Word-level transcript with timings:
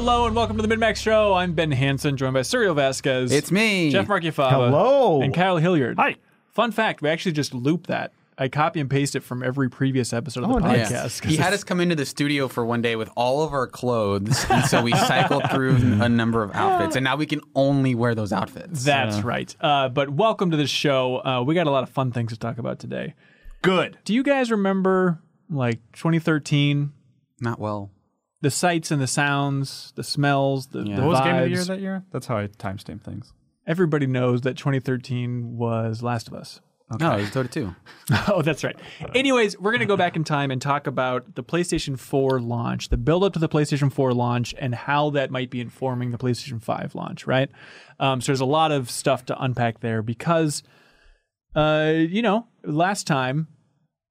Hello 0.00 0.26
and 0.26 0.36
welcome 0.36 0.56
to 0.56 0.64
the 0.64 0.72
MinnMax 0.72 0.94
Show. 0.98 1.34
I'm 1.34 1.54
Ben 1.54 1.72
Hanson, 1.72 2.16
joined 2.16 2.32
by 2.34 2.42
Suriel 2.42 2.76
Vazquez. 2.76 3.32
It's 3.32 3.50
me. 3.50 3.90
Jeff 3.90 4.06
Marchiafava. 4.06 4.50
Hello. 4.70 5.20
And 5.22 5.34
Kyle 5.34 5.56
Hilliard. 5.56 5.96
Hi. 5.98 6.14
Fun 6.52 6.70
fact, 6.70 7.02
we 7.02 7.08
actually 7.08 7.32
just 7.32 7.52
looped 7.52 7.88
that. 7.88 8.12
I 8.38 8.46
copy 8.46 8.78
and 8.78 8.88
paste 8.88 9.16
it 9.16 9.24
from 9.24 9.42
every 9.42 9.68
previous 9.68 10.12
episode 10.12 10.44
of 10.44 10.50
the 10.50 10.54
Oh, 10.54 10.58
nice. 10.60 10.92
podcast. 10.92 11.20
'cause 11.22 11.30
He 11.32 11.36
had 11.36 11.52
us 11.52 11.64
come 11.64 11.80
into 11.80 11.96
the 11.96 12.06
studio 12.06 12.46
for 12.46 12.64
one 12.64 12.80
day 12.80 12.94
with 12.94 13.10
all 13.16 13.42
of 13.42 13.52
our 13.52 13.66
clothes, 13.66 14.46
and 14.48 14.64
so 14.66 14.82
we 14.82 14.92
cycled 14.96 15.50
through 15.50 15.74
a 16.00 16.08
number 16.08 16.44
of 16.44 16.52
outfits, 16.54 16.94
and 16.94 17.02
now 17.02 17.16
we 17.16 17.26
can 17.26 17.40
only 17.56 17.96
wear 17.96 18.14
those 18.14 18.32
outfits. 18.32 18.84
That's 18.84 19.22
right. 19.24 19.52
Uh, 19.60 19.88
but 19.88 20.10
welcome 20.10 20.52
to 20.52 20.56
the 20.56 20.68
show. 20.68 21.16
Uh, 21.24 21.42
we 21.44 21.56
got 21.56 21.66
a 21.66 21.72
lot 21.72 21.82
of 21.82 21.88
fun 21.90 22.12
things 22.12 22.30
to 22.32 22.38
talk 22.38 22.58
about 22.58 22.78
today. 22.78 23.14
Good. 23.62 23.98
Do 24.04 24.14
you 24.14 24.22
guys 24.22 24.52
remember 24.52 25.18
like 25.50 25.80
2013? 25.94 26.92
Not 27.40 27.58
well. 27.58 27.90
The 28.40 28.50
sights 28.50 28.90
and 28.90 29.00
the 29.02 29.06
sounds, 29.08 29.92
the 29.96 30.04
smells, 30.04 30.68
the, 30.68 30.84
Yeah. 30.84 30.96
the 30.96 31.02
What 31.02 31.08
was 31.08 31.18
vibes. 31.20 31.24
game 31.24 31.36
of 31.36 31.42
the 31.44 31.50
year 31.50 31.64
that 31.64 31.80
year? 31.80 32.04
That's 32.12 32.26
how 32.26 32.38
I 32.38 32.46
timestamp 32.46 33.02
things. 33.02 33.32
Everybody 33.66 34.06
knows 34.06 34.42
that 34.42 34.56
2013 34.56 35.56
was 35.56 36.02
Last 36.02 36.28
of 36.28 36.34
Us. 36.34 36.60
No, 37.00 37.12
it 37.18 37.20
was 37.20 37.30
Dota 37.30 37.50
2. 37.50 37.74
Oh, 38.28 38.40
that's 38.40 38.64
right. 38.64 38.74
Anyways, 39.14 39.58
we're 39.58 39.72
going 39.72 39.80
to 39.80 39.86
go 39.86 39.98
back 39.98 40.16
in 40.16 40.24
time 40.24 40.50
and 40.50 40.62
talk 40.62 40.86
about 40.86 41.34
the 41.34 41.42
PlayStation 41.44 41.98
4 41.98 42.40
launch, 42.40 42.88
the 42.88 42.96
build 42.96 43.24
up 43.24 43.34
to 43.34 43.38
the 43.38 43.48
PlayStation 43.48 43.92
4 43.92 44.14
launch, 44.14 44.54
and 44.58 44.74
how 44.74 45.10
that 45.10 45.30
might 45.30 45.50
be 45.50 45.60
informing 45.60 46.12
the 46.12 46.16
PlayStation 46.18 46.62
5 46.62 46.94
launch, 46.94 47.26
right? 47.26 47.50
Um, 48.00 48.22
so 48.22 48.26
there's 48.32 48.40
a 48.40 48.46
lot 48.46 48.72
of 48.72 48.90
stuff 48.90 49.26
to 49.26 49.38
unpack 49.42 49.80
there 49.80 50.00
because, 50.00 50.62
uh, 51.54 51.92
you 51.94 52.22
know, 52.22 52.46
last 52.64 53.06
time 53.06 53.48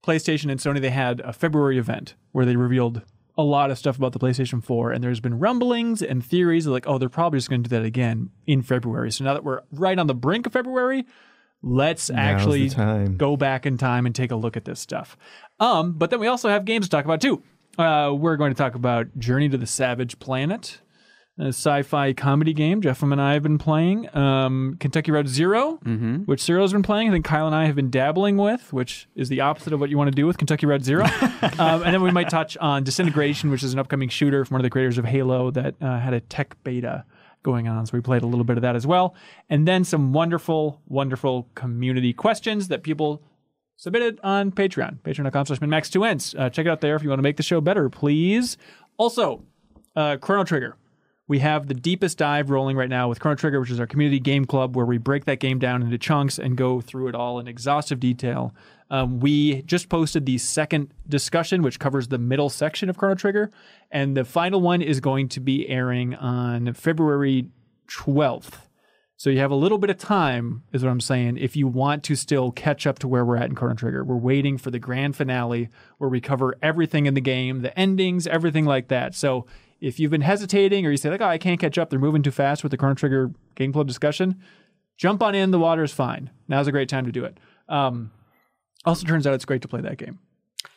PlayStation 0.05 0.51
and 0.51 0.59
Sony 0.59 0.79
they 0.79 0.91
had 0.91 1.19
a 1.21 1.33
February 1.33 1.79
event 1.79 2.13
where 2.31 2.45
they 2.45 2.55
revealed 2.55 3.01
a 3.37 3.43
lot 3.43 3.69
of 3.69 3.77
stuff 3.77 3.97
about 3.97 4.13
the 4.13 4.19
PlayStation 4.19 4.63
4, 4.63 4.91
and 4.91 5.03
there's 5.03 5.19
been 5.19 5.39
rumblings 5.39 6.01
and 6.01 6.25
theories 6.25 6.65
of 6.65 6.73
like, 6.73 6.87
oh, 6.87 6.97
they're 6.97 7.09
probably 7.09 7.37
just 7.37 7.49
going 7.49 7.63
to 7.63 7.69
do 7.69 7.75
that 7.75 7.85
again 7.85 8.31
in 8.47 8.63
February. 8.63 9.11
So 9.11 9.23
now 9.23 9.33
that 9.33 9.43
we're 9.43 9.61
right 9.71 9.97
on 9.97 10.07
the 10.07 10.15
brink 10.15 10.47
of 10.47 10.53
February, 10.53 11.05
let's 11.61 12.09
actually 12.09 12.69
time. 12.69 13.17
go 13.17 13.37
back 13.37 13.65
in 13.65 13.77
time 13.77 14.05
and 14.05 14.15
take 14.15 14.31
a 14.31 14.35
look 14.35 14.57
at 14.57 14.65
this 14.65 14.79
stuff. 14.79 15.17
Um, 15.59 15.93
but 15.93 16.09
then 16.09 16.19
we 16.19 16.27
also 16.27 16.49
have 16.49 16.65
games 16.65 16.87
to 16.87 16.89
talk 16.89 17.05
about 17.05 17.21
too. 17.21 17.43
Uh, 17.77 18.11
we're 18.17 18.37
going 18.37 18.51
to 18.51 18.57
talk 18.57 18.73
about 18.73 19.17
Journey 19.19 19.49
to 19.49 19.57
the 19.57 19.67
Savage 19.67 20.17
Planet, 20.17 20.81
sci-fi 21.39 22.13
comedy 22.13 22.53
game 22.53 22.81
Jeff 22.81 23.03
and 23.03 23.21
I 23.21 23.33
have 23.33 23.43
been 23.43 23.57
playing. 23.57 24.15
Um, 24.15 24.75
Kentucky 24.79 25.11
Route 25.11 25.27
0 25.27 25.79
which 26.25 26.41
Suriel's 26.41 26.73
been 26.73 26.83
playing. 26.83 27.09
I 27.09 27.11
think 27.11 27.25
Kyle 27.25 27.45
and 27.45 27.55
I 27.55 27.65
have 27.65 27.75
been 27.75 27.89
dabbling 27.89 28.37
with, 28.37 28.73
which 28.73 29.07
is 29.15 29.29
the 29.29 29.41
opposite 29.41 29.73
of 29.73 29.79
what 29.79 29.89
you 29.89 29.97
want 29.97 30.09
to 30.09 30.15
do 30.15 30.25
with 30.25 30.37
Kentucky 30.37 30.65
Route 30.65 30.83
Zero. 30.83 31.03
um, 31.59 31.83
and 31.83 31.93
then 31.93 32.01
we 32.01 32.11
might 32.11 32.29
touch 32.29 32.57
on 32.57 32.83
Disintegration, 32.83 33.51
which 33.51 33.63
is 33.63 33.73
an 33.73 33.79
upcoming 33.79 34.09
shooter 34.09 34.43
from 34.45 34.55
one 34.55 34.61
of 34.61 34.63
the 34.63 34.69
creators 34.69 34.97
of 34.97 35.05
Halo 35.05 35.51
that 35.51 35.75
uh, 35.81 35.99
had 35.99 36.13
a 36.13 36.19
tech 36.19 36.55
beta 36.63 37.05
going 37.43 37.67
on. 37.67 37.85
So 37.85 37.91
we 37.93 38.01
played 38.01 38.23
a 38.23 38.27
little 38.27 38.43
bit 38.43 38.57
of 38.57 38.63
that 38.63 38.75
as 38.75 38.85
well. 38.85 39.15
And 39.49 39.67
then 39.67 39.83
some 39.83 40.13
wonderful, 40.13 40.81
wonderful 40.87 41.47
community 41.55 42.13
questions 42.13 42.67
that 42.67 42.83
people 42.83 43.21
submitted 43.77 44.19
on 44.23 44.51
Patreon, 44.51 44.99
patreon.com 45.01 45.45
slash 45.45 45.59
minmax2ends. 45.59 46.37
Uh, 46.37 46.49
check 46.49 46.65
it 46.65 46.69
out 46.69 46.81
there 46.81 46.95
if 46.95 47.03
you 47.03 47.09
want 47.09 47.19
to 47.19 47.23
make 47.23 47.37
the 47.37 47.43
show 47.43 47.61
better, 47.61 47.89
please. 47.89 48.57
Also, 48.97 49.43
uh, 49.95 50.17
Chrono 50.17 50.43
Trigger. 50.43 50.75
We 51.27 51.39
have 51.39 51.67
the 51.67 51.73
deepest 51.73 52.17
dive 52.17 52.49
rolling 52.49 52.77
right 52.77 52.89
now 52.89 53.09
with 53.09 53.19
Chrono 53.19 53.35
Trigger, 53.35 53.59
which 53.59 53.69
is 53.69 53.79
our 53.81 53.87
community 53.87 54.19
game 54.19 54.45
club 54.45 54.77
where 54.77 54.85
we 54.85 54.97
break 54.97 55.25
that 55.25 55.39
game 55.39 55.59
down 55.59 55.81
into 55.81 55.97
chunks 55.97 56.39
and 56.39 56.55
go 56.55 56.79
through 56.79 57.09
it 57.09 57.15
all 57.15 57.37
in 57.39 57.47
exhaustive 57.47 57.99
detail. 57.99 58.55
Um, 58.89 59.19
we 59.19 59.63
just 59.63 59.89
posted 59.89 60.25
the 60.25 60.37
second 60.37 60.93
discussion, 61.07 61.61
which 61.61 61.79
covers 61.79 62.07
the 62.07 62.17
middle 62.17 62.49
section 62.49 62.89
of 62.89 62.97
Chrono 62.97 63.15
Trigger, 63.15 63.51
and 63.91 64.15
the 64.15 64.23
final 64.23 64.61
one 64.61 64.81
is 64.81 65.01
going 65.01 65.27
to 65.29 65.41
be 65.41 65.67
airing 65.67 66.15
on 66.15 66.73
February 66.73 67.49
12th. 67.89 68.53
So 69.17 69.31
you 69.31 69.39
have 69.39 69.51
a 69.51 69.55
little 69.55 69.79
bit 69.79 69.89
of 69.89 69.97
time, 69.97 70.63
is 70.71 70.83
what 70.83 70.91
I'm 70.91 71.01
saying, 71.01 71.37
if 71.37 71.55
you 71.55 71.67
want 71.67 72.03
to 72.03 72.15
still 72.15 72.51
catch 72.51 72.85
up 72.85 72.99
to 72.99 73.07
where 73.07 73.25
we're 73.25 73.35
at 73.35 73.49
in 73.49 73.55
Chrono 73.55 73.73
Trigger. 73.73 74.03
We're 74.03 74.15
waiting 74.15 74.59
for 74.59 74.69
the 74.69 74.79
grand 74.79 75.15
finale 75.15 75.69
where 75.97 76.09
we 76.09 76.21
cover 76.21 76.55
everything 76.61 77.07
in 77.07 77.15
the 77.15 77.21
game, 77.21 77.63
the 77.63 77.77
endings, 77.77 78.27
everything 78.27 78.65
like 78.65 78.89
that. 78.89 79.15
So 79.15 79.47
if 79.79 79.99
you've 79.99 80.11
been 80.11 80.21
hesitating 80.21 80.85
or 80.85 80.91
you 80.91 80.97
say, 80.97 81.09
like, 81.09 81.21
oh, 81.21 81.25
I 81.25 81.37
can't 81.37 81.59
catch 81.59 81.77
up, 81.77 81.89
they're 81.89 81.99
moving 81.99 82.23
too 82.23 82.31
fast 82.31 82.63
with 82.63 82.71
the 82.71 82.77
Chrono 82.77 82.95
Trigger 82.95 83.31
Game 83.55 83.73
Club 83.73 83.87
discussion, 83.87 84.41
jump 84.97 85.21
on 85.21 85.35
in. 85.35 85.51
The 85.51 85.59
water 85.59 85.83
is 85.83 85.93
fine. 85.93 86.29
Now's 86.47 86.67
a 86.67 86.71
great 86.71 86.89
time 86.89 87.05
to 87.05 87.11
do 87.11 87.25
it. 87.25 87.39
Um, 87.69 88.11
also, 88.85 89.05
turns 89.05 89.27
out 89.27 89.33
it's 89.33 89.45
great 89.45 89.61
to 89.61 89.67
play 89.67 89.81
that 89.81 89.97
game. 89.97 90.19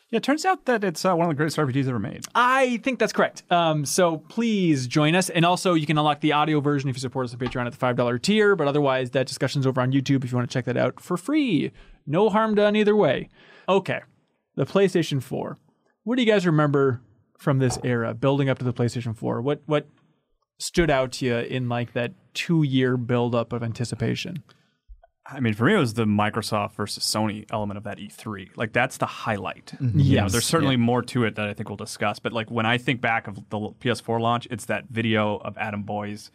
Yeah, 0.09 0.17
it 0.17 0.23
turns 0.23 0.43
out 0.43 0.65
that 0.65 0.83
it's 0.83 1.05
uh, 1.05 1.15
one 1.15 1.25
of 1.25 1.29
the 1.29 1.35
greatest 1.35 1.57
RPGs 1.57 1.87
ever 1.87 1.97
made. 1.97 2.25
I 2.35 2.77
think 2.83 2.99
that's 2.99 3.13
correct. 3.13 3.43
Um, 3.49 3.85
so 3.85 4.17
please 4.17 4.85
join 4.85 5.15
us. 5.15 5.29
And 5.29 5.45
also, 5.45 5.73
you 5.73 5.85
can 5.85 5.97
unlock 5.97 6.19
the 6.19 6.33
audio 6.33 6.59
version 6.59 6.89
if 6.89 6.97
you 6.97 6.99
support 6.99 7.27
us 7.27 7.33
on 7.33 7.39
Patreon 7.39 7.65
at 7.65 7.71
the 7.71 7.77
$5 7.77 8.21
tier. 8.21 8.57
But 8.57 8.67
otherwise, 8.67 9.11
that 9.11 9.25
discussion's 9.25 9.65
over 9.65 9.79
on 9.79 9.93
YouTube 9.93 10.25
if 10.25 10.31
you 10.31 10.37
want 10.37 10.49
to 10.49 10.53
check 10.53 10.65
that 10.65 10.75
out 10.75 10.99
for 10.99 11.15
free. 11.15 11.71
No 12.05 12.29
harm 12.29 12.55
done 12.55 12.75
either 12.75 12.93
way. 12.95 13.29
Okay, 13.69 14.01
the 14.55 14.65
PlayStation 14.65 15.23
4. 15.23 15.57
What 16.03 16.17
do 16.17 16.21
you 16.21 16.29
guys 16.29 16.45
remember 16.45 16.99
from 17.41 17.57
this 17.59 17.79
era, 17.83 18.13
building 18.13 18.49
up 18.49 18.59
to 18.59 18.63
the 18.65 18.73
PlayStation 18.73 19.15
4? 19.17 19.41
What, 19.41 19.61
what 19.65 19.87
stood 20.59 20.89
out 20.91 21.11
to 21.13 21.25
you 21.25 21.37
in 21.37 21.67
like 21.67 21.93
that 21.93 22.13
two 22.33 22.61
year 22.63 22.97
buildup 22.97 23.51
of 23.51 23.63
anticipation? 23.63 24.43
I 25.25 25.39
mean, 25.39 25.53
for 25.53 25.65
me, 25.65 25.73
it 25.75 25.77
was 25.77 25.93
the 25.93 26.05
Microsoft 26.05 26.73
versus 26.75 27.03
Sony 27.03 27.45
element 27.51 27.77
of 27.77 27.83
that 27.85 27.97
E3. 27.99 28.49
Like, 28.57 28.73
that's 28.73 28.97
the 28.97 29.05
highlight. 29.05 29.73
Mm-hmm. 29.75 29.99
You 29.99 30.15
know, 30.17 30.23
Yes. 30.23 30.31
there's 30.33 30.45
certainly 30.45 30.77
more 30.77 31.01
to 31.03 31.23
it 31.23 31.35
that 31.35 31.47
I 31.47 31.53
think 31.53 31.69
we'll 31.69 31.77
discuss. 31.77 32.19
But 32.19 32.33
like, 32.33 32.51
when 32.51 32.65
I 32.65 32.77
think 32.77 33.01
back 33.01 33.27
of 33.27 33.35
the 33.49 33.57
PS4 33.57 34.19
launch, 34.19 34.47
it's 34.51 34.65
that 34.65 34.85
video 34.89 35.37
of 35.37 35.57
Adam 35.57 35.83
Boyes 35.83 36.31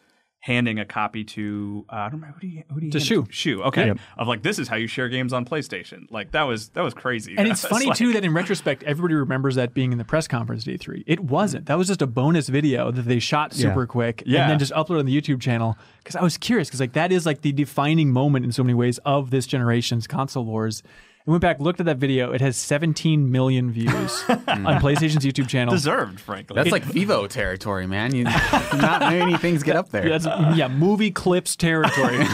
handing 0.47 0.79
a 0.79 0.84
copy 0.84 1.25
to 1.25 1.84
uh, 1.91 1.97
I 1.97 2.03
don't 2.05 2.21
remember 2.21 2.39
who 2.41 2.47
do 2.47 2.47
you 2.47 2.62
who 2.73 2.79
do 2.81 2.87
you 2.87 2.93
To 2.93 2.99
hand 2.99 3.03
it 3.03 3.07
Shu. 3.07 3.27
Shu, 3.31 3.62
okay. 3.65 3.87
Yep. 3.87 3.99
Of 4.17 4.29
like, 4.29 4.43
this 4.45 4.61
is 4.61 4.69
how 4.69 4.77
you 4.77 4.87
share 4.87 5.09
games 5.09 5.33
on 5.33 5.45
PlayStation. 5.45 6.07
Like 6.09 6.31
that 6.31 6.45
was 6.45 6.69
that 6.71 6.83
was 6.83 6.95
crazy. 6.95 7.34
And 7.37 7.49
it's 7.53 7.65
funny 7.67 7.87
like- 7.87 7.99
too 7.99 8.12
that 8.12 8.25
in 8.25 8.33
retrospect, 8.33 8.84
everybody 8.84 9.15
remembers 9.15 9.57
that 9.57 9.75
being 9.75 9.91
in 9.91 9.99
the 9.99 10.05
press 10.05 10.29
conference 10.29 10.69
at 10.69 10.75
E3. 10.75 11.03
It 11.05 11.19
wasn't. 11.19 11.67
That 11.67 11.77
was 11.79 11.89
just 11.89 12.01
a 12.01 12.07
bonus 12.07 12.49
video 12.49 12.93
that 12.93 13.03
they 13.03 13.19
shot 13.19 13.53
super 13.55 13.87
quick 13.89 14.23
Yeah. 14.25 14.43
and 14.43 14.51
then 14.53 14.59
just 14.61 14.73
uploaded 14.73 15.01
on 15.01 15.07
the 15.07 15.21
YouTube 15.21 15.41
channel. 15.41 15.77
Because 15.99 16.15
I 16.15 16.23
was 16.23 16.39
curious, 16.39 16.69
because 16.69 16.78
like 16.78 16.93
that 16.93 17.11
is 17.11 17.27
like 17.27 17.41
the 17.43 17.51
defining 17.51 18.13
moment 18.13 18.45
in 18.45 18.53
so 18.53 18.63
many 18.63 18.75
ways 18.75 18.99
of 18.99 19.31
this 19.31 19.49
generation's 19.49 20.07
console 20.07 20.45
wars. 20.45 20.84
I 21.27 21.31
went 21.33 21.41
back, 21.41 21.59
looked 21.59 21.81
at 21.81 21.87
that 21.87 21.97
video. 21.97 22.31
It 22.31 22.41
has 22.41 22.57
17 22.57 23.33
million 23.33 23.73
views 23.73 23.91
on 24.29 24.79
PlayStation's 24.81 25.25
YouTube 25.25 25.49
channel. 25.49 25.75
deserved, 25.75 26.21
frankly. 26.21 26.55
That's 26.55 26.71
like 26.71 26.85
Vevo 26.85 27.29
territory, 27.29 27.89
man. 27.89 28.15
You, 28.15 28.25
not 28.25 29.01
many 29.01 29.37
things 29.37 29.65
get 29.65 29.75
up 29.75 29.91
there. 29.91 30.09
That's 30.09 30.27
yeah, 30.57 30.69
movie 30.69 31.11
clips 31.11 31.57
territory. 31.57 32.19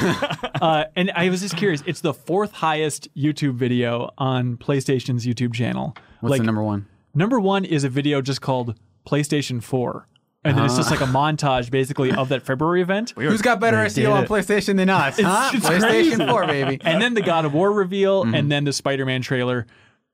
uh, 0.60 0.84
and 0.94 1.10
I 1.12 1.30
was 1.30 1.40
just 1.40 1.56
curious. 1.56 1.82
It's 1.86 2.02
the 2.02 2.12
fourth 2.12 2.52
highest 2.52 3.08
YouTube 3.16 3.54
video 3.54 4.10
on 4.18 4.58
PlayStation's 4.58 5.26
YouTube 5.26 5.54
channel. 5.54 5.96
What's 6.20 6.32
like, 6.32 6.40
the 6.40 6.46
number 6.46 6.62
one? 6.62 6.86
Number 7.14 7.40
one 7.40 7.64
is 7.64 7.84
a 7.84 7.88
video 7.88 8.20
just 8.20 8.42
called 8.42 8.78
PlayStation 9.06 9.62
4. 9.62 10.06
And 10.44 10.58
then 10.58 10.64
it's 10.64 10.76
just 10.76 10.90
like 10.90 11.00
a 11.00 11.06
montage 11.06 11.70
basically 11.70 12.10
of 12.12 12.30
that 12.30 12.42
February 12.42 12.82
event. 12.82 13.14
Who's 13.16 13.42
got 13.42 13.60
better 13.60 13.76
did 13.82 13.92
SEO 13.92 14.12
on 14.12 14.24
it. 14.24 14.28
PlayStation 14.28 14.76
than 14.76 14.90
us? 14.90 15.18
huh? 15.20 15.50
it's 15.54 15.64
PlayStation 15.64 16.16
crazy. 16.16 16.26
4, 16.26 16.46
baby. 16.46 16.80
And 16.82 17.00
then 17.00 17.14
the 17.14 17.22
God 17.22 17.44
of 17.44 17.54
War 17.54 17.72
reveal 17.72 18.22
and 18.22 18.50
then 18.50 18.64
the 18.64 18.72
Spider 18.72 19.06
Man 19.06 19.22
trailer. 19.22 19.66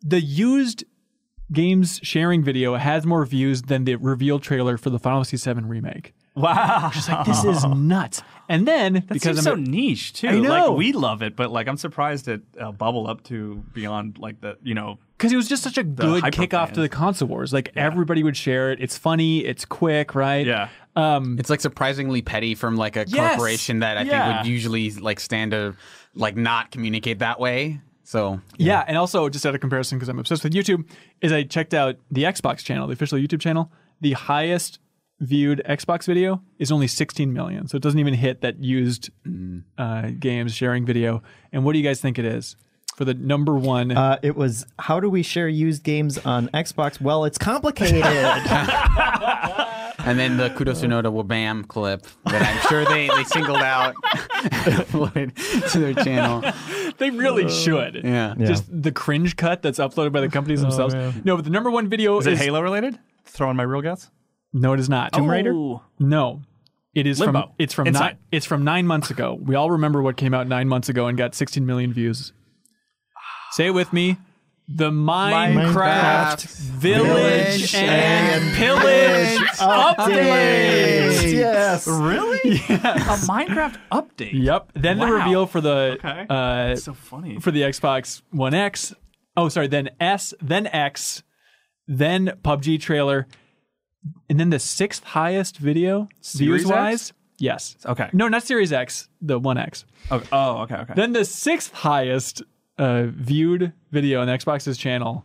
The 0.03 0.21
used 0.21 0.85
games 1.51 1.99
sharing 2.03 2.43
video 2.43 2.77
has 2.77 3.07
more 3.07 3.25
views 3.25 3.63
than 3.63 3.85
the 3.85 3.97
reveal 3.97 4.39
trailer 4.39 4.77
for 4.77 4.91
the 4.91 4.99
Final 4.99 5.25
Fantasy 5.25 5.53
VII 5.53 5.63
remake. 5.63 6.15
wow. 6.37 6.91
Just 6.93 7.09
like, 7.09 7.25
this 7.25 7.45
is 7.45 7.65
nuts. 7.65 8.23
And 8.51 8.69
then, 8.69 9.05
because 9.09 9.39
I'm 9.39 9.45
so 9.45 9.55
niche 9.55 10.13
too. 10.13 10.29
I 10.29 10.39
know. 10.39 10.71
Like 10.71 10.79
we 10.79 10.93
love 10.93 11.23
it, 11.23 11.37
but 11.37 11.51
like 11.51 11.69
I'm 11.69 11.77
surprised 11.77 12.29
it 12.29 12.43
uh, 12.61 12.73
bubbled 12.73 13.09
up 13.09 13.23
to 13.25 13.65
beyond 13.73 14.19
like 14.19 14.41
the 14.41 14.57
you 14.63 14.75
know 14.75 14.99
because 15.19 15.33
it 15.33 15.37
was 15.37 15.49
just 15.49 15.63
such 15.65 15.77
a 15.77 15.83
good 15.83 16.23
hyper 16.23 16.43
kickoff 16.43 16.67
fans. 16.67 16.75
to 16.77 16.81
the 16.81 16.89
console 16.89 17.29
wars. 17.29 17.53
Like 17.53 17.73
everybody 17.77 18.23
would 18.23 18.37
share 18.37 18.71
it. 18.73 18.81
It's 18.81 18.97
funny. 18.97 19.45
It's 19.45 19.65
quick, 19.65 20.15
right? 20.15 20.47
yeah. 20.47 20.69
Um, 20.97 21.37
It's 21.39 21.51
like 21.51 21.61
surprisingly 21.61 22.23
petty 22.23 22.55
from 22.55 22.77
like 22.77 22.97
a 22.97 23.05
Yes. 23.09 23.37
corporation 23.37 23.81
that 23.81 23.99
I 23.99 24.03
Yeah. 24.03 24.27
think 24.33 24.39
would 24.45 24.51
usually 24.51 24.91
like 24.93 25.21
stand 25.21 25.51
to 25.51 25.75
like 26.15 26.37
not 26.37 26.71
communicate 26.71 27.19
that 27.19 27.39
way. 27.41 27.81
So 28.05 28.41
Yeah, 28.57 28.85
and 28.89 28.97
also 28.97 29.29
just 29.29 29.45
out 29.45 29.55
of 29.55 29.61
comparison, 29.61 29.99
because 29.99 30.09
I'm 30.09 30.19
obsessed 30.19 30.43
with 30.45 30.55
YouTube, 30.55 30.85
is 31.21 31.31
I 31.33 31.43
checked 31.43 31.75
out 31.75 31.97
the 32.11 32.23
Xbox 32.23 32.65
channel, 32.65 32.87
the 32.87 32.95
official 32.95 33.19
YouTube 33.19 33.41
channel. 33.41 33.71
The 34.01 34.13
highest 34.13 34.79
viewed 35.21 35.61
Xbox 35.69 36.07
video 36.07 36.41
is 36.59 36.71
only 36.73 36.87
16 36.87 37.33
million, 37.33 37.67
so 37.67 37.77
it 37.77 37.83
doesn't 37.83 37.99
even 38.01 38.15
hit 38.15 38.41
that 38.41 38.63
used 38.63 39.11
uh, 39.77 40.11
games 40.19 40.55
sharing 40.55 40.87
video. 40.87 41.23
And 41.53 41.65
what 41.65 41.73
do 41.73 41.79
you 41.79 41.85
guys 41.85 42.01
think 42.01 42.19
it 42.19 42.25
is 42.25 42.57
for 42.99 43.05
the 43.05 43.15
number 43.15 43.55
one? 43.55 43.93
Uh, 43.93 44.19
it 44.25 44.35
was 44.35 44.67
how 44.77 44.99
do 44.99 45.09
we 45.09 45.23
share 45.23 45.49
used 45.49 45.85
games 45.85 46.19
on 46.19 46.49
Xbox? 46.49 47.01
Well, 47.01 47.25
it's 47.25 47.39
complicated. 47.39 48.03
and 48.05 48.49
then 50.19 50.37
the 50.37 50.51
Kudo 50.51 50.73
Tsunoda 50.73 51.05
Wabam 51.05 51.69
clip 51.69 52.05
that 52.25 52.43
I'm 52.43 52.69
sure 52.69 52.85
they, 52.85 53.07
they 53.07 53.23
singled 53.23 53.63
out 53.63 53.95
to 55.71 55.79
their 55.79 55.95
channel. 55.95 56.43
they 56.99 57.11
really 57.11 57.49
should. 57.49 58.01
Yeah. 58.03 58.35
Just 58.37 58.65
the 58.69 58.91
cringe 58.91 59.37
cut 59.37 59.63
that's 59.63 59.79
uploaded 59.79 60.11
by 60.11 60.21
the 60.21 60.29
companies 60.29 60.61
themselves. 60.61 60.93
man. 60.93 61.23
No, 61.25 61.37
but 61.37 61.45
the 61.45 61.53
number 61.53 61.71
one 61.71 61.89
video 61.89 62.19
Is 62.19 62.27
it 62.27 62.37
Halo 62.37 62.61
related? 62.61 62.99
Throw 63.27 63.49
in 63.49 63.57
my 63.57 63.63
real 63.63 63.81
guess. 63.81 64.11
No, 64.53 64.73
it 64.73 64.81
is 64.81 64.89
not. 64.89 65.13
Tomb 65.13 65.31
Raider? 65.31 65.53
Oh. 65.55 65.83
No. 66.01 66.43
It 66.97 67.07
is 67.07 67.21
from 67.21 67.45
it's 67.61 67.75
from 67.75 67.93
nine, 67.93 68.19
it's 68.33 68.45
from 68.45 68.65
9 68.65 68.89
months 68.89 69.09
ago. 69.09 69.39
We 69.41 69.55
all 69.55 69.71
remember 69.71 70.03
what 70.03 70.17
came 70.17 70.35
out 70.35 70.49
9 70.49 70.67
months 70.67 70.89
ago 70.89 71.07
and 71.07 71.17
got 71.17 71.37
16 71.37 71.65
million 71.65 71.93
views. 71.93 72.33
Say 73.53 73.67
it 73.67 73.71
with 73.75 73.93
me. 73.93 74.17
The 74.71 74.91
Minecraft, 74.91 75.55
Minecraft 75.73 76.47
Village, 76.59 77.73
Village 77.73 77.75
and, 77.75 78.45
and 78.45 78.55
Pillage 78.55 79.39
update. 79.59 81.33
Yes. 81.33 81.87
Really? 81.87 82.39
Yes. 82.69 83.25
A 83.25 83.27
Minecraft 83.31 83.77
update. 83.91 84.33
Yep. 84.35 84.73
Then 84.75 84.99
the 84.99 85.07
reveal 85.07 85.47
for 85.47 85.61
the 85.63 85.97
Okay. 86.05 86.27
uh, 86.29 86.77
So 86.77 86.93
funny. 86.95 87.39
for 87.41 87.51
the 87.51 87.63
Xbox 87.63 88.21
One 88.31 88.53
X. 88.55 88.95
Oh, 89.37 89.49
sorry. 89.49 89.69
Then 89.69 89.89
S, 90.01 90.35
then 90.41 90.67
X, 90.67 91.23
then 91.87 92.33
PUBG 92.43 92.79
trailer, 92.81 93.27
and 94.29 94.39
then 94.39 94.51
the 94.51 94.59
sixth 94.59 95.03
highest 95.05 95.57
video 95.59 96.09
Series 96.21 96.63
views 96.65 96.67
wise. 96.71 97.13
Yes. 97.39 97.77
Okay. 97.87 98.11
No, 98.13 98.29
not 98.29 98.43
Series 98.43 98.73
X. 98.73 99.09
The 99.23 99.39
One 99.39 99.57
X. 99.59 99.85
Oh, 100.11 100.23
oh, 100.33 100.57
okay, 100.63 100.77
okay. 100.77 100.93
Then 100.95 101.13
the 101.13 101.25
sixth 101.25 101.73
highest 101.73 102.43
uh, 102.79 103.07
viewed 103.09 103.73
video 103.91 104.21
on 104.23 104.29
Xbox's 104.29 104.79
channel 104.79 105.25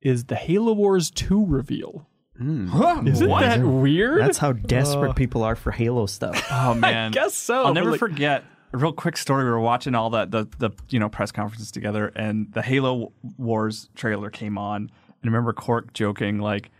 is 0.00 0.24
the 0.24 0.36
Halo 0.36 0.72
Wars 0.72 1.10
2 1.10 1.44
reveal. 1.46 2.06
Huh? 2.38 3.02
Isn't 3.06 3.28
What? 3.28 3.40
that 3.40 3.62
weird? 3.62 4.20
That's 4.20 4.38
how 4.38 4.52
desperate 4.52 5.14
people 5.14 5.42
are 5.44 5.54
for 5.56 5.70
Halo 5.70 6.06
stuff. 6.06 6.44
Oh 6.50 6.74
man, 6.74 7.08
I 7.08 7.14
guess 7.14 7.34
so, 7.34 7.64
I'll 7.64 7.74
never 7.74 7.92
like- 7.92 8.00
forget 8.00 8.44
a 8.72 8.76
real 8.78 8.92
quick 8.92 9.16
story. 9.16 9.44
We 9.44 9.50
were 9.50 9.60
watching 9.60 9.94
all 9.94 10.10
that 10.10 10.30
the 10.32 10.48
the 10.58 10.70
you 10.88 10.98
know 10.98 11.08
press 11.08 11.30
conferences 11.30 11.70
together, 11.70 12.08
and 12.16 12.52
the 12.52 12.62
Halo 12.62 13.12
Wars 13.38 13.88
trailer 13.94 14.30
came 14.30 14.58
on, 14.58 14.82
and 14.82 14.90
I 15.22 15.26
remember 15.26 15.52
Cork 15.52 15.92
joking 15.92 16.38
like. 16.38 16.70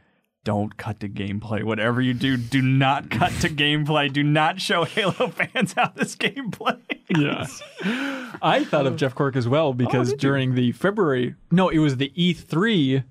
Don't 0.45 0.77
cut 0.77 1.01
to 1.01 1.09
gameplay. 1.09 1.63
Whatever 1.65 2.01
you 2.03 2.15
do, 2.15 2.37
do 2.37 2.61
not 2.61 3.11
cut 3.11 3.33
to 3.41 3.49
gameplay. 3.49 4.13
Do 4.13 4.23
not 4.23 4.61
show 4.61 4.85
Halo 4.85 5.29
fans 5.53 5.73
how 5.73 5.91
this 5.95 6.15
game 6.15 6.51
plays. 6.51 6.79
Yeah. 7.09 7.47
I 8.43 8.65
thought 8.65 8.87
of 8.87 8.95
uh, 8.95 8.97
Jeff 8.97 9.15
Cork 9.15 9.37
as 9.37 9.49
well 9.49 9.73
because 9.73 10.13
during 10.15 10.55
the 10.55 10.73
February, 10.73 11.35
no, 11.51 11.69
it 11.71 11.79
was 11.79 11.97
the 11.97 12.13
E3 12.17 13.05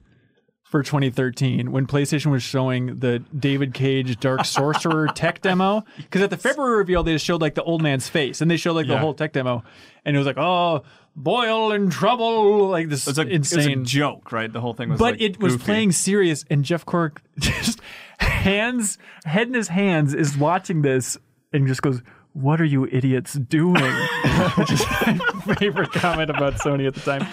for 0.73 0.81
2013 0.81 1.71
when 1.71 1.85
PlayStation 1.85 2.31
was 2.31 2.41
showing 2.41 2.97
the 2.97 3.19
David 3.37 3.75
Cage 3.75 4.19
Dark 4.19 4.43
Sorcerer 4.45 5.07
tech 5.07 5.39
demo. 5.39 5.83
Because 5.97 6.23
at 6.23 6.31
the 6.31 6.37
February 6.37 6.77
reveal, 6.77 7.03
they 7.03 7.13
just 7.13 7.25
showed 7.25 7.41
like 7.41 7.53
the 7.53 7.61
old 7.61 7.83
man's 7.83 8.09
face 8.09 8.41
and 8.41 8.49
they 8.49 8.57
showed 8.57 8.73
like 8.73 8.87
the 8.87 8.97
whole 8.97 9.13
tech 9.13 9.33
demo. 9.33 9.63
And 10.03 10.15
it 10.15 10.17
was 10.17 10.25
like, 10.25 10.39
oh, 10.39 10.81
Boyle 11.15 11.71
in 11.71 11.89
trouble. 11.89 12.67
Like 12.69 12.89
this 12.89 13.07
It's 13.07 13.17
a, 13.17 13.21
insane. 13.21 13.59
It 13.59 13.79
was 13.79 13.91
a 13.91 13.93
joke, 13.93 14.31
right? 14.31 14.51
The 14.51 14.61
whole 14.61 14.73
thing 14.73 14.89
was. 14.89 14.99
but 14.99 15.13
like, 15.13 15.21
it 15.21 15.39
was 15.39 15.53
goofy. 15.53 15.65
playing 15.65 15.91
serious, 15.91 16.43
and 16.49 16.63
Jeff 16.65 16.85
Cork 16.85 17.21
just 17.39 17.79
hands, 18.17 18.97
head 19.25 19.47
in 19.47 19.53
his 19.53 19.67
hands, 19.67 20.13
is 20.13 20.37
watching 20.37 20.81
this 20.81 21.17
and 21.51 21.67
just 21.67 21.81
goes, 21.81 22.01
"What 22.33 22.59
are 22.59 22.65
you 22.65 22.87
idiots 22.87 23.33
doing?" 23.33 23.75
Which 24.55 24.71
is 24.71 24.83
my 25.05 25.55
favorite 25.55 25.91
comment 25.91 26.29
about 26.29 26.55
Sony 26.55 26.87
at 26.87 26.95
the 26.95 27.01
time. 27.01 27.27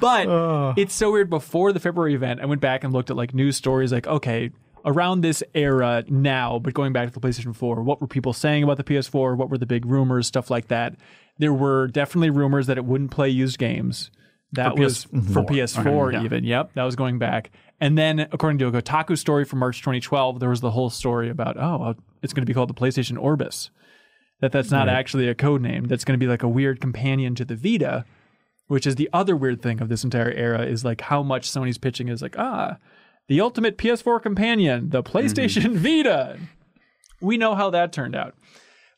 But 0.00 0.78
it's 0.78 0.94
so 0.94 1.12
weird. 1.12 1.28
Before 1.30 1.72
the 1.72 1.80
February 1.80 2.14
event, 2.14 2.40
I 2.40 2.46
went 2.46 2.60
back 2.60 2.84
and 2.84 2.92
looked 2.92 3.10
at 3.10 3.16
like 3.16 3.34
news 3.34 3.56
stories, 3.56 3.92
like 3.92 4.06
okay. 4.06 4.50
Around 4.88 5.22
this 5.22 5.42
era 5.52 6.04
now, 6.06 6.60
but 6.60 6.72
going 6.72 6.92
back 6.92 7.12
to 7.12 7.12
the 7.12 7.18
PlayStation 7.18 7.56
4, 7.56 7.82
what 7.82 8.00
were 8.00 8.06
people 8.06 8.32
saying 8.32 8.62
about 8.62 8.76
the 8.76 8.84
PS4? 8.84 9.36
What 9.36 9.50
were 9.50 9.58
the 9.58 9.66
big 9.66 9.84
rumors, 9.84 10.28
stuff 10.28 10.48
like 10.48 10.68
that? 10.68 10.94
There 11.38 11.52
were 11.52 11.88
definitely 11.88 12.30
rumors 12.30 12.66
that 12.66 12.78
it 12.78 12.84
wouldn't 12.84 13.10
play 13.10 13.28
used 13.28 13.58
games. 13.58 14.10
That 14.52 14.74
For 14.74 14.82
was 14.82 15.04
for 15.04 15.42
PS4. 15.42 15.46
PS4 15.46 16.08
Okay, 16.08 16.16
yeah. 16.16 16.24
even. 16.24 16.44
Yep, 16.44 16.72
that 16.74 16.84
was 16.84 16.96
going 16.96 17.18
back. 17.18 17.50
And 17.80 17.98
then, 17.98 18.20
according 18.32 18.58
to 18.58 18.68
a 18.68 18.72
Kotaku 18.72 19.18
story 19.18 19.44
from 19.44 19.58
March 19.58 19.80
2012, 19.80 20.40
there 20.40 20.48
was 20.48 20.60
the 20.60 20.70
whole 20.70 20.88
story 20.88 21.28
about 21.28 21.56
oh, 21.58 21.82
uh, 21.82 21.94
it's 22.22 22.32
going 22.32 22.42
to 22.42 22.46
be 22.46 22.54
called 22.54 22.70
the 22.70 22.74
PlayStation 22.74 23.20
Orbis. 23.20 23.70
That 24.40 24.52
that's 24.52 24.70
not 24.70 24.88
actually 24.88 25.28
a 25.28 25.34
code 25.34 25.62
name. 25.62 25.84
That's 25.84 26.04
going 26.04 26.18
to 26.18 26.24
be 26.24 26.28
like 26.28 26.42
a 26.42 26.48
weird 26.48 26.80
companion 26.80 27.34
to 27.36 27.44
the 27.44 27.56
Vita, 27.56 28.04
which 28.66 28.86
is 28.86 28.96
the 28.96 29.08
other 29.12 29.36
weird 29.36 29.62
thing 29.62 29.80
of 29.80 29.88
this 29.88 30.04
entire 30.04 30.30
era 30.30 30.62
is 30.62 30.84
like 30.84 31.02
how 31.02 31.22
much 31.22 31.50
Sony's 31.50 31.78
pitching 31.78 32.08
is 32.08 32.22
like 32.22 32.38
ah, 32.38 32.76
the 33.28 33.40
ultimate 33.40 33.78
PS4 33.78 34.22
companion, 34.22 34.90
the 34.90 35.02
PlayStation 35.02 35.74
Vita. 35.76 36.38
We 37.20 37.38
know 37.38 37.54
how 37.54 37.70
that 37.70 37.92
turned 37.92 38.14
out. 38.14 38.34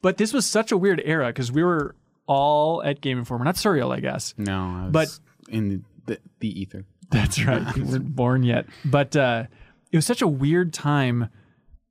But 0.03 0.17
this 0.17 0.33
was 0.33 0.47
such 0.47 0.71
a 0.71 0.77
weird 0.77 1.01
era 1.05 1.29
because 1.29 1.51
we 1.51 1.63
were 1.65 1.95
all 2.29 2.83
at 2.85 3.01
Game 3.01 3.19
Informer, 3.19 3.45
not 3.45 3.57
Suriel, 3.57 3.93
I 3.93 3.99
guess. 4.01 4.35
No, 4.39 4.55
I 4.61 4.83
was 4.85 4.93
But- 4.93 5.53
in 5.53 5.85
the, 6.07 6.19
the 6.39 6.61
ether. 6.61 6.85
That's 7.11 7.43
right. 7.45 7.75
You 7.77 7.85
weren't 7.87 8.15
born 8.15 8.43
yet. 8.45 8.67
But 8.85 9.17
uh, 9.17 9.45
it 9.91 9.97
was 9.97 10.07
such 10.07 10.21
a 10.23 10.29
weird 10.29 10.73
time, 10.73 11.31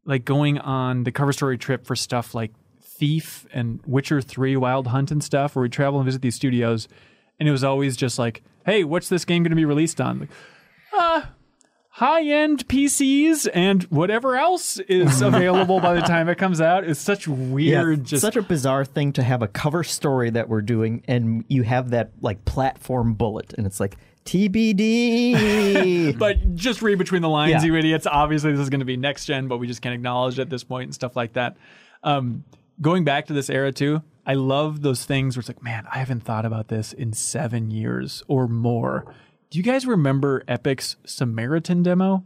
like 0.05 0.23
going 0.23 0.59
on 0.59 1.03
the 1.03 1.11
cover 1.11 1.33
story 1.33 1.57
trip 1.57 1.85
for 1.87 1.95
stuff 1.95 2.33
like 2.35 2.53
Thief 2.81 3.45
and 3.51 3.79
Witcher 3.85 4.21
3 4.21 4.55
Wild 4.57 4.87
Hunt 4.87 5.11
and 5.11 5.23
stuff, 5.23 5.55
where 5.55 5.63
we 5.63 5.69
travel 5.69 5.99
and 5.99 6.05
visit 6.05 6.21
these 6.21 6.35
studios. 6.35 6.87
And 7.39 7.49
it 7.49 7.51
was 7.51 7.63
always 7.63 7.97
just 7.97 8.17
like, 8.19 8.43
hey, 8.65 8.83
what's 8.83 9.09
this 9.09 9.25
game 9.25 9.41
going 9.43 9.51
to 9.51 9.55
be 9.55 9.65
released 9.65 9.99
on? 9.99 10.19
Like, 10.21 10.29
uh, 10.97 11.21
high 11.97 12.21
end 12.23 12.67
PCs 12.67 13.49
and 13.55 13.81
whatever 13.85 14.35
else 14.35 14.77
is 14.77 15.19
available 15.23 15.79
by 15.79 15.95
the 15.95 16.01
time 16.01 16.29
it 16.29 16.37
comes 16.37 16.61
out. 16.61 16.83
It's 16.83 16.99
such 16.99 17.27
weird, 17.27 18.01
it's 18.01 18.09
just 18.11 18.21
such 18.21 18.35
a 18.35 18.43
bizarre 18.43 18.85
thing 18.85 19.13
to 19.13 19.23
have 19.23 19.41
a 19.41 19.47
cover 19.47 19.83
story 19.83 20.29
that 20.29 20.47
we're 20.47 20.61
doing, 20.61 21.03
and 21.07 21.43
you 21.47 21.63
have 21.63 21.89
that 21.89 22.11
like 22.21 22.45
platform 22.45 23.15
bullet, 23.15 23.53
and 23.57 23.65
it's 23.65 23.79
like 23.79 23.97
TBD. 24.25 26.15
but 26.19 26.55
just 26.55 26.83
read 26.83 26.99
between 26.99 27.23
the 27.23 27.29
lines, 27.29 27.51
Yeah. 27.51 27.63
you 27.63 27.75
idiots. 27.75 28.05
Obviously, 28.05 28.51
this 28.51 28.59
is 28.61 28.69
going 28.69 28.81
to 28.81 28.85
be 28.85 28.95
next 28.97 29.25
gen, 29.25 29.47
but 29.47 29.57
we 29.57 29.65
just 29.65 29.81
can't 29.81 29.95
acknowledge 29.95 30.37
it 30.37 30.43
at 30.43 30.49
this 30.51 30.63
point 30.63 30.83
and 30.85 30.93
stuff 30.93 31.15
like 31.15 31.33
that. 31.33 31.57
Um, 32.03 32.43
going 32.79 33.05
back 33.05 33.25
to 33.27 33.33
this 33.33 33.49
era 33.49 33.71
too, 33.71 34.03
I 34.23 34.35
love 34.35 34.81
those 34.83 35.03
things 35.03 35.35
where 35.35 35.39
it's 35.39 35.49
like, 35.49 35.63
man, 35.63 35.87
I 35.91 35.97
haven't 35.97 36.21
thought 36.21 36.45
about 36.45 36.67
this 36.67 36.93
in 36.93 37.13
seven 37.13 37.71
years 37.71 38.21
or 38.27 38.47
more. 38.47 39.11
Do 39.49 39.57
you 39.57 39.63
guys 39.63 39.85
remember 39.85 40.43
Epic's 40.47 40.97
Samaritan 41.05 41.83
demo? 41.83 42.25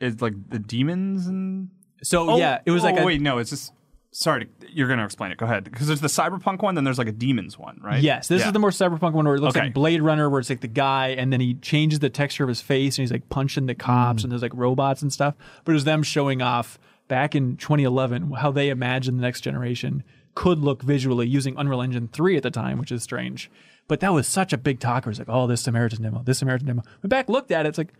It's 0.00 0.20
like 0.20 0.34
the 0.50 0.58
demons 0.58 1.26
and. 1.26 1.70
So 2.02 2.30
oh, 2.30 2.38
yeah, 2.38 2.60
it 2.66 2.70
was 2.70 2.82
oh, 2.84 2.86
like 2.86 3.00
a, 3.00 3.04
wait, 3.04 3.20
no, 3.20 3.38
it's 3.38 3.50
just. 3.50 3.72
Sorry, 4.12 4.48
you're 4.70 4.88
gonna 4.88 5.04
explain 5.04 5.30
it. 5.30 5.36
Go 5.36 5.44
ahead, 5.44 5.64
because 5.64 5.88
there's 5.88 6.00
the 6.00 6.08
cyberpunk 6.08 6.62
one, 6.62 6.74
then 6.74 6.84
there's 6.84 6.96
like 6.96 7.08
a 7.08 7.12
demons 7.12 7.58
one, 7.58 7.78
right? 7.82 8.02
Yes, 8.02 8.28
this 8.28 8.40
Yeah. 8.40 8.46
is 8.46 8.52
the 8.54 8.58
more 8.58 8.70
cyberpunk 8.70 9.12
one 9.12 9.26
where 9.26 9.34
it 9.34 9.40
looks 9.40 9.56
Okay. 9.56 9.66
like 9.66 9.74
Blade 9.74 10.00
Runner, 10.00 10.30
where 10.30 10.40
it's 10.40 10.48
like 10.48 10.60
the 10.60 10.68
guy, 10.68 11.08
and 11.08 11.30
then 11.30 11.40
he 11.40 11.54
changes 11.54 11.98
the 11.98 12.08
texture 12.08 12.42
of 12.42 12.48
his 12.48 12.62
face, 12.62 12.96
and 12.96 13.02
he's 13.02 13.12
like 13.12 13.28
punching 13.28 13.66
the 13.66 13.74
cops, 13.74 14.22
hmm. 14.22 14.26
and 14.26 14.32
there's 14.32 14.40
like 14.42 14.54
robots 14.54 15.02
and 15.02 15.12
stuff. 15.12 15.34
But 15.64 15.72
it 15.72 15.74
was 15.74 15.84
them 15.84 16.02
showing 16.02 16.40
off 16.40 16.78
back 17.08 17.34
in 17.34 17.56
2011 17.56 18.30
how 18.32 18.50
they 18.50 18.70
imagined 18.70 19.18
the 19.18 19.22
next 19.22 19.42
generation 19.42 20.02
could 20.34 20.60
look 20.60 20.82
visually 20.82 21.26
using 21.26 21.54
Unreal 21.58 21.82
Engine 21.82 22.08
3 22.08 22.36
at 22.36 22.42
the 22.42 22.50
time, 22.50 22.78
which 22.78 22.92
is 22.92 23.02
strange. 23.02 23.50
But 23.88 24.00
that 24.00 24.12
was 24.12 24.26
such 24.26 24.52
a 24.52 24.58
big 24.58 24.80
talker. 24.80 25.10
It's 25.10 25.18
like, 25.18 25.28
oh, 25.28 25.46
this 25.46 25.60
Samaritan 25.62 26.02
demo, 26.02 26.22
this 26.24 26.38
Samaritan 26.38 26.66
demo. 26.66 26.82
Went 27.02 27.10
back, 27.10 27.28
looked 27.28 27.50
at 27.52 27.66
it, 27.66 27.70
it's 27.70 27.78
like, 27.78 27.92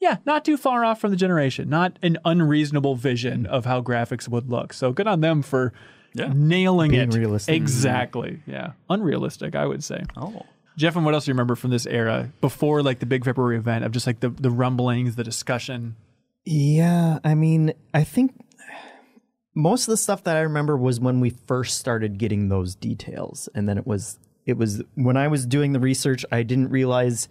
yeah, 0.00 0.18
not 0.24 0.44
too 0.44 0.56
far 0.56 0.84
off 0.84 1.00
from 1.00 1.10
the 1.10 1.16
generation. 1.16 1.68
Not 1.68 1.98
an 2.02 2.18
unreasonable 2.24 2.94
vision 2.96 3.46
of 3.46 3.64
how 3.64 3.80
graphics 3.82 4.28
would 4.28 4.50
look. 4.50 4.72
So 4.72 4.92
good 4.92 5.06
on 5.06 5.20
them 5.20 5.42
for 5.42 5.72
Yeah. 6.14 6.32
nailing 6.34 6.90
Being 6.90 7.08
it. 7.10 7.14
realistic. 7.14 7.54
Exactly. 7.56 8.42
Yeah. 8.46 8.72
Unrealistic, 8.90 9.54
I 9.54 9.66
would 9.66 9.82
say. 9.84 10.02
Oh. 10.16 10.42
Jeff, 10.76 10.96
and 10.96 11.04
what 11.04 11.14
else 11.14 11.24
do 11.26 11.30
you 11.30 11.34
remember 11.34 11.54
from 11.54 11.70
this 11.70 11.86
era 11.86 12.32
before 12.40 12.82
like 12.82 12.98
the 12.98 13.06
big 13.06 13.24
February 13.24 13.56
event 13.58 13.84
of 13.84 13.92
just 13.92 14.06
like 14.06 14.20
the, 14.20 14.30
the 14.30 14.50
rumblings, 14.50 15.16
the 15.16 15.24
discussion? 15.24 15.96
Yeah, 16.44 17.18
I 17.24 17.34
mean, 17.34 17.72
I 17.94 18.04
think 18.04 18.34
most 19.54 19.82
of 19.86 19.92
the 19.92 19.96
stuff 19.96 20.24
that 20.24 20.36
I 20.36 20.40
remember 20.40 20.76
was 20.76 20.98
when 20.98 21.20
we 21.20 21.30
first 21.30 21.78
started 21.78 22.18
getting 22.18 22.48
those 22.48 22.74
details, 22.74 23.48
and 23.54 23.68
then 23.68 23.76
it 23.78 23.86
was 23.86 24.18
it 24.46 24.56
was 24.56 24.82
when 24.94 25.16
I 25.16 25.28
was 25.28 25.46
doing 25.46 25.72
the 25.72 25.80
research, 25.80 26.24
I 26.32 26.42
didn't 26.42 26.70
realize 26.70 27.28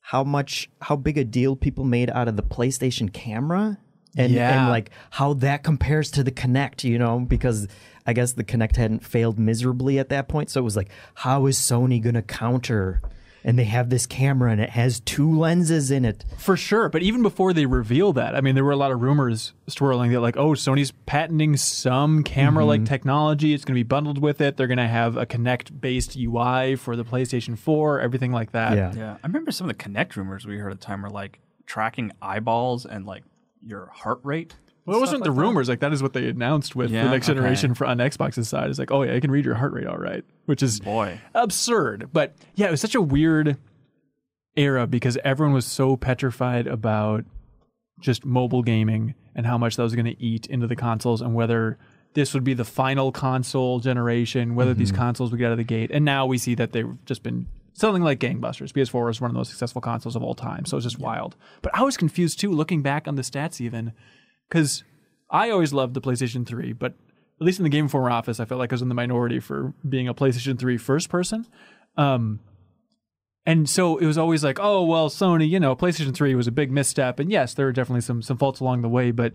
how 0.00 0.24
much 0.24 0.68
how 0.80 0.96
big 0.96 1.18
a 1.18 1.24
deal 1.24 1.56
people 1.56 1.84
made 1.84 2.10
out 2.10 2.28
of 2.28 2.36
the 2.36 2.42
PlayStation 2.42 3.12
camera. 3.12 3.78
And, 4.16 4.32
Yeah. 4.32 4.62
and 4.62 4.70
like 4.70 4.90
how 5.10 5.34
that 5.34 5.62
compares 5.62 6.10
to 6.12 6.24
the 6.24 6.32
Kinect, 6.32 6.82
you 6.82 6.98
know, 6.98 7.20
because 7.20 7.68
I 8.06 8.12
guess 8.12 8.32
the 8.32 8.42
Kinect 8.42 8.74
hadn't 8.74 9.04
failed 9.04 9.38
miserably 9.38 10.00
at 10.00 10.08
that 10.08 10.26
point. 10.26 10.50
So 10.50 10.60
it 10.60 10.64
was 10.64 10.76
like, 10.76 10.90
how 11.14 11.46
is 11.46 11.56
Sony 11.58 12.02
going 12.02 12.16
to 12.16 12.22
counter? 12.22 13.00
And 13.42 13.58
they 13.58 13.64
have 13.64 13.90
this 13.90 14.06
camera 14.06 14.52
and 14.52 14.60
it 14.60 14.70
has 14.70 15.00
two 15.00 15.38
lenses 15.38 15.90
in 15.90 16.04
it. 16.04 16.24
For 16.38 16.56
sure. 16.56 16.88
But 16.88 17.02
even 17.02 17.22
before 17.22 17.52
they 17.52 17.66
reveal 17.66 18.12
that, 18.14 18.34
I 18.34 18.40
mean, 18.40 18.54
there 18.54 18.64
were 18.64 18.70
a 18.72 18.76
lot 18.76 18.92
of 18.92 19.00
rumors 19.00 19.52
swirling 19.66 20.12
that 20.12 20.20
like, 20.20 20.36
oh, 20.36 20.50
Sony's 20.50 20.92
patenting 21.06 21.56
some 21.56 22.22
camera 22.22 22.64
like 22.64 22.80
mm-hmm. 22.80 22.86
technology. 22.86 23.54
It's 23.54 23.64
going 23.64 23.74
to 23.74 23.78
be 23.78 23.88
bundled 23.88 24.18
with 24.18 24.40
it. 24.40 24.56
They're 24.56 24.66
going 24.66 24.78
to 24.78 24.88
have 24.88 25.16
a 25.16 25.26
Kinect 25.26 25.80
based 25.80 26.16
UI 26.16 26.76
for 26.76 26.96
the 26.96 27.04
PlayStation 27.04 27.58
4, 27.58 28.00
everything 28.00 28.32
like 28.32 28.52
that. 28.52 28.76
Yeah. 28.76 28.92
Yeah, 28.94 29.16
I 29.22 29.26
remember 29.26 29.50
some 29.50 29.70
of 29.70 29.76
the 29.76 29.82
Kinect 29.82 30.16
rumors 30.16 30.46
we 30.46 30.58
heard 30.58 30.72
at 30.72 30.80
the 30.80 30.86
time 30.86 31.02
were 31.02 31.10
like 31.10 31.40
tracking 31.66 32.12
eyeballs 32.20 32.84
and 32.84 33.06
like 33.06 33.22
your 33.62 33.86
heart 33.86 34.20
rate. 34.24 34.54
Well, 34.90 34.98
it 34.98 35.02
wasn't 35.02 35.22
the 35.22 35.30
rumors. 35.30 35.68
Like 35.68 35.78
that 35.80 35.92
is 35.92 36.02
what 36.02 36.14
they 36.14 36.28
announced 36.28 36.74
with 36.74 36.90
Yeah, 36.90 37.04
the 37.04 37.10
next 37.10 37.28
okay. 37.28 37.36
generation 37.36 37.74
for 37.74 37.86
on 37.86 37.98
Xbox's 37.98 38.48
side. 38.48 38.70
It's 38.70 38.78
like, 38.80 38.90
oh 38.90 39.02
yeah, 39.04 39.14
I 39.14 39.20
can 39.20 39.30
read 39.30 39.44
your 39.44 39.54
heart 39.54 39.72
rate 39.72 39.86
all 39.86 39.98
right, 39.98 40.24
which 40.46 40.64
is 40.64 40.80
Boy. 40.80 41.20
absurd. 41.32 42.10
But 42.12 42.34
yeah, 42.56 42.66
it 42.66 42.72
was 42.72 42.80
such 42.80 42.96
a 42.96 43.00
weird 43.00 43.56
era 44.56 44.88
because 44.88 45.16
everyone 45.22 45.54
was 45.54 45.64
so 45.64 45.96
petrified 45.96 46.66
about 46.66 47.24
just 48.00 48.24
mobile 48.24 48.62
gaming 48.62 49.14
and 49.36 49.46
how 49.46 49.56
much 49.56 49.76
that 49.76 49.84
was 49.84 49.94
going 49.94 50.06
to 50.06 50.20
eat 50.20 50.46
into 50.46 50.66
the 50.66 50.74
consoles 50.74 51.20
and 51.20 51.34
whether 51.36 51.78
this 52.14 52.34
would 52.34 52.42
be 52.42 52.54
the 52.54 52.64
final 52.64 53.12
console 53.12 53.78
generation, 53.78 54.56
whether 54.56 54.74
these 54.74 54.90
mm-hmm. 54.90 55.02
consoles 55.02 55.30
would 55.30 55.38
get 55.38 55.46
out 55.46 55.52
of 55.52 55.58
the 55.58 55.64
gate. 55.64 55.92
And 55.92 56.04
now 56.04 56.26
we 56.26 56.36
see 56.36 56.56
that 56.56 56.72
they've 56.72 56.92
just 57.04 57.22
been 57.22 57.46
selling 57.74 58.02
like 58.02 58.18
gangbusters. 58.18 58.72
PS4 58.72 59.06
was 59.06 59.20
one 59.20 59.30
of 59.30 59.34
the 59.34 59.38
most 59.38 59.50
successful 59.50 59.80
consoles 59.80 60.16
of 60.16 60.22
all 60.24 60.34
time, 60.34 60.64
so 60.64 60.76
it's 60.76 60.84
just 60.84 60.98
wild. 60.98 61.36
But 61.62 61.76
I 61.76 61.82
was 61.82 61.96
confused 61.96 62.40
too, 62.40 62.50
looking 62.50 62.82
back 62.82 63.06
on 63.06 63.14
the 63.14 63.22
stats 63.22 63.60
even, 63.60 63.92
because 64.50 64.84
I 65.30 65.50
always 65.50 65.72
loved 65.72 65.94
the 65.94 66.00
PlayStation 66.00 66.46
3, 66.46 66.74
but 66.74 66.92
at 67.40 67.46
least 67.46 67.58
in 67.58 67.62
the 67.62 67.70
Game 67.70 67.86
Informer 67.86 68.10
office, 68.10 68.40
I 68.40 68.44
felt 68.44 68.58
like 68.58 68.72
I 68.72 68.74
was 68.74 68.82
in 68.82 68.88
the 68.88 68.94
minority 68.94 69.40
for 69.40 69.72
being 69.88 70.08
a 70.08 70.14
PlayStation 70.14 70.58
3 70.58 70.76
first 70.76 71.08
person. 71.08 71.46
Um, 71.96 72.40
and 73.46 73.68
so 73.68 73.96
it 73.96 74.06
was 74.06 74.18
always 74.18 74.44
like, 74.44 74.58
oh 74.60 74.84
well, 74.84 75.08
Sony, 75.08 75.48
you 75.48 75.58
know, 75.58 75.74
PlayStation 75.74 76.14
3 76.14 76.34
was 76.34 76.46
a 76.46 76.52
big 76.52 76.70
misstep, 76.70 77.18
and 77.18 77.30
yes, 77.30 77.54
there 77.54 77.66
were 77.66 77.72
definitely 77.72 78.02
some 78.02 78.20
some 78.20 78.36
faults 78.36 78.60
along 78.60 78.82
the 78.82 78.88
way, 78.88 79.10
but. 79.10 79.34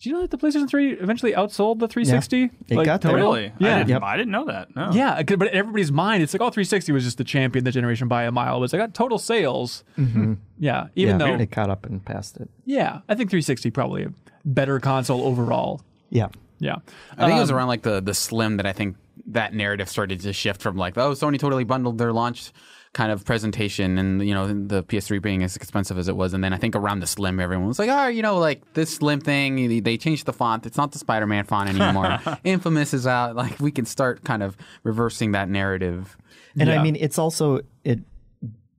Do 0.00 0.10
you 0.10 0.14
know 0.16 0.22
that 0.22 0.30
the 0.30 0.36
PlayStation 0.38 0.68
3 0.68 0.92
eventually 0.94 1.32
outsold 1.32 1.78
the 1.78 1.88
360? 1.88 2.50
It 2.68 2.74
got 2.84 3.00
there. 3.00 3.12
total? 3.12 3.16
Really? 3.32 3.52
Yeah. 3.58 3.74
I 3.74 3.78
didn't, 3.78 3.88
Yep. 3.88 4.02
I 4.02 4.16
didn't 4.18 4.32
know 4.32 4.44
that. 4.46 4.76
No. 4.76 4.90
Yeah, 4.92 5.22
'cause- 5.22 5.38
but 5.38 5.48
in 5.48 5.54
everybody's 5.54 5.90
mind, 5.92 6.22
it's 6.22 6.34
like, 6.34 6.42
oh, 6.42 6.50
360 6.50 6.92
was 6.92 7.04
just 7.04 7.16
the 7.16 7.24
champion 7.24 7.64
the 7.64 7.70
generation 7.72 8.06
by 8.06 8.24
a 8.24 8.30
mile. 8.32 8.56
It 8.58 8.60
was 8.60 8.72
like, 8.74 8.80
got 8.80 8.92
total 8.92 9.16
sales. 9.18 9.82
Yeah, 9.96 10.88
even 10.94 11.18
yeah, 11.20 11.26
though, 11.26 11.34
it 11.42 11.50
caught 11.50 11.70
up 11.70 11.86
and 11.86 12.04
passed 12.04 12.36
it. 12.38 12.50
yeah, 12.66 13.00
I 13.08 13.14
think 13.14 13.30
360 13.30 13.70
probably 13.70 14.04
a 14.04 14.12
better 14.44 14.78
console 14.80 15.22
overall. 15.22 15.80
Yeah. 16.10 16.28
Yeah. 16.58 16.76
I 17.16 17.26
think 17.26 17.36
it 17.38 17.40
was 17.40 17.50
Um, 17.50 17.56
around 17.56 17.68
like 17.68 17.82
the 17.82 18.00
the 18.00 18.14
slim 18.14 18.56
that 18.58 18.66
I 18.66 18.72
think 18.72 18.96
that 19.28 19.54
narrative 19.54 19.88
started 19.88 20.20
to 20.20 20.32
shift 20.32 20.60
from 20.62 20.76
like 20.76 20.96
oh 20.98 21.12
Sony 21.12 21.38
totally 21.38 21.64
bundled 21.64 21.98
their 21.98 22.12
launch 22.12 22.52
kind 22.94 23.10
of 23.12 23.24
presentation 23.24 23.98
and 23.98 24.26
you 24.26 24.32
know 24.32 24.46
the 24.46 24.82
PS3 24.84 25.20
being 25.20 25.42
as 25.42 25.56
expensive 25.56 25.98
as 25.98 26.08
it 26.08 26.16
was. 26.16 26.32
And 26.32 26.42
then 26.42 26.54
I 26.54 26.56
think 26.56 26.74
around 26.74 27.00
the 27.00 27.06
slim 27.06 27.38
everyone 27.40 27.66
was 27.66 27.78
like 27.78 27.90
oh 27.90 28.06
you 28.06 28.22
know 28.22 28.38
like 28.38 28.72
this 28.72 28.94
slim 28.94 29.20
thing 29.20 29.82
they 29.82 29.98
changed 29.98 30.24
the 30.24 30.32
font. 30.32 30.64
It's 30.64 30.78
not 30.78 30.92
the 30.92 30.98
Spider-Man 30.98 31.44
font 31.44 31.68
anymore. 31.68 32.20
Infamous 32.44 32.94
is 32.94 33.06
out. 33.06 33.36
Like 33.36 33.60
we 33.60 33.70
can 33.70 33.84
start 33.84 34.24
kind 34.24 34.42
of 34.42 34.56
reversing 34.84 35.32
that 35.32 35.48
narrative. 35.50 36.16
And 36.58 36.68
Yeah. 36.68 36.80
I 36.80 36.82
mean, 36.82 36.96
it's 36.96 37.18
also 37.18 37.60
it 37.82 38.00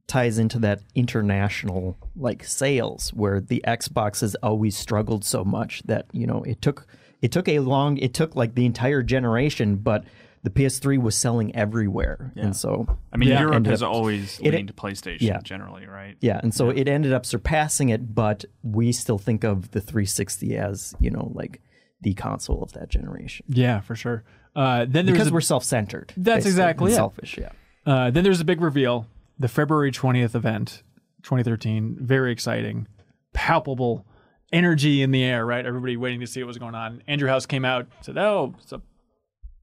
ties 0.07 0.37
into 0.37 0.59
that 0.59 0.81
international 0.93 1.97
like 2.15 2.43
sales 2.43 3.09
where 3.09 3.41
the 3.41 3.63
Xbox 3.67 4.21
has 4.21 4.35
always 4.35 4.77
struggled 4.77 5.25
so 5.25 5.43
much 5.43 5.83
that 5.83 6.05
you 6.11 6.25
know 6.25 6.41
it 6.43 6.61
took 6.61 6.87
it 7.21 7.31
took 7.31 7.47
a 7.47 7.59
long 7.59 7.97
it 7.97 8.13
took 8.13 8.35
like 8.35 8.55
the 8.55 8.65
entire 8.65 9.03
generation, 9.03 9.75
but 9.75 10.05
the 10.45 10.51
PS3 10.51 11.01
was 11.01 11.17
selling 11.17 11.53
everywhere, 11.55 12.31
and 12.37 12.55
so 12.55 12.85
I 13.11 13.17
mean, 13.17 13.29
Yeah. 13.29 13.41
Europe 13.41 13.65
has 13.65 13.81
up- 13.83 13.91
always 13.91 14.39
it- 14.39 14.53
leaned 14.53 14.67
to 14.69 14.73
PlayStation 14.73 15.21
yeah. 15.21 15.39
generally, 15.43 15.85
right? 15.87 16.15
yeah, 16.21 16.39
and 16.41 16.53
so 16.53 16.69
it 16.69 16.87
ended 16.87 17.11
up 17.11 17.25
surpassing 17.25 17.89
it, 17.89 18.13
but 18.15 18.45
we 18.63 18.91
still 18.91 19.17
think 19.17 19.43
of 19.43 19.71
the 19.71 19.81
360 19.81 20.55
as 20.55 20.95
you 20.99 21.09
know 21.09 21.31
like 21.33 21.61
the 22.01 22.13
console 22.13 22.61
of 22.61 22.71
that 22.73 22.89
generation 22.89 23.45
Yeah, 23.49 23.81
for 23.81 23.95
sure. 23.95 24.23
Uh, 24.55 24.85
then 24.87 25.05
because 25.07 25.29
a, 25.29 25.33
we're 25.33 25.41
self-centered. 25.41 26.13
That's 26.15 26.45
exactly 26.45 26.85
and 26.85 26.93
it. 26.93 26.95
Selfish, 26.95 27.37
yeah. 27.37 27.49
uh, 27.85 28.11
then 28.11 28.23
there's 28.23 28.39
a 28.39 28.45
big 28.45 28.61
reveal, 28.61 29.07
the 29.39 29.47
February 29.47 29.91
20th 29.91 30.35
event, 30.35 30.83
2013. 31.23 31.97
Very 31.99 32.31
exciting, 32.31 32.87
palpable 33.33 34.05
energy 34.53 35.01
in 35.01 35.09
the 35.11 35.23
air. 35.23 35.45
Right, 35.45 35.65
everybody 35.65 35.97
waiting 35.97 36.19
to 36.19 36.27
see 36.27 36.41
what 36.43 36.47
was 36.47 36.57
going 36.59 36.75
on. 36.75 37.01
Andrew 37.07 37.27
House 37.27 37.45
came 37.47 37.65
out, 37.65 37.87
said, 38.01 38.17
"Oh, 38.17 38.53
it's 38.61 38.71
a 38.71 38.81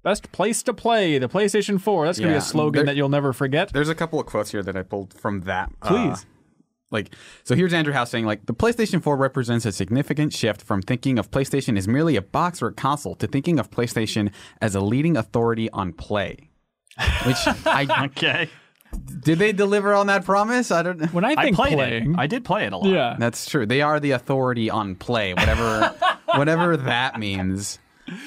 best 0.02 0.30
place 0.32 0.62
to 0.64 0.74
play, 0.74 1.18
the 1.18 1.28
PlayStation 1.28 1.80
4." 1.80 2.06
That's 2.06 2.18
gonna 2.18 2.32
be 2.32 2.36
a 2.38 2.40
slogan 2.40 2.80
there- 2.80 2.86
that 2.86 2.96
you'll 2.96 3.08
never 3.08 3.32
forget. 3.32 3.72
There's 3.72 3.88
a 3.88 3.94
couple 3.94 4.18
of 4.20 4.26
quotes 4.26 4.50
here 4.50 4.62
that 4.62 4.76
I 4.76 4.82
pulled 4.82 5.14
from 5.14 5.40
that. 5.42 5.70
uh, 5.82 5.88
Please. 5.88 6.26
like, 6.90 7.14
so 7.44 7.54
here's 7.54 7.72
Andrew 7.72 7.92
House 7.94 8.10
saying, 8.10 8.26
like, 8.26 8.44
the 8.46 8.54
PlayStation 8.54 9.02
4 9.02 9.16
represents 9.16 9.64
a 9.64 9.72
significant 9.72 10.32
shift 10.32 10.60
from 10.62 10.82
thinking 10.82 11.18
of 11.18 11.30
PlayStation 11.30 11.78
as 11.78 11.88
merely 11.88 12.16
a 12.16 12.22
box 12.22 12.60
or 12.62 12.68
a 12.68 12.72
console 12.74 13.14
to 13.16 13.26
thinking 13.26 13.58
of 13.58 13.70
PlayStation 13.70 14.30
as 14.60 14.74
a 14.74 14.80
leading 14.80 15.16
authority 15.16 15.70
on 15.70 15.92
play. 15.92 16.50
Which 17.24 17.36
I 17.66 17.86
Okay. 18.06 18.50
did 19.22 19.38
they 19.38 19.52
deliver 19.52 19.94
on 19.94 20.08
that 20.08 20.26
promise? 20.26 20.70
I 20.70 20.82
don't 20.82 21.00
know. 21.00 21.06
When 21.06 21.24
I 21.24 21.30
I 21.38 21.44
think 21.44 21.56
played 21.56 21.72
playing, 21.74 22.12
it. 22.12 22.18
I 22.18 22.26
did 22.26 22.44
play 22.44 22.66
it 22.66 22.74
a 22.74 22.76
lot. 22.76 22.90
yeah, 22.90 23.16
That's 23.18 23.48
true. 23.48 23.64
They 23.64 23.80
are 23.80 23.98
the 23.98 24.10
authority 24.10 24.68
on 24.68 24.96
play, 24.96 25.32
whatever 25.32 25.94
whatever 26.34 26.76
that 26.76 27.18
means. 27.18 27.78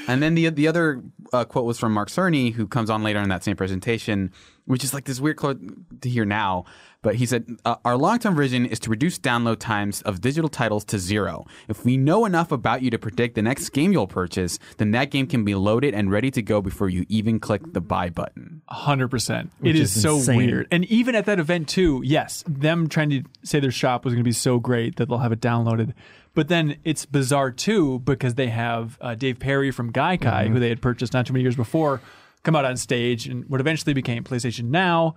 And 0.08 0.22
then 0.22 0.36
the 0.36 0.50
the 0.50 0.68
other 0.68 1.02
uh, 1.34 1.46
quote 1.46 1.66
was 1.66 1.80
from 1.80 1.94
Mark 1.94 2.10
Cerny, 2.10 2.54
who 2.54 2.68
comes 2.68 2.90
on 2.90 3.04
later 3.04 3.20
in 3.20 3.30
that 3.30 3.44
same 3.44 3.56
presentation, 3.56 4.32
which 4.66 4.84
is 4.84 4.94
like 4.94 5.06
this 5.06 5.20
weird 5.20 5.38
quote 5.38 5.60
to 6.02 6.10
hear 6.10 6.26
now. 6.26 6.66
But 7.02 7.16
he 7.16 7.28
said, 7.28 7.46
uh, 7.66 7.76
"Our 7.86 7.98
long 7.98 8.18
term 8.18 8.36
vision 8.36 8.66
is 8.66 8.80
to 8.80 8.90
reduce 8.90 9.20
download 9.20 9.60
times 9.60 10.02
of 10.02 10.22
digital 10.22 10.50
titles 10.50 10.84
to 10.86 10.98
zero. 10.98 11.46
If 11.68 11.86
we 11.86 11.98
know 11.98 12.26
enough 12.26 12.52
about 12.52 12.82
you 12.82 12.90
to 12.90 12.98
predict 12.98 13.36
the 13.36 13.44
next 13.44 13.70
game 13.70 13.92
you'll 13.92 14.08
purchase, 14.08 14.58
then 14.78 14.90
that 14.92 15.12
game 15.12 15.28
can 15.28 15.46
be 15.46 15.54
loaded 15.54 15.94
and 15.94 16.10
ready 16.10 16.32
to 16.32 16.42
go 16.42 16.62
before 16.62 16.90
you 16.90 17.06
even 17.10 17.40
click 17.40 17.62
the 17.74 17.82
buy 17.82 18.10
button." 18.10 18.62
hundred 18.68 19.10
percent. 19.10 19.52
It 19.62 19.68
Which 19.68 19.76
is, 19.76 19.96
is 19.96 20.02
so 20.02 20.18
weird. 20.34 20.68
And 20.72 20.86
even 20.86 21.14
at 21.14 21.26
that 21.26 21.40
event 21.40 21.70
too, 21.70 22.02
yes, 22.04 22.44
them 22.48 22.90
trying 22.90 23.12
to 23.12 23.24
say 23.44 23.60
their 23.60 23.72
shop 23.72 24.04
was 24.04 24.14
going 24.14 24.24
to 24.24 24.28
be 24.28 24.32
so 24.32 24.60
great 24.60 24.96
that 24.96 25.08
they'll 25.08 25.20
have 25.20 25.32
it 25.32 25.42
downloaded. 25.42 25.94
But 26.36 26.50
then 26.50 26.78
it's 26.84 27.06
bizarre 27.06 27.50
too 27.50 28.00
because 28.00 28.36
they 28.36 28.48
have 28.48 28.98
uh, 29.02 29.16
Dave 29.16 29.40
Perry 29.40 29.72
from 29.72 29.92
Gaikai, 29.92 30.20
Mm-hmm. 30.20 30.54
who 30.54 30.60
they 30.60 30.70
had 30.70 30.82
purchased 30.82 31.14
not 31.14 31.26
too 31.26 31.34
many 31.34 31.42
years 31.44 31.56
before, 31.56 32.02
come 32.44 32.56
out 32.56 32.66
on 32.66 32.78
stage 32.78 33.26
and 33.28 33.46
what 33.50 33.60
eventually 33.62 33.94
became 33.94 34.24
PlayStation 34.24 34.66
Now. 34.66 35.16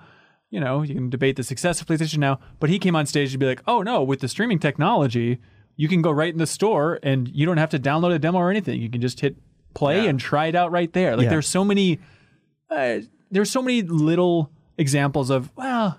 You 0.51 0.61
know, 0.61 0.81
you 0.83 0.95
can 0.95 1.11
debate 1.11 1.37
the 1.37 1.43
success 1.43 1.81
of 1.81 1.87
PlayStation 1.87 2.19
Now, 2.19 2.39
but 2.59 2.71
he 2.71 2.79
came 2.79 2.97
on 2.97 3.05
stage 3.05 3.33
to 3.33 3.39
be 3.39 3.45
like, 3.45 3.63
"Oh 3.67 3.83
no, 3.83 4.03
with 4.03 4.21
the 4.21 4.29
streaming 4.29 4.59
technology, 4.59 5.41
you 5.77 5.89
can 5.89 6.01
go 6.01 6.11
right 6.11 6.33
in 6.33 6.39
the 6.39 6.47
store 6.47 6.99
and 7.03 7.29
you 7.29 7.45
don't 7.45 7.59
have 7.59 7.69
to 7.71 7.79
download 7.79 8.15
a 8.15 8.19
demo 8.19 8.39
or 8.39 8.51
anything. 8.51 8.81
You 8.81 8.89
can 8.89 9.01
just 9.03 9.21
hit 9.21 9.37
play 9.75 10.07
and 10.07 10.19
try 10.19 10.47
it 10.47 10.55
out 10.55 10.71
right 10.73 10.91
there." 10.95 11.17
Like 11.17 11.25
Yeah. 11.25 11.31
there's 11.31 11.47
so 11.49 11.65
many 11.65 11.99
uh, 12.71 13.01
there's 13.31 13.51
so 13.51 13.61
many 13.61 13.83
little 13.83 14.51
examples 14.79 15.29
of 15.31 15.51
well 15.57 15.99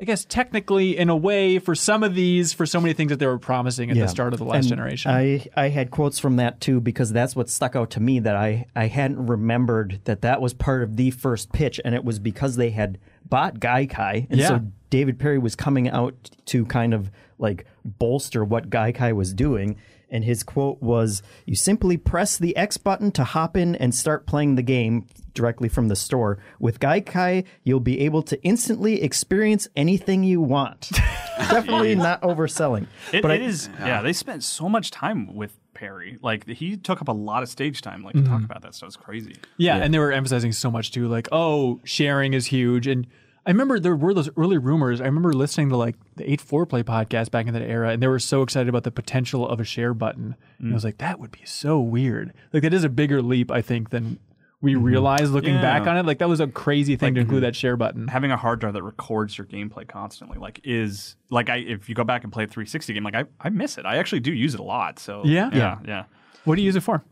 i 0.00 0.04
guess 0.04 0.24
technically 0.24 0.96
in 0.96 1.08
a 1.08 1.16
way 1.16 1.58
for 1.58 1.74
some 1.74 2.02
of 2.02 2.14
these 2.14 2.52
for 2.52 2.64
so 2.66 2.80
many 2.80 2.94
things 2.94 3.10
that 3.10 3.18
they 3.18 3.26
were 3.26 3.38
promising 3.38 3.90
at 3.90 3.96
Yeah. 3.96 4.04
the 4.04 4.08
start 4.08 4.32
of 4.32 4.38
the 4.38 4.44
last 4.44 4.64
And 4.64 4.68
generation 4.68 5.10
I, 5.10 5.46
I 5.56 5.68
had 5.68 5.90
quotes 5.90 6.18
from 6.18 6.36
that 6.36 6.60
too 6.60 6.80
because 6.80 7.12
that's 7.12 7.34
what 7.34 7.48
stuck 7.48 7.74
out 7.76 7.90
to 7.90 8.00
me 8.00 8.20
that 8.20 8.36
I, 8.36 8.66
I 8.76 8.86
hadn't 8.86 9.26
remembered 9.26 10.00
that 10.04 10.22
that 10.22 10.40
was 10.40 10.54
part 10.54 10.82
of 10.82 10.96
the 10.96 11.10
first 11.10 11.52
pitch 11.52 11.80
and 11.84 11.94
it 11.94 12.04
was 12.04 12.18
because 12.18 12.56
they 12.56 12.70
had 12.70 12.98
bought 13.28 13.58
Gaikai 13.60 14.26
and 14.30 14.38
Yeah. 14.38 14.48
so 14.48 14.60
David 14.90 15.18
Perry 15.18 15.38
was 15.38 15.54
coming 15.54 15.88
out 15.88 16.30
to 16.46 16.64
kind 16.66 16.94
of 16.94 17.10
like 17.38 17.66
bolster 17.84 18.44
what 18.44 18.70
Gaikai 18.70 19.12
was 19.14 19.32
doing 19.34 19.76
and 20.10 20.24
his 20.24 20.42
quote 20.42 20.80
was 20.82 21.22
you 21.46 21.54
simply 21.56 21.96
press 21.96 22.38
the 22.38 22.56
X 22.56 22.76
button 22.76 23.10
to 23.12 23.24
hop 23.24 23.56
in 23.56 23.74
and 23.76 23.94
start 23.94 24.26
playing 24.26 24.54
the 24.54 24.62
game 24.62 25.06
directly 25.34 25.68
from 25.68 25.88
the 25.88 25.96
store 25.96 26.38
with 26.58 26.80
Gaikai 26.80 27.44
you'll 27.64 27.80
be 27.80 28.00
able 28.00 28.22
to 28.22 28.42
instantly 28.42 29.02
experience 29.02 29.68
anything 29.76 30.24
you 30.24 30.40
want 30.40 30.90
definitely 31.38 31.94
not 31.94 32.20
overselling 32.22 32.86
It, 33.12 33.22
but 33.22 33.30
I- 33.30 33.34
it 33.34 33.42
is. 33.42 33.68
Yeah. 33.78 34.02
they 34.02 34.12
spent 34.12 34.44
so 34.44 34.68
much 34.68 34.90
time 34.90 35.34
with 35.34 35.56
Perry. 35.78 36.18
Like 36.20 36.48
he 36.48 36.76
took 36.76 37.00
up 37.00 37.08
a 37.08 37.12
lot 37.12 37.44
of 37.44 37.48
stage 37.48 37.82
time. 37.82 38.02
Like 38.02 38.14
to 38.14 38.20
mm-hmm. 38.20 38.32
talk 38.32 38.42
about 38.42 38.62
that 38.62 38.74
stuff 38.74 38.88
is 38.88 38.96
crazy. 38.96 39.36
yeah, 39.56 39.76
and 39.76 39.94
they 39.94 39.98
were 40.00 40.10
emphasizing 40.10 40.50
so 40.50 40.70
much 40.70 40.90
too 40.90 41.06
like 41.06 41.28
oh 41.30 41.80
sharing 41.84 42.34
is 42.34 42.46
huge 42.46 42.86
and 42.88 43.06
i 43.48 43.50
remember 43.50 43.80
there 43.80 43.96
were 43.96 44.14
those 44.14 44.30
early 44.36 44.58
rumors 44.58 45.00
i 45.00 45.04
remember 45.04 45.32
listening 45.32 45.68
to 45.70 45.76
like 45.76 45.96
the 46.16 46.30
8 46.30 46.40
4 46.40 46.66
play 46.66 46.82
podcast 46.84 47.32
back 47.32 47.46
in 47.48 47.54
that 47.54 47.62
era 47.62 47.90
and 47.90 48.00
they 48.02 48.06
were 48.06 48.20
so 48.20 48.42
excited 48.42 48.68
about 48.68 48.84
the 48.84 48.92
potential 48.92 49.48
of 49.48 49.58
a 49.58 49.64
share 49.64 49.92
button 49.94 50.36
and 50.60 50.70
i 50.70 50.74
was 50.74 50.84
like 50.84 50.98
that 50.98 51.18
would 51.18 51.32
be 51.32 51.40
so 51.44 51.80
weird 51.80 52.32
like 52.52 52.62
that 52.62 52.72
is 52.72 52.84
a 52.84 52.88
bigger 52.88 53.20
leap 53.22 53.50
i 53.50 53.60
think 53.60 53.90
than 53.90 54.20
we 54.60 54.74
realized 54.74 55.30
looking 55.32 55.54
Yeah. 55.54 55.62
back 55.62 55.86
on 55.86 55.96
it 55.96 56.04
like 56.04 56.18
that 56.18 56.28
was 56.28 56.40
a 56.40 56.48
crazy 56.48 56.96
thing 56.96 57.14
to 57.14 57.20
include 57.20 57.42
that 57.44 57.54
share 57.56 57.76
button 57.76 58.08
Having 58.08 58.32
a 58.32 58.36
hard 58.36 58.58
drive 58.60 58.74
that 58.74 58.82
records 58.82 59.38
your 59.38 59.46
gameplay 59.46 59.86
constantly, 59.86 60.36
like, 60.38 60.60
is 60.64 61.14
like 61.30 61.48
I 61.48 61.58
if 61.58 61.88
you 61.88 61.94
go 61.94 62.02
back 62.02 62.24
and 62.24 62.32
play 62.32 62.42
a 62.42 62.46
360 62.48 62.92
game, 62.92 63.04
like 63.04 63.14
I, 63.14 63.24
I 63.40 63.50
miss 63.50 63.78
it. 63.78 63.86
I 63.86 63.98
actually 63.98 64.18
do 64.18 64.32
use 64.32 64.54
it 64.54 64.60
a 64.60 64.64
lot. 64.64 64.98
So 64.98 65.22
Yeah? 65.24 65.48
yeah, 65.52 65.78
yeah. 65.86 66.04
what 66.44 66.56
do 66.56 66.62
you 66.62 66.66
use 66.66 66.74
it 66.74 66.80
for 66.82 67.04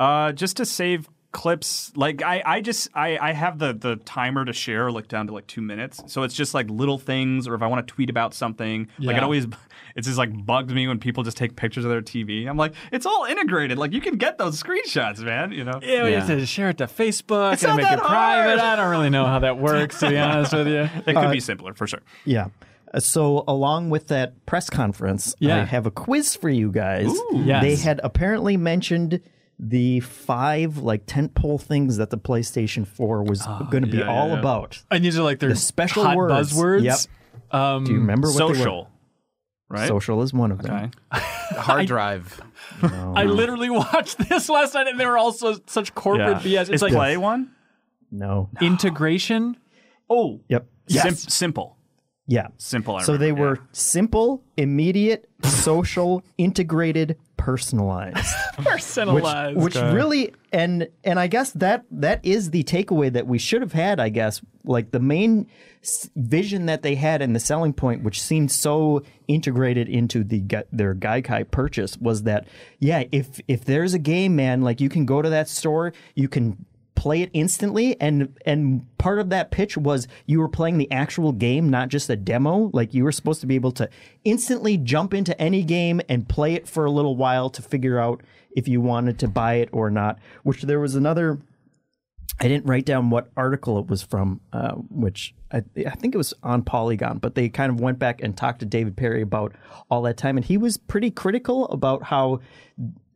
Uh, 0.00 0.32
just 0.32 0.56
to 0.56 0.64
save 0.64 1.06
clips. 1.36 1.92
Like 1.94 2.22
I, 2.22 2.42
I 2.44 2.60
just 2.62 2.88
I, 2.94 3.18
I 3.18 3.32
have 3.32 3.58
the 3.58 3.74
the 3.74 3.96
timer 3.96 4.44
to 4.46 4.52
share 4.54 4.90
like 4.90 5.06
down 5.06 5.26
to 5.28 5.34
like 5.34 5.46
two 5.46 5.60
minutes. 5.60 6.02
So 6.06 6.22
it's 6.22 6.34
just 6.34 6.54
like 6.54 6.68
little 6.70 6.98
things, 6.98 7.46
or 7.46 7.54
if 7.54 7.60
I 7.62 7.66
want 7.66 7.86
to 7.86 7.94
tweet 7.94 8.08
about 8.10 8.32
something, 8.32 8.88
like 8.98 9.16
it 9.18 9.22
always 9.22 9.46
it's 9.96 10.06
just 10.06 10.18
like 10.18 10.30
bugs 10.46 10.72
me 10.72 10.88
when 10.88 10.98
people 10.98 11.22
just 11.22 11.36
take 11.36 11.54
pictures 11.54 11.84
of 11.84 11.90
their 11.90 12.00
TV. 12.00 12.48
I'm 12.48 12.56
like, 12.56 12.72
it's 12.90 13.04
all 13.04 13.24
integrated. 13.26 13.76
Like 13.76 13.92
you 13.92 14.00
can 14.00 14.16
get 14.16 14.38
those 14.38 14.60
screenshots, 14.60 15.20
man. 15.20 15.52
You 15.52 15.64
know. 15.64 15.78
Yeah, 15.82 16.04
we 16.04 16.12
have 16.12 16.26
to 16.26 16.46
share 16.46 16.70
it 16.70 16.78
to 16.78 16.86
Facebook 16.86 17.52
It's 17.52 17.62
and 17.62 17.70
not 17.72 17.76
make 17.76 17.84
that 17.84 17.98
it 17.98 18.04
private. 18.04 18.58
hard. 18.58 18.60
I 18.60 18.76
don't 18.76 18.90
really 18.90 19.10
know 19.10 19.26
how 19.26 19.38
that 19.40 19.58
works, 19.58 20.00
to 20.00 20.08
be 20.08 20.18
honest 20.18 20.52
with 20.54 20.68
you. 20.68 20.88
It 21.06 21.14
could 21.14 21.30
be 21.30 21.40
simpler 21.40 21.74
for 21.74 21.86
sure. 21.86 22.00
Yeah. 22.24 22.46
Uh, 22.94 23.00
So, 23.00 23.44
along 23.46 23.90
with 23.90 24.08
that 24.08 24.46
press 24.46 24.70
conference, 24.70 25.34
Yeah. 25.38 25.56
I 25.60 25.64
have 25.64 25.84
a 25.86 25.90
quiz 25.90 26.34
for 26.34 26.48
you 26.48 26.72
guys. 26.72 27.12
Yes. 27.32 27.62
They 27.62 27.76
had 27.76 28.00
apparently 28.02 28.56
mentioned 28.56 29.20
the 29.58 30.00
five 30.00 30.78
like 30.78 31.06
tentpole 31.06 31.60
things 31.60 31.96
that 31.96 32.10
the 32.10 32.18
PlayStation 32.18 32.86
4 32.86 33.22
was 33.22 33.46
going 33.70 33.84
to 33.84 33.90
be 33.90 33.98
yeah, 33.98 34.04
yeah, 34.04 34.10
all 34.12 34.28
yeah. 34.28 34.38
about. 34.38 34.82
And 34.90 35.04
these 35.04 35.18
are 35.18 35.22
like 35.22 35.38
their 35.38 35.48
The 35.50 35.56
special 35.56 36.04
hot 36.04 36.16
words. 36.16 36.52
buzzwords. 36.52 36.82
Yep. 36.84 36.98
Um, 37.60 37.84
Do 37.84 37.92
you 37.92 37.98
remember 38.00 38.28
what 38.28 38.38
they 38.38 38.44
were? 38.44 38.54
Social. 38.54 38.90
right? 39.68 39.88
Social 39.88 40.22
is 40.22 40.34
one 40.34 40.52
of 40.52 40.60
them. 40.62 40.74
Okay. 40.74 40.90
Hard 41.56 41.86
drive. 41.86 42.40
I 42.82 43.24
literally 43.24 43.70
watched 43.82 44.18
this 44.28 44.48
last 44.48 44.74
night, 44.74 44.88
and 44.88 44.98
they 45.00 45.06
were 45.06 45.16
also 45.16 45.58
such 45.66 45.94
corporate 45.94 46.38
BS. 46.38 46.62
It's 46.62 46.70
Is 46.70 46.82
like 46.82 46.92
play 46.92 47.16
one? 47.16 47.52
No. 48.10 48.50
integration. 48.60 49.56
Oh, 50.10 50.40
Yep. 50.48 50.66
Sim- 50.88 51.14
simple, 51.14 51.76
Yeah. 52.28 52.48
simple. 52.58 52.96
I 52.96 53.02
So 53.02 53.16
they 53.16 53.30
remember, 53.32 53.60
were 53.60 53.68
simple, 53.72 54.42
immediate, 54.56 55.28
social, 55.44 56.22
integrated, 56.38 57.16
personalized. 57.36 58.16
which, 58.56 58.66
Personalized. 58.66 59.56
which 59.58 59.76
really 59.76 60.34
and 60.52 60.88
and 61.04 61.20
I 61.20 61.26
guess 61.28 61.52
that 61.52 61.84
that 61.92 62.20
is 62.24 62.50
the 62.50 62.64
takeaway 62.64 63.12
that 63.12 63.26
we 63.26 63.38
should 63.38 63.62
have 63.62 63.72
had. 63.72 64.00
I 64.00 64.08
guess 64.08 64.40
like 64.64 64.90
the 64.90 64.98
main 64.98 65.46
s- 65.82 66.10
vision 66.16 66.66
that 66.66 66.82
they 66.82 66.96
had 66.96 67.22
and 67.22 67.34
the 67.36 67.40
selling 67.40 67.72
point, 67.72 68.02
which 68.02 68.20
seemed 68.20 68.50
so 68.50 69.02
integrated 69.28 69.88
into 69.88 70.24
the 70.24 70.42
their 70.72 70.94
Gaikai 70.94 71.50
purchase, 71.50 71.96
was 71.98 72.24
that 72.24 72.48
yeah, 72.80 73.04
if 73.12 73.40
if 73.46 73.64
there's 73.64 73.94
a 73.94 73.98
game, 74.00 74.34
man, 74.34 74.62
like 74.62 74.80
you 74.80 74.88
can 74.88 75.06
go 75.06 75.22
to 75.22 75.30
that 75.30 75.48
store, 75.48 75.92
you 76.16 76.28
can 76.28 76.64
play 76.96 77.22
it 77.22 77.30
instantly 77.32 77.98
and 78.00 78.34
and 78.44 78.84
part 78.98 79.20
of 79.20 79.30
that 79.30 79.50
pitch 79.52 79.76
was 79.76 80.08
you 80.24 80.40
were 80.40 80.48
playing 80.48 80.78
the 80.78 80.90
actual 80.90 81.30
game 81.30 81.68
not 81.68 81.88
just 81.88 82.10
a 82.10 82.16
demo 82.16 82.70
like 82.72 82.94
you 82.94 83.04
were 83.04 83.12
supposed 83.12 83.40
to 83.40 83.46
be 83.46 83.54
able 83.54 83.70
to 83.70 83.88
instantly 84.24 84.76
jump 84.76 85.14
into 85.14 85.38
any 85.40 85.62
game 85.62 86.00
and 86.08 86.28
play 86.28 86.54
it 86.54 86.66
for 86.66 86.84
a 86.84 86.90
little 86.90 87.14
while 87.14 87.48
to 87.50 87.62
figure 87.62 88.00
out 88.00 88.22
if 88.50 88.66
you 88.66 88.80
wanted 88.80 89.18
to 89.18 89.28
buy 89.28 89.54
it 89.54 89.68
or 89.72 89.90
not 89.90 90.18
which 90.42 90.62
there 90.62 90.80
was 90.80 90.94
another 90.94 91.38
I 92.38 92.48
didn't 92.48 92.66
write 92.66 92.84
down 92.84 93.08
what 93.08 93.30
article 93.34 93.78
it 93.78 93.86
was 93.86 94.02
from, 94.02 94.42
uh, 94.52 94.72
which 94.72 95.34
I, 95.50 95.62
I 95.86 95.90
think 95.90 96.14
it 96.14 96.18
was 96.18 96.34
on 96.42 96.64
Polygon, 96.64 97.16
but 97.16 97.34
they 97.34 97.48
kind 97.48 97.72
of 97.72 97.80
went 97.80 97.98
back 97.98 98.22
and 98.22 98.36
talked 98.36 98.58
to 98.58 98.66
David 98.66 98.94
Perry 98.94 99.22
about 99.22 99.54
all 99.90 100.02
that 100.02 100.18
time. 100.18 100.36
And 100.36 100.44
he 100.44 100.58
was 100.58 100.76
pretty 100.76 101.10
critical 101.10 101.66
about 101.68 102.02
how 102.02 102.40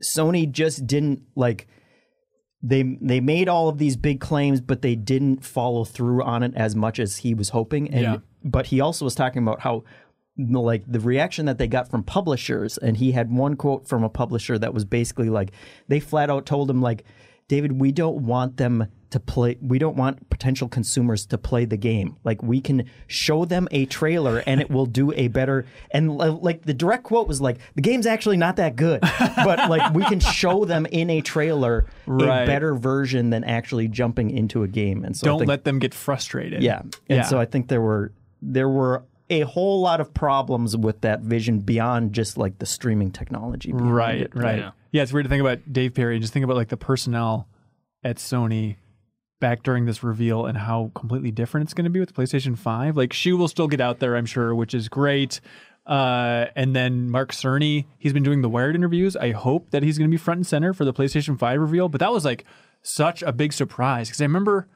Sony 0.02 0.50
just 0.50 0.87
didn't 0.87 1.22
like 1.37 1.68
they 2.62 2.82
they 3.00 3.20
made 3.20 3.48
all 3.48 3.68
of 3.68 3.78
these 3.78 3.96
big 3.96 4.20
claims, 4.20 4.60
but 4.60 4.82
they 4.82 4.94
didn't 4.94 5.44
follow 5.44 5.84
through 5.84 6.22
on 6.22 6.42
it 6.42 6.52
as 6.54 6.76
much 6.76 6.98
as 6.98 7.18
he 7.18 7.34
was 7.34 7.50
hoping. 7.50 7.88
And 7.90 8.02
Yeah. 8.02 8.16
but 8.44 8.66
he 8.66 8.80
also 8.80 9.04
was 9.04 9.14
talking 9.14 9.42
about 9.42 9.60
how 9.60 9.84
like 10.36 10.84
the 10.90 11.00
reaction 11.00 11.46
that 11.46 11.58
they 11.58 11.66
got 11.66 11.90
from 11.90 12.02
publishers, 12.02 12.78
and 12.78 12.96
he 12.96 13.12
had 13.12 13.30
one 13.30 13.56
quote 13.56 13.86
from 13.88 14.04
a 14.04 14.08
publisher 14.08 14.58
that 14.58 14.72
was 14.72 14.84
basically 14.84 15.28
like 15.28 15.52
they 15.88 16.00
flat 16.00 16.30
out 16.30 16.46
told 16.46 16.70
him 16.70 16.80
like, 16.80 17.04
David, 17.50 17.73
we 17.80 17.90
don't 17.90 18.19
want 18.26 18.59
them 18.59 18.87
to 19.11 19.19
play. 19.19 19.59
We 19.61 19.80
don't 19.80 19.97
want 19.97 20.30
potential 20.30 20.69
consumers 20.69 21.26
to 21.26 21.37
play 21.37 21.64
the 21.64 21.76
game. 21.76 22.16
Like 22.23 22.45
we 22.45 22.61
can 22.61 22.85
show 23.09 23.45
them 23.45 23.66
a 23.73 23.87
trailer, 23.87 24.38
and 24.47 24.61
it 24.61 24.71
will 24.71 24.87
do 24.87 25.12
a 25.16 25.26
better. 25.26 25.66
And 25.90 26.16
like 26.16 26.62
the 26.64 26.73
direct 26.73 27.02
quote 27.02 27.26
was 27.26 27.40
like, 27.40 27.59
the 27.75 27.83
game's 27.83 28.07
actually 28.07 28.37
not 28.37 28.54
that 28.57 28.76
good, 28.76 29.00
but 29.00 29.69
like 29.69 29.92
we 29.95 30.04
can 30.04 30.21
show 30.21 30.64
them 30.64 30.87
in 30.92 31.11
a 31.11 31.23
trailer 31.23 31.87
Right. 32.07 32.45
a 32.45 32.47
better 32.47 32.76
version 32.76 33.30
than 33.30 33.42
actually 33.42 33.88
jumping 33.88 34.30
into 34.30 34.62
a 34.62 34.69
game. 34.69 35.04
And 35.04 35.16
so 35.16 35.25
Don't 35.26 35.38
think- 35.40 35.49
let 35.49 35.64
them 35.64 35.80
get 35.80 35.92
frustrated. 35.92 36.62
yeah. 36.62 36.78
And 36.83 36.92
Yeah. 37.09 37.23
so 37.23 37.40
I 37.40 37.47
think 37.47 37.66
there 37.66 37.80
were 37.83 38.12
there 38.40 38.69
were 38.69 39.02
a 39.28 39.40
whole 39.40 39.80
lot 39.80 40.00
of 40.00 40.14
problems 40.14 40.76
with 40.76 41.00
that 41.00 41.21
vision 41.23 41.59
beyond 41.59 42.12
just 42.12 42.38
like 42.38 42.59
the 42.61 42.66
streaming 42.66 43.11
technology. 43.11 43.73
Right, 43.73 44.21
it. 44.23 44.35
right. 44.37 44.59
Yeah. 44.59 44.71
Yeah. 44.92 45.02
it's 45.02 45.12
weird 45.12 45.25
to 45.25 45.28
think 45.28 45.40
about 45.40 45.73
Dave 45.73 45.94
Perry 45.94 46.14
and 46.14 46.23
just 46.23 46.32
think 46.32 46.44
about 46.44 46.56
like 46.56 46.68
the 46.68 46.76
personnel 46.76 47.49
at 48.02 48.16
Sony 48.16 48.76
back 49.40 49.62
during 49.62 49.87
this 49.87 50.02
reveal 50.02 50.47
and 50.47 50.56
how 50.56 50.90
completely 50.94 51.30
different 51.30 51.64
it's 51.66 51.75
going 51.75 51.85
to 51.85 51.90
be 51.90 52.00
with 52.00 52.14
the 52.14 52.23
PlayStation 52.23 52.56
5. 52.56 52.97
Like 52.97 53.12
Shu 53.12 53.37
will 53.37 53.49
still 53.49 53.68
get 53.68 53.80
out 53.80 53.99
there, 53.99 54.16
I'm 54.16 54.26
sure, 54.26 54.54
which 54.54 54.75
is 54.75 54.88
great. 54.88 55.41
Uh, 55.86 56.47
and 56.54 56.76
then 56.76 57.10
Mark 57.10 57.32
Cerny, 57.32 57.86
he's 57.99 58.12
been 58.12 58.23
doing 58.23 58.43
the 58.43 58.49
Wired 58.49 58.76
interviews. 58.76 59.17
I 59.17 59.32
hope 59.32 59.71
that 59.71 59.82
he's 59.82 59.99
going 59.99 60.08
to 60.08 60.14
be 60.14 60.19
front 60.19 60.38
and 60.38 60.47
center 60.47 60.73
for 60.73 60.84
the 60.84 60.93
PlayStation 60.93 61.38
5 61.38 61.60
reveal. 61.60 61.88
But 61.88 62.00
that 62.00 62.12
was 62.12 62.25
like 62.25 62.45
such 62.82 63.23
a 63.23 63.32
big 63.32 63.52
surprise 63.52 64.08
because 64.08 64.21
I 64.21 64.25
remember 64.25 64.69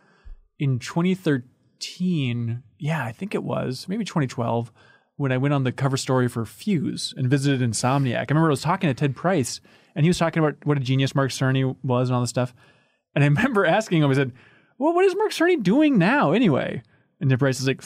in 0.59 0.79
2013, 0.79 2.63
yeah, 2.79 3.05
I 3.05 3.13
think 3.13 3.35
it 3.35 3.45
was 3.45 3.87
maybe 3.89 4.05
2012, 4.05 4.73
when 5.17 5.31
I 5.31 5.39
went 5.39 5.55
on 5.55 5.65
the 5.65 5.73
cover 5.73 5.97
story 5.97 6.29
for 6.29 6.45
Fuse 6.45 7.15
and 7.17 7.29
visited 7.29 7.61
Insomniac. 7.61 8.17
I 8.17 8.27
remember 8.31 8.49
I 8.49 8.51
was 8.51 8.63
talking 8.63 8.89
to 8.89 8.95
Ted 8.95 9.15
Price, 9.15 9.61
and 9.95 10.05
he 10.05 10.11
was 10.11 10.19
talking 10.19 10.43
about 10.43 10.65
what 10.65 10.77
a 10.77 10.81
genius 10.81 11.15
Mark 11.15 11.31
Cerny 11.31 11.77
was 11.83 12.09
and 12.09 12.15
all 12.15 12.21
this 12.21 12.31
stuff. 12.31 12.55
And 13.15 13.23
I 13.23 13.27
remember 13.29 13.65
asking 13.65 14.03
him, 14.03 14.11
I 14.11 14.15
said, 14.15 14.33
"Well, 14.79 14.95
what 14.95 15.05
is 15.05 15.17
Mark 15.17 15.33
Cerny 15.33 15.63
doing 15.63 15.99
now, 15.99 16.33
anyway?" 16.33 16.83
And 17.21 17.31
Ted 17.31 17.39
Price 17.39 17.61
is 17.61 17.67
like. 17.67 17.83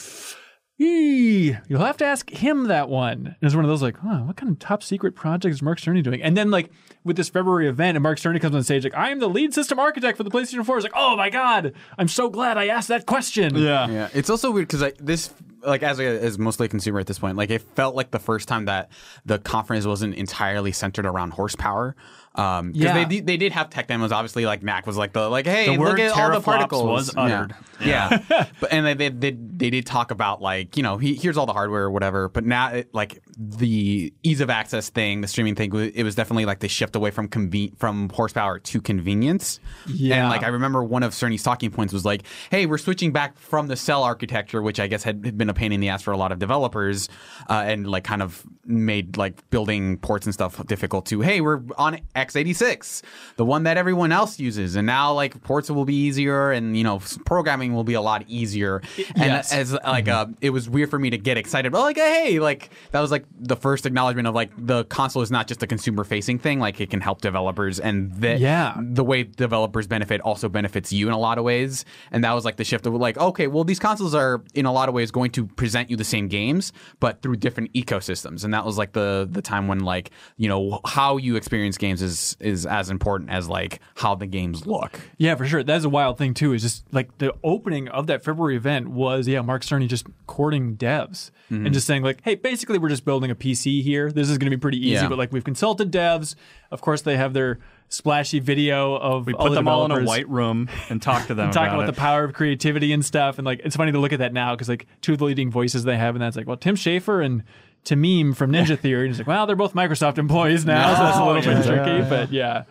"Eee, 0.79 1.57
You'll 1.67 1.83
have 1.83 1.97
to 1.97 2.05
ask 2.05 2.29
him 2.29 2.67
that 2.67 2.87
one. 2.89 3.27
And 3.27 3.35
it's 3.41 3.53
one 3.55 3.65
of 3.65 3.69
those 3.69 3.81
like, 3.81 3.97
huh, 3.97 4.19
what 4.19 4.37
kind 4.37 4.51
of 4.51 4.59
top 4.59 4.81
secret 4.81 5.13
project 5.15 5.53
is 5.53 5.61
Mark 5.61 5.79
Cerny 5.79 6.01
doing? 6.01 6.21
And 6.21 6.37
then 6.37 6.51
like 6.51 6.71
with 7.03 7.17
this 7.17 7.29
February 7.29 7.67
event, 7.67 7.97
and 7.97 8.03
Mark 8.03 8.17
Cerny 8.17 8.39
comes 8.39 8.55
on 8.55 8.63
stage 8.63 8.83
like, 8.83 8.95
I 8.95 9.09
am 9.09 9.19
the 9.19 9.27
lead 9.29 9.53
system 9.53 9.77
architect 9.79 10.17
for 10.17 10.23
the 10.23 10.31
PlayStation 10.31 10.65
4. 10.65 10.77
It's 10.77 10.83
like, 10.83 10.93
oh 10.95 11.15
my 11.17 11.29
god, 11.29 11.73
I'm 11.97 12.07
so 12.07 12.29
glad 12.29 12.57
I 12.57 12.67
asked 12.67 12.87
that 12.87 13.05
question. 13.05 13.55
Yeah. 13.55 13.89
Yeah, 13.89 14.09
it's 14.13 14.29
also 14.29 14.51
weird 14.51 14.67
because 14.67 14.81
like 14.81 14.97
this, 14.97 15.33
like, 15.65 15.83
as 15.83 15.99
a, 15.99 16.05
as 16.05 16.39
mostly 16.39 16.65
a 16.67 16.69
consumer 16.69 16.99
at 17.01 17.07
this 17.07 17.19
point, 17.19 17.35
like, 17.35 17.49
it 17.49 17.61
felt 17.75 17.93
like 17.93 18.11
the 18.11 18.19
first 18.19 18.47
time 18.47 18.65
that 18.65 18.89
the 19.25 19.37
conference 19.39 19.85
wasn't 19.85 20.15
entirely 20.15 20.71
centered 20.71 21.05
around 21.05 21.31
horsepower. 21.31 21.95
Um, 22.35 22.71
Yeah. 22.75 22.93
they 22.93 23.05
did- 23.05 23.25
they 23.27 23.37
did 23.37 23.51
have 23.51 23.69
tech 23.69 23.87
demos. 23.87 24.11
Obviously, 24.11 24.45
like 24.45 24.63
Knack 24.63 24.85
was 24.87 24.97
like 24.97 25.13
the 25.13 25.27
like, 25.29 25.45
hey, 25.45 25.65
The 25.65 25.71
look 25.71 25.79
word 25.79 25.99
at 25.99 26.11
all 26.11 26.31
the 26.31 26.39
particles. 26.41 26.83
was 26.83 27.13
Yeah. 27.15 27.21
uttered. 27.23 27.55
Yeah, 27.81 28.19
but 28.59 28.71
and 28.73 28.85
they, 28.85 28.93
they 28.93 29.09
they 29.09 29.31
they 29.31 29.69
did 29.69 29.85
talk 29.85 30.11
about 30.11 30.41
like 30.41 30.75
you 30.77 30.83
know 30.83 30.97
he, 30.97 31.15
here's 31.15 31.37
all 31.37 31.45
the 31.45 31.53
hardware 31.53 31.83
or 31.83 31.91
whatever. 31.91 32.27
But 32.29 32.45
now 32.45 32.67
it, 32.69 32.93
like 32.93 33.21
the 33.37 34.13
ease 34.23 34.41
of 34.41 34.49
access 34.49 34.89
thing, 34.89 35.21
the 35.21 35.27
streaming 35.27 35.55
thing, 35.55 35.73
it 35.73 36.03
was 36.03 36.13
definitely 36.15 36.45
like 36.45 36.59
the 36.59 36.67
shift 36.67 36.95
away 36.95 37.09
from 37.11 37.29
conven- 37.29 37.77
from 37.77 38.09
horsepower 38.09 38.59
to 38.59 38.81
convenience. 38.81 39.59
Yeah. 39.87 40.17
and 40.21 40.29
like 40.29 40.43
I 40.43 40.47
remember 40.49 40.83
one 40.83 41.03
of 41.03 41.13
Cerny's 41.13 41.41
talking 41.43 41.71
points 41.71 41.93
was 41.93 42.03
like, 42.05 42.23
hey, 42.51 42.65
we're 42.65 42.77
switching 42.77 43.11
back 43.13 43.37
from 43.39 43.67
the 43.67 43.75
cell 43.77 44.03
architecture, 44.03 44.61
which 44.61 44.79
I 44.79 44.87
guess 44.87 45.03
had 45.03 45.23
had 45.25 45.37
been 45.37 45.49
a 45.49 45.53
pain 45.53 45.71
in 45.71 45.79
the 45.79 45.89
ass 45.89 46.01
for 46.03 46.11
a 46.11 46.17
lot 46.17 46.31
of 46.33 46.39
developers, 46.39 47.07
uh, 47.49 47.63
and 47.65 47.87
like 47.87 48.03
kind 48.03 48.21
of 48.21 48.43
made 48.65 49.15
like 49.17 49.49
building 49.49 49.97
ports 49.97 50.25
and 50.25 50.33
stuff 50.33 50.65
difficult. 50.67 51.05
To 51.07 51.21
hey, 51.21 51.39
we're 51.41 51.61
on 51.77 51.99
x86, 52.27 53.01
the 53.37 53.45
one 53.45 53.63
that 53.63 53.77
everyone 53.77 54.11
else 54.11 54.39
uses, 54.39 54.75
and 54.75 54.85
now 54.85 55.13
like 55.13 55.41
ports 55.43 55.69
will 55.69 55.85
be 55.85 55.95
easier, 55.95 56.51
and 56.51 56.77
you 56.77 56.83
know 56.83 56.99
programming 57.25 57.73
will 57.73 57.83
be 57.83 57.93
a 57.93 58.01
lot 58.01 58.23
easier. 58.27 58.81
And 59.15 59.25
Yes. 59.39 59.51
as 59.53 59.73
like 59.73 60.07
uh, 60.07 60.27
it 60.41 60.49
was 60.51 60.69
weird 60.69 60.89
for 60.89 60.99
me 60.99 61.09
to 61.11 61.17
get 61.17 61.37
excited, 61.37 61.71
but 61.71 61.81
like 61.81 61.97
hey, 61.97 62.39
like 62.39 62.69
that 62.91 62.99
was 63.01 63.11
like 63.11 63.25
the 63.39 63.55
first 63.55 63.85
acknowledgement 63.85 64.27
of 64.27 64.35
like 64.35 64.51
the 64.57 64.85
console 64.85 65.21
is 65.21 65.31
not 65.31 65.47
just 65.47 65.61
a 65.63 65.67
consumer 65.67 66.03
facing 66.03 66.39
thing, 66.39 66.59
like 66.59 66.79
it 66.81 66.89
can 66.89 67.01
help 67.01 67.21
developers, 67.21 67.79
and 67.79 68.11
that 68.21 68.39
Yeah. 68.39 68.75
the 68.79 69.03
way 69.03 69.23
developers 69.23 69.87
benefit 69.87 70.21
also 70.21 70.49
benefits 70.49 70.91
you 70.93 71.07
in 71.07 71.13
a 71.13 71.19
lot 71.19 71.37
of 71.37 71.43
ways. 71.43 71.85
And 72.11 72.23
that 72.23 72.33
was 72.33 72.45
like 72.45 72.57
the 72.57 72.63
shift 72.63 72.85
of 72.85 72.93
like, 72.93 73.17
okay, 73.17 73.47
well, 73.47 73.63
these 73.63 73.79
consoles 73.79 74.15
are 74.15 74.41
in 74.53 74.65
a 74.65 74.71
lot 74.71 74.89
of 74.89 74.95
ways 74.95 75.11
going 75.11 75.31
to 75.31 75.45
present 75.45 75.89
you 75.89 75.95
the 75.97 76.03
same 76.03 76.27
games, 76.27 76.71
but 76.99 77.21
through 77.21 77.35
different 77.37 77.71
ecosystems. 77.73 78.43
And 78.43 78.53
that 78.53 78.65
was 78.65 78.77
like 78.77 78.93
the 78.93 79.27
the 79.29 79.41
time 79.41 79.67
when 79.67 79.79
like 79.79 80.11
you 80.37 80.47
know 80.49 80.79
how 80.85 81.17
you 81.17 81.35
experience 81.35 81.77
games 81.77 82.01
is 82.09 82.37
is 82.39 82.65
as 82.65 82.89
important 82.89 83.29
as 83.29 83.47
like 83.47 83.79
how 83.95 84.15
the 84.15 84.25
games 84.27 84.65
look. 84.65 84.99
Yeah, 85.17 85.35
for 85.35 85.45
sure. 85.45 85.63
That's 85.63 85.85
a 85.85 85.89
wild 85.89 86.17
thing 86.17 86.33
too. 86.33 86.53
Is 86.53 86.61
just 86.61 86.83
like 86.93 87.17
the 87.19 87.33
opening 87.43 87.87
of 87.87 88.07
that 88.07 88.23
February 88.23 88.55
event 88.55 88.89
was 88.89 89.27
yeah, 89.27 89.41
Mark 89.41 89.61
Cerny 89.63 89.87
just 89.87 90.05
courting 90.27 90.75
devs 90.75 91.31
Mm-hmm. 91.51 91.65
and 91.65 91.73
just 91.73 91.87
saying 91.87 92.03
like, 92.03 92.21
hey, 92.21 92.35
basically 92.35 92.77
we're 92.77 92.89
just 92.89 93.03
building 93.05 93.31
a 93.31 93.35
PC 93.35 93.81
here. 93.81 94.11
This 94.11 94.29
is 94.29 94.37
going 94.37 94.51
to 94.51 94.55
be 94.55 94.61
pretty 94.61 94.77
easy, 94.77 95.01
Yeah. 95.01 95.07
but 95.09 95.17
like 95.17 95.31
we've 95.33 95.43
consulted 95.43 95.91
devs. 95.91 96.35
Of 96.69 96.79
course, 96.81 97.01
they 97.01 97.17
have 97.17 97.33
their 97.33 97.57
splashy 97.87 98.39
video 98.39 98.93
of 98.95 99.25
We 99.25 99.33
all 99.33 99.45
put 99.47 99.49
the 99.49 99.55
them 99.55 99.67
all 99.67 99.83
in 99.85 99.89
a 99.91 100.03
white 100.03 100.29
room 100.29 100.69
and 100.89 101.01
talk 101.01 101.25
to 101.25 101.33
them 101.33 101.49
talking 101.49 101.69
about, 101.73 101.85
about 101.85 101.95
the 101.95 101.99
power 101.99 102.23
of 102.23 102.33
creativity 102.33 102.93
and 102.93 103.03
stuff. 103.03 103.39
And 103.39 103.45
like 103.47 103.61
it's 103.63 103.75
funny 103.75 103.91
to 103.91 103.97
look 103.97 104.13
at 104.13 104.19
that 104.19 104.31
now 104.31 104.53
because 104.53 104.69
like 104.69 104.85
two 105.01 105.13
of 105.13 105.17
the 105.17 105.25
leading 105.25 105.49
voices 105.49 105.85
they 105.85 105.97
have, 105.97 106.13
and 106.13 106.21
that's 106.21 106.37
like 106.37 106.45
well, 106.45 106.55
Tim 106.57 106.75
Schafer 106.75 107.25
and 107.25 107.43
Tameem 107.89 108.35
from 108.35 108.51
Ninja 108.51 108.77
Theory. 108.81 109.05
And 109.05 109.11
it's 109.11 109.19
like, 109.19 109.27
well, 109.27 109.45
they're 109.45 109.55
both 109.55 109.73
Microsoft 109.73 110.17
employees 110.17 110.65
now, 110.65 110.95
so 110.95 111.03
that's 111.03 111.17
a 111.17 111.25
little 111.25 111.41
bit 111.41 111.65
tricky. 111.65 112.09
But 112.09 112.31
yeah. 112.31 112.63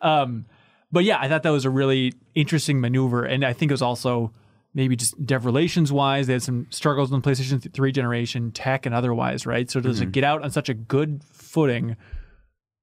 Um, 0.00 0.46
but 0.92 1.04
yeah, 1.04 1.18
I 1.20 1.28
thought 1.28 1.42
that 1.42 1.50
was 1.50 1.64
a 1.64 1.70
really 1.70 2.14
interesting 2.34 2.80
maneuver, 2.80 3.24
and 3.24 3.44
I 3.44 3.52
think 3.52 3.70
it 3.70 3.74
was 3.74 3.82
also 3.82 4.32
maybe 4.74 4.96
just 4.96 5.24
dev 5.24 5.44
relations 5.44 5.92
wise, 5.92 6.26
they 6.26 6.34
had 6.34 6.42
some 6.42 6.66
struggles 6.70 7.10
in 7.10 7.20
the 7.20 7.28
PlayStation 7.28 7.72
3 7.72 7.92
generation, 7.92 8.52
tech 8.52 8.86
and 8.86 8.94
otherwise, 8.94 9.46
right? 9.46 9.68
So 9.70 9.80
to 9.80 9.88
just 9.92 10.12
get 10.12 10.24
out 10.24 10.42
on 10.42 10.50
such 10.50 10.68
a 10.68 10.74
good 10.74 11.22
footing 11.32 11.96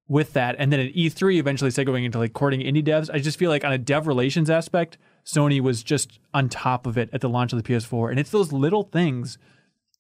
with 0.10 0.34
that, 0.34 0.56
and 0.60 0.72
then 0.72 0.80
at 0.80 0.94
E3 0.94 1.38
eventually 1.38 1.72
say 1.72 1.84
going 1.84 2.04
into 2.04 2.18
like 2.18 2.34
courting 2.34 2.60
indie 2.62 2.86
devs, 2.86 3.10
I 3.14 3.20
just 3.20 3.40
feel 3.40 3.50
like 3.50 3.64
on 3.64 3.72
a 3.72 3.78
dev 3.78 4.08
relations 4.08 4.50
aspect, 4.50 4.98
Sony 5.26 5.62
was 5.62 5.84
just 5.84 6.20
on 6.34 6.50
top 6.50 6.88
of 6.88 6.98
it 6.98 7.10
at 7.14 7.22
the 7.22 7.30
launch 7.30 7.54
of 7.54 7.62
the 7.62 7.74
PS4, 7.74 8.10
and 8.10 8.20
it's 8.20 8.32
those 8.32 8.52
little 8.52 8.84
things 8.84 9.38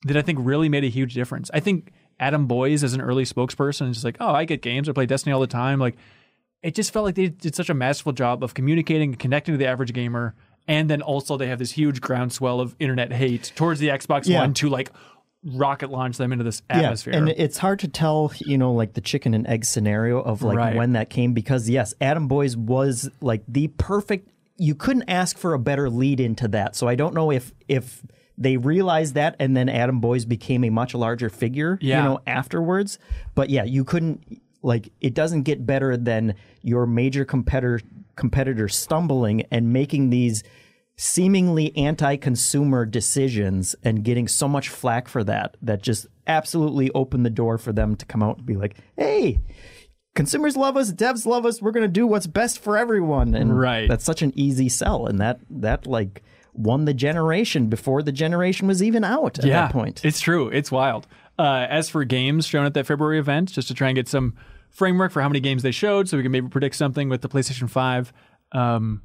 that 0.03 0.17
I 0.17 0.21
think 0.21 0.39
really 0.41 0.69
made 0.69 0.83
a 0.83 0.89
huge 0.89 1.13
difference. 1.13 1.49
I 1.53 1.59
think 1.59 1.91
Adam 2.19 2.47
Boyes 2.47 2.83
as 2.83 2.93
an 2.93 3.01
early 3.01 3.23
spokesperson 3.23 3.89
is 3.89 3.97
just 3.97 4.05
like, 4.05 4.17
oh, 4.19 4.31
I 4.31 4.45
get 4.45 4.61
games, 4.61 4.87
I 4.89 4.91
play 4.93 5.05
Destiny 5.05 5.33
all 5.33 5.41
the 5.41 5.47
time, 5.47 5.79
like 5.79 5.95
it 6.63 6.73
just 6.75 6.91
felt 6.91 7.05
like 7.05 7.15
they 7.15 7.27
did 7.29 7.55
such 7.55 7.69
a 7.69 7.73
masterful 7.73 8.13
job 8.13 8.43
of 8.43 8.53
communicating 8.53 9.09
and 9.11 9.19
connecting 9.19 9.53
to 9.53 9.57
the 9.57 9.67
average 9.67 9.93
gamer. 9.93 10.35
And 10.67 10.89
then 10.89 11.01
also 11.01 11.37
they 11.37 11.47
have 11.47 11.59
this 11.59 11.71
huge 11.71 12.01
groundswell 12.01 12.59
of 12.59 12.75
internet 12.79 13.13
hate 13.13 13.53
towards 13.55 13.79
the 13.79 13.87
Xbox 13.89 14.27
Yeah. 14.27 14.39
One 14.41 14.53
to 14.55 14.67
like 14.69 14.91
rocket 15.45 15.89
launch 15.89 16.17
them 16.17 16.31
into 16.33 16.43
this 16.43 16.61
atmosphere. 16.69 17.13
Yeah, 17.13 17.19
and 17.19 17.29
it's 17.29 17.57
hard 17.57 17.79
to 17.79 17.87
tell, 17.87 18.33
you 18.39 18.57
know, 18.57 18.73
like 18.73 18.93
the 18.93 19.01
chicken 19.01 19.33
and 19.33 19.47
egg 19.47 19.63
scenario 19.65 20.19
of 20.19 20.41
like 20.41 20.57
Right. 20.57 20.75
when 20.75 20.93
that 20.93 21.09
came 21.09 21.33
because 21.33 21.69
yes, 21.69 21.93
Adam 22.01 22.27
Boyes 22.27 22.57
was 22.57 23.09
like 23.21 23.43
the 23.47 23.67
perfect. 23.77 24.29
You 24.57 24.73
couldn't 24.75 25.07
ask 25.07 25.37
for 25.37 25.53
a 25.53 25.59
better 25.59 25.89
lead 25.89 26.19
into 26.19 26.47
that. 26.49 26.75
So 26.75 26.87
I 26.87 26.95
don't 26.95 27.13
know 27.13 27.31
if 27.31 27.53
if 27.67 28.01
they 28.37 28.57
realized 28.57 29.15
that 29.15 29.35
and 29.39 29.57
then 29.57 29.67
Adam 29.69 29.99
Boyes 29.99 30.25
became 30.25 30.63
a 30.63 30.69
much 30.69 30.93
larger 30.93 31.29
figure, 31.29 31.77
Yeah. 31.81 31.97
you 31.97 32.09
know, 32.09 32.19
afterwards. 32.27 32.99
But 33.35 33.49
yeah, 33.49 33.63
you 33.63 33.83
couldn't 33.83 34.39
like 34.61 34.91
it 35.01 35.13
doesn't 35.13 35.43
get 35.43 35.65
better 35.65 35.95
than 35.97 36.35
your 36.61 36.85
major 36.85 37.25
competitor 37.25 37.79
competitor 38.15 38.67
stumbling 38.67 39.43
and 39.51 39.71
making 39.71 40.09
these 40.09 40.43
seemingly 40.99 41.75
anti-consumer 41.77 42.83
decisions 42.85 43.75
and 43.83 44.03
getting 44.03 44.27
so 44.27 44.47
much 44.47 44.67
flack 44.69 45.07
for 45.07 45.23
that 45.23 45.55
that 45.61 45.83
just 45.83 46.07
absolutely 46.25 46.89
opened 46.95 47.23
the 47.23 47.29
door 47.29 47.57
for 47.59 47.71
them 47.71 47.95
to 47.95 48.03
come 48.07 48.23
out 48.23 48.37
and 48.37 48.45
be 48.47 48.55
like 48.55 48.75
hey 48.97 49.39
consumers 50.15 50.57
love 50.57 50.75
us 50.75 50.91
devs 50.91 51.27
love 51.27 51.45
us 51.45 51.61
we're 51.61 51.71
going 51.71 51.83
to 51.85 51.87
do 51.87 52.07
what's 52.07 52.25
best 52.25 52.57
for 52.59 52.75
everyone 52.77 53.35
and 53.35 53.57
Right. 53.57 53.87
that's 53.87 54.03
such 54.03 54.23
an 54.23 54.31
easy 54.35 54.69
sell 54.69 55.05
and 55.05 55.19
that 55.19 55.39
that 55.51 55.85
like 55.85 56.23
won 56.57 56.85
the 56.85 56.93
generation 56.93 57.67
before 57.67 58.01
the 58.01 58.11
generation 58.11 58.67
was 58.67 58.81
even 58.81 59.03
out 59.03 59.37
at 59.39 59.45
yeah, 59.45 59.61
that 59.61 59.71
point 59.71 60.03
It's 60.03 60.19
true. 60.19 60.49
It's 60.49 60.71
wild. 60.71 61.07
Uh, 61.39 61.67
as 61.69 61.89
for 61.89 62.03
games 62.03 62.47
shown 62.47 62.65
at 62.65 62.73
that 62.73 62.87
February 62.87 63.19
event, 63.19 63.51
just 63.51 63.67
to 63.67 63.73
try 63.73 63.89
and 63.89 63.95
get 63.95 64.07
some 64.07 64.33
framework 64.71 65.11
for 65.11 65.21
how 65.21 65.29
many 65.29 65.39
games 65.39 65.61
they 65.61 65.71
showed, 65.71 66.09
so 66.09 66.17
we 66.17 66.23
can 66.23 66.31
maybe 66.31 66.47
predict 66.49 66.75
something 66.75 67.09
with 67.09 67.21
the 67.21 67.29
PlayStation 67.29 67.69
Five. 67.69 68.11
Um, 68.51 69.03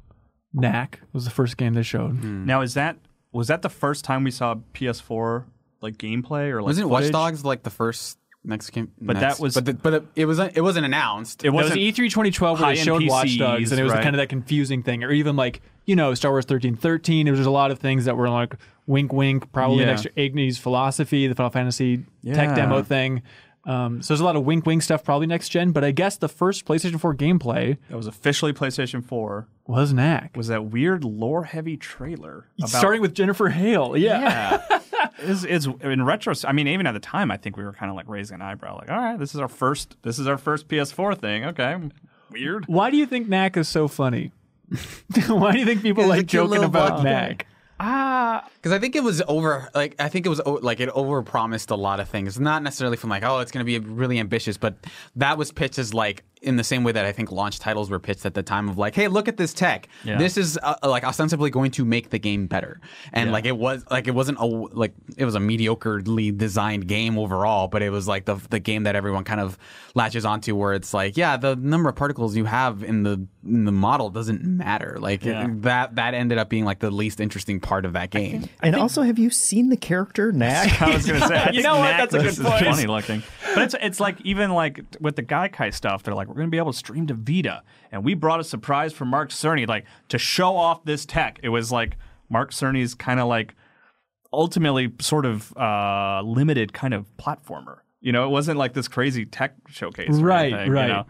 Knack 0.53 0.99
was 1.13 1.25
the 1.25 1.31
first 1.31 1.57
game 1.57 1.73
they 1.73 1.83
showed. 1.83 2.23
Now 2.23 2.61
is 2.61 2.73
that 2.75 2.97
was 3.31 3.47
that 3.47 3.61
the 3.61 3.69
first 3.69 4.03
time 4.05 4.23
we 4.23 4.31
saw 4.31 4.55
PS4 4.73 5.45
like 5.81 5.97
gameplay 5.97 6.49
or 6.49 6.61
like 6.61 6.67
Wasn't 6.67 6.89
Watch? 6.89 7.11
Dogs 7.11 7.43
like 7.43 7.63
the 7.63 7.69
first 7.69 8.17
next 8.43 8.69
game? 8.69 8.91
But 9.01 9.17
next- 9.17 9.37
that 9.37 9.43
was- 9.43 9.53
but 9.55 9.65
the, 9.65 9.73
but 9.73 9.93
it, 9.93 10.03
it 10.15 10.25
wasn't 10.25 10.55
it 10.57 10.61
wasn't 10.61 10.85
announced. 10.85 11.41
It 11.43 11.47
That 11.47 11.53
was 11.53 11.63
wasn't 11.65 11.81
E3 11.81 11.95
2012 12.09 12.59
where 12.59 12.69
they 12.69 12.75
high-end 12.75 12.85
showed 12.85 13.07
Watch 13.07 13.37
Dogs, 13.37 13.71
and 13.71 13.79
it 13.79 13.83
was 13.83 13.93
right? 13.93 14.03
kind 14.03 14.15
of 14.15 14.19
that 14.19 14.29
confusing 14.29 14.83
thing, 14.83 15.03
or 15.03 15.11
even 15.11 15.35
like 15.35 15.61
you 15.85 15.95
know 15.95 16.13
Star 16.13 16.31
Wars 16.31 16.43
1313. 16.45 17.25
There 17.25 17.31
was 17.31 17.39
just 17.39 17.47
a 17.47 17.51
lot 17.51 17.71
of 17.71 17.79
things 17.79 18.05
that 18.05 18.15
were 18.17 18.29
like 18.29 18.55
wink, 18.87 19.13
wink, 19.13 19.51
probably 19.51 19.79
Yeah. 19.79 19.91
next 19.91 20.03
to 20.03 20.09
Agni's 20.19 20.57
Philosophy, 20.57 21.27
the 21.27 21.35
Final 21.35 21.49
Fantasy 21.51 22.03
tech 22.25 22.55
demo 22.55 22.83
thing. 22.83 23.21
Um, 23.65 24.01
so 24.01 24.13
there's 24.13 24.19
a 24.19 24.25
lot 24.25 24.35
of 24.35 24.43
wink, 24.43 24.65
wink 24.65 24.81
stuff 24.81 25.05
probably 25.05 25.25
next 25.25 25.47
gen. 25.47 25.71
But 25.71 25.85
I 25.85 25.91
guess 25.91 26.17
the 26.17 26.27
first 26.27 26.65
PlayStation 26.65 26.99
4 26.99 27.15
gameplay 27.15 27.77
that 27.89 27.95
was 27.95 28.07
officially 28.07 28.51
PlayStation 28.51 29.01
4 29.05 29.47
was 29.67 29.93
Knack. 29.93 30.35
was 30.35 30.47
that 30.49 30.65
weird 30.65 31.05
lore 31.05 31.45
heavy 31.45 31.77
trailer 31.77 32.47
about 32.59 32.69
Starting 32.69 33.01
with 33.01 33.13
Jennifer 33.15 33.47
Hale, 33.49 33.95
yeah. 33.95 34.19
yeah. 34.69 34.79
It's, 35.19 35.43
it's 35.45 35.65
in 35.81 36.03
retro. 36.03 36.33
I 36.45 36.51
mean, 36.53 36.67
even 36.67 36.87
at 36.87 36.93
the 36.93 36.99
time, 36.99 37.29
I 37.31 37.37
think 37.37 37.55
we 37.55 37.63
were 37.63 37.71
kind 37.71 37.89
of 37.89 37.95
like 37.95 38.09
raising 38.09 38.35
an 38.35 38.41
eyebrow, 38.41 38.77
like, 38.77 38.89
all 38.89 38.97
right, 38.97 39.17
this 39.17 39.33
is 39.33 39.39
our 39.39 39.47
first, 39.47 39.95
this 40.01 40.17
is 40.19 40.27
our 40.27 40.37
first 40.37 40.67
PS4 40.67 41.17
thing. 41.17 41.45
Okay, 41.45 41.77
weird. 42.31 42.65
Why 42.67 42.89
do 42.89 42.97
you 42.97 43.05
think 43.05 43.29
Knack 43.29 43.55
is 43.55 43.69
so 43.69 43.87
funny? 43.87 44.31
Why 45.27 45.51
do 45.51 45.59
you 45.59 45.65
think 45.65 45.81
people 45.81 46.03
He's 46.03 46.09
like 46.09 46.25
joking 46.25 46.63
about 46.63 46.89
blonde 46.89 47.03
guy. 47.03 47.11
Knack? 47.27 47.47
Ah, 47.79 48.49
Because 48.63 48.71
I 48.71 48.79
think 48.79 48.95
it 48.95 49.03
was 49.03 49.21
over, 49.27 49.69
like 49.75 49.93
I 49.99 50.07
think 50.07 50.25
it 50.25 50.29
was 50.29 50.39
like 50.45 50.79
it 50.79 50.87
overpromised 50.87 51.69
a 51.71 51.75
lot 51.75 51.99
of 51.99 52.07
things. 52.07 52.39
Not 52.39 52.63
necessarily 52.63 52.95
from 52.95 53.09
like, 53.09 53.21
oh, 53.21 53.39
it's 53.39 53.51
going 53.51 53.65
to 53.65 53.65
be 53.65 53.77
really 53.85 54.19
ambitious, 54.19 54.55
but 54.55 54.77
that 55.17 55.37
was 55.37 55.51
pitched 55.51 55.77
as 55.79 55.93
like 55.93 56.23
in 56.41 56.55
the 56.57 56.63
same 56.63 56.83
way 56.83 56.91
that 56.91 57.05
I 57.05 57.11
think 57.11 57.31
launch 57.31 57.59
titles 57.59 57.89
were 57.89 57.99
pitched 57.99 58.25
at 58.25 58.33
the 58.33 58.43
time 58.43 58.69
of 58.69 58.77
like, 58.77 58.95
hey, 58.95 59.07
look 59.07 59.27
at 59.27 59.37
this 59.37 59.53
tech. 59.53 59.87
Yeah. 60.03 60.17
This 60.17 60.37
is 60.37 60.57
uh, 60.61 60.75
like 60.83 61.03
ostensibly 61.03 61.49
going 61.49 61.71
to 61.71 61.83
make 61.85 62.09
the 62.09 62.19
game 62.19 62.47
better. 62.47 62.79
And 63.11 63.31
like 63.33 63.45
it 63.45 63.57
was 63.57 63.83
like 63.91 64.07
it 64.07 64.11
wasn't 64.15 64.39
a 64.39 64.45
like 64.45 64.93
it 65.17 65.25
was 65.25 65.35
a 65.35 65.39
mediocrely 65.39 66.35
designed 66.37 66.87
game 66.87 67.17
overall, 67.17 67.67
but 67.67 67.81
it 67.81 67.89
was 67.89 68.07
like 68.07 68.23
the 68.25 68.35
the 68.49 68.59
game 68.59 68.83
that 68.83 68.95
everyone 68.95 69.25
kind 69.25 69.41
of 69.41 69.57
latches 69.93 70.25
onto, 70.25 70.55
where 70.55 70.73
it's 70.73 70.93
like, 70.93 71.17
yeah, 71.17 71.35
the 71.35 71.57
number 71.57 71.89
of 71.89 71.95
particles 71.95 72.35
you 72.35 72.45
have 72.45 72.81
in 72.83 73.03
the 73.03 73.27
in 73.45 73.65
the 73.65 73.71
model 73.73 74.09
doesn't 74.09 74.43
matter. 74.43 74.97
Like 74.99 75.25
Yeah. 75.25 75.47
that 75.49 75.95
that 75.95 76.13
ended 76.13 76.37
up 76.37 76.47
being 76.49 76.65
like 76.65 76.79
the 76.79 76.91
least 76.91 77.19
interesting 77.19 77.59
part 77.59 77.85
of 77.85 77.93
that 77.93 78.09
game. 78.09 78.45
And 78.61 78.75
also 78.75 79.01
have 79.01 79.17
you 79.19 79.29
seen 79.29 79.69
the 79.69 79.77
character 79.77 80.31
Knack 80.31 80.81
I 80.81 80.93
was 80.93 81.05
gonna 81.05 81.27
say, 81.27 81.35
I 81.35 81.49
You 81.53 81.63
know 81.63 81.77
what? 81.77 81.97
Knack 81.97 82.09
That's 82.09 82.37
a 82.37 82.43
good 82.43 82.49
point. 82.49 82.65
Funny 82.65 82.87
looking, 82.87 83.23
but 83.53 83.63
it's 83.63 83.75
it's 83.81 83.99
like 83.99 84.19
even 84.21 84.51
like 84.51 84.81
with 84.99 85.15
the 85.15 85.23
Gaikai 85.23 85.73
stuff, 85.73 86.03
they're 86.03 86.13
like, 86.13 86.27
we're 86.27 86.35
gonna 86.35 86.47
be 86.47 86.57
able 86.57 86.71
to 86.71 86.77
stream 86.77 87.07
to 87.07 87.13
Vita, 87.13 87.63
and 87.91 88.03
we 88.03 88.13
brought 88.13 88.39
a 88.39 88.43
surprise 88.43 88.93
for 88.93 89.05
Mark 89.05 89.29
Cerny, 89.29 89.67
like 89.67 89.85
to 90.09 90.17
show 90.17 90.55
off 90.55 90.83
this 90.85 91.05
tech. 91.05 91.39
It 91.43 91.49
was 91.49 91.71
like 91.71 91.97
Mark 92.29 92.51
Cerny's 92.51 92.93
kind 92.95 93.19
of 93.19 93.27
like 93.27 93.55
ultimately 94.31 94.91
sort 94.99 95.25
of 95.25 95.55
uh, 95.57 96.21
limited 96.25 96.73
kind 96.73 96.93
of 96.93 97.05
platformer. 97.17 97.77
You 98.01 98.11
know, 98.11 98.25
it 98.25 98.29
wasn't 98.29 98.57
like 98.57 98.73
this 98.73 98.87
crazy 98.87 99.25
tech 99.25 99.55
showcase, 99.69 100.17
or 100.17 100.23
Right, 100.25 100.51
anything, 100.53 100.71
right. 100.71 100.87
You 100.87 100.93
know? 100.93 101.05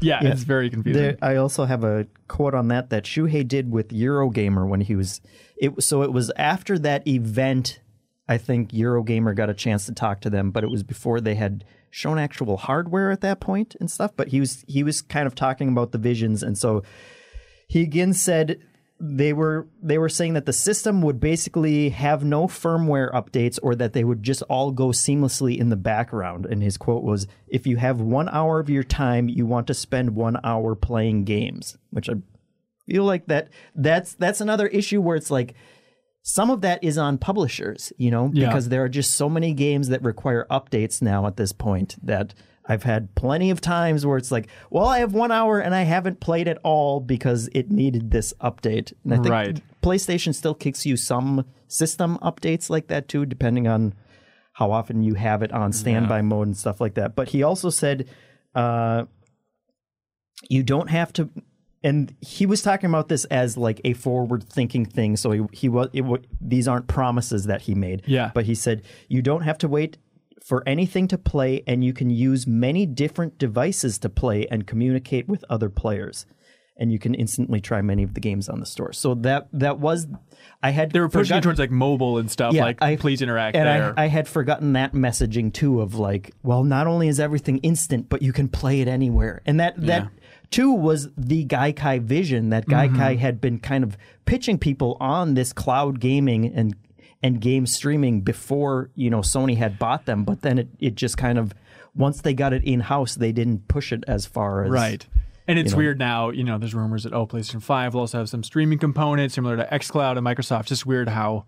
Yeah, 0.00 0.20
Yeah. 0.22 0.30
it's 0.32 0.42
very 0.42 0.70
confusing. 0.70 1.02
There, 1.02 1.18
I 1.22 1.36
also 1.36 1.64
have 1.64 1.84
a 1.84 2.06
quote 2.28 2.54
on 2.54 2.68
that 2.68 2.90
that 2.90 3.04
Shuhei 3.04 3.46
did 3.46 3.70
with 3.70 3.88
Eurogamer 3.88 4.68
when 4.68 4.80
he 4.80 4.96
was 4.96 5.20
it. 5.56 5.82
So 5.82 6.02
it 6.02 6.12
was 6.12 6.30
after 6.36 6.78
that 6.80 7.06
event. 7.06 7.80
I 8.26 8.38
think 8.38 8.70
Eurogamer 8.72 9.36
got 9.36 9.50
a 9.50 9.54
chance 9.54 9.84
to 9.86 9.92
talk 9.92 10.20
to 10.22 10.30
them, 10.30 10.50
but 10.50 10.64
it 10.64 10.70
was 10.70 10.82
before 10.82 11.20
they 11.20 11.34
had 11.34 11.64
shown 11.90 12.18
actual 12.18 12.56
hardware 12.56 13.10
at 13.10 13.20
that 13.20 13.38
point 13.38 13.76
and 13.78 13.90
stuff. 13.90 14.12
But 14.16 14.28
he 14.28 14.40
was 14.40 14.64
he 14.66 14.82
was 14.82 15.02
kind 15.02 15.26
of 15.26 15.34
talking 15.34 15.68
about 15.68 15.92
the 15.92 15.98
visions, 15.98 16.42
and 16.42 16.56
so 16.58 16.82
he 17.68 17.82
again 17.82 18.12
said 18.12 18.58
they 19.00 19.32
were 19.32 19.66
they 19.82 19.98
were 19.98 20.08
saying 20.08 20.34
that 20.34 20.46
the 20.46 20.52
system 20.52 21.02
would 21.02 21.18
basically 21.20 21.88
have 21.90 22.24
no 22.24 22.46
firmware 22.46 23.12
updates 23.12 23.58
or 23.62 23.74
that 23.74 23.92
they 23.92 24.04
would 24.04 24.22
just 24.22 24.42
all 24.42 24.70
go 24.70 24.88
seamlessly 24.88 25.58
in 25.58 25.68
the 25.68 25.76
background 25.76 26.46
and 26.46 26.62
his 26.62 26.76
quote 26.76 27.02
was 27.02 27.26
if 27.48 27.66
you 27.66 27.76
have 27.76 28.00
1 28.00 28.28
hour 28.28 28.60
of 28.60 28.70
your 28.70 28.84
time 28.84 29.28
you 29.28 29.46
want 29.46 29.66
to 29.66 29.74
spend 29.74 30.14
1 30.14 30.38
hour 30.44 30.74
playing 30.76 31.24
games 31.24 31.76
which 31.90 32.08
I 32.08 32.14
feel 32.88 33.04
like 33.04 33.26
that 33.26 33.48
that's 33.74 34.14
that's 34.14 34.40
another 34.40 34.68
issue 34.68 35.00
where 35.00 35.16
it's 35.16 35.30
like 35.30 35.54
some 36.22 36.48
of 36.48 36.62
that 36.62 36.82
is 36.82 36.96
on 36.96 37.18
publishers, 37.18 37.92
you 37.98 38.10
know, 38.10 38.30
Yeah. 38.32 38.46
because 38.46 38.70
there 38.70 38.82
are 38.82 38.88
just 38.88 39.10
so 39.10 39.28
many 39.28 39.52
games 39.52 39.88
that 39.88 40.02
require 40.02 40.46
updates 40.50 41.02
now 41.02 41.26
at 41.26 41.36
this 41.36 41.52
point 41.52 41.96
that 42.02 42.32
I've 42.66 42.82
had 42.84 43.14
plenty 43.14 43.50
of 43.50 43.60
times 43.60 44.06
where 44.06 44.16
it's 44.16 44.32
like, 44.32 44.48
well, 44.70 44.86
I 44.86 45.00
have 45.00 45.12
one 45.12 45.30
hour 45.30 45.58
and 45.58 45.74
I 45.74 45.82
haven't 45.82 46.20
played 46.20 46.48
at 46.48 46.58
all 46.64 47.00
because 47.00 47.48
it 47.54 47.70
needed 47.70 48.10
this 48.10 48.32
update. 48.40 48.92
And 49.04 49.12
I 49.12 49.16
think 49.16 49.28
Right. 49.28 49.62
PlayStation 49.82 50.34
still 50.34 50.54
kicks 50.54 50.86
you 50.86 50.96
some 50.96 51.44
system 51.68 52.18
updates 52.22 52.70
like 52.70 52.86
that 52.86 53.06
too, 53.08 53.26
depending 53.26 53.68
on 53.68 53.92
how 54.54 54.70
often 54.70 55.02
you 55.02 55.14
have 55.14 55.42
it 55.42 55.52
on 55.52 55.72
standby 55.72 56.22
mode 56.22 56.46
and 56.46 56.56
stuff 56.56 56.80
like 56.80 56.94
that. 56.94 57.14
But 57.14 57.28
he 57.30 57.42
also 57.42 57.68
said, 57.70 58.08
uh, 58.54 59.04
you 60.48 60.62
don't 60.62 60.88
have 60.90 61.12
to 61.14 61.30
and 61.82 62.14
he 62.20 62.46
was 62.46 62.62
talking 62.62 62.88
about 62.88 63.08
this 63.08 63.24
as 63.26 63.56
like 63.56 63.80
a 63.84 63.92
forward 63.92 64.42
thinking 64.42 64.84
thing 64.84 65.16
so 65.16 65.30
he, 65.30 65.42
he 65.52 65.68
was 65.68 65.88
these 66.40 66.66
aren't 66.66 66.86
promises 66.86 67.44
that 67.44 67.62
he 67.62 67.74
made 67.74 68.02
Yeah. 68.06 68.30
but 68.34 68.44
he 68.44 68.54
said 68.54 68.82
you 69.08 69.22
don't 69.22 69.42
have 69.42 69.58
to 69.58 69.68
wait 69.68 69.98
for 70.44 70.62
anything 70.66 71.08
to 71.08 71.16
play 71.16 71.62
and 71.66 71.82
you 71.82 71.92
can 71.94 72.10
use 72.10 72.46
many 72.46 72.84
different 72.84 73.38
devices 73.38 73.98
to 73.98 74.08
play 74.10 74.46
and 74.50 74.66
communicate 74.66 75.26
with 75.26 75.42
other 75.48 75.70
players 75.70 76.26
and 76.76 76.92
you 76.92 76.98
can 76.98 77.14
instantly 77.14 77.60
try 77.60 77.80
many 77.80 78.02
of 78.02 78.14
the 78.14 78.20
games 78.20 78.48
on 78.48 78.60
the 78.60 78.66
store 78.66 78.92
so 78.92 79.14
that 79.14 79.48
that 79.52 79.78
was 79.78 80.06
i 80.62 80.70
had 80.70 80.90
they 80.90 81.00
were 81.00 81.08
pushing 81.08 81.40
towards 81.40 81.58
like 81.58 81.70
mobile 81.70 82.18
and 82.18 82.30
stuff. 82.30 82.52
like, 82.52 82.82
I- 82.82 82.96
please 82.96 83.22
interact 83.22 83.56
and 83.56 83.66
there. 83.66 83.94
I, 83.96 84.04
I 84.04 84.06
had 84.08 84.28
forgotten 84.28 84.74
that 84.74 84.92
messaging 84.92 85.52
too 85.52 85.80
of 85.80 85.94
like, 85.94 86.32
well, 86.42 86.62
not 86.64 86.86
only 86.86 87.08
is 87.08 87.18
everything 87.20 87.58
instant, 87.58 88.08
but 88.08 88.20
you 88.22 88.32
can 88.32 88.48
play 88.48 88.80
it 88.80 88.88
anywhere. 88.88 89.40
And 89.46 89.60
that 89.60 89.74
that 89.86 90.08
too 90.50 90.72
was 90.72 91.08
the 91.16 91.46
Gaikai 91.46 92.02
vision 92.02 92.50
that 92.50 92.66
Mm-hmm. 92.66 92.96
Gaikai 92.96 93.18
had 93.18 93.40
been 93.40 93.58
kind 93.60 93.82
of 93.84 93.96
pitching 94.26 94.58
people 94.58 94.96
on 95.00 95.34
this 95.34 95.52
cloud 95.52 96.00
gaming 96.00 96.46
and 96.54 96.74
and 97.24 97.40
game 97.40 97.64
streaming 97.64 98.20
before, 98.20 98.90
you 98.94 99.08
know, 99.08 99.20
Sony 99.20 99.56
had 99.56 99.78
bought 99.78 100.04
them, 100.04 100.24
but 100.24 100.42
then 100.42 100.58
it, 100.58 100.68
it 100.78 100.94
just 100.94 101.16
kind 101.16 101.38
of 101.38 101.54
once 101.94 102.20
they 102.20 102.34
got 102.34 102.52
it 102.52 102.62
in 102.64 102.80
house, 102.80 103.14
they 103.14 103.32
didn't 103.32 103.66
push 103.66 103.92
it 103.92 104.04
as 104.06 104.26
far 104.26 104.62
as 104.64 104.70
Right. 104.70 105.06
And 105.48 105.58
it's 105.58 105.72
know. 105.72 105.78
weird 105.78 105.98
now, 105.98 106.28
you 106.28 106.44
know, 106.44 106.58
there's 106.58 106.74
rumors 106.74 107.04
that, 107.04 107.14
oh, 107.14 107.26
PlayStation 107.26 107.62
5 107.62 107.94
will 107.94 108.02
also 108.02 108.18
have 108.18 108.28
some 108.28 108.42
streaming 108.42 108.78
components 108.78 109.34
similar 109.34 109.56
to 109.56 109.64
xCloud 109.64 110.18
and 110.18 110.26
Microsoft. 110.26 110.66
Just 110.66 110.84
weird 110.84 111.08
how 111.08 111.46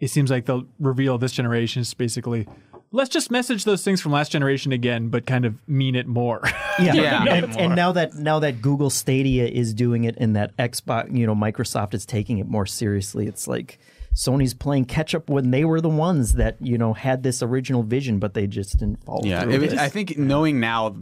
it 0.00 0.08
seems 0.08 0.32
like 0.32 0.46
they'll 0.46 0.66
reveal 0.80 1.16
this 1.16 1.32
generation 1.32 1.82
is 1.82 1.94
basically, 1.94 2.48
let's 2.90 3.10
just 3.10 3.30
message 3.30 3.64
those 3.64 3.84
things 3.84 4.00
from 4.00 4.10
last 4.10 4.32
generation 4.32 4.72
again, 4.72 5.10
but 5.10 5.26
kind 5.26 5.44
of 5.44 5.66
mean 5.68 5.94
it 5.94 6.08
more. 6.08 6.42
Yeah, 6.80 6.94
Yeah. 6.94 7.24
And, 7.24 7.56
and 7.56 7.74
now 7.74 7.90
that 7.90 8.14
now 8.14 8.38
that 8.38 8.62
Google 8.62 8.88
Stadia 8.88 9.46
is 9.48 9.74
doing 9.74 10.04
it, 10.04 10.14
and 10.16 10.36
that 10.36 10.56
Xbox, 10.58 11.12
you 11.12 11.26
know, 11.26 11.34
Microsoft 11.34 11.92
is 11.92 12.06
taking 12.06 12.38
it 12.38 12.46
more 12.46 12.66
seriously. 12.66 13.26
It's 13.26 13.48
like 13.48 13.80
Sony's 14.18 14.52
playing 14.52 14.84
catch 14.86 15.14
up 15.14 15.30
when 15.30 15.52
they 15.52 15.64
were 15.64 15.80
the 15.80 15.88
ones 15.88 16.32
that 16.34 16.56
you 16.60 16.76
know 16.76 16.92
had 16.92 17.22
this 17.22 17.40
original 17.40 17.84
vision, 17.84 18.18
but 18.18 18.34
they 18.34 18.48
just 18.48 18.76
didn't 18.76 19.04
follow 19.04 19.22
Yeah, 19.24 19.42
through. 19.44 19.62
it. 19.62 19.74
I 19.78 19.88
think 19.88 20.18
knowing 20.18 20.58
now 20.58 20.96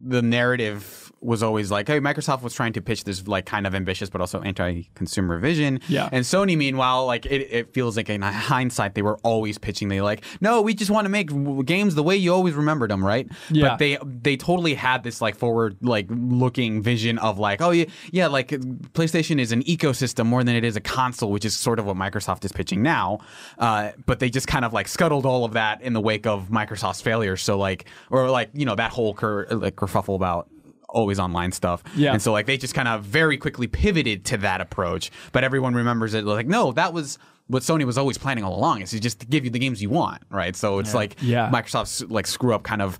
the 0.00 0.22
narrative 0.22 1.12
was 1.22 1.42
always 1.42 1.70
like, 1.70 1.86
hey, 1.86 2.00
Microsoft 2.00 2.40
was 2.40 2.54
trying 2.54 2.72
to 2.72 2.80
pitch 2.80 3.04
this 3.04 3.28
like 3.28 3.44
kind 3.44 3.66
of 3.66 3.74
ambitious 3.74 4.08
but 4.08 4.22
also 4.22 4.40
anti-consumer 4.40 5.38
vision. 5.38 5.78
Yeah. 5.86 6.08
And 6.12 6.24
Sony, 6.24 6.56
meanwhile, 6.56 7.04
like 7.06 7.26
it, 7.26 7.46
it 7.50 7.74
feels 7.74 7.96
like 7.96 8.08
in 8.08 8.22
hindsight 8.22 8.94
they 8.94 9.02
were 9.02 9.18
always 9.18 9.58
pitching. 9.58 9.88
They 9.88 10.00
like, 10.00 10.24
no, 10.40 10.62
we 10.62 10.72
just 10.72 10.90
want 10.90 11.04
to 11.04 11.10
make 11.10 11.30
games 11.66 11.94
the 11.94 12.02
way 12.02 12.16
you 12.16 12.32
always 12.32 12.54
remembered 12.54 12.90
them, 12.90 13.04
right? 13.04 13.28
Yeah. 13.50 13.68
But 13.68 13.78
they 13.78 13.98
they 14.02 14.36
totally 14.38 14.72
had 14.72 15.02
this 15.02 15.20
like 15.20 15.36
forward 15.36 15.76
like 15.82 16.06
looking 16.08 16.82
vision 16.82 17.18
of 17.18 17.38
like, 17.38 17.60
oh 17.60 17.70
yeah, 17.70 17.84
yeah, 18.12 18.28
like 18.28 18.48
PlayStation 18.48 19.38
is 19.38 19.52
an 19.52 19.62
ecosystem 19.64 20.24
more 20.24 20.42
than 20.42 20.56
it 20.56 20.64
is 20.64 20.76
a 20.76 20.80
console, 20.80 21.30
which 21.30 21.44
is 21.44 21.54
sort 21.54 21.78
of 21.78 21.84
what 21.84 21.96
Microsoft 21.96 22.46
is 22.46 22.52
pitching 22.52 22.82
now. 22.82 23.18
Uh, 23.58 23.90
but 24.06 24.20
they 24.20 24.30
just 24.30 24.46
kind 24.46 24.64
of 24.64 24.72
like 24.72 24.88
scuttled 24.88 25.26
all 25.26 25.44
of 25.44 25.52
that 25.52 25.82
in 25.82 25.92
the 25.92 26.00
wake 26.00 26.26
of 26.26 26.48
Microsoft's 26.48 27.02
failure. 27.02 27.36
So 27.36 27.58
like, 27.58 27.84
or 28.08 28.30
like 28.30 28.48
you 28.54 28.64
know 28.64 28.74
that 28.74 28.90
whole 28.90 29.12
cur- 29.12 29.46
like 29.50 29.76
kerfuffle 29.90 30.14
about 30.14 30.48
always 30.88 31.18
online 31.18 31.52
stuff. 31.52 31.82
Yeah. 31.96 32.12
And 32.12 32.20
so 32.20 32.32
like 32.32 32.46
they 32.46 32.56
just 32.56 32.74
kind 32.74 32.88
of 32.88 33.04
very 33.04 33.38
quickly 33.38 33.66
pivoted 33.66 34.24
to 34.26 34.36
that 34.38 34.60
approach. 34.60 35.10
But 35.32 35.44
everyone 35.44 35.74
remembers 35.74 36.14
it 36.14 36.24
like, 36.24 36.46
no, 36.46 36.72
that 36.72 36.92
was 36.92 37.18
what 37.46 37.62
Sony 37.62 37.84
was 37.84 37.98
always 37.98 38.18
planning 38.18 38.44
all 38.44 38.56
along 38.56 38.82
is 38.82 38.90
to 38.90 39.00
just 39.00 39.28
give 39.28 39.44
you 39.44 39.50
the 39.50 39.58
games 39.58 39.82
you 39.82 39.90
want, 39.90 40.22
right? 40.30 40.54
So 40.54 40.78
it's 40.78 40.94
like 40.94 41.16
Yeah. 41.20 41.50
Microsoft's 41.50 42.02
like 42.10 42.26
screw 42.26 42.54
up 42.54 42.62
kind 42.62 42.82
of 42.82 42.98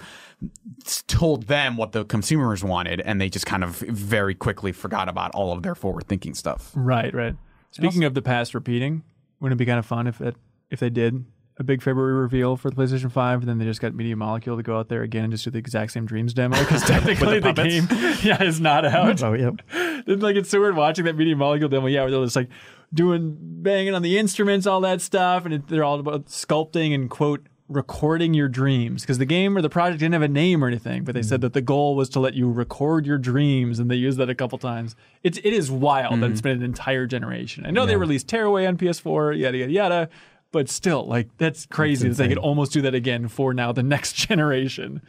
told 1.06 1.44
them 1.44 1.76
what 1.76 1.92
the 1.92 2.04
consumers 2.04 2.64
wanted 2.64 3.00
and 3.02 3.20
they 3.20 3.28
just 3.28 3.46
kind 3.46 3.62
of 3.62 3.76
very 3.76 4.34
quickly 4.34 4.72
forgot 4.72 5.08
about 5.08 5.32
all 5.34 5.52
of 5.52 5.62
their 5.62 5.74
forward 5.74 6.06
thinking 6.08 6.34
stuff. 6.34 6.72
Right, 6.74 7.12
right. 7.14 7.36
Speaking 7.72 8.04
of 8.04 8.14
the 8.14 8.22
past 8.22 8.54
repeating, 8.54 9.02
wouldn't 9.38 9.60
it 9.60 9.62
be 9.62 9.66
kind 9.66 9.78
of 9.78 9.86
fun 9.86 10.06
if 10.06 10.20
it 10.20 10.36
if 10.70 10.80
they 10.80 10.90
did 10.90 11.24
a 11.60 11.62
big 11.62 11.82
February 11.82 12.14
reveal 12.14 12.56
for 12.56 12.70
the 12.70 12.76
PlayStation 12.76 13.12
Five, 13.12 13.40
and 13.40 13.48
then 13.48 13.58
they 13.58 13.66
just 13.66 13.82
got 13.82 13.94
Media 13.94 14.16
Molecule 14.16 14.56
to 14.56 14.62
go 14.62 14.78
out 14.78 14.88
there 14.88 15.02
again 15.02 15.24
and 15.24 15.30
just 15.30 15.44
do 15.44 15.50
the 15.50 15.58
exact 15.58 15.92
same 15.92 16.06
Dreams 16.06 16.32
demo 16.32 16.58
because 16.58 16.82
technically 16.86 17.38
the, 17.38 17.52
game, 17.52 17.86
yeah, 18.22 18.42
is 18.42 18.60
not 18.60 18.86
out. 18.86 19.22
Oh, 19.22 19.34
yeah. 19.34 19.50
Then, 20.06 20.20
like 20.20 20.36
it's 20.36 20.48
so 20.48 20.58
weird 20.58 20.76
watching 20.76 21.04
that 21.04 21.16
Media 21.16 21.36
Molecule 21.36 21.68
demo. 21.68 21.86
Yeah, 21.86 22.02
where 22.02 22.10
they're 22.10 22.24
just 22.24 22.34
like 22.34 22.48
doing 22.94 23.36
banging 23.38 23.94
on 23.94 24.00
the 24.00 24.18
instruments, 24.18 24.66
all 24.66 24.80
that 24.80 25.02
stuff, 25.02 25.44
and 25.44 25.52
it, 25.52 25.68
they're 25.68 25.84
all 25.84 26.00
about 26.00 26.26
sculpting 26.26 26.94
and 26.94 27.10
quote 27.10 27.46
recording 27.68 28.32
your 28.34 28.48
dreams 28.48 29.02
because 29.02 29.18
the 29.18 29.26
game 29.26 29.56
or 29.56 29.62
the 29.62 29.70
project 29.70 30.00
didn't 30.00 30.14
have 30.14 30.22
a 30.22 30.28
name 30.28 30.64
or 30.64 30.68
anything, 30.68 31.04
but 31.04 31.14
they 31.14 31.22
said 31.22 31.38
mm. 31.38 31.42
that 31.42 31.52
the 31.52 31.60
goal 31.60 31.94
was 31.94 32.08
to 32.08 32.18
let 32.18 32.32
you 32.32 32.50
record 32.50 33.04
your 33.04 33.18
dreams, 33.18 33.78
and 33.78 33.90
they 33.90 33.94
used 33.94 34.18
that 34.18 34.30
a 34.30 34.34
couple 34.34 34.56
times. 34.56 34.96
It's 35.22 35.36
it 35.38 35.52
is 35.52 35.70
wild 35.70 36.20
that 36.22 36.30
it's 36.30 36.40
mm. 36.40 36.44
been 36.44 36.56
an 36.56 36.62
entire 36.62 37.06
generation. 37.06 37.66
I 37.66 37.70
know 37.70 37.84
they 37.84 37.96
released 37.96 38.26
Tearaway 38.26 38.64
on 38.64 38.78
PS4, 38.78 39.38
yada 39.38 39.58
yada 39.58 39.72
yada. 39.72 40.08
But 40.52 40.68
still, 40.68 41.06
like 41.06 41.28
that's 41.38 41.66
crazy 41.66 42.08
that 42.08 42.16
they 42.16 42.28
could 42.28 42.38
almost 42.38 42.72
do 42.72 42.82
that 42.82 42.94
again 42.94 43.28
for 43.28 43.54
now 43.54 43.70
the 43.70 43.82
next 43.94 44.14
generation. 44.14 45.00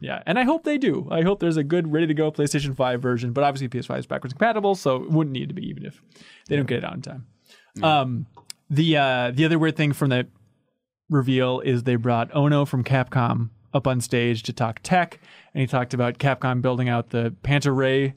Yeah, 0.00 0.22
and 0.24 0.38
I 0.38 0.44
hope 0.44 0.64
they 0.64 0.78
do. 0.78 1.06
I 1.10 1.22
hope 1.22 1.40
there's 1.40 1.58
a 1.58 1.64
good, 1.64 1.92
ready 1.92 2.06
to 2.06 2.14
go 2.14 2.32
PlayStation 2.32 2.74
5 2.74 3.02
version. 3.02 3.32
But 3.32 3.44
obviously, 3.44 3.68
PS5 3.68 3.98
is 3.98 4.06
backwards 4.06 4.32
compatible, 4.32 4.74
so 4.74 4.96
it 4.96 5.10
wouldn't 5.10 5.34
need 5.34 5.48
to 5.48 5.54
be 5.54 5.68
even 5.68 5.84
if 5.84 6.02
they 6.48 6.56
don't 6.56 6.66
get 6.66 6.78
it 6.78 6.84
out 6.84 6.94
in 6.94 7.02
time. 7.02 7.26
Um, 7.82 8.26
the 8.70 8.96
uh, 8.96 9.30
the 9.32 9.44
other 9.44 9.58
weird 9.58 9.76
thing 9.76 9.92
from 9.92 10.08
that 10.10 10.26
reveal 11.10 11.60
is 11.60 11.82
they 11.82 11.96
brought 11.96 12.34
Ono 12.34 12.64
from 12.64 12.84
Capcom 12.84 13.50
up 13.74 13.86
on 13.86 14.00
stage 14.00 14.42
to 14.44 14.52
talk 14.52 14.80
tech, 14.82 15.20
and 15.54 15.60
he 15.60 15.66
talked 15.66 15.94
about 15.94 16.18
Capcom 16.18 16.62
building 16.62 16.88
out 16.88 17.10
the 17.10 17.34
Panta 17.42 17.70
Rhei 17.70 18.14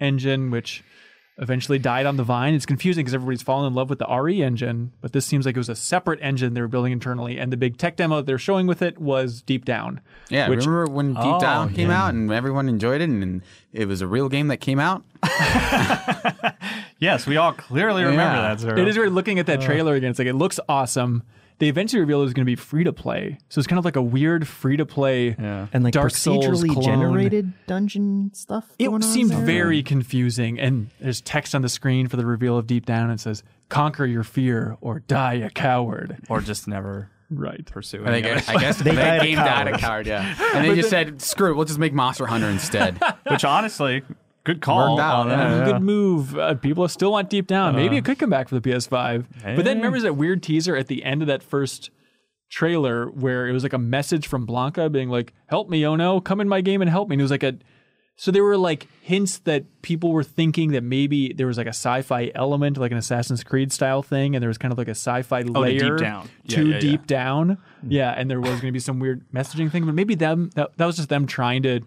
engine, 0.00 0.50
which 0.50 0.82
eventually 1.38 1.78
died 1.78 2.06
on 2.06 2.16
the 2.16 2.22
vine. 2.22 2.54
It's 2.54 2.64
confusing 2.66 3.02
because 3.04 3.14
everybody's 3.14 3.42
fallen 3.42 3.66
in 3.66 3.74
love 3.74 3.90
with 3.90 3.98
the 3.98 4.06
RE 4.06 4.42
engine, 4.42 4.92
but 5.00 5.12
this 5.12 5.26
seems 5.26 5.44
like 5.44 5.54
it 5.54 5.58
was 5.58 5.68
a 5.68 5.76
separate 5.76 6.18
engine 6.22 6.54
they 6.54 6.60
were 6.62 6.68
building 6.68 6.92
internally. 6.92 7.38
And 7.38 7.52
the 7.52 7.56
big 7.56 7.76
tech 7.76 7.96
demo 7.96 8.22
they're 8.22 8.38
showing 8.38 8.66
with 8.66 8.80
it 8.80 8.98
was 8.98 9.42
Deep 9.42 9.64
Down. 9.64 10.00
Yeah, 10.30 10.48
which 10.48 10.64
remember 10.64 10.86
when 10.90 11.14
Deep 11.14 11.22
Oh, 11.24 11.38
Down 11.40 11.74
came 11.74 11.90
out 11.90 12.14
and 12.14 12.32
everyone 12.32 12.68
enjoyed 12.68 13.00
it 13.00 13.10
and 13.10 13.42
it 13.72 13.86
was 13.86 14.00
a 14.00 14.06
real 14.06 14.28
game 14.28 14.48
that 14.48 14.58
came 14.58 14.78
out? 14.78 15.02
Yes, 16.98 17.26
we 17.26 17.36
all 17.36 17.52
clearly 17.52 18.02
remember 18.04 18.22
Yeah. 18.36 18.48
that. 18.48 18.60
Zero. 18.60 18.78
it 18.78 18.88
is 18.88 18.96
weird 18.96 19.12
looking 19.12 19.38
at 19.38 19.46
that 19.46 19.58
uh. 19.58 19.66
trailer 19.66 19.94
again. 19.96 20.10
It's 20.10 20.18
like 20.18 20.28
it 20.28 20.34
looks 20.34 20.58
awesome. 20.68 21.22
They 21.58 21.68
eventually 21.68 22.00
revealed 22.00 22.20
it 22.20 22.24
was 22.24 22.34
going 22.34 22.44
to 22.44 22.50
be 22.50 22.56
free 22.56 22.84
to 22.84 22.92
play, 22.92 23.38
so 23.48 23.58
it's 23.58 23.66
kind 23.66 23.78
of 23.78 23.84
like 23.86 23.96
a 23.96 24.02
weird 24.02 24.46
free 24.46 24.76
to 24.76 24.84
play. 24.84 25.34
Yeah. 25.38 25.68
And 25.72 25.82
like 25.84 25.94
Dark 25.94 26.12
procedurally 26.12 26.68
clone. 26.70 26.84
generated 26.84 27.52
dungeon 27.66 28.30
stuff. 28.34 28.66
It 28.78 28.84
going 28.88 28.96
on 28.96 29.02
seemed 29.02 29.30
there? 29.30 29.40
very 29.44 29.82
confusing, 29.82 30.60
and 30.60 30.90
there's 31.00 31.20
text 31.22 31.54
on 31.54 31.62
the 31.62 31.68
screen 31.70 32.08
for 32.08 32.16
the 32.16 32.26
reveal 32.26 32.58
of 32.58 32.66
Deep 32.66 32.84
Down. 32.84 33.04
And 33.04 33.12
it 33.18 33.20
says, 33.20 33.42
"Conquer 33.70 34.04
your 34.04 34.22
fear 34.24 34.76
or 34.82 35.00
die 35.00 35.34
a 35.34 35.48
coward." 35.50 36.18
or 36.28 36.40
just 36.42 36.68
never 36.68 37.08
Right. 37.30 37.66
pursue 37.66 38.04
I, 38.04 38.12
any 38.18 38.22
think. 38.22 38.48
I 38.48 38.60
guess 38.60 38.78
they 38.82 38.94
died 38.94 39.22
a 39.22 39.24
game 39.24 39.36
died 39.36 39.66
a 39.66 39.70
coward. 39.70 39.80
coward, 39.80 40.06
yeah. 40.06 40.34
And 40.54 40.64
they 40.64 40.76
just 40.76 40.90
said, 40.90 41.20
screw 41.20 41.50
it, 41.50 41.54
we'll 41.56 41.64
just 41.64 41.78
make 41.80 41.92
Monster 41.92 42.26
Hunter 42.26 42.48
instead. 42.48 43.00
Which 43.28 43.44
honestly, 43.44 44.02
good 44.46 44.60
call. 44.62 44.96
Worked 44.96 45.02
out, 45.04 45.16
on 45.20 45.28
yeah. 45.28 45.36
that, 45.58 45.72
Good 45.72 45.82
move. 45.82 46.38
Uh, 46.38 46.54
people 46.54 46.88
still 46.88 47.12
want 47.12 47.28
Deep 47.28 47.46
Down. 47.46 47.74
Maybe 47.76 47.96
it 47.96 48.04
could 48.04 48.18
come 48.18 48.30
back 48.30 48.48
for 48.48 48.58
the 48.58 48.60
PS5. 48.62 49.26
But 49.42 49.64
then 49.64 49.64
Hey. 49.64 49.74
remember 49.74 50.00
that 50.00 50.14
weird 50.14 50.42
teaser 50.42 50.76
at 50.76 50.86
the 50.86 51.04
end 51.04 51.20
of 51.20 51.28
that 51.28 51.42
first 51.42 51.90
trailer 52.48 53.06
where 53.10 53.46
it 53.48 53.52
was 53.52 53.62
like 53.62 53.72
a 53.72 53.78
message 53.78 54.26
from 54.26 54.46
Blanka 54.46 54.90
being 54.90 55.10
like, 55.10 55.34
"Help 55.48 55.68
me, 55.68 55.84
Ono, 55.84 56.20
come 56.20 56.40
in 56.40 56.48
my 56.48 56.60
game 56.60 56.80
and 56.80 56.90
help 56.90 57.08
me." 57.08 57.14
And 57.14 57.20
it 57.20 57.24
was 57.24 57.30
like 57.30 57.42
a 57.42 57.56
so 58.18 58.30
there 58.30 58.42
were 58.42 58.56
like 58.56 58.88
hints 59.02 59.38
that 59.40 59.64
people 59.82 60.10
were 60.10 60.22
thinking 60.24 60.72
that 60.72 60.82
maybe 60.82 61.34
there 61.34 61.46
was 61.46 61.58
like 61.58 61.66
a 61.66 61.70
sci-fi 61.70 62.32
element, 62.34 62.78
like 62.78 62.90
an 62.90 62.96
Assassin's 62.96 63.44
Creed 63.44 63.72
style 63.72 64.02
thing, 64.02 64.34
and 64.34 64.42
there 64.42 64.48
was 64.48 64.56
kind 64.56 64.72
of 64.72 64.78
like 64.78 64.88
a 64.88 64.92
sci-fi 64.92 65.40
Oh, 65.40 65.42
the 65.42 65.60
layer 65.60 65.80
Deep 65.80 65.96
Down. 65.98 66.28
Yeah, 66.44 66.56
to 66.56 66.66
yeah, 66.66 66.74
yeah. 66.74 66.80
deep 66.80 67.06
down. 67.06 67.58
Yeah, 67.86 68.12
and 68.16 68.30
there 68.30 68.40
was 68.40 68.52
going 68.52 68.68
to 68.68 68.72
be 68.72 68.78
some 68.78 69.00
weird 69.00 69.22
messaging 69.34 69.70
thing, 69.70 69.84
but 69.84 69.94
maybe 69.94 70.14
them 70.14 70.48
that, 70.54 70.70
that 70.78 70.86
was 70.86 70.96
just 70.96 71.10
them 71.10 71.26
trying 71.26 71.62
to 71.64 71.80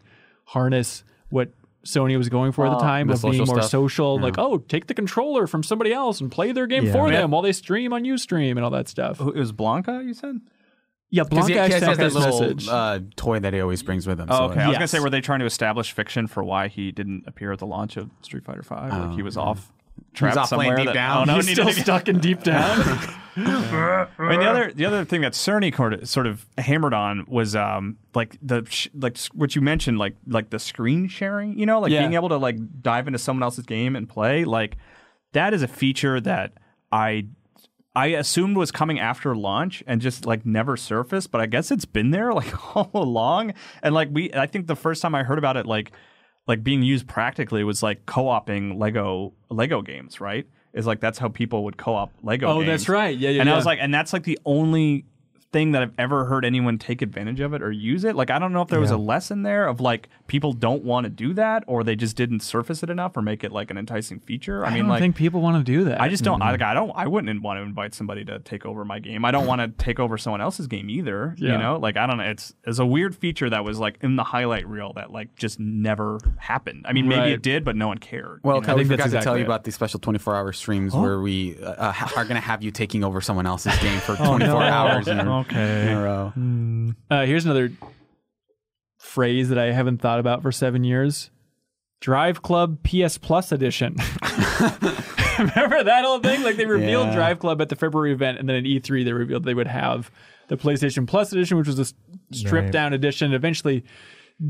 harness 0.46 1.04
what 1.30 1.50
Sony 1.86 2.18
was 2.18 2.30
going 2.30 2.52
for 2.52 2.66
at 2.66 2.72
the 2.72 2.76
ah, 2.76 2.82
time 2.82 3.08
the 3.08 3.14
of 3.14 3.22
being 3.22 3.38
more 3.38 3.62
stuff. 3.62 3.70
social, 3.70 4.18
hmm. 4.18 4.24
like 4.24 4.36
oh, 4.38 4.58
take 4.58 4.88
the 4.88 4.94
controller 4.94 5.48
from 5.48 5.64
somebody 5.64 5.94
else 5.94 6.20
and 6.20 6.32
play 6.32 6.52
their 6.52 6.68
game 6.68 6.86
Yeah. 6.86 6.92
for 6.92 7.10
Yeah. 7.12 7.22
them 7.22 7.32
while 7.32 7.42
they 7.42 7.54
stream 7.54 7.94
on 7.94 8.04
UStream 8.04 8.52
and 8.52 8.62
all 8.62 8.72
that 8.72 8.88
stuff. 8.88 9.18
Who- 9.18 9.32
It 9.32 9.40
was 9.40 9.54
Blanka, 9.54 10.06
you 10.06 10.14
said? 10.14 10.42
Yeah, 11.12 11.24
Blanka 11.24 11.48
he, 11.48 11.54
he 11.54 11.60
actually 11.60 11.88
has 11.88 11.98
that 11.98 12.04
this 12.04 12.14
little 12.14 12.42
message. 12.42 12.68
uh, 12.68 13.00
toy 13.16 13.40
that 13.40 13.54
he 13.54 13.62
always 13.62 13.82
brings 13.82 14.06
with 14.06 14.20
him. 14.20 14.28
Oh, 14.30 14.38
so 14.38 14.44
okay. 14.52 14.62
I 14.62 14.68
was 14.68 14.76
gonna 14.78 14.88
say, 14.88 15.00
were 15.00 15.10
they 15.10 15.22
trying 15.22 15.40
to 15.40 15.46
establish 15.46 15.92
fiction 15.92 16.28
for 16.28 16.44
why 16.44 16.68
he 16.68 16.92
didn't 16.92 17.24
appear 17.26 17.52
at 17.52 17.60
the 17.60 17.66
launch 17.66 17.98
of 17.98 18.12
Street 18.22 18.44
Fighter 18.46 18.62
Five? 18.62 18.94
like 18.94 19.16
he 19.16 19.24
was 19.24 19.36
ah. 19.38 19.46
off, 19.46 19.72
trapped 20.14 20.38
off 20.38 20.50
somewhere. 20.50 20.76
Deep 20.76 20.86
that, 20.88 20.94
Down. 20.94 21.30
Oh, 21.30 21.34
no, 21.34 21.42
He's 21.42 21.52
still 21.52 21.72
stuck 21.72 22.08
in 22.08 22.20
deep 22.20 22.44
down. 22.44 22.80
I 23.36 24.08
mean, 24.20 24.40
the 24.40 24.50
other 24.50 24.72
the 24.74 24.86
other 24.86 25.06
thing 25.06 25.22
that 25.22 25.34
Cerny 25.34 25.74
sort 26.08 26.28
of- 26.28 26.46
hammered 26.58 26.94
on 26.94 27.26
was 27.28 27.56
um 27.56 27.98
like 28.14 28.38
the 28.42 28.66
sh- 28.70 28.90
like 28.94 29.18
what 29.34 29.56
you 29.56 29.62
mentioned 29.62 29.98
like 29.98 30.16
like 30.28 30.50
the 30.50 30.60
screen 30.60 31.08
sharing. 31.08 31.58
You 31.58 31.66
know, 31.66 31.80
like 31.80 31.92
Yeah. 31.92 32.02
being 32.02 32.14
able 32.16 32.30
to 32.30 32.38
like 32.38 32.58
dive 32.82 33.08
into 33.08 33.20
someone 33.20 33.44
else's 33.44 33.66
game 33.66 33.96
and 33.96 34.10
play. 34.10 34.44
Like 34.46 34.78
that 35.34 35.54
is 35.54 35.62
a 35.62 35.68
feature 35.68 36.20
that 36.22 36.54
I 36.92 37.28
I 37.96 38.08
assumed 38.08 38.58
was 38.58 38.72
coming 38.72 39.00
after 39.00 39.36
launch 39.36 39.84
and 39.88 40.00
just 40.02 40.26
like 40.26 40.46
never 40.46 40.76
surfaced, 40.78 41.32
but 41.32 41.40
I 41.42 41.46
guess 41.46 41.72
it's 41.72 41.86
been 41.86 42.12
there 42.12 42.34
like 42.34 42.76
all 42.76 42.90
along. 42.94 43.54
And 43.82 43.94
like 43.96 44.10
we, 44.12 44.34
I 44.34 44.48
think 44.48 44.68
the 44.68 44.76
first 44.76 45.02
time 45.02 45.16
I 45.16 45.24
heard 45.24 45.38
about 45.38 45.56
it, 45.58 45.66
like 45.66 45.92
like 46.50 46.64
being 46.64 46.82
used 46.82 47.08
practically 47.08 47.64
was 47.64 47.84
like 47.84 48.06
co-oping 48.08 48.80
Lego 48.80 49.34
Lego 49.50 49.84
games, 49.84 50.20
right? 50.20 50.48
Is 50.74 50.88
like 50.88 51.00
that's 51.00 51.20
how 51.20 51.30
people 51.30 51.64
would 51.66 51.78
co-op 51.78 52.12
Lego. 52.24 52.48
Oh, 52.48 52.56
games. 52.56 52.68
that's 52.68 52.90
right. 52.90 53.18
Yeah, 53.18 53.30
yeah, 53.30 53.42
And 53.42 53.50
I 53.50 53.56
was 53.56 53.66
like, 53.66 53.78
and 53.80 53.94
that's 53.94 54.12
like 54.12 54.24
the 54.24 54.40
only 54.46 55.06
thing 55.52 55.72
that 55.72 55.82
I've 55.82 55.94
ever 55.98 56.26
heard 56.26 56.46
anyone 56.46 56.78
take 56.78 57.02
advantage 57.02 57.40
of 57.40 57.54
it 57.54 57.64
or 57.64 57.72
use 57.72 58.04
it. 58.04 58.16
Like 58.16 58.30
I 58.30 58.38
don't 58.38 58.54
know 58.54 58.62
if 58.62 58.68
there 58.68 58.80
was 58.80 58.92
a 58.92 58.98
lesson 58.98 59.42
there 59.44 59.68
of 59.68 59.80
like 59.82 60.08
people 60.28 60.54
don't 60.54 60.84
want 60.84 61.06
to 61.06 61.10
do 61.10 61.34
that 61.34 61.64
or 61.66 61.84
they 61.84 61.96
just 61.96 62.16
didn't 62.16 62.42
surface 62.42 62.84
it 62.84 62.90
enough 62.90 63.18
or 63.18 63.22
make 63.24 63.44
it 63.44 63.52
like 63.52 63.72
an 63.72 63.78
enticing 63.78 64.20
feature. 64.20 64.64
I, 64.64 64.70
I 64.70 64.72
mean, 64.72 64.80
don't 64.84 64.90
like 64.90 65.00
think 65.02 65.16
people 65.16 65.42
want 65.42 65.66
to 65.66 65.72
do 65.72 65.86
that. 65.86 66.00
I 66.02 66.08
just 66.10 66.24
don't. 66.24 66.42
I, 66.42 66.52
like, 66.52 66.62
I 66.62 66.74
don't. 66.74 66.92
I 66.96 67.08
wouldn't 67.08 67.42
want 67.42 67.58
to 67.58 67.64
invite 67.64 67.96
somebody 67.96 68.24
to 68.26 68.40
take 68.40 68.66
over 68.66 68.86
my 68.86 69.00
game. 69.00 69.26
I 69.26 69.32
don't 69.32 69.48
want 69.48 69.62
to 69.62 69.84
take 69.84 70.00
over 70.00 70.18
someone 70.18 70.42
else's 70.42 70.68
game 70.68 70.90
either. 70.90 71.36
Yeah. 71.38 71.54
You 71.54 71.58
know, 71.58 71.78
like 71.78 71.98
I 71.98 72.06
don't 72.06 72.18
know. 72.18 72.26
It's 72.26 72.54
it's 72.64 72.80
a 72.80 72.86
weird 72.86 73.16
feature 73.16 73.50
that 73.50 73.64
was 73.64 73.80
like 73.80 73.98
in 74.02 74.16
the 74.18 74.24
highlight 74.24 74.68
reel 74.68 74.94
that 74.94 75.12
like 75.12 75.36
just 75.36 75.60
never 75.60 76.20
happened. 76.38 76.86
I 76.88 76.94
mean, 76.94 77.08
maybe 77.08 77.20
Right. 77.22 77.32
it 77.32 77.42
did, 77.42 77.66
but 77.66 77.76
no 77.76 77.88
one 77.88 77.98
cared. 77.98 78.40
Well, 78.44 78.58
you 78.58 78.68
know? 78.68 78.76
we 78.76 78.84
think 78.84 78.92
forgot 78.92 79.10
that's 79.10 79.12
to 79.12 79.12
tell 79.16 79.34
exactly 79.34 79.40
you 79.40 79.46
about 79.46 79.64
the 79.64 79.72
special 79.72 80.00
24 80.00 80.36
hour 80.36 80.54
streams 80.54 80.94
where 80.96 81.20
we 81.20 81.58
uh, 81.62 81.94
are 82.16 82.24
going 82.24 82.36
to 82.36 82.40
have 82.40 82.64
you 82.64 82.72
taking 82.72 83.04
over 83.04 83.20
someone 83.20 83.46
else's 83.48 83.78
game 83.80 84.00
for 84.00 84.16
24 84.16 84.40
no. 84.40 84.58
hours 84.60 85.08
in 85.08 85.20
a, 85.28 85.39
Okay. 85.42 85.84
in 85.92 85.98
a 85.98 86.02
row. 86.02 86.34
Uh, 87.10 87.26
here's 87.26 87.46
another 87.46 87.72
phrase 89.00 89.50
that 89.50 89.58
I 89.58 89.72
haven't 89.72 90.00
thought 90.02 90.20
about 90.20 90.42
for 90.42 90.52
seven 90.52 90.84
years. 90.84 91.30
Drive 92.02 92.42
Club 92.42 92.80
PS 92.84 93.18
Plus 93.18 93.52
edition. 93.52 93.96
Remember 95.40 95.84
that 95.84 96.04
whole 96.04 96.20
thing? 96.20 96.44
Like 96.44 96.58
they 96.58 96.66
revealed 96.66 97.08
Yeah. 97.08 97.16
Drive 97.16 97.40
Club 97.40 97.62
at 97.62 97.70
the 97.70 97.76
February 97.76 98.12
event, 98.12 98.40
and 98.40 98.48
then 98.50 98.56
at 98.58 98.64
E3 98.64 99.04
they 99.06 99.14
revealed 99.14 99.44
they 99.44 99.54
would 99.54 99.68
have 99.68 100.12
the 100.48 100.58
PlayStation 100.58 101.08
Plus 101.08 101.32
edition, 101.32 101.58
which 101.58 101.68
was 101.68 101.78
a 101.80 101.84
s- 101.84 101.94
stripped 102.32 102.66
Right. 102.66 102.72
down 102.74 102.94
edition. 102.94 103.34
Eventually, 103.34 103.84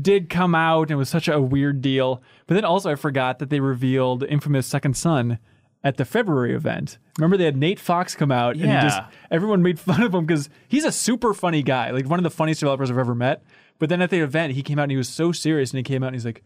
did 0.00 0.28
come 0.30 0.54
out 0.54 0.90
and 0.90 0.98
was 0.98 1.08
such 1.08 1.28
a 1.28 1.40
weird 1.40 1.80
deal. 1.80 2.22
But 2.46 2.54
then 2.54 2.64
also 2.64 2.90
I 2.90 2.94
forgot 2.96 3.38
that 3.40 3.50
they 3.50 3.60
revealed 3.60 4.22
Infamous 4.24 4.66
Second 4.66 4.96
Son 4.96 5.38
at 5.82 5.96
the 5.96 6.04
February 6.04 6.54
event. 6.54 6.98
Remember 7.18 7.36
they 7.36 7.44
had 7.46 7.56
Nate 7.56 7.80
Fox 7.80 8.14
come 8.14 8.30
out 8.30 8.54
and 8.56 8.64
he 8.66 8.70
just 8.70 8.98
Yeah. 8.98 9.06
everyone 9.30 9.62
made 9.62 9.78
fun 9.80 10.02
of 10.02 10.14
him 10.14 10.26
because 10.26 10.48
he's 10.68 10.84
a 10.84 10.92
super 10.92 11.32
funny 11.34 11.62
guy, 11.62 11.90
like 11.90 12.06
one 12.08 12.18
of 12.18 12.22
the 12.24 12.30
funniest 12.30 12.60
developers 12.60 12.90
I've 12.90 12.98
ever 12.98 13.14
met. 13.14 13.42
But 13.78 13.88
then 13.88 14.02
at 14.02 14.10
the 14.10 14.20
event, 14.20 14.52
he 14.52 14.62
came 14.62 14.78
out 14.78 14.82
and 14.84 14.90
he 14.90 14.96
was 14.98 15.08
so 15.08 15.32
serious, 15.32 15.70
and 15.70 15.78
he 15.78 15.82
came 15.82 16.02
out 16.02 16.08
and 16.08 16.14
he's 16.16 16.26
like, 16.26 16.42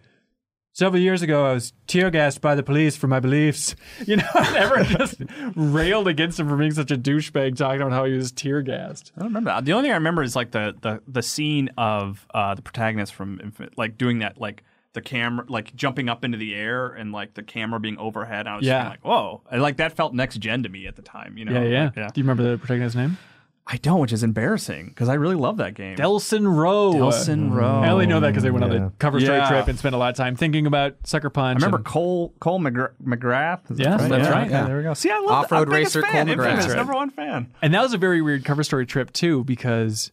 "Several 0.73 1.03
years 1.03 1.21
ago, 1.23 1.47
I 1.47 1.53
was 1.55 1.73
tear 1.89 2.11
gassed 2.11 2.41
by 2.41 2.55
the 2.55 2.63
police 2.63 2.97
for 2.97 3.09
my 3.09 3.19
beliefs." 3.19 3.75
You 4.07 4.17
know, 4.17 4.29
and 4.37 4.57
everyone 4.57 4.85
just 4.99 5.17
railed 5.57 6.07
against 6.07 6.39
him 6.39 6.49
for 6.49 6.57
being 6.57 6.71
such 6.73 6.91
a 6.93 6.97
douchebag, 6.97 7.57
talking 7.57 7.81
about 7.81 7.93
how 7.93 8.05
he 8.05 8.13
was 8.13 8.31
tear 8.31 8.63
gassed. 8.63 9.11
I 9.17 9.21
don't 9.21 9.31
remember 9.31 9.51
that. 9.51 9.65
The 9.65 9.73
only 9.73 9.87
thing 9.89 9.93
I 9.93 9.97
remember 9.97 10.23
is 10.23 10.37
like 10.37 10.53
the 10.53 10.77
the, 10.81 11.01
the 11.09 11.23
scene 11.23 11.71
of 11.77 12.25
uh, 12.33 12.55
the 12.55 12.63
protagonist 12.63 13.15
from 13.15 13.41
Infinite, 13.43 13.77
like 13.77 13.99
doing 13.99 14.21
that, 14.21 14.41
like 14.41 14.63
the 14.95 15.03
camera, 15.03 15.45
like 15.49 15.75
jumping 15.77 16.09
up 16.09 16.25
into 16.25 16.39
the 16.39 16.55
air 16.55 16.89
and 16.89 17.13
like 17.13 17.35
the 17.35 17.43
camera 17.43 17.79
being 17.79 17.99
overhead. 17.99 18.47
I 18.47 18.57
was 18.57 18.65
Yeah. 18.65 18.85
yeah. 18.85 18.89
like, 18.91 19.05
whoa, 19.05 19.43
and 19.51 19.61
like 19.61 19.77
that 19.77 19.93
felt 19.95 20.15
next 20.15 20.39
gen 20.39 20.63
to 20.63 20.69
me 20.69 20.87
at 20.87 20.97
the 20.97 21.03
time. 21.03 21.37
You 21.37 21.45
know, 21.45 21.53
Yeah, 21.53 21.69
yeah. 21.69 21.85
Like, 21.85 21.97
yeah. 21.97 22.09
Do 22.15 22.21
you 22.21 22.25
remember 22.25 22.43
the 22.51 22.59
protagonist's 22.59 22.97
name? 22.97 23.19
I 23.67 23.79
don't, 23.79 23.99
which 24.01 24.13
is 24.13 24.23
embarrassing 24.23 24.89
because 24.89 25.09
I 25.09 25.15
really 25.15 25.37
love 25.37 25.57
that 25.57 25.73
game. 25.73 25.97
Delsin 25.97 26.55
Rowe. 26.55 26.93
Delsin 26.93 27.45
mm-hmm. 27.47 27.55
Rowe. 27.55 27.81
I 27.81 27.89
only 27.89 28.05
know 28.07 28.21
that 28.21 28.29
because 28.29 28.43
they 28.43 28.51
went 28.51 28.63
on 28.63 28.71
the 28.71 28.93
cover 28.99 29.19
story 29.21 29.39
Yeah. 29.39 29.49
trip 29.49 29.69
and 29.69 29.79
spent 29.79 29.95
a 29.95 29.99
lot 29.99 30.11
of 30.11 30.17
time 30.17 30.37
thinking 30.37 30.67
about 30.67 30.97
Sucker 31.05 31.31
Punch. 31.31 31.57
I 31.57 31.65
remember 31.65 31.79
and- 31.79 31.87
Cole 31.87 32.35
Cole 32.41 32.61
McGra- 32.61 32.93
McGrath. 33.03 33.71
Is 33.71 33.79
that 33.79 33.83
Yes, 33.85 34.01
right? 34.03 34.11
that's 34.11 34.25
yeah, 34.29 34.31
right. 34.31 34.51
Yeah, 34.51 34.61
Yeah. 34.61 34.67
there 34.67 34.77
we 34.77 34.83
go. 34.83 34.93
See, 34.93 35.11
I 35.11 35.19
love 35.19 35.31
Off-road 35.31 35.69
I'm 35.69 35.75
biggest 35.75 35.97
racer 35.97 36.07
fan, 36.07 36.27
Cole 36.27 36.37
McGrath. 36.37 36.45
Infamous, 36.51 36.69
Right. 36.69 36.77
number 36.77 36.93
one 36.93 37.11
fan. 37.11 37.47
And 37.63 37.73
that 37.73 37.81
was 37.83 37.95
a 37.95 37.99
very 37.99 38.21
weird 38.21 38.45
cover 38.45 38.63
story 38.65 38.85
trip 38.85 39.13
too, 39.15 39.45
because 39.45 40.13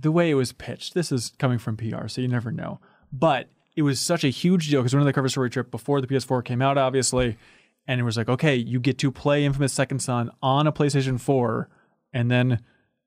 the 0.00 0.10
way 0.10 0.30
it 0.30 0.34
was 0.34 0.52
pitched, 0.52 0.94
this 0.94 1.12
is 1.12 1.32
coming 1.38 1.58
from 1.58 1.76
PR, 1.76 2.08
so 2.08 2.22
you 2.22 2.28
never 2.28 2.50
know. 2.50 2.80
But 3.12 3.50
it 3.76 3.82
was 3.82 4.00
such 4.00 4.24
a 4.24 4.28
huge 4.28 4.70
deal 4.70 4.80
because 4.80 4.94
one 4.94 5.00
on 5.00 5.06
the 5.06 5.12
cover 5.12 5.28
story 5.28 5.50
trip 5.50 5.70
before 5.70 6.00
the 6.00 6.06
PS4 6.06 6.44
came 6.44 6.62
out, 6.62 6.78
obviously, 6.78 7.36
and 7.86 8.00
it 8.00 8.04
was 8.04 8.16
like, 8.16 8.28
okay, 8.28 8.56
you 8.56 8.80
get 8.80 8.98
to 8.98 9.12
play 9.12 9.44
Infamous 9.44 9.72
Second 9.72 10.00
Son 10.00 10.30
on 10.42 10.66
a 10.66 10.72
PlayStation 10.72 11.20
4, 11.20 11.68
and 12.12 12.30
then 12.30 12.60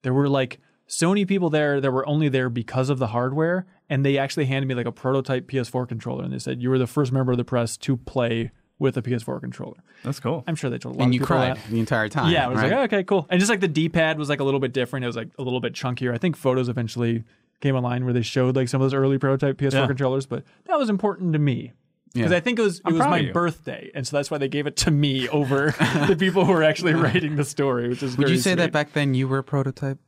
there 0.03 0.13
were 0.13 0.29
like 0.29 0.59
Sony 0.87 1.27
people 1.27 1.49
there 1.49 1.81
that 1.81 1.91
were 1.91 2.07
only 2.07 2.29
there 2.29 2.49
because 2.49 2.89
of 2.89 2.99
the 2.99 3.07
hardware, 3.07 3.65
and 3.89 4.05
they 4.05 4.17
actually 4.17 4.45
handed 4.45 4.67
me 4.67 4.75
like 4.75 4.85
a 4.85 4.91
prototype 4.91 5.47
PS4 5.47 5.87
controller, 5.87 6.23
and 6.23 6.31
they 6.33 6.39
said 6.39 6.61
you 6.61 6.69
were 6.69 6.77
the 6.79 6.87
first 6.87 7.11
member 7.11 7.31
of 7.31 7.37
the 7.37 7.43
press 7.43 7.75
to 7.77 7.97
play 7.97 8.51
with 8.79 8.95
a 8.95 9.01
PS4 9.01 9.41
controller. 9.41 9.75
That's 10.03 10.19
cool. 10.21 10.43
I'm 10.47 10.55
sure 10.55 10.69
they 10.69 10.77
told 10.77 10.95
a 10.95 10.99
lot 10.99 11.03
And 11.03 11.09
of 11.09 11.13
you 11.15 11.19
people 11.19 11.35
cried 11.35 11.57
that. 11.57 11.69
the 11.69 11.79
entire 11.79 12.07
time. 12.07 12.31
Yeah, 12.31 12.45
it 12.47 12.49
was 12.51 12.61
right? 12.61 12.71
like, 12.71 12.93
okay, 12.93 13.03
cool. 13.03 13.27
And 13.29 13.37
just 13.39 13.49
like 13.49 13.59
the 13.59 13.67
D 13.67 13.89
pad 13.89 14.17
was 14.17 14.29
like 14.29 14.39
a 14.39 14.43
little 14.45 14.61
bit 14.61 14.71
different. 14.71 15.03
It 15.03 15.07
was 15.07 15.17
like 15.17 15.27
a 15.37 15.41
little 15.43 15.59
bit 15.59 15.73
chunkier. 15.73 16.13
I 16.13 16.17
think 16.17 16.37
photos 16.37 16.69
eventually 16.69 17.25
came 17.61 17.75
online 17.75 18.05
where 18.05 18.13
they 18.13 18.21
showed 18.21 18.55
like 18.55 18.69
some 18.69 18.81
of 18.81 18.85
those 18.85 18.93
early 18.93 19.17
prototype 19.17 19.57
PS4 19.57 19.73
Yeah. 19.73 19.87
controllers, 19.87 20.25
but 20.25 20.43
that 20.65 20.77
was 20.79 20.89
important 20.89 21.33
to 21.33 21.39
me. 21.39 21.73
Because 22.13 22.31
Yeah. 22.31 22.37
I 22.37 22.39
think 22.39 22.57
it 22.57 22.63
was 22.63 22.79
it 22.79 22.83
I'm 22.85 22.93
was 22.93 23.01
my 23.07 23.31
birthday, 23.31 23.91
and 23.93 24.07
so 24.07 24.17
that's 24.17 24.31
why 24.31 24.37
they 24.39 24.47
gave 24.47 24.65
it 24.65 24.75
to 24.77 24.91
me 24.91 25.27
over 25.29 25.71
the 26.07 26.15
people 26.17 26.45
who 26.45 26.53
were 26.53 26.63
actually 26.63 26.93
writing 26.95 27.35
the 27.35 27.45
story, 27.45 27.87
which 27.89 28.01
is 28.01 28.17
Would 28.17 28.25
very 28.27 28.35
you 28.37 28.41
say 28.41 28.55
that 28.55 28.71
back 28.71 28.93
then 28.93 29.13
you 29.13 29.27
were 29.27 29.37
a 29.39 29.43
prototype? 29.43 29.99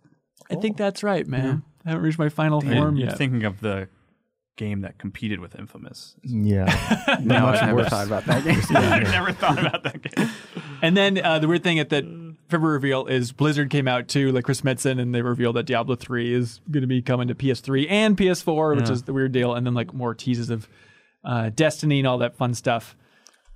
I 0.49 0.55
think 0.55 0.77
that's 0.77 1.03
right, 1.03 1.27
man. 1.27 1.63
I 1.85 1.89
haven't 1.89 2.03
reached 2.03 2.19
my 2.19 2.29
final 2.29 2.59
form 2.61 2.95
You're 2.97 3.09
yet. 3.09 3.17
thinking 3.17 3.43
of 3.43 3.59
the 3.61 3.87
game 4.57 4.81
that 4.81 4.97
competed 4.97 5.39
with 5.39 5.55
Infamous. 5.57 6.15
Yeah. 6.23 6.65
No, 7.21 7.41
much 7.41 7.61
I 7.61 7.67
never 7.67 7.77
worse. 7.81 7.89
thought 7.89 8.07
about 8.07 8.25
that 8.25 8.43
game. 8.45 8.59
I've 8.75 9.03
never 9.03 9.31
thought 9.31 9.59
about 9.59 9.83
that 9.83 10.01
game. 10.01 10.29
And 10.81 10.95
then 10.97 11.17
uh, 11.19 11.39
the 11.39 11.47
weird 11.47 11.63
thing 11.63 11.77
at 11.79 11.89
that 11.89 12.03
February 12.51 12.73
reveal 12.75 13.05
is 13.07 13.31
Blizzard 13.31 13.69
came 13.69 13.87
out 13.87 14.07
too, 14.07 14.31
like 14.31 14.43
Chris 14.43 14.61
Metzen, 14.61 14.99
and 14.99 15.15
they 15.15 15.21
revealed 15.21 15.55
that 15.55 15.65
Diablo 15.65 15.95
3 15.95 16.33
is 16.33 16.61
going 16.69 16.81
to 16.81 16.87
be 16.87 17.01
coming 17.01 17.27
to 17.29 17.35
PS3 17.35 17.87
and 17.89 18.15
PS4, 18.17 18.75
which 18.75 18.87
Yeah. 18.87 18.91
is 18.93 19.03
the 19.03 19.13
weird 19.13 19.31
deal. 19.31 19.53
And 19.55 19.65
then 19.65 19.73
like 19.73 19.93
more 19.93 20.13
teases 20.13 20.49
of 20.49 20.67
uh, 21.23 21.49
Destiny 21.49 21.99
and 21.99 22.07
all 22.07 22.17
that 22.19 22.35
fun 22.35 22.53
stuff. 22.53 22.95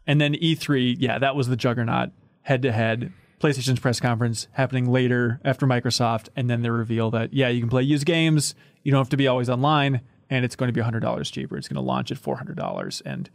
And 0.08 0.20
then 0.22 0.34
E3, 0.36 0.96
yeah, 1.00 1.20
that 1.20 1.36
was 1.36 1.48
the 1.48 1.56
juggernaut 1.56 2.10
head 2.42 2.62
to 2.64 2.72
head. 2.72 3.12
PlayStation's 3.42 3.80
press 3.80 4.00
conference 4.00 4.48
happening 4.54 4.90
later 4.90 5.40
after 5.44 5.66
Microsoft, 5.68 6.30
and 6.36 6.50
then 6.50 6.62
they 6.62 6.70
reveal 6.70 7.12
that 7.12 7.34
yeah, 7.34 7.50
you 7.50 7.60
can 7.60 7.70
play 7.70 7.84
used 7.84 8.06
games. 8.06 8.56
You 8.84 8.92
don't 8.92 9.00
have 9.00 9.10
to 9.10 9.18
be 9.18 9.28
always 9.28 9.50
online, 9.50 10.02
and 10.30 10.46
it's 10.46 10.56
going 10.56 10.70
to 10.70 10.74
be 10.74 10.80
hundred 10.82 11.02
dollars 11.02 11.30
cheaper. 11.30 11.58
It's 11.58 11.68
going 11.68 11.76
to 11.76 11.82
launch 11.82 12.12
at 12.12 12.18
four 12.18 12.38
hundred 12.38 12.56
dollars, 12.56 13.02
and 13.06 13.30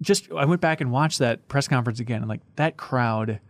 just 0.00 0.30
I 0.32 0.44
went 0.46 0.60
back 0.60 0.80
and 0.80 0.90
watched 0.90 1.18
that 1.18 1.46
press 1.48 1.68
conference 1.68 2.00
again, 2.00 2.20
and 2.22 2.28
like 2.28 2.40
that 2.56 2.76
crowd. 2.76 3.40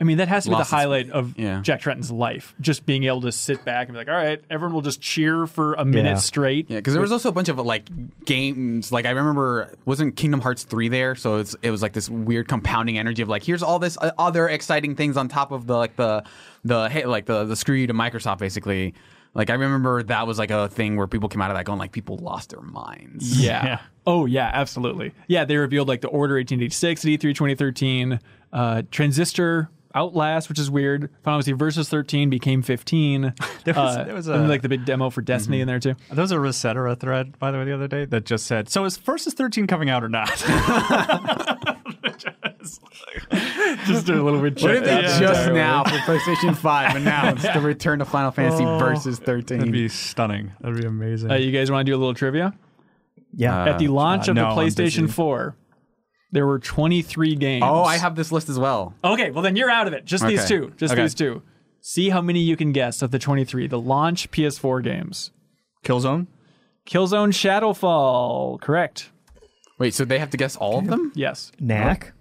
I 0.00 0.04
mean, 0.04 0.18
that 0.18 0.26
has 0.26 0.44
to 0.44 0.50
be 0.50 0.56
the 0.56 0.64
highlight 0.64 1.10
of 1.10 1.38
yeah. 1.38 1.60
Jack 1.62 1.80
Tretton's 1.80 2.10
life. 2.10 2.56
Just 2.60 2.86
being 2.86 3.04
able 3.04 3.20
to 3.20 3.30
sit 3.30 3.64
back 3.64 3.86
and 3.86 3.94
be 3.94 3.98
like, 3.98 4.08
"All 4.08 4.14
right, 4.14 4.42
everyone 4.50 4.74
will 4.74 4.80
just 4.82 5.00
cheer 5.00 5.46
for 5.46 5.74
a 5.74 5.84
minute 5.84 6.08
Yeah. 6.10 6.14
straight." 6.16 6.68
Yeah, 6.68 6.78
because 6.78 6.94
there 6.94 7.00
was 7.00 7.12
also 7.12 7.28
a 7.28 7.32
bunch 7.32 7.48
of 7.48 7.56
like 7.58 7.88
games. 8.24 8.90
Like 8.90 9.06
I 9.06 9.10
remember, 9.10 9.72
wasn't 9.84 10.16
Kingdom 10.16 10.40
Hearts 10.40 10.64
three 10.64 10.88
there? 10.88 11.14
So 11.14 11.36
it's 11.36 11.54
it 11.62 11.70
was 11.70 11.82
like 11.82 11.92
this 11.92 12.08
weird 12.08 12.48
compounding 12.48 12.98
energy 12.98 13.22
of 13.22 13.28
like 13.28 13.44
here's 13.44 13.62
all 13.62 13.78
this 13.78 13.96
uh, 14.00 14.10
other 14.18 14.48
exciting 14.48 14.96
things 14.96 15.16
on 15.16 15.28
top 15.28 15.52
of 15.52 15.66
the 15.68 15.76
like 15.76 15.94
the 15.94 16.24
the 16.64 16.88
hey 16.88 17.04
like 17.06 17.26
the 17.26 17.44
the 17.44 17.54
screw 17.54 17.76
you 17.76 17.86
to 17.86 17.94
Microsoft 17.94 18.38
basically. 18.38 18.94
Like 19.34 19.48
I 19.50 19.54
remember 19.54 20.02
that 20.02 20.26
was 20.26 20.36
like 20.38 20.50
a 20.50 20.68
thing 20.68 20.96
where 20.96 21.06
people 21.06 21.28
came 21.28 21.40
out 21.40 21.50
of 21.50 21.56
that 21.56 21.64
going 21.64 21.78
like 21.78 21.92
people 21.92 22.16
lost 22.16 22.50
their 22.50 22.60
minds. 22.60 23.40
Yeah. 23.40 23.64
Yeah. 23.64 23.78
Oh 24.04 24.26
yeah, 24.26 24.50
absolutely. 24.52 25.12
Yeah, 25.28 25.44
they 25.44 25.56
revealed 25.56 25.86
like 25.86 26.00
the 26.00 26.08
Order 26.08 26.34
1886 26.34 27.04
at 27.04 27.08
E3 27.08 27.20
2013, 27.34 28.20
uh, 28.52 28.82
Transistor 28.90 29.70
Outlast, 29.94 30.48
which 30.48 30.58
is 30.58 30.70
weird. 30.70 31.10
Final 31.22 31.38
Fantasy 31.38 31.52
Versus 31.52 31.88
13 31.88 32.30
became 32.30 32.62
15. 32.62 33.34
There 33.64 33.74
was- 33.74 33.96
Uh, 33.96 34.04
there 34.04 34.14
was 34.14 34.28
a- 34.28 34.32
Mm-hmm. 34.32 34.48
like 34.48 34.62
the 34.62 34.68
big 34.68 34.84
demo 34.84 35.10
for 35.10 35.22
Destiny 35.22 35.60
in 35.60 35.66
there 35.68 35.78
too. 35.80 35.94
There 36.10 36.22
was 36.22 36.32
a 36.32 36.36
ResetEra 36.36 36.98
thread, 36.98 37.38
by 37.38 37.50
the 37.50 37.58
way, 37.58 37.64
the 37.64 37.74
other 37.74 37.88
day 37.88 38.04
that 38.06 38.24
just 38.24 38.46
said, 38.46 38.68
"So 38.68 38.84
is 38.84 38.96
Versus 38.96 39.34
13 39.34 39.66
coming 39.66 39.88
out 39.90 40.02
or 40.02 40.08
not?" 40.08 40.28
Just 43.86 44.08
a 44.08 44.22
little 44.22 44.40
bit. 44.40 44.60
What 44.62 44.76
if 44.76 44.84
they 44.84 44.90
checked 44.90 45.04
out 45.14 45.18
just 45.20 45.22
entirely. 45.22 45.54
now 45.58 45.84
for 45.84 45.90
PlayStation 46.06 46.56
Five 46.56 46.94
announced 46.96 47.42
the 47.52 47.60
return 47.60 47.98
to 47.98 48.04
Final 48.04 48.30
Fantasy 48.30 48.64
versus 48.64 49.18
thirteen? 49.18 49.58
That'd 49.58 49.72
be 49.72 49.88
stunning. 49.88 50.52
That'd 50.60 50.80
be 50.80 50.86
amazing. 50.86 51.30
Uh, 51.30 51.34
you 51.34 51.50
guys 51.52 51.70
want 51.70 51.84
to 51.86 51.90
do 51.90 51.96
a 51.96 51.98
little 51.98 52.14
trivia? 52.14 52.54
Yeah. 53.34 53.64
At 53.64 53.78
the 53.78 53.88
launch 53.88 54.28
uh, 54.28 54.32
of 54.32 54.36
no, 54.36 54.54
the 54.54 54.60
PlayStation 54.60 55.10
4, 55.10 55.56
there 56.32 56.46
were 56.46 56.58
23 56.58 57.36
games. 57.36 57.62
oh, 57.66 57.82
I 57.84 57.98
have 57.98 58.16
this 58.16 58.32
list 58.32 58.48
as 58.48 58.58
well. 58.58 58.94
Okay, 59.04 59.30
well 59.30 59.42
then 59.42 59.54
you're 59.56 59.70
out 59.70 59.86
of 59.86 59.92
it. 59.92 60.04
Just 60.04 60.26
these 60.26 60.44
two. 60.46 60.72
Just 60.76 60.92
Okay. 60.94 61.02
these 61.02 61.14
two. 61.14 61.42
See 61.80 62.08
how 62.10 62.20
many 62.22 62.40
you 62.40 62.56
can 62.56 62.72
guess 62.72 63.02
of 63.02 63.10
the 63.10 63.18
23. 63.18 63.66
The 63.66 63.78
launch 63.80 64.30
PS4 64.30 64.82
games. 64.82 65.30
Killzone. 65.84 66.26
Killzone 66.86 67.32
Shadowfall. 67.32 68.60
Correct. 68.60 69.10
Wait, 69.78 69.92
so 69.94 70.04
they 70.04 70.18
have 70.18 70.30
to 70.30 70.36
guess 70.36 70.56
all 70.56 70.78
of 70.78 70.86
them? 70.86 71.12
Yes. 71.14 71.50
Knack. 71.60 72.12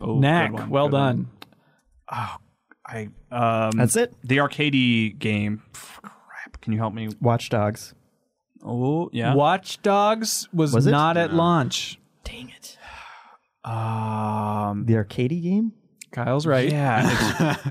Oh, 0.00 0.18
Knack. 0.18 0.50
good 0.50 0.60
one, 0.60 0.70
well 0.70 0.88
good 0.88 0.96
done. 0.96 1.28
one. 2.08 2.28
I 2.88 3.08
um, 3.32 3.70
That's 3.72 3.96
it. 3.96 4.14
the 4.22 4.40
arcade 4.40 5.18
game. 5.18 5.62
Pff, 5.72 6.02
Crap. 6.02 6.60
Can 6.60 6.72
you 6.72 6.78
help 6.78 6.94
me? 6.94 7.08
Watch 7.20 7.48
Dogs. 7.48 7.94
Oh 8.62 9.10
yeah. 9.12 9.34
Watch 9.34 9.82
Dogs 9.82 10.48
was, 10.52 10.72
Was 10.74 10.86
it? 10.86 10.90
not 10.90 11.16
at 11.16 11.32
launch. 11.34 11.98
Dang 12.24 12.50
it. 12.50 12.75
Um. 13.66 14.84
The 14.86 14.96
arcade 14.96 15.30
game? 15.42 15.72
Kyle's 16.12 16.46
right. 16.46 16.70
Yeah. 16.70 17.06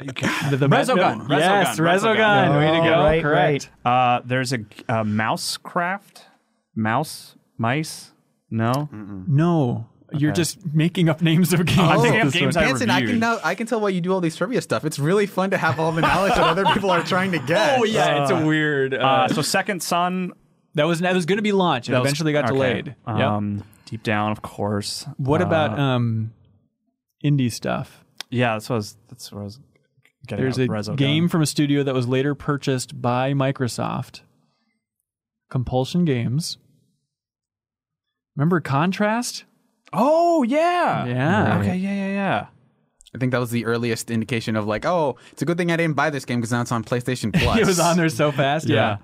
it's- 0.01 0.45
The, 0.51 0.58
the 0.58 0.67
Resogun. 0.67 1.27
no. 1.27 1.38
Yes, 1.38 1.79
Resogun. 1.79 2.15
Resogun. 2.17 2.60
Way 2.60 2.67
to 2.67 2.77
Oh, 2.77 2.84
go. 2.84 3.03
right, 3.03 3.21
Correct. 3.23 3.69
uh, 3.84 4.21
there's 4.25 4.53
a, 4.53 4.60
a 4.88 5.03
mouse 5.03 5.58
craft. 5.58 6.25
Mouse. 6.75 7.36
Mice. 7.58 8.12
No. 8.51 8.88
No. 8.91 9.89
You're 10.13 10.34
just 10.34 10.60
making 10.73 11.10
up 11.10 11.21
names 11.21 11.51
of 11.53 11.65
games. 11.65 11.79
I'm 11.79 11.99
thinking 12.01 12.21
of 12.21 12.31
games. 12.34 12.55
I 12.55 12.65
Hanson, 12.65 12.89
I 12.91 12.97
can 12.99 13.05
reviewed. 13.08 13.21
know, 13.21 13.39
I 13.43 13.55
can 13.55 13.65
tell 13.65 13.79
why 13.79 13.89
you 13.89 14.01
do 14.01 14.13
all 14.13 14.21
these 14.21 14.36
trivia 14.36 14.62
stuff. 14.62 14.86
It's 14.86 14.99
really 14.99 15.25
fun 15.25 15.49
to 15.49 15.58
have 15.58 15.79
all 15.79 15.91
the 15.91 16.01
knowledge 16.01 16.36
that 16.36 16.43
other 16.43 16.65
people 16.65 16.91
are 16.91 17.03
trying 17.03 17.31
to 17.31 17.39
guess. 17.39 17.79
Oh 17.81 17.86
yeah, 17.86 18.21
it's 18.21 18.31
a 18.31 18.45
weird. 18.45 18.93
Uh, 18.93 18.97
Uh, 18.97 19.27
so 19.29 19.41
Second 19.41 19.81
Son. 19.81 20.31
that 20.75 20.84
was 20.84 20.99
that 20.99 21.13
was 21.15 21.25
going 21.25 21.38
to 21.38 21.41
be 21.43 21.51
launched. 21.53 21.89
It 21.89 21.93
that 21.93 22.01
was- 22.01 22.08
eventually 22.10 22.34
got 22.34 22.45
okay. 22.45 22.53
delayed. 22.53 22.95
Yep. 23.08 23.65
Deep 23.86 24.04
down, 24.04 24.32
of 24.32 24.41
course. 24.41 25.06
What 25.17 25.41
Uh, 25.41 25.45
about 25.45 25.78
um, 25.80 26.34
indie 27.24 27.52
stuff? 27.52 28.04
Yeah, 28.30 28.54
that's 28.54 28.69
what 28.69 28.76
I 28.76 28.78
was. 28.78 28.98
That's 29.10 29.32
what 29.32 29.41
I 29.41 29.43
was 29.43 29.60
getting. 30.28 30.43
There's 30.43 30.58
at 30.60 30.67
a 30.67 30.71
with 30.71 30.78
Resogun. 30.88 30.95
game 30.98 31.30
from 31.30 31.41
a 31.41 31.45
studio 31.45 31.84
that 31.84 31.93
was 31.93 32.08
later 32.08 32.34
purchased 32.36 33.00
by 33.02 33.34
Microsoft. 33.34 34.21
Compulsion 35.50 36.06
Games. 36.06 36.58
Remember 38.36 38.60
Contrast? 38.60 39.46
Oh 39.94 40.44
yeah. 40.44 41.06
Yeah. 41.06 41.60
Okay. 41.60 41.75
Yeah. 41.77 41.94
Yeah. 41.94 42.08
Yeah. 42.08 42.48
I 43.13 43.17
think 43.17 43.31
that 43.31 43.38
was 43.40 43.52
the 43.52 43.65
earliest 43.65 44.12
indication 44.12 44.58
of 44.58 44.65
like, 44.67 44.86
oh, 44.86 45.15
it's 45.31 45.42
a 45.42 45.46
good 45.46 45.58
thing 45.58 45.71
I 45.71 45.77
didn't 45.77 45.96
buy 45.96 46.10
this 46.10 46.25
game 46.25 46.40
because 46.42 46.52
now 46.52 46.62
it's 46.62 46.71
on 46.71 46.83
PlayStation 46.83 47.31
Plus. 47.40 47.60
it 47.60 47.65
was 47.65 47.79
on 47.79 47.96
there 47.96 48.10
so 48.10 48.31
fast. 48.31 48.67
Yeah. 48.67 48.98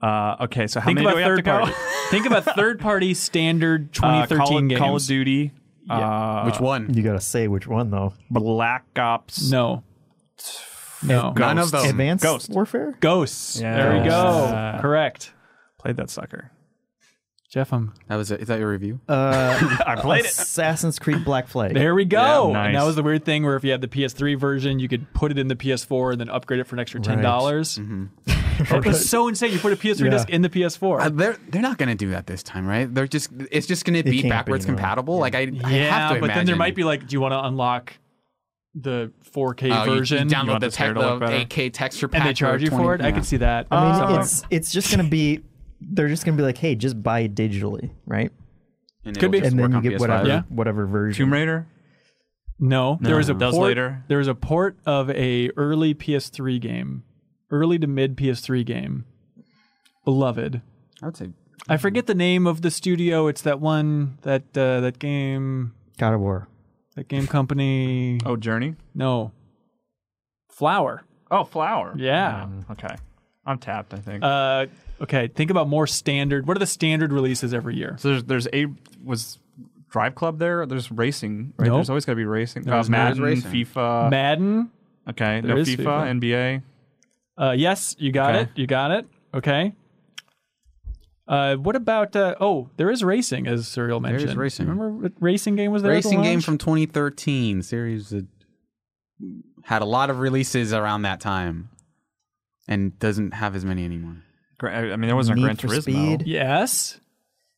Uh, 0.00 0.36
okay. 0.42 0.66
So 0.66 0.80
how 0.80 0.86
Think 0.86 0.96
many 1.00 1.06
about 1.06 1.12
do 1.12 1.16
we 1.16 1.22
have 1.22 1.30
to 1.30 1.36
third 1.36 1.44
go? 1.44 1.58
party. 1.58 1.72
Think 2.10 2.26
about 2.26 2.44
third 2.56 2.80
party 2.80 3.14
standard 3.14 3.88
Uh, 3.90 4.26
2013 4.26 4.38
Call, 4.46 4.58
of- 4.58 4.68
games. 4.68 4.78
Call 4.78 4.96
of 4.96 5.02
Duty. 5.06 5.52
Uh, 5.90 6.44
Which 6.44 6.60
one? 6.60 6.92
You 6.94 7.02
got 7.02 7.14
to 7.14 7.20
say 7.20 7.48
which 7.48 7.66
one, 7.66 7.90
though. 7.90 8.12
Black 8.30 8.84
Ops. 8.98 9.50
No. 9.50 9.82
No. 11.02 11.32
Go- 11.32 11.40
None 11.40 11.58
of 11.58 11.70
Ghosts. 11.70 11.86
them. 11.86 11.90
Advanced 11.90 12.22
Ghost. 12.24 12.50
Warfare? 12.50 12.94
Ghosts. 13.00 13.60
Yeah. 13.60 13.76
There 13.76 13.92
we 14.02 14.08
go. 14.08 14.48
Yeah. 14.50 14.78
Correct. 14.82 15.32
Played 15.78 15.96
that 15.96 16.10
sucker. 16.10 16.50
Jeff, 17.48 17.72
I'm 17.72 17.94
That 18.08 18.16
was 18.16 18.30
it. 18.30 18.40
Is 18.42 18.48
that 18.48 18.58
your 18.58 18.68
review? 18.70 19.00
Uh, 19.08 19.78
I 19.86 19.96
played 19.96 20.26
it. 20.26 20.30
Assassin's 20.32 20.98
Creed 20.98 21.24
Black 21.24 21.48
Flag. 21.48 21.72
There 21.72 21.94
we 21.94 22.04
go. 22.04 22.48
Yeah, 22.48 22.52
nice. 22.52 22.66
And 22.66 22.76
that 22.76 22.84
was 22.84 22.96
the 22.96 23.02
weird 23.02 23.24
thing 23.24 23.42
where 23.42 23.56
if 23.56 23.64
you 23.64 23.70
had 23.70 23.80
the 23.80 23.88
PS3 23.88 24.38
version, 24.38 24.78
you 24.78 24.86
could 24.86 25.10
put 25.14 25.30
it 25.30 25.38
in 25.38 25.48
the 25.48 25.56
PS4 25.56 26.12
and 26.12 26.20
then 26.20 26.28
upgrade 26.28 26.60
it 26.60 26.64
for 26.64 26.76
an 26.76 26.80
extra 26.80 27.00
ten 27.00 27.22
dollars. 27.22 27.78
It 28.60 28.84
was 28.84 29.08
so 29.08 29.28
insane. 29.28 29.52
You 29.52 29.60
put 29.60 29.72
a 29.72 29.76
PS3 29.76 30.06
Yeah. 30.06 30.10
disc 30.10 30.30
in 30.30 30.42
the 30.42 30.48
PS4. 30.48 31.00
Uh, 31.00 31.08
they're 31.10 31.36
they're 31.48 31.62
not 31.62 31.78
going 31.78 31.90
to 31.90 31.94
do 31.94 32.10
that 32.10 32.26
this 32.26 32.42
time, 32.42 32.66
right? 32.66 32.92
They're 32.92 33.06
just 33.06 33.30
it's 33.52 33.68
just 33.68 33.84
going 33.84 34.02
to 34.02 34.10
be 34.10 34.28
backwards 34.28 34.66
be, 34.66 34.72
no. 34.72 34.76
compatible. 34.76 35.16
Like 35.18 35.36
I, 35.36 35.42
I 35.42 35.44
have 35.44 35.70
yeah, 35.70 36.14
to 36.14 36.20
but 36.20 36.34
then 36.34 36.44
there 36.44 36.56
might 36.56 36.74
be 36.74 36.82
like, 36.82 37.06
do 37.06 37.14
you 37.14 37.20
want 37.20 37.34
to 37.34 37.44
unlock 37.44 37.94
the 38.74 39.12
4K 39.32 39.82
Oh, 39.82 39.84
version? 39.84 40.28
You, 40.28 40.34
download 40.34 40.48
want 40.48 40.60
the, 40.62 40.70
te- 40.70 40.92
the 40.92 41.46
8K 41.46 41.72
texture 41.72 42.08
pack 42.08 42.20
and 42.20 42.28
they 42.28 42.34
charge 42.34 42.62
you 42.62 42.68
20 42.68 42.82
for 42.84 42.94
it. 42.96 43.00
I 43.00 43.08
yeah. 43.08 43.14
could 43.14 43.24
see 43.24 43.36
that. 43.36 43.68
I 43.70 43.84
mean, 43.84 43.94
somewhere. 43.94 44.20
it's 44.22 44.42
it's 44.50 44.72
just 44.72 44.90
gonna 44.90 45.08
be. 45.08 45.40
They're 45.80 46.08
just 46.08 46.24
gonna 46.24 46.36
be 46.36 46.42
like, 46.42 46.58
hey, 46.58 46.74
just 46.74 47.02
buy 47.02 47.20
it 47.20 47.34
digitally, 47.34 47.90
right? 48.06 48.32
And 49.04 49.18
Could 49.18 49.30
be. 49.30 49.40
just 49.40 49.52
And 49.52 49.60
then 49.60 49.72
you 49.72 49.80
get 49.80 49.92
PS5. 49.94 50.00
whatever 50.00 50.28
Yeah. 50.28 50.42
whatever 50.48 50.86
version. 50.86 51.24
Tomb 51.26 51.32
Raider. 51.32 51.66
no, 52.58 52.98
there 53.00 53.16
was 53.16 53.28
a 53.30 53.34
that 53.34 53.52
port, 53.52 53.62
later. 53.68 54.04
There 54.08 54.18
was 54.18 54.28
a 54.28 54.34
port 54.34 54.76
of 54.84 55.08
a 55.10 55.50
early 55.56 55.94
PS3 55.94 56.58
game, 56.60 57.04
early 57.50 57.78
to 57.78 57.86
mid 57.86 58.16
PS3 58.16 58.64
game, 58.64 59.04
Beloved. 60.04 60.62
I 61.02 61.06
would 61.06 61.16
say 61.16 61.30
I 61.68 61.76
forget 61.76 62.06
the 62.06 62.14
name 62.14 62.46
of 62.46 62.62
the 62.62 62.70
studio. 62.70 63.26
It's 63.28 63.42
that 63.42 63.60
one 63.60 64.18
that 64.22 64.42
uh, 64.56 64.80
that 64.80 64.98
game 64.98 65.74
God 65.98 66.14
of 66.14 66.20
War. 66.20 66.48
that 66.96 67.08
game 67.08 67.26
company. 67.26 68.18
Oh, 68.26 68.36
Journey. 68.36 68.74
No, 68.94 69.32
Flower. 70.50 71.04
Oh, 71.30 71.44
Flower. 71.44 71.94
Yeah. 71.96 72.46
Mm, 72.48 72.70
okay. 72.72 72.96
I'm 73.46 73.58
tapped. 73.58 73.94
I 73.94 73.98
think. 73.98 74.24
Uh, 74.24 74.66
okay, 75.00 75.28
think 75.28 75.50
about 75.50 75.68
more 75.68 75.86
standard. 75.86 76.46
What 76.46 76.56
are 76.56 76.60
the 76.60 76.66
standard 76.66 77.12
releases 77.12 77.52
every 77.54 77.76
year? 77.76 77.96
so 77.98 78.08
there's 78.08 78.24
there's 78.24 78.48
a 78.52 78.66
was 79.04 79.38
Drive 79.90 80.14
Club 80.14 80.38
there. 80.38 80.66
There's 80.66 80.90
racing. 80.92 81.54
Right. 81.56 81.66
Nope. 81.68 81.76
There's 81.78 81.90
always 81.90 82.04
got 82.04 82.12
to 82.12 82.16
be 82.16 82.24
racing. 82.26 82.68
Uh, 82.68 82.84
Madden, 82.88 83.22
racing. 83.22 83.50
FIFA. 83.50 84.10
Madden. 84.10 84.70
okay. 85.08 85.40
There 85.40 85.54
No 85.56 85.62
FIFA, 85.62 85.76
FIFA. 85.76 86.20
NBA. 86.20 86.62
Uh, 87.40 87.52
yes, 87.52 87.94
you 87.98 88.12
got 88.12 88.34
Okay. 88.34 88.42
it. 88.42 88.48
You 88.56 88.66
got 88.66 88.90
it. 88.90 89.06
Okay. 89.32 89.72
Uh, 91.26 91.56
what 91.56 91.76
about? 91.76 92.16
Uh, 92.16 92.34
oh, 92.40 92.70
there 92.78 92.90
is 92.90 93.04
racing, 93.04 93.46
as 93.46 93.66
Suriel 93.66 93.96
is 93.98 94.02
mentioned. 94.02 94.38
racing. 94.38 94.66
Remember, 94.66 94.90
what 94.90 95.12
racing 95.20 95.56
game 95.56 95.70
was 95.72 95.82
there? 95.82 95.92
at 95.92 96.02
the 96.02 96.08
racing 96.08 96.22
game 96.22 96.40
from 96.40 96.56
2013 96.58 97.62
series 97.62 98.08
that 98.10 98.26
had 99.64 99.82
a 99.82 99.84
lot 99.84 100.08
of 100.08 100.20
releases 100.20 100.72
around 100.72 101.02
that 101.02 101.20
time, 101.20 101.68
and 102.66 102.98
doesn't 102.98 103.32
have 103.34 103.54
as 103.54 103.64
many 103.64 103.84
anymore. 103.84 104.16
Gra- 104.58 104.92
I 104.92 104.96
mean, 104.96 105.08
there 105.08 105.16
wasn't 105.16 105.38
Need 105.38 105.42
a 105.42 105.46
Gran 105.46 105.56
for 105.56 105.66
Turismo. 105.68 105.82
Speed. 105.82 106.22
Yes. 106.26 106.98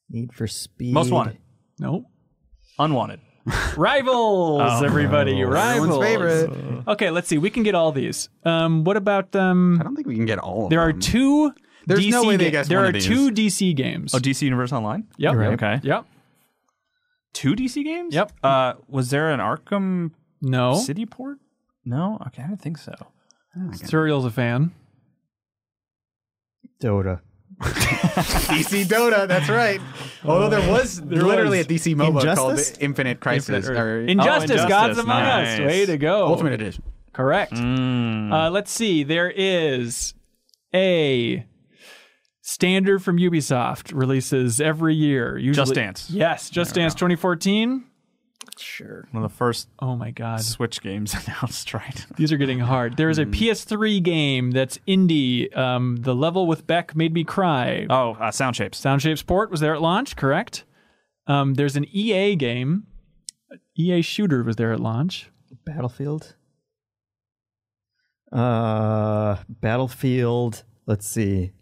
Need 0.08 0.32
for 0.34 0.46
Speed. 0.46 0.92
Most 0.94 1.10
wanted. 1.10 1.38
No. 1.78 2.04
Unwanted. 2.78 3.20
Rivals, 3.76 4.60
Oh. 4.62 4.84
everybody. 4.84 5.42
Rivals. 5.42 6.04
Favorite. 6.04 6.84
Okay, 6.88 7.10
let's 7.10 7.26
see. 7.28 7.38
We 7.38 7.48
can 7.50 7.62
get 7.62 7.74
all 7.74 7.90
these. 7.90 8.28
Um, 8.44 8.84
what 8.84 8.96
about 8.96 9.34
um? 9.34 9.78
I 9.80 9.82
don't 9.82 9.94
think 9.96 10.06
we 10.06 10.14
can 10.14 10.26
get 10.26 10.38
all 10.38 10.64
of 10.64 10.70
There 10.70 10.80
are 10.80 10.92
two. 10.92 11.52
There's 11.86 12.00
DC 12.00 12.10
no 12.10 12.24
way 12.24 12.36
they 12.36 12.44
ga- 12.44 12.50
guessed 12.50 12.68
There 12.68 12.78
one 12.78 12.84
are 12.84 12.88
of 12.88 12.94
these. 12.94 13.06
two 13.06 13.30
DC 13.30 13.74
games. 13.74 14.14
Oh, 14.14 14.18
DC 14.18 14.42
Universe 14.42 14.72
Online. 14.72 15.06
yep. 15.16 15.34
Right. 15.34 15.54
Okay. 15.54 15.80
Yep. 15.82 16.04
Two 17.32 17.54
DC 17.54 17.82
games. 17.82 18.14
Yep. 18.14 18.32
Uh, 18.42 18.74
was 18.88 19.10
there 19.10 19.30
an 19.30 19.40
Arkham 19.40 20.10
No. 20.42 20.74
City 20.74 21.06
port? 21.06 21.38
No. 21.84 22.18
Okay, 22.28 22.42
I 22.42 22.46
don't 22.48 22.60
think 22.60 22.76
so. 22.76 22.92
Suriel's 23.72 24.24
a 24.26 24.30
fan. 24.30 24.72
Dota. 26.80 27.20
DC 27.60 28.84
Dota. 28.86 29.28
That's 29.28 29.48
right. 29.48 29.80
Although 30.24 30.48
there 30.48 30.70
was 30.70 31.00
literally 31.02 31.58
was. 31.58 31.66
a 31.66 31.68
DC 31.68 31.94
MOBA 31.94 32.34
called 32.34 32.58
Infinite 32.80 33.20
Crisis 33.20 33.66
Infinite 33.66 33.78
or 33.78 34.00
Injustice, 34.00 34.50
Injustice, 34.50 34.68
Gods 34.68 34.98
Among 34.98 35.22
Us. 35.22 35.58
Way 35.60 35.86
to 35.86 35.98
go. 35.98 36.26
Ultimate 36.26 36.54
Edition. 36.54 36.82
Correct. 37.12 37.52
Mm. 37.52 38.32
Uh, 38.32 38.50
let's 38.50 38.70
see. 38.70 39.02
There 39.02 39.30
is 39.30 40.14
a 40.74 41.44
standard 42.42 43.02
from 43.02 43.18
Ubisoft 43.18 43.92
releases 43.94 44.60
every 44.60 44.94
year. 44.94 45.36
Usually, 45.36 45.66
Just 45.66 45.74
Dance. 45.74 46.10
Yes, 46.10 46.50
Just 46.50 46.74
Dance 46.74 46.94
2014. 46.94 47.84
Sure. 48.60 49.08
One 49.10 49.22
of 49.24 49.30
the 49.30 49.36
first 49.36 49.68
Oh 49.78 49.96
my 49.96 50.10
God, 50.10 50.40
Switch 50.42 50.80
games 50.82 51.14
announced, 51.26 51.72
right? 51.74 52.06
these 52.16 52.30
are 52.32 52.36
getting 52.36 52.58
hard. 52.60 52.96
There 52.96 53.10
is 53.10 53.18
a 53.18 53.24
PS3 53.26 54.02
game 54.02 54.50
that's 54.50 54.78
indie. 54.86 55.56
Um, 55.56 55.96
the 56.00 56.14
level 56.14 56.46
with 56.46 56.66
Beck 56.66 56.94
made 56.94 57.12
me 57.14 57.24
cry. 57.24 57.86
Oh, 57.88 58.12
uh, 58.20 58.30
Sound 58.30 58.56
Shapes. 58.56 58.78
Sound 58.78 59.02
Shapes 59.02 59.22
port 59.22 59.50
was 59.50 59.60
there 59.60 59.74
at 59.74 59.80
launch, 59.82 60.16
correct? 60.16 60.64
Um, 61.26 61.54
there's 61.54 61.76
an 61.76 61.86
EA 61.90 62.36
game. 62.36 62.84
EA 63.76 64.02
Shooter 64.02 64.42
was 64.42 64.56
there 64.56 64.72
at 64.72 64.80
launch. 64.80 65.30
Battlefield. 65.64 66.34
Uh, 68.32 69.36
Battlefield. 69.48 70.64
Let's 70.86 71.08
see. 71.08 71.52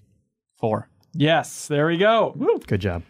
Four. 0.59 0.89
Yes, 1.15 1.69
there 1.69 1.87
we 1.87 1.97
go. 1.97 2.35
Good 2.67 2.81
job. 2.81 3.03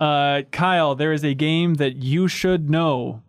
Uh, 0.00 0.42
Kyle, 0.50 0.94
there 0.94 1.12
is 1.12 1.24
a 1.24 1.34
game 1.34 1.74
that 1.74 1.96
you 1.96 2.26
should 2.28 2.68
know 2.68 3.22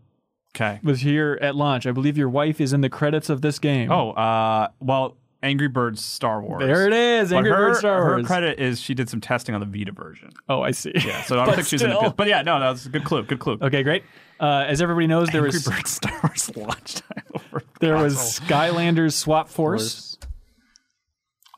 Okay. 0.55 0.80
was 0.84 1.01
here 1.01 1.38
at 1.41 1.55
launch. 1.55 1.86
I 1.86 1.91
believe 1.91 2.18
your 2.18 2.30
wife 2.30 2.59
is 2.61 2.72
in 2.74 2.82
the 2.82 2.89
credits 2.89 3.30
of 3.30 3.41
this 3.41 3.59
game. 3.59 3.91
Oh, 3.91 4.11
uh, 4.11 4.70
well, 4.80 5.18
Angry 5.43 5.68
Birds 5.68 6.03
Star 6.03 6.41
Wars. 6.41 6.63
there 6.63 6.88
it 6.88 6.93
is. 6.93 7.32
Angry 7.34 7.51
her, 7.51 7.57
Birds 7.57 7.80
Star 7.80 8.01
Wars. 8.03 8.22
her 8.22 8.28
credit 8.28 8.59
is 8.59 8.80
she 8.82 8.93
did 8.95 9.09
some 9.09 9.22
testing 9.22 9.53
on 9.53 9.61
the 9.61 9.68
Vita 9.68 9.91
version. 9.91 10.32
oh, 10.49 10.61
I 10.61 10.72
see. 10.72 10.91
Yeah, 10.95 11.22
so 11.24 11.36
I 11.36 11.38
don't 11.45 11.45
But 11.47 11.55
think 11.57 11.68
she's 11.68 11.82
in 11.84 11.89
the. 11.91 11.97
still. 11.97 12.11
But 12.11 12.28
yeah, 12.28 12.41
no, 12.41 12.59
that 12.59 12.70
was 12.72 12.86
a 12.86 12.89
good 12.89 13.03
clue. 13.03 13.24
Good 13.24 13.39
clue. 13.39 13.57
Okay, 13.61 13.84
great. 13.84 14.03
Uh, 14.39 14.66
as 14.68 14.82
everybody 14.82 15.05
knows, 15.07 15.30
there 15.30 15.43
was. 15.43 15.55
Angry 15.68 15.70
was 15.72 15.78
Birds 15.78 15.91
Star 15.91 16.20
Wars 16.24 16.55
launch 16.55 16.93
title 16.95 17.39
for 17.51 17.61
there 17.80 17.95
was. 17.97 18.16
Skylanders 18.39 19.13
Swap 19.13 19.49
Force. 19.49 20.18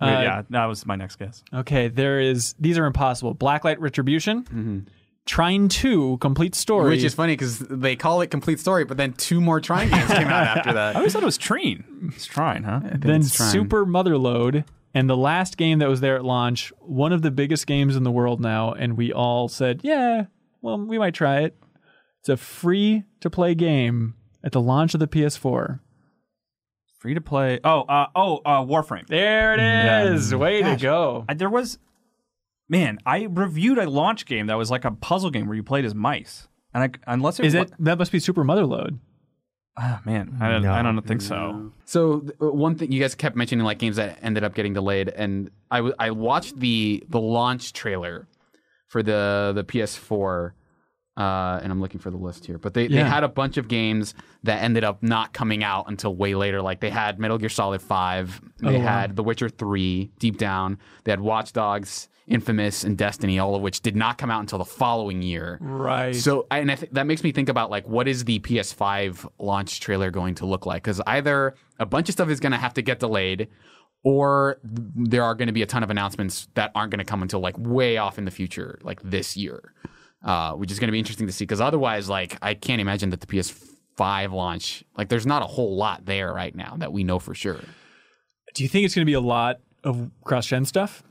Wait, 0.02 0.08
uh, 0.16 0.22
yeah, 0.22 0.42
that 0.50 0.66
was 0.66 0.86
my 0.86 0.96
next 0.96 1.16
guess. 1.18 1.44
Okay, 1.54 1.88
there 1.88 2.20
is. 2.20 2.56
These 2.60 2.78
are 2.78 2.86
impossible. 2.86 3.34
Blacklight 3.36 3.78
Retribution, 3.80 4.88
Trine 5.28 5.68
Two 5.68 6.18
Complete 6.18 6.56
Story. 6.56 6.90
Which 6.90 7.04
is 7.04 7.14
funny 7.14 7.34
because 7.34 7.60
they 7.60 7.96
call 7.96 8.22
it 8.22 8.28
Complete 8.28 8.60
Story, 8.60 8.86
but 8.86 8.98
then 8.98 9.14
two 9.14 9.40
more 9.40 9.60
Trine 9.60 9.90
games 9.90 10.08
came 10.08 10.28
out 10.28 10.58
after 10.58 10.74
that. 10.74 10.96
I 10.96 11.00
always 11.00 11.14
thought 11.14 11.22
it 11.22 11.26
was 11.26 11.38
Trine. 11.38 11.84
It's 12.16 12.26
Trine, 12.26 12.64
huh? 12.64 12.80
then 12.84 13.22
it's 13.22 13.36
Trine. 13.36 13.52
Super 13.52 13.86
Motherload, 13.86 14.66
and 14.94 15.10
the 15.10 15.18
last 15.18 15.58
game 15.58 15.80
that 15.80 15.90
was 15.90 16.02
there 16.02 16.16
at 16.16 16.26
launch, 16.26 16.72
one 16.80 17.14
of 17.14 17.22
the 17.22 17.32
biggest 17.32 17.68
games 17.68 17.96
in 17.96 18.04
the 18.04 18.12
world 18.12 18.42
now, 18.42 18.72
and 18.72 18.98
we 18.98 19.14
all 19.14 19.48
said, 19.48 19.82
"Yeah, 19.84 20.26
well, 20.62 20.80
we 20.80 20.98
might 20.98 21.14
try 21.14 21.42
it." 21.42 21.56
It's 22.22 22.30
a 22.30 22.38
free 22.38 23.04
to 23.20 23.30
play 23.30 23.54
game 23.54 24.16
at 24.44 24.52
the 24.54 24.62
launch 24.62 24.94
of 24.94 25.00
the 25.00 25.08
PS4. 25.08 25.80
Free 27.00 27.14
to 27.14 27.22
play. 27.22 27.60
Oh, 27.64 27.82
uh, 27.82 28.08
oh, 28.16 28.38
uh, 28.44 28.66
Warframe. 28.66 29.08
There 29.08 29.54
it 29.54 30.12
is. 30.14 30.34
Way 30.34 30.62
Gosh. 30.62 30.80
to 30.80 30.82
go. 30.82 31.26
I, 31.30 31.36
there 31.36 31.50
was, 31.50 31.78
man, 32.70 33.00
I 33.06 33.28
reviewed 33.30 33.78
a 33.78 33.90
launch 33.90 34.26
game 34.26 34.48
that 34.48 34.56
was 34.58 34.70
like 34.72 34.86
a 34.86 34.92
puzzle 34.92 35.30
game 35.32 35.48
where 35.48 35.56
you 35.56 35.64
played 35.64 35.86
as 35.86 35.96
mice. 35.96 36.48
And 36.74 36.84
I, 36.84 37.12
unless 37.14 37.40
it 37.40 37.46
Is 37.46 37.56
wa- 37.56 37.62
it? 37.62 37.72
That 37.80 37.98
must 37.98 38.12
be 38.12 38.20
Super 38.20 38.44
Motherload. 38.44 39.00
Ah, 39.80 40.02
man, 40.06 40.38
I, 40.42 40.50
don't- 40.52 40.64
No. 40.64 40.74
I 40.74 40.82
don't 40.82 41.02
think 41.06 41.22
so. 41.22 41.72
So 41.86 42.22
th- 42.22 42.34
one 42.40 42.76
thing 42.76 42.92
you 42.92 43.00
guys 43.00 43.14
kept 43.16 43.36
mentioning 43.36 43.64
like 43.64 43.78
games 43.78 43.98
that 43.98 44.18
ended 44.22 44.44
up 44.44 44.54
getting 44.56 44.74
delayed, 44.74 45.08
and 45.10 45.52
I, 45.70 45.78
w- 45.78 45.96
I 46.00 46.12
watched 46.12 46.60
the 46.60 47.04
the 47.10 47.20
launch 47.20 47.74
trailer 47.74 48.28
for 48.88 49.04
the 49.04 49.52
the 49.56 49.64
PS4, 49.64 50.52
uh, 51.16 51.60
and 51.62 51.72
I'm 51.72 51.80
looking 51.80 52.00
for 52.00 52.10
the 52.10 52.18
list 52.18 52.46
here. 52.48 52.58
But 52.58 52.74
they, 52.74 52.88
they 52.88 52.98
had 53.04 53.24
a 53.24 53.28
bunch 53.28 53.58
of 53.58 53.68
games 53.68 54.16
that 54.44 54.64
ended 54.64 54.84
up 54.84 55.04
not 55.04 55.32
coming 55.34 55.64
out 55.64 55.86
until 55.90 56.16
way 56.16 56.34
later. 56.36 56.62
Like 56.62 56.80
they 56.80 56.90
had 56.90 57.20
Metal 57.20 57.38
Gear 57.38 57.50
Solid 57.50 57.82
Five, 57.82 58.42
they 58.60 58.76
Oh, 58.76 58.80
wow. 58.80 58.86
had 58.86 59.16
The 59.16 59.24
Witcher 59.24 59.50
Three, 59.50 60.12
Deep 60.20 60.38
Down, 60.38 60.80
they 61.04 61.12
had 61.12 61.20
Watch 61.20 61.54
Dogs, 61.54 62.10
Infamous, 62.28 62.84
and 62.84 62.98
Destiny, 62.98 63.40
all 63.40 63.56
of 63.56 63.62
which 63.62 63.82
did 63.82 63.96
not 63.96 64.18
come 64.18 64.30
out 64.30 64.42
until 64.42 64.60
the 64.60 64.66
following 64.66 65.22
year. 65.22 65.58
Right. 65.62 66.14
So, 66.16 66.46
and 66.52 66.70
I 66.70 66.76
th- 66.76 66.92
that 66.92 67.08
makes 67.08 67.24
me 67.24 67.32
think 67.32 67.48
about 67.48 67.70
like, 67.70 67.88
what 67.88 68.08
is 68.08 68.26
the 68.26 68.40
PS5 68.40 69.30
launch 69.40 69.80
trailer 69.80 70.12
going 70.12 70.36
to 70.36 70.46
look 70.46 70.66
like? 70.66 70.84
Because 70.84 71.02
either 71.08 71.56
a 71.80 71.86
bunch 71.86 72.10
of 72.10 72.14
stuff 72.14 72.30
is 72.30 72.42
going 72.42 72.52
to 72.52 72.58
have 72.58 72.74
to 72.74 72.82
get 72.82 73.00
delayed, 73.00 73.48
or 74.04 74.60
there 74.64 75.24
are 75.24 75.36
going 75.36 75.48
to 75.48 75.54
be 75.54 75.62
a 75.62 75.66
ton 75.66 75.84
of 75.84 75.90
announcements 75.90 76.50
that 76.56 76.72
aren't 76.76 76.92
going 76.92 77.00
to 77.00 77.06
come 77.06 77.22
until 77.22 77.40
like 77.40 77.56
way 77.58 77.98
off 77.98 78.18
in 78.18 78.26
the 78.26 78.32
future, 78.32 78.78
like 78.84 79.02
this 79.04 79.38
year, 79.38 79.74
uh, 80.24 80.52
which 80.52 80.70
is 80.72 80.80
going 80.80 80.88
to 80.88 80.92
be 80.92 81.00
interesting 81.00 81.28
to 81.28 81.34
see. 81.34 81.46
Because 81.46 81.62
otherwise, 81.62 82.10
like, 82.10 82.38
I 82.42 82.56
can't 82.56 82.82
imagine 82.82 83.10
that 83.12 83.22
the 83.22 83.28
PS5 83.28 84.32
launch, 84.34 84.84
like, 84.98 85.08
there's 85.08 85.26
not 85.26 85.44
a 85.44 85.48
whole 85.48 85.78
lot 85.78 86.06
there 86.06 86.34
right 86.34 86.54
now 86.54 86.76
that 86.80 86.92
we 86.92 87.06
know 87.06 87.20
for 87.20 87.34
sure. 87.34 87.62
Do 88.54 88.64
you 88.64 88.70
think 88.70 88.86
it's 88.86 88.96
going 88.96 89.06
to 89.06 89.10
be 89.10 89.14
a 89.14 89.22
lot 89.22 89.60
of 89.84 90.12
cross 90.24 90.46
gen 90.48 90.66
stuff? 90.66 91.04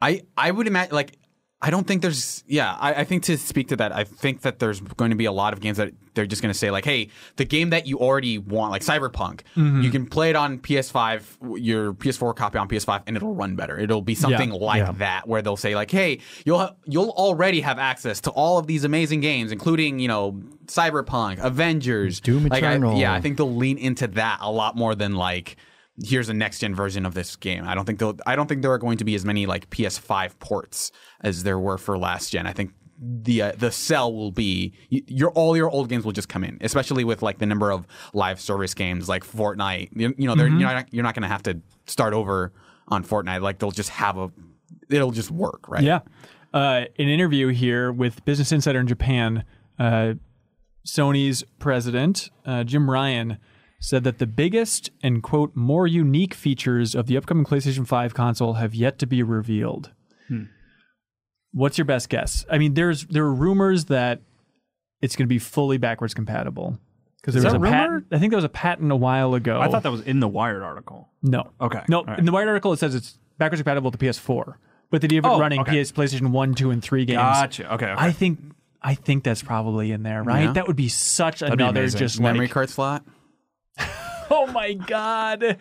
I 0.00 0.22
I 0.36 0.50
would 0.50 0.66
imagine 0.66 0.94
like 0.94 1.16
I 1.62 1.68
don't 1.68 1.86
think 1.86 2.00
there's. 2.00 2.42
Yeah, 2.46 2.74
I, 2.80 2.94
I 2.94 3.04
think 3.04 3.24
to 3.24 3.36
speak 3.36 3.68
to 3.68 3.76
that, 3.76 3.92
I 3.94 4.04
think 4.04 4.40
that 4.42 4.60
there's 4.60 4.80
going 4.80 5.10
to 5.10 5.16
be 5.16 5.26
a 5.26 5.32
lot 5.32 5.52
of 5.52 5.60
games 5.60 5.76
that 5.76 5.92
they're 6.14 6.24
just 6.24 6.40
going 6.40 6.50
to 6.50 6.58
say 6.58 6.70
like, 6.70 6.86
"Hey, 6.86 7.10
the 7.36 7.44
game 7.44 7.68
that 7.68 7.86
you 7.86 7.98
already 7.98 8.38
want, 8.38 8.70
like 8.72 8.80
Cyberpunk, 8.80 9.42
Mm-hmm. 9.56 9.82
you 9.82 9.90
can 9.90 10.06
play 10.06 10.30
it 10.30 10.36
on 10.36 10.58
PS5, 10.58 11.58
your 11.62 11.92
PS4 11.92 12.34
copy 12.34 12.56
on 12.56 12.66
PS5, 12.66 13.02
and 13.06 13.14
it'll 13.14 13.34
run 13.34 13.56
better. 13.56 13.78
It'll 13.78 14.00
be 14.00 14.14
something 14.14 14.48
like 14.48 14.78
Yeah. 14.78 14.92
that, 14.92 15.28
where 15.28 15.42
they'll 15.42 15.58
say 15.58 15.74
like, 15.74 15.90
"Hey, 15.90 16.20
you'll 16.46 16.60
ha- 16.60 16.74
you'll 16.86 17.10
already 17.10 17.60
have 17.60 17.78
access 17.78 18.22
to 18.22 18.30
all 18.30 18.56
of 18.56 18.66
these 18.66 18.84
amazing 18.84 19.20
games, 19.20 19.52
including 19.52 19.98
you 19.98 20.08
know 20.08 20.40
Cyberpunk, 20.64 21.40
Avengers, 21.40 22.20
Doom 22.20 22.46
Like, 22.46 22.62
I- 22.62 22.70
Eternal. 22.70 22.98
yeah, 22.98 23.12
I 23.12 23.20
think 23.20 23.36
they'll 23.36 23.54
lean 23.54 23.76
into 23.76 24.06
that 24.08 24.38
a 24.40 24.50
lot 24.50 24.76
more 24.76 24.94
than 24.94 25.14
like." 25.14 25.56
Here's 26.02 26.28
a 26.28 26.34
next 26.34 26.60
gen 26.60 26.74
version 26.74 27.04
of 27.04 27.14
this 27.14 27.36
game. 27.36 27.64
I 27.66 27.74
don't 27.74 27.84
think 27.84 27.98
they'll. 27.98 28.16
I 28.26 28.36
don't 28.36 28.46
think 28.46 28.62
there 28.62 28.72
are 28.72 28.78
going 28.78 28.98
to 28.98 29.04
be 29.04 29.14
as 29.14 29.24
many 29.24 29.46
like 29.46 29.68
PS5 29.70 30.38
ports 30.38 30.92
as 31.20 31.42
there 31.42 31.58
were 31.58 31.78
for 31.78 31.98
last 31.98 32.30
gen. 32.30 32.46
I 32.46 32.52
think 32.52 32.72
the 33.00 33.42
uh, 33.42 33.52
the 33.56 33.72
sell 33.72 34.12
will 34.12 34.30
be 34.30 34.74
your 34.88 35.30
all 35.30 35.56
your 35.56 35.70
old 35.70 35.88
games 35.88 36.04
will 36.04 36.12
just 36.12 36.28
come 36.28 36.44
in, 36.44 36.58
especially 36.60 37.04
with 37.04 37.22
like 37.22 37.38
the 37.38 37.46
number 37.46 37.70
of 37.70 37.86
live 38.12 38.40
service 38.40 38.74
games 38.74 39.08
like 39.08 39.24
Fortnite. 39.24 39.90
You, 39.92 40.14
you 40.18 40.26
know, 40.26 40.34
they're, 40.34 40.48
you're 40.48 40.58
not 40.58 40.92
you're 40.92 41.02
not 41.02 41.14
going 41.14 41.22
to 41.22 41.28
have 41.28 41.42
to 41.44 41.60
start 41.86 42.12
over 42.12 42.52
on 42.88 43.04
Fortnite. 43.04 43.40
Like 43.40 43.58
they'll 43.58 43.70
just 43.70 43.90
have 43.90 44.18
a, 44.18 44.30
it'll 44.90 45.12
just 45.12 45.30
work, 45.30 45.68
right? 45.68 45.82
Yeah. 45.82 46.00
Uh, 46.52 46.84
an 46.98 47.08
interview 47.08 47.48
here 47.48 47.92
with 47.92 48.24
Business 48.24 48.52
Insider 48.52 48.80
in 48.80 48.86
Japan, 48.88 49.44
uh, 49.78 50.14
Sony's 50.84 51.44
president, 51.58 52.30
uh, 52.44 52.64
Jim 52.64 52.90
Ryan, 52.90 53.38
said 53.80 54.04
that 54.04 54.18
the 54.18 54.26
biggest 54.26 54.90
and, 55.02 55.22
quote, 55.22 55.56
more 55.56 55.86
unique 55.86 56.34
features 56.34 56.94
of 56.94 57.06
the 57.06 57.16
upcoming 57.16 57.44
PlayStation 57.44 57.86
5 57.86 58.12
console 58.14 58.54
have 58.54 58.74
yet 58.74 58.98
to 58.98 59.06
be 59.06 59.22
revealed. 59.22 59.90
Hmm. 60.28 60.44
What's 61.52 61.78
your 61.78 61.86
best 61.86 62.08
guess? 62.10 62.44
I 62.50 62.58
mean, 62.58 62.74
there's 62.74 63.06
there 63.06 63.24
are 63.24 63.32
rumors 63.34 63.86
that 63.86 64.20
it's 65.00 65.16
going 65.16 65.24
to 65.26 65.28
be 65.28 65.38
fully 65.38 65.78
backwards 65.78 66.14
compatible. 66.14 66.78
Because 67.20 67.34
there 67.34 67.40
Is 67.40 67.44
was 67.44 67.52
that 67.54 67.56
a 67.58 67.60
rumored? 67.60 67.80
patent. 67.80 68.06
I 68.12 68.18
think 68.18 68.30
there 68.30 68.36
was 68.38 68.44
a 68.44 68.48
patent 68.50 68.92
a 68.92 68.96
while 68.96 69.34
ago. 69.34 69.60
I 69.60 69.68
thought 69.68 69.82
that 69.82 69.90
was 69.90 70.02
in 70.02 70.20
the 70.20 70.28
Wired 70.28 70.62
article. 70.62 71.08
No. 71.22 71.50
Okay. 71.60 71.80
No, 71.88 71.98
All 71.98 72.04
right. 72.04 72.18
in 72.18 72.24
the 72.24 72.32
Wired 72.32 72.48
article 72.48 72.72
it 72.72 72.78
says 72.78 72.94
it's 72.94 73.18
backwards 73.38 73.60
compatible 73.60 73.90
to 73.90 73.98
PS4, 73.98 74.54
but 74.90 75.00
the 75.00 75.06
idea 75.06 75.18
of 75.18 75.24
it 75.24 75.28
Oh, 75.28 75.40
running 75.40 75.60
okay. 75.60 75.82
PS, 75.82 75.90
PlayStation 75.92 76.30
One, 76.30 76.54
Two, 76.54 76.70
and 76.70 76.82
Three 76.82 77.04
games. 77.04 77.16
Gotcha. 77.18 77.74
Okay. 77.74 77.86
okay. 77.86 77.94
I 77.96 78.12
think 78.12 78.38
I 78.80 78.94
think 78.94 79.24
that's 79.24 79.42
probably 79.42 79.90
in 79.92 80.02
there, 80.02 80.22
right? 80.22 80.44
Yeah. 80.44 80.52
That 80.52 80.66
would 80.68 80.76
be 80.76 80.88
such 80.88 81.40
be 81.40 81.46
another 81.46 81.80
amazing. 81.80 81.98
just 81.98 82.20
Memory 82.20 82.46
like 82.46 82.50
card 82.52 82.70
slot. 82.70 83.04
oh 84.30 84.50
my 84.52 84.74
god, 84.74 85.58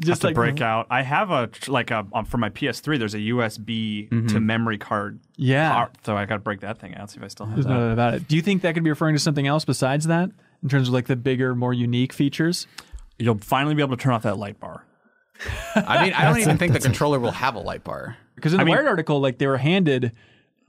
just 0.00 0.22
to 0.22 0.28
like 0.28 0.34
break 0.34 0.60
out. 0.60 0.86
I 0.90 1.02
have 1.02 1.30
a 1.30 1.50
like 1.68 1.90
a 1.90 2.06
um, 2.12 2.24
for 2.24 2.38
my 2.38 2.50
PS3. 2.50 2.98
There's 2.98 3.14
a 3.14 3.18
USB 3.18 4.08
mm-hmm. 4.08 4.26
to 4.28 4.40
memory 4.40 4.78
card. 4.78 5.20
Yeah. 5.36 5.72
part, 5.72 5.96
so 6.04 6.16
I 6.16 6.24
got 6.24 6.36
to 6.36 6.40
break 6.40 6.60
that 6.60 6.78
thing 6.78 6.94
out. 6.94 7.10
See 7.10 7.18
if 7.18 7.24
I 7.24 7.28
still 7.28 7.46
have 7.46 7.56
There's 7.56 7.66
that. 7.66 7.72
no 7.72 7.90
about 7.90 8.14
it. 8.14 8.28
Do 8.28 8.36
you 8.36 8.42
think 8.42 8.62
that 8.62 8.74
could 8.74 8.84
be 8.84 8.90
referring 8.90 9.14
to 9.14 9.20
something 9.20 9.46
else 9.46 9.64
besides 9.64 10.06
that 10.06 10.30
in 10.62 10.68
terms 10.68 10.88
of 10.88 10.94
like 10.94 11.06
the 11.06 11.16
bigger, 11.16 11.54
more 11.54 11.74
unique 11.74 12.12
features? 12.12 12.66
You'll 13.18 13.38
finally 13.38 13.74
be 13.74 13.82
able 13.82 13.96
to 13.96 14.02
turn 14.02 14.12
off 14.12 14.22
that 14.22 14.38
light 14.38 14.58
bar. 14.58 14.84
I 15.74 16.04
mean, 16.04 16.12
I 16.12 16.24
don't 16.24 16.38
even 16.40 16.58
think 16.58 16.72
the 16.72 16.80
controller 16.80 17.18
will 17.18 17.32
have 17.32 17.54
a 17.54 17.60
light 17.60 17.84
bar. 17.84 18.16
Because 18.34 18.52
in 18.52 18.58
the 18.58 18.64
mean- 18.64 18.74
Wired 18.74 18.86
article, 18.86 19.20
like 19.20 19.38
they 19.38 19.46
were 19.46 19.58
handed 19.58 20.12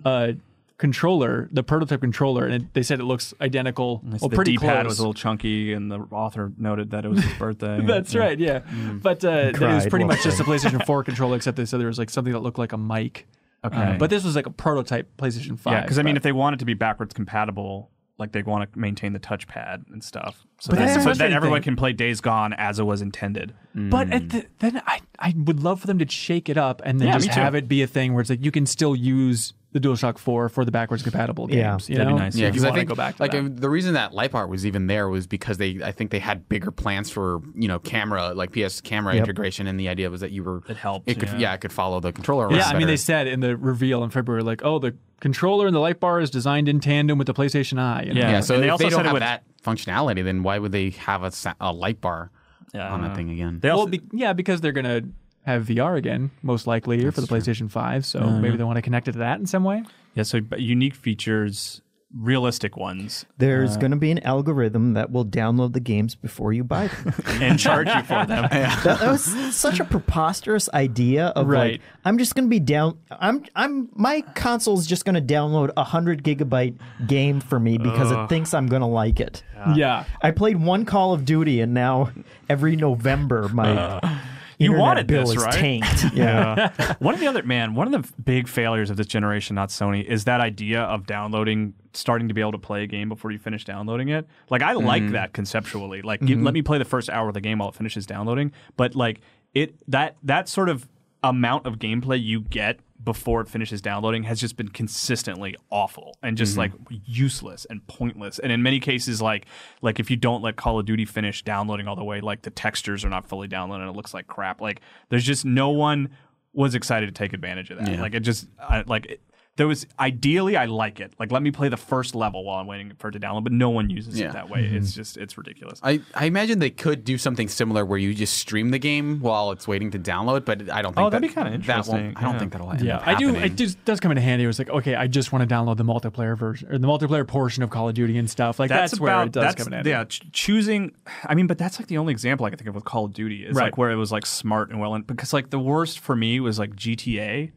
a 0.06 0.36
controller, 0.78 1.48
the 1.52 1.64
prototype 1.64 2.02
controller, 2.02 2.46
and 2.46 2.54
it, 2.64 2.74
they 2.74 2.84
said 2.84 3.00
it 3.00 3.04
looks 3.04 3.34
identical. 3.40 4.02
Well, 4.04 4.30
the 4.30 4.36
pretty 4.36 4.54
D-pad 4.54 4.82
close. 4.84 4.86
was 4.92 5.00
a 5.00 5.02
little 5.02 5.14
chunky, 5.14 5.74
and 5.74 5.92
the 5.92 6.00
author 6.12 6.52
noted 6.58 6.92
that 6.92 7.06
it 7.06 7.10
was 7.10 7.24
his 7.24 7.34
birthday. 7.38 7.80
That's 7.86 8.14
Yeah. 8.14 8.20
right, 8.22 8.40
yeah. 8.40 8.60
But 9.02 9.24
uh, 9.24 9.52
that 9.52 9.62
it 9.62 9.62
was 9.62 9.88
pretty 9.88 10.06
much 10.06 10.24
just 10.24 10.40
a 10.40 10.44
PlayStation 10.44 10.86
4 10.88 11.04
controller, 11.04 11.36
except 11.36 11.58
they 11.58 11.66
said 11.66 11.80
there 11.80 11.88
was 11.88 12.00
like 12.00 12.10
something 12.10 12.34
that 12.34 12.40
looked 12.40 12.58
like 12.60 12.74
a 12.74 12.78
mic. 12.78 13.28
Okay. 13.66 13.78
Uh, 13.78 13.98
but 13.98 14.10
this 14.10 14.24
was 14.26 14.36
like 14.36 14.46
a 14.46 14.50
prototype 14.52 15.16
PlayStation 15.18 15.58
5. 15.58 15.74
Yeah, 15.74 15.82
because 15.82 16.00
I 16.00 16.04
mean, 16.04 16.18
if 16.18 16.24
they 16.24 16.34
want 16.34 16.56
it 16.56 16.60
to 16.60 16.66
be 16.66 16.74
backwards 16.74 17.14
compatible, 17.14 17.90
like 18.18 18.32
they 18.34 18.44
want 18.44 18.72
to 18.74 18.78
maintain 18.80 19.14
the 19.14 19.20
touchpad 19.20 19.86
and 19.92 20.04
stuff, 20.04 20.46
so, 20.60 20.70
But 20.72 20.80
that, 20.80 20.86
that's 20.88 21.04
so 21.04 21.14
that 21.14 21.32
everyone 21.32 21.60
thing. 21.60 21.64
can 21.64 21.76
play 21.78 21.94
Days 21.94 22.20
Gone 22.22 22.54
as 22.54 22.78
it 22.80 22.84
was 22.84 23.02
intended. 23.02 23.54
But 23.74 24.12
at 24.12 24.30
the, 24.30 24.46
then 24.60 24.82
I, 24.86 25.00
I 25.18 25.34
would 25.38 25.62
love 25.62 25.80
for 25.82 25.88
them 25.88 25.98
to 26.00 26.08
shake 26.10 26.50
it 26.50 26.58
up 26.58 26.82
and 26.86 27.00
then 27.00 27.08
Yeah, 27.08 27.18
just 27.18 27.30
have 27.30 27.56
it 27.56 27.68
be 27.70 27.82
a 27.82 27.88
thing 27.88 28.14
where 28.14 28.22
it's 28.22 28.30
like 28.30 28.44
you 28.44 28.52
can 28.52 28.66
still 28.66 28.96
use 28.96 29.54
the 29.74 29.80
DualShock 29.80 30.18
4 30.18 30.50
for 30.50 30.64
the 30.64 30.72
backwards 30.72 31.04
compatible 31.04 31.50
Yeah, 31.52 31.72
games. 31.72 31.90
you 31.90 31.96
that'd 31.98 32.08
be 32.08 32.14
know? 32.14 32.20
nice. 32.20 32.36
Yeah, 32.36 32.48
if 32.48 32.56
you 32.56 32.62
because 32.62 32.72
I 32.72 32.76
think 32.76 32.90
go 32.90 32.96
back 32.96 33.18
to 33.18 33.22
like 33.24 33.32
that. 33.32 33.60
the 33.60 33.70
reason 33.70 33.96
that 33.96 34.14
light 34.14 34.32
bar 34.32 34.48
was 34.48 34.66
even 34.66 34.88
there 34.88 35.10
was 35.10 35.28
because 35.28 35.58
they 35.58 35.82
I 35.84 35.92
think 35.92 36.12
they 36.12 36.20
had 36.20 36.48
bigger 36.48 36.72
plans 36.72 37.10
for 37.10 37.42
you 37.56 37.68
know 37.68 37.80
camera 37.80 38.34
like 38.34 38.52
PS 38.54 38.80
camera 38.82 39.14
Yep. 39.16 39.24
integration, 39.24 39.68
and 39.68 39.80
the 39.80 39.90
idea 39.90 40.10
was 40.10 40.22
that 40.22 40.32
you 40.32 40.44
were 40.44 40.62
It 40.70 40.78
helped, 40.78 41.10
It 41.10 41.20
could 41.20 41.30
yeah. 41.30 41.38
yeah, 41.40 41.54
it 41.56 41.62
could 41.62 41.74
follow 41.74 42.00
the 42.00 42.12
controller. 42.14 42.50
Yeah, 42.52 42.60
around 42.60 42.76
I 42.76 42.78
mean, 42.80 42.88
they 42.88 42.98
said 42.98 43.28
in 43.28 43.40
the 43.42 43.58
reveal 43.58 44.04
in 44.04 44.10
February, 44.12 44.44
like, 44.44 44.62
oh, 44.64 44.80
the 44.80 44.96
controller 45.20 45.66
and 45.68 45.76
the 45.76 45.80
light 45.80 46.00
bar 46.00 46.20
is 46.20 46.30
designed 46.30 46.70
in 46.70 46.80
tandem 46.80 47.18
with 47.18 47.28
the 47.28 47.34
PlayStation 47.34 47.80
Eye. 47.80 48.04
you 48.08 48.14
know? 48.14 48.20
Yeah. 48.22 48.32
yeah. 48.32 48.40
So 48.42 48.56
And 48.56 48.64
they 48.64 48.68
if 48.68 48.72
also 48.74 48.84
they 48.86 48.90
don't 48.90 48.98
said 49.00 49.02
it 49.02 49.06
have 49.06 49.14
would- 49.14 49.22
that 49.22 49.44
functionality, 49.64 50.24
then 50.24 50.44
why 50.44 50.60
would 50.60 50.72
they 50.72 50.92
have 50.92 51.24
a, 51.24 51.32
sa- 51.32 51.54
a 51.62 51.72
light 51.72 52.00
bar 52.02 52.30
Yeah, 52.74 52.92
on 52.94 53.02
that 53.02 53.08
don't 53.08 53.16
thing 53.16 53.30
again? 53.32 53.60
They 53.62 53.70
also, 53.70 53.86
Well, 53.86 53.92
be, 53.92 54.02
yeah, 54.12 54.34
because 54.34 54.62
they're 54.62 54.72
going 54.74 54.86
to 54.86 55.08
have 55.46 55.66
VR 55.66 55.98
again, 55.98 56.32
most 56.42 56.68
likely, 56.68 57.10
for 57.12 57.22
the 57.22 57.28
PlayStation 57.28 57.70
5. 57.70 58.06
So 58.06 58.22
maybe 58.30 58.58
they 58.58 58.64
want 58.64 58.78
to 58.78 58.82
connect 58.82 59.08
it 59.08 59.14
to 59.14 59.20
that 59.20 59.40
in 59.40 59.46
some 59.46 59.64
way. 59.64 59.84
yeah, 60.16 60.24
so 60.24 60.40
but 60.42 60.62
unique 60.62 60.96
features, 60.96 61.82
realistic 62.16 62.78
ones, 62.78 63.26
There's 63.40 63.76
uh, 63.76 63.80
going 63.80 63.92
to 63.92 63.98
be 63.98 64.12
an 64.12 64.20
algorithm 64.20 64.94
that 64.94 65.12
will 65.12 65.26
download 65.26 65.74
the 65.74 65.80
games 65.80 66.14
before 66.16 66.54
you 66.54 66.64
buy 66.64 66.88
them. 66.88 67.14
and 67.42 67.60
charge 67.60 67.88
you 67.88 68.04
for 68.04 68.24
them. 68.26 68.48
that, 68.52 68.84
that 68.84 69.02
was 69.12 69.24
such 69.56 69.80
a 69.80 69.84
preposterous 69.84 70.70
idea 70.74 71.28
of 71.30 71.48
Right. 71.48 71.72
like 71.74 71.82
I'm 72.06 72.18
just 72.20 72.36
going 72.36 72.46
to 72.46 72.50
be 72.50 72.60
down 72.60 73.00
I'm 73.10 73.44
I'm 73.56 73.90
my 73.96 74.22
console's 74.36 74.86
just 74.86 75.06
going 75.06 75.16
to 75.16 75.22
download 75.34 75.72
a 75.72 75.82
100 75.82 76.24
gigabyte 76.24 76.78
game 77.08 77.40
for 77.42 77.60
me 77.60 77.78
because 77.80 78.12
it 78.12 78.30
thinks 78.30 78.54
I'm 78.54 78.68
going 78.68 78.82
to 78.84 78.88
like 78.88 79.20
it. 79.20 79.44
yeah. 79.76 80.06
I 80.22 80.30
played 80.32 80.58
one 80.62 80.86
Call 80.86 81.14
of 81.14 81.26
Duty 81.26 81.62
and 81.62 81.74
now 81.74 82.12
every 82.48 82.76
November 82.76 83.50
my 83.50 83.72
uh. 83.76 84.18
You 84.64 84.74
wanted 84.74 85.08
bill 85.08 85.22
this, 85.22 85.38
is 85.38 85.44
right? 85.44 85.54
tanked. 85.54 86.04
Yeah. 86.14 86.96
one 87.00 87.14
of 87.14 87.20
the 87.20 87.28
other 87.28 87.44
man, 87.44 87.76
one 87.76 87.94
of 87.94 88.04
the 88.04 88.22
big 88.22 88.48
failures 88.48 88.90
of 88.90 88.98
this 88.98 89.08
generation, 89.08 89.56
not 89.56 89.70
Sony, 89.70 90.04
is 90.04 90.26
that 90.26 90.42
idea 90.42 90.82
of 90.82 91.06
downloading, 91.06 91.74
starting 91.94 92.28
to 92.28 92.34
be 92.34 92.42
able 92.42 92.52
to 92.52 92.58
play 92.58 92.84
a 92.84 92.88
game 92.88 93.10
before 93.10 93.32
you 93.32 93.40
finish 93.40 93.66
downloading 93.66 94.10
it. 94.10 94.28
Like 94.50 94.62
I 94.62 94.74
like 94.74 95.04
mm. 95.04 95.12
that 95.12 95.34
conceptually. 95.34 96.02
Like 96.02 96.22
you- 96.22 96.36
mm-hmm. 96.36 96.46
let 96.46 96.54
me 96.54 96.62
play 96.62 96.78
the 96.78 96.86
first 96.86 97.10
hour 97.10 97.28
of 97.28 97.34
the 97.34 97.42
game 97.42 97.60
while 97.60 97.70
it 97.70 97.76
finishes 97.76 98.06
downloading. 98.06 98.52
But 98.78 98.96
like 98.96 99.22
it 99.54 99.76
that 99.88 100.18
that 100.24 100.50
sort 100.50 100.70
of 100.70 100.88
amount 101.24 101.66
of 101.66 101.80
gameplay 101.80 102.22
you 102.22 102.42
get 102.42 102.80
before 103.04 103.42
it 103.42 103.50
finishes 103.50 103.82
downloading 103.82 104.24
has 104.24 104.40
just 104.40 104.56
been 104.56 104.70
consistently 104.70 105.56
awful 105.70 106.18
and 106.22 106.38
just 106.38 106.58
mm-hmm. 106.58 106.74
like 106.90 107.02
useless 107.06 107.66
and 107.70 107.86
pointless. 107.88 108.40
And 108.40 108.52
in 108.52 108.64
many 108.64 108.80
cases, 108.80 109.22
like 109.22 109.46
like 109.82 110.00
if 110.00 110.10
you 110.10 110.18
don't 110.18 110.42
let 110.42 110.56
Call 110.56 110.80
of 110.80 110.86
Duty 110.86 111.06
finish 111.06 111.44
downloading 111.44 111.88
all 111.88 111.96
the 111.96 112.04
way, 112.04 112.22
like 112.22 112.44
the 112.44 112.50
textures 112.50 113.04
are 113.04 113.10
not 113.10 113.28
fully 113.28 113.48
downloaded 113.48 113.82
and 113.82 113.90
it 113.90 113.96
looks 113.96 114.14
like 114.14 114.28
crap. 114.28 114.62
Like 114.62 114.82
there's 115.10 115.24
just 115.24 115.46
no 115.46 115.70
one 115.70 116.10
was 116.54 116.76
excited 116.76 117.08
to 117.08 117.12
take 117.12 117.34
advantage 117.34 117.72
of 117.72 117.80
that. 117.80 117.92
Yeah. 117.92 118.02
Like 118.02 118.14
it 118.14 118.22
just 118.22 118.48
I, 118.60 118.84
like 118.86 119.08
it, 119.08 119.22
there 119.56 119.68
was 119.68 119.86
ideally 120.00 120.58
I 120.58 120.66
like 120.66 121.00
it. 121.00 121.14
Like 121.20 121.32
let 121.32 121.44
me 121.44 121.52
play 121.52 121.70
the 121.70 121.78
first 121.78 122.16
level 122.16 122.44
while 122.44 122.60
I'm 122.60 122.66
waiting 122.66 122.92
for 122.98 123.10
it 123.10 123.12
to 123.12 123.20
download, 123.20 123.44
but 123.44 123.52
no 123.54 123.70
one 123.70 123.90
uses 123.90 124.20
Yeah. 124.20 124.30
it 124.30 124.34
that 124.34 124.50
way. 124.50 124.62
It's 124.66 124.90
mm-hmm. 124.92 124.96
just 124.96 125.18
it's 125.18 125.38
ridiculous. 125.38 125.80
I, 125.84 126.02
I 126.16 126.26
imagine 126.26 126.58
they 126.58 126.72
could 126.72 127.04
do 127.04 127.20
something 127.20 127.48
similar 127.48 127.86
where 127.86 128.00
you 128.00 128.16
just 128.16 128.36
stream 128.38 128.72
the 128.72 128.80
game 128.80 129.20
while 129.20 129.52
it's 129.52 129.68
waiting 129.68 129.92
to 129.92 130.00
download, 130.00 130.44
but 130.46 130.70
I 130.72 130.82
don't 130.82 130.94
think 130.96 131.06
Oh, 131.06 131.10
that'd 131.12 131.24
that, 131.24 131.28
be 131.28 131.34
kinda 131.34 131.52
that 131.52 131.56
interesting, 131.56 131.96
won't, 132.06 132.18
I 132.18 132.22
don't 132.22 132.34
yeah. 132.34 132.40
think 132.40 132.52
that'll 132.54 132.72
end 132.72 132.82
Yeah, 132.82 132.98
up 132.98 133.08
I 133.08 133.14
do. 133.16 133.28
happening. 133.28 133.52
It 133.52 133.56
just 133.56 133.86
does 133.86 134.00
come 134.00 134.12
in 134.12 134.18
handy. 134.18 134.44
It 134.44 134.48
was 134.48 134.58
like, 134.58 134.70
okay, 134.70 134.96
I 134.96 135.06
just 135.06 135.32
want 135.32 135.48
to 135.48 135.54
download 135.56 135.78
the 135.78 135.86
multiplayer 135.86 136.36
version 136.36 136.72
or 136.72 136.80
the 136.80 136.88
multiplayer 136.88 137.28
portion 137.28 137.62
of 137.62 137.70
Call 137.70 137.88
of 137.90 137.94
Duty 137.94 138.18
and 138.18 138.28
stuff. 138.28 138.58
Like 138.58 138.70
that's, 138.70 139.00
where 139.00 139.22
it 139.24 139.32
does 139.32 139.44
that's, 139.44 139.56
come 139.64 139.68
in 139.68 139.74
handy. 139.74 139.90
Yeah, 139.92 140.06
ch- 140.06 140.24
choosing. 140.32 140.96
I 141.26 141.36
mean, 141.36 141.46
but 141.46 141.60
that's 141.60 141.80
like 141.80 141.88
the 141.90 142.00
only 142.00 142.12
example 142.12 142.46
I 142.48 142.50
can 142.50 142.58
think 142.58 142.70
of 142.70 142.76
with 142.76 142.86
Call 142.86 143.06
of 143.06 143.14
Duty 143.14 143.46
is 143.46 143.56
Right. 143.56 143.66
like 143.66 143.78
where 143.78 143.92
it 143.92 143.98
was 143.98 144.12
like 144.12 144.26
smart 144.26 144.72
and 144.72 144.80
well, 144.80 144.96
and 144.96 145.06
because 145.06 145.32
like 145.32 145.52
the 145.52 145.60
worst 145.60 146.00
for 146.00 146.16
me 146.16 146.40
was 146.40 146.58
like 146.58 146.76
GTA, 146.76 147.52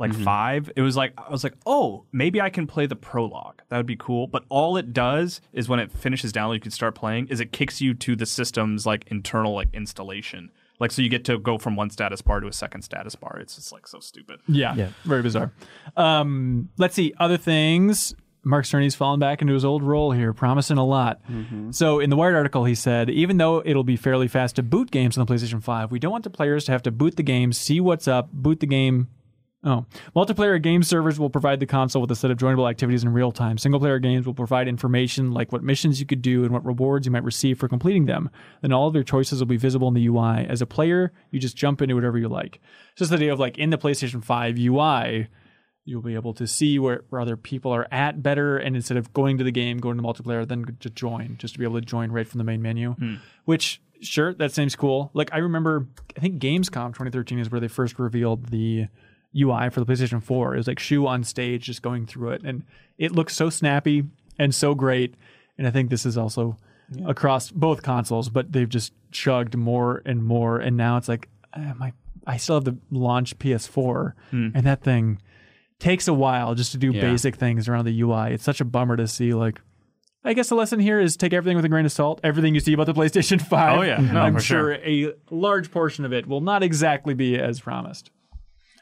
like 0.00 0.10
Mm-hmm. 0.10 0.24
five. 0.24 0.72
It 0.74 0.80
was 0.82 0.96
like 0.96 1.12
I 1.16 1.30
was 1.30 1.44
like, 1.44 1.54
oh, 1.66 2.04
maybe 2.10 2.40
I 2.40 2.50
can 2.50 2.66
play 2.66 2.86
the 2.86 2.96
prologue. 2.96 3.62
That 3.68 3.76
would 3.76 3.86
be 3.86 3.96
cool. 3.96 4.26
But 4.26 4.44
all 4.48 4.76
it 4.76 4.92
does 4.92 5.40
is 5.52 5.68
when 5.68 5.78
it 5.78 5.92
finishes 5.92 6.32
download, 6.32 6.54
you 6.54 6.60
can 6.60 6.70
start 6.72 6.94
playing. 6.96 7.28
Is 7.28 7.38
it 7.38 7.52
kicks 7.52 7.80
you 7.80 7.94
to 7.94 8.16
the 8.16 8.26
system's 8.26 8.84
like 8.86 9.04
internal 9.08 9.54
like 9.54 9.68
installation. 9.72 10.50
Like 10.80 10.90
so, 10.90 11.02
you 11.02 11.10
get 11.10 11.26
to 11.26 11.38
go 11.38 11.58
from 11.58 11.76
one 11.76 11.90
status 11.90 12.22
bar 12.22 12.40
to 12.40 12.46
a 12.48 12.52
second 12.54 12.80
status 12.82 13.14
bar. 13.14 13.38
It's 13.38 13.54
just 13.56 13.70
like 13.70 13.86
so 13.86 14.00
stupid. 14.00 14.40
Yeah, 14.48 14.74
Yeah. 14.74 14.88
very 15.04 15.20
bizarre. 15.20 15.52
Um, 15.96 16.70
let's 16.78 16.94
see 16.94 17.12
other 17.18 17.36
things. 17.36 18.14
Mark 18.42 18.64
Cerny's 18.64 18.94
fallen 18.94 19.20
back 19.20 19.42
into 19.42 19.52
his 19.52 19.66
old 19.66 19.82
role 19.82 20.12
here, 20.12 20.32
promising 20.32 20.78
a 20.78 20.84
lot. 20.86 21.20
So 21.72 22.00
in 22.00 22.08
the 22.08 22.16
Wired 22.16 22.34
article, 22.34 22.64
he 22.64 22.74
said, 22.74 23.10
even 23.10 23.36
though 23.36 23.62
it'll 23.62 23.84
be 23.84 23.96
fairly 23.96 24.28
fast 24.28 24.56
to 24.56 24.62
boot 24.62 24.90
games 24.90 25.18
on 25.18 25.26
the 25.26 25.30
PlayStation 25.34 25.62
5, 25.62 25.90
we 25.90 25.98
don't 25.98 26.10
want 26.12 26.24
the 26.24 26.30
players 26.30 26.64
to 26.64 26.72
have 26.72 26.82
to 26.84 26.90
boot 26.90 27.16
the 27.16 27.22
game, 27.22 27.52
see 27.52 27.80
what's 27.80 28.08
up, 28.08 28.32
boot 28.32 28.60
the 28.60 28.66
game. 28.66 29.08
Oh, 29.62 29.84
multiplayer 30.16 30.60
game 30.60 30.82
servers 30.82 31.20
will 31.20 31.28
provide 31.28 31.60
the 31.60 31.66
console 31.66 32.00
with 32.00 32.10
a 32.10 32.16
set 32.16 32.30
of 32.30 32.38
joinable 32.38 32.68
activities 32.68 33.02
in 33.02 33.12
real 33.12 33.30
time. 33.30 33.58
Single 33.58 33.78
player 33.78 33.98
games 33.98 34.24
will 34.24 34.32
provide 34.32 34.68
information 34.68 35.32
like 35.32 35.52
what 35.52 35.62
missions 35.62 36.00
you 36.00 36.06
could 36.06 36.22
do 36.22 36.44
and 36.44 36.52
what 36.52 36.64
rewards 36.64 37.04
you 37.04 37.12
might 37.12 37.24
receive 37.24 37.58
for 37.58 37.68
completing 37.68 38.06
them. 38.06 38.30
Then 38.62 38.72
all 38.72 38.88
of 38.88 38.94
your 38.94 39.04
choices 39.04 39.38
will 39.38 39.46
be 39.46 39.58
visible 39.58 39.88
in 39.88 39.94
the 39.94 40.06
UI. 40.06 40.46
As 40.48 40.62
a 40.62 40.66
player, 40.66 41.12
you 41.30 41.38
just 41.38 41.58
jump 41.58 41.82
into 41.82 41.94
whatever 41.94 42.16
you 42.16 42.28
like. 42.28 42.58
It's 42.92 43.00
just 43.00 43.10
the 43.10 43.16
idea 43.16 43.34
of 43.34 43.38
like 43.38 43.58
in 43.58 43.68
the 43.68 43.76
PlayStation 43.76 44.24
5 44.24 44.58
UI, 44.58 45.28
You'll 45.86 46.02
be 46.02 46.14
able 46.14 46.34
to 46.34 46.46
see 46.46 46.78
where, 46.78 47.04
where 47.08 47.20
other 47.20 47.36
people 47.36 47.72
are 47.72 47.88
at 47.90 48.22
better, 48.22 48.58
and 48.58 48.76
instead 48.76 48.98
of 48.98 49.12
going 49.14 49.38
to 49.38 49.44
the 49.44 49.50
game, 49.50 49.78
going 49.78 49.96
to 49.96 50.02
multiplayer, 50.02 50.46
then 50.46 50.76
to 50.80 50.90
join, 50.90 51.36
just 51.38 51.54
to 51.54 51.58
be 51.58 51.64
able 51.64 51.80
to 51.80 51.84
join 51.84 52.12
right 52.12 52.28
from 52.28 52.38
the 52.38 52.44
main 52.44 52.60
menu. 52.60 52.92
Hmm. 52.92 53.14
Which, 53.46 53.80
sure, 54.02 54.34
that 54.34 54.52
seems 54.52 54.76
cool. 54.76 55.10
Like 55.14 55.30
I 55.32 55.38
remember, 55.38 55.88
I 56.16 56.20
think 56.20 56.40
Gamescom 56.40 56.88
2013 56.90 57.38
is 57.38 57.50
where 57.50 57.60
they 57.60 57.68
first 57.68 57.98
revealed 57.98 58.50
the 58.50 58.88
UI 59.38 59.70
for 59.70 59.80
the 59.80 59.86
PlayStation 59.86 60.22
4. 60.22 60.54
It 60.54 60.56
was 60.58 60.66
like 60.66 60.78
Shu 60.78 61.06
on 61.06 61.24
stage, 61.24 61.64
just 61.64 61.82
going 61.82 62.06
through 62.06 62.30
it, 62.30 62.42
and 62.44 62.64
it 62.98 63.12
looks 63.12 63.34
so 63.34 63.50
snappy 63.50 64.04
and 64.38 64.54
so 64.54 64.74
great. 64.74 65.14
And 65.58 65.66
I 65.66 65.70
think 65.70 65.90
this 65.90 66.06
is 66.06 66.16
also 66.18 66.56
across 67.06 67.50
both 67.50 67.82
consoles, 67.82 68.28
but 68.28 68.52
they've 68.52 68.68
just 68.68 68.92
chugged 69.12 69.56
more 69.56 70.02
and 70.04 70.24
more, 70.24 70.58
and 70.58 70.76
now 70.76 70.96
it's 70.96 71.08
like 71.08 71.28
uh, 71.54 71.74
my 71.76 71.92
I 72.26 72.36
still 72.36 72.56
have 72.56 72.64
the 72.64 72.76
launch 72.90 73.38
PS4, 73.38 74.12
and 74.32 74.54
that 74.66 74.82
thing 74.82 75.20
takes 75.78 76.06
a 76.06 76.12
while 76.14 76.54
just 76.54 76.72
to 76.72 76.78
do 76.78 76.90
Yeah. 76.92 77.00
basic 77.00 77.36
things 77.36 77.68
around 77.68 77.86
the 77.86 78.00
UI. 78.02 78.32
It's 78.34 78.44
such 78.44 78.60
a 78.60 78.64
bummer 78.64 78.96
to 78.98 79.08
see. 79.08 79.32
Like, 79.32 79.60
I 80.22 80.34
guess 80.34 80.50
the 80.50 80.54
lesson 80.54 80.80
here 80.80 81.00
is 81.00 81.16
take 81.16 81.32
everything 81.32 81.56
with 81.56 81.64
a 81.64 81.68
grain 81.70 81.86
of 81.86 81.92
salt. 81.92 82.20
Everything 82.22 82.52
you 82.54 82.60
see 82.60 82.74
about 82.74 82.84
the 82.86 82.92
PlayStation 82.92 83.40
5. 83.40 83.78
Oh, 83.78 83.82
yeah. 83.82 83.96
No, 84.00 84.20
I'm 84.20 84.34
for 84.34 84.40
sure 84.42 84.74
a 84.74 85.14
large 85.30 85.70
portion 85.70 86.04
of 86.04 86.12
it 86.12 86.26
will 86.26 86.42
not 86.42 86.62
exactly 86.62 87.14
be 87.14 87.38
as 87.38 87.60
promised. 87.60 88.10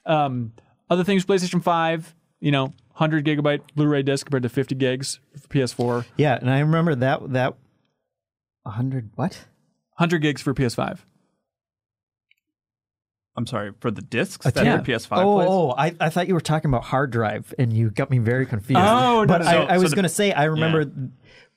Um, 0.09 0.53
other 0.91 1.05
things, 1.05 1.25
PlayStation 1.25 1.63
5, 1.63 2.15
you 2.41 2.51
know, 2.51 2.65
100 2.65 3.25
gigabyte 3.25 3.61
Blu-ray 3.77 4.03
disc 4.03 4.27
compared 4.27 4.43
to 4.43 4.49
50 4.49 4.75
gigs 4.75 5.21
for 5.41 5.49
PS4. 5.49 6.05
Yeah, 6.17 6.37
and 6.41 6.51
I 6.51 6.61
remember 6.61 6.95
that 6.97 7.33
that 7.33 7.55
hundred 8.67 9.11
what? 9.15 9.47
100 9.97 10.19
gigs 10.19 10.43
for 10.43 10.53
PS5. 10.55 10.99
I'm 13.37 13.47
sorry 13.47 13.73
for 13.79 13.93
the 13.93 14.03
discs 14.03 14.45
A 14.47 14.51
that 14.51 14.65
ten- 14.65 14.67
your 14.67 14.99
PS5 14.99 15.17
oh, 15.25 15.35
plays. 15.37 15.49
oh, 15.49 15.75
I, 15.79 15.95
I 16.01 16.11
thought 16.11 16.27
you 16.27 16.35
were 16.35 16.41
talking 16.41 16.71
about 16.71 16.83
hard 16.83 17.13
drive, 17.13 17.55
and 17.57 17.73
you 17.73 17.89
got 17.91 18.11
me 18.11 18.19
very 18.19 18.47
confused. 18.47 18.81
Oh, 18.81 19.21
no, 19.21 19.27
but 19.27 19.43
no, 19.43 19.47
I. 19.47 19.75
I 19.75 19.77
So 19.77 19.83
was 19.83 19.95
going 19.95 20.03
to 20.03 20.09
say 20.09 20.33
I 20.33 20.45
remember 20.45 20.91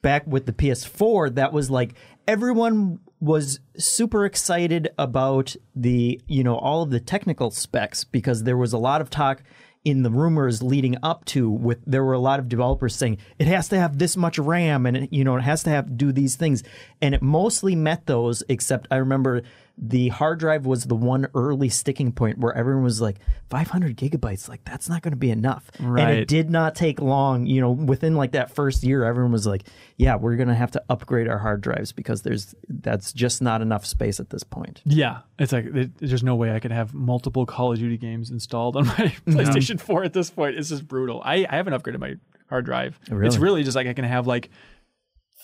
back 0.03 0.27
with 0.27 0.45
the 0.45 0.53
PS4, 0.53 1.35
that 1.35 1.53
was 1.53 1.71
like 1.71 1.95
everyone 2.27 2.99
was 3.21 3.59
super 3.77 4.25
excited 4.25 4.89
about 4.97 5.55
the 5.75 6.19
you 6.27 6.43
know 6.43 6.57
all 6.57 6.81
of 6.81 6.89
the 6.89 6.99
technical 6.99 7.51
specs 7.51 8.03
because 8.03 8.43
there 8.43 8.57
was 8.57 8.73
a 8.73 8.77
lot 8.77 8.99
of 8.99 9.09
talk 9.09 9.43
in 9.83 10.03
the 10.03 10.11
rumors 10.11 10.61
leading 10.61 10.95
up 11.01 11.25
to 11.25 11.49
with 11.49 11.79
there 11.87 12.03
were 12.03 12.13
a 12.13 12.19
lot 12.19 12.39
of 12.39 12.47
developers 12.47 12.95
saying 12.95 13.17
it 13.39 13.47
has 13.47 13.67
to 13.67 13.79
have 13.79 13.97
this 13.97 14.15
much 14.15 14.37
RAM 14.37 14.85
and 14.85 14.97
it, 14.97 15.13
you 15.13 15.23
know 15.23 15.35
it 15.35 15.41
has 15.41 15.63
to 15.63 15.69
have 15.69 15.97
do 15.97 16.11
these 16.11 16.35
things. 16.35 16.63
And 17.01 17.15
it 17.15 17.21
mostly 17.21 17.75
met 17.75 18.05
those 18.05 18.43
except 18.47 18.87
I 18.91 18.97
remember 18.97 19.41
the 19.83 20.09
hard 20.09 20.37
drive 20.37 20.67
was 20.67 20.83
the 20.85 20.95
one 20.95 21.27
early 21.33 21.67
sticking 21.67 22.11
point 22.11 22.37
where 22.37 22.55
everyone 22.55 22.83
was 22.83 23.01
like 23.01 23.17
500 23.49 23.97
gigabytes 23.97 24.47
like 24.47 24.63
that's 24.63 24.87
not 24.87 25.01
going 25.01 25.11
to 25.11 25.17
be 25.17 25.31
enough 25.31 25.71
right. 25.79 26.01
and 26.03 26.19
it 26.19 26.27
did 26.27 26.51
not 26.51 26.75
take 26.75 27.01
long 27.01 27.47
you 27.47 27.59
know 27.59 27.71
within 27.71 28.15
like 28.15 28.33
that 28.33 28.53
first 28.53 28.83
year 28.83 29.03
everyone 29.03 29.31
was 29.31 29.47
like 29.47 29.63
yeah 29.97 30.15
we're 30.17 30.35
going 30.35 30.49
to 30.49 30.53
have 30.53 30.69
to 30.71 30.83
upgrade 30.87 31.27
our 31.27 31.39
hard 31.39 31.61
drives 31.61 31.91
because 31.91 32.21
there's 32.21 32.53
that's 32.69 33.11
just 33.11 33.41
not 33.41 33.61
enough 33.63 33.83
space 33.85 34.19
at 34.19 34.29
this 34.29 34.43
point 34.43 34.81
Yeah, 34.85 35.21
it's 35.39 35.51
like 35.51 35.65
it, 35.65 35.97
there's 35.97 36.23
no 36.23 36.35
way 36.35 36.53
I 36.53 36.59
could 36.59 36.71
have 36.71 36.93
multiple 36.93 37.47
Call 37.47 37.71
of 37.73 37.79
Duty 37.79 37.97
games 37.97 38.29
installed 38.29 38.75
on 38.77 38.85
my 38.85 38.93
PlayStation 39.27 39.79
4 39.79 40.03
at 40.03 40.13
this 40.13 40.29
point. 40.29 40.57
It's 40.57 40.69
just 40.69 40.87
brutal. 40.87 41.21
I, 41.25 41.47
I 41.49 41.55
haven't 41.55 41.73
upgraded 41.73 41.99
my 41.99 42.15
hard 42.49 42.65
drive. 42.65 42.99
It's 43.03 43.11
Really? 43.11 43.39
really 43.39 43.63
just 43.63 43.75
like 43.75 43.87
I 43.87 43.93
can 43.93 44.05
have 44.05 44.27
like 44.27 44.51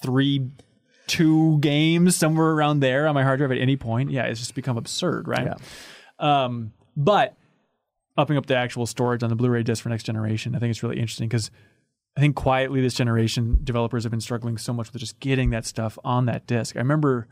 three, 0.01 0.49
two 1.07 1.59
games 1.59 2.15
somewhere 2.15 2.51
around 2.51 2.81
there 2.81 3.07
on 3.07 3.15
my 3.15 3.23
hard 3.23 3.39
drive 3.39 3.51
at 3.51 3.57
any 3.57 3.77
point. 3.77 4.11
Yeah, 4.11 4.23
it's 4.23 4.39
just 4.39 4.55
become 4.55 4.77
absurd, 4.77 5.27
right? 5.27 5.47
Yeah. 6.19 6.43
Um, 6.45 6.73
but 6.95 7.35
upping 8.17 8.37
up 8.37 8.45
the 8.45 8.55
actual 8.55 8.85
storage 8.85 9.23
on 9.23 9.29
the 9.29 9.35
Blu-ray 9.35 9.63
disc 9.63 9.83
for 9.83 9.89
next 9.89 10.03
generation, 10.03 10.55
I 10.55 10.59
think 10.59 10.71
it's 10.71 10.83
really 10.83 10.99
interesting 10.99 11.27
because 11.27 11.51
I 12.15 12.19
think 12.19 12.35
quietly 12.35 12.81
this 12.81 12.95
generation 12.95 13.59
developers 13.63 14.03
have 14.03 14.11
been 14.11 14.21
struggling 14.21 14.57
so 14.57 14.73
much 14.73 14.91
with 14.91 14.99
just 14.99 15.19
getting 15.19 15.51
that 15.51 15.65
stuff 15.65 15.97
on 16.03 16.25
that 16.25 16.47
disc. 16.47 16.75
I 16.75 16.79
remember 16.79 17.27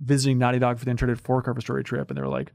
visiting 0.00 0.38
Naughty 0.38 0.60
Dog 0.60 0.78
for 0.78 0.84
the 0.84 0.90
Uncharted 0.92 1.20
4 1.20 1.42
cover 1.42 1.60
story 1.60 1.82
trip, 1.82 2.08
and 2.08 2.16
they 2.16 2.22
were 2.22 2.28
like, 2.28 2.52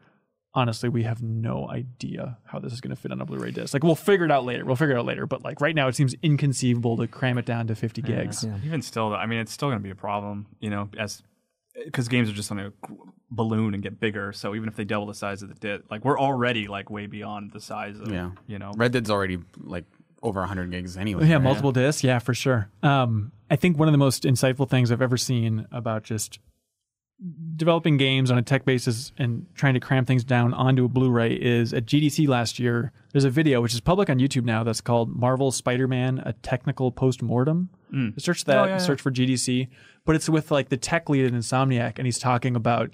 honestly, 0.55 0.87
we 0.89 1.03
have 1.03 1.21
no 1.21 1.67
idea 1.69 2.37
how 2.45 2.59
this 2.59 2.73
is 2.73 2.81
going 2.81 2.95
to 2.95 3.01
fit 3.01 3.11
on 3.11 3.19
a 3.21 3.25
Blu-ray 3.25 3.51
disc. 3.51 3.73
Like, 3.73 3.83
we'll 3.83 3.95
figure 3.95 4.25
it 4.25 4.31
out 4.31 4.45
later. 4.45 4.65
We'll 4.65 4.75
figure 4.75 4.95
it 4.95 4.99
out 4.99 5.05
later. 5.05 5.25
But 5.25 5.43
like 5.43 5.61
right 5.61 5.75
now, 5.75 5.87
it 5.87 5.95
seems 5.95 6.15
inconceivable 6.21 6.97
to 6.97 7.07
cram 7.07 7.37
it 7.37 7.45
down 7.45 7.67
to 7.67 7.75
50 7.75 8.01
gigs. 8.01 8.45
Even 8.65 8.81
still, 8.81 9.09
though, 9.11 9.15
I 9.15 9.25
mean, 9.25 9.39
it's 9.39 9.51
still 9.51 9.69
going 9.69 9.79
to 9.79 9.83
be 9.83 9.89
a 9.89 9.95
problem, 9.95 10.47
you 10.59 10.69
know, 10.69 10.89
as 10.97 11.23
because 11.85 12.07
games 12.07 12.29
are 12.29 12.33
just 12.33 12.49
going 12.51 12.63
to 12.63 12.73
balloon 13.31 13.73
and 13.73 13.81
get 13.81 13.99
bigger. 13.99 14.31
So 14.31 14.53
even 14.53 14.69
if 14.69 14.75
they 14.75 14.83
double 14.85 15.07
the 15.07 15.15
size 15.15 15.41
of 15.41 15.49
the 15.49 15.55
disc, 15.55 15.85
like 15.89 16.05
we're 16.05 16.19
already 16.19 16.67
like 16.67 16.91
way 16.91 17.07
beyond 17.07 17.51
the 17.51 17.59
size 17.59 17.99
of, 17.99 18.11
Yeah. 18.11 18.29
you 18.45 18.59
know, 18.59 18.71
Red 18.77 18.91
Dead's 18.91 19.09
already 19.09 19.39
like 19.57 19.85
over 20.21 20.39
100 20.41 20.69
gigs 20.69 20.95
anyway. 20.97 21.25
Yeah, 21.27 21.33
right? 21.35 21.43
multiple 21.43 21.71
discs. 21.71 22.03
Yeah, 22.03 22.19
for 22.19 22.35
sure. 22.35 22.69
Um, 22.83 23.31
I 23.49 23.55
think 23.55 23.79
one 23.79 23.87
of 23.87 23.91
the 23.91 23.97
most 23.97 24.23
insightful 24.23 24.69
things 24.69 24.91
I've 24.91 25.01
ever 25.01 25.17
seen 25.17 25.65
about 25.71 26.03
just 26.03 26.37
developing 27.55 27.97
games 27.97 28.29
on 28.31 28.37
a 28.37 28.41
tech 28.41 28.65
basis 28.65 29.11
and 29.17 29.45
trying 29.55 29.73
to 29.73 29.79
cram 29.79 30.05
things 30.05 30.23
down 30.23 30.53
onto 30.53 30.85
a 30.85 30.87
Blu-ray 30.89 31.33
is 31.33 31.73
at 31.73 31.85
GDC 31.85 32.27
last 32.27 32.59
year. 32.59 32.91
There's 33.11 33.23
a 33.23 33.29
video 33.29 33.61
which 33.61 33.73
is 33.73 33.79
public 33.79 34.09
on 34.09 34.19
YouTube 34.19 34.43
now 34.43 34.63
that's 34.63 34.81
called 34.81 35.15
Marvel 35.15 35.51
Spider-Man: 35.51 36.21
A 36.25 36.33
Technical 36.33 36.91
Postmortem. 36.91 37.69
Search 38.17 38.43
that. 38.45 38.57
Oh, 38.57 38.63
yeah, 38.65 38.69
yeah. 38.71 38.77
Search 38.77 39.01
for 39.01 39.11
GDC. 39.11 39.67
But 40.05 40.15
it's 40.15 40.27
with 40.27 40.51
like 40.51 40.69
the 40.69 40.77
tech 40.77 41.09
lead 41.09 41.25
at 41.25 41.31
Insomniac, 41.31 41.97
and 41.97 42.05
he's 42.05 42.19
talking 42.19 42.55
about 42.55 42.91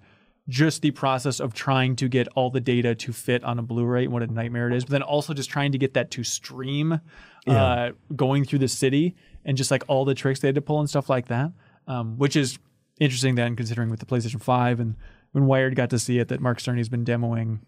just 0.48 0.82
the 0.82 0.92
process 0.92 1.40
of 1.40 1.54
trying 1.54 1.96
to 1.96 2.08
get 2.08 2.28
all 2.36 2.50
the 2.50 2.60
data 2.60 2.96
to 2.96 3.14
fit 3.14 3.44
on 3.44 3.60
a 3.60 3.62
Blu-ray 3.62 4.06
and 4.06 4.14
what 4.14 4.24
a 4.24 4.28
nightmare 4.28 4.68
it 4.68 4.76
is, 4.76 4.84
but 4.84 4.92
then 4.92 5.04
also 5.04 5.34
just 5.34 5.50
trying 5.50 5.72
to 5.72 5.78
get 5.78 5.94
that 5.94 6.10
to 6.12 6.24
stream 6.24 7.00
uh, 7.48 7.92
going 8.16 8.44
through 8.44 8.60
the 8.60 8.68
city 8.68 9.16
and 9.46 9.56
just 9.58 9.70
like 9.72 9.84
all 9.88 10.06
the 10.06 10.16
tricks 10.16 10.40
they 10.40 10.48
had 10.48 10.56
to 10.56 10.62
pull 10.62 10.80
and 10.80 10.90
stuff 10.90 11.08
like 11.10 11.28
that, 11.28 11.52
um, 11.88 12.18
which 12.18 12.36
is 12.36 12.58
interesting 13.00 13.36
then 13.36 13.56
considering 13.56 13.90
with 13.90 14.00
the 14.00 14.06
PlayStation 14.06 14.42
5 14.42 14.80
and 14.80 14.96
when 15.32 15.46
Wired 15.46 15.76
got 15.76 15.90
to 15.92 16.00
see 16.00 16.20
it 16.20 16.28
that 16.30 16.42
Mark 16.42 16.60
Cerny's 16.60 16.90
been 16.90 17.06
demoing 17.06 17.60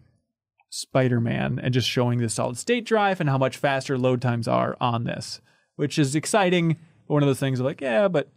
Spider-Man 0.70 1.60
and 1.62 1.74
just 1.74 1.88
showing 1.88 2.20
the 2.20 2.30
solid 2.30 2.58
state 2.58 2.86
drive 2.86 3.20
and 3.20 3.30
how 3.30 3.38
much 3.38 3.58
faster 3.58 3.98
load 3.98 4.22
times 4.22 4.48
are 4.48 4.76
on 4.80 5.04
this, 5.04 5.42
which 5.76 6.00
is 6.00 6.16
exciting. 6.16 6.78
But 7.08 7.14
one 7.14 7.24
of 7.24 7.28
those 7.28 7.40
things 7.40 7.60
of 7.60 7.66
like, 7.66 7.82
yeah, 7.82 8.08
but 8.08 8.30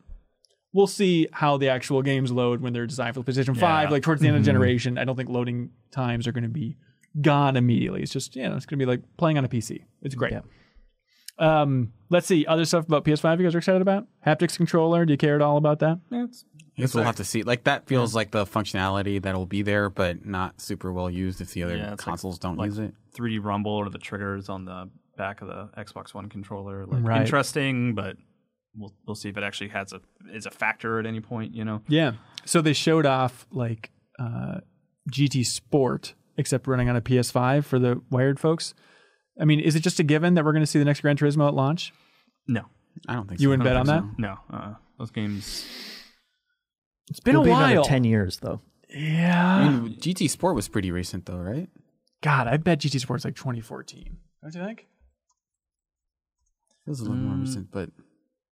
we'll 0.72 0.86
see 0.86 1.28
how 1.32 1.56
the 1.56 1.68
actual 1.68 2.02
games 2.02 2.32
load 2.32 2.60
when 2.60 2.72
they're 2.72 2.86
designed 2.86 3.14
for 3.14 3.22
the 3.22 3.32
PlayStation 3.32 3.58
5. 3.58 3.84
Yeah. 3.84 3.90
Like 3.90 4.02
towards 4.02 4.20
the 4.20 4.28
end 4.28 4.36
of 4.36 4.42
the 4.42 4.46
generation, 4.46 4.98
I 4.98 5.04
don't 5.04 5.16
think 5.16 5.30
loading 5.30 5.70
times 5.92 6.26
are 6.26 6.32
going 6.32 6.44
to 6.44 6.50
be 6.50 6.76
gone 7.20 7.56
immediately. 7.56 8.02
It's 8.02 8.12
just, 8.12 8.34
you 8.34 8.48
know, 8.48 8.56
it's 8.56 8.66
going 8.66 8.78
to 8.78 8.84
be 8.84 8.90
like 8.90 9.02
playing 9.16 9.38
on 9.38 9.44
a 9.44 9.48
PC. 9.48 9.84
It's 10.02 10.16
great. 10.16 10.32
Yeah. 10.32 10.40
Um, 11.38 11.92
let's 12.10 12.26
see. 12.26 12.44
Other 12.46 12.64
stuff 12.64 12.86
about 12.86 13.04
PS5 13.04 13.38
you 13.38 13.44
guys 13.44 13.54
are 13.54 13.58
excited 13.58 13.82
about? 13.82 14.06
Haptics 14.26 14.56
controller. 14.56 15.04
Do 15.04 15.12
you 15.12 15.16
care 15.16 15.36
at 15.36 15.42
all 15.42 15.56
about 15.56 15.78
that? 15.80 15.98
I 16.76 16.80
guess 16.82 16.94
we'll 16.94 17.04
have 17.04 17.16
to 17.16 17.24
see. 17.24 17.42
Like 17.42 17.64
that 17.64 17.86
feels 17.86 18.14
like 18.14 18.30
the 18.32 18.44
functionality 18.44 19.22
that'll 19.22 19.46
be 19.46 19.62
there, 19.62 19.88
but 19.90 20.26
not 20.26 20.60
super 20.60 20.92
well 20.92 21.08
used 21.08 21.40
if 21.40 21.52
the 21.52 21.62
other 21.62 21.76
Yeah, 21.76 21.92
it's 21.92 22.00
like- 22.02 22.04
consoles 22.04 22.38
don't 22.38 22.56
like 22.56 22.66
use 22.66 22.78
it. 22.78 22.94
3D 23.16 23.38
rumble 23.42 23.72
or 23.72 23.88
the 23.90 23.98
triggers 23.98 24.48
on 24.48 24.64
the 24.64 24.90
back 25.16 25.40
of 25.40 25.48
the 25.48 25.68
Xbox 25.80 26.12
One 26.14 26.28
controller. 26.28 26.84
Like 26.86 27.04
Right. 27.04 27.20
interesting, 27.20 27.94
but 27.94 28.16
we'll 28.76 28.92
we'll 29.06 29.14
see 29.14 29.28
if 29.28 29.36
it 29.36 29.44
actually 29.44 29.68
has 29.68 29.92
a 29.92 30.00
is 30.32 30.46
a 30.46 30.50
factor 30.50 30.98
at 30.98 31.06
any 31.06 31.20
point. 31.20 31.54
You 31.54 31.64
know, 31.64 31.82
Yeah. 31.86 32.14
So 32.44 32.60
they 32.60 32.72
showed 32.72 33.06
off 33.06 33.46
like 33.52 33.90
uh, 34.18 34.58
GT 35.12 35.44
Sport, 35.46 36.14
except 36.36 36.66
running 36.66 36.88
on 36.88 36.96
a 36.96 37.00
PS5 37.00 37.64
for 37.64 37.78
the 37.78 38.00
wired 38.10 38.40
folks. 38.40 38.74
I 39.40 39.44
mean, 39.44 39.60
is 39.60 39.76
it 39.76 39.80
just 39.80 40.00
a 40.00 40.02
given 40.02 40.34
that 40.34 40.44
we're 40.44 40.52
going 40.52 40.62
to 40.62 40.66
see 40.66 40.78
the 40.80 40.84
next 40.84 41.00
Gran 41.02 41.16
Turismo 41.16 41.46
at 41.48 41.54
launch? 41.54 41.92
no, 42.48 42.62
I 43.08 43.14
don't 43.14 43.28
think 43.28 43.38
so. 43.38 43.42
You 43.42 43.46
so. 43.46 43.50
wouldn't 43.50 43.64
bet 43.64 43.76
on 43.76 43.86
think 43.86 44.18
no, 44.18 44.36
uh, 44.52 44.74
those 44.98 45.10
games. 45.12 45.64
It's 47.08 47.20
been 47.20 47.32
It'll 47.32 47.42
a 47.42 47.46
be 47.46 47.50
while. 47.50 47.72
another 47.72 47.88
10 47.88 48.04
years 48.04 48.38
though 48.38 48.60
Yeah. 48.88 49.56
I 49.56 49.68
mean, 49.68 49.96
GT 49.96 50.28
Sport 50.30 50.54
was 50.54 50.68
pretty 50.68 50.90
recent 50.90 51.26
though, 51.26 51.38
right? 51.38 51.68
God, 52.22 52.46
I 52.46 52.56
bet 52.56 52.78
GT 52.80 53.00
Sport's 53.00 53.24
like 53.24 53.36
2014. 53.36 54.16
Don't 54.42 54.54
you 54.54 54.64
think? 54.64 54.80
It 54.80 54.86
feels 56.86 57.00
a 57.00 57.04
little 57.04 57.16
more 57.16 57.36
mm. 57.36 57.40
recent, 57.40 57.70
but 57.70 57.90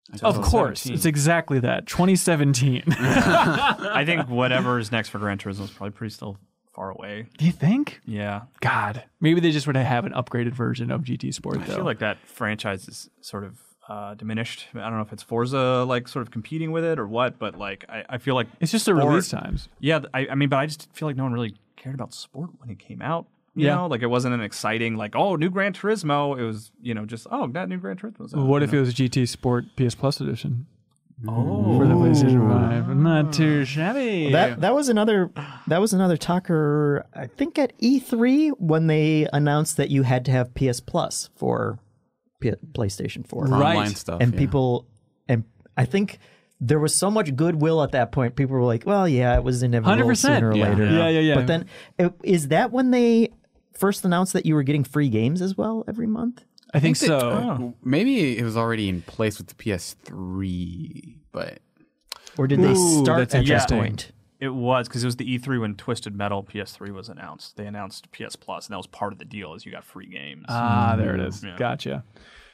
I 0.10 0.14
guess 0.14 0.24
Of 0.24 0.42
course, 0.42 0.86
it's 0.86 1.06
exactly 1.06 1.60
that. 1.60 1.88
2017. 1.88 2.84
I 2.90 4.04
think 4.06 4.30
whatever 4.30 4.78
is 4.80 4.92
next 4.92 5.10
for 5.10 5.20
Gran 5.20 5.38
Turismo 5.38 5.64
is 5.64 5.72
probably 5.72 5.92
pretty 5.92 6.14
still 6.14 6.38
far 6.74 6.92
away. 6.92 7.28
Do 7.38 7.46
you 7.46 7.52
think? 7.52 8.02
Yeah, 8.06 8.42
God, 8.60 9.04
maybe 9.20 9.40
they 9.40 9.52
just 9.52 9.68
would 9.68 9.76
have 9.78 10.06
an 10.06 10.14
upgraded 10.14 10.54
version 10.54 10.92
of 10.92 11.02
GT 11.02 11.34
Sport 11.34 11.56
though. 11.56 11.62
I 11.62 11.66
though. 11.68 11.76
feel 11.76 11.86
like 11.86 12.00
that 12.00 12.18
franchise 12.26 12.88
is 12.88 13.10
sort 13.22 13.44
of 13.44 13.58
uh, 13.90 14.14
diminished. 14.16 14.68
I 14.76 14.80
don't 14.82 14.96
know 14.96 15.02
if 15.02 15.12
it's 15.14 15.24
Forza 15.24 15.84
like 15.88 16.08
sort 16.08 16.22
of 16.22 16.32
competing 16.32 16.72
with 16.72 16.84
it 16.84 17.00
or 17.00 17.08
what, 17.08 17.40
but 17.40 17.58
like 17.58 17.86
I, 17.90 18.04
I 18.10 18.18
feel 18.18 18.36
like 18.36 18.48
it's 18.60 18.72
just 18.72 18.86
the 18.86 18.92
sport- 18.92 19.06
release 19.08 19.30
times. 19.30 19.70
Yeah, 19.80 20.02
I, 20.14 20.28
I 20.32 20.36
mean, 20.36 20.50
but 20.50 20.58
I 20.58 20.66
just 20.68 20.90
feel 20.94 21.08
like 21.08 21.16
no 21.16 21.24
one 21.24 21.34
really 21.34 21.56
cared 21.76 21.96
about 21.96 22.14
sport 22.14 22.52
when 22.60 22.70
it 22.70 22.80
came 22.80 23.02
out. 23.02 23.26
You 23.56 23.66
Yeah. 23.68 23.76
know, 23.76 23.88
like 23.88 24.02
it 24.02 24.08
wasn't 24.08 24.34
an 24.34 24.42
exciting 24.42 24.96
like 24.96 25.16
oh 25.16 25.36
new 25.36 25.50
Gran 25.50 25.74
Turismo. 25.74 26.40
It 26.40 26.44
was 26.44 26.72
you 26.82 26.94
know 26.94 27.06
just 27.06 27.28
oh 27.32 27.48
that 27.48 27.68
new 27.70 27.78
Gran 27.78 27.98
Turismo. 27.98 28.46
What 28.46 28.64
if 28.64 28.74
it 28.74 28.80
was 28.80 28.94
GT 28.94 29.28
Sport 29.28 29.66
PS 29.76 29.96
Plus 29.96 30.22
edition? 30.22 30.68
Oh, 31.28 31.78
for 31.78 31.86
the 31.86 31.94
PlayStation 31.94 32.50
Five, 32.50 32.96
not 32.96 33.32
too 33.34 33.64
shabby. 33.66 34.32
That 34.32 34.62
that 34.62 34.74
was 34.74 34.90
another 34.90 35.32
that 35.68 35.80
was 35.82 35.94
another 35.94 36.18
talker 36.18 37.06
I 37.14 37.28
think 37.28 37.60
at 37.60 37.78
E3 37.80 38.52
when 38.58 38.88
they 38.88 39.28
announced 39.34 39.78
that 39.78 39.90
you 39.92 40.04
had 40.04 40.24
to 40.26 40.32
have 40.32 40.54
PS 40.56 40.80
Plus 40.80 41.30
for 41.36 41.78
P- 42.42 42.52
PlayStation 42.74 43.26
4. 43.26 43.46
Right. 43.46 43.76
Online 43.78 43.96
stuff. 43.96 44.20
and 44.22 44.34
yeah. 44.34 44.40
people 44.40 44.86
and 45.30 45.46
I 45.78 45.86
think 45.86 46.20
there 46.60 46.80
was 46.80 46.94
so 46.94 47.10
much 47.10 47.36
goodwill 47.36 47.82
at 47.82 47.94
that 47.94 48.12
point. 48.12 48.36
People 48.36 48.56
were 48.58 48.64
like, 48.64 48.86
"Well, 48.86 49.08
yeah, 49.08 49.36
it 49.36 49.44
was 49.44 49.64
inevitable 49.64 50.06
100%. 50.10 50.18
sooner 50.18 50.50
or 50.50 50.56
Yeah. 50.56 50.70
later." 50.70 50.86
Yeah, 50.92 51.08
yeah, 51.10 51.20
yeah. 51.22 51.36
But 51.36 51.48
then, 51.48 51.66
is 52.24 52.50
that 52.50 52.72
when 52.72 52.92
they 52.92 53.30
first 53.74 54.04
announced 54.06 54.34
that 54.34 54.46
you 54.46 54.54
were 54.56 54.62
getting 54.64 54.84
free 54.84 55.10
games 55.10 55.42
as 55.42 55.58
well 55.58 55.84
every 55.88 56.06
month? 56.08 56.44
I 56.74 56.80
think 56.80 56.98
that- 57.00 57.08
so. 57.08 57.20
Oh. 57.20 57.74
Maybe 57.84 58.38
it 58.38 58.44
was 58.44 58.56
already 58.58 58.90
in 58.90 59.02
place 59.02 59.38
with 59.40 59.48
the 59.48 59.56
PS3, 59.56 61.18
but 61.32 61.60
Or 62.38 62.48
did 62.48 62.62
they 62.62 62.76
start 62.76 63.22
at 63.22 63.30
that 63.32 63.40
interesting. 63.42 63.80
point? 63.80 64.12
It 64.42 64.56
was 64.56 64.88
because 64.88 65.04
it 65.04 65.08
was 65.08 65.18
the 65.18 65.38
E3 65.38 65.62
when 65.62 65.76
Twisted 65.76 66.16
Metal 66.16 66.44
PS3 66.44 66.92
was 66.92 67.10
announced. 67.10 67.58
They 67.58 67.68
announced 67.68 68.12
PS 68.12 68.36
Plus, 68.36 68.66
and 68.66 68.74
that 68.74 68.78
was 68.78 68.88
part 68.88 69.14
of 69.14 69.20
the 69.20 69.26
deal. 69.26 69.54
Is 69.54 69.68
you 69.68 69.72
got 69.72 69.86
free 69.86 70.08
games. 70.08 70.48
Ah, 70.50 70.96
there 70.98 71.14
it 71.14 71.22
is. 71.22 71.44
Yeah. 71.44 71.56
Gotcha. 71.58 72.04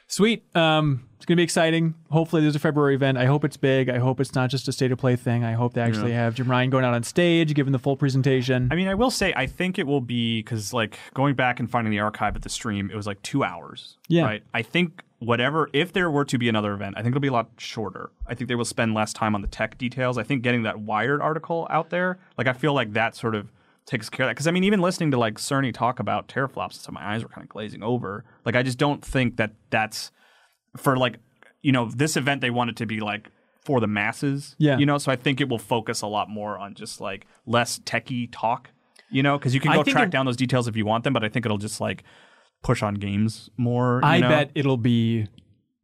Sweet. 0.08 0.42
Um, 0.56 1.04
it's 1.16 1.26
gonna 1.26 1.36
be 1.36 1.42
exciting. 1.42 1.94
Hopefully, 2.10 2.42
there's 2.42 2.56
a 2.56 2.60
February 2.60 2.94
event. 2.94 3.18
I 3.18 3.26
hope 3.26 3.44
it's 3.44 3.56
big. 3.56 3.90
I 3.90 3.98
hope 3.98 4.20
it's 4.20 4.34
not 4.34 4.50
just 4.50 4.66
a 4.68 4.72
state 4.72 4.90
of 4.90 4.98
play 4.98 5.16
thing. 5.16 5.44
I 5.44 5.52
hope 5.52 5.74
they 5.74 5.82
actually 5.82 6.12
have 6.12 6.34
Jim 6.34 6.50
Ryan 6.50 6.70
going 6.70 6.84
out 6.84 6.94
on 6.94 7.02
stage, 7.02 7.52
giving 7.54 7.72
the 7.72 7.78
full 7.78 7.96
presentation. 7.96 8.68
I 8.70 8.74
mean, 8.74 8.88
I 8.88 8.94
will 8.94 9.10
say, 9.10 9.34
I 9.36 9.46
think 9.46 9.78
it 9.78 9.86
will 9.86 10.00
be 10.00 10.40
because, 10.40 10.72
like, 10.72 10.98
going 11.14 11.34
back 11.34 11.60
and 11.60 11.70
finding 11.70 11.90
the 11.90 12.00
archive 12.00 12.36
at 12.36 12.42
the 12.42 12.48
stream, 12.48 12.90
it 12.90 12.96
was 12.96 13.06
like 13.06 13.20
two 13.22 13.44
hours. 13.44 13.98
Yeah. 14.08 14.24
Right. 14.24 14.42
I 14.54 14.62
think 14.62 15.02
whatever, 15.18 15.68
if 15.72 15.92
there 15.92 16.10
were 16.10 16.24
to 16.24 16.38
be 16.38 16.48
another 16.48 16.72
event, 16.72 16.94
I 16.96 17.02
think 17.02 17.12
it'll 17.12 17.20
be 17.20 17.28
a 17.28 17.32
lot 17.32 17.50
shorter. 17.58 18.10
I 18.26 18.34
think 18.34 18.48
they 18.48 18.54
will 18.54 18.64
spend 18.64 18.94
less 18.94 19.12
time 19.12 19.34
on 19.34 19.42
the 19.42 19.48
tech 19.48 19.76
details. 19.76 20.16
I 20.16 20.22
think 20.22 20.42
getting 20.42 20.62
that 20.62 20.78
Wired 20.78 21.20
article 21.20 21.66
out 21.68 21.90
there, 21.90 22.18
like, 22.38 22.46
I 22.46 22.52
feel 22.54 22.72
like 22.72 22.94
that 22.94 23.14
sort 23.16 23.34
of 23.34 23.50
takes 23.88 24.08
care 24.10 24.24
of 24.26 24.28
that. 24.28 24.34
Because 24.34 24.46
I 24.46 24.50
mean, 24.50 24.64
even 24.64 24.80
listening 24.80 25.10
to 25.12 25.18
like 25.18 25.34
Cerny 25.34 25.72
talk 25.72 25.98
about 25.98 26.28
teraflops, 26.28 26.72
and 26.72 26.74
stuff, 26.74 26.94
my 26.94 27.04
eyes 27.14 27.22
were 27.22 27.28
kind 27.28 27.42
of 27.44 27.48
glazing 27.48 27.82
over. 27.82 28.24
Like, 28.44 28.54
I 28.56 28.62
just 28.62 28.78
don't 28.78 29.04
think 29.04 29.36
that 29.36 29.52
that's 29.70 30.10
for 30.76 30.96
like, 30.96 31.16
you 31.62 31.72
know, 31.72 31.90
this 31.90 32.16
event 32.16 32.40
they 32.40 32.50
want 32.50 32.70
it 32.70 32.76
to 32.76 32.86
be 32.86 33.00
like 33.00 33.30
for 33.64 33.80
the 33.80 33.86
masses. 33.86 34.54
Yeah. 34.58 34.78
You 34.78 34.86
know, 34.86 34.98
so 34.98 35.10
I 35.10 35.16
think 35.16 35.40
it 35.40 35.48
will 35.48 35.58
focus 35.58 36.02
a 36.02 36.06
lot 36.06 36.28
more 36.28 36.58
on 36.58 36.74
just 36.74 37.00
like 37.00 37.26
less 37.46 37.78
techie 37.80 38.28
talk. 38.30 38.70
You 39.10 39.22
know, 39.22 39.38
because 39.38 39.54
you 39.54 39.60
can 39.60 39.72
go 39.72 39.82
track 39.82 40.08
it- 40.08 40.10
down 40.10 40.26
those 40.26 40.36
details 40.36 40.68
if 40.68 40.76
you 40.76 40.84
want 40.84 41.04
them, 41.04 41.14
but 41.14 41.24
I 41.24 41.30
think 41.30 41.46
it'll 41.46 41.56
just 41.56 41.80
like 41.80 42.04
push 42.62 42.82
on 42.82 42.94
games 42.96 43.48
more. 43.56 44.00
you 44.02 44.08
I 44.08 44.20
know? 44.20 44.28
bet 44.28 44.50
it'll 44.54 44.76
be 44.76 45.28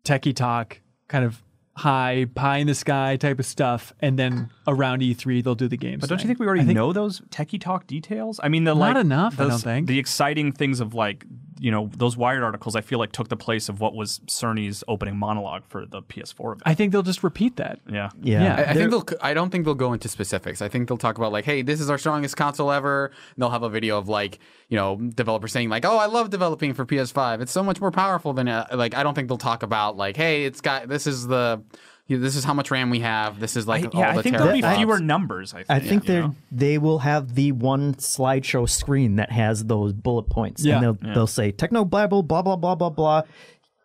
techie 0.04 0.36
talk, 0.36 0.80
kind 1.08 1.24
of 1.24 1.42
high 1.76 2.26
pie 2.34 2.58
in 2.58 2.66
the 2.66 2.74
sky 2.74 3.16
type 3.16 3.38
of 3.38 3.46
stuff, 3.46 3.92
and 4.00 4.18
then 4.18 4.50
around 4.66 5.00
E3 5.02 5.42
they'll 5.42 5.54
do 5.54 5.68
the 5.68 5.76
games. 5.76 6.00
But 6.00 6.08
don't 6.08 6.20
you 6.20 6.26
think 6.26 6.38
we 6.38 6.46
already 6.46 6.64
think- 6.64 6.76
know 6.76 6.92
those 6.92 7.20
techie 7.30 7.60
talk 7.60 7.86
details? 7.86 8.38
I 8.42 8.48
mean, 8.48 8.64
the 8.64 8.74
Not 8.74 8.94
like 8.94 8.96
enough, 8.96 9.40
I 9.40 9.48
don't 9.48 9.58
think. 9.58 9.88
The 9.88 9.98
exciting 9.98 10.52
things 10.52 10.80
of 10.80 10.94
like 10.94 11.24
you 11.58 11.70
know 11.70 11.90
those 11.96 12.16
Wired 12.16 12.42
articles, 12.42 12.74
I 12.76 12.80
feel 12.80 12.98
like 12.98 13.12
took 13.12 13.28
the 13.28 13.36
place 13.36 13.68
of 13.68 13.80
what 13.80 13.94
was 13.94 14.20
Cerny's 14.28 14.82
opening 14.88 15.16
monologue 15.16 15.62
for 15.68 15.86
the 15.86 16.02
PS4 16.02 16.52
event. 16.52 16.62
I 16.66 16.74
think 16.74 16.92
they'll 16.92 17.02
just 17.02 17.22
repeat 17.22 17.56
that. 17.56 17.80
yeah. 17.88 18.10
Yeah, 18.22 18.42
Yeah. 18.42 18.54
I, 18.56 18.70
I 18.70 18.74
think 18.74 18.90
they'll. 18.90 19.06
I 19.20 19.34
don't 19.34 19.50
think 19.50 19.64
they'll 19.64 19.74
go 19.74 19.92
into 19.92 20.08
specifics. 20.08 20.60
I 20.62 20.68
think 20.68 20.88
they'll 20.88 20.98
talk 20.98 21.18
about 21.18 21.32
like, 21.32 21.44
hey, 21.44 21.62
this 21.62 21.80
is 21.80 21.90
our 21.90 21.98
strongest 21.98 22.36
console 22.36 22.70
ever. 22.70 23.06
And 23.06 23.42
they'll 23.42 23.50
have 23.50 23.62
a 23.62 23.68
video 23.68 23.98
of 23.98 24.08
like, 24.08 24.38
you 24.68 24.76
know, 24.76 24.96
developers 24.96 25.52
saying 25.52 25.68
like, 25.68 25.84
oh, 25.84 25.96
I 25.96 26.06
love 26.06 26.30
developing 26.30 26.74
for 26.74 26.84
PS5. 26.84 27.40
It's 27.40 27.52
so 27.52 27.62
much 27.62 27.80
more 27.80 27.90
powerful 27.90 28.32
than 28.32 28.48
uh, 28.48 28.66
like. 28.72 28.94
I 28.94 29.02
don't 29.02 29.14
think 29.14 29.28
they'll 29.28 29.38
talk 29.38 29.62
about 29.62 29.96
like, 29.96 30.16
hey, 30.16 30.44
it's 30.44 30.60
got 30.60 30.88
this 30.88 31.06
is 31.06 31.26
the. 31.26 31.62
You 32.06 32.18
this 32.18 32.36
is 32.36 32.44
how 32.44 32.52
much 32.54 32.70
RAM 32.70 32.90
we 32.90 33.00
have. 33.00 33.40
This 33.40 33.56
is 33.56 33.66
like 33.66 33.84
I, 33.84 33.88
all 33.88 34.00
yeah, 34.00 34.12
the 34.12 34.18
I 34.18 34.22
think 34.22 34.36
there'll 34.36 34.52
be 34.52 34.76
fewer 34.76 35.00
numbers. 35.00 35.54
I 35.54 35.62
think. 35.64 35.70
I 35.70 35.78
think 35.80 36.02
you 36.08 36.14
they 36.14 36.20
know? 36.20 36.34
they 36.52 36.78
will 36.78 36.98
have 36.98 37.34
the 37.34 37.52
one 37.52 37.94
slideshow 37.94 38.68
screen 38.68 39.16
that 39.16 39.32
has 39.32 39.64
those 39.64 39.92
bullet 39.92 40.24
points, 40.24 40.64
Yeah. 40.64 40.76
and 40.76 40.84
they'll 40.98 41.14
they'll 41.14 41.26
say 41.26 41.50
techno 41.52 41.84
blabble 41.84 42.26
blah 42.26 42.42
blah 42.42 42.56
blah 42.56 42.74
blah 42.74 42.90
blah, 42.90 43.22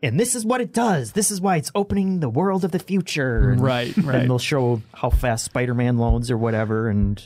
and 0.03 0.19
this 0.19 0.35
is 0.35 0.45
what 0.45 0.59
it 0.61 0.73
does. 0.73 1.13
This 1.13 1.31
is 1.31 1.39
why 1.39 1.57
it's 1.57 1.71
opening 1.75 2.19
the 2.19 2.29
world 2.29 2.65
of 2.65 2.71
the 2.71 2.79
future. 2.79 3.51
And, 3.51 3.61
Right, 3.61 3.95
right. 3.97 4.15
And 4.15 4.29
they'll 4.29 4.39
show 4.39 4.81
how 4.93 5.09
fast 5.09 5.45
Spider-Man 5.45 5.97
loads 5.97 6.29
or 6.29 6.37
whatever, 6.37 6.89
and 6.89 7.21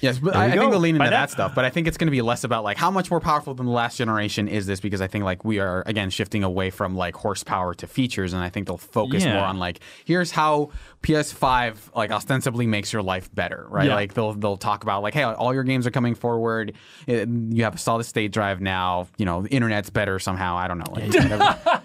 Yes, 0.00 0.18
but 0.18 0.34
I, 0.34 0.46
I 0.46 0.50
think 0.50 0.62
go. 0.62 0.70
they'll 0.70 0.80
lean 0.80 0.94
into 0.96 1.04
that, 1.04 1.10
that- 1.10 1.30
stuff. 1.30 1.54
But 1.54 1.64
I 1.64 1.70
think 1.70 1.86
it's 1.86 1.96
going 1.98 2.06
to 2.06 2.10
be 2.12 2.22
less 2.22 2.42
about 2.44 2.64
like 2.64 2.76
how 2.78 2.90
much 2.90 3.10
more 3.10 3.20
powerful 3.20 3.52
than 3.54 3.66
the 3.66 3.72
last 3.72 3.96
generation 3.98 4.48
is 4.48 4.66
this 4.66 4.80
because 4.80 5.00
I 5.00 5.06
think 5.06 5.24
like 5.24 5.44
we 5.44 5.58
are 5.58 5.82
again 5.86 6.08
shifting 6.10 6.42
away 6.42 6.70
from 6.70 6.96
like 6.96 7.14
horsepower 7.16 7.74
to 7.74 7.86
features, 7.86 8.32
and 8.32 8.42
I 8.42 8.48
think 8.48 8.66
they'll 8.66 8.78
focus 8.78 9.24
Yeah. 9.24 9.34
more 9.34 9.44
on 9.44 9.58
like 9.58 9.80
here's 10.06 10.30
how 10.30 10.70
PS5 11.02 11.94
like 11.94 12.10
ostensibly 12.10 12.66
makes 12.66 12.92
your 12.92 13.02
life 13.02 13.32
better, 13.34 13.66
right? 13.68 13.88
Yeah. 13.88 13.94
Like 13.94 14.14
they'll 14.14 14.32
they'll 14.32 14.56
talk 14.56 14.82
about 14.82 15.02
like 15.02 15.14
hey, 15.14 15.22
all 15.24 15.52
your 15.52 15.64
games 15.64 15.86
are 15.86 15.90
coming 15.90 16.14
forward. 16.14 16.74
It- 17.06 17.28
you 17.28 17.64
have 17.64 17.74
a 17.74 17.78
solid 17.78 18.04
state 18.04 18.32
drive 18.32 18.60
now. 18.60 19.08
You 19.18 19.26
know, 19.26 19.42
the 19.42 19.48
internet's 19.50 19.90
better 19.90 20.18
somehow. 20.18 20.56
I 20.56 20.68
don't 20.68 20.78
know. 20.78 20.92
Like, 20.92 21.04
whatever. 21.14 21.82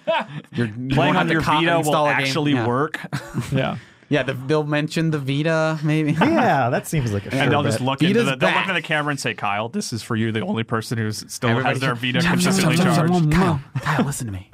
You're, 0.54 0.68
you 0.68 0.74
won't 0.78 0.92
playing 0.94 1.16
on 1.18 1.28
to 1.28 1.34
your 1.34 1.42
co- 1.42 1.54
Vita 1.54 1.72
will 1.72 1.78
install 1.80 2.06
game. 2.08 2.16
actually 2.16 2.54
Yeah. 2.54 2.68
work, 2.68 3.00
Yeah. 3.52 3.78
Yeah, 4.08 4.22
the, 4.24 4.34
they'll 4.34 4.64
mention 4.64 5.10
the 5.12 5.18
Vita 5.18 5.80
maybe. 5.84 6.12
yeah, 6.20 6.70
that 6.70 6.88
seems 6.88 7.12
like 7.12 7.26
a 7.26 7.32
sure 7.32 7.40
and 7.40 7.52
they'll 7.52 7.64
just 7.64 7.80
bet. 7.80 7.88
look 7.88 8.04
into 8.04 8.24
the, 8.24 8.36
they'll 8.36 8.52
look 8.52 8.62
into 8.62 8.74
the 8.74 8.82
camera 8.82 9.12
and 9.12 9.20
say, 9.20 9.34
"Kyle, 9.34 9.68
this 9.68 9.92
is 9.92 10.04
for 10.04 10.16
you, 10.16 10.32
the 10.32 10.42
only 10.42 10.64
person 10.64 10.98
who 10.98 11.12
still 11.12 11.50
Everybody 11.50 11.74
has 11.74 11.80
their 11.82 11.96
should- 11.96 12.14
Vita 12.14 12.20
Chum, 12.22 12.22
chum, 12.22 12.32
consistently 12.34 12.78
chum, 12.78 12.86
chum, 12.86 12.96
charged." 12.96 13.14
chum. 13.14 13.32
Kyle, 13.32 13.62
Kyle, 13.82 14.06
listen 14.06 14.28
to 14.28 14.34
me. 14.34 14.52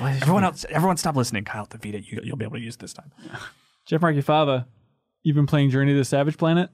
Everyone 0.00 0.42
else, 0.44 0.64
everyone, 0.68 0.96
stop 0.96 1.14
listening. 1.14 1.44
Kyle, 1.44 1.66
the 1.70 1.78
Vita, 1.78 2.00
you, 2.02 2.20
you'll 2.24 2.36
be 2.36 2.44
able 2.44 2.56
to 2.56 2.62
use 2.62 2.76
this 2.76 2.92
time. 2.92 3.12
Jeff 3.86 4.00
Marchiafava, 4.00 4.66
you've 5.22 5.36
been 5.36 5.46
playing 5.46 5.70
Journey 5.70 5.92
to 5.92 5.98
the 5.98 6.04
Savage 6.04 6.36
Planet. 6.36 6.70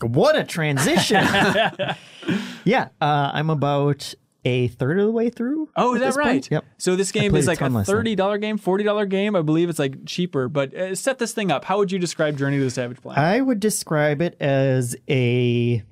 What 0.00 0.34
a 0.36 0.44
transition! 0.44 1.22
yeah, 2.64 2.88
uh, 3.00 3.30
I'm 3.34 3.50
about 3.50 4.14
a 4.44 4.68
third 4.68 4.98
of 4.98 5.06
the 5.06 5.12
way 5.12 5.30
through. 5.30 5.68
Oh, 5.76 5.94
is 5.94 6.00
that 6.00 6.16
right? 6.16 6.32
point. 6.32 6.50
Yep. 6.50 6.64
So 6.78 6.96
this 6.96 7.12
game 7.12 7.34
is 7.34 7.46
like 7.46 7.58
ton 7.58 7.74
a 7.76 7.84
thirty 7.84 8.14
dollar 8.14 8.38
game, 8.38 8.56
forty 8.58 8.84
dollar 8.84 9.06
game. 9.06 9.36
I 9.36 9.42
believe 9.42 9.68
it's 9.68 9.78
like 9.78 10.06
cheaper. 10.06 10.48
But 10.48 10.74
uh, 10.74 10.94
set 10.94 11.18
this 11.18 11.32
thing 11.32 11.50
up. 11.50 11.64
How 11.64 11.78
would 11.78 11.92
you 11.92 11.98
describe 11.98 12.36
Journey 12.38 12.58
to 12.58 12.64
the 12.64 12.70
Savage 12.70 13.00
Planet? 13.02 13.22
I 13.22 13.40
would 13.40 13.60
describe 13.60 14.22
it 14.22 14.36
as 14.40 14.96
a 15.08 15.82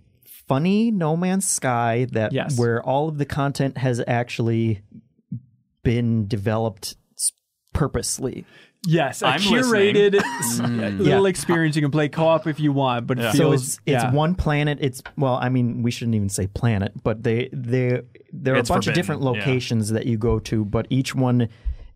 funny 0.47 0.91
No 0.91 1.17
Man's 1.17 1.47
Sky 1.47 2.07
that 2.13 2.33
Yes. 2.33 2.59
where 2.59 2.83
all 2.83 3.09
of 3.09 3.19
the 3.19 3.27
content 3.27 3.77
has 3.79 4.03
actually 4.07 4.81
been 5.83 6.27
developed 6.27 6.97
purposely. 7.75 8.45
Yes, 8.87 9.23
a 9.23 9.27
I'm 9.27 9.41
curated 9.41 10.15
s- 10.41 10.61
mm. 10.61 10.99
little 10.99 11.25
Yeah. 11.25 11.29
experience. 11.29 11.77
You 11.77 11.83
can 11.83 11.91
play 11.91 12.09
co 12.09 12.27
op 12.27 12.47
if 12.47 12.59
you 12.61 12.73
want, 12.73 13.07
but 13.07 13.19
it 13.19 13.33
feels 13.33 13.37
So 13.37 13.53
it's 13.53 13.81
it's 13.87 14.05
yeah. 14.05 14.13
one 14.13 14.35
planet. 14.35 14.79
It's 14.81 15.03
well, 15.17 15.35
I 15.35 15.49
mean, 15.49 15.83
we 15.83 15.91
shouldn't 15.91 16.15
even 16.15 16.29
say 16.29 16.47
planet, 16.47 16.93
but 17.03 17.23
they 17.23 17.49
they 17.53 18.03
there 18.33 18.55
are 18.55 18.59
It's 18.59 18.71
a 18.71 18.73
bunch 18.73 18.85
forbidden, 18.85 18.91
of 18.91 18.95
different 18.95 19.23
yeah. 19.23 19.29
locations 19.31 19.91
that 19.91 20.07
you 20.07 20.17
go 20.19 20.39
to, 20.41 20.65
but 20.65 20.87
each 20.91 21.15
one 21.15 21.49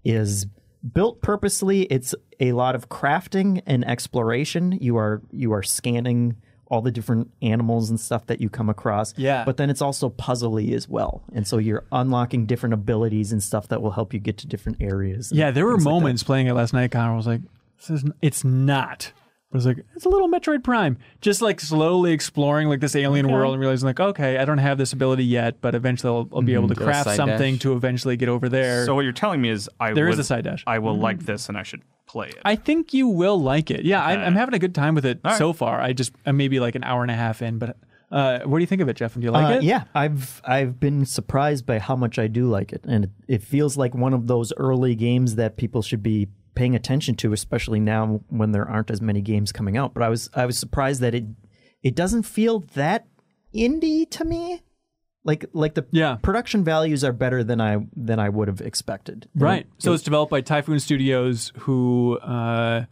is 0.04 0.46
built 0.92 1.22
purposely. 1.22 1.82
It's 1.82 2.14
a 2.40 2.52
lot 2.52 2.74
of 2.74 2.88
crafting 2.88 3.62
and 3.66 3.86
exploration. 3.86 4.72
You 4.80 4.96
are 4.96 5.22
you 5.30 5.52
are 5.52 5.62
scanning 5.62 6.36
all 6.72 6.80
the 6.80 6.90
different 6.90 7.30
animals 7.42 7.90
and 7.90 8.00
stuff 8.00 8.26
that 8.26 8.40
you 8.40 8.48
come 8.48 8.70
across. 8.70 9.12
Yeah. 9.18 9.44
But 9.44 9.58
then 9.58 9.68
it's 9.68 9.82
also 9.82 10.08
puzzly 10.08 10.72
as 10.72 10.88
well. 10.88 11.22
And 11.34 11.46
so 11.46 11.58
you're 11.58 11.84
unlocking 11.92 12.46
different 12.46 12.72
abilities 12.72 13.30
and 13.30 13.42
stuff 13.42 13.68
that 13.68 13.82
will 13.82 13.90
help 13.90 14.14
you 14.14 14.18
get 14.18 14.38
to 14.38 14.46
different 14.46 14.78
areas. 14.80 15.30
Yeah, 15.30 15.50
there 15.50 15.66
were 15.66 15.74
things 15.74 15.84
like 15.84 15.92
moments 15.92 16.22
playing 16.22 16.46
it 16.46 16.54
last 16.54 16.72
night. 16.72 16.90
Connor 16.90 17.14
was 17.14 17.26
like, 17.26 17.42
"This 17.76 17.90
is 17.90 18.10
it's 18.22 18.42
not." 18.42 19.12
I 19.52 19.56
was 19.56 19.66
like, 19.66 19.84
"It's 19.94 20.06
a 20.06 20.08
little 20.08 20.28
Metroid 20.30 20.64
Prime." 20.64 20.96
Just 21.20 21.42
like 21.42 21.60
slowly 21.60 22.12
exploring 22.12 22.68
like 22.68 22.80
this 22.80 22.96
alien 22.96 23.30
world 23.30 23.52
and 23.52 23.60
realizing 23.60 23.86
like, 23.86 24.00
okay, 24.00 24.38
I 24.38 24.44
don't 24.46 24.58
have 24.58 24.78
this 24.78 24.92
ability 24.94 25.24
yet, 25.24 25.60
but 25.60 25.74
eventually 25.74 26.10
I'll, 26.10 26.28
I'll 26.32 26.42
be 26.42 26.54
able 26.54 26.68
to 26.68 26.74
craft 26.74 27.10
something 27.16 27.54
dash. 27.54 27.62
to 27.62 27.74
eventually 27.74 28.16
get 28.16 28.28
over 28.30 28.48
there. 28.48 28.86
So 28.86 28.94
what 28.94 29.02
you're 29.02 29.12
telling 29.12 29.42
me 29.42 29.50
is, 29.50 29.68
I 29.78 29.92
There 29.92 30.08
is 30.08 30.16
would, 30.16 30.20
a 30.22 30.24
side 30.24 30.44
dash. 30.44 30.64
I 30.66 30.78
will 30.78 30.98
like 30.98 31.26
this, 31.26 31.48
and 31.50 31.58
I 31.58 31.62
should 31.64 31.82
play 32.06 32.28
it. 32.28 32.38
I 32.44 32.56
think 32.56 32.94
you 32.94 33.08
will 33.08 33.40
like 33.40 33.70
it. 33.70 33.84
Yeah, 33.84 34.02
I, 34.02 34.14
Okay. 34.14 34.22
I'm 34.24 34.34
having 34.34 34.54
a 34.54 34.58
good 34.58 34.74
time 34.74 34.94
with 34.94 35.04
it 35.04 35.20
right. 35.24 35.36
so 35.36 35.52
far. 35.52 35.80
I 35.80 35.92
just 35.92 36.12
I'm 36.24 36.36
maybe 36.38 36.58
like 36.58 36.74
an 36.74 36.84
hour 36.84 37.02
and 37.02 37.10
a 37.10 37.14
half 37.14 37.42
in, 37.42 37.58
but 37.58 37.76
uh, 38.10 38.40
what 38.44 38.58
do 38.58 38.62
you 38.62 38.66
think 38.66 38.82
of 38.82 38.88
it, 38.88 38.96
Jeff? 38.96 39.14
And 39.14 39.22
do 39.22 39.26
you 39.26 39.32
like 39.32 39.54
Uh, 39.54 39.58
it? 39.58 39.62
Yeah, 39.64 39.84
I've 39.94 40.40
I've 40.44 40.78
been 40.80 41.04
surprised 41.06 41.64
by 41.66 41.78
how 41.78 41.96
much 41.96 42.18
I 42.18 42.26
do 42.26 42.48
like 42.48 42.72
it, 42.72 42.84
and 42.88 43.04
it, 43.04 43.10
it 43.28 43.42
feels 43.42 43.76
like 43.76 43.94
one 43.94 44.12
of 44.14 44.26
those 44.28 44.52
early 44.56 44.94
games 44.94 45.36
that 45.36 45.56
people 45.56 45.80
should 45.82 46.02
be 46.02 46.28
paying 46.54 46.74
attention 46.74 47.14
to, 47.16 47.32
especially 47.32 47.80
now 47.80 48.20
when 48.28 48.52
there 48.52 48.68
aren't 48.68 48.90
as 48.90 49.00
many 49.00 49.20
games 49.20 49.52
coming 49.52 49.76
out. 49.76 49.94
But 49.94 50.02
I 50.02 50.08
was 50.08 50.28
I 50.34 50.46
was 50.46 50.58
surprised 50.58 51.00
that 51.00 51.14
it 51.14 51.24
it 51.82 51.94
doesn't 51.94 52.22
feel 52.24 52.60
that 52.74 53.06
indie 53.54 54.08
to 54.10 54.24
me. 54.24 54.62
Like 55.24 55.44
like 55.52 55.74
the 55.74 55.86
Yeah. 55.92 56.16
production 56.20 56.64
values 56.64 57.04
are 57.04 57.12
better 57.12 57.44
than 57.44 57.60
I 57.60 57.78
than 57.96 58.18
I 58.18 58.28
would 58.28 58.48
have 58.48 58.60
expected. 58.60 59.28
Right. 59.34 59.66
So 59.78 59.92
it's 59.92 60.02
developed 60.02 60.30
by 60.30 60.40
Typhoon 60.40 60.80
Studios, 60.80 61.52
who 61.60 62.18
uh, 62.18 62.86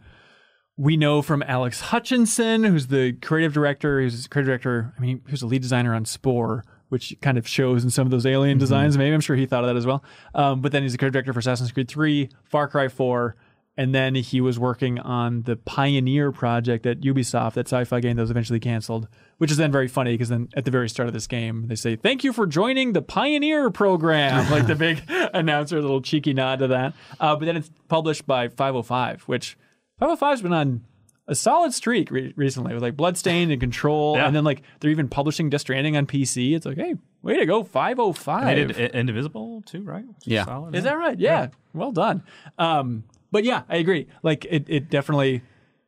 we 0.77 0.95
know 0.97 1.21
from 1.21 1.43
Alex 1.43 1.81
Hutchinson, 1.81 2.63
who's 2.63 2.87
the 2.87 3.13
creative 3.21 3.53
director. 3.53 3.99
He's 3.99 4.27
creative 4.27 4.47
director. 4.47 4.93
I 4.97 5.01
mean, 5.01 5.21
was 5.29 5.41
a 5.41 5.47
lead 5.47 5.61
designer 5.61 5.93
on 5.93 6.05
Spore, 6.05 6.63
which 6.87 7.13
kind 7.21 7.37
of 7.37 7.45
shows 7.47 7.83
in 7.83 7.89
some 7.89 8.07
of 8.07 8.11
those 8.11 8.25
alien 8.25 8.57
designs. 8.57 8.97
Maybe 8.97 9.13
I'm 9.13 9.19
sure 9.21 9.35
he 9.35 9.45
thought 9.45 9.65
of 9.65 9.67
that 9.67 9.75
as 9.75 9.85
well. 9.85 10.01
Um, 10.33 10.61
but 10.61 10.71
then 10.71 10.83
he's 10.83 10.93
the 10.93 10.97
creative 10.97 11.13
director 11.13 11.33
for 11.33 11.39
Assassin's 11.39 11.73
Creed 11.73 11.89
3, 11.89 12.29
Far 12.45 12.69
Cry 12.69 12.87
4, 12.87 13.35
and 13.77 13.95
then 13.95 14.15
he 14.15 14.41
was 14.41 14.59
working 14.59 14.99
on 14.99 15.43
the 15.43 15.55
Pioneer 15.55 16.31
project 16.31 16.85
at 16.85 17.01
Ubisoft, 17.01 17.53
that 17.53 17.67
sci-fi 17.67 17.99
game 17.99 18.15
that 18.17 18.21
was 18.23 18.31
eventually 18.31 18.59
canceled. 18.59 19.07
Which 19.37 19.49
is 19.49 19.57
then 19.57 19.71
very 19.71 19.87
funny 19.87 20.11
because 20.13 20.29
then 20.29 20.49
at 20.55 20.65
the 20.65 20.71
very 20.71 20.87
start 20.87 21.07
of 21.07 21.13
this 21.13 21.25
game 21.25 21.67
they 21.67 21.75
say, 21.75 21.95
"Thank 21.95 22.23
you 22.23 22.31
for 22.31 22.45
joining 22.45 22.93
the 22.93 23.01
Pioneer 23.01 23.71
program," 23.71 24.51
like 24.51 24.67
the 24.67 24.75
big 24.75 25.01
announcer, 25.33 25.77
a 25.77 25.81
little 25.81 26.01
cheeky 26.01 26.33
nod 26.33 26.59
to 26.59 26.67
that. 26.67 26.93
Uh, 27.19 27.35
but 27.35 27.45
then 27.45 27.57
it's 27.57 27.71
published 27.87 28.27
by 28.27 28.49
505, 28.49 29.23
which 29.23 29.57
505's 29.99 30.41
been 30.43 30.53
on 30.53 30.81
a 31.27 31.33
solid 31.35 31.73
streak 31.73 32.11
re- 32.11 32.33
recently 32.35 32.73
with 32.73 32.83
like 32.83 32.95
Bloodstained 32.97 33.51
and 33.51 33.59
Control, 33.61 34.15
Yeah. 34.15 34.27
and 34.27 34.35
then 34.35 34.43
like 34.43 34.61
they're 34.79 34.91
even 34.91 35.07
publishing 35.07 35.49
Death 35.49 35.61
Stranding 35.61 35.95
on 35.97 36.05
PC. 36.05 36.53
It's 36.55 36.65
like, 36.65 36.77
hey, 36.77 36.95
way 37.23 37.37
to 37.39 37.45
go, 37.47 37.63
505. 37.63 38.45
They 38.45 38.55
did 38.65 38.91
Indivisible 38.95 39.63
too, 39.65 39.81
right? 39.81 40.03
Is 40.03 40.27
Yeah. 40.27 40.45
solid, 40.45 40.75
Is 40.75 40.83
that 40.83 40.97
right? 40.97 41.17
Yeah. 41.17 41.47
Well 41.73 41.91
done. 41.91 42.23
Um, 42.59 43.05
but 43.31 43.43
yeah, 43.43 43.63
I 43.69 43.77
agree. 43.77 44.07
Like 44.23 44.45
it, 44.45 44.65
it 44.67 44.89
definitely 44.89 45.41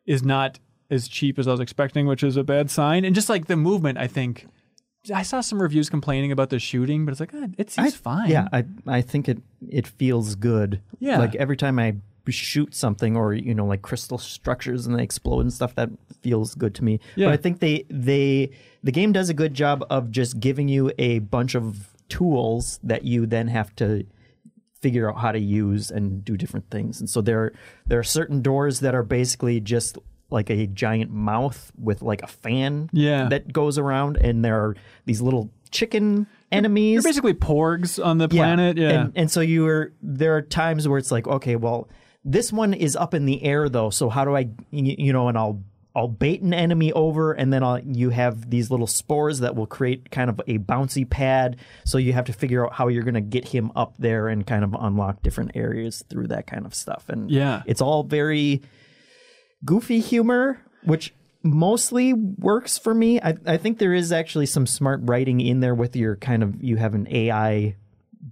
is 0.05 0.23
not 0.23 0.59
as 0.89 1.07
cheap 1.07 1.39
as 1.39 1.47
I 1.47 1.51
was 1.51 1.59
expecting, 1.59 2.07
which 2.07 2.23
is 2.23 2.37
a 2.37 2.43
bad 2.43 2.69
sign. 2.69 3.05
And 3.05 3.15
just 3.15 3.29
like 3.29 3.47
the 3.47 3.55
movement, 3.55 3.97
I 3.97 4.07
think 4.07 4.47
I 5.13 5.23
saw 5.23 5.41
some 5.41 5.61
reviews 5.61 5.89
complaining 5.89 6.31
about 6.31 6.49
the 6.49 6.59
shooting, 6.59 7.05
but 7.05 7.11
it's 7.11 7.19
like 7.19 7.33
eh, 7.33 7.47
it 7.57 7.71
seems 7.71 7.95
fine. 7.95 8.29
Yeah, 8.29 8.47
I 8.53 8.65
I 8.87 9.01
think 9.01 9.27
it 9.27 9.39
it 9.67 9.87
feels 9.87 10.35
good. 10.35 10.81
Yeah. 10.99 11.19
like 11.19 11.35
every 11.35 11.57
time 11.57 11.79
I 11.79 11.95
shoot 12.29 12.73
something 12.73 13.17
or 13.17 13.33
you 13.33 13.53
know 13.53 13.65
like 13.65 13.81
crystal 13.81 14.17
structures 14.17 14.87
and 14.87 14.97
they 14.97 15.03
explode 15.03 15.41
and 15.41 15.51
stuff 15.51 15.75
that 15.75 15.89
feels 16.21 16.55
good 16.55 16.73
to 16.75 16.83
me. 16.83 16.99
Yeah. 17.15 17.27
But 17.27 17.33
I 17.33 17.37
think 17.37 17.59
they 17.59 17.85
they 17.89 18.51
the 18.81 18.91
game 18.91 19.11
does 19.11 19.29
a 19.29 19.33
good 19.33 19.53
job 19.53 19.85
of 19.89 20.09
just 20.09 20.39
giving 20.39 20.69
you 20.69 20.91
a 20.97 21.19
bunch 21.19 21.55
of 21.55 21.89
tools 22.07 22.79
that 22.83 23.03
you 23.03 23.25
then 23.25 23.47
have 23.47 23.75
to 23.77 24.05
figure 24.83 25.09
out 25.09 25.17
how 25.17 25.31
to 25.31 25.39
use 25.39 25.89
and 25.89 26.23
do 26.23 26.37
different 26.37 26.69
things. 26.69 26.99
And 26.99 27.09
so 27.09 27.21
there 27.21 27.53
there 27.87 27.97
are 27.99 28.03
certain 28.03 28.41
doors 28.43 28.81
that 28.81 28.93
are 28.93 29.01
basically 29.03 29.59
just 29.59 29.97
like 30.29 30.49
a 30.49 30.67
giant 30.67 31.11
mouth 31.11 31.71
with 31.77 32.01
like 32.01 32.21
a 32.23 32.27
fan 32.27 32.89
Yeah. 32.91 33.29
that 33.29 33.53
goes 33.53 33.77
around 33.77 34.17
and 34.17 34.43
there 34.43 34.59
are 34.63 34.75
these 35.05 35.21
little 35.21 35.49
chicken 35.71 36.27
enemies 36.51 37.01
They're 37.03 37.09
basically 37.11 37.33
porgs 37.33 38.03
on 38.03 38.17
the 38.17 38.27
planet. 38.27 38.77
Yeah. 38.77 38.89
and, 38.89 39.11
and 39.15 39.31
so 39.31 39.41
you 39.41 39.65
are 39.67 39.93
there 40.01 40.35
are 40.35 40.41
times 40.41 40.87
where 40.87 40.97
it's 40.99 41.11
like, 41.11 41.27
okay, 41.27 41.55
well, 41.55 41.87
this 42.25 42.51
one 42.53 42.73
is 42.73 42.95
up 42.95 43.13
in 43.13 43.25
the 43.25 43.43
air 43.43 43.69
though, 43.69 43.89
so 43.89 44.09
how 44.09 44.23
do 44.25 44.35
I 44.35 44.49
you 44.71 45.11
know, 45.13 45.27
and 45.29 45.37
I'll 45.37 45.61
I'll 45.95 46.07
bait 46.07 46.41
an 46.41 46.53
enemy 46.55 46.91
over 46.93 47.33
and 47.33 47.53
then 47.53 47.63
I'll, 47.63 47.79
you 47.79 48.09
have 48.09 48.49
these 48.49 48.71
little 48.71 48.87
spores 48.87 49.39
that 49.41 49.55
will 49.55 49.67
create 49.67 50.09
kind 50.09 50.29
of 50.29 50.39
a 50.47 50.57
bouncy 50.57 51.07
pad. 51.07 51.57
So 51.85 51.97
you 51.99 52.13
have 52.13 52.25
to 52.25 52.33
figure 52.33 52.65
out 52.65 52.73
how 52.73 52.87
you're 52.87 53.03
going 53.03 53.13
to 53.13 53.21
get 53.21 53.47
him 53.49 53.71
up 53.75 53.93
there 53.99 54.27
and 54.27 54.45
kind 54.47 54.63
of 54.63 54.73
unlock 54.79 55.21
different 55.21 55.51
areas 55.55 56.03
through 56.09 56.27
that 56.29 56.47
kind 56.47 56.65
of 56.65 56.73
stuff. 56.73 57.05
And 57.09 57.29
Yeah. 57.29 57.61
it's 57.67 57.81
all 57.81 58.03
very 58.03 58.63
goofy 59.63 59.99
humor, 59.99 60.59
which 60.83 61.13
mostly 61.43 62.13
works 62.13 62.77
for 62.77 62.93
me. 62.93 63.21
I, 63.21 63.35
I 63.45 63.57
think 63.57 63.77
there 63.77 63.93
is 63.93 64.11
actually 64.11 64.45
some 64.47 64.65
smart 64.65 65.01
writing 65.03 65.41
in 65.41 65.59
there 65.59 65.75
with 65.75 65.95
your 65.95 66.15
kind 66.15 66.41
of 66.41 66.63
you 66.63 66.77
have 66.77 66.95
an 66.95 67.07
AI 67.09 67.75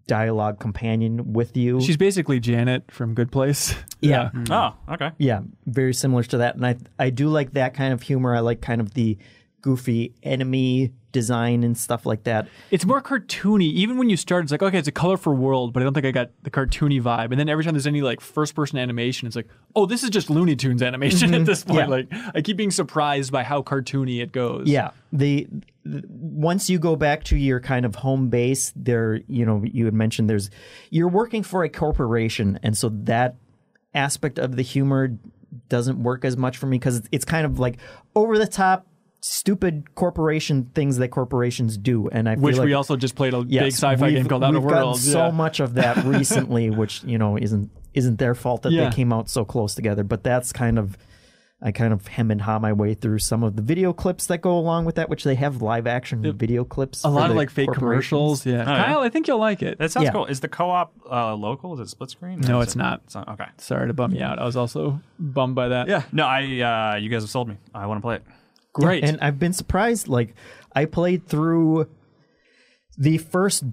dialogue 0.07 0.59
companion 0.59 1.33
with 1.33 1.55
you. 1.57 1.81
She's 1.81 1.97
basically 1.97 2.39
Janet 2.39 2.91
from 2.91 3.13
Good 3.13 3.31
Place. 3.31 3.75
Yeah. 4.03 4.31
Mm. 4.33 4.49
Oh, 4.49 4.93
okay. 4.95 5.11
yeah, 5.19 5.41
very 5.67 5.93
similar 5.93 6.23
to 6.23 6.39
that, 6.39 6.55
and 6.55 6.65
I 6.65 6.75
I 6.97 7.11
do 7.11 7.29
like 7.29 7.51
that 7.51 7.75
kind 7.75 7.93
of 7.93 8.01
humor. 8.01 8.35
I 8.35 8.39
like 8.39 8.59
kind 8.59 8.81
of 8.81 8.95
the 8.95 9.15
goofy 9.61 10.15
enemy 10.23 10.91
design 11.11 11.63
and 11.63 11.77
stuff 11.77 12.05
like 12.05 12.23
that. 12.23 12.47
It's 12.69 12.85
more 12.85 13.01
cartoony. 13.01 13.71
Even 13.73 13.97
when 13.97 14.09
you 14.09 14.17
start, 14.17 14.43
it's 14.43 14.51
like, 14.51 14.63
okay, 14.63 14.77
it's 14.77 14.87
a 14.87 14.91
colorful 14.91 15.33
world, 15.33 15.73
but 15.73 15.81
I 15.81 15.83
don't 15.83 15.93
think 15.93 16.05
I 16.05 16.11
got 16.11 16.31
the 16.43 16.51
cartoony 16.51 17.01
vibe. 17.01 17.31
And 17.31 17.39
then 17.39 17.49
every 17.49 17.63
time 17.63 17.73
there's 17.73 17.87
any 17.87 18.01
like 18.01 18.21
first 18.21 18.55
person 18.55 18.77
animation, 18.77 19.27
it's 19.27 19.35
like, 19.35 19.47
oh, 19.75 19.85
this 19.85 20.03
is 20.03 20.09
just 20.09 20.29
Looney 20.29 20.55
Tunes 20.55 20.81
animation 20.81 21.33
at 21.33 21.45
this 21.45 21.63
point. 21.63 21.89
Mm-hmm. 21.89 22.15
Yeah. 22.15 22.21
Like, 22.25 22.35
I 22.35 22.41
keep 22.41 22.57
being 22.57 22.71
surprised 22.71 23.31
by 23.31 23.43
how 23.43 23.61
cartoony 23.61 24.21
it 24.21 24.31
goes. 24.31 24.67
Yeah, 24.67 24.91
the, 25.11 25.47
the 25.83 26.03
once 26.07 26.69
you 26.69 26.79
go 26.79 26.95
back 26.95 27.23
to 27.25 27.37
your 27.37 27.59
kind 27.59 27.85
of 27.85 27.95
home 27.95 28.29
base, 28.29 28.71
there, 28.75 29.21
you 29.27 29.45
know, 29.45 29.63
you 29.63 29.85
had 29.85 29.93
mentioned 29.93 30.29
there's 30.29 30.49
you're 30.89 31.07
working 31.07 31.43
for 31.43 31.63
a 31.63 31.69
corporation, 31.69 32.59
and 32.63 32.77
so 32.77 32.89
that 32.89 33.35
aspect 33.93 34.39
of 34.39 34.55
the 34.55 34.61
humor 34.61 35.17
doesn't 35.67 36.01
work 36.01 36.23
as 36.23 36.37
much 36.37 36.57
for 36.57 36.65
me 36.65 36.77
because 36.77 37.01
it's 37.11 37.25
kind 37.25 37.45
of 37.45 37.59
like 37.59 37.77
over 38.15 38.37
the 38.37 38.47
top, 38.47 38.87
stupid 39.21 39.93
corporation 39.95 40.71
things 40.73 40.97
that 40.97 41.09
corporations 41.09 41.77
do, 41.77 42.09
and 42.09 42.27
I 42.27 42.35
Which 42.35 42.55
feel 42.55 42.63
like, 42.63 42.65
we 42.67 42.73
also 42.73 42.95
just 42.95 43.15
played 43.15 43.33
a 43.33 43.45
yes, 43.47 43.63
big 43.63 43.73
sci-fi 43.73 44.11
game 44.11 44.25
called 44.25 44.43
Outer 44.43 44.59
we've 44.59 44.69
gotten 44.69 44.95
So 44.95 45.25
yeah. 45.25 45.31
much 45.31 45.59
of 45.59 45.75
that 45.75 45.97
recently, 46.05 46.69
which 46.69 47.03
you 47.03 47.17
know 47.17 47.37
isn't 47.37 47.69
isn't 47.93 48.17
their 48.19 48.35
fault 48.35 48.63
that 48.63 48.71
Yeah. 48.71 48.89
they 48.89 48.95
came 48.95 49.13
out 49.13 49.29
so 49.29 49.45
close 49.45 49.75
together, 49.75 50.03
but 50.03 50.23
that's 50.23 50.51
kind 50.51 50.77
of. 50.79 50.97
I 51.63 51.71
kind 51.71 51.93
of 51.93 52.07
hem 52.07 52.31
and 52.31 52.41
haw 52.41 52.57
my 52.57 52.73
way 52.73 52.95
through 52.95 53.19
some 53.19 53.43
of 53.43 53.55
the 53.55 53.61
video 53.61 53.93
clips 53.93 54.25
that 54.25 54.39
go 54.41 54.57
along 54.57 54.85
with 54.85 54.95
that, 54.95 55.09
which 55.09 55.23
they 55.23 55.35
have 55.35 55.61
live 55.61 55.85
action 55.85 56.23
video 56.35 56.63
clips. 56.63 57.03
a 57.03 57.07
lot 57.07 57.29
of 57.29 57.35
like 57.37 57.51
fake 57.51 57.71
commercials. 57.71 58.47
Yeah. 58.47 58.57
yeah. 58.67 58.85
Kyle, 58.85 59.01
I 59.01 59.09
think 59.09 59.27
you'll 59.27 59.37
like 59.37 59.61
it. 59.61 59.77
That 59.77 59.91
sounds 59.91 60.05
Yeah. 60.05 60.11
cool. 60.11 60.25
Is 60.25 60.39
the 60.39 60.47
co-op 60.47 60.91
uh, 61.07 61.35
local? 61.35 61.75
Is 61.75 61.79
it 61.81 61.89
split 61.91 62.09
screen? 62.09 62.39
No, 62.39 62.61
it's 62.61 62.73
it- 62.73 62.79
not. 62.79 63.01
It's 63.05 63.13
not. 63.13 63.27
Okay. 63.29 63.45
Sorry 63.59 63.85
to 63.85 63.93
bum 63.93 64.11
you 64.11 64.23
out. 64.23 64.39
I 64.39 64.45
was 64.45 64.57
also 64.57 65.01
bummed 65.19 65.53
by 65.53 65.67
that. 65.67 65.87
Yeah. 65.87 66.01
No, 66.11 66.25
I. 66.25 66.39
Uh, 66.41 66.95
you 66.97 67.09
guys 67.09 67.21
have 67.21 67.29
sold 67.29 67.47
me. 67.47 67.57
I 67.75 67.85
want 67.85 67.99
to 67.99 68.01
play 68.01 68.15
it. 68.15 68.23
Great. 68.73 69.03
And 69.03 69.19
I've 69.21 69.39
been 69.39 69.53
surprised. 69.53 70.07
Like 70.07 70.33
I 70.73 70.85
played 70.85 71.27
through 71.27 71.89
the 72.97 73.17
first 73.17 73.63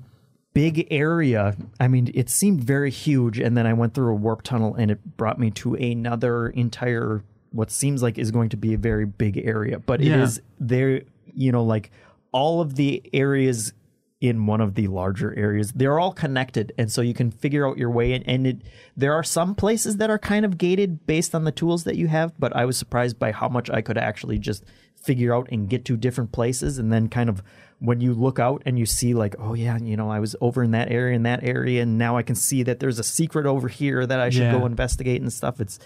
big 0.55 0.89
area. 0.91 1.57
I 1.79 1.89
mean, 1.89 2.11
it 2.15 2.29
seemed 2.31 2.65
very 2.65 2.91
huge, 2.91 3.39
and 3.39 3.57
then 3.57 3.67
I 3.67 3.75
went 3.75 3.95
through 3.95 4.13
a 4.13 4.17
warp 4.17 4.43
tunnel, 4.43 4.75
and 4.75 4.91
it 4.91 5.17
brought 5.17 5.39
me 5.39 5.51
to 5.53 5.75
another 5.75 6.49
entire 6.49 7.23
what 7.51 7.71
seems 7.71 8.03
like 8.03 8.19
is 8.19 8.31
going 8.31 8.51
to 8.51 8.57
be 8.57 8.75
a 8.75 8.79
very 8.79 9.07
big 9.07 9.39
area. 9.39 9.79
But 9.79 10.01
it 10.01 10.09
Yeah. 10.09 10.23
is 10.23 10.41
there. 10.61 11.03
You 11.33 11.53
know, 11.53 11.65
like 11.65 11.91
all 12.33 12.61
of 12.61 12.75
the 12.75 13.03
areas 13.13 13.73
in 14.21 14.47
one 14.47 14.61
of 14.61 14.75
the 14.75 14.89
larger 14.89 15.33
areas 15.39 15.71
they're 15.77 16.01
all 16.01 16.13
connected 16.13 16.73
and 16.77 16.91
so 16.91 17.01
you 17.01 17.15
can 17.15 17.31
figure 17.31 17.65
out 17.69 17.79
your 17.79 17.89
way 17.89 18.13
in 18.13 18.21
and 18.25 18.49
it 18.49 18.57
there 18.97 19.13
are 19.13 19.23
some 19.23 19.55
places 19.55 19.99
that 19.99 20.11
are 20.11 20.19
kind 20.19 20.45
of 20.45 20.59
gated 20.59 21.07
based 21.07 21.37
on 21.37 21.45
the 21.45 21.53
tools 21.53 21.85
that 21.85 21.95
you 21.95 22.09
have 22.09 22.33
but 22.37 22.55
i 22.57 22.65
was 22.65 22.77
surprised 22.77 23.17
by 23.17 23.31
how 23.31 23.49
much 23.49 23.71
i 23.71 23.81
could 23.81 23.97
actually 23.97 24.37
just 24.37 24.65
figure 25.03 25.35
out 25.35 25.49
and 25.51 25.69
get 25.69 25.85
to 25.85 25.97
different 25.97 26.33
places 26.33 26.79
and 26.79 26.93
then 26.93 27.09
kind 27.09 27.29
of 27.31 27.43
when 27.79 28.01
you 28.01 28.13
look 28.13 28.39
out 28.39 28.63
and 28.67 28.79
you 28.79 28.85
see 28.87 29.15
like 29.15 29.35
oh 29.39 29.55
yeah 29.55 29.79
you 29.79 29.97
know 29.97 30.11
i 30.11 30.19
was 30.19 30.35
over 30.41 30.63
in 30.63 30.73
that 30.73 30.91
area 30.91 31.15
in 31.15 31.23
that 31.23 31.43
area 31.45 31.81
and 31.83 31.97
now 31.97 32.17
i 32.17 32.23
can 32.23 32.35
see 32.35 32.63
that 32.65 32.81
there's 32.81 32.99
a 32.99 33.05
secret 33.05 33.47
over 33.47 33.69
here 33.69 34.05
that 34.05 34.19
i 34.21 34.29
should 34.31 34.43
Yeah. 34.43 34.59
go 34.59 34.67
investigate 34.67 35.23
and 35.23 35.33
stuff 35.33 35.61
it's 35.61 35.79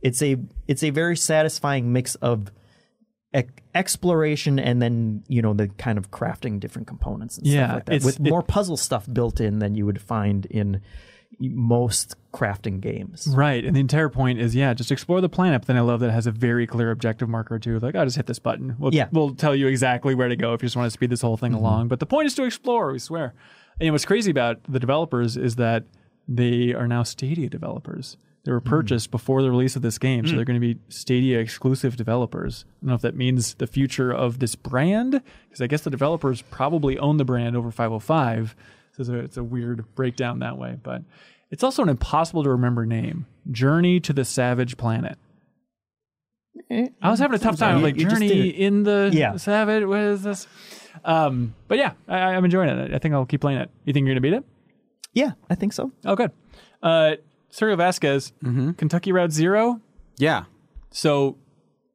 it's 0.00 0.22
a 0.22 0.36
it's 0.68 0.82
a 0.82 0.90
very 0.90 1.16
satisfying 1.16 1.92
mix 1.92 2.14
of 2.16 2.50
exploration 3.74 4.58
and 4.58 4.80
then 4.82 5.22
you 5.28 5.40
know 5.42 5.54
the 5.54 5.68
kind 5.68 5.98
of 5.98 6.10
crafting 6.10 6.58
different 6.58 6.88
components 6.88 7.38
and 7.38 7.46
Yeah, 7.46 7.66
stuff 7.66 7.74
like 7.76 7.84
that 7.86 8.02
with 8.04 8.20
it- 8.20 8.28
more 8.28 8.42
puzzle 8.42 8.76
stuff 8.76 9.06
built 9.12 9.40
in 9.40 9.58
than 9.60 9.74
you 9.74 9.86
would 9.86 10.00
find 10.00 10.46
in 10.46 10.80
most 11.38 12.16
crafting 12.32 12.80
games 12.80 13.26
Right. 13.28 13.64
And 13.64 13.74
the 13.74 13.80
entire 13.80 14.08
point 14.08 14.40
is, 14.40 14.54
yeah, 14.54 14.74
just 14.74 14.92
explore 14.92 15.20
the 15.20 15.28
planet. 15.28 15.62
But 15.62 15.68
then 15.68 15.76
I 15.76 15.80
love 15.80 16.00
that 16.00 16.08
it 16.08 16.12
has 16.12 16.26
a 16.26 16.30
very 16.32 16.66
clear 16.66 16.90
objective 16.90 17.28
marker 17.28 17.58
too. 17.58 17.78
Like, 17.80 17.94
I 17.96 18.04
just 18.04 18.16
hit 18.16 18.26
this 18.26 18.38
button. 18.38 18.76
We'll, 18.78 18.92
Yeah. 18.94 19.06
Mm-hmm. 19.06 19.16
we'll 19.16 19.34
tell 19.34 19.54
you 19.54 19.66
exactly 19.66 20.14
where 20.14 20.28
to 20.28 20.36
go 20.36 20.52
if 20.54 20.62
you 20.62 20.66
just 20.66 20.76
want 20.76 20.86
to 20.86 20.90
speed 20.90 21.10
this 21.10 21.22
whole 21.22 21.36
thing 21.36 21.54
along. 21.54 21.88
But 21.88 21.98
the 22.00 22.06
point 22.06 22.26
is 22.26 22.34
to 22.34 22.44
explore, 22.44 22.92
we 22.92 22.98
swear. 22.98 23.34
And 23.80 23.92
what's 23.92 24.04
crazy 24.04 24.30
about 24.30 24.60
the 24.68 24.78
developers 24.78 25.36
is 25.36 25.56
that 25.56 25.84
they 26.28 26.74
are 26.74 26.86
now 26.86 27.02
Stadia 27.02 27.48
developers. 27.48 28.16
They 28.44 28.50
Mm. 28.50 28.54
were 28.54 28.60
purchased 28.60 29.10
before 29.10 29.42
the 29.42 29.50
release 29.50 29.76
of 29.76 29.82
this 29.82 29.98
game, 29.98 30.26
so 30.26 30.34
they're 30.36 30.44
going 30.44 30.60
to 30.60 30.74
be 30.74 30.78
Stadia 30.88 31.38
exclusive 31.40 31.96
developers. 31.96 32.64
I 32.68 32.72
don't 32.84 32.88
know 32.90 32.94
if 32.94 33.02
that 33.02 33.16
means 33.16 33.54
the 33.54 33.66
future 33.66 34.10
of 34.12 34.38
this 34.38 34.54
brand, 34.54 35.20
because 35.48 35.60
I 35.60 35.66
guess 35.66 35.82
the 35.82 35.90
developers 35.90 36.42
probably 36.42 36.98
own 36.98 37.16
the 37.16 37.24
brand 37.24 37.56
over 37.56 37.70
505. 37.70 38.54
So 39.04 39.14
it's 39.14 39.20
a, 39.20 39.24
it's 39.24 39.36
a 39.36 39.44
weird 39.44 39.84
breakdown 39.94 40.40
that 40.40 40.58
way. 40.58 40.76
But 40.82 41.02
it's 41.50 41.62
also 41.62 41.82
an 41.82 41.88
impossible 41.88 42.42
to 42.44 42.50
remember 42.50 42.84
name 42.86 43.26
Journey 43.50 44.00
to 44.00 44.12
the 44.12 44.24
Savage 44.24 44.76
Planet. 44.76 45.16
I 46.70 47.10
was 47.10 47.18
having 47.20 47.34
a 47.36 47.38
tough 47.38 47.58
time. 47.58 47.78
You- 47.78 47.82
like, 47.82 47.96
you 47.96 48.04
just 48.04 48.16
Journey 48.16 48.48
in 48.48 48.82
the 48.82 49.10
Yeah. 49.12 49.36
Savage, 49.36 49.84
what 49.84 50.00
is 50.00 50.22
this? 50.22 50.46
Um, 51.04 51.54
but 51.68 51.78
yeah, 51.78 51.92
I, 52.08 52.18
I'm 52.18 52.44
enjoying 52.44 52.68
it. 52.68 52.92
I 52.94 52.98
think 52.98 53.14
I'll 53.14 53.24
keep 53.26 53.40
playing 53.40 53.58
it. 53.60 53.70
You 53.84 53.92
think 53.92 54.04
you're 54.04 54.14
going 54.14 54.22
to 54.22 54.28
beat 54.30 54.36
it? 54.36 54.44
yeah 55.12 55.32
i 55.48 55.56
think 55.56 55.72
so 55.72 55.90
Oh, 56.04 56.14
good. 56.14 56.30
Uh, 56.82 57.16
Suriel 57.50 57.76
Vazquez, 57.76 58.30
Mm-hmm. 58.44 58.72
Kentucky 58.72 59.10
Route 59.10 59.32
Zero. 59.32 59.80
Yeah. 60.18 60.44
So 60.92 61.36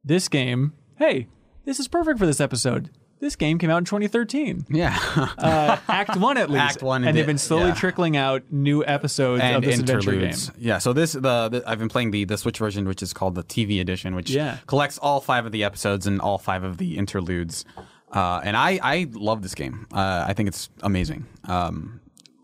this 0.04 0.28
game, 0.28 0.74
hey, 0.98 1.26
this 1.64 1.80
is 1.80 1.88
perfect 1.88 2.18
for 2.18 2.26
this 2.26 2.40
episode. 2.42 2.90
This 3.18 3.34
game 3.36 3.58
came 3.58 3.70
out 3.70 3.78
in 3.78 3.84
2013. 3.86 4.66
Yeah. 4.68 4.98
Uh, 5.38 5.78
Act 5.88 6.16
one, 6.18 6.36
at 6.36 6.50
least. 6.50 6.62
Act 6.76 6.82
one 6.82 7.02
and 7.02 7.08
and 7.08 7.16
they've 7.18 7.26
been 7.26 7.38
slowly 7.38 7.68
yeah. 7.68 7.74
trickling 7.74 8.16
out 8.16 8.42
new 8.50 8.84
episodes 8.84 9.40
of 9.42 9.48
and 9.48 9.64
this 9.64 9.80
adventure 9.80 10.10
game. 10.10 10.20
interludes. 10.20 10.50
Yeah, 10.58 10.78
so 10.78 10.92
this 10.92 11.12
the, 11.12 11.48
the 11.48 11.62
I've 11.66 11.78
been 11.78 11.88
playing 11.88 12.10
the 12.10 12.24
the 12.24 12.36
Switch 12.36 12.58
version, 12.58 12.86
which 12.86 13.02
is 13.02 13.12
called 13.12 13.34
the 13.34 13.42
TV 13.44 13.80
edition, 13.80 14.14
which 14.14 14.30
Yeah. 14.30 14.58
collects 14.66 14.98
all 14.98 15.20
five 15.20 15.46
of 15.46 15.52
the 15.52 15.64
episodes 15.64 16.06
and 16.06 16.20
all 16.20 16.38
five 16.38 16.62
of 16.62 16.76
the 16.78 16.98
interludes. 16.98 17.64
Uh, 18.12 18.40
and 18.44 18.56
I 18.56 18.78
I 18.82 19.06
love 19.12 19.42
this 19.42 19.54
game. 19.54 19.86
Uh, 19.92 20.24
I 20.28 20.32
think 20.34 20.48
it's 20.48 20.68
amazing. 20.82 21.26
Um, 21.44 22.00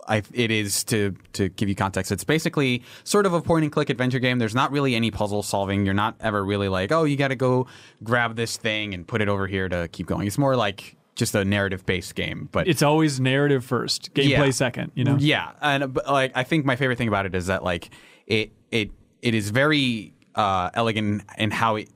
I, 0.08 0.22
it 0.32 0.50
is 0.50 0.84
to 0.84 1.14
to 1.34 1.48
give 1.50 1.68
you 1.68 1.74
context. 1.74 2.10
It's 2.12 2.24
basically 2.24 2.82
sort 3.04 3.24
of 3.26 3.32
a 3.34 3.40
point 3.40 3.62
and 3.64 3.72
click 3.72 3.88
adventure 3.90 4.18
game. 4.18 4.38
There's 4.38 4.54
not 4.54 4.72
really 4.72 4.94
any 4.94 5.10
puzzle 5.10 5.42
solving. 5.42 5.84
You're 5.84 5.94
not 5.94 6.16
ever 6.20 6.44
really 6.44 6.68
like, 6.68 6.90
oh, 6.92 7.04
you 7.04 7.16
got 7.16 7.28
to 7.28 7.36
go 7.36 7.66
grab 8.02 8.34
this 8.36 8.56
thing 8.56 8.94
and 8.94 9.06
put 9.06 9.20
it 9.22 9.28
over 9.28 9.46
here 9.46 9.68
to 9.68 9.88
keep 9.88 10.06
going. 10.06 10.26
It's 10.26 10.38
more 10.38 10.56
like 10.56 10.96
just 11.14 11.34
a 11.34 11.44
narrative 11.44 11.84
based 11.86 12.14
game. 12.14 12.48
But 12.52 12.66
It's 12.68 12.82
always 12.82 13.20
narrative 13.20 13.64
first, 13.64 14.12
gameplay 14.14 14.28
Yeah. 14.46 14.50
second. 14.50 14.92
You 14.94 15.04
know. 15.04 15.16
yeah, 15.20 15.52
and 15.60 15.96
like 16.08 16.32
I 16.34 16.42
think 16.42 16.64
my 16.64 16.74
favorite 16.76 16.98
thing 16.98 17.08
about 17.08 17.26
it 17.26 17.34
is 17.34 17.46
that 17.46 17.62
like 17.62 17.90
it 18.26 18.50
it 18.70 18.90
it 19.20 19.34
is 19.34 19.50
very 19.50 20.14
uh, 20.34 20.70
elegant 20.74 21.22
in 21.38 21.50
how 21.50 21.76
it 21.76 21.88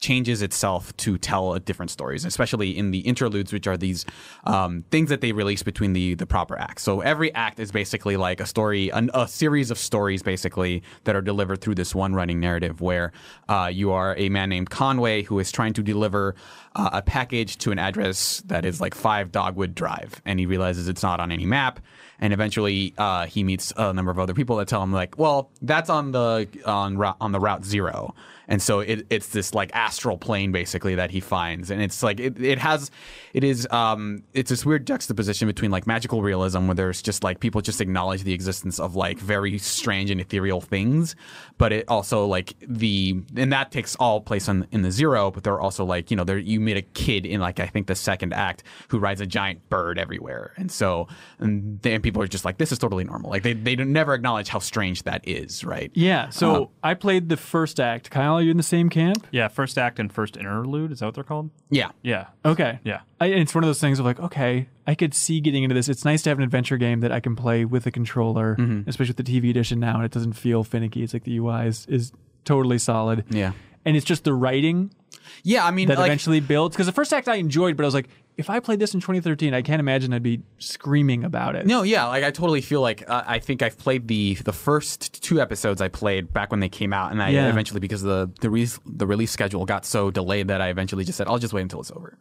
changes 0.00 0.42
itself 0.42 0.96
to 0.96 1.18
tell 1.18 1.58
different 1.58 1.90
stories, 1.90 2.24
especially 2.24 2.76
in 2.76 2.90
the 2.90 3.00
interludes, 3.00 3.52
which 3.52 3.66
are 3.66 3.76
these 3.76 4.04
um, 4.44 4.84
things 4.90 5.10
that 5.10 5.20
they 5.20 5.32
release 5.32 5.62
between 5.62 5.92
the 5.92 6.14
the 6.14 6.26
proper 6.26 6.58
acts. 6.58 6.82
So 6.82 7.00
every 7.00 7.32
act 7.34 7.60
is 7.60 7.70
basically 7.70 8.16
like 8.16 8.40
a 8.40 8.46
story, 8.46 8.88
an, 8.90 9.10
a 9.14 9.28
series 9.28 9.70
of 9.70 9.78
stories, 9.78 10.22
basically 10.22 10.82
that 11.04 11.14
are 11.14 11.20
delivered 11.22 11.60
through 11.60 11.74
this 11.76 11.94
one 11.94 12.14
running 12.14 12.40
narrative, 12.40 12.80
where 12.80 13.12
uh, 13.48 13.70
you 13.72 13.92
are 13.92 14.16
a 14.16 14.28
man 14.30 14.48
named 14.48 14.70
Conway 14.70 15.22
who 15.22 15.38
is 15.38 15.52
trying 15.52 15.74
to 15.74 15.82
deliver 15.82 16.34
uh, 16.74 16.90
a 16.94 17.02
package 17.02 17.58
to 17.58 17.72
an 17.72 17.78
address 17.78 18.42
that 18.46 18.64
is 18.64 18.80
like 18.80 18.94
five 18.94 19.30
Dogwood 19.30 19.74
Drive, 19.74 20.22
and 20.24 20.40
he 20.40 20.46
realizes 20.46 20.88
it's 20.88 21.02
not 21.02 21.20
on 21.20 21.30
any 21.30 21.46
map. 21.46 21.80
And 22.22 22.34
eventually, 22.34 22.92
uh, 22.98 23.26
he 23.26 23.42
meets 23.42 23.72
a 23.78 23.94
number 23.94 24.10
of 24.10 24.18
other 24.18 24.34
people 24.34 24.56
that 24.56 24.68
tell 24.68 24.82
him 24.82 24.92
like, 24.92 25.18
"Well, 25.18 25.50
that's 25.62 25.88
on 25.88 26.12
the 26.12 26.48
on 26.66 27.02
on 27.20 27.32
the 27.32 27.40
route 27.40 27.64
zero. 27.64 28.14
And 28.50 28.60
so 28.60 28.80
it, 28.80 29.06
it's 29.08 29.28
this 29.28 29.54
like 29.54 29.70
astral 29.74 30.18
plane 30.18 30.52
basically 30.52 30.96
that 30.96 31.10
he 31.10 31.20
finds, 31.20 31.70
and 31.70 31.80
it's 31.80 32.02
like 32.02 32.20
it, 32.20 32.38
it 32.42 32.58
has, 32.58 32.90
it 33.32 33.44
is 33.44 33.66
um 33.70 34.24
it's 34.34 34.50
this 34.50 34.66
weird 34.66 34.86
juxtaposition 34.86 35.46
between 35.48 35.70
like 35.70 35.86
magical 35.86 36.20
realism 36.20 36.66
where 36.66 36.74
there's 36.74 37.00
just 37.00 37.24
like 37.24 37.40
people 37.40 37.62
just 37.62 37.80
acknowledge 37.80 38.24
the 38.24 38.34
existence 38.34 38.78
of 38.78 38.96
like 38.96 39.18
very 39.18 39.56
strange 39.56 40.10
and 40.10 40.20
ethereal 40.20 40.60
things, 40.60 41.14
but 41.56 41.72
it 41.72 41.84
also 41.88 42.26
like 42.26 42.54
the 42.60 43.22
and 43.36 43.52
that 43.52 43.70
takes 43.70 43.94
all 43.96 44.20
place 44.20 44.48
on 44.48 44.66
in 44.72 44.82
the 44.82 44.90
zero, 44.90 45.30
but 45.30 45.44
there 45.44 45.54
are 45.54 45.60
also 45.60 45.84
like 45.84 46.10
you 46.10 46.16
know 46.16 46.24
there 46.24 46.36
you 46.38 46.58
meet 46.60 46.76
a 46.76 46.82
kid 46.82 47.24
in 47.24 47.40
like 47.40 47.60
I 47.60 47.66
think 47.68 47.86
the 47.86 47.94
second 47.94 48.34
act 48.34 48.64
who 48.88 48.98
rides 48.98 49.20
a 49.20 49.26
giant 49.26 49.70
bird 49.70 49.96
everywhere, 49.96 50.52
and 50.56 50.72
so 50.72 51.06
and 51.38 51.80
then 51.82 52.02
people 52.02 52.20
are 52.20 52.26
just 52.26 52.44
like 52.44 52.58
this 52.58 52.72
is 52.72 52.78
totally 52.80 53.04
normal, 53.04 53.30
like 53.30 53.44
they 53.44 53.52
they 53.52 53.76
never 53.76 54.12
acknowledge 54.12 54.48
how 54.48 54.58
strange 54.58 55.04
that 55.04 55.20
is, 55.28 55.64
right? 55.64 55.92
Yeah. 55.94 56.30
So 56.30 56.50
Uh-huh. 56.50 56.66
I 56.82 56.94
played 56.94 57.28
the 57.28 57.36
first 57.36 57.78
act. 57.78 58.10
Kyle, 58.10 58.39
are 58.40 58.44
you 58.44 58.50
in 58.50 58.56
the 58.56 58.62
same 58.62 58.88
camp? 58.88 59.26
Yeah, 59.30 59.48
first 59.48 59.78
act 59.78 59.98
and 59.98 60.12
first 60.12 60.36
interlude. 60.36 60.92
Is 60.92 60.98
that 61.00 61.06
what 61.06 61.14
they're 61.14 61.24
called? 61.24 61.50
Yeah. 61.70 61.90
Yeah. 62.02 62.26
Okay. 62.44 62.80
Yeah. 62.84 63.00
I, 63.20 63.26
it's 63.26 63.54
one 63.54 63.62
of 63.64 63.68
those 63.68 63.80
things 63.80 63.98
of 63.98 64.04
like, 64.04 64.18
okay, 64.20 64.68
I 64.86 64.94
could 64.94 65.14
see 65.14 65.40
getting 65.40 65.62
into 65.62 65.74
this. 65.74 65.88
It's 65.88 66.04
nice 66.04 66.22
to 66.22 66.30
have 66.30 66.38
an 66.38 66.44
adventure 66.44 66.76
game 66.76 67.00
that 67.00 67.12
I 67.12 67.20
can 67.20 67.36
play 67.36 67.64
with 67.64 67.86
a 67.86 67.90
controller, 67.90 68.56
Mm-hmm. 68.56 68.88
especially 68.88 69.14
with 69.16 69.24
the 69.24 69.40
TV 69.40 69.50
edition 69.50 69.78
now, 69.80 69.96
and 69.96 70.04
it 70.04 70.10
doesn't 70.10 70.32
feel 70.32 70.64
finicky. 70.64 71.02
It's 71.02 71.12
like 71.12 71.24
the 71.24 71.36
UI 71.38 71.66
is, 71.66 71.86
is 71.86 72.12
totally 72.44 72.78
solid. 72.78 73.24
Yeah. 73.30 73.52
And 73.84 73.96
it's 73.96 74.04
just 74.06 74.24
the 74.24 74.34
writing 74.34 74.90
Yeah, 75.42 75.64
I 75.64 75.70
mean, 75.70 75.88
that 75.88 75.98
like, 75.98 76.08
eventually 76.08 76.40
builds. 76.40 76.74
Because 76.76 76.86
the 76.86 76.92
first 76.92 77.12
act 77.14 77.28
I 77.28 77.36
enjoyed, 77.36 77.76
but 77.76 77.84
I 77.84 77.86
was 77.86 77.94
like, 77.94 78.08
if 78.40 78.50
I 78.50 78.58
played 78.58 78.80
this 78.80 78.94
in 78.94 79.00
2013, 79.00 79.54
I 79.54 79.62
can't 79.62 79.78
imagine 79.78 80.12
I'd 80.12 80.22
be 80.22 80.42
screaming 80.58 81.22
about 81.24 81.54
it. 81.54 81.66
No, 81.66 81.82
yeah, 81.82 82.06
like 82.06 82.24
I 82.24 82.30
totally 82.32 82.60
feel 82.60 82.80
like 82.80 83.08
uh, 83.08 83.22
I 83.26 83.38
think 83.38 83.62
I've 83.62 83.78
played 83.78 84.08
the 84.08 84.34
the 84.44 84.52
first 84.52 85.22
two 85.22 85.40
episodes 85.40 85.80
I 85.80 85.88
played 85.88 86.32
back 86.32 86.50
when 86.50 86.60
they 86.60 86.68
came 86.68 86.92
out, 86.92 87.12
and 87.12 87.22
I 87.22 87.28
Yeah. 87.30 87.48
eventually 87.48 87.78
because 87.80 88.02
the 88.02 88.30
the, 88.40 88.50
re- 88.50 88.66
the 88.86 89.06
release 89.06 89.30
schedule 89.30 89.64
got 89.66 89.84
so 89.86 90.10
delayed 90.10 90.48
that 90.48 90.60
I 90.60 90.68
eventually 90.70 91.04
just 91.04 91.18
said 91.18 91.28
I'll 91.28 91.38
just 91.38 91.52
wait 91.54 91.62
until 91.62 91.80
it's 91.80 91.90
over. 91.92 92.18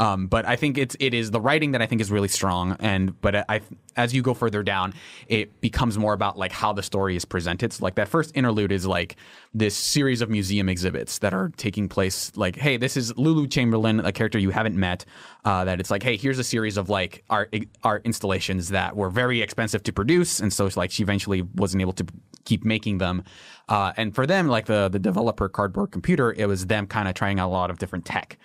Um, 0.00 0.28
but 0.28 0.46
I 0.46 0.56
think 0.56 0.78
it's 0.78 0.96
it 0.98 1.12
is 1.12 1.30
the 1.30 1.42
writing 1.42 1.72
that 1.72 1.82
I 1.82 1.86
think 1.86 2.00
is 2.00 2.10
really 2.10 2.26
strong, 2.26 2.74
and 2.80 3.20
but 3.20 3.44
I 3.50 3.60
as 3.96 4.14
you 4.14 4.22
go 4.22 4.32
further 4.32 4.62
down, 4.62 4.94
it 5.28 5.60
becomes 5.60 5.98
more 5.98 6.14
about 6.14 6.38
like 6.38 6.52
how 6.52 6.72
the 6.72 6.82
story 6.82 7.16
is 7.16 7.26
presented. 7.26 7.74
So 7.74 7.84
like 7.84 7.96
that 7.96 8.08
first 8.08 8.34
interlude 8.34 8.72
is 8.72 8.86
like 8.86 9.16
this 9.52 9.76
series 9.76 10.22
of 10.22 10.30
museum 10.30 10.70
exhibits 10.70 11.18
that 11.18 11.34
are 11.34 11.50
taking 11.58 11.86
place. 11.86 12.32
Like, 12.34 12.56
hey, 12.56 12.78
this 12.78 12.96
is 12.96 13.14
Lula 13.18 13.46
Chamberlain, 13.46 14.00
a 14.00 14.10
character 14.10 14.38
you 14.38 14.48
haven't 14.48 14.74
met. 14.74 15.04
Uh, 15.44 15.66
that 15.66 15.80
it's 15.80 15.90
like, 15.90 16.02
hey, 16.02 16.16
here's 16.16 16.38
a 16.38 16.44
series 16.44 16.78
of 16.78 16.88
like 16.88 17.22
art 17.28 17.54
art 17.84 18.00
installations 18.06 18.70
that 18.70 18.96
were 18.96 19.10
very 19.10 19.42
expensive 19.42 19.82
to 19.82 19.92
produce, 19.92 20.40
and 20.40 20.50
so 20.50 20.70
like 20.76 20.90
she 20.90 21.02
eventually 21.02 21.42
wasn't 21.42 21.82
able 21.82 21.92
to 21.92 22.06
keep 22.46 22.64
making 22.64 22.96
them. 22.98 23.22
Uh, 23.68 23.92
and 23.98 24.14
for 24.14 24.26
them, 24.26 24.48
like 24.48 24.64
the 24.64 24.88
the 24.88 24.98
developer 24.98 25.46
Cardboard 25.50 25.90
Computer, 25.90 26.32
it 26.32 26.46
was 26.46 26.68
them 26.68 26.86
kind 26.86 27.06
of 27.06 27.12
trying 27.12 27.38
out 27.38 27.48
a 27.48 27.52
lot 27.52 27.70
of 27.70 27.78
different 27.78 28.06
tech. 28.06 28.38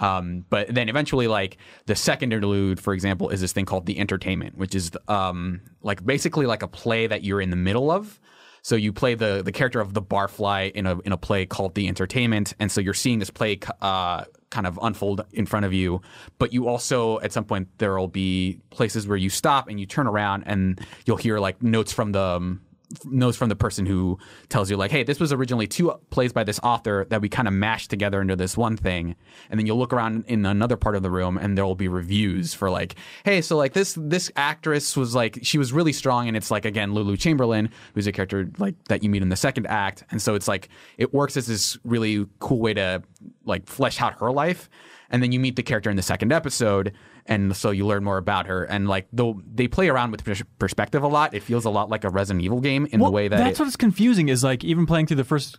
Um, 0.00 0.44
but 0.50 0.74
then 0.74 0.88
eventually, 0.88 1.28
like 1.28 1.58
the 1.86 1.94
second 1.94 2.32
interlude, 2.32 2.80
for 2.80 2.92
example, 2.92 3.28
is 3.28 3.40
this 3.40 3.52
thing 3.52 3.66
called 3.66 3.86
the 3.86 3.98
entertainment, 3.98 4.56
which 4.56 4.74
is 4.74 4.90
um, 5.08 5.60
like 5.82 6.04
basically 6.04 6.46
like 6.46 6.62
a 6.62 6.68
play 6.68 7.06
that 7.06 7.22
you're 7.22 7.40
in 7.40 7.50
the 7.50 7.56
middle 7.56 7.90
of. 7.90 8.18
So 8.62 8.76
you 8.76 8.92
play 8.92 9.14
the 9.14 9.42
the 9.42 9.52
character 9.52 9.80
of 9.80 9.94
the 9.94 10.02
barfly 10.02 10.72
in 10.72 10.86
a 10.86 10.98
in 11.00 11.12
a 11.12 11.16
play 11.16 11.46
called 11.46 11.74
the 11.74 11.88
entertainment, 11.88 12.54
and 12.58 12.70
so 12.70 12.80
you're 12.80 12.94
seeing 12.94 13.18
this 13.18 13.30
play 13.30 13.58
uh, 13.80 14.24
kind 14.50 14.66
of 14.66 14.78
unfold 14.82 15.24
in 15.32 15.46
front 15.46 15.64
of 15.64 15.72
you. 15.72 16.02
But 16.38 16.52
you 16.52 16.68
also 16.68 17.20
at 17.20 17.32
some 17.32 17.44
point 17.44 17.68
there 17.78 17.98
will 17.98 18.08
be 18.08 18.58
places 18.70 19.06
where 19.06 19.16
you 19.16 19.30
stop 19.30 19.68
and 19.68 19.80
you 19.80 19.86
turn 19.86 20.06
around 20.06 20.44
and 20.46 20.80
you'll 21.06 21.16
hear 21.16 21.38
like 21.38 21.62
notes 21.62 21.92
from 21.92 22.12
the 22.12 22.20
um, 22.20 22.60
notes 23.04 23.36
from 23.36 23.48
the 23.48 23.56
person 23.56 23.86
who 23.86 24.18
tells 24.48 24.70
you 24.70 24.76
like 24.76 24.90
hey 24.90 25.02
this 25.02 25.20
was 25.20 25.32
originally 25.32 25.66
two 25.66 25.92
plays 26.10 26.32
by 26.32 26.42
this 26.42 26.58
author 26.62 27.06
that 27.10 27.20
we 27.20 27.28
kind 27.28 27.46
of 27.46 27.54
mashed 27.54 27.90
together 27.90 28.20
into 28.20 28.36
this 28.36 28.56
one 28.56 28.76
thing. 28.76 29.16
And 29.48 29.58
then 29.58 29.66
you'll 29.66 29.78
look 29.78 29.92
around 29.92 30.24
in 30.26 30.44
another 30.44 30.76
part 30.76 30.96
of 30.96 31.02
the 31.02 31.10
room 31.10 31.38
and 31.38 31.56
there 31.56 31.64
will 31.64 31.74
be 31.74 31.88
reviews 31.88 32.52
for 32.54 32.70
like 32.70 32.96
hey 33.24 33.40
so 33.40 33.56
like 33.56 33.72
this 33.72 33.96
this 33.98 34.30
actress 34.36 34.96
was 34.96 35.14
like 35.14 35.38
she 35.42 35.58
was 35.58 35.72
really 35.72 35.92
strong. 35.92 36.28
And 36.28 36.36
it's 36.36 36.50
like 36.50 36.64
again 36.64 36.94
lula 36.94 37.16
chamberlain 37.16 37.70
who's 37.94 38.06
a 38.06 38.12
character 38.12 38.50
like 38.58 38.74
that 38.84 39.02
you 39.02 39.10
meet 39.10 39.22
in 39.22 39.28
the 39.28 39.36
second 39.36 39.66
act. 39.66 40.04
And 40.10 40.20
so 40.20 40.34
it's 40.34 40.48
like 40.48 40.68
it 40.98 41.14
works 41.14 41.36
as 41.36 41.46
this 41.46 41.78
really 41.84 42.26
cool 42.40 42.58
way 42.58 42.74
to 42.74 43.02
like 43.44 43.66
flesh 43.66 44.00
out 44.00 44.18
her 44.20 44.30
life 44.30 44.68
and 45.10 45.22
then 45.22 45.32
you 45.32 45.40
meet 45.40 45.56
the 45.56 45.62
character 45.62 45.90
in 45.90 45.96
the 45.96 46.02
second 46.02 46.32
episode 46.32 46.92
and 47.26 47.54
so 47.56 47.70
you 47.70 47.86
learn 47.86 48.04
more 48.04 48.16
about 48.16 48.46
her 48.46 48.64
and 48.64 48.88
like 48.88 49.06
though 49.12 49.40
they 49.52 49.68
play 49.68 49.88
around 49.88 50.10
with 50.10 50.24
perspective 50.58 51.02
a 51.02 51.08
lot. 51.08 51.34
It 51.34 51.42
feels 51.42 51.64
a 51.64 51.70
lot 51.70 51.90
like 51.90 52.04
a 52.04 52.10
resident 52.10 52.44
evil 52.44 52.60
game 52.60 52.86
in 52.90 53.00
Well, 53.00 53.10
the 53.10 53.14
way 53.14 53.28
that 53.28 53.36
that's 53.36 53.60
it, 53.60 53.62
what's 53.62 53.76
confusing 53.76 54.28
is 54.28 54.42
like 54.44 54.64
even 54.64 54.86
playing 54.86 55.06
through 55.06 55.18
the 55.18 55.24
first 55.24 55.58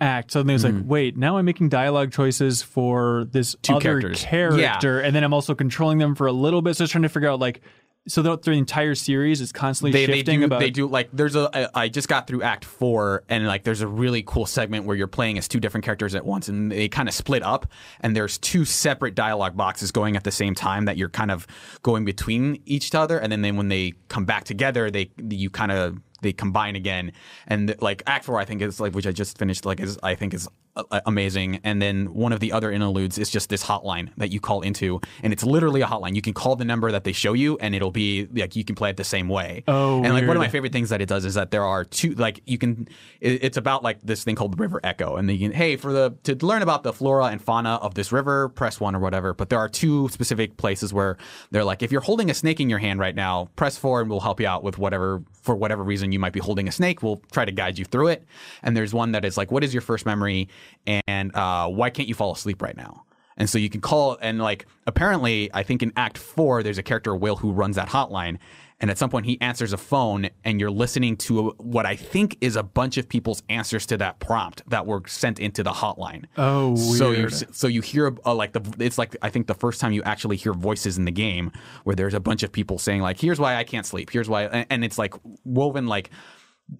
act 0.00 0.32
suddenly 0.32 0.54
it's 0.54 0.64
like 0.64 0.74
mm-hmm. 0.74 0.88
wait 0.88 1.16
now 1.16 1.36
i'm 1.36 1.44
making 1.44 1.68
dialogue 1.68 2.10
choices 2.10 2.62
for 2.62 3.26
this 3.30 3.54
Two 3.62 3.74
other 3.74 3.82
characters. 3.82 4.24
character 4.24 4.98
and 4.98 5.14
then 5.14 5.22
i'm 5.22 5.32
also 5.32 5.54
controlling 5.54 5.98
them 5.98 6.16
for 6.16 6.26
a 6.26 6.32
little 6.32 6.62
bit. 6.62 6.76
So 6.76 6.82
was 6.82 6.90
trying 6.90 7.02
to 7.02 7.08
figure 7.08 7.28
out 7.28 7.38
like 7.38 7.60
so 8.06 8.22
throughout 8.22 8.42
the 8.42 8.50
entire 8.52 8.94
series 8.94 9.40
it's 9.40 9.52
constantly 9.52 9.92
they, 9.92 10.06
they 10.06 10.18
shifting 10.18 10.40
do 10.40 10.44
about 10.46 10.60
they 10.60 10.70
do 10.70 10.86
like 10.86 11.08
there's 11.12 11.34
a 11.36 11.48
I- 11.54 11.84
I 11.84 11.88
just 11.88 12.08
got 12.08 12.26
through 12.26 12.42
act 12.42 12.64
4 12.64 13.24
and 13.28 13.46
like 13.46 13.64
there's 13.64 13.80
a 13.80 13.88
really 13.88 14.22
cool 14.22 14.46
segment 14.46 14.84
where 14.84 14.96
you're 14.96 15.06
playing 15.06 15.38
as 15.38 15.48
two 15.48 15.60
different 15.60 15.84
characters 15.84 16.14
at 16.14 16.24
once 16.24 16.48
and 16.48 16.70
they 16.70 16.88
kind 16.88 17.08
of 17.08 17.14
split 17.14 17.42
up 17.42 17.66
and 18.00 18.14
there's 18.14 18.38
two 18.38 18.64
separate 18.64 19.14
dialogue 19.14 19.56
boxes 19.56 19.90
going 19.90 20.16
at 20.16 20.24
the 20.24 20.30
same 20.30 20.54
time 20.54 20.84
that 20.84 20.96
you're 20.96 21.08
kind 21.08 21.30
of 21.30 21.46
going 21.82 22.04
between 22.04 22.60
each 22.66 22.94
other 22.94 23.18
and 23.18 23.32
then, 23.32 23.42
then 23.42 23.56
when 23.56 23.68
they 23.68 23.92
come 24.08 24.24
back 24.24 24.44
together 24.44 24.90
they 24.90 25.10
you 25.30 25.48
kind 25.50 25.72
of 25.72 25.98
they 26.20 26.32
combine 26.32 26.74
again. 26.74 27.12
And 27.46 27.74
like 27.80 28.02
act 28.06 28.24
4 28.24 28.38
I 28.40 28.44
think 28.44 28.62
is 28.62 28.80
like 28.80 28.94
which 28.94 29.06
I 29.06 29.12
just 29.12 29.38
finished 29.38 29.64
like 29.64 29.80
is 29.80 29.98
I 30.02 30.14
think 30.14 30.34
is 30.34 30.48
amazing. 30.90 31.60
And 31.62 31.80
then 31.80 32.12
one 32.14 32.32
of 32.32 32.40
the 32.40 32.52
other 32.52 32.70
interludes 32.70 33.18
is 33.18 33.30
just 33.30 33.48
this 33.48 33.62
hotline 33.62 34.10
that 34.16 34.30
you 34.32 34.40
call 34.40 34.62
into 34.62 35.00
and 35.22 35.32
it's 35.32 35.44
literally 35.44 35.82
a 35.82 35.86
hotline. 35.86 36.16
You 36.16 36.22
can 36.22 36.32
call 36.32 36.56
the 36.56 36.64
number 36.64 36.90
that 36.90 37.04
they 37.04 37.12
show 37.12 37.32
you 37.32 37.56
and 37.58 37.74
it'll 37.74 37.92
be 37.92 38.26
like 38.34 38.56
you 38.56 38.64
can 38.64 38.74
play 38.74 38.90
it 38.90 38.96
the 38.96 39.04
same 39.04 39.28
way. 39.28 39.62
Oh, 39.68 40.02
and 40.02 40.12
like 40.12 40.26
one 40.26 40.36
of 40.36 40.40
my 40.40 40.48
favorite 40.48 40.72
things 40.72 40.88
that 40.90 41.00
it 41.00 41.08
does 41.08 41.24
is 41.24 41.34
that 41.34 41.50
there 41.50 41.64
are 41.64 41.84
two 41.84 42.14
like 42.14 42.40
you 42.46 42.58
can 42.58 42.88
it, 43.20 43.44
it's 43.44 43.56
about 43.56 43.82
like 43.84 44.00
this 44.02 44.24
thing 44.24 44.34
called 44.34 44.52
the 44.52 44.56
river 44.56 44.80
echo 44.82 45.16
and 45.16 45.28
then 45.28 45.36
you 45.36 45.48
can 45.48 45.56
hey 45.56 45.76
for 45.76 45.92
the 45.92 46.14
to 46.24 46.34
learn 46.44 46.62
about 46.62 46.82
the 46.82 46.92
flora 46.92 47.26
and 47.26 47.40
fauna 47.40 47.74
of 47.76 47.94
this 47.94 48.10
river 48.10 48.48
press 48.48 48.80
one 48.80 48.96
or 48.96 48.98
whatever. 48.98 49.32
But 49.32 49.50
there 49.50 49.58
are 49.58 49.68
two 49.68 50.08
specific 50.08 50.56
places 50.56 50.92
where 50.92 51.16
they're 51.52 51.64
like 51.64 51.82
if 51.82 51.92
you're 51.92 52.00
holding 52.00 52.30
a 52.30 52.34
snake 52.34 52.60
in 52.60 52.68
your 52.68 52.80
hand 52.80 52.98
right 52.98 53.14
now 53.14 53.48
press 53.54 53.76
four 53.76 54.00
and 54.00 54.10
we'll 54.10 54.20
help 54.20 54.40
you 54.40 54.46
out 54.48 54.64
with 54.64 54.78
whatever 54.78 55.22
for 55.42 55.54
whatever 55.54 55.84
reason 55.84 56.10
you 56.10 56.18
might 56.18 56.32
be 56.32 56.40
holding 56.40 56.66
a 56.66 56.72
snake 56.72 57.02
we'll 57.02 57.22
try 57.30 57.44
to 57.44 57.52
guide 57.52 57.78
you 57.78 57.84
through 57.84 58.08
it. 58.08 58.26
And 58.64 58.76
there's 58.76 58.92
one 58.92 59.12
that 59.12 59.24
is 59.24 59.36
like 59.36 59.52
what 59.52 59.62
is 59.62 59.72
your 59.72 59.80
first 59.80 60.04
memory 60.04 60.48
and 60.86 61.34
uh, 61.34 61.68
why 61.68 61.90
can't 61.90 62.08
you 62.08 62.14
fall 62.14 62.32
asleep 62.32 62.62
right 62.62 62.76
now 62.76 63.04
and 63.36 63.48
so 63.50 63.58
you 63.58 63.70
can 63.70 63.80
call 63.80 64.16
and 64.20 64.38
like 64.38 64.66
apparently 64.86 65.50
I 65.52 65.62
think 65.62 65.82
in 65.82 65.92
Act 65.96 66.18
Four 66.18 66.62
there's 66.62 66.78
a 66.78 66.82
character 66.82 67.14
Will 67.14 67.36
who 67.36 67.52
runs 67.52 67.76
that 67.76 67.88
hotline. 67.88 68.38
And 68.80 68.90
at 68.90 68.98
some 68.98 69.08
point 69.08 69.24
he 69.24 69.40
answers 69.40 69.72
a 69.72 69.76
phone 69.78 70.28
and 70.44 70.60
you're 70.60 70.70
listening 70.70 71.16
to 71.18 71.50
what 71.58 71.86
I 71.86 71.96
think 71.96 72.36
is 72.40 72.54
a 72.56 72.62
bunch 72.62 72.98
of 72.98 73.08
people's 73.08 73.42
answers 73.48 73.86
to 73.86 73.96
that 73.98 74.18
prompt 74.18 74.62
that 74.68 74.84
were 74.84 75.02
sent 75.06 75.38
into 75.38 75.62
the 75.62 75.70
hotline. 75.70 76.24
Oh, 76.36 76.76
So 76.76 77.12
you 77.12 77.30
so 77.30 77.66
you 77.66 77.80
hear 77.80 78.14
uh, 78.26 78.34
like 78.34 78.52
the 78.52 78.84
it's 78.84 78.98
like 78.98 79.16
I 79.22 79.30
think 79.30 79.46
the 79.46 79.54
first 79.54 79.80
time 79.80 79.92
you 79.92 80.02
actually 80.02 80.36
hear 80.36 80.52
voices 80.52 80.98
in 80.98 81.04
the 81.04 81.12
game 81.12 81.50
where 81.84 81.96
there's 81.96 82.14
a 82.14 82.20
bunch 82.20 82.42
of 82.42 82.52
people 82.52 82.78
saying 82.78 83.00
like 83.00 83.18
here's 83.18 83.40
why 83.40 83.56
I 83.56 83.64
can't 83.64 83.86
sleep. 83.86 84.10
Here's 84.10 84.28
why 84.28 84.44
and, 84.44 84.66
and 84.70 84.84
it's 84.84 84.98
like 84.98 85.14
woven 85.44 85.86
like 85.86 86.10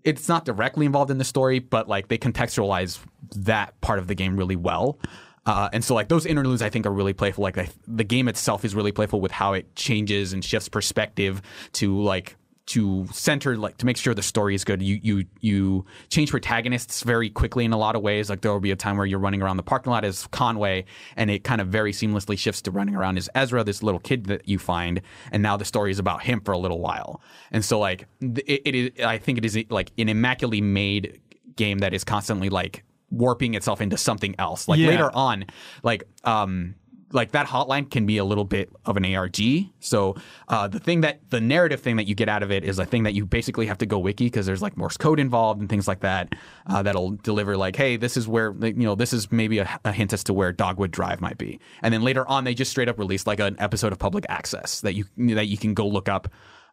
it's 0.03 0.29
not 0.29 0.45
directly 0.45 0.87
involved 0.87 1.11
in 1.11 1.19
the 1.19 1.25
story, 1.25 1.59
but 1.59 1.89
like 1.89 2.09
they 2.09 2.19
contextualize 2.19 2.99
that 3.37 3.79
part 3.81 3.99
of 3.99 4.07
the 4.07 4.15
game 4.15 4.37
really 4.37 4.57
well. 4.57 4.99
Uh, 5.47 5.69
and 5.73 5.85
so 5.85 5.95
like 5.95 6.09
those 6.09 6.25
interludes 6.25 6.63
I 6.63 6.71
think 6.71 6.87
are 6.87 6.93
really 6.93 7.13
playful. 7.13 7.43
Like 7.43 7.55
the, 7.55 7.69
the 7.87 8.05
game 8.05 8.29
itself 8.29 8.65
is 8.65 8.75
really 8.75 8.93
playful 8.93 9.21
with 9.21 9.31
how 9.31 9.53
it 9.53 9.75
changes 9.77 10.33
and 10.33 10.45
shifts 10.45 10.69
perspective 10.69 11.43
to 11.73 12.01
like 12.01 12.37
to 12.67 13.07
center 13.13 13.57
like 13.57 13.77
to 13.77 13.85
make 13.87 13.97
sure 13.99 14.15
the 14.15 14.23
story 14.23 14.55
is 14.55 14.65
good. 14.65 14.81
You 14.81 14.99
you 15.03 15.25
you 15.41 15.85
change 16.09 16.31
protagonists 16.31 17.03
very 17.03 17.29
quickly 17.29 17.65
in 17.65 17.73
a 17.73 17.77
lot 17.77 17.95
of 17.95 18.01
ways. 18.03 18.31
Like 18.31 18.41
there 18.41 18.53
will 18.53 18.61
be 18.61 18.71
a 18.71 18.77
time 18.77 18.97
where 18.97 19.07
you're 19.07 19.19
running 19.19 19.43
around 19.43 19.59
the 19.59 19.63
parking 19.63 19.91
lot 19.93 20.05
as 20.05 20.27
Conway, 20.29 20.87
and 21.17 21.31
it 21.31 21.45
kind 21.45 21.61
of 21.61 21.69
very 21.69 21.93
seamlessly 21.93 22.39
shifts 22.39 22.63
to 22.63 22.71
running 22.71 22.95
around 22.97 23.19
as 23.19 23.29
Ezra, 23.35 23.65
this 23.65 23.83
little 23.83 24.01
kid 24.01 24.27
that 24.27 24.49
you 24.49 24.59
find, 24.59 25.03
and 25.31 25.43
now 25.43 25.57
the 25.59 25.65
story 25.65 25.91
is 25.91 25.99
about 25.99 26.23
him 26.23 26.41
for 26.41 26.53
a 26.53 26.59
little 26.59 26.81
while. 26.81 27.21
And 27.53 27.63
so 27.63 27.79
like 27.79 28.07
it, 28.21 28.63
it 28.65 28.75
is, 28.75 29.05
I 29.05 29.19
think 29.19 29.37
it 29.39 29.45
is 29.45 29.59
like 29.69 29.91
an 29.99 30.09
immaculately 30.09 30.63
made 30.63 31.21
game 31.57 31.79
that 31.79 31.93
is 31.93 32.03
constantly 32.03 32.49
like 32.49 32.83
warping 33.11 33.55
itself 33.55 33.81
into 33.83 33.97
something 33.99 34.35
else. 34.39 34.69
Like 34.69 34.81
Yeah. 34.81 34.89
later 34.89 35.11
on, 35.15 35.45
like 35.83 36.05
um 36.25 36.77
like 37.13 37.33
that 37.33 37.47
hotline 37.47 37.91
can 37.91 38.07
be 38.07 38.19
a 38.19 38.25
little 38.25 38.45
bit 38.45 38.71
of 38.85 38.97
an 38.97 39.05
ARG. 39.05 39.39
So 39.81 40.17
uh, 40.49 40.69
the 40.69 40.81
thing 40.81 41.03
that 41.03 41.21
the 41.31 41.41
narrative 41.41 41.81
thing 41.81 41.97
that 41.97 42.07
you 42.07 42.15
get 42.15 42.29
out 42.29 42.43
of 42.43 42.51
it 42.51 42.65
is 42.65 42.79
a 42.79 42.87
thing 42.87 43.05
that 43.05 43.15
you 43.15 43.27
basically 43.27 43.67
have 43.67 43.79
to 43.79 43.87
go 43.87 43.99
wiki 43.99 44.27
because 44.27 44.47
there's 44.47 44.63
like 44.63 44.77
Morse 44.77 44.97
code 44.97 45.21
involved 45.21 45.61
and 45.61 45.69
things 45.69 45.87
like 45.87 46.01
that 46.01 46.35
uh, 46.67 46.83
that'll 46.83 47.13
deliver 47.13 47.57
like, 47.57 47.77
hey, 47.77 47.97
this 47.97 48.17
is 48.17 48.27
where 48.27 48.55
you 48.61 48.73
know 48.75 48.95
this 48.95 49.13
is 49.13 49.31
maybe 49.31 49.59
a, 49.59 49.81
a 49.85 49.93
hint 49.93 50.13
as 50.13 50.25
to 50.25 50.33
where 50.33 50.53
Dogwood 50.53 50.91
Drive 50.91 51.21
might 51.21 51.39
be. 51.39 51.61
And 51.83 51.93
then 51.93 52.03
later 52.03 52.27
on, 52.29 52.45
they 52.45 52.55
just 52.55 52.71
straight 52.71 52.89
up 52.89 52.99
release 52.99 53.27
like 53.27 53.41
an 53.41 53.57
episode 53.59 53.93
of 53.93 53.99
Public 53.99 54.27
Access 54.29 54.81
that 54.81 54.95
you 54.95 55.05
that 55.35 55.47
you 55.47 55.59
can 55.59 55.75
go 55.75 55.87
look 55.87 56.09
up 56.09 56.29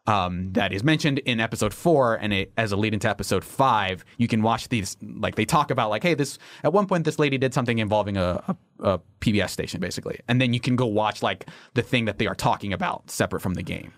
um, 0.06 0.52
that 0.54 0.72
is 0.72 0.82
mentioned 0.82 1.20
in 1.20 1.38
episode 1.38 1.72
four, 1.72 2.16
and 2.16 2.32
it, 2.32 2.52
as 2.56 2.72
a 2.72 2.76
lead 2.76 2.92
into 2.92 3.08
episode 3.08 3.44
five, 3.44 4.04
you 4.18 4.26
can 4.26 4.42
watch 4.42 4.68
these. 4.68 4.96
Like 5.00 5.36
they 5.36 5.44
talk 5.44 5.70
about, 5.70 5.90
like, 5.90 6.02
hey, 6.02 6.14
this 6.14 6.38
at 6.64 6.72
one 6.72 6.86
point 6.86 7.04
this 7.04 7.18
lady 7.18 7.38
did 7.38 7.54
something 7.54 7.78
involving 7.78 8.16
a, 8.16 8.42
a, 8.48 8.56
a 8.80 9.00
PBS 9.20 9.50
station, 9.50 9.80
basically, 9.80 10.18
and 10.28 10.40
then 10.40 10.52
you 10.52 10.60
can 10.60 10.74
go 10.74 10.86
watch 10.86 11.22
like 11.22 11.48
the 11.74 11.82
thing 11.82 12.06
that 12.06 12.18
they 12.18 12.26
are 12.26 12.34
talking 12.34 12.72
about 12.72 13.10
separate 13.10 13.40
from 13.40 13.54
the 13.54 13.62
game. 13.62 13.92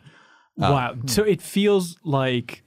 wow. 0.70 0.94
So 1.06 1.22
it 1.22 1.40
feels 1.40 1.96
like 2.04 2.62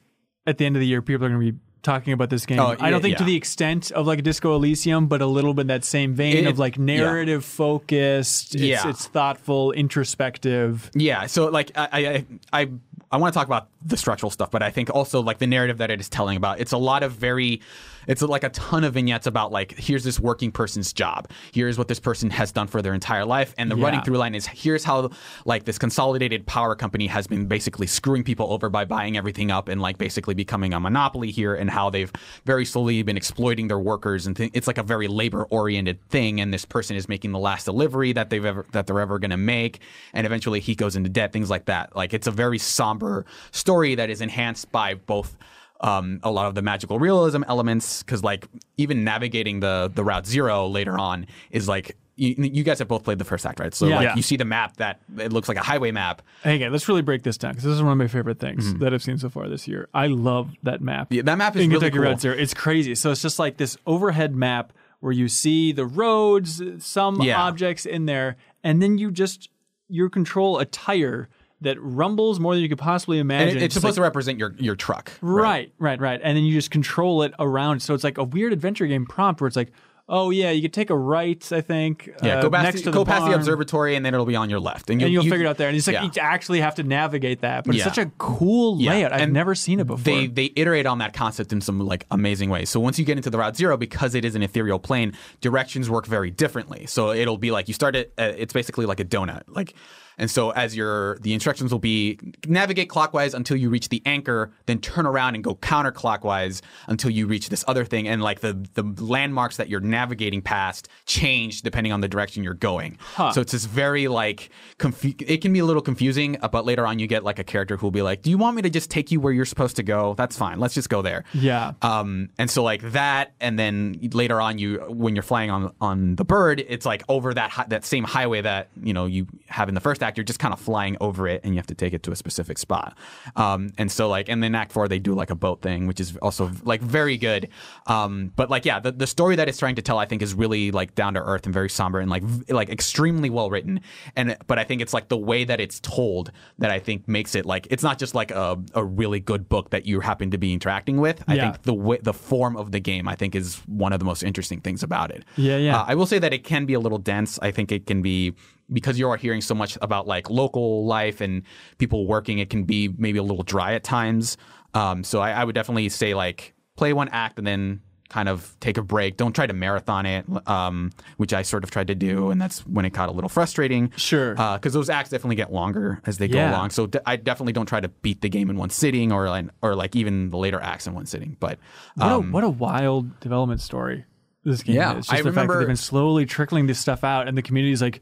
at 0.48 0.58
the 0.58 0.66
end 0.66 0.76
of 0.76 0.80
the 0.80 0.88
year, 0.88 1.02
people 1.02 1.26
are 1.26 1.30
going 1.30 1.46
to 1.46 1.52
be 1.52 1.60
talking 1.88 2.14
about 2.14 2.30
this 2.30 2.46
game. 2.46 2.60
Oh, 2.60 2.76
I 2.80 2.90
don't 2.92 3.02
think 3.02 3.18
to 3.18 3.24
the 3.24 3.36
extent 3.36 3.92
of 3.92 4.06
like 4.06 4.20
a 4.20 4.22
Disco 4.22 4.54
Elysium, 4.56 5.08
but 5.08 5.22
a 5.22 5.26
little 5.26 5.54
bit 5.54 5.68
that 5.68 5.84
same 5.84 6.14
vein 6.14 6.46
It- 6.46 6.48
of 6.48 6.60
like 6.60 6.78
narrative 6.78 7.44
focused. 7.44 8.54
It's, 8.56 8.64
Yeah. 8.64 8.88
it's 8.90 9.08
thoughtful, 9.08 9.72
introspective. 9.72 10.92
Yeah, 10.94 11.26
so 11.28 11.48
like 11.50 11.72
I 11.76 12.26
I 12.52 12.62
I, 12.62 12.70
I 13.12 13.18
want 13.18 13.34
to 13.34 13.38
talk 13.38 13.48
about 13.48 13.70
the 13.86 13.98
structural 13.98 14.30
stuff, 14.30 14.52
but 14.52 14.62
I 14.62 14.70
think 14.70 14.90
also 14.94 15.22
like 15.22 15.38
the 15.38 15.48
narrative 15.48 15.78
that 15.78 15.90
it 15.92 16.00
is 16.00 16.10
telling 16.10 16.38
about. 16.38 16.60
It's 16.60 16.72
a 16.74 16.78
lot 16.78 17.04
of 17.04 17.14
very 17.14 17.62
it's 18.08 18.22
like 18.22 18.44
a 18.44 18.50
ton 18.50 18.84
of 18.84 18.94
vignettes 18.94 19.28
about 19.28 19.52
like 19.52 19.78
here's 19.78 20.04
this 20.04 20.20
working 20.20 20.52
person's 20.52 20.94
job. 20.94 21.30
Here's 21.52 21.78
what 21.78 21.88
this 21.88 22.00
person 22.00 22.30
has 22.32 22.52
done 22.52 22.68
for 22.68 22.82
their 22.82 22.94
entire 22.94 23.26
life 23.26 23.54
and 23.58 23.70
the 23.70 23.76
Yeah. 23.78 23.84
running 23.86 24.02
through 24.02 24.18
line 24.18 24.34
is 24.36 24.46
here's 24.48 24.84
how 24.84 25.10
like 25.46 25.66
this 25.66 25.78
consolidated 25.78 26.46
power 26.46 26.76
company 26.76 27.08
has 27.08 27.28
been 27.28 27.46
basically 27.48 27.88
screwing 27.88 28.24
people 28.24 28.52
over 28.54 28.70
by 28.70 28.86
buying 28.86 29.18
everything 29.18 29.52
up 29.52 29.68
and 29.68 29.82
like 29.82 29.98
basically 29.98 30.34
becoming 30.34 30.74
a 30.74 30.80
monopoly 30.80 31.32
here 31.32 31.54
and 31.56 31.70
how 31.70 31.90
they've 31.90 32.12
very 32.46 32.66
slowly 32.66 33.02
been 33.04 33.18
exploiting 33.18 33.68
their 33.68 33.80
workers 33.80 34.26
and 34.26 34.36
th- 34.38 34.52
it's 34.54 34.68
like 34.68 34.78
a 34.78 34.84
very 34.84 35.08
labor 35.08 35.46
oriented 35.50 36.02
thing 36.10 36.40
and 36.42 36.54
this 36.54 36.66
person 36.66 36.96
is 36.96 37.10
making 37.10 37.32
the 37.32 37.40
last 37.40 37.66
delivery 37.66 38.14
that 38.14 38.30
they've 38.30 38.46
ever 38.46 38.66
that 38.72 38.88
they're 38.88 39.00
ever 39.00 39.20
going 39.20 39.32
to 39.32 39.38
make 39.38 39.80
and 40.14 40.26
eventually 40.26 40.60
he 40.60 40.76
goes 40.76 40.96
into 40.96 41.10
debt 41.10 41.34
things 41.34 41.50
like 41.50 41.66
that 41.66 41.96
like 41.96 42.14
it's 42.14 42.28
a 42.28 42.32
very 42.32 42.58
somber 42.58 43.26
story 43.52 43.96
that 43.96 44.10
is 44.10 44.22
enhanced 44.22 44.72
by 44.72 44.94
both 44.94 45.36
um, 45.82 46.20
a 46.24 46.32
lot 46.32 46.48
of 46.48 46.56
the 46.56 46.62
magical 46.62 47.00
realism 47.00 47.44
elements 47.48 48.02
because 48.04 48.24
like 48.24 48.48
even 48.78 49.04
navigating 49.04 49.60
the 49.60 49.92
the 49.94 50.04
route 50.04 50.26
zero 50.26 50.68
later 50.68 50.98
on 50.98 51.28
is 51.52 51.68
like 51.68 51.96
you, 52.20 52.34
you 52.38 52.64
guys 52.64 52.80
have 52.80 52.88
both 52.88 53.04
played 53.04 53.20
the 53.20 53.24
first 53.26 53.46
act 53.46 53.60
right 53.60 53.76
so 53.76 53.86
Yeah. 53.88 53.96
like 53.98 54.04
Yeah. 54.06 54.16
you 54.16 54.24
see 54.24 54.38
the 54.38 54.46
map 54.46 54.78
that 54.78 55.02
it 55.20 55.32
looks 55.32 55.48
like 55.48 55.58
a 55.58 55.62
highway 55.62 55.92
map 55.92 56.24
Hey, 56.44 56.68
let's 56.68 56.88
really 56.90 57.04
break 57.04 57.22
this 57.22 57.38
down 57.38 57.52
because 57.52 57.64
this 57.66 57.74
is 57.76 57.84
one 57.84 57.92
of 57.92 57.98
my 58.00 58.08
favorite 58.08 58.40
things 58.40 58.74
that 58.80 58.92
I've 58.94 59.04
seen 59.04 59.20
so 59.20 59.30
far 59.30 59.48
this 59.48 59.68
year. 59.68 59.88
I 59.94 60.08
love 60.08 60.50
that 60.64 60.82
map. 60.82 61.06
Mm-hmm. 61.08 61.14
Yeah, 61.14 61.22
that 61.24 61.38
map 61.38 61.56
is 61.56 61.64
in 61.66 61.70
really 61.70 61.80
Kentucky 61.82 61.98
cool. 61.98 62.04
Route 62.12 62.22
Zero. 62.22 62.36
It's 62.36 62.54
crazy. 62.56 62.96
So 62.96 63.12
it's 63.12 63.22
just 63.22 63.38
like 63.38 63.58
this 63.58 63.78
overhead 63.86 64.36
map 64.36 64.74
where 65.00 65.12
you 65.14 65.28
see 65.28 65.72
the 65.74 65.86
roads, 65.86 66.60
some 66.84 67.22
Yeah. 67.22 67.40
objects 67.40 67.86
in 67.86 68.08
there, 68.08 68.36
and 68.64 68.82
then 68.82 68.98
you 68.98 69.12
just 69.12 69.50
you 69.88 70.10
control 70.10 70.58
a 70.58 70.66
tire 70.66 71.30
that 71.62 71.78
rumbles 71.82 72.40
more 72.40 72.54
than 72.54 72.62
you 72.62 72.70
could 72.70 72.78
possibly 72.78 73.20
imagine. 73.20 73.58
it- 73.58 73.64
it's 73.64 73.74
supposed 73.74 73.94
like- 73.94 73.96
to 73.96 74.02
represent 74.04 74.38
your 74.38 74.54
your 74.60 74.76
truck 74.76 75.12
Right, 75.22 75.72
right, 75.80 76.00
right. 76.00 76.20
And 76.24 76.38
then 76.38 76.44
you 76.44 76.54
just 76.54 76.72
control 76.72 77.24
it 77.24 77.34
around. 77.40 77.82
So 77.82 77.94
it's 77.94 78.04
like 78.04 78.18
a 78.18 78.24
weird 78.24 78.54
adventure 78.54 78.86
game 78.88 79.06
prompt 79.06 79.42
where 79.42 79.48
it's 79.48 79.58
like, 79.58 79.72
oh 80.10 80.30
yeah, 80.30 80.52
you 80.52 80.62
could 80.62 80.72
take 80.72 80.90
a 80.90 80.96
right, 80.96 81.52
I 81.52 81.60
think. 81.60 82.10
yeah 82.24 82.38
uh, 82.38 82.42
go 82.44 82.50
past 82.50 82.64
next 82.64 82.78
the, 82.80 82.84
to 82.86 82.92
go 82.92 83.04
the 83.04 83.12
past 83.12 83.26
the 83.26 83.34
observatory 83.34 83.96
and 83.96 84.06
then 84.06 84.14
it'll 84.14 84.26
be 84.26 84.38
on 84.38 84.50
your 84.50 84.60
left 84.62 84.90
and 84.90 85.02
you'll 85.02 85.10
you- 85.10 85.30
figure 85.30 85.46
it 85.46 85.50
out 85.50 85.58
there. 85.58 85.68
And 85.68 85.76
it's 85.76 85.86
like 85.88 85.96
yeah. 85.96 86.04
you 86.04 86.12
actually 86.22 86.62
have 86.62 86.76
to 86.76 86.84
navigate 86.84 87.42
that, 87.42 87.66
but 87.66 87.76
Yeah. 87.76 87.86
it's 87.88 87.96
such 87.96 88.06
a 88.06 88.10
cool 88.20 88.80
Yeah, 88.80 88.92
layout. 88.92 89.12
I've 89.14 89.32
never 89.32 89.54
seen 89.56 89.80
it 89.82 89.88
before. 89.88 90.04
They 90.04 90.28
they 90.28 90.54
iterate 90.56 90.86
on 90.86 91.00
that 91.00 91.14
concept 91.14 91.52
in 91.52 91.60
some 91.60 91.80
like 91.80 92.06
amazing 92.12 92.50
ways. 92.52 92.70
So 92.70 92.80
once 92.80 92.98
you 93.00 93.04
get 93.04 93.18
into 93.18 93.30
the 93.30 93.38
Route 93.40 93.58
Zero, 93.58 93.76
because 93.76 94.16
it 94.16 94.24
is 94.24 94.36
an 94.36 94.44
ethereal 94.44 94.80
plane, 94.80 95.12
directions 95.42 95.90
work 95.90 96.06
very 96.06 96.30
differently. 96.30 96.86
So 96.86 97.12
it'll 97.12 97.38
be 97.38 97.52
like 97.52 97.68
you 97.68 97.74
start 97.74 97.96
it. 97.96 98.14
Uh, 98.18 98.32
it's 98.38 98.54
basically 98.54 98.86
like 98.86 99.00
a 99.02 99.06
donut. 99.06 99.42
Like, 99.48 99.74
and 100.18 100.30
so 100.30 100.52
as 100.52 100.76
your 100.76 101.18
the 101.20 101.34
instructions 101.34 101.72
will 101.72 101.80
be 101.80 102.20
navigate 102.48 102.90
clockwise 102.90 103.34
until 103.34 103.58
you 103.58 103.70
reach 103.70 103.90
the 103.90 104.02
anchor, 104.06 104.52
then 104.66 104.80
turn 104.80 105.06
around 105.06 105.36
and 105.36 105.44
go 105.44 105.56
counterclockwise 105.56 106.62
until 106.88 107.10
you 107.12 107.28
reach 107.28 107.50
this 107.50 107.64
other 107.68 107.86
thing. 107.86 108.08
And 108.08 108.22
like 108.22 108.40
the 108.42 108.54
the 108.74 108.84
landmarks 109.04 109.58
that 109.58 109.70
you're 109.70 109.80
navigating 109.80 110.42
past 110.42 110.88
change 111.06 111.62
depending 111.62 111.94
on 111.94 112.02
the 112.02 112.08
direction 112.08 112.44
you're 112.44 112.54
going. 112.54 112.98
So 113.32 113.42
it's 113.42 113.52
this 113.52 113.66
very 113.66 114.08
like 114.08 114.50
confu- 114.78 115.14
it 115.20 115.42
can 115.42 115.54
be 115.54 115.60
a 115.60 115.66
little 115.66 115.82
confusing, 115.82 116.38
uh, 116.42 116.48
but 116.48 116.66
later 116.66 116.86
on 116.86 117.00
you 117.00 117.08
get 117.08 117.24
like 117.24 117.40
a 117.40 117.44
character 117.44 117.78
who 117.78 117.86
will 117.86 117.92
be 117.92 118.02
like, 118.02 118.22
"Do 118.22 118.30
you 118.30 118.38
want 118.38 118.56
me 118.56 118.62
to 118.64 118.70
just 118.70 118.90
take 118.90 119.12
you 119.12 119.20
where 119.20 119.34
you're 119.34 119.46
supposed 119.46 119.76
to 119.78 119.84
go? 119.84 120.16
That's 120.18 120.38
fine. 120.38 120.60
Let's 120.60 120.74
just 120.74 120.90
go 120.90 121.02
there." 121.02 121.24
yeah. 121.34 121.74
Um, 121.82 122.30
and 122.38 122.50
so 122.50 122.64
like 122.64 122.82
that, 122.92 123.34
and 123.40 123.58
then 123.58 124.00
later 124.14 124.42
on, 124.42 124.58
you 124.58 124.80
when 124.90 125.16
you're 125.16 125.24
flying 125.24 125.50
on 125.52 125.74
on 125.80 126.16
the 126.16 126.26
bird, 126.26 126.64
it's 126.68 126.86
like 126.86 127.04
over 127.08 127.34
that 127.34 127.52
hi- 127.52 127.66
that 127.70 127.86
same 127.86 128.04
highway 128.04 128.42
that 128.42 128.70
you 128.82 128.94
know 128.94 129.06
you 129.06 129.28
have 129.48 129.70
in 129.70 129.76
the 129.76 129.82
first 129.82 130.02
act. 130.08 130.18
You're 130.18 130.24
just 130.24 130.40
kind 130.40 130.54
of 130.54 130.60
flying 130.60 130.96
over 131.02 131.28
it, 131.28 131.42
and 131.44 131.54
you 131.54 131.60
have 131.60 131.68
to 131.68 131.76
take 131.76 131.94
it 131.94 132.04
to 132.04 132.12
a 132.12 132.16
specific 132.16 132.58
spot. 132.58 132.98
Um, 133.36 133.70
and 133.78 133.92
so 133.92 134.08
like, 134.10 134.30
and 134.30 134.42
then 134.42 134.56
Act 134.56 134.72
Four, 134.72 134.88
they 134.88 135.00
do 135.00 135.14
like 135.14 135.30
a 135.30 135.36
boat 135.36 135.62
thing, 135.62 135.88
which 135.88 136.00
is 136.00 136.16
also 136.18 136.52
like 136.64 136.82
very 136.82 137.18
good. 137.18 137.50
Um, 137.86 138.32
but 138.36 138.50
like, 138.50 138.66
yeah, 138.66 138.80
the, 138.80 138.92
the 138.92 139.08
story 139.08 139.36
that 139.36 139.48
it's 139.48 139.58
trying 139.60 139.76
to 139.76 139.82
tell, 139.82 139.98
I 139.98 140.06
think, 140.06 140.22
is 140.22 140.34
really 140.34 140.72
like 140.72 140.96
down 140.96 141.14
to 141.16 141.22
earth 141.22 141.46
and 141.46 141.54
very 141.54 141.70
somber 141.70 142.00
and 142.00 142.10
like 142.10 142.24
v- 142.24 142.54
like 142.54 142.70
extremely 142.70 143.30
well 143.30 143.50
written. 143.50 143.82
And 144.16 144.38
but 144.48 144.58
I 144.60 144.64
think 144.64 144.82
it's 144.82 144.94
like 144.94 145.10
the 145.10 145.18
way 145.18 145.44
that 145.44 145.60
it's 145.60 145.80
told 145.82 146.32
that 146.60 146.72
I 146.72 146.80
think 146.80 147.08
makes 147.08 147.36
it 147.36 147.46
like 147.46 147.68
it's 147.70 147.84
not 147.84 148.00
just 148.00 148.16
like 148.16 148.32
a, 148.32 148.58
a 148.74 148.84
really 148.84 149.20
good 149.20 149.50
book 149.50 149.70
that 149.72 149.86
you 149.86 150.00
happen 150.00 150.32
to 150.32 150.38
be 150.38 150.54
interacting 150.54 150.98
with. 150.98 151.24
I 151.28 151.36
Yeah. 151.36 151.52
think 151.52 151.64
the 151.64 151.74
way, 151.74 151.98
the 152.02 152.14
form 152.14 152.56
of 152.58 152.72
the 152.72 152.80
game 152.80 153.08
I 153.08 153.16
think 153.16 153.36
is 153.36 153.58
one 153.68 153.94
of 153.94 154.00
the 154.00 154.06
most 154.06 154.24
interesting 154.24 154.62
things 154.62 154.84
about 154.84 155.12
it. 155.12 155.24
Yeah, 155.36 155.58
yeah. 155.58 155.80
Uh, 155.82 155.86
I 155.88 155.96
will 155.96 156.06
say 156.06 156.20
that 156.20 156.34
it 156.34 156.44
can 156.44 156.66
be 156.66 156.74
a 156.74 156.80
little 156.80 156.98
dense. 156.98 157.38
I 157.42 157.52
think 157.52 157.72
it 157.72 157.86
can 157.86 158.02
be 158.02 158.34
because 158.72 159.00
you 159.00 159.10
are 159.10 159.18
hearing 159.18 159.42
so 159.42 159.56
much 159.56 159.78
about 159.82 160.08
like 160.08 160.30
local 160.30 160.86
life 160.86 161.22
and 161.22 161.44
people 161.78 162.06
working. 162.08 162.40
It 162.40 162.50
can 162.50 162.64
be 162.64 162.90
maybe 162.98 163.18
a 163.20 163.24
little 163.24 163.44
dry 163.44 163.74
at 163.74 163.84
times. 163.84 164.38
Um, 164.74 165.04
so 165.04 165.20
I, 165.22 165.32
I 165.32 165.44
would 165.44 165.56
definitely 165.56 165.90
say 165.90 166.14
like 166.14 166.54
play 166.76 166.94
one 166.94 167.10
act 167.10 167.38
and 167.38 167.48
then 167.48 167.82
kind 168.10 168.30
of 168.30 168.56
take 168.62 168.78
a 168.78 168.82
break. 168.82 169.18
Don't 169.18 169.34
try 169.34 169.46
to 169.48 169.54
marathon 169.54 170.06
it, 170.06 170.26
um, 170.48 170.92
which 171.18 171.34
I 171.34 171.42
sort 171.42 171.66
of 171.66 171.72
tried 171.72 171.88
to 171.88 171.96
do, 171.96 172.30
and 172.32 172.42
that's 172.42 172.66
when 172.66 172.86
it 172.86 172.94
got 172.94 173.10
a 173.10 173.12
little 173.12 173.28
frustrating. 173.30 173.92
Sure. 173.98 174.34
because 174.36 174.72
those 174.72 174.90
acts 174.90 175.10
definitely 175.10 175.36
get 175.36 175.52
longer 175.52 176.02
as 176.06 176.18
they 176.18 176.30
go 176.30 176.40
along. 176.40 176.70
So 176.70 176.90
I 177.06 177.18
definitely 177.18 177.52
don't 177.54 177.66
try 177.66 177.82
to 177.82 177.90
beat 177.90 178.22
the 178.22 178.30
game 178.30 178.50
in 178.50 178.56
one 178.58 178.70
sitting, 178.70 179.12
or 179.12 179.30
like, 179.30 179.48
or 179.62 179.76
like 179.76 179.94
even 179.96 180.30
the 180.30 180.38
later 180.38 180.60
acts 180.60 180.88
in 180.88 180.94
one 180.94 181.06
sitting. 181.06 181.36
But 181.40 181.60
What, 181.96 182.06
um, 182.08 182.30
a, 182.30 182.32
what 182.32 182.44
a 182.46 182.50
wild 182.50 183.20
development 183.20 183.60
story 183.60 184.06
this 184.46 184.64
game 184.64 184.76
Yeah, 184.76 184.92
is. 185.00 185.08
Just 185.08 185.12
I 185.14 185.18
the 185.18 185.24
fact 185.24 185.24
that 185.24 185.42
remember- 185.42 185.60
they've 185.60 185.68
been 185.68 185.76
slowly 185.76 186.26
trickling 186.26 186.68
this 186.68 186.80
stuff 186.80 187.04
out, 187.04 187.28
and 187.28 187.38
the 187.38 187.42
community's 187.42 187.82
like, 187.82 188.02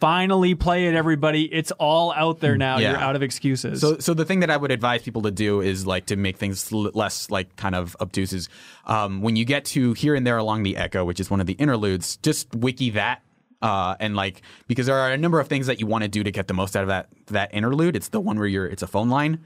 finally 0.00 0.54
play 0.54 0.86
it, 0.86 0.94
everybody. 0.94 1.44
It's 1.52 1.70
all 1.72 2.12
out 2.12 2.40
there 2.40 2.56
now. 2.56 2.78
Yeah. 2.78 2.92
You're 2.92 3.00
out 3.00 3.16
of 3.16 3.22
excuses. 3.22 3.80
So, 3.80 3.98
so 3.98 4.14
the 4.14 4.24
thing 4.24 4.40
that 4.40 4.50
I 4.50 4.56
would 4.56 4.70
advise 4.70 5.02
people 5.02 5.22
to 5.22 5.30
do 5.30 5.60
is 5.60 5.86
like 5.86 6.06
to 6.06 6.16
make 6.16 6.36
things 6.36 6.72
l- 6.72 6.90
less 6.94 7.30
like 7.30 7.54
kind 7.56 7.74
of 7.74 7.96
obtuse. 8.00 8.32
Is 8.32 8.48
um, 8.86 9.22
when 9.22 9.36
you 9.36 9.44
get 9.44 9.64
to 9.66 9.92
here 9.94 10.14
and 10.14 10.26
there 10.26 10.38
along 10.38 10.62
the 10.62 10.76
echo, 10.76 11.04
which 11.04 11.20
is 11.20 11.30
one 11.30 11.40
of 11.40 11.46
the 11.46 11.54
interludes, 11.54 12.16
just 12.18 12.54
wiki 12.54 12.90
that. 12.90 13.22
Uh, 13.62 13.96
and 13.98 14.14
like 14.14 14.42
because 14.68 14.86
there 14.86 14.96
are 14.96 15.10
a 15.10 15.16
number 15.16 15.40
of 15.40 15.48
things 15.48 15.66
that 15.68 15.80
you 15.80 15.86
want 15.86 16.02
to 16.02 16.08
do 16.08 16.22
to 16.22 16.30
get 16.30 16.48
the 16.48 16.54
most 16.54 16.76
out 16.76 16.82
of 16.82 16.88
that 16.88 17.08
that 17.26 17.54
interlude. 17.54 17.96
It's 17.96 18.08
the 18.08 18.20
one 18.20 18.38
where 18.38 18.48
you're 18.48 18.66
it's 18.66 18.82
a 18.82 18.86
phone 18.86 19.08
line. 19.08 19.44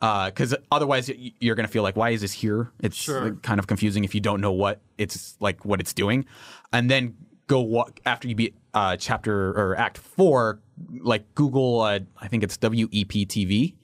Because 0.00 0.54
otherwise 0.72 1.10
you're 1.40 1.54
gonna 1.54 1.68
feel 1.68 1.82
like 1.82 1.94
why 1.94 2.08
is 2.08 2.22
this 2.22 2.32
here? 2.32 2.72
It's 2.80 3.06
like, 3.06 3.42
kind 3.42 3.60
of 3.60 3.66
confusing 3.66 4.02
if 4.02 4.14
you 4.14 4.20
don't 4.22 4.40
know 4.40 4.50
what 4.50 4.80
it's 4.96 5.36
like 5.40 5.66
what 5.66 5.78
it's 5.78 5.92
doing, 5.92 6.24
and 6.72 6.90
then 6.90 7.16
go 7.50 7.60
walk 7.60 7.98
after 8.06 8.28
you 8.28 8.36
beat 8.36 8.54
uh, 8.74 8.96
chapter 8.96 9.50
or 9.50 9.76
act 9.76 9.98
four. 9.98 10.60
Like 11.00 11.34
Google, 11.34 11.80
uh, 11.80 11.98
I 12.18 12.28
think 12.28 12.44
it's 12.44 12.56
WEP 12.62 13.26
TV 13.28 13.74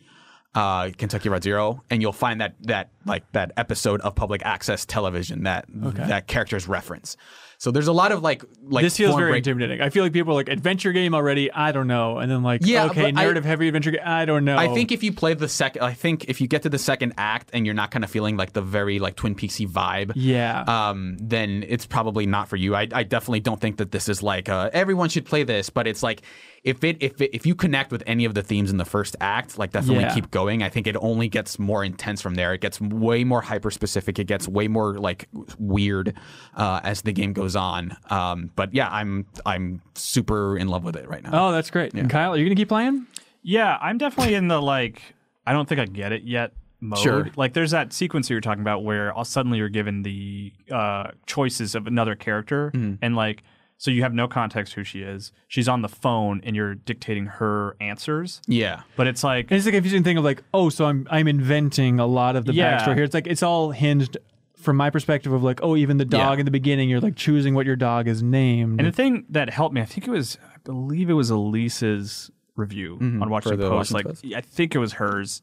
uh, 0.56 0.90
Kentucky 0.97 1.28
Route 1.28 1.43
Zero, 1.43 1.82
and 1.90 2.01
you'll 2.01 2.12
find 2.12 2.40
that 2.40 2.55
that 2.62 2.88
like 3.05 3.30
that 3.32 3.52
episode 3.56 4.01
of 4.01 4.14
public 4.14 4.43
access 4.44 4.86
television 4.86 5.43
that 5.43 5.66
that 6.09 6.26
characters 6.26 6.66
reference. 6.66 7.16
So 7.58 7.70
there's 7.70 7.88
a 7.88 7.92
lot 7.92 8.12
of 8.12 8.22
like 8.22 8.44
like 8.62 8.82
this 8.84 8.96
feels 8.96 9.16
very 9.16 9.32
break- 9.32 9.38
intimidating. 9.46 9.80
I 9.80 9.90
feel 9.90 10.04
like 10.04 10.12
people 10.12 10.32
are 10.32 10.36
like 10.36 10.48
adventure 10.48 10.92
game 10.92 11.14
already. 11.14 11.50
I 11.50 11.72
don't 11.72 11.86
know, 11.86 12.18
and 12.18 12.30
then 12.30 12.42
like 12.42 12.60
Yeah, 12.64 12.86
okay, 12.86 13.02
but 13.02 13.08
I- 13.08 13.10
narrative 13.22 13.44
heavy 13.44 13.68
adventure 13.68 13.90
game. 13.92 14.00
I 14.04 14.24
don't 14.24 14.44
know. 14.44 14.56
I 14.56 14.68
think 14.74 14.92
if 14.92 15.02
you 15.02 15.12
play 15.12 15.34
the 15.34 15.48
second, 15.48 15.82
I 15.82 15.94
think 15.94 16.26
if 16.28 16.40
you 16.40 16.48
get 16.48 16.62
to 16.62 16.68
the 16.68 16.78
second 16.78 17.14
act 17.16 17.50
and 17.52 17.64
you're 17.64 17.74
not 17.74 17.90
kind 17.90 18.04
of 18.04 18.10
feeling 18.10 18.36
like 18.36 18.52
the 18.52 18.62
very 18.62 18.98
like 18.98 19.16
Twin 19.16 19.34
Peaksy 19.34 19.66
vibe, 19.68 20.12
yeah, 20.14 20.64
um, 20.66 21.16
then 21.20 21.64
it's 21.66 21.86
probably 21.86 22.26
not 22.26 22.48
for 22.48 22.56
you. 22.56 22.74
I, 22.74 22.88
I 22.92 23.02
definitely 23.04 23.40
don't 23.40 23.60
think 23.60 23.78
that 23.78 23.90
this 23.90 24.08
is 24.08 24.22
like 24.22 24.48
uh, 24.48 24.70
everyone 24.72 25.08
should 25.08 25.24
play 25.24 25.42
this, 25.42 25.70
but 25.70 25.86
it's 25.86 26.02
like 26.02 26.22
if 26.66 26.84
it 26.84 26.97
if 27.01 27.20
it, 27.22 27.30
if 27.34 27.47
you 27.47 27.55
connect 27.55 27.90
with 27.93 28.02
any 28.06 28.24
of 28.26 28.34
the 28.34 28.43
themes 28.43 28.70
in 28.70 28.76
the 28.76 28.84
first 28.84 29.16
act, 29.20 29.56
like 29.56 29.72
definitely 29.72 30.02
Yeah. 30.05 30.14
keep 30.14 30.30
going. 30.30 30.62
I 30.62 30.68
think 30.68 30.86
it 30.86 30.97
only 31.01 31.28
gets 31.28 31.59
more 31.59 31.82
intense 31.84 32.20
from 32.20 32.34
there. 32.34 32.52
It 32.52 32.60
gets 32.60 32.80
way 32.80 33.24
more 33.24 33.40
hyper 33.40 33.70
specific. 33.70 34.18
It 34.18 34.26
gets 34.26 34.47
way 34.48 34.68
more 34.68 34.98
like 34.98 35.28
weird 35.59 36.14
uh, 36.55 36.80
as 36.82 37.02
the 37.02 37.12
game 37.12 37.32
goes 37.32 37.56
on. 37.56 37.97
Um, 38.10 38.51
but 38.56 38.74
yeah, 38.74 38.88
I'm 38.90 39.26
I'm 39.47 39.80
super 39.94 40.59
in 40.59 40.68
love 40.68 40.84
with 40.84 40.97
it 40.97 41.09
right 41.09 41.22
now. 41.22 41.30
oh, 41.48 41.52
that's 41.52 41.70
great. 41.70 41.94
And 41.94 42.10
Kyle, 42.10 42.34
are 42.34 42.36
you 42.36 42.44
gonna 42.44 42.56
keep 42.56 42.68
playing? 42.68 43.06
Yeah, 43.43 43.78
I'm 43.80 43.97
definitely 43.97 44.34
in 44.34 44.48
the 44.48 44.60
like. 44.60 45.01
I 45.47 45.52
don't 45.52 45.68
think 45.68 45.80
I 45.80 45.86
get 45.86 46.10
it 46.12 46.24
yet. 46.24 46.52
Mode. 46.80 46.98
Sure. 46.98 47.28
Like, 47.36 47.55
there's 47.55 47.70
that 47.70 47.93
sequence 47.94 48.28
you 48.28 48.36
were 48.36 48.40
talking 48.43 48.60
about 48.60 48.84
where 48.84 49.10
all 49.12 49.24
suddenly 49.24 49.56
you're 49.59 49.68
given 49.70 50.02
the 50.02 50.52
uh, 50.70 51.12
choices 51.24 51.74
of 51.74 51.86
another 51.86 52.14
character, 52.16 52.70
and 53.01 53.16
like, 53.16 53.44
so 53.78 53.90
you 53.90 54.02
have 54.02 54.14
no 54.14 54.26
context 54.26 54.74
who 54.74 54.84
she 54.84 55.02
is. 55.02 55.32
She's 55.48 55.68
on 55.68 55.82
the 55.82 55.88
phone, 55.88 56.40
and 56.44 56.56
you're 56.56 56.74
dictating 56.74 57.26
her 57.26 57.76
answers. 57.80 58.40
Yeah. 58.46 58.82
But 58.96 59.06
it's 59.06 59.22
like, 59.22 59.50
And 59.50 59.58
it's 59.58 59.66
a 59.66 59.72
confusing 59.72 60.02
thing 60.02 60.16
of 60.16 60.24
like, 60.24 60.42
oh, 60.54 60.68
so 60.70 60.86
I'm 60.86 61.06
I'm 61.10 61.28
inventing 61.28 62.00
a 62.00 62.06
lot 62.06 62.36
of 62.36 62.44
the 62.46 62.54
Yeah. 62.54 62.78
backstory 62.78 62.94
here. 62.94 63.04
It's 63.04 63.14
like 63.14 63.26
it's 63.26 63.42
all 63.42 63.70
hinged 63.70 64.16
from 64.56 64.76
my 64.76 64.90
perspective 64.90 65.32
of 65.32 65.42
like, 65.42 65.60
oh, 65.62 65.76
even 65.76 65.98
the 65.98 66.04
dog 66.04 66.38
Yeah. 66.38 66.40
in 66.40 66.44
the 66.44 66.50
beginning, 66.50 66.88
you're 66.88 67.00
like 67.00 67.16
choosing 67.16 67.54
what 67.54 67.66
your 67.66 67.76
dog 67.76 68.08
is 68.08 68.22
named. 68.22 68.80
And 68.80 68.88
the 68.88 68.92
thing 68.92 69.24
that 69.28 69.50
helped 69.50 69.74
me, 69.74 69.80
I 69.80 69.84
think 69.84 70.08
it 70.08 70.10
was, 70.10 70.38
I 70.42 70.56
believe 70.64 71.10
it 71.10 71.14
was 71.14 71.30
Elise's 71.30 72.30
review 72.56 72.96
mm-hmm. 73.00 73.22
on 73.22 73.30
Washington 73.30 73.60
the 73.60 73.68
Post. 73.68 73.92
Washington 73.92 74.10
like, 74.10 74.22
Post. 74.22 74.34
I 74.34 74.40
think 74.40 74.74
it 74.74 74.78
was 74.78 74.94
hers. 74.94 75.42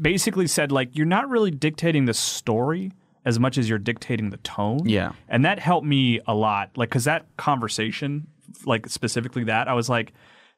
Basically 0.00 0.46
said 0.46 0.70
like 0.70 0.94
you're 0.94 1.06
not 1.06 1.30
really 1.30 1.50
dictating 1.50 2.04
the 2.04 2.12
story 2.14 2.92
as 3.24 3.38
much 3.38 3.58
as 3.58 3.68
you're 3.68 3.78
dictating 3.78 4.30
the 4.30 4.38
tone. 4.38 4.88
Yeah. 4.88 5.12
and 5.28 5.44
that 5.44 5.58
helped 5.58 5.86
me 5.86 6.20
a 6.26 6.34
lot. 6.34 6.70
Like, 6.76 6.88
because 6.88 7.04
that 7.04 7.26
conversation, 7.36 8.26
like 8.64 8.88
specifically 8.88 9.44
that, 9.44 9.68
I 9.68 9.74
was 9.74 9.88
like. 9.88 10.12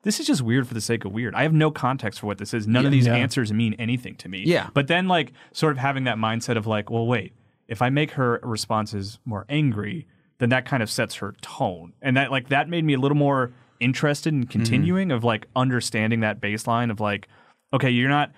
This 0.05 0.19
is 0.19 0.27
just 0.27 0.43
weird 0.43 0.67
for 0.67 0.75
the 0.75 0.81
sake 0.81 1.05
of 1.05 1.13
weird. 1.13 1.33
I 1.37 1.45
have 1.45 1.53
no 1.53 1.71
context 1.71 2.19
for 2.19 2.27
what 2.27 2.39
this 2.39 2.53
is. 2.53 2.67
None 2.67 2.85
of 2.85 2.91
these 2.91 3.07
Yeah. 3.07 3.15
answers 3.15 3.53
mean 3.53 3.75
anything 3.75 4.17
to 4.17 4.29
me. 4.29 4.43
Yeah. 4.45 4.69
But 4.75 4.89
then, 4.89 5.07
like, 5.07 5.33
sort 5.53 5.71
of 5.71 5.79
having 5.79 6.03
that 6.05 6.17
mindset 6.17 6.57
of 6.57 6.67
like, 6.67 6.91
well, 6.91 7.07
wait, 7.07 7.35
if 7.69 7.81
I 7.81 7.89
make 7.89 8.11
her 8.13 8.41
responses 8.43 9.21
more 9.25 9.47
angry, 9.49 10.09
then 10.39 10.49
that 10.49 10.65
kind 10.65 10.83
of 10.83 10.91
sets 10.91 11.15
her 11.15 11.37
tone, 11.41 11.93
and 12.03 12.17
that 12.17 12.33
like 12.33 12.49
that 12.49 12.69
made 12.69 12.85
me 12.85 12.95
a 12.95 12.99
little 12.99 13.17
more 13.17 13.53
interested 13.79 14.35
in 14.35 14.41
mm-hmm. 14.41 14.51
continuing 14.51 15.13
of 15.13 15.23
like 15.23 15.47
understanding 15.55 16.19
that 16.21 16.41
baseline 16.41 16.91
of 16.91 16.99
like, 16.99 17.29
okay, 17.73 17.91
you're 17.91 18.09
not 18.09 18.33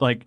like 0.00 0.26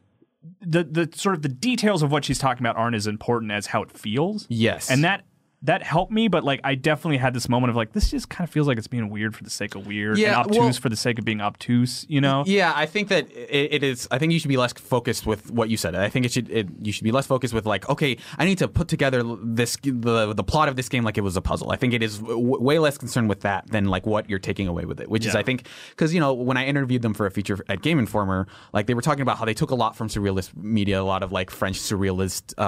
the 0.61 0.84
the 0.84 1.09
sort 1.15 1.35
of 1.35 1.41
the 1.41 1.49
details 1.49 2.03
of 2.03 2.11
what 2.11 2.26
she's 2.26 2.39
talking 2.39 2.61
about 2.63 2.76
aren't 2.76 2.95
as 2.95 3.07
important 3.07 3.51
as 3.51 3.68
how 3.68 3.81
it 3.84 3.91
feels. 3.91 4.47
Yes. 4.49 4.89
and 4.89 5.03
that. 5.03 5.23
That 5.63 5.83
helped 5.83 6.11
me, 6.11 6.27
but 6.27 6.43
like 6.43 6.59
I 6.63 6.73
definitely 6.73 7.17
had 7.17 7.35
this 7.35 7.47
moment 7.47 7.69
of 7.69 7.75
like 7.75 7.91
this 7.93 8.09
just 8.09 8.29
kind 8.29 8.47
of 8.47 8.51
feels 8.51 8.67
like 8.67 8.79
it's 8.79 8.88
being 8.88 9.09
weird 9.09 9.35
for 9.35 9.43
the 9.43 9.51
sake 9.51 9.75
of 9.75 9.85
weird 9.85 10.17
Yeah, 10.17 10.29
and 10.29 10.35
obtuse 10.38 10.57
well- 10.57 10.73
for 10.73 10.89
the 10.89 10.95
sake 10.95 11.19
of 11.19 11.25
being 11.25 11.39
obtuse, 11.39 12.03
you 12.09 12.19
know? 12.19 12.43
Yeah, 12.47 12.73
I 12.75 12.88
think 12.88 13.09
that 13.09 13.29
it, 13.31 13.73
it 13.73 13.83
is. 13.83 14.07
I 14.09 14.17
think 14.17 14.33
you 14.33 14.39
should 14.39 14.49
be 14.49 14.57
less 14.57 14.73
focused 14.73 15.27
with 15.27 15.51
what 15.51 15.69
you 15.69 15.77
said. 15.77 15.93
I 15.93 16.09
think 16.09 16.25
it 16.25 16.31
should. 16.31 16.49
It, 16.49 16.67
you 16.81 16.91
should 16.91 17.03
be 17.03 17.11
less 17.11 17.27
focused 17.27 17.53
with 17.53 17.67
like, 17.67 17.88
okay, 17.89 18.17
I 18.39 18.45
need 18.45 18.57
to 18.57 18.67
put 18.67 18.88
together 18.88 19.21
this 19.43 19.77
the 19.83 20.33
the 20.33 20.43
plot 20.43 20.67
of 20.67 20.75
this 20.77 20.89
game 20.89 21.03
like 21.03 21.19
it 21.19 21.21
was 21.21 21.38
a 21.38 21.41
puzzle. 21.41 21.71
I 21.71 21.75
think 21.75 21.93
it 21.93 22.01
is 22.01 22.17
w- 22.17 22.59
way 22.59 22.79
less 22.79 22.97
concerned 22.97 23.29
with 23.29 23.41
that 23.41 23.67
than 23.69 23.85
like 23.85 24.07
what 24.07 24.29
you're 24.31 24.39
taking 24.39 24.67
away 24.67 24.85
with 24.85 24.99
it. 24.99 25.09
Which 25.09 25.27
is, 25.27 25.35
I 25.35 25.43
think, 25.43 25.67
because 25.91 26.11
you 26.11 26.19
know 26.19 26.33
when 26.33 26.57
I 26.57 26.65
interviewed 26.65 27.03
them 27.03 27.13
for 27.13 27.27
a 27.27 27.31
feature 27.31 27.63
at 27.69 27.83
Game 27.83 27.99
Informer, 27.99 28.47
like 28.73 28.88
they 28.88 28.95
were 28.95 29.01
talking 29.03 29.21
about 29.21 29.38
how 29.38 29.45
they 29.45 29.53
took 29.53 29.69
a 29.69 29.75
lot 29.75 29.95
from 29.95 30.07
surrealist 30.07 30.55
media, 30.55 30.99
a 30.99 31.03
lot 31.03 31.21
of 31.21 31.31
like 31.31 31.51
French 31.51 31.79
surrealist 31.79 32.55
uh, 32.57 32.61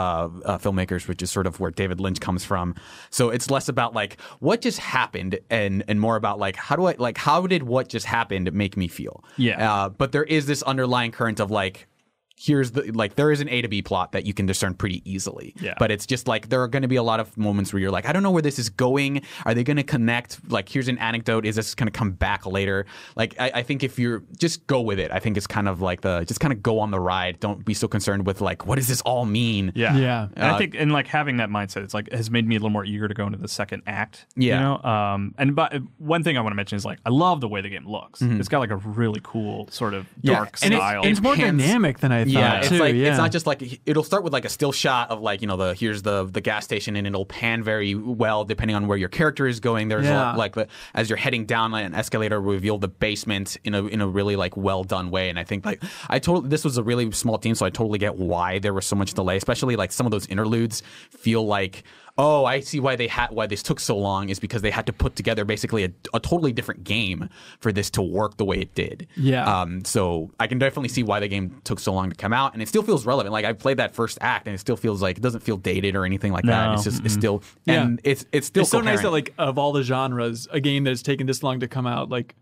uh, 0.46 0.58
filmmakers, 0.60 1.08
which 1.08 1.24
is 1.24 1.32
sort 1.32 1.48
of 1.48 1.60
where 1.60 1.72
David 1.72 2.00
Lynch 2.00 2.20
comes 2.20 2.46
from. 2.46 2.76
So 3.10 3.30
it's 3.30 3.50
less 3.50 3.70
about 3.70 3.94
like 3.94 4.20
what 4.40 4.62
just 4.62 4.80
happened 4.80 5.40
and 5.50 5.84
and 5.88 6.00
more 6.00 6.16
about 6.16 6.40
like 6.40 6.56
how 6.56 6.76
do 6.76 6.86
I 6.86 6.96
like 6.98 7.18
how 7.18 7.46
did 7.48 7.64
what 7.64 7.90
just 7.90 8.06
happened 8.06 8.52
make 8.54 8.78
me 8.78 8.88
feel? 8.88 9.24
Yeah. 9.38 9.74
Uh, 9.74 9.90
but 9.90 10.12
there 10.12 10.24
is 10.24 10.46
this 10.46 10.64
underlying 10.64 11.12
current 11.12 11.40
of 11.40 11.52
like 11.52 11.88
here's 12.36 12.72
the 12.72 12.92
like 12.94 13.16
there 13.16 13.32
is 13.32 13.42
an 13.42 13.50
A 13.50 13.62
to 13.62 13.68
B 13.68 13.82
plot 13.82 14.12
that 14.14 14.26
you 14.26 14.34
can 14.34 14.46
discern 14.46 14.74
pretty 14.74 15.02
easily. 15.10 15.54
Yeah. 15.62 15.76
But 15.80 15.92
it's 15.92 16.06
just 16.06 16.28
like 16.28 16.50
there 16.50 16.62
are 16.62 16.68
going 16.68 16.82
to 16.82 16.88
be 16.88 16.96
a 16.96 17.04
lot 17.04 17.20
of 17.20 17.38
moments 17.38 17.72
where 17.72 17.80
you're 17.80 17.92
like, 17.92 18.06
I 18.08 18.12
don't 18.12 18.24
know 18.24 18.32
where 18.32 18.42
this 18.42 18.58
is 18.60 18.70
going. 18.70 19.22
Are 19.46 19.54
they 19.54 19.64
going 19.64 19.78
to 19.78 19.84
connect? 19.84 20.40
Like 20.52 20.68
here's 20.68 20.88
an 20.88 20.98
anecdote. 20.98 21.46
Is 21.46 21.56
this 21.56 21.76
going 21.76 21.88
to 21.88 21.92
come 21.98 22.12
back 22.12 22.46
later? 22.46 22.86
Like 23.16 23.36
I, 23.40 23.52
I 23.56 23.64
think 23.64 23.84
if 23.84 24.00
you're 24.00 24.24
just 24.38 24.66
go 24.68 24.82
with 24.82 25.00
it, 25.00 25.12
I 25.12 25.20
think 25.20 25.38
it's 25.38 25.48
kind 25.48 25.68
of 25.68 25.82
like 25.82 26.02
the 26.02 26.24
just 26.26 26.40
kind 26.40 26.52
of 26.52 26.62
go 26.64 26.80
on 26.80 26.92
the 26.92 27.00
ride. 27.00 27.40
Don't 27.40 27.64
be 27.64 27.74
so 27.74 27.88
concerned 27.88 28.26
with 28.26 28.42
like 28.42 28.66
what 28.66 28.76
does 28.76 28.88
this 28.88 29.02
all 29.02 29.26
mean? 29.26 29.72
Yeah. 29.76 29.96
Yeah. 29.96 30.28
And 30.36 30.46
I 30.46 30.50
Uh, 30.52 30.58
think 30.58 30.76
and 30.78 30.92
like 30.92 31.08
having 31.08 31.38
that 31.38 31.50
mindset, 31.50 31.84
it's 31.84 31.94
like 31.94 32.12
has 32.12 32.30
made 32.32 32.48
me 32.48 32.56
a 32.56 32.60
little 32.60 32.70
more 32.72 32.84
eager 32.86 33.08
to 33.08 33.14
go 33.14 33.26
into 33.28 33.38
the 33.38 33.48
second 33.48 33.84
act. 33.88 34.26
Yeah. 34.36 34.56
You 34.56 34.60
know? 34.60 34.90
Um 34.90 35.36
and 35.38 35.56
but 35.56 35.74
one 35.98 36.24
thing 36.24 36.38
I 36.38 36.42
want 36.42 36.52
to 36.54 36.58
mention 36.58 36.76
is 36.78 36.84
like 36.86 37.00
I 37.06 37.10
love 37.10 37.42
the 37.42 37.48
way 37.48 37.62
the 37.62 37.70
game 37.70 37.88
looks. 37.88 38.22
Mm-hmm. 38.22 38.40
It's 38.40 38.50
got 38.50 38.60
like 38.60 38.72
a 38.72 38.78
really 38.78 39.22
cool 39.24 39.68
sort 39.70 39.94
of 39.94 40.08
Yeah, 40.22 40.34
dark 40.36 40.58
and 40.64 40.74
it's, 40.74 40.82
style. 40.82 41.02
and 41.04 41.12
it's 41.12 41.22
more 41.22 41.36
dynamic 41.36 42.00
than 42.00 42.12
I 42.12 42.23
thought. 42.26 42.32
Yeah, 42.34 42.60
it's 42.60 42.70
too. 42.70 42.78
like 42.78 42.96
yeah. 42.96 43.10
it's 43.10 43.18
not 43.18 43.32
just 43.32 43.46
like 43.48 43.82
it'll 43.86 44.04
start 44.04 44.24
with 44.24 44.34
like 44.34 44.46
a 44.46 44.50
still 44.50 44.72
shot 44.72 45.10
of 45.12 45.22
like 45.22 45.42
you 45.42 45.48
know 45.48 45.58
the 45.58 45.74
here's 45.74 46.02
the 46.02 46.26
the 46.26 46.42
gas 46.42 46.64
station 46.66 46.96
and 46.96 47.06
it'll 47.08 47.26
pan 47.26 47.64
very 47.64 47.96
well 47.96 48.46
depending 48.46 48.76
on 48.76 48.88
where 48.88 48.98
your 48.98 49.10
character 49.10 49.48
is 49.48 49.60
going. 49.60 49.88
There's 49.88 50.06
Yeah. 50.06 50.36
like 50.36 50.56
the, 50.56 50.68
as 50.94 51.10
you're 51.10 51.18
heading 51.18 51.46
down 51.46 51.74
an 51.74 51.94
escalator, 51.94 52.40
reveal 52.42 52.78
the 52.78 52.88
basement 52.88 53.58
in 53.64 53.74
a 53.74 53.86
in 53.86 54.02
a 54.02 54.08
really 54.08 54.36
like 54.36 54.56
well 54.58 54.84
done 54.84 55.10
way. 55.12 55.30
And 55.30 55.40
I 55.40 55.44
think 55.44 55.66
like 55.66 55.84
I 56.10 56.20
totally 56.20 56.50
this 56.50 56.64
was 56.64 56.78
a 56.78 56.84
really 56.84 57.12
small 57.12 57.38
team, 57.38 57.56
so 57.56 57.66
I 57.66 57.70
totally 57.70 58.00
get 58.00 58.16
why 58.18 58.60
there 58.60 58.74
was 58.74 58.86
so 58.86 58.96
much 58.96 59.14
delay. 59.14 59.38
Especially 59.38 59.76
like 59.76 59.92
some 59.92 60.06
of 60.06 60.12
those 60.12 60.26
interludes 60.28 60.84
feel 61.12 61.46
like. 61.46 61.84
Oh, 62.16 62.46
I 62.46 62.60
see 62.60 62.80
why 62.80 62.96
they 62.96 63.08
had 63.08 63.32
why 63.32 63.48
this 63.48 63.64
took 63.64 63.80
so 63.80 63.98
long 63.98 64.30
is 64.30 64.40
because 64.40 64.62
they 64.62 64.70
had 64.70 64.86
to 64.86 64.94
put 64.94 65.16
together 65.16 65.46
basically 65.46 65.84
a, 65.86 65.92
a 66.14 66.20
totally 66.20 66.52
different 66.52 66.84
game 66.84 67.28
for 67.60 67.72
this 67.72 67.90
to 67.92 68.04
work 68.04 68.38
the 68.38 68.46
way 68.46 68.60
it 68.60 68.76
did. 68.76 69.08
Yeah. 69.16 69.62
Um, 69.62 69.84
so 69.84 70.30
I 70.40 70.46
can 70.46 70.60
definitely 70.60 70.90
see 70.90 71.02
why 71.02 71.20
the 71.20 71.28
game 71.28 71.60
took 71.64 71.80
so 71.80 71.92
long 71.92 72.12
to 72.12 72.16
come 72.16 72.32
out, 72.32 72.54
and 72.54 72.62
it 72.62 72.68
still 72.68 72.84
feels 72.84 73.08
relevant. 73.08 73.34
Like 73.34 73.46
I 73.46 73.54
played 73.54 73.78
that 73.78 73.96
first 73.96 74.20
act, 74.22 74.48
and 74.48 74.54
it 74.54 74.60
still 74.60 74.78
feels 74.78 75.02
like 75.02 75.18
it 75.18 75.22
doesn't 75.22 75.42
feel 75.42 75.58
dated 75.58 75.96
or 75.96 76.06
anything 76.06 76.32
like 76.32 76.44
that. 76.46 76.68
No. 76.68 76.74
It's 76.74 76.84
just 76.84 77.04
it's 77.04 77.16
still 77.16 77.42
Yeah. 77.66 77.82
and 77.82 78.00
it's 78.04 78.26
it's 78.32 78.46
still 78.46 78.62
it's 78.62 78.70
so 78.72 78.82
nice 78.82 79.02
that 79.02 79.12
like 79.12 79.34
of 79.40 79.58
all 79.58 79.72
the 79.72 79.82
genres, 79.84 80.48
a 80.52 80.60
game 80.60 80.84
that 80.84 80.92
has 80.92 81.02
taken 81.02 81.26
this 81.26 81.42
long 81.42 81.62
to 81.62 81.68
come 81.68 81.88
out, 81.88 82.10
like 82.10 82.36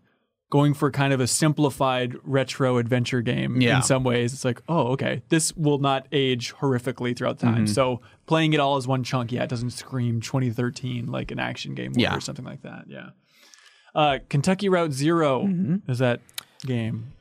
going 0.52 0.74
for 0.74 0.90
kind 0.90 1.14
of 1.14 1.20
a 1.20 1.26
simplified 1.26 2.14
retro 2.24 2.76
adventure 2.76 3.22
game 3.22 3.58
Yeah. 3.58 3.76
in 3.78 3.82
some 3.82 4.04
ways. 4.04 4.34
It's 4.34 4.44
like, 4.44 4.60
oh, 4.68 4.88
okay, 4.88 5.22
this 5.30 5.50
will 5.56 5.78
not 5.78 6.06
age 6.12 6.52
horrifically 6.56 7.16
throughout 7.16 7.38
time. 7.38 7.64
Mm-hmm. 7.64 7.72
So 7.72 8.02
playing 8.26 8.52
it 8.52 8.60
all 8.60 8.76
as 8.76 8.86
one 8.86 9.02
chunk, 9.02 9.32
yeah, 9.32 9.44
it 9.44 9.48
doesn't 9.48 9.70
scream 9.70 10.20
2013 10.20 11.06
like 11.06 11.30
an 11.30 11.38
action 11.38 11.74
game 11.74 11.92
Yeah. 11.96 12.14
or 12.14 12.20
something 12.20 12.44
like 12.44 12.60
that. 12.64 12.84
Yeah. 12.86 13.10
Uh, 13.94 14.18
Kentucky 14.28 14.68
Route 14.68 14.92
0 14.92 15.44
Mm-hmm. 15.46 15.90
is 15.90 16.00
that 16.00 16.20
game. 16.66 17.12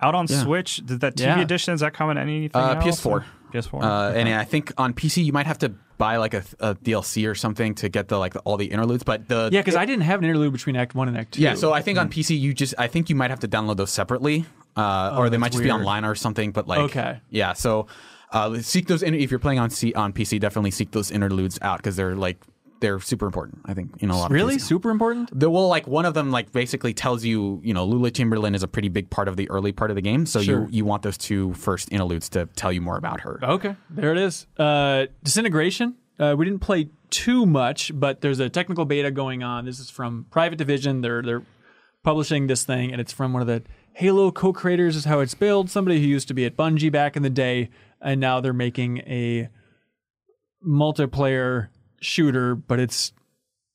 Out 0.00 0.16
on 0.16 0.26
Switch, 0.26 0.78
did 0.78 0.98
that 1.02 1.14
TV 1.14 1.26
Yeah. 1.26 1.40
edition 1.42 1.72
is 1.74 1.80
that 1.80 1.94
coming? 1.94 2.16
in 2.16 2.24
anything 2.24 2.60
Uh, 2.60 2.74
else? 2.74 3.00
PS4. 3.02 3.24
PS4. 3.52 3.82
Uh, 3.84 4.12
and 4.16 4.28
I 4.28 4.42
think 4.42 4.72
on 4.78 4.94
PC 4.94 5.22
you 5.24 5.32
might 5.32 5.46
have 5.46 5.58
to 5.60 5.74
buy 6.00 6.16
like 6.16 6.32
a, 6.34 6.42
a 6.60 6.74
DLC 6.74 7.28
or 7.30 7.34
something 7.34 7.74
to 7.76 7.88
get 7.90 8.08
the 8.08 8.18
like 8.18 8.34
all 8.44 8.56
the 8.56 8.66
interludes. 8.66 9.04
But 9.04 9.28
the 9.28 9.50
Yeah, 9.52 9.60
because 9.60 9.76
I 9.76 9.84
didn't 9.84 10.02
have 10.04 10.18
an 10.20 10.24
interlude 10.24 10.52
between 10.52 10.74
Act 10.74 10.94
1 10.94 11.08
and 11.08 11.16
Act 11.16 11.34
2. 11.34 11.42
yeah, 11.42 11.54
so 11.54 11.72
I 11.72 11.82
think 11.82 11.98
on 11.98 12.08
PC 12.08 12.40
you 12.40 12.54
just 12.54 12.74
I 12.78 12.86
think 12.88 13.10
you 13.10 13.14
might 13.14 13.30
have 13.30 13.40
to 13.40 13.48
download 13.48 13.76
those 13.76 13.92
separately, 13.92 14.46
uh, 14.76 15.14
or 15.16 15.28
they 15.28 15.36
might 15.36 15.52
just 15.52 15.62
be 15.62 15.68
weird. 15.68 15.80
online 15.80 16.04
or 16.06 16.14
something. 16.14 16.52
But 16.52 16.66
like 16.66 16.80
Okay. 16.80 17.20
yeah. 17.30 17.52
So 17.52 17.86
uh, 18.32 18.58
seek 18.60 18.86
those 18.86 19.02
in, 19.02 19.14
if 19.14 19.30
you're 19.30 19.40
playing 19.40 19.58
on 19.58 19.70
C, 19.70 19.92
on 19.94 20.12
PC, 20.12 20.40
definitely 20.40 20.70
seek 20.70 20.92
those 20.92 21.10
interludes 21.10 21.58
out 21.62 21.78
because 21.78 21.96
they're 21.96 22.16
like 22.16 22.38
they're 22.80 23.00
super 23.00 23.26
important. 23.26 23.60
I 23.66 23.74
think 23.74 23.90
in 24.02 24.10
a 24.10 24.16
lot 24.16 24.26
of 24.26 24.30
ways. 24.32 24.42
really 24.42 24.58
super 24.58 24.90
important. 24.90 25.30
The 25.38 25.48
well, 25.50 25.68
like 25.68 25.86
one 25.86 26.04
of 26.06 26.14
them, 26.14 26.30
like 26.30 26.52
basically 26.52 26.94
tells 26.94 27.24
you, 27.24 27.60
you 27.62 27.72
know, 27.74 27.84
Lula 27.84 28.10
Chamberlain 28.10 28.54
is 28.54 28.62
a 28.62 28.68
pretty 28.68 28.88
big 28.88 29.10
part 29.10 29.28
of 29.28 29.36
the 29.36 29.48
early 29.50 29.72
part 29.72 29.90
of 29.90 29.94
the 29.94 30.02
game. 30.02 30.26
So 30.26 30.40
Sure. 30.40 30.62
you 30.62 30.68
you 30.70 30.84
want 30.84 31.02
those 31.02 31.18
two 31.18 31.52
first 31.54 31.92
interludes 31.92 32.28
to 32.30 32.46
tell 32.56 32.72
you 32.72 32.80
more 32.80 32.96
about 32.96 33.20
her. 33.20 33.38
Okay, 33.42 33.76
there 33.90 34.12
it 34.12 34.18
is. 34.18 34.46
Uh, 34.58 35.06
Disintegration. 35.22 35.96
Uh, 36.18 36.34
we 36.36 36.44
didn't 36.44 36.60
play 36.60 36.88
too 37.10 37.46
much, 37.46 37.90
but 37.94 38.20
there's 38.20 38.40
a 38.40 38.48
technical 38.50 38.84
beta 38.84 39.10
going 39.10 39.42
on. 39.42 39.64
This 39.64 39.78
is 39.80 39.88
from 39.90 40.26
Private 40.30 40.56
Division. 40.56 41.00
They're 41.00 41.22
they're 41.22 41.42
publishing 42.02 42.46
this 42.46 42.64
thing, 42.64 42.92
and 42.92 43.00
it's 43.00 43.12
from 43.12 43.32
one 43.32 43.42
of 43.42 43.48
the 43.48 43.62
Halo 43.94 44.30
co-creators. 44.30 44.96
Is 44.96 45.04
how 45.04 45.20
it's 45.20 45.34
built. 45.34 45.70
Somebody 45.70 46.00
who 46.00 46.06
used 46.06 46.28
to 46.28 46.34
be 46.34 46.44
at 46.46 46.56
Bungie 46.56 46.90
back 46.92 47.16
in 47.16 47.22
the 47.22 47.30
day, 47.30 47.70
and 48.00 48.20
now 48.20 48.40
they're 48.40 48.52
making 48.52 48.98
a 48.98 49.48
multiplayer 50.66 51.68
shooter, 52.00 52.54
but 52.54 52.78
it's 52.80 53.12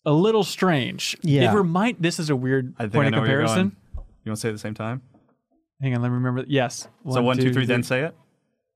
a 0.06 0.12
little 0.14 0.44
strange. 0.44 1.18
Yeah. 1.22 1.52
It 1.52 1.56
remind. 1.56 1.98
This 2.00 2.20
is 2.20 2.30
a 2.30 2.36
weird 2.36 2.74
I 2.78 2.84
think 2.84 2.94
point 2.94 3.06
I 3.06 3.08
of 3.08 3.12
know 3.14 3.22
where 3.22 3.30
you're 3.30 3.40
comparison. 3.42 3.70
going. 3.94 4.06
You 4.24 4.30
want 4.32 4.38
to 4.38 4.42
say 4.42 4.48
it 4.50 4.52
at 4.52 4.56
the 4.56 4.60
same 4.60 4.74
time? 4.74 5.02
Hang 5.82 5.94
on, 5.96 6.02
let 6.02 6.10
me 6.10 6.16
remember. 6.16 6.46
Yes. 6.48 6.88
so 7.12 7.22
one, 7.22 7.38
two, 7.38 7.54
three, 7.54 7.66
then 7.66 7.84
say 7.84 8.04
it. 8.04 8.16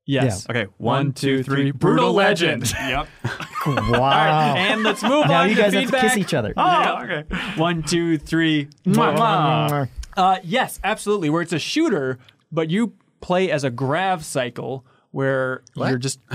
Yes. 0.05 0.49
Okay, 0.49 0.65
One, 0.77 1.13
two, 1.13 1.43
three. 1.43 1.69
Brutal 1.69 2.13
Legend. 2.13 2.71
yep. 2.79 3.07
Wow. 3.67 4.55
And 4.55 4.83
let's 4.83 5.03
move 5.03 5.27
now 5.27 5.41
on 5.41 5.49
you 5.49 5.55
to 5.55 5.61
guys 5.61 5.73
have 5.73 5.83
feedback. 5.83 6.01
to 6.01 6.07
kiss 6.07 6.17
each 6.17 6.33
other. 6.33 6.53
Oh, 6.55 7.01
okay. 7.03 7.23
One, 7.57 7.83
two, 7.83 8.17
three. 8.17 8.69
Mwah, 8.85 9.17
mwah. 9.17 9.89
Uh, 10.15 10.37
yes, 10.43 10.79
absolutely. 10.83 11.29
Where 11.29 11.41
it's 11.41 11.51
a 11.53 11.59
shooter, 11.59 12.17
but 12.51 12.69
you 12.69 12.93
play 13.21 13.51
as 13.51 13.65
a 13.65 13.69
grav 13.69 14.23
cycle 14.23 14.85
where 15.11 15.63
you're 15.75 15.97
just, 15.97 16.19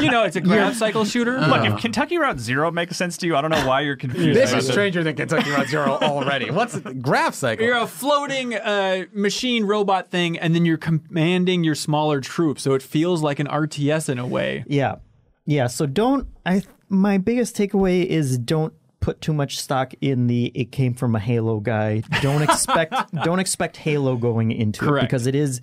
you 0.00 0.10
know, 0.10 0.24
it's 0.24 0.36
a 0.36 0.42
grav 0.42 0.76
cycle 0.76 1.04
shooter. 1.04 1.40
Look, 1.40 1.64
if 1.64 1.80
Kentucky 1.80 2.18
Route 2.18 2.38
Zero 2.38 2.70
makes 2.70 2.96
sense 2.96 3.16
to 3.18 3.26
you, 3.26 3.34
I 3.34 3.40
don't 3.40 3.50
know 3.50 3.66
why 3.66 3.80
you're 3.80 3.96
confused. 3.96 4.38
This 4.38 4.50
about 4.50 4.62
is 4.62 4.68
stranger 4.68 5.02
than 5.02 5.16
Kentucky 5.16 5.50
Route 5.50 5.68
Zero 5.68 5.92
already. 5.92 6.50
What's 6.50 6.74
the 6.74 6.92
grav 6.92 7.34
cycle? 7.34 7.64
You're 7.64 7.78
a 7.78 7.86
floating 7.86 8.54
uh, 8.54 9.04
machine 9.12 9.64
robot 9.64 10.10
thing, 10.10 10.38
and 10.38 10.54
then 10.54 10.64
you're 10.66 10.76
commanding 10.76 11.64
your 11.64 11.74
smaller 11.74 12.20
troops, 12.20 12.62
so 12.62 12.74
it 12.74 12.82
feels 12.82 13.22
like 13.22 13.38
an 13.38 13.46
RTS 13.46 14.08
in 14.08 14.18
a 14.18 14.26
way. 14.26 14.64
Yeah. 14.66 14.96
Yeah. 15.46 15.66
So 15.68 15.86
don't 15.86 16.28
I 16.44 16.62
my 16.88 17.18
biggest 17.18 17.56
takeaway 17.56 18.04
is 18.04 18.38
don't 18.38 18.74
put 19.00 19.20
too 19.20 19.34
much 19.34 19.58
stock 19.58 19.92
in 20.00 20.26
the 20.28 20.46
it 20.54 20.72
came 20.72 20.94
from 20.94 21.14
a 21.14 21.20
Halo 21.20 21.60
guy. 21.60 22.02
Don't 22.22 22.42
expect 22.42 22.94
don't 23.24 23.38
expect 23.38 23.76
Halo 23.76 24.16
going 24.16 24.52
into 24.52 24.80
Correct. 24.80 25.04
it 25.04 25.06
because 25.06 25.26
it 25.26 25.34
is 25.34 25.60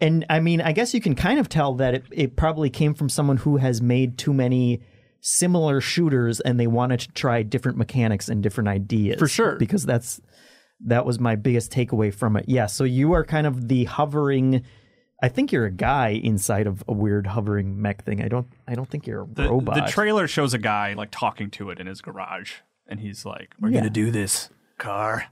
and 0.00 0.24
I 0.28 0.40
mean 0.40 0.60
I 0.60 0.72
guess 0.72 0.94
you 0.94 1.00
can 1.00 1.14
kind 1.14 1.38
of 1.38 1.48
tell 1.48 1.74
that 1.76 1.94
it, 1.94 2.04
it 2.10 2.36
probably 2.36 2.70
came 2.70 2.94
from 2.94 3.08
someone 3.08 3.36
who 3.38 3.56
has 3.58 3.80
made 3.82 4.18
too 4.18 4.32
many 4.32 4.80
similar 5.20 5.80
shooters 5.80 6.40
and 6.40 6.58
they 6.60 6.66
wanted 6.66 7.00
to 7.00 7.08
try 7.12 7.42
different 7.42 7.78
mechanics 7.78 8.28
and 8.28 8.42
different 8.42 8.68
ideas. 8.68 9.18
For 9.18 9.28
sure. 9.28 9.56
Because 9.56 9.84
that's 9.84 10.20
that 10.86 11.06
was 11.06 11.18
my 11.18 11.36
biggest 11.36 11.72
takeaway 11.72 12.12
from 12.12 12.36
it. 12.36 12.44
Yeah, 12.48 12.66
so 12.66 12.84
you 12.84 13.12
are 13.12 13.24
kind 13.24 13.46
of 13.46 13.68
the 13.68 13.84
hovering 13.84 14.62
I 15.22 15.28
think 15.28 15.52
you're 15.52 15.64
a 15.64 15.70
guy 15.70 16.08
inside 16.08 16.66
of 16.66 16.84
a 16.86 16.92
weird 16.92 17.28
hovering 17.28 17.80
mech 17.80 18.04
thing. 18.04 18.20
I 18.22 18.28
don't 18.28 18.48
I 18.68 18.74
don't 18.74 18.88
think 18.90 19.06
you're 19.06 19.22
a 19.22 19.26
The, 19.26 19.48
robot. 19.48 19.74
the 19.76 19.90
trailer 19.90 20.28
shows 20.28 20.52
a 20.52 20.58
guy 20.58 20.92
like 20.92 21.10
talking 21.10 21.50
to 21.52 21.70
it 21.70 21.78
in 21.80 21.86
his 21.86 22.02
garage, 22.02 22.54
and 22.86 23.00
he's 23.00 23.24
like, 23.24 23.54
"We're 23.58 23.70
Yeah. 23.70 23.78
gonna 23.78 23.90
do 23.90 24.10
this, 24.10 24.50
car." 24.76 25.26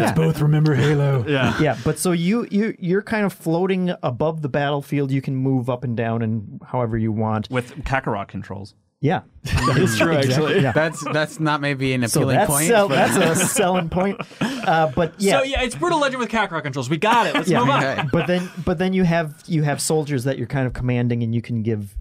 Yeah. 0.00 0.12
both 0.12 0.40
remember 0.40 0.74
Halo. 0.74 1.24
Yeah. 1.32 1.58
yeah, 1.60 1.78
but 1.84 1.98
so 1.98 2.12
you 2.12 2.46
you 2.50 2.76
you're 2.78 3.02
kind 3.02 3.24
of 3.24 3.32
floating 3.32 3.94
above 4.02 4.42
the 4.42 4.48
battlefield. 4.48 5.10
You 5.10 5.22
can 5.22 5.36
move 5.36 5.70
up 5.70 5.84
and 5.84 5.96
down 5.96 6.22
and 6.22 6.60
however 6.66 6.98
you 6.98 7.12
want. 7.12 7.50
With 7.50 7.74
Kakarot 7.84 8.28
controls. 8.28 8.74
Yeah, 9.00 9.22
that's 9.42 9.98
true, 9.98 10.14
actually. 10.14 10.60
Yeah. 10.60 10.70
That's 10.70 11.02
that's 11.12 11.40
not 11.40 11.60
maybe 11.60 11.92
an 11.92 12.06
So 12.06 12.20
appealing 12.20 12.36
that's 12.36 12.50
point. 12.50 12.66
sell, 12.68 12.86
that's 12.86 13.16
a 13.16 13.34
selling 13.48 13.88
point. 13.88 14.20
Uh, 14.40 14.92
but 14.94 15.14
yeah, 15.18 15.38
So 15.38 15.42
yeah, 15.42 15.62
it's 15.62 15.74
Brutal 15.74 15.98
Legend 15.98 16.20
with 16.20 16.30
Kakarot 16.30 16.62
controls. 16.62 16.88
We 16.88 16.98
got 16.98 17.26
it. 17.26 17.34
Let's 17.34 17.48
yeah. 17.48 17.58
move 17.58 17.70
on. 17.70 17.82
Okay. 17.82 18.08
but 18.12 18.28
then 18.28 18.48
but 18.64 18.78
then 18.78 18.92
you 18.92 19.02
have 19.02 19.42
you 19.46 19.64
have 19.64 19.80
soldiers 19.80 20.22
that 20.22 20.38
you're 20.38 20.46
kind 20.46 20.68
of 20.68 20.72
commanding, 20.72 21.24
and 21.24 21.34
you 21.34 21.42
can 21.42 21.64
give 21.64 21.96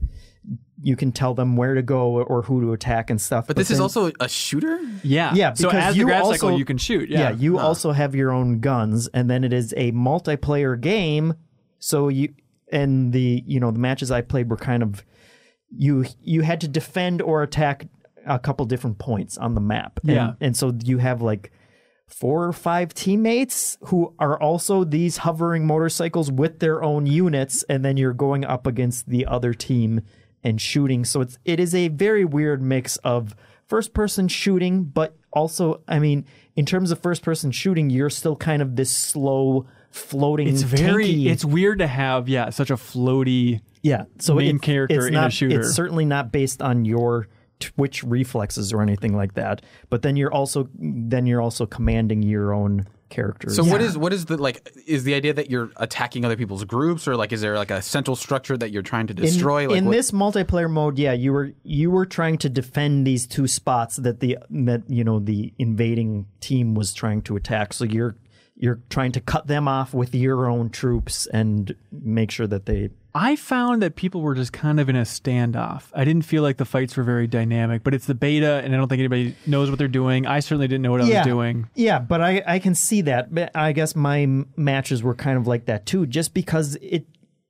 you 0.83 0.95
can 0.95 1.11
tell 1.11 1.33
them 1.33 1.55
where 1.57 1.75
to 1.75 1.81
go 1.81 2.21
or 2.23 2.41
who 2.43 2.61
to 2.61 2.73
attack 2.73 3.09
and 3.09 3.21
stuff. 3.21 3.47
but 3.47 3.55
this 3.55 3.69
is 3.71 3.79
also 3.79 4.11
a 4.19 4.27
shooter. 4.27 4.79
Yeah. 5.03 5.33
Yeah, 5.33 5.53
So 5.53 5.69
because 5.69 5.83
as 5.85 5.93
the 5.93 5.99
you 5.99 6.05
grab 6.05 6.23
also- 6.23 6.33
cycle, 6.33 6.57
you 6.57 6.65
can 6.65 6.77
shoot. 6.77 7.09
yeah, 7.09 7.29
Yeah. 7.29 7.31
you 7.31 7.59
also 7.59 7.91
have 7.91 8.15
your 8.15 8.31
own 8.31 8.59
guns, 8.59 9.07
and 9.13 9.29
then 9.29 9.43
it 9.43 9.53
is 9.53 9.73
a 9.77 9.91
multiplayer 9.91 10.79
game. 10.79 11.33
So 11.79 12.07
you 12.09 12.33
and 12.71 13.11
the 13.13 13.43
you 13.45 13.59
know 13.59 13.71
the 13.71 13.79
matches 13.79 14.11
I 14.11 14.21
played 14.21 14.49
were 14.49 14.57
kind 14.57 14.81
of 14.83 15.03
you 15.69 16.05
you 16.21 16.41
had 16.41 16.61
to 16.61 16.67
defend 16.67 17.21
or 17.21 17.43
attack 17.43 17.87
a 18.25 18.37
couple 18.39 18.65
different 18.65 18.97
points 18.99 19.37
on 19.37 19.55
the 19.55 19.61
map. 19.61 19.99
And, 20.03 20.11
Yeah. 20.11 20.33
and 20.41 20.55
so 20.55 20.73
you 20.83 20.99
have 20.99 21.21
like 21.21 21.51
four 22.07 22.43
or 22.45 22.51
five 22.53 22.93
teammates 22.93 23.77
who 23.85 24.13
are 24.19 24.39
also 24.39 24.83
these 24.83 25.17
hovering 25.17 25.65
motorcycles 25.65 26.29
with 26.31 26.59
their 26.59 26.83
own 26.83 27.05
units, 27.05 27.63
and 27.69 27.83
then 27.85 27.97
you're 27.97 28.13
going 28.13 28.43
up 28.45 28.67
against 28.67 29.07
the 29.09 29.25
other 29.25 29.53
team 29.53 30.01
and 30.43 30.59
shooting. 30.61 31.05
So 31.05 31.21
it's 31.21 31.37
it 31.45 31.59
is 31.59 31.73
a 31.75 31.87
very 31.89 32.25
weird 32.25 32.61
mix 32.61 32.97
of 32.97 33.35
first 33.67 33.93
person 33.93 34.27
shooting, 34.27 34.83
but 34.83 35.15
also 35.31 35.81
I 35.87 35.99
mean, 35.99 36.25
in 36.55 36.65
terms 36.65 36.91
of 36.91 36.99
first 37.01 37.21
person 37.23 37.51
shooting, 37.51 37.89
you're 37.89 38.09
still 38.09 38.35
kind 38.35 38.61
of 38.61 38.75
this 38.75 38.91
slow 38.91 39.65
floating. 39.91 40.47
it's 40.47 40.61
very. 40.63 41.05
tanky- 41.07 41.25
It's 41.31 41.45
weird 41.45 41.79
to 41.79 41.87
have 41.87 42.27
yeah 42.29 42.49
such 42.49 42.69
a 42.71 42.75
floaty. 42.75 43.61
yeah. 43.81 44.05
So 44.19 44.35
main 44.35 44.55
it- 44.57 44.61
character 44.61 44.97
it's 44.97 45.05
in 45.07 45.15
a 45.15 45.29
shooter. 45.29 45.59
It's 45.61 45.73
certainly 45.73 46.05
not 46.05 46.31
based 46.31 46.61
on 46.61 46.85
your 46.85 47.27
twitch 47.59 48.03
reflexes 48.03 48.73
or 48.73 48.81
anything 48.81 49.15
like 49.15 49.35
that. 49.35 49.61
But 49.89 50.01
then 50.01 50.15
you're 50.15 50.33
also 50.33 50.67
then 50.79 51.25
you're 51.27 51.41
also 51.41 51.65
commanding 51.65 52.23
your 52.23 52.53
own 52.53 52.87
characters. 53.11 53.55
So 53.55 53.63
what 53.63 53.81
is 53.81 53.97
what 53.97 54.11
is 54.13 54.25
the 54.25 54.37
like? 54.37 54.71
Is 54.87 55.03
the 55.03 55.13
idea 55.13 55.33
that 55.33 55.51
you're 55.51 55.69
attacking 55.77 56.25
other 56.25 56.35
people's 56.35 56.63
groups, 56.63 57.07
or 57.07 57.15
like 57.15 57.31
is 57.31 57.41
there 57.41 57.55
like 57.55 57.69
a 57.69 57.81
central 57.81 58.15
structure 58.15 58.57
that 58.57 58.71
you're 58.71 58.81
trying 58.81 59.05
to 59.07 59.13
in, 59.13 59.21
destroy? 59.21 59.67
like 59.67 59.77
in 59.77 59.85
what- 59.85 59.91
this 59.91 60.11
multiplayer 60.11 60.69
mode, 60.69 60.97
yeah, 60.97 61.13
you 61.13 61.31
were 61.31 61.51
you 61.63 61.91
were 61.91 62.07
trying 62.07 62.39
to 62.39 62.49
defend 62.49 63.05
these 63.05 63.27
two 63.27 63.47
spots 63.47 63.97
that 63.97 64.19
the 64.19 64.39
that 64.49 64.81
you 64.87 65.03
know 65.03 65.19
the 65.19 65.53
invading 65.59 66.25
team 66.39 66.73
was 66.73 66.93
trying 66.93 67.21
to 67.23 67.35
attack. 67.35 67.73
So 67.73 67.85
you're 67.85 68.15
you're 68.55 68.79
trying 68.89 69.11
to 69.11 69.21
cut 69.21 69.47
them 69.47 69.67
off 69.67 69.93
with 69.93 70.15
your 70.15 70.47
own 70.47 70.69
troops 70.69 71.27
and 71.27 71.75
make 71.91 72.31
sure 72.31 72.47
that 72.47 72.65
they 72.65 72.89
I 73.13 73.35
found 73.35 73.81
that 73.81 73.95
people 73.95 74.21
were 74.21 74.35
just 74.35 74.53
kind 74.53 74.79
of 74.79 74.87
in 74.87 74.95
a 74.95 75.01
standoff. 75.01 75.83
I 75.93 76.05
didn't 76.05 76.23
feel 76.23 76.43
like 76.43 76.57
the 76.57 76.65
fights 76.65 76.95
were 76.95 77.03
very 77.03 77.27
dynamic, 77.27 77.83
but 77.83 77.93
it's 77.93 78.05
the 78.05 78.15
beta, 78.15 78.61
and 78.63 78.73
I 78.73 78.77
don't 78.77 78.87
think 78.87 78.99
anybody 78.99 79.35
knows 79.45 79.69
what 79.69 79.77
they're 79.79 79.87
doing. 79.89 80.25
I 80.25 80.39
certainly 80.39 80.67
didn't 80.67 80.81
know 80.83 80.91
what 80.91 81.01
I 81.01 81.05
was 81.05 81.25
doing. 81.25 81.69
Yeah, 81.75 81.99
but 81.99 82.21
I, 82.21 82.41
I 82.47 82.59
can 82.59 82.73
see 82.73 83.01
that. 83.01 83.33
But 83.33 83.55
I 83.55 83.73
guess 83.73 83.95
my 83.95 84.21
m- 84.21 84.49
matches 84.55 85.03
were 85.03 85.15
kind 85.15 85.37
of 85.37 85.45
like 85.45 85.65
that 85.65 85.85
too, 85.85 86.05
just 86.05 86.33
because 86.33 86.75
it 86.81 87.05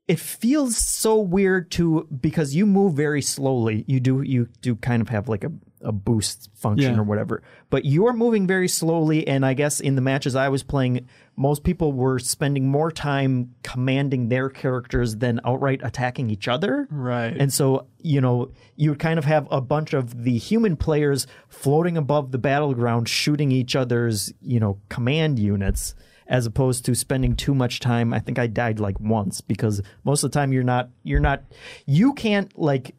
it 0.08 0.20
feels 0.20 0.76
so 0.78 1.16
weird 1.18 1.72
to 1.72 2.08
because 2.20 2.56
you 2.56 2.66
move 2.66 2.96
very 2.96 3.22
slowly. 3.22 3.86
You 3.88 4.00
do 4.00 4.22
you 4.24 4.50
do 4.62 4.76
kind 4.76 5.02
of 5.02 5.10
have 5.10 5.30
like 5.30 5.44
a, 5.44 5.52
a 5.84 5.92
boost 5.92 6.50
function 6.54 6.94
Yeah. 6.94 7.00
or 7.00 7.04
whatever. 7.04 7.42
But 7.70 7.86
you're 7.86 8.14
moving 8.14 8.46
very 8.48 8.68
slowly 8.68 9.28
and 9.28 9.46
I 9.46 9.54
guess 9.54 9.80
in 9.80 9.96
the 9.96 10.02
matches 10.02 10.36
I 10.36 10.50
was 10.50 10.64
playing, 10.64 11.08
most 11.36 11.64
people 11.64 11.92
were 11.94 12.20
spending 12.20 12.68
more 12.68 12.92
time 12.92 13.56
commanding 13.64 14.30
their 14.30 14.50
characters 14.50 15.16
than 15.16 15.40
outright 15.46 15.82
attacking 15.84 16.30
each 16.30 16.48
other. 16.48 16.88
Right. 16.92 17.36
And 17.36 17.52
so, 17.52 17.88
you 18.00 18.22
know, 18.22 18.52
you 18.76 18.92
would 18.92 19.00
kind 19.00 19.18
of 19.18 19.26
have 19.26 19.48
a 19.50 19.62
bunch 19.62 19.94
of 19.94 20.24
the 20.24 20.38
human 20.38 20.76
players 20.78 21.26
floating 21.50 21.98
above 21.98 22.32
the 22.32 22.38
battleground 22.38 23.10
shooting 23.10 23.52
each 23.52 23.76
other's, 23.76 24.32
you 24.42 24.60
know, 24.60 24.80
command 24.90 25.40
units 25.40 25.96
as 26.28 26.46
opposed 26.46 26.86
to 26.86 26.96
spending 26.96 27.36
too 27.36 27.54
much 27.54 27.80
time. 27.82 28.14
I 28.14 28.20
think 28.20 28.40
I 28.40 28.48
died 28.48 28.80
like 28.80 29.00
once 29.00 29.42
because 29.42 29.82
most 30.06 30.24
of 30.24 30.32
the 30.32 30.40
time 30.40 30.54
you're 30.54 30.64
not 30.64 30.90
you're 31.04 31.20
not 31.20 31.44
you 31.86 32.14
can't 32.14 32.58
like 32.58 32.96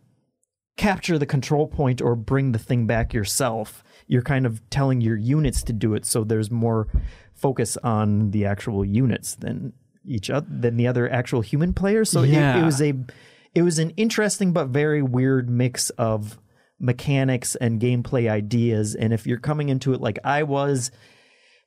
capture 0.77 1.19
the 1.19 1.27
control 1.27 1.67
point 1.67 2.01
or 2.01 2.17
bring 2.17 2.53
the 2.53 2.59
thing 2.59 2.87
back 2.87 3.13
yourself. 3.13 3.85
You're 4.07 4.23
kind 4.23 4.47
of 4.47 4.69
telling 4.71 5.01
your 5.01 5.17
units 5.17 5.63
to 5.65 5.73
do 5.73 5.95
it 5.95 6.05
so 6.05 6.25
there's 6.25 6.51
more 6.51 6.89
focus 7.35 7.77
on 7.79 8.31
the 8.31 8.47
actual 8.47 8.85
units 8.85 9.35
than 9.35 9.73
each 10.05 10.31
other 10.31 10.47
than 10.49 10.77
the 10.77 10.87
other 10.87 11.11
actual 11.11 11.41
human 11.41 11.73
players. 11.73 12.11
So 12.11 12.23
it, 12.23 12.33
it 12.33 12.65
was 12.65 12.81
a 12.81 12.95
it 13.55 13.63
was 13.63 13.79
an 13.79 13.91
interesting 13.91 14.53
but 14.53 14.69
very 14.69 15.03
weird 15.03 15.51
mix 15.51 15.91
of 15.91 16.39
mechanics 16.79 17.55
and 17.57 17.81
gameplay 17.81 18.29
ideas 18.29 18.97
and 18.97 19.13
if 19.13 19.25
you're 19.25 19.39
coming 19.39 19.69
into 19.69 19.93
it 19.93 20.01
like 20.01 20.19
I 20.25 20.43
was 20.43 20.91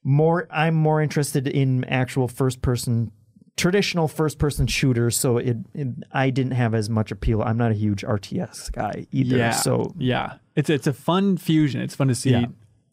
more 0.04 0.46
I'm 0.52 0.76
more 0.76 1.02
interested 1.02 1.48
in 1.48 1.86
actual 1.86 2.28
first 2.28 2.62
person 2.62 3.12
traditional 3.58 4.08
first 4.08 4.38
person 4.38 4.68
shooters 4.68 5.16
so 5.16 5.38
it, 5.38 5.58
it 5.74 5.88
I 6.12 6.30
didn't 6.30 6.52
have 6.54 6.74
as 6.76 6.90
much 6.90 7.12
appeal. 7.12 7.42
I'm 7.42 7.58
not 7.58 7.72
a 7.72 7.76
huge 7.76 8.04
RTS 8.04 8.72
guy 8.72 9.08
either. 9.12 9.38
Yeah. 9.38 9.52
So 9.52 9.94
yeah, 9.98 10.34
it's 10.56 10.70
it's 10.70 10.88
a 10.88 10.94
fun 10.94 11.38
fusion. 11.38 11.82
It's 11.82 11.96
fun 11.96 12.08
to 12.10 12.16
see 12.16 12.32
Yeah. 12.32 12.46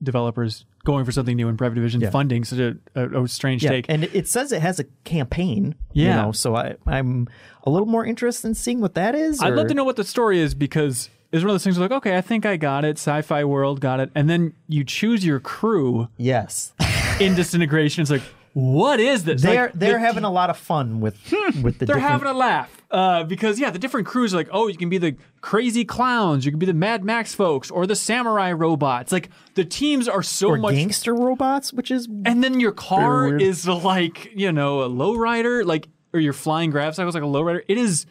developers 0.03 0.65
going 0.85 1.05
for 1.05 1.13
something 1.13 1.37
new 1.37 1.49
in 1.49 1.57
Private 1.57 1.77
Division, 1.77 2.01
Yeah. 2.01 2.11
funding 2.11 2.43
such 2.45 2.59
a, 2.59 2.77
a, 2.97 3.23
a 3.23 3.29
strange 3.29 3.63
yeah, 3.63 3.71
take. 3.71 3.87
and 3.89 4.05
it 4.05 4.27
says 4.27 4.51
it 4.53 4.61
has 4.63 4.81
a 4.81 4.85
campaign. 5.05 5.75
You 5.93 6.07
Yeah. 6.07 6.23
know, 6.23 6.33
so 6.33 6.55
I 6.57 6.75
I'm 6.87 7.29
a 7.65 7.71
little 7.71 7.87
more 7.87 8.05
interested 8.05 8.47
in 8.49 8.55
seeing 8.55 8.81
what 8.81 8.95
that 8.95 9.15
is. 9.15 9.41
I'd 9.41 9.53
or- 9.53 9.57
love 9.57 9.69
to 9.69 9.75
know 9.75 9.85
what 9.85 9.97
the 9.97 10.05
story 10.05 10.41
is 10.41 10.55
because 10.55 11.09
it's 11.33 11.43
one 11.43 11.51
of 11.51 11.55
those 11.55 11.65
things 11.65 11.79
where 11.79 11.89
like, 11.89 11.97
okay, 11.99 12.17
I 12.17 12.21
think 12.21 12.45
I 12.45 12.57
got 12.57 12.85
it. 12.85 12.99
Sci-fi 12.99 13.45
world 13.45 13.81
got 13.81 14.01
it, 14.01 14.11
and 14.15 14.29
then 14.29 14.53
you 14.69 14.85
choose 14.85 15.25
your 15.25 15.41
crew 15.41 16.09
Yes. 16.19 16.73
in 17.21 17.35
Disintegration. 17.35 18.03
It's 18.03 18.11
like, 18.11 18.23
what 18.55 19.01
is 19.01 19.25
this? 19.25 19.41
They're 19.43 19.67
Like, 19.67 19.73
they're 19.75 19.93
the- 19.95 20.01
having 20.01 20.25
a 20.25 20.31
lot 20.31 20.51
of 20.51 20.57
fun 20.59 21.01
with 21.01 21.17
with 21.63 21.79
the 21.79 21.87
They're 21.87 21.97
different 21.97 22.03
having 22.03 22.29
a 22.29 22.33
laugh 22.35 22.83
uh, 22.91 23.25
because 23.25 23.59
yeah, 23.59 23.71
the 23.71 23.79
different 23.79 24.07
crews 24.07 24.35
are 24.35 24.37
like, 24.37 24.49
oh, 24.53 24.69
you 24.69 24.77
can 24.77 24.89
be 24.91 24.99
the 24.99 25.17
crazy 25.41 25.85
clowns, 25.85 26.45
you 26.45 26.53
can 26.53 26.59
be 26.59 26.67
the 26.67 26.75
Mad 26.75 27.03
Max 27.05 27.35
folks, 27.35 27.71
or 27.71 27.87
the 27.87 27.97
samurai 27.97 28.53
robots. 28.53 29.11
Like 29.13 29.31
the 29.55 29.65
teams 29.65 30.07
are 30.09 30.23
so 30.23 30.49
or 30.49 30.57
much 30.59 30.75
gangster 30.75 31.15
robots, 31.15 31.73
which 31.73 31.91
is 31.91 32.07
And 32.27 32.45
then 32.45 32.61
your 32.61 32.73
car 32.73 33.37
is 33.37 33.67
like, 33.67 34.31
you 34.35 34.53
know, 34.53 34.83
a 34.83 34.89
lowrider, 34.91 35.65
like, 35.65 35.89
or 36.13 36.21
your 36.21 36.35
flying 36.35 36.71
grav 36.71 36.95
cycle 36.95 37.09
is 37.09 37.15
like 37.15 37.25
a 37.25 37.27
lowrider. 37.27 37.63
It 37.69 37.79
is 37.79 38.05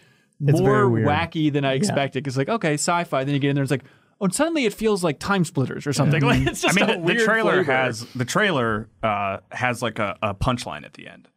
It's 0.43 0.59
more 0.59 0.89
wacky 0.89 1.53
than 1.53 1.65
I 1.65 1.73
expected. 1.73 2.25
It's 2.25 2.35
like, 2.37 2.49
okay, 2.49 2.73
sci 2.73 3.03
fi. 3.03 3.23
Then 3.23 3.35
you 3.35 3.39
get 3.39 3.49
in 3.49 3.55
there, 3.55 3.63
it's 3.63 3.71
like, 3.71 3.83
oh, 4.21 4.25
and 4.25 4.33
suddenly 4.33 4.65
it 4.65 4.73
feels 4.73 5.03
like 5.03 5.19
TimeSplitters 5.19 5.85
or 5.85 5.91
something. 5.93 6.21
Like, 6.31 6.47
it's 6.47 6.63
I 6.63 6.71
mean, 6.71 6.89
a 6.89 7.01
the, 7.01 7.13
the 7.15 7.25
trailer 7.25 7.53
flavor. 7.63 7.71
has 7.73 8.05
the 8.15 8.25
trailer 8.25 8.89
uh, 9.03 9.37
has 9.51 9.81
like 9.81 9.99
a, 9.99 10.17
a 10.21 10.33
punchline 10.33 10.85
at 10.85 10.93
the 10.93 11.07
end. 11.07 11.27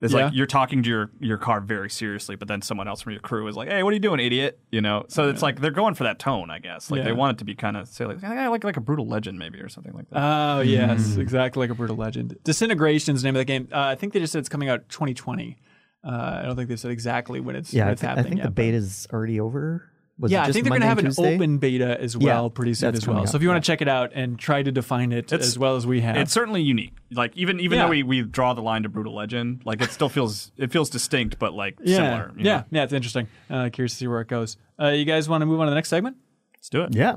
It's 0.00 0.14
Yeah. 0.14 0.26
like 0.26 0.34
you're 0.34 0.46
talking 0.46 0.84
to 0.84 0.88
your, 0.88 1.10
your 1.18 1.38
car 1.38 1.60
very 1.60 1.90
seriously, 1.90 2.36
but 2.36 2.46
then 2.46 2.62
someone 2.62 2.86
else 2.86 3.02
from 3.02 3.12
your 3.14 3.20
crew 3.20 3.48
is 3.48 3.56
like, 3.56 3.68
"Hey, 3.68 3.82
what 3.82 3.90
are 3.90 3.94
you 3.94 3.98
doing, 4.00 4.20
idiot?" 4.20 4.60
You 4.70 4.80
know. 4.80 5.04
So 5.08 5.28
it's 5.28 5.42
like 5.42 5.60
they're 5.60 5.72
going 5.72 5.94
for 5.94 6.04
that 6.04 6.20
tone, 6.20 6.50
I 6.52 6.60
guess. 6.60 6.88
Like 6.88 6.98
Yeah. 6.98 7.04
they 7.06 7.12
want 7.12 7.36
it 7.36 7.38
to 7.38 7.44
be 7.44 7.56
kind 7.56 7.76
of 7.76 7.88
say 7.88 8.04
like, 8.04 8.22
"I 8.22 8.46
like 8.46 8.62
like 8.62 8.76
a 8.76 8.80
brutal 8.80 9.08
legend, 9.08 9.40
maybe, 9.40 9.58
or 9.58 9.68
something 9.68 9.92
like 9.92 10.08
that." 10.10 10.18
Oh 10.22 10.60
yes, 10.60 11.16
exactly 11.16 11.58
like 11.60 11.70
a 11.70 11.74
brutal 11.74 11.96
legend. 11.96 12.36
Disintegration 12.44 13.16
is 13.16 13.22
the 13.22 13.26
name 13.26 13.34
of 13.34 13.40
the 13.40 13.44
game. 13.44 13.66
Uh, 13.72 13.80
I 13.80 13.96
think 13.96 14.12
they 14.12 14.20
just 14.20 14.32
said 14.32 14.38
it's 14.38 14.48
coming 14.48 14.68
out 14.68 14.88
2020. 14.88 15.56
Uh, 16.04 16.10
I 16.10 16.42
don't 16.46 16.54
think 16.54 16.68
they 16.68 16.76
said 16.76 16.92
exactly 16.92 17.40
when 17.40 17.56
it's 17.56 17.74
Yeah, 17.74 17.82
when 17.82 17.88
I, 17.88 17.92
it's 17.92 18.00
thi- 18.00 18.06
I 18.06 18.10
happening. 18.10 18.24
think 18.30 18.38
yet, 18.38 18.44
the 18.44 18.50
but- 18.52 18.74
is 18.74 19.08
already 19.12 19.40
over. 19.40 19.90
Was 20.20 20.32
yeah, 20.32 20.42
it 20.44 20.48
I 20.48 20.52
think 20.52 20.64
they're 20.64 20.72
gonna 20.72 20.86
have 20.86 20.98
and 20.98 21.06
an 21.06 21.12
Tuesday? 21.14 21.34
open 21.36 21.58
beta 21.58 22.00
as 22.00 22.16
well 22.16 22.44
Yeah, 22.44 22.48
pretty 22.52 22.74
soon 22.74 22.94
as 22.94 23.06
well. 23.06 23.14
coming 23.18 23.26
So 23.28 23.36
if 23.36 23.42
you 23.42 23.48
want 23.48 23.58
yeah. 23.58 23.60
to 23.60 23.66
check 23.66 23.82
it 23.82 23.88
out 23.88 24.10
and 24.14 24.36
try 24.38 24.62
to 24.64 24.72
define 24.72 25.12
it 25.12 25.32
It's- 25.32 25.46
as 25.46 25.58
well 25.58 25.76
as 25.76 25.86
we 25.86 26.00
have, 26.00 26.16
It's 26.16 26.32
certainly 26.32 26.60
unique. 26.62 26.92
Like 27.12 27.36
even 27.36 27.60
even 27.60 27.78
Yeah. 27.78 27.84
though 27.84 27.90
we, 27.90 28.02
we 28.02 28.22
draw 28.22 28.52
the 28.52 28.60
line 28.62 28.82
to 28.82 28.88
brutal 28.88 29.14
legend, 29.14 29.62
like 29.64 29.80
it 29.80 29.90
still 29.90 30.08
feels 30.08 30.50
it 30.56 30.72
feels 30.72 30.90
distinct, 30.90 31.38
but 31.38 31.54
like 31.54 31.78
yeah, 31.84 31.96
similar. 31.96 32.32
you 32.36 32.44
yeah, 32.44 32.56
know? 32.56 32.64
yeah. 32.72 32.82
It's 32.82 32.92
interesting. 32.92 33.28
Uh, 33.48 33.68
curious 33.72 33.92
to 33.92 33.98
see 33.98 34.06
where 34.08 34.20
it 34.20 34.28
goes. 34.28 34.56
Uh, 34.80 34.88
you 34.88 35.04
guys 35.04 35.28
want 35.28 35.42
to 35.42 35.46
move 35.46 35.60
on 35.60 35.66
to 35.66 35.70
the 35.70 35.74
next 35.76 35.88
segment? 35.88 36.16
Let's 36.56 36.68
do 36.68 36.82
it. 36.82 36.94
Yeah. 36.94 37.16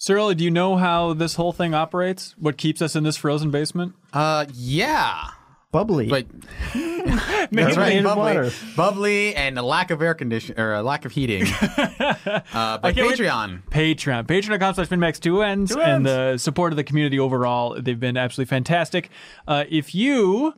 Suriel, 0.00 0.34
do 0.36 0.44
you 0.44 0.50
know 0.50 0.76
how 0.76 1.12
this 1.12 1.34
whole 1.34 1.52
thing 1.52 1.74
operates? 1.74 2.34
What 2.38 2.56
keeps 2.56 2.80
us 2.80 2.94
in 2.96 3.02
this 3.04 3.16
frozen 3.16 3.50
basement? 3.50 3.94
Uh, 4.12 4.46
yeah. 4.54 5.30
Bubbly. 5.70 6.08
But 6.08 6.26
That's 6.74 7.50
that's 7.50 7.76
right, 7.76 8.02
bubbly, 8.02 8.22
water. 8.22 8.50
bubbly, 8.76 9.34
and 9.34 9.58
a 9.58 9.62
lack 9.62 9.90
of 9.90 10.02
air 10.02 10.14
condition 10.14 10.58
or 10.58 10.74
a 10.74 10.82
lack 10.82 11.04
of 11.04 11.12
heating. 11.12 11.44
uh, 11.62 12.78
but 12.78 12.94
can't 12.94 13.12
Patreon. 13.12 13.62
Patreon. 13.70 14.26
Patreon.com 14.26 14.74
slash 14.74 14.88
MinnMax 14.88 15.20
two 15.20 15.42
ends. 15.42 15.74
Two 15.74 15.80
And 15.80 16.04
the 16.04 16.36
support 16.38 16.72
of 16.72 16.76
the 16.76 16.84
community 16.84 17.18
overall, 17.18 17.80
they've 17.80 17.98
been 17.98 18.16
absolutely 18.16 18.48
fantastic. 18.48 19.10
Uh, 19.46 19.64
if 19.68 19.94
you 19.94 20.54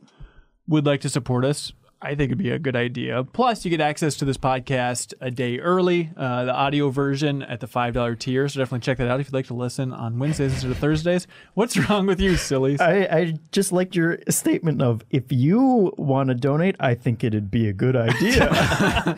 would 0.67 0.85
like 0.85 1.01
to 1.01 1.09
support 1.09 1.45
us, 1.45 1.71
I 2.03 2.15
think 2.15 2.29
it'd 2.29 2.39
be 2.39 2.49
a 2.49 2.57
good 2.57 2.75
idea. 2.75 3.23
Plus, 3.23 3.63
you 3.63 3.69
get 3.69 3.79
access 3.79 4.15
to 4.15 4.25
this 4.25 4.37
podcast 4.37 5.13
a 5.21 5.29
day 5.29 5.59
early, 5.59 6.09
uh, 6.17 6.45
the 6.45 6.53
audio 6.53 6.89
version 6.89 7.43
at 7.43 7.59
the 7.59 7.67
$5 7.67 8.17
tier. 8.17 8.47
So 8.49 8.59
definitely 8.59 8.83
check 8.83 8.97
that 8.97 9.07
out 9.07 9.19
if 9.19 9.27
you'd 9.27 9.35
like 9.35 9.45
to 9.47 9.53
listen 9.53 9.93
on 9.93 10.17
Wednesdays 10.17 10.53
instead 10.53 10.71
of 10.71 10.79
Thursdays. 10.79 11.27
What's 11.53 11.77
wrong 11.89 12.07
with 12.07 12.19
you, 12.19 12.37
sillies? 12.37 12.81
I, 12.81 13.03
I 13.03 13.33
just 13.51 13.71
liked 13.71 13.95
your 13.95 14.17
statement 14.29 14.81
of 14.81 15.03
if 15.11 15.31
you 15.31 15.93
want 15.95 16.29
to 16.29 16.35
donate, 16.35 16.75
I 16.79 16.95
think 16.95 17.23
it'd 17.23 17.51
be 17.51 17.67
a 17.67 17.73
good 17.73 17.95
idea. 17.95 18.49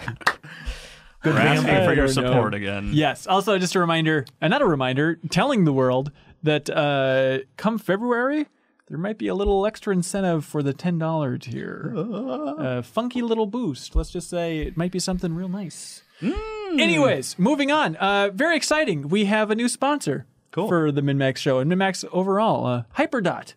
We're 1.23 1.37
asking 1.37 1.67
for 1.85 1.93
your 1.93 2.07
don't 2.07 2.15
know. 2.17 2.31
support 2.31 2.53
again. 2.53 2.89
Yes. 2.91 3.27
Also, 3.27 3.57
just 3.57 3.75
a 3.75 3.79
reminder, 3.79 4.25
and 4.41 4.51
not 4.51 4.61
a 4.61 4.65
reminder, 4.67 5.19
telling 5.29 5.63
the 5.63 5.71
world 5.71 6.11
that 6.43 6.69
uh, 6.69 7.45
come 7.55 7.77
February, 7.77 8.47
there 8.87 8.97
might 8.97 9.17
be 9.17 9.27
a 9.27 9.35
little 9.35 9.65
extra 9.65 9.93
incentive 9.93 10.43
for 10.45 10.61
the 10.61 10.73
$10 10.73 11.41
tier. 11.41 11.93
A 11.97 12.83
funky 12.83 13.21
little 13.21 13.45
boost. 13.45 13.95
Let's 13.95 14.11
just 14.11 14.29
say 14.29 14.59
it 14.59 14.75
might 14.77 14.91
be 14.91 14.99
something 14.99 15.33
real 15.33 15.47
nice. 15.49 16.03
Anyways, 16.21 17.37
moving 17.39 17.71
on. 17.71 17.95
Uh, 17.97 18.29
very 18.33 18.55
exciting. 18.55 19.09
We 19.09 19.25
have 19.25 19.51
a 19.51 19.55
new 19.55 19.67
sponsor 19.67 20.25
Cool. 20.51 20.67
for 20.67 20.91
the 20.91 21.01
MinnMax 21.01 21.37
show 21.37 21.59
and 21.59 21.71
MinnMax 21.71 22.05
overall. 22.11 22.65
Uh, 22.65 22.83
Hyperdot. 22.97 23.53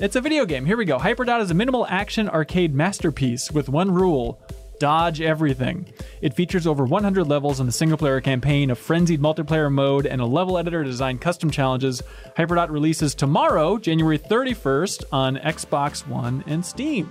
It's 0.00 0.16
a 0.16 0.20
video 0.20 0.44
game. 0.44 0.66
Here 0.66 0.76
we 0.76 0.84
go. 0.84 0.98
Hyperdot 0.98 1.40
is 1.40 1.50
a 1.50 1.54
minimal 1.54 1.86
action 1.88 2.28
arcade 2.28 2.74
masterpiece 2.74 3.50
with 3.50 3.68
one 3.68 3.92
rule 3.92 4.40
dodge 4.78 5.20
everything. 5.20 5.92
It 6.20 6.34
features 6.34 6.66
over 6.66 6.84
100 6.84 7.24
levels 7.24 7.60
in 7.60 7.66
the 7.66 7.72
single 7.72 7.98
player 7.98 8.20
campaign, 8.20 8.70
a 8.70 8.74
frenzied 8.74 9.20
multiplayer 9.20 9.72
mode, 9.72 10.06
and 10.06 10.20
a 10.20 10.26
level 10.26 10.58
editor 10.58 10.82
to 10.82 10.90
design 10.90 11.18
custom 11.18 11.50
challenges. 11.50 12.02
Hyperdot 12.36 12.70
releases 12.70 13.14
tomorrow, 13.14 13.78
January 13.78 14.18
31st, 14.18 15.04
on 15.12 15.36
Xbox 15.36 16.06
One 16.06 16.44
and 16.46 16.64
Steam. 16.64 17.10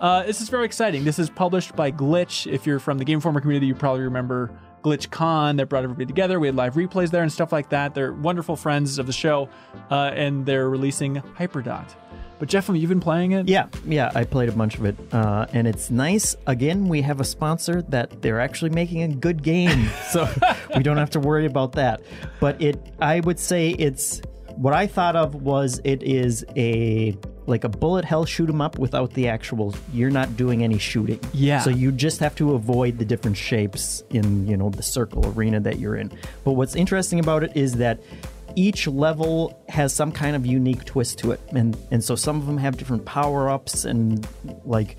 Uh, 0.00 0.22
this 0.22 0.40
is 0.40 0.48
very 0.48 0.64
exciting. 0.64 1.04
This 1.04 1.18
is 1.18 1.28
published 1.28 1.74
by 1.74 1.90
Glitch. 1.90 2.50
If 2.50 2.66
you're 2.66 2.78
from 2.78 2.98
the 2.98 3.04
Game 3.04 3.16
Informer 3.16 3.40
community, 3.40 3.66
you 3.66 3.74
probably 3.74 4.02
remember 4.02 4.50
Glitch 4.82 5.10
Con 5.10 5.56
that 5.56 5.68
brought 5.68 5.82
everybody 5.82 6.06
together. 6.06 6.38
We 6.38 6.46
had 6.46 6.56
live 6.56 6.74
replays 6.74 7.10
there 7.10 7.22
and 7.22 7.32
stuff 7.32 7.52
like 7.52 7.70
that. 7.70 7.94
They're 7.94 8.12
wonderful 8.12 8.56
friends 8.56 8.98
of 8.98 9.06
the 9.06 9.12
show, 9.12 9.48
uh, 9.90 10.12
and 10.14 10.46
they're 10.46 10.68
releasing 10.68 11.16
Hyperdot. 11.16 11.94
But 12.38 12.48
Jeff, 12.48 12.68
you've 12.68 12.88
been 12.88 13.00
playing 13.00 13.32
it? 13.32 13.48
yeah, 13.48 13.66
yeah, 13.84 14.12
I 14.14 14.24
played 14.24 14.48
a 14.48 14.52
bunch 14.52 14.76
of 14.76 14.84
it, 14.84 14.96
uh, 15.12 15.46
and 15.52 15.66
it's 15.66 15.90
nice. 15.90 16.36
Again, 16.46 16.88
we 16.88 17.02
have 17.02 17.20
a 17.20 17.24
sponsor 17.24 17.82
that 17.88 18.22
they're 18.22 18.40
actually 18.40 18.70
making 18.70 19.02
a 19.02 19.08
good 19.08 19.42
game, 19.42 19.88
so 20.10 20.28
we 20.76 20.82
don't 20.82 20.98
have 20.98 21.10
to 21.10 21.20
worry 21.20 21.46
about 21.46 21.72
that. 21.72 22.00
But 22.40 22.60
it, 22.62 22.80
I 23.00 23.20
would 23.20 23.40
say, 23.40 23.70
it's 23.70 24.20
what 24.54 24.74
I 24.74 24.86
thought 24.86 25.16
of 25.16 25.36
was 25.36 25.80
it 25.84 26.02
is 26.02 26.44
a 26.56 27.16
like 27.46 27.64
a 27.64 27.68
bullet 27.68 28.04
hell 28.04 28.26
shoot 28.26 28.48
'em 28.50 28.60
up 28.60 28.78
without 28.78 29.14
the 29.14 29.28
actual. 29.28 29.74
You're 29.92 30.10
not 30.10 30.36
doing 30.36 30.62
any 30.62 30.78
shooting. 30.78 31.18
Yeah. 31.32 31.60
So 31.60 31.70
you 31.70 31.90
just 31.92 32.20
have 32.20 32.34
to 32.36 32.54
avoid 32.54 32.98
the 32.98 33.04
different 33.04 33.36
shapes 33.36 34.02
in 34.10 34.46
you 34.46 34.56
know 34.56 34.68
the 34.70 34.82
circle 34.82 35.26
arena 35.34 35.58
that 35.60 35.78
you're 35.78 35.96
in. 35.96 36.12
But 36.44 36.52
what's 36.52 36.76
interesting 36.76 37.20
about 37.20 37.42
it 37.42 37.52
is 37.56 37.74
that 37.74 38.00
each 38.58 38.88
level 38.88 39.56
has 39.68 39.94
some 39.94 40.10
kind 40.10 40.34
of 40.34 40.44
unique 40.44 40.84
twist 40.84 41.18
to 41.20 41.30
it, 41.30 41.40
and 41.50 41.76
and 41.92 42.02
so 42.02 42.16
some 42.16 42.36
of 42.36 42.46
them 42.46 42.58
have 42.58 42.76
different 42.76 43.04
power 43.04 43.48
ups 43.48 43.84
and 43.84 44.26
like 44.64 44.98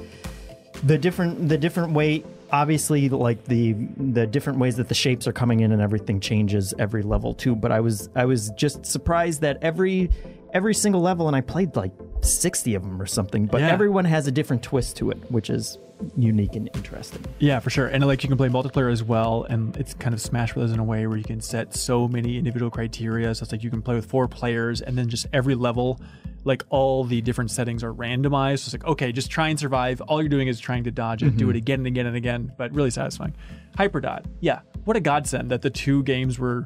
the 0.83 0.97
different 0.97 1.49
the 1.49 1.57
different 1.57 1.91
way. 1.91 2.23
Obviously, 2.51 3.09
like 3.09 3.43
the 3.45 3.73
the 3.97 4.25
different 4.25 4.59
ways 4.59 4.77
that 4.77 4.87
the 4.87 4.95
shapes 4.95 5.27
are 5.27 5.33
coming 5.33 5.59
in 5.59 5.73
and 5.73 5.81
everything 5.81 6.21
changes 6.21 6.73
every 6.79 7.03
level 7.03 7.33
too. 7.33 7.53
But 7.53 7.73
I 7.73 7.81
was 7.81 8.09
I 8.15 8.25
was 8.25 8.49
just 8.51 8.85
surprised 8.85 9.41
that 9.41 9.59
every 9.61 10.09
every 10.53 10.73
single 10.73 11.01
level, 11.01 11.27
and 11.27 11.35
I 11.35 11.41
played 11.41 11.75
like 11.75 11.91
sixty 12.21 12.75
of 12.75 12.83
them 12.83 13.01
or 13.01 13.05
something. 13.05 13.45
But 13.45 13.61
Yeah. 13.61 13.69
everyone 13.69 14.05
has 14.05 14.27
a 14.27 14.31
different 14.31 14.63
twist 14.63 14.97
to 14.97 15.11
it, 15.11 15.17
which 15.31 15.49
is 15.49 15.77
unique 16.15 16.55
and 16.55 16.69
interesting. 16.75 17.23
Yeah, 17.39 17.59
for 17.59 17.69
sure. 17.69 17.87
And 17.87 18.05
like 18.05 18.23
you 18.23 18.29
can 18.29 18.37
play 18.37 18.47
multiplayer 18.47 18.91
as 18.91 19.03
well, 19.03 19.45
and 19.49 19.75
it's 19.77 19.93
kind 19.93 20.13
of 20.13 20.21
Smash 20.21 20.53
Brothers 20.53 20.71
in 20.71 20.79
a 20.79 20.83
way 20.83 21.07
where 21.07 21.17
you 21.17 21.23
can 21.23 21.41
set 21.41 21.75
so 21.75 22.07
many 22.07 22.37
individual 22.37 22.71
criteria. 22.71 23.33
So 23.35 23.43
it's 23.43 23.51
like 23.51 23.63
you 23.63 23.69
can 23.69 23.81
play 23.81 23.95
with 23.95 24.05
four 24.05 24.27
players, 24.27 24.81
and 24.81 24.97
then 24.97 25.09
just 25.09 25.27
every 25.33 25.55
level, 25.55 25.99
like 26.45 26.63
all 26.69 27.03
the 27.03 27.21
different 27.21 27.51
settings 27.51 27.83
are 27.83 27.93
randomized. 27.93 28.59
So 28.59 28.67
it's 28.67 28.73
like 28.73 28.85
okay, 28.85 29.11
just 29.11 29.29
try 29.29 29.49
and 29.49 29.59
survive. 29.59 30.01
All 30.01 30.21
you're 30.21 30.29
doing 30.29 30.47
is 30.47 30.59
trying 30.59 30.83
to 30.85 30.91
dodge 30.91 31.23
it, 31.23 31.35
do 31.37 31.45
mm-hmm. 31.45 31.51
it 31.51 31.55
again 31.57 31.79
and 31.79 31.87
again 31.87 32.05
and 32.05 32.15
again, 32.15 32.51
but 32.57 32.73
really 32.73 32.91
satisfying. 32.91 33.35
Hyperdot, 33.77 34.25
yeah, 34.39 34.59
what 34.85 34.95
a 34.97 35.01
godsend 35.01 35.51
that 35.51 35.61
the 35.61 35.69
two 35.69 36.03
games 36.03 36.39
were. 36.39 36.65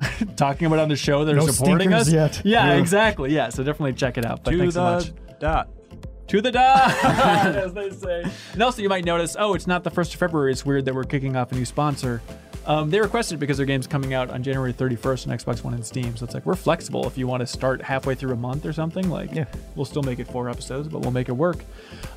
talking 0.36 0.66
about 0.66 0.78
on 0.78 0.88
the 0.88 0.96
show 0.96 1.24
that 1.24 1.36
are 1.36 1.48
supporting 1.52 1.92
us 1.92 2.10
yet. 2.10 2.40
yeah 2.44 2.66
Yeah. 2.74 2.78
exactly 2.78 3.34
yeah 3.34 3.48
so 3.48 3.62
definitely 3.62 3.94
check 3.94 4.18
it 4.18 4.24
out 4.24 4.44
but 4.44 4.50
To 4.52 4.58
thanks 4.58 4.74
the 4.74 5.00
so 5.02 5.10
much 5.10 5.38
dot. 5.40 5.68
to 6.28 6.40
the 6.42 6.52
dot, 6.52 6.90
as 7.04 7.72
they 7.72 7.90
say. 7.90 8.24
And 8.52 8.62
also, 8.62 8.82
you 8.82 8.88
might 8.90 9.04
notice, 9.06 9.34
oh, 9.38 9.54
it's 9.54 9.66
not 9.66 9.82
the 9.82 9.90
first 9.90 10.12
of 10.12 10.20
February. 10.20 10.52
It's 10.52 10.64
weird 10.66 10.84
that 10.84 10.94
we're 10.94 11.04
kicking 11.04 11.36
off 11.36 11.52
a 11.52 11.54
new 11.54 11.64
sponsor. 11.64 12.20
Um, 12.68 12.90
they 12.90 13.00
requested 13.00 13.36
it 13.36 13.38
because 13.40 13.56
their 13.56 13.64
game's 13.66 13.86
coming 13.86 14.12
out 14.12 14.28
on 14.30 14.42
January 14.42 14.74
31st 14.74 15.26
on 15.28 15.38
Xbox 15.38 15.64
One 15.64 15.72
and 15.72 15.84
Steam. 15.84 16.14
So 16.18 16.24
it's 16.26 16.34
like 16.34 16.44
we're 16.44 16.54
flexible. 16.54 17.06
If 17.06 17.16
you 17.16 17.26
want 17.26 17.40
to 17.40 17.46
start 17.46 17.80
halfway 17.80 18.14
through 18.14 18.32
a 18.34 18.36
month 18.36 18.66
or 18.66 18.74
something, 18.74 19.08
like 19.08 19.34
Yeah. 19.34 19.46
we'll 19.74 19.86
still 19.86 20.02
make 20.02 20.18
it 20.18 20.28
four 20.28 20.50
episodes, 20.50 20.86
but 20.86 21.00
we'll 21.00 21.10
make 21.10 21.30
it 21.30 21.32
work. 21.32 21.64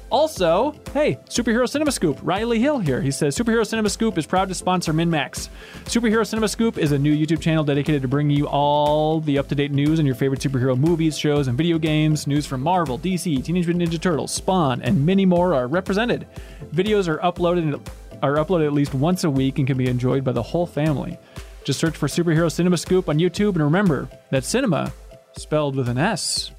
Also, 0.09 0.75
hey, 0.93 1.17
Superhero 1.29 1.63
Sinema 1.63 1.89
Scoop, 1.93 2.19
Riley 2.21 2.59
Hill 2.59 2.79
here. 2.79 3.01
He 3.01 3.11
says 3.11 3.33
Superhero 3.37 3.61
Sinema 3.61 3.89
Scoop 3.89 4.17
is 4.17 4.25
proud 4.25 4.49
to 4.49 4.53
sponsor 4.53 4.91
MinnMax. 4.91 5.47
Superhero 5.85 6.23
Sinema 6.27 6.49
Scoop 6.49 6.77
is 6.77 6.91
a 6.91 6.99
new 6.99 7.15
YouTube 7.15 7.39
channel 7.39 7.63
dedicated 7.63 8.01
to 8.01 8.09
bringing 8.09 8.35
you 8.35 8.45
all 8.49 9.21
the 9.21 9.37
up 9.37 9.47
to 9.47 9.55
date 9.55 9.71
news 9.71 9.99
on 10.01 10.05
your 10.05 10.15
favorite 10.15 10.41
superhero 10.41 10.77
movies, 10.77 11.17
shows, 11.17 11.47
and 11.47 11.57
video 11.57 11.77
games. 11.77 12.27
News 12.27 12.45
from 12.45 12.59
Marvel, 12.61 12.99
DC, 12.99 13.41
Teenage 13.41 13.67
Mutant 13.67 13.89
Ninja 13.89 14.01
Turtles, 14.01 14.33
Spawn, 14.33 14.81
and 14.81 15.05
many 15.05 15.25
more 15.25 15.53
are 15.53 15.67
represented. 15.67 16.27
Videos 16.73 17.07
are 17.07 17.19
uploaded 17.19 17.79
are 18.21 18.35
uploaded 18.35 18.65
at 18.65 18.73
least 18.73 18.93
once 18.93 19.23
a 19.23 19.29
week 19.29 19.57
and 19.57 19.67
can 19.67 19.77
be 19.77 19.87
enjoyed 19.87 20.23
by 20.23 20.31
the 20.31 20.43
whole 20.43 20.65
family. 20.65 21.17
Just 21.63 21.79
search 21.79 21.95
for 21.95 22.07
Superhero 22.07 22.47
Sinema 22.47 22.77
Scoop 22.79 23.07
on 23.09 23.19
YouTube 23.19 23.53
and 23.53 23.63
remember 23.63 24.09
that 24.31 24.43
cinema 24.43 24.91
spelled 25.33 25.75
with 25.75 25.87
an 25.89 25.97
S. 25.97 26.51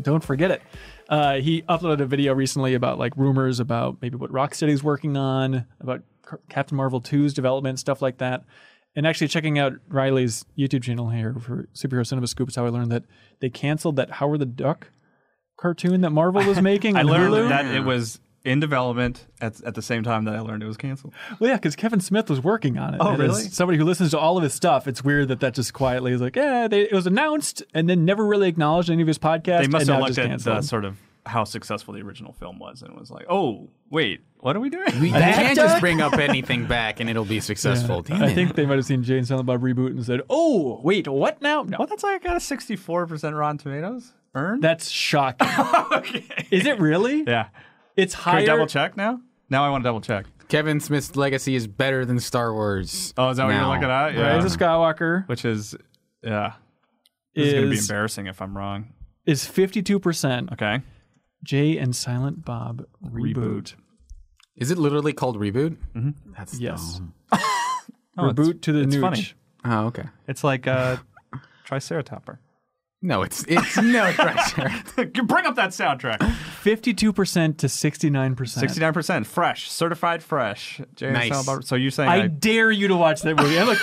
Don't 0.00 0.22
forget 0.22 0.50
it. 0.50 0.62
Uh, 1.08 1.36
he 1.36 1.62
uploaded 1.62 2.00
a 2.00 2.06
video 2.06 2.34
recently 2.34 2.74
about 2.74 2.98
like 2.98 3.16
rumors 3.16 3.60
about 3.60 3.96
maybe 4.00 4.16
what 4.16 4.30
Rocksteady's 4.30 4.84
working 4.84 5.16
on, 5.16 5.66
about 5.80 6.02
Captain 6.48 6.76
Marvel 6.76 7.00
2's 7.00 7.34
development, 7.34 7.78
stuff 7.78 8.02
like 8.02 8.18
that. 8.18 8.44
And 8.94 9.06
actually 9.06 9.28
checking 9.28 9.58
out 9.58 9.74
Riley's 9.88 10.44
YouTube 10.56 10.82
channel 10.82 11.08
here 11.10 11.34
for 11.34 11.68
Superhero 11.74 12.00
Sinema 12.00 12.28
Scoop 12.28 12.48
is 12.48 12.56
how 12.56 12.66
I 12.66 12.68
learned 12.68 12.90
that 12.92 13.04
they 13.40 13.48
canceled 13.48 13.96
that 13.96 14.10
Howard 14.12 14.40
the 14.40 14.46
Duck 14.46 14.90
cartoon 15.56 16.00
that 16.02 16.10
Marvel 16.10 16.44
was 16.44 16.60
making. 16.62 16.96
I 16.96 17.02
learned 17.02 17.34
Hulu. 17.34 17.48
that 17.48 17.66
it 17.66 17.84
was 17.84 18.20
in 18.48 18.60
development 18.60 19.26
at, 19.40 19.60
at 19.62 19.74
the 19.74 19.82
same 19.82 20.02
time 20.02 20.24
that 20.24 20.34
I 20.34 20.40
learned 20.40 20.62
it 20.62 20.66
was 20.66 20.76
canceled. 20.76 21.12
Well, 21.38 21.50
yeah, 21.50 21.56
because 21.56 21.76
Kevin 21.76 22.00
Smith 22.00 22.28
was 22.30 22.40
working 22.42 22.78
on 22.78 22.94
it. 22.94 22.98
Oh, 23.00 23.10
And 23.10 23.18
really? 23.18 23.42
somebody 23.42 23.78
who 23.78 23.84
listens 23.84 24.10
to 24.12 24.18
all 24.18 24.36
of 24.36 24.42
his 24.42 24.54
stuff, 24.54 24.88
it's 24.88 25.04
weird 25.04 25.28
that 25.28 25.40
that 25.40 25.54
just 25.54 25.72
quietly 25.72 26.12
is 26.12 26.20
like, 26.20 26.36
yeah, 26.36 26.66
they, 26.68 26.82
it 26.82 26.92
was 26.92 27.06
announced 27.06 27.62
and 27.74 27.88
then 27.88 28.04
never 28.04 28.24
really 28.26 28.48
acknowledged 28.48 28.90
any 28.90 29.02
of 29.02 29.08
his 29.08 29.18
podcasts. 29.18 29.60
They 29.62 29.68
must 29.68 29.88
and 29.88 29.90
have 29.90 30.00
looked 30.16 30.18
at 30.18 30.40
the 30.40 30.62
sort 30.62 30.84
of 30.84 30.96
how 31.26 31.44
successful 31.44 31.92
the 31.92 32.00
original 32.00 32.32
film 32.32 32.58
was 32.58 32.80
and 32.80 32.98
was 32.98 33.10
like, 33.10 33.26
oh, 33.28 33.68
wait, 33.90 34.22
what 34.38 34.56
are 34.56 34.60
we 34.60 34.70
doing? 34.70 34.98
We 34.98 35.10
can't 35.10 35.54
duck? 35.56 35.68
just 35.68 35.80
bring 35.80 36.00
up 36.00 36.14
anything 36.14 36.64
back 36.64 37.00
and 37.00 37.10
it'll 37.10 37.26
be 37.26 37.40
successful. 37.52 38.00
Damn 38.00 38.22
I 38.22 38.30
it. 38.30 38.34
think 38.34 38.54
they 38.54 38.64
might 38.64 38.76
have 38.76 38.86
seen 38.86 39.02
Jay 39.02 39.18
and 39.18 39.26
Silent 39.26 39.46
Bob 39.46 39.60
reboot 39.60 39.88
and 39.88 40.02
said, 40.06 40.22
"Oh, 40.30 40.80
wait, 40.82 41.06
what 41.06 41.42
now?" 41.42 41.64
No, 41.64 41.76
well, 41.80 41.86
that's 41.86 42.02
like 42.02 42.22
got 42.24 42.36
a 42.36 42.38
64% 42.40 43.38
Rotten 43.38 43.58
Tomatoes 43.58 44.12
earned. 44.34 44.62
that's 44.62 44.88
shocking. 44.88 45.48
okay. 45.92 46.24
Is 46.50 46.64
it 46.64 46.80
really? 46.80 47.24
Yeah. 47.26 47.48
It's 47.98 48.14
high. 48.14 48.30
Can 48.32 48.40
we 48.40 48.46
double 48.46 48.66
check 48.66 48.96
now? 48.96 49.20
Now 49.50 49.64
I 49.66 49.70
want 49.70 49.82
to 49.82 49.88
double 49.88 50.00
check. 50.00 50.24
Kevin 50.48 50.80
Smith's 50.80 51.16
legacy 51.16 51.54
is 51.54 51.66
better 51.66 52.06
than 52.06 52.18
Star 52.20 52.54
Wars. 52.54 53.12
Oh, 53.18 53.28
is 53.28 53.36
that 53.36 53.44
what 53.44 53.50
now. 53.52 53.66
you're 53.66 53.74
looking 53.74 53.90
at? 53.90 54.14
Yeah. 54.14 54.34
Rise 54.36 54.44
of 54.46 54.58
Skywalker 54.58 55.28
Which 55.28 55.44
is, 55.44 55.74
yeah. 56.22 56.54
This 57.34 57.48
is, 57.48 57.52
going 57.52 57.64
to 57.64 57.70
be 57.70 57.78
embarrassing 57.78 58.26
if 58.26 58.40
I'm 58.40 58.56
wrong. 58.56 58.94
is 59.26 59.44
fifty 59.46 59.82
two 59.82 59.98
percent. 59.98 60.50
Okay. 60.52 60.80
Jay 61.44 61.76
and 61.76 61.94
Silent 61.94 62.44
Bob 62.44 62.86
reboot. 63.04 63.34
Reboot. 63.34 63.74
Is 64.56 64.70
it 64.70 64.78
literally 64.78 65.12
called 65.12 65.38
Reboot? 65.38 65.76
Mm-hmm. 65.94 66.32
That's 66.36 66.58
Yes. 66.58 66.94
dumb. 67.00 67.14
Oh, 68.20 68.22
Reboot 68.32 68.40
it's- 68.50 68.60
to 68.62 68.72
the 68.72 68.80
it's 68.80 68.96
nooch. 68.96 69.00
funny. 69.00 69.26
Oh, 69.64 69.86
okay. 69.86 70.04
It's 70.26 70.42
like 70.42 70.66
a 70.66 71.00
Triceratopper. 71.66 72.38
No, 73.00 73.22
it's 73.22 73.44
it's 73.46 73.76
no 73.76 74.06
it's 74.18 74.18
right. 74.58 75.16
You 75.16 75.22
Bring 75.22 75.46
up 75.46 75.54
that 75.54 75.70
soundtrack. 75.70 76.20
Fifty-two 76.32 77.12
percent 77.12 77.58
to 77.58 77.68
sixty-nine 77.68 78.34
percent. 78.34 78.60
Sixty-nine 78.62 78.92
percent 78.92 79.24
fresh, 79.24 79.70
certified 79.70 80.20
fresh. 80.20 80.80
Jay 80.96 81.12
Nice. 81.12 81.48
and 81.48 81.64
So 81.64 81.76
you're 81.76 81.92
saying 81.92 82.08
I 82.08 82.24
I, 82.24 82.26
dare 82.26 82.72
you 82.72 82.88
to 82.88 82.96
watch 82.96 83.22
that 83.22 83.36
movie. 83.36 83.56
Look, 83.62 83.78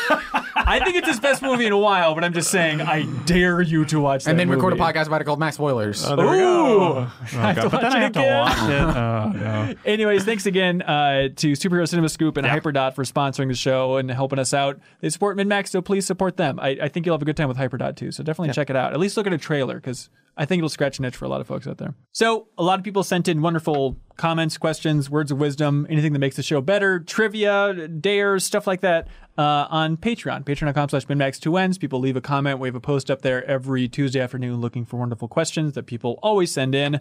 I 0.58 0.82
think 0.84 0.98
it's 0.98 1.08
his 1.08 1.22
best 1.22 1.42
movie 1.42 1.66
in 1.66 1.72
a 1.72 1.78
while, 1.78 2.14
but 2.14 2.26
I'm 2.26 2.34
just 2.34 2.52
saying 2.52 2.82
I 2.82 3.04
dare 3.26 3.62
you 3.62 3.86
to 3.86 4.02
watch 4.02 4.26
that 4.26 4.32
and 4.32 4.40
then 4.40 4.50
record 4.50 4.74
a 4.74 4.76
podcast 4.76 5.08
about 5.08 5.22
it 5.22 5.24
called 5.24 5.40
Max 5.40 5.56
Spoilers. 5.56 6.06
Oh, 6.06 6.18
there 6.18 6.28
we 6.30 6.38
go. 6.38 6.66
Oh, 6.98 7.14
I 7.36 7.54
have 7.54 7.56
to 7.64 7.70
But 7.70 7.82
then 7.82 7.84
watch 7.84 7.94
I 7.94 7.98
it 7.98 8.02
have 8.02 8.12
to 8.14 8.20
watch 8.22 8.70
it. 8.70 8.98
Oh 8.98 9.32
no. 9.40 9.74
Anyways, 9.86 10.26
thanks 10.26 10.46
again 10.46 10.82
uh, 10.82 11.30
to 11.38 11.54
Superhero 11.54 11.84
Sinema 11.84 12.10
Scoop 12.10 12.36
and 12.36 12.46
Hyperdot 12.46 12.94
for 12.96 13.06
sponsoring 13.06 13.48
the 13.48 13.54
show 13.56 13.96
and 13.96 14.12
helping 14.12 14.40
us 14.40 14.54
out. 14.54 14.78
They 15.00 15.10
support 15.10 15.38
MinnMax, 15.38 15.70
so 15.70 15.82
please 15.82 16.06
support 16.06 16.36
them. 16.36 16.60
I, 16.60 16.78
I 16.82 16.88
think 16.90 17.06
you'll 17.06 17.16
have 17.16 17.22
a 17.22 17.26
good 17.26 17.38
time 17.38 17.48
with 17.48 17.58
Hyperdot 17.58 17.96
too, 17.96 18.12
so 18.12 18.22
definitely 18.22 18.54
check 18.54 18.70
it 18.70 18.76
out. 18.76 18.92
At 18.92 19.00
least 19.06 19.18
look 19.18 19.28
at 19.28 19.34
a 19.34 19.38
trailer 19.38 19.76
because 19.76 20.10
I 20.38 20.46
think 20.46 20.60
it'll 20.60 20.70
scratch 20.70 21.00
an 21.00 21.06
itch 21.06 21.16
for 21.16 21.26
a 21.26 21.30
lot 21.30 21.40
of 21.40 21.48
folks 21.48 21.66
out 21.68 21.78
there. 21.78 21.96
So, 22.12 22.48
a 22.58 22.64
lot 22.64 22.78
of 22.78 22.84
people 22.84 23.04
sent 23.04 23.28
in 23.28 23.42
wonderful 23.42 23.98
comments, 24.18 24.58
questions, 24.58 25.10
words 25.10 25.32
of 25.32 25.40
wisdom, 25.40 25.88
anything 25.90 26.14
that 26.14 26.20
makes 26.20 26.36
the 26.36 26.44
show 26.44 26.62
better, 26.62 27.00
trivia, 27.00 27.88
dares, 27.88 28.44
stuff 28.44 28.68
like 28.68 28.82
that 28.82 29.08
uh, 29.38 29.68
on 29.70 29.98
Patreon. 29.98 30.44
Patreon.com 30.44 30.90
slash 30.90 31.06
MinMax2Ns. 31.08 31.80
People 31.80 32.00
leave 32.00 32.18
a 32.18 32.22
comment. 32.22 32.60
We 32.60 32.68
have 32.68 32.76
a 32.76 32.82
post 32.82 33.10
up 33.10 33.22
there 33.22 33.46
every 33.46 33.88
Tuesday 33.88 34.20
afternoon 34.20 34.60
looking 34.60 34.86
for 34.86 34.98
wonderful 34.98 35.28
questions 35.28 35.74
that 35.74 35.86
people 35.86 36.20
always 36.22 36.52
send 36.52 36.76
in. 36.76 37.00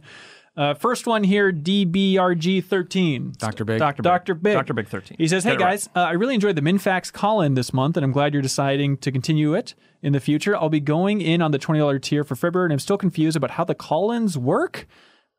Uh, 0.57 0.73
first 0.75 1.07
one 1.07 1.25
here, 1.25 1.53
DBRG13. 1.53 3.37
Dr. 3.39 3.65
Big. 3.65 3.79
Dr. 3.79 4.03
Big. 4.03 4.05
Dr. 4.05 4.35
Big. 4.35 4.55
Dr. 4.55 4.73
Big 4.73 4.89
13. 4.89 5.17
He 5.19 5.27
says, 5.27 5.43
Hey 5.43 5.51
it 5.51 5.53
right. 5.55 5.71
guys, 5.71 5.89
uh, 5.97 6.01
I 6.01 6.13
really 6.13 6.35
enjoyed 6.35 6.55
the 6.55 6.63
MinnFax 6.63 7.13
call 7.13 7.41
in 7.41 7.55
this 7.55 7.73
month, 7.73 7.97
and 7.97 8.05
I'm 8.05 8.13
glad 8.13 8.33
you're 8.33 8.43
deciding 8.43 8.99
to 8.99 9.11
continue 9.11 9.55
it 9.55 9.75
in 10.01 10.13
the 10.13 10.21
future. 10.21 10.57
I'll 10.57 10.69
be 10.69 10.81
going 10.81 11.21
in 11.21 11.43
on 11.43 11.51
the 11.51 11.59
$20 11.59 12.01
tier 12.03 12.23
for 12.23 12.37
February, 12.37 12.67
and 12.67 12.73
I'm 12.73 12.79
still 12.79 12.99
confused 12.99 13.37
about 13.37 13.53
how 13.53 13.65
the 13.65 13.75
call 13.75 14.13
ins 14.13 14.39
work. 14.39 14.87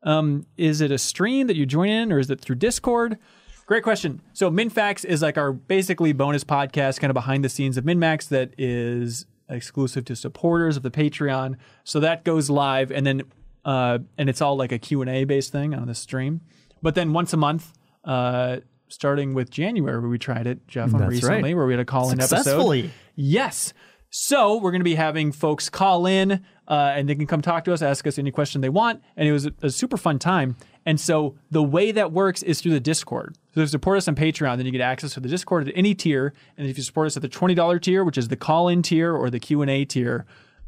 Um, 0.02 0.46
is 0.58 0.82
it 0.82 0.90
a 0.90 0.98
stream 0.98 1.46
that 1.46 1.56
you 1.56 1.64
join 1.64 1.88
in, 1.88 2.12
or 2.12 2.18
is 2.18 2.30
it 2.30 2.40
through 2.40 2.56
Discord? 2.56 3.16
Great 3.64 3.82
question. 3.82 4.20
So, 4.34 4.50
MinnFax 4.50 5.04
is 5.04 5.22
like 5.22 5.38
our 5.38 5.52
basically 5.52 6.12
bonus 6.12 6.44
podcast, 6.44 7.00
kind 7.00 7.10
of 7.10 7.14
behind 7.14 7.42
the 7.42 7.48
scenes 7.48 7.76
of 7.76 7.84
MinnMax 7.84 8.28
that 8.28 8.52
is 8.58 9.26
exclusive 9.48 10.04
to 10.04 10.16
supporters 10.16 10.76
of 10.76 10.82
the 10.82 10.90
Patreon. 10.90 11.56
So 11.84 12.00
that 12.00 12.24
goes 12.24 12.50
live, 12.50 12.90
and 12.90 13.06
then 13.06 13.22
uh, 13.66 13.98
and 14.16 14.30
it's 14.30 14.40
all 14.40 14.56
like 14.56 14.72
a 14.72 14.78
Q 14.78 15.02
and 15.02 15.10
A 15.10 15.24
based 15.24 15.52
thing 15.52 15.74
on 15.74 15.86
the 15.86 15.94
stream. 15.94 16.40
But 16.80 16.94
then 16.94 17.12
once 17.12 17.34
a 17.34 17.36
month, 17.36 17.72
uh, 18.04 18.58
starting 18.88 19.34
with 19.34 19.50
January, 19.50 20.08
we 20.08 20.18
tried 20.18 20.46
it, 20.46 20.66
Jeff, 20.68 20.94
on 20.94 21.00
That's 21.00 21.10
recently, 21.10 21.42
right. 21.42 21.56
where 21.56 21.66
we 21.66 21.74
had 21.74 21.80
a 21.80 21.84
call 21.84 22.10
in 22.10 22.20
episode. 22.20 22.36
Successfully. 22.36 22.90
Yes. 23.16 23.74
So 24.10 24.56
we're 24.58 24.70
going 24.70 24.80
to 24.80 24.84
be 24.84 24.94
having 24.94 25.32
folks 25.32 25.68
call 25.68 26.06
in, 26.06 26.44
uh, 26.68 26.92
and 26.94 27.08
they 27.08 27.16
can 27.16 27.26
come 27.26 27.42
talk 27.42 27.64
to 27.64 27.72
us, 27.72 27.82
ask 27.82 28.06
us 28.06 28.18
any 28.18 28.30
question 28.30 28.60
they 28.60 28.68
want, 28.68 29.02
and 29.16 29.28
it 29.28 29.32
was 29.32 29.46
a, 29.46 29.52
a 29.62 29.70
super 29.70 29.96
fun 29.96 30.18
time. 30.18 30.56
And 30.86 31.00
so 31.00 31.36
the 31.50 31.62
way 31.62 31.90
that 31.90 32.12
works 32.12 32.44
is 32.44 32.60
through 32.60 32.72
the 32.72 32.80
Discord. 32.80 33.36
So 33.52 33.60
if 33.60 33.64
you 33.64 33.66
support 33.66 33.98
us 33.98 34.06
on 34.06 34.14
Patreon, 34.14 34.56
then 34.56 34.64
you 34.64 34.72
get 34.72 34.80
access 34.80 35.14
to 35.14 35.20
the 35.20 35.28
Discord 35.28 35.68
at 35.68 35.74
any 35.76 35.94
tier. 35.94 36.32
And 36.56 36.68
if 36.68 36.78
you 36.78 36.84
support 36.84 37.08
us 37.08 37.16
at 37.16 37.22
the 37.22 37.28
twenty 37.28 37.54
dollar 37.54 37.80
tier, 37.80 38.04
which 38.04 38.16
is 38.16 38.28
the 38.28 38.36
call 38.36 38.68
in 38.68 38.82
tier 38.82 39.12
or 39.12 39.28
the 39.28 39.40
Q 39.40 39.60
and 39.62 39.70
A 39.70 39.84
tier, 39.84 40.24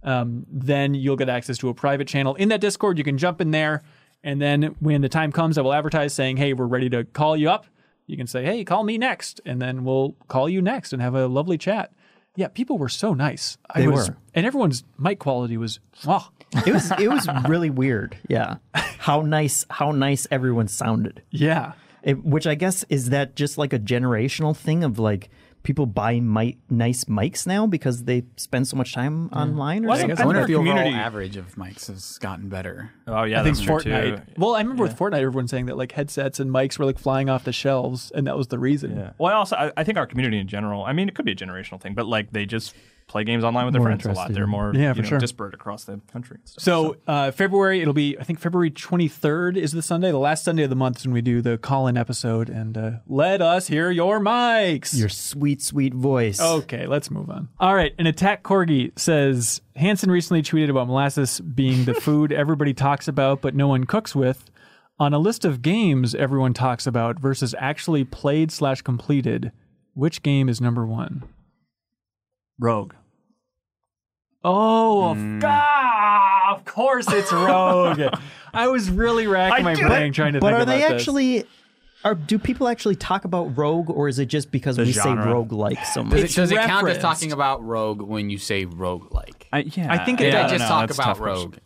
um, 0.08 0.46
then 0.50 0.94
you'll 0.94 1.16
get 1.16 1.28
access 1.28 1.58
to 1.58 1.68
a 1.68 1.74
private 1.74 2.08
channel 2.08 2.34
in 2.36 2.48
that 2.48 2.60
Discord. 2.60 2.98
You 2.98 3.04
can 3.04 3.18
jump 3.18 3.40
in 3.40 3.50
there, 3.50 3.82
and 4.22 4.40
then 4.40 4.74
when 4.80 5.00
the 5.02 5.08
time 5.08 5.32
comes, 5.32 5.58
I 5.58 5.62
will 5.62 5.72
advertise 5.74 6.12
saying, 6.14 6.36
"Hey, 6.38 6.52
we're 6.54 6.66
ready 6.66 6.88
to 6.90 7.04
call 7.04 7.36
you 7.36 7.50
up." 7.50 7.66
You 8.06 8.16
can 8.16 8.26
say, 8.26 8.44
"Hey, 8.44 8.64
call 8.64 8.84
me 8.84 8.96
next," 8.98 9.40
and 9.44 9.60
then 9.60 9.84
we'll 9.84 10.16
call 10.28 10.48
you 10.48 10.62
next 10.62 10.92
and 10.92 11.02
have 11.02 11.14
a 11.14 11.26
lovely 11.26 11.58
chat. 11.58 11.92
Yeah, 12.36 12.48
people 12.48 12.78
were 12.78 12.88
so 12.88 13.14
nice. 13.14 13.58
I 13.68 13.80
They 13.80 13.88
was, 13.88 14.10
were. 14.10 14.16
and 14.34 14.46
everyone's 14.46 14.84
mic 14.98 15.18
quality 15.18 15.56
was 15.56 15.80
wow. 16.06 16.26
It 16.66 16.72
was 16.72 16.90
it 16.92 17.08
was 17.08 17.28
really 17.48 17.68
weird. 17.70 18.16
Yeah, 18.28 18.56
how 18.74 19.20
nice 19.22 19.66
how 19.68 19.90
nice 19.90 20.26
everyone 20.30 20.68
sounded. 20.68 21.22
Yeah, 21.30 21.72
It, 22.02 22.24
which 22.24 22.46
I 22.46 22.54
guess 22.54 22.84
is 22.88 23.10
that 23.10 23.34
just 23.36 23.58
like 23.58 23.72
a 23.72 23.78
generational 23.78 24.56
thing 24.56 24.84
of 24.84 24.98
like 24.98 25.28
people 25.68 25.84
buy 25.84 26.18
mic 26.18 26.56
nice 26.70 27.04
mics 27.04 27.46
now 27.46 27.66
because 27.66 28.04
they 28.04 28.22
spend 28.36 28.66
so 28.66 28.74
much 28.74 28.94
time 28.94 29.28
mm. 29.28 29.36
online. 29.36 29.84
Or 29.84 29.88
Well, 29.88 29.98
I 29.98 30.00
something? 30.00 30.16
think- 30.16 30.24
I 30.24 30.26
wonder 30.26 30.40
if 30.40 30.46
the 30.46 30.54
overall 30.54 30.76
community- 30.76 30.96
average 30.96 31.36
of 31.36 31.54
mics 31.56 31.88
has 31.88 32.16
gotten 32.16 32.48
better. 32.48 32.90
Oh 33.06 33.24
yeah, 33.24 33.42
I 33.42 33.44
think 33.44 33.56
that's 33.56 33.66
true 33.66 33.74
Fortnite. 33.76 34.16
too. 34.16 34.32
Well, 34.38 34.54
I 34.54 34.60
remember 34.60 34.84
with 34.84 34.98
Fortnite, 34.98 35.18
everyone 35.18 35.46
saying 35.46 35.66
that 35.66 35.76
like 35.76 35.92
headsets 35.92 36.40
and 36.40 36.50
mics 36.50 36.78
were 36.78 36.86
like 36.86 36.98
flying 36.98 37.28
off 37.28 37.44
the 37.44 37.52
shelves, 37.52 38.10
and 38.14 38.26
that 38.26 38.34
was 38.34 38.46
the 38.46 38.58
reason. 38.58 38.96
Yeah. 38.96 39.10
Well, 39.18 39.30
I 39.30 39.36
also 39.36 39.56
I, 39.56 39.72
I 39.76 39.84
think 39.84 39.98
our 39.98 40.06
community 40.06 40.38
in 40.38 40.48
general. 40.48 40.84
I 40.86 40.94
mean, 40.94 41.06
it 41.06 41.14
could 41.14 41.26
be 41.26 41.32
a 41.32 41.36
generational 41.36 41.78
thing, 41.78 41.92
but 41.92 42.06
like 42.06 42.32
they 42.32 42.46
just 42.46 42.74
play 43.08 43.24
games 43.24 43.42
online 43.42 43.64
with 43.64 43.72
their 43.72 43.80
More 43.80 43.88
friends 43.88 44.06
a 44.06 44.12
lot. 44.12 44.32
They're 44.32 44.46
more 44.46 44.72
Yeah, 44.74 44.88
you 44.90 44.94
for 44.96 45.02
know, 45.02 45.08
sure. 45.08 45.18
disparate 45.18 45.54
across 45.54 45.84
the 45.84 45.98
country. 46.12 46.36
And 46.40 46.48
stuff. 46.48 46.62
So 46.62 46.96
uh, 47.06 47.30
February, 47.32 47.80
it'll 47.80 47.94
be 47.94 48.16
I 48.18 48.22
think 48.22 48.38
February 48.38 48.70
23rd 48.70 49.56
is 49.56 49.72
the 49.72 49.82
Sunday, 49.82 50.10
the 50.10 50.18
last 50.18 50.44
Sunday 50.44 50.62
of 50.62 50.70
the 50.70 50.76
month 50.76 50.98
is 50.98 51.06
when 51.06 51.14
we 51.14 51.22
do 51.22 51.40
the 51.42 51.58
call-in 51.58 51.96
episode, 51.96 52.48
and 52.50 52.76
uh, 52.78 52.90
let 53.08 53.40
us 53.42 53.66
hear 53.66 53.90
your 53.90 54.20
mics. 54.20 54.96
Your 54.96 55.08
sweet 55.08 55.60
sweet 55.62 55.94
voice. 55.94 56.40
Okay, 56.40 56.86
let's 56.86 57.10
move 57.10 57.30
on. 57.30 57.48
All 57.58 57.74
right, 57.74 57.94
an 57.98 58.06
attack 58.06 58.42
corgi 58.42 58.96
says 58.98 59.60
Hanson 59.74 60.10
recently 60.10 60.42
tweeted 60.42 60.68
about 60.68 60.86
molasses 60.86 61.40
being 61.40 61.84
the 61.86 61.94
food 62.00 62.30
everybody 62.32 62.74
talks 62.74 63.08
about 63.08 63.40
but 63.40 63.54
no 63.54 63.66
one 63.68 63.84
cooks 63.84 64.14
with. 64.14 64.44
On 65.00 65.14
a 65.14 65.18
list 65.18 65.44
of 65.44 65.62
games 65.62 66.14
everyone 66.14 66.52
talks 66.52 66.86
about 66.86 67.18
versus 67.20 67.54
actually 67.58 68.04
played 68.04 68.50
slash 68.52 68.82
completed, 68.82 69.52
which 69.94 70.22
game 70.22 70.48
is 70.48 70.60
number 70.60 70.84
one? 70.84 71.22
Rogue. 72.58 72.94
Oh, 74.44 75.10
of, 75.10 75.18
ah, 75.44 76.54
of 76.54 76.64
course 76.64 77.06
it's 77.12 77.32
Rogue. 77.32 78.00
I 78.54 78.68
was 78.68 78.88
really 78.88 79.26
racking 79.26 79.64
my 79.64 79.74
did 79.74 79.86
brain 79.86 80.12
trying 80.12 80.32
to 80.34 80.40
but 80.40 80.50
think 80.50 80.60
are 80.60 80.64
they 80.64 80.82
about 80.84 80.92
this. 80.92 81.02
actually? 81.02 81.44
Are, 82.04 82.14
do 82.14 82.38
people 82.38 82.68
actually 82.68 82.94
talk 82.94 83.24
about 83.24 83.58
rogue, 83.58 83.90
or 83.90 84.06
is 84.08 84.20
it 84.20 84.26
just 84.26 84.52
because 84.52 84.76
The 84.76 84.84
we 84.84 84.92
genre. 84.92 85.24
say 85.24 85.30
rogue 85.30 85.52
like 85.52 85.84
so 85.84 86.04
much? 86.04 86.20
Does 86.20 86.32
it, 86.32 86.36
does 86.36 86.52
it 86.52 86.56
count 86.60 86.88
as 86.88 86.98
talking 86.98 87.32
about 87.32 87.64
Rogue 87.64 88.00
when 88.00 88.30
you 88.30 88.38
say 88.38 88.64
Rogue 88.66 89.12
like? 89.12 89.48
I, 89.52 89.58
yeah, 89.60 89.92
I 89.92 90.04
think 90.04 90.20
it 90.20 90.32
Yeah, 90.32 90.42
I 90.42 90.44
I 90.44 90.48
just 90.48 90.68
don't 90.68 90.80
know. 90.80 90.86
talk 90.86 90.90
about. 90.94 91.18
Rogue? 91.18 91.56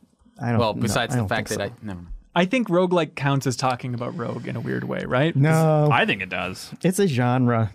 I 0.40 0.50
don't. 0.52 0.58
Well, 0.58 0.74
no, 0.74 0.80
besides 0.80 1.12
I 1.12 1.16
the 1.16 1.20
don't 1.22 1.28
fact 1.28 1.48
think 1.50 1.60
that 1.60 1.68
so. 1.68 1.74
I 1.74 1.86
never. 1.86 2.00
mind. 2.00 2.14
I 2.34 2.46
think 2.46 2.68
roguelike 2.68 3.14
counts 3.14 3.46
as 3.46 3.56
talking 3.56 3.92
about 3.92 4.16
Rogue 4.16 4.48
in 4.48 4.56
a 4.56 4.60
weird 4.60 4.84
way, 4.84 5.04
right? 5.04 5.36
No, 5.36 5.90
I 5.92 6.06
think 6.06 6.22
it 6.22 6.30
does. 6.30 6.72
it's 6.82 6.98
a 6.98 7.06
genre. 7.06 7.74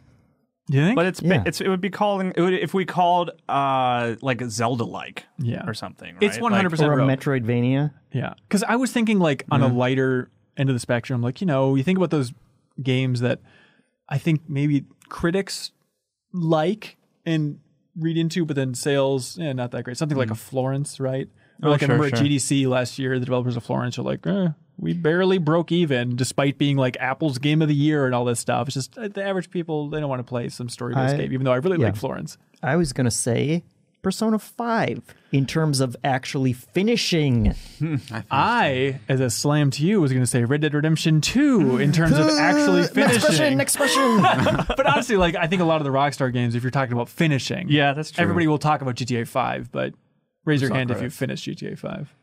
Do 0.70 0.78
you 0.78 0.84
think? 0.84 0.96
But 0.96 1.06
it's 1.06 1.22
Yeah. 1.22 1.44
it's 1.46 1.62
it 1.62 1.70
would 1.70 1.82
be 1.82 1.90
calling 1.90 2.34
it 2.36 2.42
would, 2.42 2.54
if 2.54 2.74
we 2.74 2.84
called 2.86 3.32
uh 3.48 4.16
like 4.22 4.42
Zelda 4.50 4.84
like 4.84 5.26
Yeah. 5.40 5.64
or 5.66 5.74
something. 5.74 6.14
Right? 6.16 6.24
It's 6.24 6.38
100% 6.38 6.72
Like, 6.72 6.82
Or 6.82 6.94
a 6.94 6.98
Rogue. 6.98 7.10
Metroidvania. 7.10 7.92
Yeah, 8.14 8.34
because 8.48 8.64
I 8.64 8.76
was 8.76 8.92
thinking 8.92 9.20
like 9.20 9.46
on 9.52 9.62
a 9.62 9.68
lighter 9.68 10.30
end 10.58 10.70
of 10.70 10.76
the 10.76 10.80
spectrum, 10.80 11.22
like 11.22 11.40
you 11.42 11.48
know, 11.48 11.76
you 11.76 11.84
think 11.84 11.98
about 11.98 12.10
those 12.12 12.34
games 12.82 13.22
that 13.22 13.40
I 14.10 14.18
think 14.18 14.42
maybe 14.50 14.86
critics 15.10 15.72
like 16.34 16.98
and 17.26 17.60
read 17.98 18.18
into, 18.18 18.46
but 18.46 18.56
then 18.56 18.74
sales, 18.74 19.38
yeah, 19.38 19.54
not 19.54 19.72
that 19.72 19.84
great. 19.84 19.98
Something 19.98 20.18
like 20.18 20.32
a 20.32 20.36
Florence, 20.36 21.00
right? 21.00 21.28
Or 21.64 21.70
Oh, 21.70 21.72
like 21.72 21.82
I 21.82 21.88
sure, 21.88 21.96
remember 21.96 22.16
sure. 22.16 22.26
at 22.26 22.32
GDC 22.32 22.68
last 22.68 23.00
year, 23.00 23.18
the 23.20 23.26
developers 23.26 23.58
of 23.58 23.64
Florence 23.64 23.98
are 23.98 24.04
like, 24.04 24.26
eh, 24.28 24.50
we 24.80 24.94
barely 24.94 25.38
broke 25.38 25.72
even, 25.72 26.16
despite 26.16 26.58
being 26.58 26.78
like 26.78 26.98
Apple's 27.00 27.38
game 27.40 27.62
of 27.62 27.68
the 27.68 27.76
year 27.76 28.06
and 28.06 28.14
all 28.14 28.26
this 28.26 28.40
stuff. 28.40 28.68
It's 28.68 28.76
just 28.76 28.98
uh, 28.98 29.08
the 29.08 29.24
average 29.24 29.50
people 29.50 29.90
they 29.90 30.00
don't 30.00 30.10
want 30.10 30.20
to 30.20 30.30
play 30.30 30.50
some 30.50 30.70
story-based 30.70 31.18
game, 31.18 31.34
even 31.34 31.44
though 31.46 31.54
I 31.54 31.58
really 31.58 31.80
yeah. 31.80 31.88
like 31.88 31.96
Florence. 31.96 32.38
I 32.62 32.76
was 32.76 32.94
gonna 32.94 33.12
say 33.12 33.64
Persona 34.02 34.40
Five 34.40 35.02
in 35.32 35.46
terms 35.46 35.80
of 35.80 35.96
actually 36.04 36.54
finishing. 36.54 37.56
I, 38.32 39.00
as 39.10 39.20
a 39.20 39.30
slam 39.30 39.72
to 39.72 39.86
you, 39.86 40.00
was 40.00 40.12
going 40.12 40.24
to 40.24 40.28
say 40.28 40.44
Red 40.46 40.62
Dead 40.62 40.74
Redemption 40.74 41.20
2 41.20 41.80
in 41.80 41.92
terms 41.92 42.18
of 42.18 42.30
actually 42.40 42.84
finishing. 42.84 43.58
Next 43.58 43.76
question. 43.76 44.22
finishing. 44.22 44.22
Next 44.22 44.56
question. 44.56 44.66
but 44.78 44.86
honestly, 44.86 45.18
like 45.18 45.36
I 45.36 45.48
think 45.48 45.62
a 45.62 45.66
lot 45.66 45.82
of 45.82 45.84
the 45.84 45.92
Rockstar 45.92 46.32
games, 46.32 46.56
if 46.56 46.64
you're 46.64 46.72
talking 46.72 46.94
about 46.94 47.10
finishing, 47.10 47.68
Yeah, 47.70 47.94
that's 47.94 48.12
true. 48.12 48.22
everybody 48.22 48.48
will 48.48 48.60
talk 48.60 48.82
about 48.82 48.96
GTA 48.96 49.28
5, 49.28 49.72
but 49.72 49.94
raise 50.46 50.62
your 50.62 50.70
not 50.70 50.78
hand 50.78 50.92
if 50.92 50.98
credit. 50.98 51.06
you 51.06 51.10
finished 51.12 51.48
GTA 51.48 51.78
5. 51.78 52.14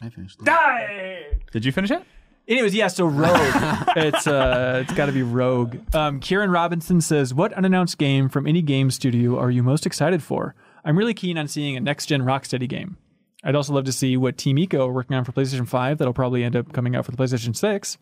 Yeah. 0.00 0.06
I 0.06 0.10
finished. 0.10 0.38
Die. 0.44 1.38
Did 1.52 1.64
you 1.64 1.72
finish 1.72 1.90
it? 1.90 2.02
Anyways, 2.48 2.74
yeah, 2.74 2.86
so 2.88 3.06
Rogue. 3.06 3.32
it's 3.96 4.26
uh 4.26 4.82
it's 4.84 4.92
gotta 4.94 5.12
be 5.12 5.22
Rogue. 5.22 5.76
Um 5.94 6.20
Kieran 6.20 6.50
Robinson 6.50 7.00
says, 7.00 7.34
What 7.34 7.52
unannounced 7.54 7.98
game 7.98 8.28
from 8.28 8.46
any 8.46 8.62
game 8.62 8.90
studio 8.90 9.38
are 9.38 9.50
you 9.50 9.62
most 9.62 9.84
excited 9.86 10.22
for? 10.22 10.54
I'm 10.84 10.96
really 10.96 11.14
keen 11.14 11.38
on 11.38 11.48
seeing 11.48 11.76
a 11.76 11.80
next 11.80 12.06
gen 12.06 12.22
Rocksteady 12.22 12.68
game. 12.68 12.96
I'd 13.42 13.54
also 13.54 13.72
love 13.72 13.84
to 13.84 13.92
see 13.92 14.16
what 14.16 14.36
Team 14.38 14.56
Ico 14.56 14.88
are 14.88 14.92
working 14.92 15.16
on 15.16 15.24
for 15.24 15.32
PlayStation 15.32 15.68
5. 15.68 15.98
That'll 15.98 16.14
probably 16.14 16.42
end 16.44 16.56
up 16.56 16.72
coming 16.72 16.96
out 16.96 17.04
for 17.04 17.10
the 17.12 17.16
PlayStation 17.16 17.54
6. 17.56 17.98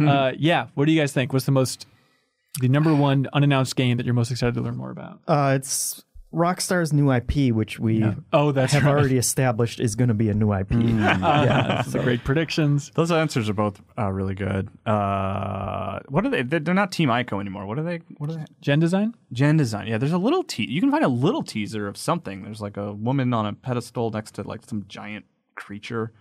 Uh, 0.00 0.32
yeah, 0.38 0.68
what 0.74 0.84
do 0.86 0.92
you 0.92 1.00
guys 1.00 1.12
think? 1.12 1.32
What's 1.32 1.44
the 1.44 1.52
most, 1.52 1.86
the 2.60 2.68
number 2.68 2.94
one 2.94 3.26
unannounced 3.32 3.74
game 3.76 3.96
that 3.96 4.06
you're 4.06 4.14
most 4.14 4.30
excited 4.30 4.54
to 4.54 4.60
learn 4.60 4.76
more 4.76 4.90
about? 4.90 5.20
Uh, 5.26 5.54
it's 5.56 6.04
Rockstar's 6.32 6.92
new 6.92 7.10
IP, 7.10 7.54
which 7.54 7.78
we 7.78 8.04
Oh, 8.34 8.52
that's 8.52 8.74
have 8.74 8.84
right. 8.84 8.90
already 8.90 9.16
established 9.16 9.80
is 9.80 9.94
going 9.96 10.08
to 10.08 10.14
be 10.14 10.28
a 10.28 10.34
new 10.34 10.52
IP. 10.52 10.72
yeah, 10.72 11.64
that's 11.68 11.92
the 11.92 12.00
great 12.00 12.22
predictions. 12.22 12.90
Those 12.94 13.10
answers 13.10 13.48
are 13.48 13.54
both 13.54 13.80
uh, 13.98 14.10
really 14.12 14.34
good. 14.34 14.68
Uh, 14.84 16.00
what 16.08 16.26
are 16.26 16.28
they? 16.30 16.42
They're 16.42 16.60
they're 16.60 16.74
not 16.74 16.92
Team 16.92 17.08
Ico 17.08 17.40
anymore. 17.40 17.64
What 17.66 17.78
are 17.78 17.82
they? 17.82 18.00
What 18.18 18.28
are 18.30 18.34
they? 18.34 18.44
genDESIGN? 18.62 19.14
Gen 19.32 19.56
design. 19.56 19.86
Yeah, 19.86 19.96
there's 19.96 20.12
a 20.12 20.18
little 20.18 20.42
te- 20.44 20.68
You 20.70 20.80
can 20.80 20.90
find 20.90 21.04
a 21.04 21.08
little 21.08 21.42
teaser 21.42 21.88
of 21.88 21.96
something. 21.96 22.42
There's 22.42 22.60
like 22.60 22.76
a 22.76 22.92
woman 22.92 23.32
on 23.32 23.46
a 23.46 23.54
pedestal 23.54 24.10
next 24.10 24.32
to 24.34 24.42
like 24.42 24.64
some 24.66 24.84
giant 24.86 25.24
creature, 25.54 26.12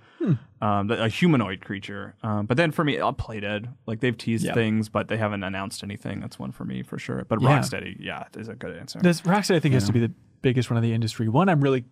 um, 0.62 0.90
a 0.92 1.08
humanoid 1.08 1.62
creature. 1.62 2.16
Um, 2.24 2.46
but 2.46 2.58
then 2.58 2.72
for 2.72 2.84
me, 2.84 3.00
I'll 3.00 3.14
Playdead. 3.14 3.68
Like 3.86 4.00
they've 4.00 4.18
teased 4.18 4.46
Yeah. 4.46 4.54
things, 4.54 4.90
but 4.90 5.08
they 5.08 5.18
haven't 5.18 5.44
announced 5.44 5.84
anything. 5.84 6.20
That's 6.20 6.40
one 6.40 6.52
for 6.52 6.66
me 6.66 6.84
for 6.84 6.98
sure. 6.98 7.26
But 7.28 7.42
Yeah. 7.42 7.60
Rocksteady, 7.60 7.98
yeah, 8.00 8.24
is 8.36 8.48
a 8.50 8.56
good 8.56 8.76
answer. 8.76 9.00
This 9.02 9.22
Rockstar, 9.22 9.56
I 9.56 9.60
think, 9.60 9.74
has 9.74 9.86
to 9.86 9.94
be 9.94 10.00
the 10.00 10.12
biggest 10.42 10.70
one 10.70 10.78
of 10.78 10.84
the 10.84 10.94
industry. 10.94 11.28
One 11.30 11.50
I'm 11.50 11.62
really 11.62 11.86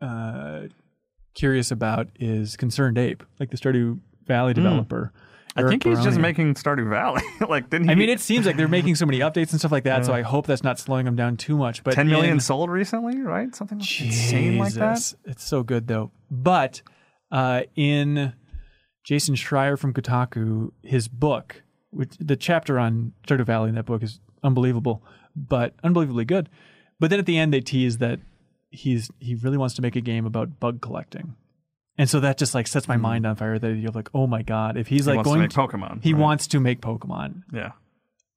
uh, 0.00 0.62
curious 1.34 1.70
about 1.70 2.08
is 2.18 2.56
ConcernedApe, 2.56 3.20
like 3.40 3.50
the 3.50 3.56
Stardew 3.56 3.98
Valley 4.26 4.54
developer. 4.54 5.12
I 5.58 5.62
think 5.66 5.84
he's 5.84 6.02
just 6.04 6.18
making 6.18 6.52
Stardew 6.54 6.90
Valley. 6.90 7.22
like 7.48 7.70
didn't 7.70 7.86
he? 7.88 7.92
I 7.92 7.94
mean, 7.94 8.10
it 8.10 8.20
seems 8.20 8.44
like 8.44 8.58
they're 8.58 8.68
making 8.68 8.94
so 8.96 9.06
many 9.06 9.20
updates 9.20 9.52
and 9.52 9.58
stuff 9.58 9.72
like 9.72 9.84
that. 9.84 10.04
So 10.04 10.12
I 10.12 10.20
hope 10.20 10.46
that's 10.46 10.62
not 10.62 10.78
slowing 10.78 11.06
them 11.06 11.16
down 11.16 11.38
too 11.38 11.56
much. 11.56 11.82
But 11.82 11.94
10 11.94 12.08
million 12.08 12.34
in- 12.34 12.40
sold 12.40 12.68
recently, 12.68 13.20
right? 13.22 13.54
Something 13.54 13.78
insane 13.80 14.58
like 14.58 14.74
that. 14.74 15.14
It's 15.24 15.44
so 15.44 15.62
good 15.62 15.86
though. 15.88 16.10
But 16.30 16.82
uh, 17.30 17.62
in 17.74 18.32
Jason 19.04 19.34
Schreier 19.34 19.78
from 19.78 19.92
Kotaku, 19.92 20.72
his 20.82 21.08
book, 21.08 21.62
which 21.90 22.14
the 22.18 22.36
chapter 22.36 22.78
on 22.78 23.12
Stardew 23.26 23.44
Valley 23.46 23.68
in 23.68 23.74
that 23.76 23.86
book 23.86 24.02
is 24.02 24.20
unbelievable, 24.42 25.02
but 25.34 25.74
unbelievably 25.84 26.24
good. 26.24 26.48
But 26.98 27.10
then 27.10 27.18
at 27.18 27.26
the 27.26 27.38
end, 27.38 27.52
they 27.52 27.60
tease 27.60 27.98
that 27.98 28.20
he's 28.70 29.10
he 29.18 29.34
really 29.34 29.56
wants 29.58 29.74
to 29.76 29.82
make 29.82 29.96
a 29.96 30.00
game 30.00 30.26
about 30.26 30.58
bug 30.60 30.80
collecting. 30.80 31.36
And 31.98 32.10
so 32.10 32.20
that 32.20 32.36
just 32.36 32.54
like 32.54 32.66
sets 32.66 32.88
my 32.88 32.96
mind 32.96 33.26
on 33.26 33.36
fire. 33.36 33.58
That 33.58 33.74
you're 33.74 33.90
like, 33.92 34.10
oh 34.14 34.26
my 34.26 34.42
god, 34.42 34.76
if 34.76 34.88
he's 34.88 35.04
Hmm. 35.04 35.12
He 35.12 35.16
like 35.16 35.26
wants 35.26 35.30
to 35.30 35.34
going 35.34 35.40
make 35.42 35.70
Pokemon, 35.90 36.02
he 36.02 36.12
right? 36.12 36.20
wants 36.22 36.46
to 36.48 36.60
make 36.60 36.80
Pokemon. 36.80 37.42
Yeah. 37.52 37.72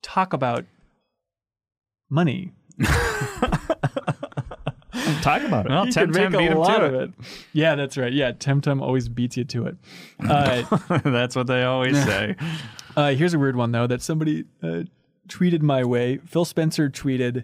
Talk 0.01 0.33
about 0.33 0.65
money. 2.09 2.51
Talk 5.21 5.41
about 5.43 5.65
it. 5.65 5.69
Well, 5.69 5.85
He 5.85 5.91
Temtem 5.91 6.13
can 6.13 6.31
make 6.31 6.39
beat 6.39 6.47
a 6.47 6.51
him 6.51 6.57
lot 6.57 6.77
to 6.79 6.85
of 6.85 6.93
it. 6.93 7.09
it. 7.09 7.25
Yeah, 7.53 7.75
that's 7.75 7.97
right. 7.97 8.11
Yeah, 8.13 8.31
Temtem 8.31 8.81
always 8.81 9.09
beats 9.09 9.37
you 9.37 9.45
to 9.45 9.65
it. 9.67 9.77
Uh, 10.29 10.63
That's 11.03 11.35
what 11.35 11.47
they 11.47 11.63
always 11.63 11.95
say. 12.03 12.35
uh, 12.97 13.11
here's 13.11 13.33
a 13.33 13.39
weird 13.39 13.55
one 13.55 13.71
though 13.71 13.87
that 13.87 14.01
somebody 14.01 14.43
uh, 14.61 14.83
tweeted 15.27 15.61
my 15.61 15.83
way. 15.83 16.17
Phil 16.25 16.43
Spencer 16.45 16.89
tweeted, 16.89 17.43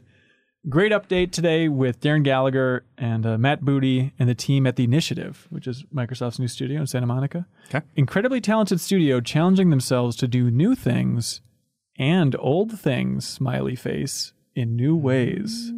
"Great 0.67 0.91
update 0.91 1.31
today 1.31 1.69
with 1.69 2.01
Darren 2.01 2.23
Gallagher 2.23 2.83
and 2.97 3.25
uh, 3.25 3.37
Matt 3.37 3.61
Booty 3.61 4.13
and 4.19 4.27
the 4.27 4.35
team 4.35 4.67
at 4.67 4.75
the 4.75 4.83
Initiative, 4.83 5.47
which 5.49 5.67
is 5.67 5.85
Microsoft's 5.93 6.39
new 6.39 6.47
studio 6.49 6.81
in 6.81 6.87
Santa 6.87 7.05
Monica. 7.05 7.45
Okay. 7.69 7.85
Incredibly 7.95 8.41
talented 8.41 8.81
studio, 8.81 9.21
challenging 9.21 9.69
themselves 9.69 10.15
to 10.17 10.27
do 10.27 10.51
new 10.51 10.75
things 10.75 11.41
and 11.97 12.35
old 12.39 12.77
things. 12.79 13.25
Smiley 13.25 13.75
face 13.75 14.33
in 14.55 14.75
new 14.75 14.95
ways." 14.95 15.71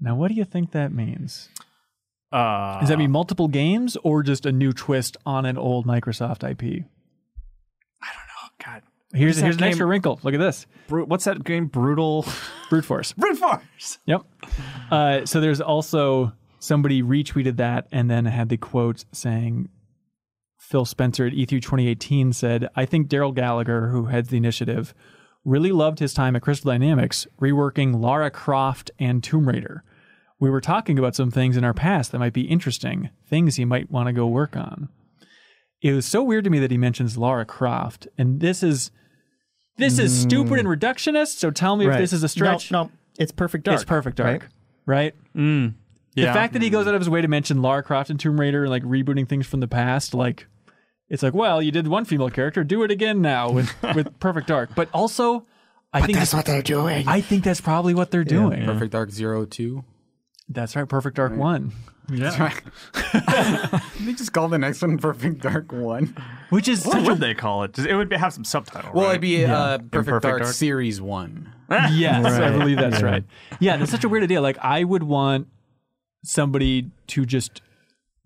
Now, 0.00 0.14
what 0.14 0.28
do 0.28 0.34
you 0.34 0.44
think 0.44 0.72
that 0.72 0.92
means? 0.92 1.48
Uh, 2.32 2.78
Does 2.80 2.88
that 2.88 2.98
mean 2.98 3.10
multiple 3.10 3.48
games 3.48 3.96
or 4.02 4.22
just 4.22 4.46
a 4.46 4.52
new 4.52 4.72
twist 4.72 5.16
on 5.26 5.44
an 5.44 5.58
old 5.58 5.86
Microsoft 5.86 6.48
IP? 6.48 6.62
I 8.02 8.06
don't 8.06 8.26
know. 8.28 8.64
God. 8.64 8.82
Here's 9.12 9.38
here's 9.38 9.56
an 9.56 9.64
extra 9.64 9.84
wrinkle. 9.86 10.20
Look 10.22 10.34
at 10.34 10.40
this. 10.40 10.66
Bru- 10.86 11.06
what's 11.06 11.24
that 11.24 11.42
game? 11.42 11.66
Brutal. 11.66 12.24
Brute 12.68 12.84
Force. 12.84 13.12
Brute 13.16 13.36
Force. 13.36 13.98
Yep. 14.06 14.22
Uh, 14.90 15.26
so 15.26 15.40
there's 15.40 15.60
also 15.60 16.32
somebody 16.60 17.02
retweeted 17.02 17.56
that 17.56 17.88
and 17.90 18.08
then 18.10 18.26
had 18.26 18.48
the 18.48 18.56
quote 18.56 19.04
saying 19.12 19.68
Phil 20.58 20.84
Spencer 20.84 21.26
at 21.26 21.34
E 21.34 21.44
E3 21.46 21.60
2018 21.60 22.32
said, 22.32 22.68
I 22.76 22.84
think 22.86 23.08
Darrell 23.08 23.32
Gallagher, 23.32 23.88
who 23.88 24.04
heads 24.04 24.28
the 24.28 24.36
initiative, 24.36 24.94
really 25.44 25.72
loved 25.72 25.98
his 25.98 26.14
time 26.14 26.36
at 26.36 26.42
Crystal 26.42 26.70
Dynamics 26.70 27.26
reworking 27.40 28.00
Lara 28.00 28.30
Croft 28.30 28.92
and 29.00 29.24
Tomb 29.24 29.48
Raider. 29.48 29.82
We 30.40 30.50
were 30.50 30.60
talking 30.60 30.98
about 30.98 31.14
some 31.14 31.30
things 31.30 31.56
in 31.56 31.64
our 31.64 31.74
past 31.74 32.12
that 32.12 32.18
might 32.18 32.32
be 32.32 32.42
interesting, 32.42 33.10
things 33.28 33.56
he 33.56 33.64
might 33.64 33.90
want 33.90 34.08
to 34.08 34.12
go 34.12 34.26
work 34.26 34.56
on. 34.56 34.88
It 35.82 35.92
was 35.92 36.06
so 36.06 36.22
weird 36.22 36.44
to 36.44 36.50
me 36.50 36.58
that 36.58 36.70
he 36.70 36.78
mentions 36.78 37.16
Lara 37.16 37.44
Croft, 37.44 38.08
and 38.18 38.40
this 38.40 38.62
is 38.62 38.90
this 39.76 39.98
is 39.98 40.18
stupid 40.18 40.58
and 40.58 40.68
mm. 40.68 40.76
reductionist. 40.76 41.38
So 41.38 41.50
tell 41.50 41.76
me 41.76 41.86
if 41.86 41.96
this 41.96 42.12
is 42.12 42.22
a 42.22 42.28
stretch. 42.28 42.70
No, 42.70 42.84
no, 42.84 42.90
it's 43.18 43.32
perfect 43.32 43.64
dark. 43.64 43.76
It's 43.76 43.84
perfect 43.84 44.16
dark, 44.16 44.48
right? 44.86 45.14
Mm. 45.36 45.66
right? 45.66 45.74
Yeah. 46.14 46.26
The 46.26 46.32
fact 46.32 46.54
that 46.54 46.62
he 46.62 46.70
goes 46.70 46.86
out 46.86 46.94
of 46.94 47.00
his 47.00 47.08
way 47.08 47.20
to 47.20 47.28
mention 47.28 47.62
Lara 47.62 47.82
Croft 47.82 48.10
and 48.10 48.18
Tomb 48.18 48.38
Raider 48.40 48.62
and 48.62 48.70
like 48.70 48.82
rebooting 48.82 49.28
things 49.28 49.46
from 49.46 49.60
the 49.60 49.68
past, 49.68 50.12
like 50.12 50.46
it's 51.08 51.22
like, 51.22 51.34
well, 51.34 51.62
you 51.62 51.70
did 51.70 51.88
one 51.88 52.04
female 52.04 52.30
character, 52.30 52.64
do 52.64 52.82
it 52.82 52.90
again 52.90 53.20
now 53.22 53.50
with 53.50 53.70
with 53.94 54.18
Perfect 54.20 54.48
Dark. 54.48 54.70
But 54.74 54.88
also, 54.92 55.46
I 55.92 56.02
think 56.02 56.18
that's 56.18 56.34
what 56.34 56.46
they're 56.46 56.62
doing. 56.62 57.08
I 57.08 57.20
think 57.20 57.44
that's 57.44 57.60
probably 57.60 57.94
what 57.94 58.10
they're 58.10 58.24
doing. 58.24 58.64
Perfect 58.64 58.92
Dark 58.92 59.10
Zero 59.10 59.44
Two. 59.44 59.84
That's 60.52 60.74
right, 60.76 60.88
Perfect 60.88 61.16
Dark 61.16 61.34
One, 61.36 61.70
Yeah. 62.10 62.30
That's 62.30 62.38
right. 62.40 63.82
they 64.00 64.12
just 64.14 64.32
call 64.32 64.48
the 64.48 64.58
next 64.58 64.82
one 64.82 64.98
Perfect 64.98 65.42
Dark 65.42 65.70
One. 65.72 66.14
which 66.50 66.66
is 66.66 66.84
What 66.84 66.98
such 66.98 67.06
would 67.06 67.18
they 67.20 67.34
call 67.34 67.62
it? 67.62 67.78
It 67.78 67.94
would 67.94 68.12
have 68.12 68.32
some 68.32 68.42
subtitle. 68.44 68.90
Well, 68.92 69.04
right? 69.04 69.10
it'd 69.10 69.20
be 69.20 69.44
uh, 69.44 69.78
Perfect, 69.78 69.92
Perfect 69.92 70.22
Dark, 70.22 70.42
Dark? 70.42 70.52
Series 70.54 71.00
One. 71.00 71.52
a 71.68 71.88
yes, 71.92 72.24
I 72.26 72.50
believe 72.50 72.78
that's 72.78 73.00
Yeah. 73.00 73.06
right. 73.06 73.24
Yeah, 73.60 73.76
that's 73.76 73.92
such 73.92 74.02
a 74.02 74.08
weird 74.08 74.24
idea. 74.24 74.40
Like 74.40 74.58
I 74.58 74.82
would 74.82 75.04
want 75.04 75.46
somebody 76.24 76.90
to 77.08 77.24
just 77.24 77.62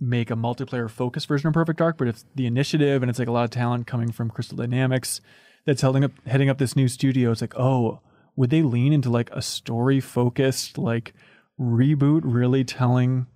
make 0.01 0.31
a 0.31 0.35
multiplayer 0.35 0.91
focused 0.91 1.29
version 1.29 1.49
of 1.49 1.55
Perfect 1.55 1.79
Dark, 1.79 1.99
but 1.99 2.09
if 2.09 2.25
the 2.35 2.47
initiative 2.47 3.03
and 3.03 3.11
it's 3.11 3.19
like 3.19 3.29
a 3.29 3.33
lot 3.33 3.45
of 3.45 3.51
talent 3.51 3.87
coming 3.87 4.11
from 4.11 4.31
Crystal 4.31 4.57
Dynamics 4.57 5.21
that's 5.67 5.83
heading 5.83 6.05
up 6.05 6.13
heading 6.27 6.49
up 6.49 6.59
this 6.59 6.75
new 6.75 6.89
studio, 6.89 7.31
it's 7.31 7.41
like, 7.41 7.55
oh, 7.59 8.01
would 8.37 8.51
they 8.51 8.63
lean 8.63 8.93
into 8.93 9.11
like 9.11 9.31
a 9.31 9.43
story 9.43 10.01
focused 10.01 10.79
like 10.79 11.15
reboot 11.61 12.23
really 12.25 12.65
telling 12.65 13.27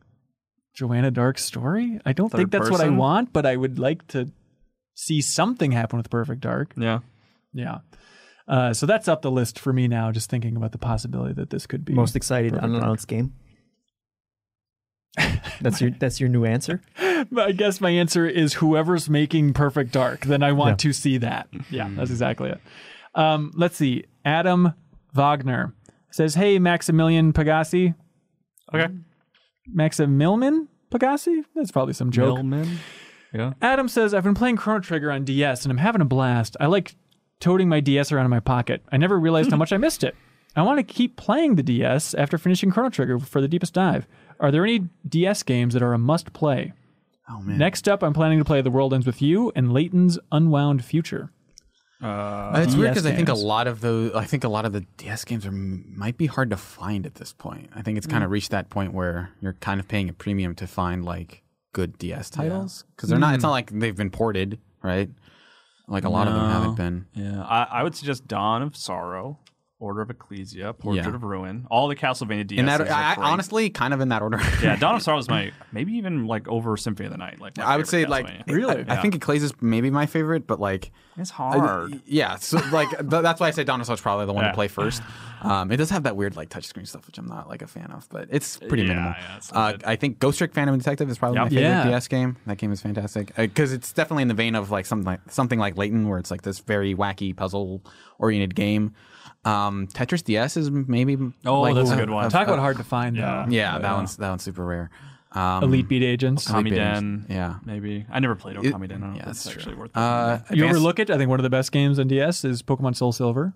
Joanna 0.74 1.10
Dark's 1.10 1.44
story? 1.44 2.00
I 2.06 2.12
don't 2.12 2.30
think 2.30 2.50
Third 2.50 2.62
that's 2.62 2.70
what 2.70 2.80
I 2.80 2.88
want, 2.88 3.32
but 3.32 3.46
I 3.46 3.56
would 3.56 3.78
like 3.78 4.06
to 4.08 4.30
see 4.94 5.20
something 5.20 5.72
happen 5.72 5.96
with 5.96 6.10
Perfect 6.10 6.40
Dark. 6.40 6.72
yeah. 6.76 7.00
Yeah. 7.52 7.78
Uh, 8.46 8.72
so 8.72 8.86
that's 8.86 9.08
up 9.08 9.20
the 9.22 9.30
list 9.30 9.58
for 9.58 9.72
me 9.72 9.88
now, 9.88 10.10
just 10.10 10.30
thinking 10.30 10.56
about 10.56 10.72
the 10.72 10.78
possibility 10.78 11.34
that 11.34 11.50
this 11.50 11.66
could 11.66 11.84
be 11.84 11.92
Most 11.92 12.16
excited 12.16 12.52
Perfect 12.52 12.62
Dark. 12.62 12.74
unannounced 12.76 13.08
game. 13.08 13.34
That's 15.60 15.80
your 15.80 15.90
that's 15.90 16.20
your 16.20 16.28
new 16.28 16.44
answer. 16.44 16.80
I 17.36 17.50
guess 17.52 17.80
my 17.80 17.90
answer 17.90 18.26
is 18.26 18.54
whoever's 18.54 19.10
making 19.10 19.52
Perfect 19.54 19.90
Dark, 19.90 20.20
then 20.20 20.42
I 20.42 20.52
want 20.52 20.78
to 20.80 20.92
see 20.92 21.18
that. 21.18 21.48
Yeah, 21.70 21.88
that's 21.90 22.10
exactly 22.10 22.50
it. 22.50 22.60
Um, 23.14 23.50
let's 23.56 23.76
see. 23.76 24.04
Adam 24.24 24.74
Wagner 25.14 25.74
says, 26.12 26.36
Hey, 26.36 26.58
Maximilian 26.60 27.32
Pagasi. 27.32 27.94
Okay. 28.74 28.92
Mm. 28.92 29.02
Maximilian 29.66 30.68
Pagasi? 30.90 31.44
That's 31.54 31.70
probably 31.70 31.94
some 31.94 32.10
joke. 32.10 32.36
Millman. 32.36 32.78
Yeah. 33.32 33.52
Adam 33.60 33.88
says, 33.88 34.14
I've 34.14 34.24
been 34.24 34.34
playing 34.34 34.56
Chrono 34.56 34.80
Trigger 34.80 35.10
on 35.10 35.24
DS 35.24 35.64
and 35.64 35.70
I'm 35.72 35.78
having 35.78 36.00
a 36.00 36.06
blast. 36.06 36.56
I 36.60 36.66
like 36.66 36.94
toting 37.40 37.68
my 37.68 37.80
DS 37.80 38.10
around 38.10 38.24
in 38.24 38.30
my 38.30 38.40
pocket. 38.40 38.82
I 38.90 38.96
never 38.96 39.18
realized 39.18 39.50
how 39.50 39.56
much 39.58 39.72
I 39.72 39.76
missed 39.76 40.02
it. 40.02 40.14
I 40.56 40.62
want 40.62 40.78
to 40.78 40.82
keep 40.82 41.16
playing 41.16 41.54
the 41.56 41.62
DS 41.62 42.14
after 42.14 42.38
finishing 42.38 42.70
Chrono 42.70 42.88
Trigger 42.90 43.18
for 43.18 43.40
the 43.40 43.48
deepest 43.48 43.74
dive. 43.74 44.06
Are 44.40 44.50
there 44.50 44.64
any 44.64 44.88
DS 45.08 45.42
games 45.42 45.74
that 45.74 45.82
are 45.82 45.92
a 45.92 45.98
must 45.98 46.32
play? 46.32 46.72
Oh 47.30 47.40
man. 47.42 47.58
Next 47.58 47.88
up, 47.88 48.02
I'm 48.02 48.14
planning 48.14 48.38
to 48.38 48.44
play 48.44 48.62
The 48.62 48.70
World 48.70 48.94
Ends 48.94 49.06
With 49.06 49.20
You 49.20 49.52
and 49.54 49.72
Layton's 49.72 50.18
Unwound 50.32 50.84
Future. 50.84 51.30
Uh, 52.00 52.52
it's 52.64 52.74
weird 52.76 52.90
because 52.90 53.06
I 53.06 53.12
think 53.12 53.28
a 53.28 53.34
lot 53.34 53.66
of 53.66 53.80
the 53.80 54.12
I 54.14 54.24
think 54.24 54.44
a 54.44 54.48
lot 54.48 54.64
of 54.64 54.72
the 54.72 54.82
DS 54.98 55.24
games 55.24 55.44
are 55.44 55.50
might 55.50 56.16
be 56.16 56.26
hard 56.26 56.50
to 56.50 56.56
find 56.56 57.04
at 57.06 57.16
this 57.16 57.32
point. 57.32 57.70
I 57.74 57.82
think 57.82 57.98
it's 57.98 58.06
kind 58.06 58.22
of 58.22 58.30
reached 58.30 58.50
that 58.52 58.70
point 58.70 58.92
where 58.92 59.30
you're 59.40 59.54
kind 59.54 59.80
of 59.80 59.88
paying 59.88 60.08
a 60.08 60.12
premium 60.12 60.54
to 60.56 60.66
find 60.68 61.04
like 61.04 61.42
good 61.72 61.98
DS 61.98 62.30
titles 62.30 62.84
because 62.94 63.08
they're 63.10 63.18
not. 63.18 63.34
It's 63.34 63.42
not 63.42 63.50
like 63.50 63.70
they've 63.70 63.96
been 63.96 64.10
ported, 64.10 64.58
right? 64.82 65.10
Like 65.88 66.04
a 66.04 66.08
lot 66.10 66.28
of 66.28 66.34
them 66.34 66.50
haven't 66.50 66.74
been. 66.76 67.06
yeah. 67.14 67.42
I, 67.42 67.62
I 67.80 67.82
would 67.82 67.94
suggest 67.96 68.28
Dawn 68.28 68.62
of 68.62 68.76
Sorrow, 68.76 69.38
Order 69.80 70.00
of 70.02 70.10
Ecclesia, 70.10 70.72
Portrait 70.72 71.06
Yeah. 71.06 71.14
of 71.14 71.22
Ruin, 71.22 71.64
all 71.70 71.86
the 71.86 71.94
Castlevania 71.94 72.44
DS. 72.44 72.58
In 72.58 72.66
that, 72.66 72.80
I, 72.90 73.12
I- 73.12 73.30
honestly, 73.30 73.70
kind 73.70 73.94
of 73.94 74.00
in 74.00 74.08
that 74.08 74.22
order. 74.22 74.40
yeah, 74.60 74.74
Dawn 74.74 74.96
of 74.96 75.02
Sorrow 75.04 75.18
is 75.18 75.28
my 75.28 75.52
maybe 75.70 75.92
even 75.92 76.26
like 76.26 76.48
over 76.48 76.76
Symphony 76.76 77.06
of 77.06 77.12
the 77.12 77.18
Night. 77.18 77.40
Like 77.40 77.60
I 77.60 77.76
would 77.76 77.86
say 77.86 78.04
like 78.04 78.28
Really? 78.48 78.84
I, 78.88 78.94
I 78.98 79.02
think 79.02 79.14
Ecclesia 79.14 79.44
is 79.46 79.52
maybe 79.60 79.88
my 79.90 80.06
favorite, 80.06 80.48
but 80.48 80.58
like 80.58 80.90
it's 81.16 81.30
I- 81.30 81.34
hard. 81.58 82.00
yeah, 82.06 82.34
so 82.36 82.58
like 82.72 82.88
th- 82.90 83.08
that's 83.22 83.38
why 83.38 83.46
I 83.46 83.50
say 83.52 83.62
Dawn 83.62 83.80
of 83.80 83.86
Sorrow's 83.86 84.00
probably 84.00 84.26
the 84.26 84.32
one 84.32 84.44
Yeah. 84.44 84.50
to 84.50 84.54
play 84.54 84.66
first. 84.66 85.00
Um, 85.42 85.70
it 85.70 85.76
does 85.76 85.90
have 85.90 86.02
that 86.02 86.16
weird 86.16 86.34
like 86.34 86.48
touchscreen 86.48 86.84
stuff, 86.88 87.06
which 87.06 87.16
I'm 87.16 87.26
not 87.26 87.48
like 87.48 87.62
a 87.62 87.68
fan 87.68 87.92
of, 87.92 88.08
but 88.10 88.26
it's 88.32 88.56
pretty 88.56 88.82
Yeah, 88.82 88.88
minimal. 88.88 89.12
yeah, 89.16 89.36
it's 89.36 89.52
uh. 89.52 89.78
I 89.84 89.94
think 89.94 90.18
Ghost 90.18 90.38
Trick 90.38 90.52
Phantom 90.54 90.76
Detective 90.76 91.08
is 91.08 91.18
probably 91.18 91.36
Yep. 91.36 91.44
my 91.44 91.48
favorite 91.50 91.62
Yeah. 91.68 91.84
DS 91.84 92.08
game. 92.08 92.36
That 92.46 92.58
game 92.58 92.72
is 92.72 92.80
fantastic 92.82 93.32
because 93.36 93.72
it's 93.72 93.92
definitely 93.92 94.22
in 94.22 94.28
the 94.28 94.34
vein 94.34 94.56
of 94.56 94.72
like 94.72 94.86
something 94.86 95.06
like 95.06 95.20
something 95.30 95.60
like 95.60 95.76
Layton, 95.78 96.08
where 96.08 96.18
it's 96.18 96.32
like 96.32 96.42
this 96.42 96.58
very 96.58 96.96
wacky 96.96 97.36
puzzle 97.36 97.84
oriented 98.18 98.56
game. 98.56 98.92
Um, 99.44 99.86
Tetris 99.88 100.22
DS 100.24 100.56
is 100.56 100.70
maybe 100.70 101.16
Oh, 101.46 101.60
like, 101.60 101.74
that's 101.74 101.90
a 101.90 101.96
good 101.96 102.10
one. 102.10 102.28
Talk 102.30 102.46
about 102.48 102.58
hard 102.58 102.76
to 102.78 102.84
find 102.84 103.16
Yeah. 103.16 103.44
though. 103.46 103.52
yeah, 103.52 103.78
that 103.78 103.94
one's 103.94 104.16
that 104.16 104.28
one's 104.30 104.42
super 104.42 104.64
rare. 104.64 104.90
Um, 105.32 105.62
Elite 105.64 105.88
Beat 105.88 106.02
Agents. 106.02 106.48
Elite 106.48 106.66
Okami 106.66 106.70
Beat 106.70 106.76
Den. 106.76 107.26
yeah. 107.28 107.54
maybe. 107.64 108.06
I 108.10 108.18
never 108.20 108.34
played 108.34 108.56
It- 108.56 108.62
Okami 108.62 108.88
Den. 108.88 108.98
I 109.02 109.06
don't 109.06 109.10
know 109.10 109.16
yeah, 109.16 109.20
if 109.20 109.26
that's 109.26 109.44
that's 109.44 109.56
actually 109.56 109.74
worth. 109.76 109.96
Uh, 109.96 110.38
You 110.50 110.54
Advanced- 110.64 110.76
overlook 110.76 110.98
it? 111.00 111.10
I 111.10 111.18
think 111.18 111.28
one 111.28 111.38
of 111.38 111.42
the 111.44 111.50
best 111.50 111.70
games 111.72 111.98
on 111.98 112.08
DS 112.08 112.44
is 112.44 112.62
Pokemon 112.62 112.96
Soul 112.96 113.12
Silver. 113.12 113.52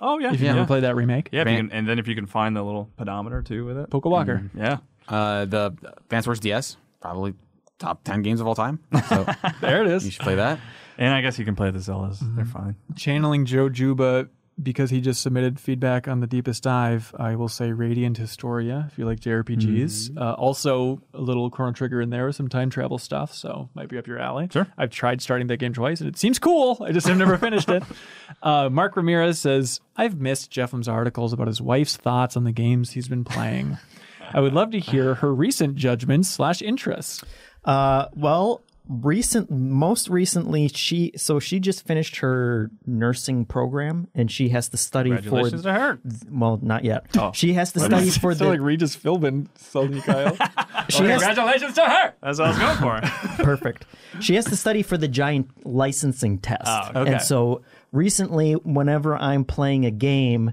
oh 0.00 0.18
yeah, 0.20 0.32
If 0.32 0.40
you 0.40 0.46
yeah. 0.46 0.52
haven't 0.52 0.66
played 0.66 0.84
that 0.84 0.94
remake, 0.94 1.28
Yeah, 1.32 1.42
if 1.42 1.48
you 1.48 1.56
can, 1.56 1.72
and 1.72 1.88
then 1.88 1.98
if 1.98 2.06
you 2.06 2.14
can 2.14 2.26
find 2.26 2.54
the 2.56 2.62
little 2.62 2.90
pedometer 2.96 3.42
too 3.42 3.64
with 3.64 3.76
it. 3.76 3.90
Pokewalker. 3.90 4.50
Yeah. 4.56 4.78
Uh, 5.08 5.44
the 5.46 5.74
Advance 6.04 6.26
Wars 6.26 6.38
DS, 6.40 6.76
probably 7.00 7.34
top 7.78 8.04
10 8.04 8.22
games 8.22 8.40
of 8.40 8.46
all 8.46 8.54
time. 8.54 8.78
So 9.08 9.24
There 9.60 9.82
it 9.82 9.88
is. 9.90 10.04
you 10.04 10.10
should 10.12 10.22
play 10.22 10.36
that. 10.36 10.58
And 10.98 11.12
I 11.12 11.20
guess 11.20 11.38
you 11.38 11.44
can 11.44 11.54
play 11.56 11.70
the 11.70 11.78
Zeldas. 11.80 12.18
They're 12.36 12.44
fine. 12.46 12.76
Channeling 12.96 13.44
Joe 13.44 13.68
Juba 13.68 14.28
because 14.62 14.90
he 14.90 15.00
just 15.00 15.22
submitted 15.22 15.60
feedback 15.60 16.08
on 16.08 16.20
the 16.20 16.26
deepest 16.26 16.62
dive. 16.62 17.14
I 17.18 17.36
will 17.36 17.48
say 17.48 17.72
Radiant 17.72 18.16
Historia 18.16 18.86
if 18.90 18.98
you 18.98 19.04
like 19.04 19.20
JRPGs. 19.20 20.16
Uh, 20.16 20.32
also, 20.34 21.02
a 21.12 21.20
little 21.20 21.50
Chrono 21.50 21.72
Trigger 21.72 22.00
in 22.00 22.10
there 22.10 22.26
with 22.26 22.36
some 22.36 22.48
time 22.48 22.70
travel 22.70 22.98
stuff, 22.98 23.34
so 23.34 23.68
might 23.74 23.88
be 23.88 23.98
up 23.98 24.06
your 24.06 24.18
alley. 24.18 24.48
Sure. 24.50 24.66
I've 24.78 24.90
tried 24.90 25.20
starting 25.20 25.46
that 25.48 25.58
game 25.58 25.74
twice 25.74 26.00
and 26.00 26.08
it 26.08 26.16
seems 26.16 26.38
cool. 26.38 26.78
I 26.80 26.92
just 26.92 27.06
have 27.06 27.18
never 27.18 27.38
finished 27.38 27.68
it. 27.68 27.82
Uh, 28.42 28.68
Mark 28.68 28.96
Ramirez 28.96 29.38
says, 29.38 29.80
I've 29.96 30.20
missed 30.20 30.50
Jeffem's 30.50 30.88
articles 30.88 31.32
about 31.32 31.46
his 31.46 31.60
wife's 31.60 31.96
thoughts 31.96 32.36
on 32.36 32.44
the 32.44 32.52
games 32.52 32.90
he's 32.90 33.08
been 33.08 33.24
playing. 33.24 33.78
I 34.32 34.40
would 34.40 34.52
love 34.52 34.72
to 34.72 34.78
hear 34.80 35.14
her 35.14 35.34
recent 35.34 35.76
judgments 35.76 36.28
slash 36.28 36.60
interests. 36.60 37.24
Uh, 37.64 38.06
well, 38.14 38.62
recent, 38.88 39.50
most 39.50 40.08
recently, 40.08 40.68
she 40.68 41.12
so 41.16 41.38
she 41.38 41.60
just 41.60 41.86
finished 41.86 42.16
her 42.18 42.70
nursing 42.86 43.44
program, 43.44 44.08
and 44.14 44.30
she 44.30 44.50
has 44.50 44.68
to 44.70 44.76
study 44.76 45.10
for. 45.10 45.16
Congratulations 45.16 45.62
to 45.62 45.72
her. 45.72 45.98
Well, 46.30 46.58
not 46.62 46.84
yet. 46.84 47.06
Oh. 47.18 47.32
She 47.32 47.54
has 47.54 47.72
to 47.72 47.80
study 47.80 48.10
for 48.10 48.34
so 48.34 48.44
the. 48.44 48.50
like 48.50 48.60
Regis 48.60 48.96
Philbin, 48.96 49.48
Sully 49.56 50.00
Kyle. 50.00 50.34
she 50.88 51.04
has 51.04 51.22
Congratulations 51.22 51.74
to 51.74 51.82
her. 51.82 52.14
That's 52.22 52.38
what 52.38 52.48
I 52.48 52.48
was 52.48 52.78
going 52.78 53.00
for. 53.00 53.42
perfect. 53.44 53.86
She 54.20 54.34
has 54.36 54.44
to 54.46 54.56
study 54.56 54.82
for 54.82 54.96
the 54.96 55.08
giant 55.08 55.66
licensing 55.66 56.38
test. 56.38 56.62
Oh, 56.66 57.00
okay. 57.00 57.12
And 57.12 57.22
so 57.22 57.62
recently, 57.92 58.52
whenever 58.54 59.16
I'm 59.16 59.44
playing 59.44 59.84
a 59.86 59.90
game, 59.90 60.52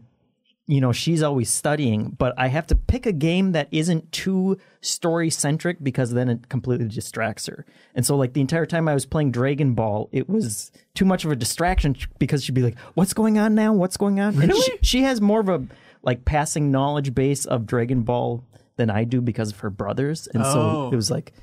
you 0.66 0.80
know, 0.80 0.94
she's 0.94 1.22
always 1.22 1.50
studying, 1.50 2.12
but 2.18 2.34
I 2.38 2.48
have 2.48 2.66
to 2.68 2.76
pick 2.76 3.06
a 3.06 3.12
game 3.12 3.52
that 3.52 3.68
isn't 3.72 4.12
too 4.14 4.58
story 4.80 5.30
centric 5.30 5.84
because 5.84 6.12
then 6.14 6.30
it 6.30 6.48
completely 6.48 6.88
distracts 6.88 7.48
her. 7.48 7.66
And 7.96 8.06
so, 8.06 8.16
like, 8.16 8.32
the 8.34 8.40
entire 8.42 8.66
time 8.66 8.88
I 8.88 8.94
was 8.94 9.06
playing 9.06 9.32
Dragon 9.32 9.74
Ball, 9.74 10.08
it 10.14 10.30
was 10.30 10.72
too 10.96 11.04
much 11.04 11.26
of 11.26 11.32
a 11.32 11.36
distraction 11.36 11.96
because 12.18 12.44
she'd 12.46 12.56
be 12.56 12.62
like, 12.62 12.78
What's 12.94 13.14
going 13.14 13.38
on 13.38 13.56
now? 13.56 13.74
What's 13.74 13.98
going 13.98 14.20
on? 14.22 14.42
And 14.42 14.56
she, 14.56 14.78
she 14.82 15.02
has 15.04 15.20
more 15.20 15.42
of 15.42 15.50
a 15.50 15.66
like 16.02 16.24
passing 16.24 16.72
knowledge 16.72 17.14
base 17.14 17.46
of 17.46 17.66
Dragon 17.66 18.04
Ball 18.04 18.44
than 18.78 18.90
I 18.90 19.04
do 19.04 19.20
because 19.22 19.52
of 19.52 19.60
her 19.60 19.70
brothers. 19.70 20.28
And 20.34 20.46
so 20.46 20.60
Oh. 20.60 20.90
it 20.92 20.96
was 20.96 21.12
like, 21.12 21.34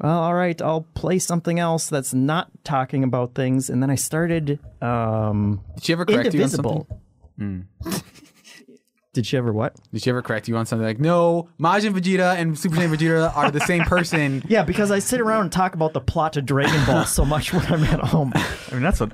well, 0.00 0.18
all 0.18 0.34
right, 0.34 0.60
I'll 0.62 0.86
play 0.94 1.18
something 1.18 1.58
else 1.58 1.88
that's 1.88 2.14
not 2.14 2.48
talking 2.64 3.02
about 3.04 3.34
things. 3.34 3.68
And 3.68 3.82
then 3.82 3.90
I 3.90 3.96
started 3.96 4.58
um, 4.80 5.60
Did 5.74 5.84
she 5.84 5.92
ever 5.92 6.04
correct 6.06 6.32
you 6.34 6.42
on 6.44 6.48
something? 6.48 6.86
Did 9.12 9.26
she 9.26 9.36
ever 9.36 9.52
what? 9.52 9.74
Did 9.92 10.02
she 10.02 10.10
ever 10.10 10.22
correct 10.22 10.46
you 10.46 10.56
on 10.56 10.66
something 10.66 10.86
like, 10.86 11.00
no, 11.00 11.48
Majin 11.58 11.92
Vegeta 11.98 12.36
and 12.36 12.56
Super 12.56 12.76
Saiyan 12.76 12.94
Vegeta 12.94 13.36
are 13.36 13.50
the 13.50 13.60
same 13.60 13.82
person? 13.82 14.42
Yeah, 14.48 14.62
because 14.62 14.90
I 14.92 15.00
sit 15.00 15.20
around 15.20 15.42
and 15.42 15.52
talk 15.52 15.74
about 15.74 15.92
the 15.94 16.00
plot 16.00 16.36
of 16.36 16.46
Dragon 16.46 16.84
Ball 16.86 17.04
so 17.04 17.24
much 17.24 17.52
when 17.52 17.66
I'm 17.66 17.82
at 17.84 18.00
home. 18.00 18.32
I 18.34 18.72
mean, 18.72 18.82
that's 18.82 19.00
what 19.00 19.10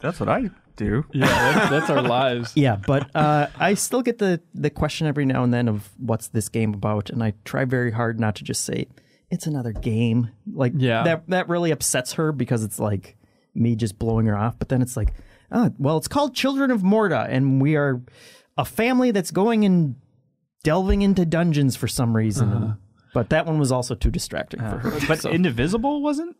that's 0.00 0.18
what 0.18 0.28
I 0.28 0.50
do. 0.76 1.04
yeah, 1.12 1.26
that's, 1.26 1.70
that's 1.70 1.90
our 1.90 2.02
lives. 2.02 2.52
Yeah, 2.56 2.76
but 2.76 3.08
uh, 3.14 3.46
I 3.58 3.74
still 3.74 4.02
get 4.02 4.18
the 4.18 4.40
the 4.52 4.68
question 4.70 5.06
every 5.06 5.24
now 5.24 5.44
and 5.44 5.54
then 5.54 5.68
of 5.68 5.90
what's 5.98 6.28
this 6.28 6.48
game 6.48 6.74
about, 6.74 7.08
and 7.10 7.22
I 7.22 7.34
try 7.44 7.64
very 7.64 7.92
hard 7.92 8.18
not 8.18 8.34
to 8.36 8.44
just 8.44 8.64
say 8.64 8.88
it's 9.30 9.46
another 9.46 9.72
game. 9.72 10.30
Like 10.52 10.72
Yeah. 10.76 11.04
that 11.04 11.28
that 11.30 11.48
really 11.48 11.70
upsets 11.70 12.14
her 12.14 12.32
because 12.32 12.64
it's 12.64 12.78
like 12.80 13.16
me 13.54 13.76
just 13.76 13.96
blowing 13.98 14.26
her 14.26 14.36
off. 14.36 14.58
But 14.58 14.68
then 14.70 14.82
it's 14.82 14.96
like, 14.96 15.14
oh, 15.52 15.72
well, 15.78 15.96
it's 15.98 16.08
called 16.08 16.34
Children 16.34 16.70
of 16.72 16.82
Morta, 16.82 17.26
and 17.30 17.60
we 17.62 17.76
are 17.76 18.02
a 18.56 18.64
family 18.64 19.10
that's 19.10 19.30
going 19.30 19.64
and 19.64 19.96
delving 20.64 21.02
into 21.02 21.24
dungeons 21.24 21.76
for 21.76 21.88
some 21.88 22.16
reason. 22.16 22.52
Uh-huh. 22.52 22.74
But 23.14 23.30
that 23.30 23.46
one 23.46 23.58
was 23.58 23.72
also 23.72 23.94
too 23.94 24.10
distracting 24.10 24.60
for 24.60 24.78
her. 24.78 24.88
Uh-huh. 24.88 25.06
But 25.08 25.20
so- 25.20 25.30
Indivisible 25.30 26.02
wasn't. 26.02 26.36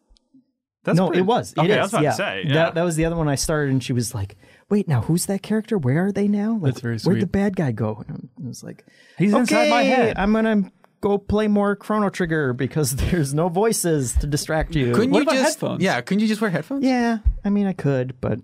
That's 0.85 0.99
no, 0.99 1.09
pretty- 1.09 1.21
it 1.23 1.27
was. 1.27 1.53
It 1.53 1.59
okay, 1.59 1.81
is, 1.81 1.93
I 1.95 1.97
was 1.97 2.03
yeah. 2.05 2.11
to 2.11 2.17
say. 2.17 2.43
Yeah. 2.47 2.55
That, 2.55 2.75
that 2.77 2.83
was 2.85 2.95
the 2.95 3.07
other 3.07 3.17
one 3.17 3.29
I 3.29 3.35
started, 3.35 3.73
and 3.73 3.83
she 3.83 3.93
was 3.93 4.15
like, 4.15 4.37
"Wait, 4.71 4.87
now 4.87 5.01
who's 5.01 5.27
that 5.27 5.43
character? 5.43 5.77
Where 5.77 6.07
are 6.07 6.13
they 6.13 6.29
now? 6.29 6.53
Like, 6.53 6.75
That's 6.75 6.81
very 6.81 6.99
Where'd 7.01 7.21
the 7.21 7.27
bad 7.27 7.57
guy 7.57 7.73
go?" 7.73 8.05
And 8.07 8.29
I 8.41 8.47
was 8.47 8.63
like, 8.63 8.85
He's 9.19 9.33
okay, 9.33 9.41
inside 9.41 9.71
my 9.71 9.83
head. 9.83 10.17
I'm 10.17 10.33
gonna 10.33 10.71
go 11.01 11.19
play 11.19 11.49
more 11.49 11.75
Chrono 11.75 12.09
Trigger 12.09 12.53
because 12.53 12.95
there's 12.97 13.35
no 13.35 13.49
voices 13.49 14.13
to 14.19 14.29
distract 14.29 14.77
you. 14.77 14.93
Couldn't 14.93 15.11
What 15.11 15.19
you 15.19 15.23
about 15.25 15.35
just, 15.35 15.55
headphones? 15.61 15.83
Yeah, 15.83 16.01
couldn't 16.03 16.21
you 16.21 16.29
just 16.29 16.41
wear 16.41 16.51
headphones? 16.51 16.85
yeah, 16.85 17.19
I 17.45 17.51
mean, 17.51 17.67
I 17.67 17.73
could, 17.73 18.21
but 18.21 18.39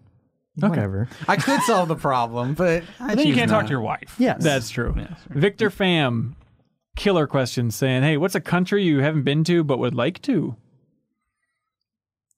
whatever. 0.56 1.08
I 1.28 1.36
could 1.36 1.60
solve 1.62 1.88
the 1.88 1.96
problem, 1.96 2.54
but 2.54 2.82
I 3.00 3.14
then 3.14 3.26
you 3.26 3.34
can't 3.34 3.50
talk 3.50 3.64
to 3.64 3.70
your 3.70 3.80
wife. 3.80 4.14
Yes, 4.18 4.42
That's 4.42 4.70
true. 4.70 4.94
Victor 5.30 5.70
Pham, 5.70 6.34
killer 6.96 7.26
question 7.26 7.70
saying, 7.70 8.02
"Hey, 8.02 8.16
what's 8.16 8.34
a 8.34 8.40
country 8.40 8.84
you 8.84 9.00
haven't 9.00 9.22
been 9.22 9.44
to 9.44 9.64
but 9.64 9.78
would 9.78 9.94
like 9.94 10.20
to? 10.22 10.56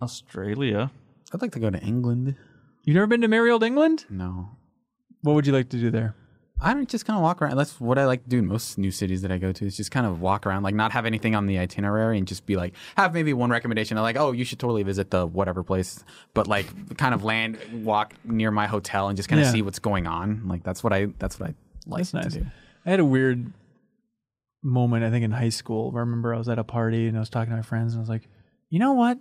Australia. 0.03 0.91
I'd 1.33 1.43
like 1.43 1.53
to 1.53 1.61
go 1.61 1.71
to 1.71 1.81
England. 1.81 2.37
You've 2.85 2.95
never 2.95 3.07
been 3.07 3.23
to 3.23 3.29
merry 3.29 3.51
old 3.51 3.65
England? 3.65 4.05
No. 4.11 4.51
What 5.23 5.35
would 5.35 5.47
you 5.47 5.53
like 5.53 5.71
to 5.71 5.79
do 5.79 5.91
there? 5.91 6.15
I 6.61 6.73
don't 6.73 6.89
just 6.89 7.05
kind 7.05 7.17
of 7.17 7.23
walk 7.23 7.43
around. 7.43 7.57
That's 7.57 7.81
what 7.81 7.99
I 7.99 8.07
like 8.07 8.23
to 8.25 8.29
do 8.31 8.39
in 8.39 8.47
most 8.47 8.79
new 8.79 8.91
cities 8.91 9.23
that 9.23 9.33
I 9.33 9.39
go 9.39 9.53
to. 9.53 9.67
Is 9.67 9.77
just 9.77 9.91
kind 9.91 10.07
of 10.07 10.21
walk 10.21 10.47
around, 10.47 10.63
like 10.63 10.75
not 10.75 10.93
have 10.93 11.05
anything 11.05 11.35
on 11.35 11.47
the 11.47 11.59
itinerary, 11.59 12.17
and 12.17 12.27
just 12.27 12.47
be 12.47 12.57
like, 12.57 12.75
have 12.97 13.13
maybe 13.13 13.33
one 13.33 13.51
recommendation. 13.51 13.97
Like, 13.99 14.17
oh, 14.17 14.33
you 14.33 14.45
should 14.45 14.59
totally 14.61 14.83
visit 14.83 15.11
the 15.11 15.27
whatever 15.27 15.63
place, 15.63 16.05
but 16.33 16.47
like 16.47 16.97
kind 16.97 17.13
of 17.13 17.25
land, 17.25 17.59
walk 17.85 18.15
near 18.25 18.51
my 18.51 18.67
hotel, 18.67 19.09
and 19.09 19.17
just 19.17 19.29
kind 19.29 19.41
of 19.41 19.47
Yeah. 19.47 19.53
see 19.53 19.63
what's 19.63 19.79
going 19.81 20.07
on. 20.07 20.47
Like 20.47 20.63
that's 20.63 20.83
what 20.85 20.93
I 20.93 21.07
that's 21.19 21.39
what 21.41 21.51
I 21.51 21.55
like 21.87 21.99
That's 22.01 22.15
nice. 22.15 22.33
to 22.35 22.41
do. 22.41 22.47
I 22.87 22.91
had 22.91 23.01
a 23.01 23.05
weird 23.05 23.53
moment, 24.63 25.05
I 25.05 25.11
think, 25.11 25.25
in 25.25 25.33
high 25.33 25.49
school. 25.51 25.93
I 25.95 25.99
remember 26.01 26.35
I 26.35 26.39
was 26.39 26.49
at 26.49 26.59
a 26.59 26.65
party 26.65 27.09
and 27.09 27.17
I 27.17 27.21
was 27.21 27.31
talking 27.31 27.51
to 27.51 27.57
my 27.57 27.63
friends, 27.63 27.93
and 27.95 27.99
I 27.99 28.03
was 28.03 28.09
like, 28.09 28.29
you 28.71 28.79
know 28.79 28.93
what? 28.93 29.19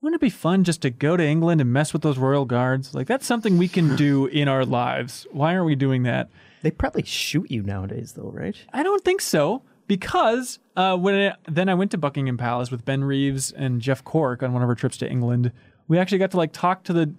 Wouldn't 0.00 0.20
it 0.20 0.24
be 0.24 0.30
fun 0.30 0.64
just 0.64 0.82
to 0.82 0.90
go 0.90 1.16
to 1.16 1.24
England 1.24 1.60
and 1.60 1.72
mess 1.72 1.92
with 1.92 2.02
those 2.02 2.18
royal 2.18 2.44
guards? 2.46 2.94
Like 2.94 3.06
that's 3.06 3.26
something 3.26 3.58
we 3.58 3.68
can 3.68 3.96
do 3.96 4.26
in 4.26 4.48
our 4.48 4.64
lives. 4.64 5.26
Why 5.30 5.54
aren't 5.54 5.66
we 5.66 5.74
doing 5.76 6.02
that? 6.02 6.28
They 6.64 6.70
probably 6.70 7.04
shoot 7.04 7.50
you 7.50 7.62
nowadays, 7.62 8.14
though, 8.14 8.30
right? 8.32 8.56
I 8.72 8.82
don't 8.82 9.04
think 9.04 9.20
so 9.20 9.62
because 9.86 10.58
uh, 10.76 10.96
when 10.96 11.14
I, 11.14 11.34
then 11.46 11.68
I 11.68 11.74
went 11.74 11.90
to 11.90 11.98
Buckingham 11.98 12.38
Palace 12.38 12.70
with 12.70 12.84
Ben 12.86 13.04
Reeves 13.04 13.52
and 13.52 13.82
Jeff 13.82 14.02
Cork 14.02 14.42
on 14.42 14.54
one 14.54 14.62
of 14.62 14.68
our 14.68 14.74
trips 14.74 14.96
to 14.98 15.08
England. 15.08 15.52
We 15.88 15.98
actually 15.98 16.18
got 16.18 16.30
to 16.30 16.38
like 16.38 16.52
talk 16.52 16.82
to 16.84 16.94
the 16.94 17.12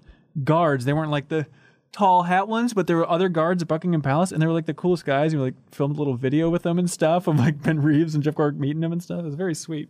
guards. 0.44 0.86
They 0.86 0.94
weren't 0.94 1.12
like 1.12 1.28
the 1.28 1.46
tall 1.92 2.24
hat 2.24 2.48
ones, 2.48 2.74
but 2.74 2.88
there 2.88 2.98
were 2.98 3.08
other 3.08 3.30
guards 3.30 3.62
at 3.62 3.68
Buckingham 3.68 4.02
Palace, 4.02 4.32
and 4.32 4.42
they 4.42 4.48
were 4.48 4.54
like 4.54 4.66
the 4.66 4.74
coolest 4.74 5.06
guys. 5.06 5.36
We 5.36 5.42
like 5.42 5.54
filmed 5.72 5.96
a 5.96 6.00
little 6.00 6.16
video 6.16 6.50
with 6.50 6.64
them 6.64 6.80
and 6.80 6.90
stuff 6.90 7.28
of 7.28 7.38
like 7.38 7.62
Ben 7.62 7.82
Reeves 7.84 8.16
and 8.16 8.24
Jeff 8.24 8.34
Cork 8.34 8.56
meeting 8.56 8.82
them 8.82 8.92
and 8.92 9.02
stuff. 9.02 9.20
It 9.20 9.26
was 9.26 9.36
very 9.36 9.56
sweet. 9.56 9.90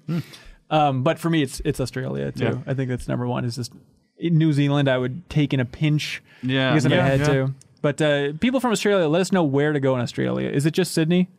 Um, 0.69 1.03
but 1.03 1.17
for 1.17 1.29
me, 1.29 1.41
it's 1.43 1.61
it's 1.63 1.79
Australia 1.79 2.31
too. 2.31 2.43
Yeah. 2.43 2.57
I 2.67 2.73
think 2.73 2.89
that's 2.89 3.07
number 3.07 3.25
one. 3.25 3.45
Is 3.45 3.55
just 3.55 3.71
in 4.17 4.37
New 4.37 4.51
Zealand. 4.51 4.89
I 4.89 4.97
would 4.97 5.29
take 5.29 5.53
in 5.53 5.59
a 5.59 5.65
pinch. 5.65 6.21
Yeah, 6.43 6.71
because 6.71 6.85
if 6.85 6.91
I 6.91 6.95
had 6.95 7.19
yeah. 7.21 7.25
to. 7.27 7.53
But 7.85 8.01
uh, 8.01 8.33
people 8.39 8.59
from 8.59 8.71
Australia, 8.71 9.07
let 9.07 9.21
us 9.21 9.31
know 9.31 9.43
where 9.43 9.71
to 9.71 9.79
go 9.79 9.93
in 9.93 10.01
Australia. 10.01 10.49
Is 10.49 10.65
it 10.65 10.71
just 10.71 10.91
Sydney? 10.91 11.29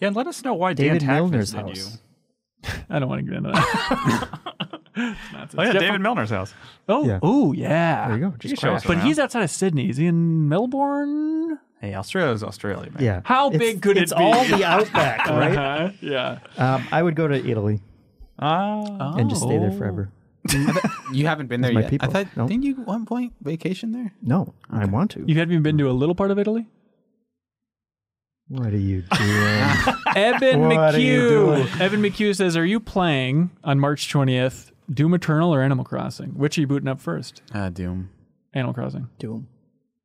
Yeah, 0.00 0.08
and 0.08 0.16
let 0.16 0.26
us 0.26 0.42
know 0.42 0.52
why 0.54 0.72
David 0.72 0.98
Dan 0.98 1.30
Milner's 1.30 1.52
house. 1.52 2.00
you. 2.64 2.70
I 2.90 2.98
don't 2.98 3.08
want 3.08 3.20
to 3.20 3.30
get 3.30 3.36
into 3.36 3.50
that. 3.52 4.40
Oh 5.56 5.62
yeah, 5.62 5.72
Jeff- 5.72 5.80
David 5.80 6.00
Milner's 6.00 6.30
house. 6.30 6.52
oh, 6.88 7.06
Yeah. 7.06 7.20
oh, 7.22 7.52
yeah. 7.52 8.08
There 8.08 8.16
you 8.18 8.24
go. 8.30 8.34
Just 8.38 8.54
can 8.54 8.60
show 8.60 8.68
crash. 8.70 8.80
us 8.82 8.86
But 8.86 8.98
he's 9.04 9.18
outside 9.20 9.44
of 9.44 9.50
Sydney. 9.50 9.88
Is 9.88 9.96
he 9.96 10.06
in 10.06 10.48
Melbourne? 10.48 11.58
Hey, 11.80 11.94
Australia's 11.94 12.42
Australia, 12.42 12.90
man. 12.90 13.02
Yeah. 13.02 13.20
How 13.24 13.46
It's- 13.50 13.58
big 13.60 13.80
could 13.82 13.92
it 13.96 14.00
be? 14.00 14.02
it's 14.02 14.12
all 14.12 14.44
the 14.44 14.64
outback, 14.64 15.26
right? 15.28 15.56
Uh-huh. 15.56 15.90
Yeah. 16.00 16.38
um, 16.58 16.84
I 16.90 17.00
would 17.04 17.14
go 17.14 17.28
to 17.28 17.34
Italy 17.36 17.80
Ah. 18.40 19.14
and 19.16 19.30
just 19.30 19.42
stay 19.42 19.56
there 19.58 19.70
Oh. 19.72 19.78
forever. 19.78 20.10
You 21.12 21.26
haven't 21.26 21.48
been 21.48 21.60
there 21.60 21.72
my 21.72 21.80
yet. 21.82 21.90
people. 21.90 22.08
I 22.08 22.12
thought 22.12 22.36
No. 22.36 22.48
didn't 22.48 22.62
you 22.64 22.72
at 22.80 22.86
one 22.86 23.04
point 23.06 23.32
vacation 23.42 23.92
there? 23.92 24.12
No, 24.22 24.54
I 24.70 24.84
want 24.86 25.10
to. 25.12 25.24
You 25.26 25.34
haven't 25.36 25.52
even 25.52 25.62
been 25.62 25.78
to 25.78 25.90
a 25.90 25.92
little 25.92 26.14
part 26.14 26.30
of 26.30 26.38
Italy? 26.38 26.66
What 28.48 28.68
are 28.72 28.76
you 28.78 29.02
doing? 29.16 29.68
Evan 30.16 30.60
What 30.68 30.94
are 30.94 30.98
you 31.00 31.28
doing? 31.28 31.62
McHugh. 31.66 31.80
Evan 31.80 32.02
McHugh 32.02 32.34
says, 32.36 32.56
Are 32.56 32.64
you 32.64 32.80
playing 32.80 33.50
on 33.62 33.78
March 33.78 34.12
20th 34.12 34.70
Doom 34.92 35.14
Eternal 35.14 35.54
or 35.54 35.62
Animal 35.62 35.84
Crossing? 35.84 36.30
Which 36.30 36.58
are 36.58 36.60
you 36.62 36.66
booting 36.66 36.88
up 36.88 37.00
first? 37.00 37.42
Uh, 37.54 37.68
Doom. 37.68 38.10
Animal 38.54 38.74
Crossing. 38.74 39.08
Doom. 39.18 39.46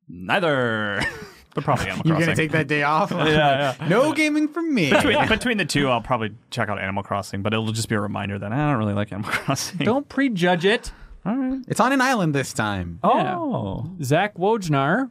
Neither. 0.08 1.02
but 1.56 1.64
probably 1.64 1.86
Animal 1.86 2.06
You're 2.06 2.20
gonna 2.20 2.36
take 2.36 2.52
that 2.52 2.68
day 2.68 2.84
off? 2.84 3.10
yeah, 3.12 3.74
yeah. 3.80 3.88
No 3.88 4.12
gaming 4.12 4.46
from 4.46 4.72
me. 4.72 4.90
between, 4.90 5.26
between 5.26 5.56
the 5.56 5.64
two, 5.64 5.88
I'll 5.88 6.00
probably 6.00 6.32
check 6.50 6.68
out 6.68 6.78
Animal 6.80 7.02
Crossing, 7.02 7.42
but 7.42 7.52
it'll 7.52 7.72
just 7.72 7.88
be 7.88 7.96
a 7.96 8.00
reminder 8.00 8.38
that 8.38 8.52
ah, 8.52 8.54
I 8.54 8.70
don't 8.70 8.78
really 8.78 8.94
like 8.94 9.10
Animal 9.10 9.30
Crossing. 9.32 9.78
Don't 9.78 10.08
prejudge 10.08 10.64
it. 10.64 10.92
All 11.24 11.34
right. 11.36 11.60
It's 11.66 11.80
on 11.80 11.92
an 11.92 12.00
island 12.00 12.34
this 12.34 12.52
time. 12.52 13.00
Oh, 13.02 13.90
Zach 14.02 14.36
Wojnar, 14.36 15.10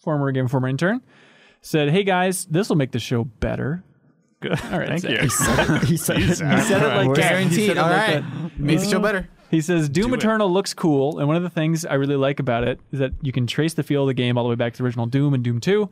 former 0.00 0.32
game 0.32 0.48
former 0.48 0.66
intern, 0.66 1.02
said, 1.60 1.90
"Hey 1.90 2.02
guys, 2.02 2.46
this 2.46 2.68
will 2.68 2.76
make 2.76 2.90
the 2.90 2.98
show 2.98 3.24
better." 3.24 3.84
good. 4.40 4.60
All 4.72 4.78
right, 4.78 4.88
Thank 4.88 5.00
Zach. 5.00 5.10
you. 5.12 5.18
he 5.18 5.28
said 5.28 5.70
it. 5.70 5.82
He 5.84 5.96
said 5.96 6.16
it. 6.16 6.22
He 6.24 6.34
said 6.34 6.82
it 6.82 7.06
like 7.06 7.14
that. 7.14 7.30
Guaranteed. 7.30 7.78
All 7.78 7.88
right. 7.88 8.16
it 8.16 8.24
All 8.24 8.42
like 8.42 8.58
Makes 8.58 8.84
the 8.84 8.90
show 8.90 8.98
better. 8.98 9.28
He 9.50 9.60
says 9.60 9.88
Doom 9.88 10.08
Do 10.08 10.14
it. 10.14 10.18
Eternal 10.18 10.50
looks 10.50 10.74
cool, 10.74 11.18
and 11.18 11.28
one 11.28 11.36
of 11.36 11.42
the 11.42 11.50
things 11.50 11.84
I 11.86 11.94
really 11.94 12.16
like 12.16 12.40
about 12.40 12.64
it 12.64 12.80
is 12.92 12.98
that 12.98 13.12
you 13.22 13.32
can 13.32 13.46
trace 13.46 13.74
the 13.74 13.82
feel 13.82 14.02
of 14.02 14.08
the 14.08 14.14
game 14.14 14.36
all 14.36 14.44
the 14.44 14.50
way 14.50 14.56
back 14.56 14.72
to 14.74 14.78
the 14.78 14.84
original 14.84 15.06
Doom 15.06 15.34
and 15.34 15.42
Doom 15.44 15.60
2. 15.60 15.88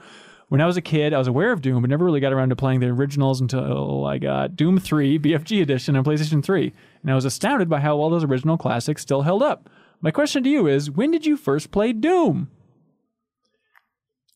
When 0.49 0.61
I 0.61 0.67
was 0.67 0.77
a 0.77 0.83
kid, 0.83 1.15
I 1.15 1.19
was 1.19 1.27
aware 1.29 1.53
of 1.53 1.63
Doom, 1.63 1.81
but 1.83 1.89
never 1.91 2.05
really 2.05 2.21
got 2.21 2.33
around 2.33 2.51
to 2.51 2.57
playing 2.57 2.81
the 2.81 2.87
originals 2.89 3.41
until 3.41 4.05
I 4.07 4.19
got 4.19 4.57
Doom 4.57 4.79
3 4.79 5.19
BFG 5.21 5.63
edition 5.63 5.97
on 5.97 6.05
PlayStation 6.05 6.43
3, 6.45 6.73
and 7.03 7.11
I 7.11 7.15
was 7.15 7.25
astounded 7.25 7.69
by 7.69 7.81
how 7.81 7.97
well 7.97 8.11
those 8.11 8.25
original 8.25 8.57
classics 8.59 9.03
still 9.03 9.23
held 9.23 9.43
up. 9.43 9.71
My 10.01 10.11
question 10.11 10.43
to 10.43 10.51
you 10.51 10.67
is, 10.67 10.91
when 10.91 11.11
did 11.11 11.25
you 11.25 11.37
first 11.37 11.71
play 11.71 11.93
Doom? 11.93 12.51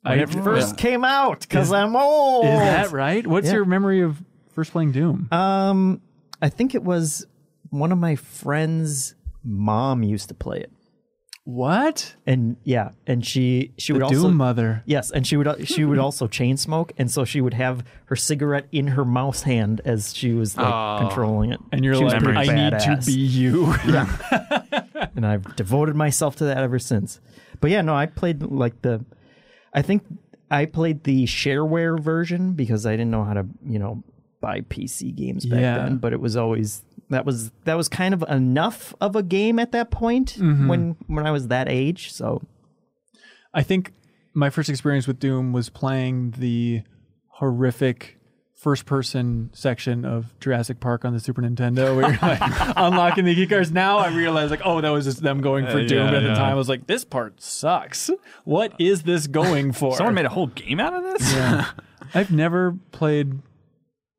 When 0.03 0.19
I- 0.19 0.23
it 0.23 0.31
first 0.31 0.77
came 0.79 1.05
out, 1.05 1.41
because 1.41 1.73
I'm 1.73 1.95
old. 1.97 2.45
Is 2.47 2.51
that 2.59 2.93
right? 2.93 3.27
What's 3.27 3.49
Yeah. 3.49 3.55
your 3.55 3.65
memory 3.65 4.01
of 4.01 4.23
first 4.53 4.71
playing 4.73 4.93
Doom? 4.93 5.29
Um, 5.33 6.01
I 6.41 6.49
think 6.49 6.75
it 6.75 6.85
was 6.85 7.27
one 7.71 7.93
of 7.93 7.99
my 7.99 8.17
friends' 8.17 9.15
mom 9.45 10.03
used 10.03 10.29
to 10.29 10.35
play 10.35 10.59
it, 10.61 10.71
what? 11.45 12.15
and 12.27 12.57
yeah, 12.65 12.91
and 13.07 13.25
she 13.27 13.73
she 13.79 13.93
The 13.93 14.01
would 14.01 14.09
Doom 14.09 14.19
also 14.25 14.31
Mother. 14.31 14.83
yes, 14.87 15.11
and 15.11 15.27
she 15.27 15.37
would 15.37 15.67
she 15.67 15.85
would 15.85 15.99
also 15.99 16.27
chain 16.39 16.57
smoke, 16.57 16.93
and 16.99 17.11
so 17.11 17.25
she 17.25 17.41
would 17.41 17.55
have 17.55 17.85
her 18.07 18.17
cigarette 18.17 18.67
in 18.73 18.89
her 18.89 19.05
mouse 19.05 19.43
hand 19.43 19.81
as 19.85 20.15
she 20.15 20.33
was 20.33 20.57
like 20.57 20.67
Oh. 20.67 20.99
controlling 21.07 21.53
it. 21.53 21.61
And 21.73 21.85
you're 21.85 21.95
She 21.95 22.05
like, 22.05 22.23
I 22.23 22.45
need 22.71 22.79
to 22.81 23.01
be 23.07 23.13
you. 23.13 23.67
yeah. 23.87 25.07
and 25.17 25.27
I've 25.27 25.57
devoted 25.57 25.97
myself 25.97 26.37
to 26.37 26.45
that 26.45 26.59
ever 26.59 26.79
since. 26.79 27.21
But 27.61 27.71
yeah, 27.71 27.81
no, 27.83 27.95
I 27.95 28.07
played 28.07 28.43
like 28.43 28.83
the, 28.83 29.05
I 29.73 29.83
think 29.83 30.03
I 30.51 30.67
played 30.67 31.05
the 31.05 31.25
shareware 31.25 31.99
version 31.99 32.53
because 32.53 32.85
I 32.87 32.93
didn't 32.93 33.11
know 33.11 33.25
how 33.25 33.35
to, 33.35 33.47
you 33.67 33.79
know, 33.79 34.03
buy 34.41 34.61
PC 34.61 35.15
games 35.17 35.45
back 35.47 35.61
Yeah. 35.61 35.79
then. 35.79 35.97
But 35.97 36.13
it 36.13 36.21
was 36.21 36.37
always 36.37 36.83
that 37.11 37.25
was 37.25 37.51
that 37.65 37.75
was 37.75 37.89
kind 37.89 38.13
of 38.15 38.23
enough 38.29 38.95
of 39.01 39.17
a 39.17 39.23
game 39.23 39.59
at 39.59 39.73
that 39.73 39.91
point 39.91 40.35
Mm-hmm. 40.39 40.69
when 40.69 40.97
when 41.07 41.27
I 41.27 41.31
was 41.31 41.49
that 41.49 41.69
age. 41.69 42.13
So 42.13 42.43
I 43.55 43.63
think 43.63 43.93
my 44.35 44.51
first 44.51 44.69
experience 44.69 45.07
with 45.07 45.19
Doom 45.19 45.53
was 45.53 45.69
playing 45.71 46.33
the 46.39 46.83
horrific 47.29 48.17
first 48.55 48.87
person 48.87 49.51
section 49.53 50.05
of 50.05 50.35
Jurassic 50.41 50.81
Park 50.81 51.05
on 51.05 51.13
the 51.13 51.21
Super 51.21 51.41
Nintendo 51.41 51.95
where 51.97 52.11
you're 52.11 52.19
like 52.21 52.41
unlocking 52.77 53.25
the 53.25 53.35
key 53.35 53.47
cards. 53.47 53.71
Now 53.71 53.99
I 53.99 54.09
realize 54.09 54.51
like, 54.51 54.63
oh, 54.65 54.81
that 54.81 54.91
was 54.91 55.05
just 55.05 55.23
them 55.23 55.41
going 55.41 55.65
for 55.67 55.79
Uh, 55.79 55.87
Doom. 55.87 55.99
yeah, 55.99 56.11
but 56.11 56.15
at 56.15 56.23
the 56.23 56.29
yeah. 56.31 56.35
time 56.35 56.53
I 56.53 56.55
was 56.55 56.69
like, 56.69 56.87
this 56.89 57.05
part 57.05 57.41
sucks. 57.41 58.11
What 58.45 58.73
is 58.81 59.05
this 59.05 59.29
going 59.29 59.73
for? 59.81 59.95
someone 59.97 60.15
made 60.15 60.25
a 60.27 60.31
whole 60.31 60.49
game 60.49 60.81
out 60.81 60.93
of 60.93 61.05
this. 61.05 61.33
yeah. 61.33 61.71
I've 62.15 62.33
never 62.33 62.75
played 62.91 63.39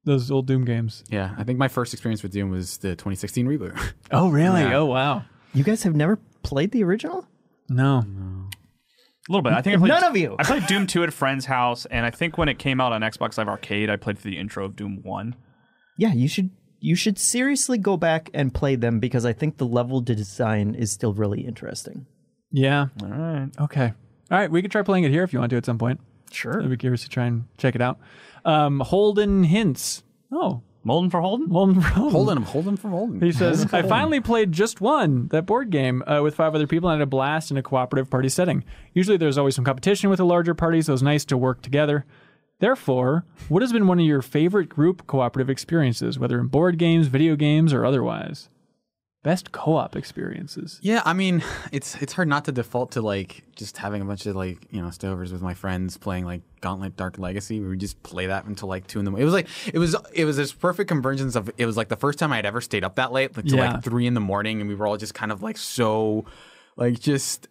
those 0.05 0.31
old 0.31 0.47
Doom 0.47 0.65
games. 0.65 1.03
Yeah, 1.09 1.34
I 1.38 1.43
think 1.43 1.59
my 1.59 1.67
first 1.67 1.93
experience 1.93 2.23
with 2.23 2.31
Doom 2.31 2.49
was 2.49 2.77
the 2.77 2.89
2016 2.89 3.45
reboot. 3.47 3.77
Oh 4.11 4.30
really? 4.30 4.61
Yeah. 4.61 4.77
Oh 4.77 4.85
wow. 4.85 5.23
you 5.53 5.63
guys 5.63 5.84
have 5.84 5.95
never 5.95 6.17
played 6.43 6.71
the 6.71 6.84
original? 6.84 7.27
No. 7.69 7.99
A 7.99 9.31
little 9.31 9.43
bit. 9.43 9.53
I 9.53 9.61
think 9.61 9.76
I 9.76 9.80
played, 9.80 9.89
None 9.89 10.03
of 10.05 10.17
you. 10.17 10.35
I 10.39 10.43
played 10.43 10.65
Doom 10.65 10.88
2 10.88 11.03
at 11.03 11.09
a 11.09 11.11
friend's 11.11 11.45
house, 11.45 11.85
and 11.85 12.03
I 12.05 12.09
think 12.09 12.38
when 12.39 12.49
it 12.49 12.57
came 12.57 12.81
out 12.81 12.91
on 12.93 13.01
Xbox 13.01 13.38
Live 13.38 13.47
Arcade, 13.47 13.89
I 13.89 13.95
played 13.95 14.17
through 14.17 14.31
the 14.31 14.39
intro 14.39 14.65
of 14.65 14.76
Doom 14.76 15.01
1. 15.03 15.35
Yeah, 15.99 16.13
you 16.13 16.27
should 16.27 16.49
you 16.80 16.95
should 16.95 17.19
seriously 17.19 17.77
go 17.77 17.97
back 17.97 18.30
and 18.34 18.53
play 18.53 18.76
them 18.76 18.99
because 18.99 19.26
I 19.26 19.34
think 19.34 19.57
the 19.57 19.65
level 19.67 20.01
design 20.01 20.73
is 20.73 20.91
still 20.91 21.13
really 21.13 21.41
interesting. 21.45 22.05
Yeah. 22.51 22.88
All 23.03 23.09
right. 23.09 23.49
Okay. 23.59 23.93
All 24.31 24.38
right. 24.38 24.49
We 24.49 24.61
could 24.61 24.71
try 24.71 24.81
playing 24.81 25.03
it 25.03 25.11
here 25.11 25.23
if 25.23 25.34
you 25.34 25.39
want 25.39 25.49
to 25.51 25.57
at 25.57 25.65
some 25.65 25.77
point. 25.77 25.99
Sure. 26.31 26.61
I'd 26.63 26.69
be 26.69 26.77
curious 26.77 27.03
to 27.03 27.09
try 27.09 27.26
and 27.26 27.45
check 27.57 27.76
it 27.76 27.81
out. 27.81 27.99
Um, 28.45 28.80
Holden 28.80 29.44
Hints. 29.44 30.03
Oh, 30.32 30.61
Molden 30.86 31.11
for 31.11 31.22
Holden? 31.22 31.49
Holden. 31.49 31.82
Holden. 31.82 32.11
Hold 32.11 32.30
him, 32.30 32.44
hold 32.44 32.68
him 32.68 32.78
from 32.78 32.91
holding. 32.91 33.22
He 33.22 33.32
says, 33.32 33.72
I 33.74 33.82
finally 33.82 34.22
played 34.22 34.52
just 34.52 34.80
one, 34.80 35.28
that 35.28 35.45
board 35.45 35.70
game, 35.70 36.03
uh, 36.07 36.22
with 36.24 36.36
five 36.36 36.56
other 36.56 36.68
people 36.68 36.90
and 36.90 36.99
had 36.99 37.03
a 37.03 37.10
blast 37.10 37.52
in 37.52 37.57
a 37.57 37.64
cooperative 37.64 38.10
party 38.10 38.30
setting. 38.30 38.64
Usually 38.94 39.18
there's 39.18 39.38
always 39.38 39.56
some 39.56 39.66
competition 39.66 40.10
with 40.10 40.20
a 40.20 40.24
larger 40.24 40.53
party, 40.53 40.82
so 40.82 40.94
it's 40.94 41.02
nice 41.02 41.26
to 41.26 41.38
work 41.38 41.61
together. 41.61 42.06
Therefore, 42.60 43.26
what 43.49 43.61
has 43.61 43.72
been 43.72 43.88
one 43.88 43.99
of 43.99 44.06
your 44.06 44.22
favorite 44.22 44.70
group 44.70 45.06
cooperative 45.07 45.49
experiences, 45.49 46.18
whether 46.20 46.40
in 46.40 46.48
board 46.48 46.78
games, 46.78 47.07
video 47.07 47.36
games, 47.36 47.74
or 47.74 47.86
otherwise? 47.86 48.49
Best 49.21 49.51
co 49.51 49.75
op 49.75 49.97
experiences. 49.97 50.79
Yeah, 50.81 51.01
I 51.05 51.11
mean, 51.13 51.43
it's 51.73 51.95
it's 52.01 52.13
hard 52.13 52.27
not 52.29 52.45
to 52.45 52.51
default 52.53 52.91
to 52.91 53.01
like 53.01 53.43
just 53.55 53.77
having 53.77 54.01
a 54.01 54.05
bunch 54.05 54.25
of 54.25 54.35
like 54.35 54.59
you 54.71 54.81
know 54.81 54.87
stovers 54.87 55.31
with 55.33 55.41
my 55.41 55.53
friends 55.53 55.97
playing 55.97 56.23
like 56.25 56.41
Gauntlet 56.61 56.95
Dark 56.95 57.19
Legacy. 57.19 57.59
We 57.59 57.67
would 57.67 57.79
just 57.79 58.01
play 58.01 58.27
that 58.27 58.45
until 58.45 58.69
like 58.69 58.87
two 58.87 58.97
in 58.99 59.03
the 59.05 59.11
morning. 59.11 59.23
It 59.23 59.25
was 59.25 59.33
like 59.33 59.47
it 59.73 59.77
was 59.79 59.95
it 60.13 60.23
was 60.23 60.37
this 60.37 60.53
perfect 60.53 60.87
convergence 60.87 61.35
of 61.35 61.51
it 61.57 61.65
was 61.65 61.75
like 61.75 61.89
the 61.89 61.97
first 61.97 62.17
time 62.17 62.31
I 62.31 62.37
had 62.37 62.45
ever 62.45 62.61
stayed 62.61 62.85
up 62.85 62.95
that 62.95 63.11
late, 63.11 63.35
like 63.35 63.45
to 63.47 63.57
Yeah. 63.57 63.73
like 63.73 63.83
three 63.83 64.07
in 64.07 64.13
the 64.13 64.21
morning, 64.21 64.61
and 64.61 64.69
we 64.69 64.75
were 64.75 64.87
all 64.87 64.95
just 64.97 65.13
kind 65.13 65.33
of 65.33 65.43
like 65.43 65.57
so 65.57 66.23
like 66.77 66.97
just 66.99 67.49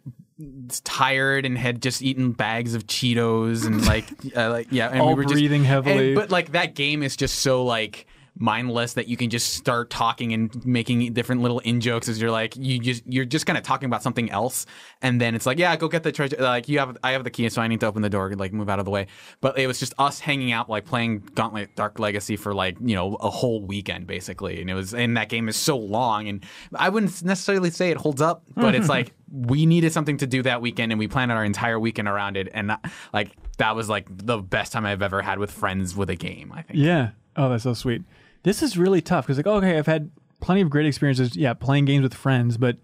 tired 0.85 1.45
and 1.45 1.59
had 1.59 1.83
just 1.83 2.01
eaten 2.01 2.33
bags 2.33 2.75
of 2.75 2.87
Cheetos 2.87 3.67
and 3.67 3.85
like 3.87 4.07
uh, 4.37 4.49
like 4.51 4.69
yeah, 4.71 4.89
and 4.89 5.01
All 5.03 5.09
we 5.09 5.15
were 5.17 5.23
just- 5.25 5.35
breathing 5.35 5.65
heavily. 5.65 6.09
and- 6.09 6.15
but 6.15 6.31
like 6.31 6.53
that 6.53 6.75
game 6.75 7.03
is 7.03 7.15
just 7.17 7.41
so 7.41 7.63
like 7.65 8.07
mindless 8.39 8.95
that 8.95 9.09
you 9.09 9.17
can 9.17 9.31
just 9.31 9.55
start 9.55 9.91
talking 9.91 10.33
and 10.33 10.65
making 10.65 11.13
different 11.13 11.43
little 11.43 11.59
in 11.61 11.81
jokes 11.81 12.09
as 12.09 12.21
you're 12.21 12.31
like 12.31 12.57
you 12.57 12.79
just 12.79 13.03
you're 13.07 13.25
just 13.25 13.47
kind 13.47 13.57
of 13.59 13.65
talking 13.65 13.87
about 13.87 14.03
something 14.03 14.31
else. 14.31 14.67
And 15.03 15.21
then 15.21 15.35
it's 15.35 15.47
like 15.47 15.59
yeah 15.59 15.75
go 15.77 15.89
get 15.89 16.03
the 16.03 16.13
treasure 16.13 16.37
like 16.39 16.69
you 16.69 16.79
have 16.79 16.97
I 17.03 17.13
have 17.13 17.25
the 17.25 17.31
key 17.31 17.49
so 17.49 17.61
I 17.61 17.69
need 17.69 17.81
to 17.81 17.87
open 17.87 18.03
the 18.03 18.11
door 18.11 18.33
like 18.35 18.53
move 18.53 18.69
out 18.69 18.79
of 18.79 18.85
the 18.85 18.91
way. 18.91 19.07
But 19.41 19.59
it 19.59 19.67
was 19.67 19.79
just 19.79 19.95
us 19.99 20.21
hanging 20.21 20.53
out 20.53 20.71
like 20.71 20.85
playing 20.85 21.21
Gauntlet 21.35 21.75
Dark 21.75 21.99
Legacy 21.99 22.37
for 22.37 22.55
like 22.55 22.77
you 22.81 22.95
know 22.95 23.17
a 23.17 23.31
whole 23.31 23.63
weekend 23.63 24.07
basically. 24.07 24.61
And 24.61 24.71
it 24.71 24.75
was 24.75 24.95
and 24.95 25.17
that 25.17 25.29
game 25.29 25.49
is 25.49 25.57
so 25.57 25.77
long 25.77 26.29
and 26.29 26.45
I 26.75 26.89
wouldn't 26.89 27.23
necessarily 27.23 27.71
say 27.71 27.91
it 27.91 27.97
holds 27.97 28.23
up 28.23 28.45
but 28.55 28.75
it's 28.75 28.89
like 28.99 29.13
we 29.31 29.67
needed 29.67 29.93
something 29.93 30.17
to 30.19 30.27
do 30.27 30.43
that 30.43 30.63
weekend 30.63 30.93
and 30.93 30.99
we 30.99 31.09
planned 31.09 31.33
our 31.33 31.45
entire 31.45 31.79
weekend 31.79 32.09
around 32.09 32.37
it. 32.37 32.49
And 32.53 32.71
that, 32.71 32.91
like 33.13 33.37
that 33.59 33.77
was 33.77 33.89
like 33.89 34.07
the 34.11 34.39
best 34.39 34.73
time 34.73 34.87
I've 34.87 35.03
ever 35.03 35.23
had 35.23 35.39
with 35.39 35.51
friends 35.51 35.97
with 35.97 36.11
a 36.11 36.17
game 36.17 36.53
I 36.55 36.63
think. 36.63 36.79
Yeah. 36.79 37.11
Oh, 37.37 37.49
that's 37.49 37.65
so 37.65 37.75
sweet. 37.75 38.03
This 38.49 38.63
is 38.63 38.79
really 38.79 39.03
tough 39.03 39.27
because, 39.27 39.37
like, 39.37 39.47
okay, 39.47 39.77
I've 39.77 39.85
had 39.85 40.11
plenty 40.41 40.63
of 40.63 40.71
great 40.71 40.87
experiences, 40.87 41.37
yeah, 41.37 41.53
playing 41.53 41.85
games 41.85 42.03
with 42.03 42.15
friends, 42.15 42.57
but 42.57 42.79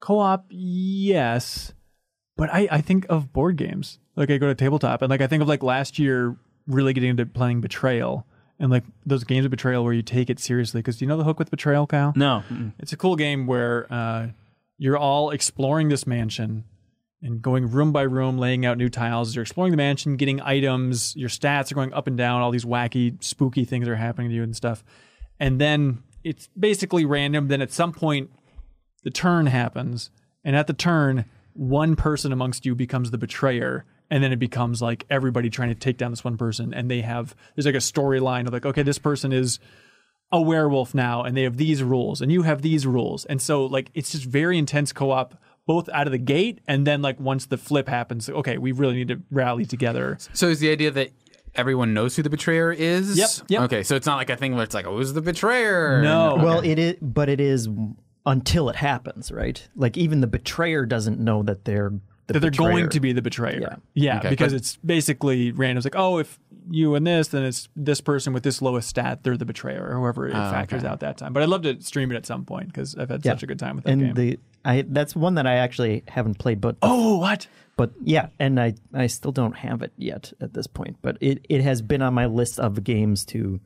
co 0.00 0.18
op, 0.18 0.46
yes. 0.48 1.72
But 2.36 2.52
I, 2.52 2.66
I 2.68 2.80
think 2.80 3.06
of 3.08 3.32
board 3.32 3.54
games. 3.54 4.00
Like, 4.16 4.28
I 4.28 4.38
go 4.38 4.48
to 4.48 4.56
tabletop 4.56 5.00
and, 5.02 5.08
like, 5.08 5.20
I 5.20 5.28
think 5.28 5.40
of, 5.40 5.46
like, 5.46 5.62
last 5.62 6.00
year 6.00 6.34
really 6.66 6.94
getting 6.94 7.10
into 7.10 7.26
playing 7.26 7.60
Betrayal 7.60 8.26
and, 8.58 8.72
like, 8.72 8.82
those 9.06 9.22
games 9.22 9.44
of 9.44 9.52
Betrayal 9.52 9.84
where 9.84 9.92
you 9.92 10.02
take 10.02 10.30
it 10.30 10.40
seriously. 10.40 10.80
Because 10.80 10.96
do 10.96 11.04
you 11.04 11.08
know 11.08 11.16
the 11.16 11.22
hook 11.22 11.38
with 11.38 11.52
Betrayal, 11.52 11.86
Kyle? 11.86 12.12
No. 12.16 12.42
It's 12.80 12.92
a 12.92 12.96
cool 12.96 13.14
game 13.14 13.46
where 13.46 13.86
uh, 13.92 14.26
you're 14.78 14.98
all 14.98 15.30
exploring 15.30 15.90
this 15.90 16.08
mansion 16.08 16.64
and 17.22 17.42
going 17.42 17.70
room 17.70 17.92
by 17.92 18.02
room, 18.02 18.38
laying 18.38 18.64
out 18.64 18.78
new 18.78 18.88
tiles. 18.88 19.34
You're 19.34 19.42
exploring 19.42 19.72
the 19.72 19.76
mansion, 19.76 20.16
getting 20.16 20.40
items. 20.40 21.16
Your 21.16 21.28
stats 21.28 21.72
are 21.72 21.74
going 21.74 21.92
up 21.92 22.06
and 22.06 22.16
down. 22.16 22.42
All 22.42 22.50
these 22.50 22.64
wacky, 22.64 23.22
spooky 23.22 23.64
things 23.64 23.88
are 23.88 23.96
happening 23.96 24.28
to 24.30 24.34
you 24.34 24.42
and 24.42 24.54
stuff. 24.54 24.84
And 25.40 25.60
then 25.60 26.02
it's 26.24 26.48
basically 26.58 27.04
random. 27.04 27.48
Then 27.48 27.62
at 27.62 27.72
some 27.72 27.92
point, 27.92 28.30
the 29.02 29.10
turn 29.10 29.46
happens, 29.46 30.10
and 30.44 30.56
at 30.56 30.66
the 30.66 30.72
turn, 30.72 31.24
one 31.52 31.96
person 31.96 32.32
amongst 32.32 32.66
you 32.66 32.74
becomes 32.74 33.10
the 33.10 33.18
betrayer. 33.18 33.84
And 34.10 34.22
then 34.22 34.32
it 34.32 34.38
becomes 34.38 34.80
like 34.80 35.04
everybody 35.10 35.50
trying 35.50 35.68
to 35.68 35.74
take 35.74 35.98
down 35.98 36.10
this 36.12 36.24
one 36.24 36.36
person, 36.36 36.72
and 36.72 36.90
they 36.90 37.02
have 37.02 37.34
there's 37.54 37.66
like 37.66 37.74
a 37.74 37.78
storyline 37.78 38.46
of 38.46 38.52
like, 38.52 38.64
okay, 38.64 38.82
this 38.82 38.98
person 38.98 39.32
is 39.32 39.58
a 40.30 40.40
werewolf 40.40 40.94
now 40.94 41.22
and 41.22 41.36
they 41.36 41.42
have 41.42 41.56
these 41.56 41.82
rules 41.82 42.20
and 42.20 42.30
you 42.30 42.42
have 42.42 42.60
these 42.60 42.86
rules 42.86 43.24
and 43.26 43.40
so 43.40 43.64
like 43.64 43.90
it's 43.94 44.12
just 44.12 44.24
very 44.24 44.58
intense 44.58 44.92
co-op 44.92 45.40
both 45.68 45.88
out 45.90 46.06
of 46.08 46.12
the 46.12 46.18
gate 46.18 46.60
and 46.66 46.86
then 46.86 47.02
like 47.02 47.20
once 47.20 47.46
the 47.46 47.58
flip 47.58 47.88
happens 47.88 48.28
okay 48.30 48.56
we 48.56 48.72
really 48.72 48.94
need 48.94 49.08
to 49.08 49.20
rally 49.30 49.66
together 49.66 50.16
So 50.32 50.48
is 50.48 50.60
the 50.60 50.70
idea 50.70 50.90
that 50.90 51.10
everyone 51.54 51.92
knows 51.92 52.16
who 52.16 52.22
the 52.22 52.30
betrayer 52.30 52.72
is? 52.72 53.18
Yep, 53.18 53.30
yep. 53.48 53.62
Okay, 53.62 53.82
so 53.82 53.96
it's 53.96 54.06
not 54.06 54.16
like 54.16 54.30
a 54.30 54.36
thing 54.36 54.54
where 54.54 54.64
it's 54.64 54.74
like, 54.74 54.86
oh, 54.86 54.96
who's 54.96 55.12
the 55.12 55.20
betrayer? 55.20 56.00
No. 56.02 56.32
Okay. 56.32 56.44
Well, 56.44 56.60
it 56.60 56.78
is, 56.78 56.96
but 57.02 57.28
it 57.28 57.40
is 57.40 57.68
until 58.24 58.68
it 58.68 58.76
happens, 58.76 59.32
right? 59.32 59.66
Like 59.74 59.96
even 59.96 60.20
the 60.20 60.26
betrayer 60.26 60.86
doesn't 60.86 61.18
know 61.18 61.42
that 61.42 61.64
they're 61.64 61.92
the 62.28 62.34
that 62.34 62.40
they're 62.40 62.50
betrayer. 62.50 62.70
going 62.70 62.88
to 62.90 63.00
be 63.00 63.12
the 63.12 63.22
betrayer 63.22 63.60
Yeah. 63.60 63.76
yeah 63.94 64.18
Okay, 64.18 64.30
because 64.30 64.52
but- 64.52 64.58
it's 64.58 64.76
basically 64.76 65.50
random 65.52 65.78
it's 65.78 65.84
like 65.84 65.96
oh 65.96 66.18
if 66.18 66.38
you 66.70 66.94
and 66.94 67.06
this, 67.06 67.28
then 67.28 67.44
it's 67.44 67.68
this 67.76 68.00
person 68.00 68.32
with 68.32 68.42
this 68.42 68.60
lowest 68.60 68.88
stat. 68.88 69.22
They're 69.22 69.36
the 69.36 69.44
betrayer, 69.46 69.88
or 69.88 69.98
whoever 70.00 70.28
it 70.28 70.34
ah, 70.34 70.50
factors 70.50 70.84
okay. 70.84 70.92
out 70.92 71.00
that 71.00 71.16
time. 71.18 71.32
But 71.32 71.42
I'd 71.42 71.48
love 71.48 71.62
to 71.62 71.80
stream 71.80 72.12
it 72.12 72.16
at 72.16 72.26
some 72.26 72.44
point 72.44 72.66
because 72.68 72.94
I've 72.94 73.08
had 73.08 73.24
Yeah. 73.24 73.32
such 73.32 73.42
a 73.42 73.46
good 73.46 73.58
time 73.58 73.76
with 73.76 73.84
that 73.84 73.92
and 73.92 74.02
game. 74.02 74.14
the 74.14 74.38
I 74.64 74.84
that's 74.86 75.16
one 75.16 75.36
that 75.36 75.46
I 75.46 75.54
actually 75.54 76.04
haven't 76.08 76.38
played, 76.38 76.60
but 76.60 76.76
oh, 76.82 77.18
what? 77.18 77.46
but 77.76 77.92
yeah, 78.02 78.28
and 78.38 78.60
I 78.60 78.74
I 78.92 79.06
still 79.06 79.32
don't 79.32 79.56
have 79.56 79.82
it 79.82 79.92
yet 79.96 80.32
at 80.40 80.52
this 80.52 80.66
point, 80.66 80.96
but 81.00 81.16
it 81.20 81.44
it 81.48 81.62
has 81.62 81.80
been 81.80 82.02
on 82.02 82.12
my 82.14 82.26
list 82.26 82.58
of 82.60 82.82
games 82.84 83.24
to 83.26 83.60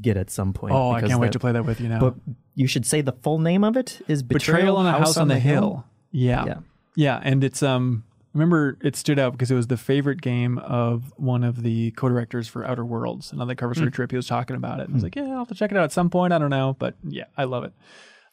get 0.00 0.16
at 0.16 0.30
some 0.30 0.52
point. 0.52 0.74
Oh, 0.74 0.90
I 0.92 1.00
can't 1.02 1.20
wait 1.20 1.32
to 1.32 1.38
play 1.38 1.52
that 1.52 1.64
with 1.64 1.80
you 1.80 1.88
now. 1.88 2.00
But 2.00 2.14
you 2.54 2.66
should 2.66 2.86
say 2.86 3.00
the 3.00 3.12
full 3.12 3.38
name 3.38 3.64
of 3.64 3.76
it 3.76 4.00
is 4.08 4.22
Betrayal 4.22 4.76
on 4.76 4.86
a 4.86 4.92
House, 4.92 5.16
on 5.16 5.28
the, 5.28 5.38
Hill. 5.38 5.84
Yeah. 6.10 6.44
Yeah. 6.46 6.54
Yeah. 6.96 7.20
And 7.22 7.42
it's 7.44 7.62
um 7.62 8.04
remember 8.32 8.78
it 8.82 8.96
stood 8.96 9.18
out 9.18 9.32
because 9.32 9.50
it 9.50 9.54
was 9.54 9.66
the 9.66 9.76
favorite 9.76 10.20
game 10.20 10.58
of 10.58 11.12
one 11.16 11.42
of 11.44 11.62
the 11.62 11.90
co-directors 11.92 12.48
for 12.48 12.64
Outer 12.64 12.84
Worlds. 12.84 13.32
And 13.32 13.40
on 13.40 13.48
the 13.48 13.56
cover 13.56 13.74
story 13.74 13.90
trip 13.90 14.10
he 14.10 14.16
was 14.16 14.26
talking 14.26 14.56
about 14.56 14.80
it. 14.80 14.84
And 14.84 14.92
I 14.92 14.94
was 14.94 15.02
like, 15.02 15.16
Yeah, 15.16 15.30
I'll 15.30 15.38
have 15.38 15.48
to 15.48 15.54
check 15.54 15.70
it 15.70 15.76
out 15.76 15.84
at 15.84 15.92
some 15.92 16.10
point. 16.10 16.32
I 16.32 16.38
don't 16.38 16.50
know. 16.50 16.76
But 16.78 16.94
yeah, 17.02 17.24
I 17.36 17.44
love 17.44 17.64
it. 17.64 17.72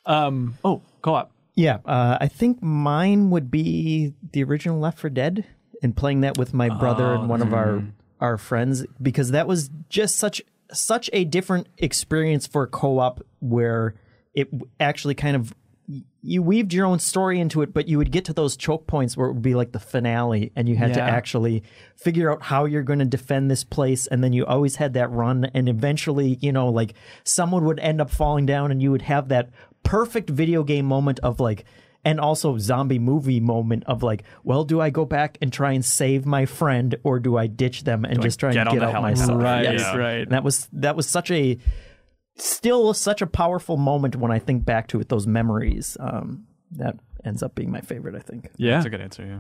Um 0.06 0.58
oh, 0.64 0.82
co-op. 1.02 1.32
Yeah, 1.56 1.80
uh, 1.86 2.20
I 2.22 2.28
think 2.28 2.62
mine 2.62 3.32
would 3.32 3.50
be 3.50 4.14
the 4.32 4.44
original 4.44 4.80
Left 4.80 5.00
4 5.00 5.10
Dead, 5.10 5.44
and 5.82 5.98
playing 5.98 6.22
that 6.22 6.38
with 6.38 6.54
my 6.54 6.70
brother 6.70 7.16
and 7.16 7.28
one 7.28 7.42
of 7.42 7.52
our 7.54 7.84
our 8.20 8.38
friends 8.38 8.86
because 9.02 9.32
that 9.32 9.48
was 9.48 9.70
just 9.90 10.18
such 10.18 10.42
such 10.72 11.10
a 11.14 11.24
different 11.24 11.68
experience 11.78 12.46
for 12.46 12.68
co-op 12.68 13.26
where 13.40 13.96
it 14.34 14.50
actually 14.80 15.16
kind 15.16 15.36
of 15.36 15.54
you 16.28 16.44
weaved 16.44 16.74
your 16.74 16.86
own 16.86 16.99
story 16.99 17.40
into 17.40 17.62
it, 17.62 17.74
but 17.74 17.88
you 17.88 17.98
would 17.98 18.12
get 18.12 18.26
to 18.26 18.34
those 18.34 18.58
choke 18.58 18.86
points 18.86 19.16
where 19.16 19.30
it 19.30 19.34
would 19.34 19.41
be 19.41 19.56
like 19.56 19.72
the 19.72 19.80
finale, 19.80 20.52
and 20.56 20.68
you 20.68 20.76
had 20.76 20.94
to 20.95 21.02
actually 21.02 21.64
figure 21.95 22.30
out 22.32 22.41
how 22.41 22.66
you're 22.66 22.84
going 22.84 22.99
to 22.99 23.06
defend 23.06 23.49
this 23.49 23.64
place, 23.64 24.08
and 24.08 24.24
then 24.24 24.34
you 24.34 24.45
always 24.45 24.76
had 24.76 24.94
that 24.94 25.10
run, 25.10 25.45
and 25.54 25.70
eventually, 25.70 26.38
you 26.41 26.52
know, 26.52 26.68
like 26.68 26.94
someone 27.24 27.64
would 27.64 27.80
end 27.80 28.02
up 28.02 28.10
falling 28.10 28.45
down, 28.45 28.72
and 28.72 28.82
you 28.82 28.91
would 28.91 29.04
have 29.04 29.30
that 29.30 29.49
perfect 29.84 30.30
video 30.30 30.64
game 30.64 30.86
moment 30.86 31.20
of 31.24 31.40
like. 31.40 31.64
And 32.06 32.22
also 32.22 32.58
zombie 32.58 32.99
movie 32.99 33.41
moment 33.41 33.84
of 33.86 34.02
like, 34.02 34.24
well, 34.45 34.64
do 34.64 34.80
I 34.80 34.91
go 34.91 35.04
back 35.04 35.38
and 35.41 35.52
try 35.52 35.74
and 35.74 35.84
save 35.84 36.26
my 36.26 36.45
friend, 36.45 36.95
or 37.04 37.20
do 37.20 37.36
I 37.36 37.48
ditch 37.48 37.84
them 37.84 38.06
and 38.06 38.22
just 38.22 38.40
try 38.40 38.54
get 38.54 38.66
and 38.68 38.80
get 38.80 38.84
out 38.84 38.94
helicopter? 38.94 39.20
myself? 39.20 39.44
Right, 39.44 39.64
Yes. 39.64 39.94
right. 39.94 40.22
And 40.22 40.32
that 40.32 40.44
was 40.44 40.70
that 40.72 40.95
was 40.95 41.06
such 41.06 41.32
a 41.32 41.58
still 42.38 42.94
such 42.94 43.22
a 43.22 43.28
powerful 43.28 43.78
moment 43.78 44.16
when 44.16 44.32
I 44.32 44.40
think 44.40 44.66
back 44.66 44.88
to 44.90 45.00
it. 45.00 45.10
Those 45.10 45.28
memories. 45.28 45.98
Um, 46.00 46.46
that 46.72 46.96
ends 47.24 47.42
up 47.42 47.56
being 47.56 47.72
my 47.72 47.82
favorite. 47.82 48.16
I 48.16 48.20
think. 48.20 48.50
Yeah. 48.58 48.76
That's 48.76 48.86
a 48.86 48.90
good 48.90 49.02
answer. 49.02 49.26
Yeah. 49.26 49.40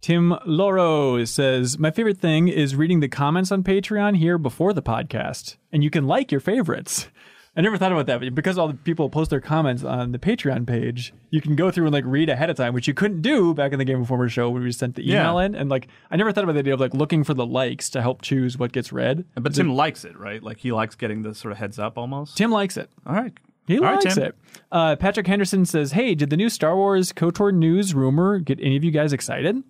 Tim 0.00 0.34
Loro 0.46 1.24
says, 1.26 1.78
My 1.78 1.90
favorite 1.90 2.18
thing 2.18 2.48
is 2.48 2.74
reading 2.74 3.00
the 3.00 3.08
comments 3.08 3.52
on 3.52 3.62
Patreon 3.62 4.16
here 4.16 4.38
before 4.38 4.72
the 4.72 4.82
podcast, 4.82 5.56
and 5.72 5.84
you 5.84 5.90
can 5.90 6.06
like 6.06 6.32
your 6.32 6.40
favorites. 6.40 7.08
I 7.56 7.62
never 7.62 7.76
thought 7.76 7.90
about 7.90 8.06
that, 8.06 8.20
but 8.20 8.32
because 8.34 8.58
all 8.58 8.68
the 8.68 8.74
people 8.74 9.10
post 9.10 9.30
their 9.30 9.40
comments 9.40 9.82
on 9.82 10.12
the 10.12 10.18
Patreon 10.20 10.66
page, 10.68 11.12
you 11.30 11.40
can 11.40 11.56
go 11.56 11.70
through 11.72 11.86
and 11.86 11.92
like 11.92 12.04
read 12.06 12.28
ahead 12.28 12.48
of 12.48 12.56
time, 12.56 12.72
which 12.74 12.86
you 12.86 12.94
couldn't 12.94 13.22
do 13.22 13.52
back 13.54 13.72
in 13.72 13.78
the 13.80 13.84
Game 13.84 13.98
Informer 13.98 14.28
show 14.28 14.48
when 14.50 14.62
we 14.62 14.70
sent 14.70 14.94
the 14.94 15.02
email 15.02 15.40
Yeah. 15.40 15.46
in. 15.46 15.54
And 15.56 15.68
like, 15.68 15.88
I 16.12 16.16
never 16.16 16.30
thought 16.30 16.44
about 16.44 16.52
the 16.52 16.60
idea 16.60 16.74
of 16.74 16.80
like 16.80 16.94
looking 16.94 17.24
for 17.24 17.34
the 17.34 17.44
likes 17.44 17.90
to 17.90 18.02
help 18.02 18.22
choose 18.22 18.56
what 18.56 18.70
gets 18.72 18.92
read. 18.92 19.24
But 19.34 19.52
Tim 19.54 19.74
likes 19.74 20.04
it, 20.04 20.16
right? 20.16 20.40
Like 20.40 20.58
he 20.58 20.70
likes 20.70 20.94
getting 20.94 21.22
the 21.22 21.34
sort 21.34 21.50
of 21.50 21.58
heads 21.58 21.78
up 21.78 21.98
almost. 21.98 22.36
Tim 22.36 22.52
likes 22.52 22.76
it. 22.76 22.88
All 23.04 23.14
right. 23.14 23.32
He 23.66 23.78
All 23.78 23.84
right, 23.84 24.02
likes 24.04 24.14
Tim. 24.14 24.24
it. 24.24 24.34
Uh, 24.70 24.94
Patrick 24.96 25.26
Henderson 25.26 25.64
says, 25.66 25.92
"Hey, 25.92 26.14
did 26.14 26.30
the 26.30 26.36
new 26.36 26.48
Star 26.48 26.74
Wars 26.76 27.12
KOTOR 27.12 27.52
news 27.52 27.94
rumor 27.94 28.38
get 28.38 28.58
any 28.60 28.76
of 28.76 28.84
you 28.84 28.90
guys 28.92 29.12
excited? 29.12 29.62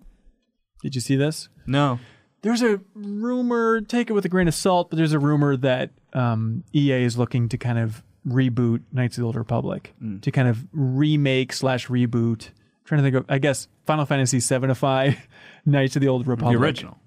Did 0.83 0.95
you 0.95 1.01
see 1.01 1.15
this? 1.15 1.49
No. 1.67 1.99
There's 2.41 2.61
a 2.63 2.79
rumor. 2.95 3.81
Take 3.81 4.09
it 4.09 4.13
with 4.13 4.25
a 4.25 4.29
grain 4.29 4.47
of 4.47 4.53
salt, 4.55 4.89
but 4.89 4.97
there's 4.97 5.13
a 5.13 5.19
rumor 5.19 5.55
that 5.57 5.91
um, 6.13 6.63
EA 6.73 7.03
is 7.03 7.17
looking 7.17 7.49
to 7.49 7.57
kind 7.57 7.77
of 7.79 8.03
reboot 8.27 8.81
Knights 8.91 9.17
of 9.17 9.21
the 9.21 9.25
Old 9.25 9.35
Republic 9.35 9.93
Mm. 10.01 10.21
to 10.21 10.31
kind 10.31 10.47
of 10.47 10.65
remake 10.71 11.53
slash 11.53 11.87
reboot. 11.87 12.49
trying 12.85 12.99
to 12.99 13.03
think 13.03 13.15
of, 13.15 13.25
I 13.29 13.37
guess 13.37 13.67
Final 13.85 14.05
Fantasy 14.05 14.39
VII 14.39 15.17
Knights 15.65 15.95
of 15.95 16.01
the 16.01 16.07
Old 16.07 16.27
Republic, 16.27 16.57
The 16.57 16.63
original. 16.63 16.97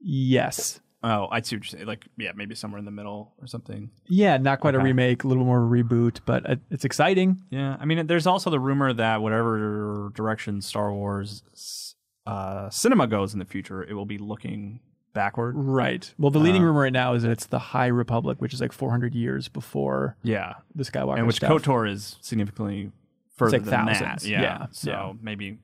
Yes. 0.00 0.80
Oh, 1.02 1.28
I 1.30 1.40
see 1.40 1.56
what 1.56 1.64
you're 1.64 1.78
saying. 1.78 1.86
Like, 1.86 2.04
yeah, 2.18 2.32
maybe 2.34 2.54
somewhere 2.54 2.78
in 2.78 2.84
the 2.84 2.90
middle 2.90 3.32
or 3.40 3.46
something. 3.46 3.90
Yeah, 4.06 4.36
not 4.36 4.60
quite 4.60 4.74
a 4.74 4.78
remake, 4.80 5.24
a 5.24 5.28
little 5.28 5.44
more 5.46 5.60
reboot, 5.60 6.18
but 6.26 6.44
it's 6.70 6.84
exciting. 6.84 7.42
Yeah, 7.48 7.76
I 7.80 7.86
mean, 7.86 8.06
there's 8.06 8.26
also 8.26 8.50
the 8.50 8.60
rumor 8.60 8.92
that 8.92 9.22
whatever 9.22 10.10
direction 10.14 10.60
Star 10.60 10.92
Wars 10.92 11.42
uh, 12.26 12.70
cinema 12.70 13.06
goes 13.06 13.32
in 13.32 13.38
the 13.38 13.44
future, 13.44 13.82
it 13.82 13.94
will 13.94 14.06
be 14.06 14.18
looking 14.18 14.80
backward. 15.12 15.54
Right. 15.56 16.12
Well, 16.18 16.30
the 16.30 16.38
Uh. 16.38 16.42
leading 16.42 16.62
rumor 16.62 16.82
right 16.82 16.92
now 16.92 17.14
is 17.14 17.22
that 17.24 17.30
it's 17.32 17.46
the 17.46 17.58
High 17.58 17.86
Republic, 17.88 18.40
which 18.40 18.54
is 18.54 18.60
like 18.60 18.72
400 18.72 19.14
years 19.14 19.48
before 19.48 20.16
Yeah, 20.22 20.54
the 20.74 20.84
Skywalker 20.84 21.18
and 21.18 21.26
which 21.26 21.36
stuff. 21.36 21.50
KOTOR 21.62 21.88
is 21.90 22.16
significantly 22.20 22.92
further 23.36 23.58
like 23.58 23.64
than 23.64 23.86
thousands. 23.86 24.22
that. 24.22 24.28
Yeah, 24.28 24.40
Yeah, 24.42 24.66
so 24.70 24.90
yeah. 24.90 25.12
maybe 25.20 25.58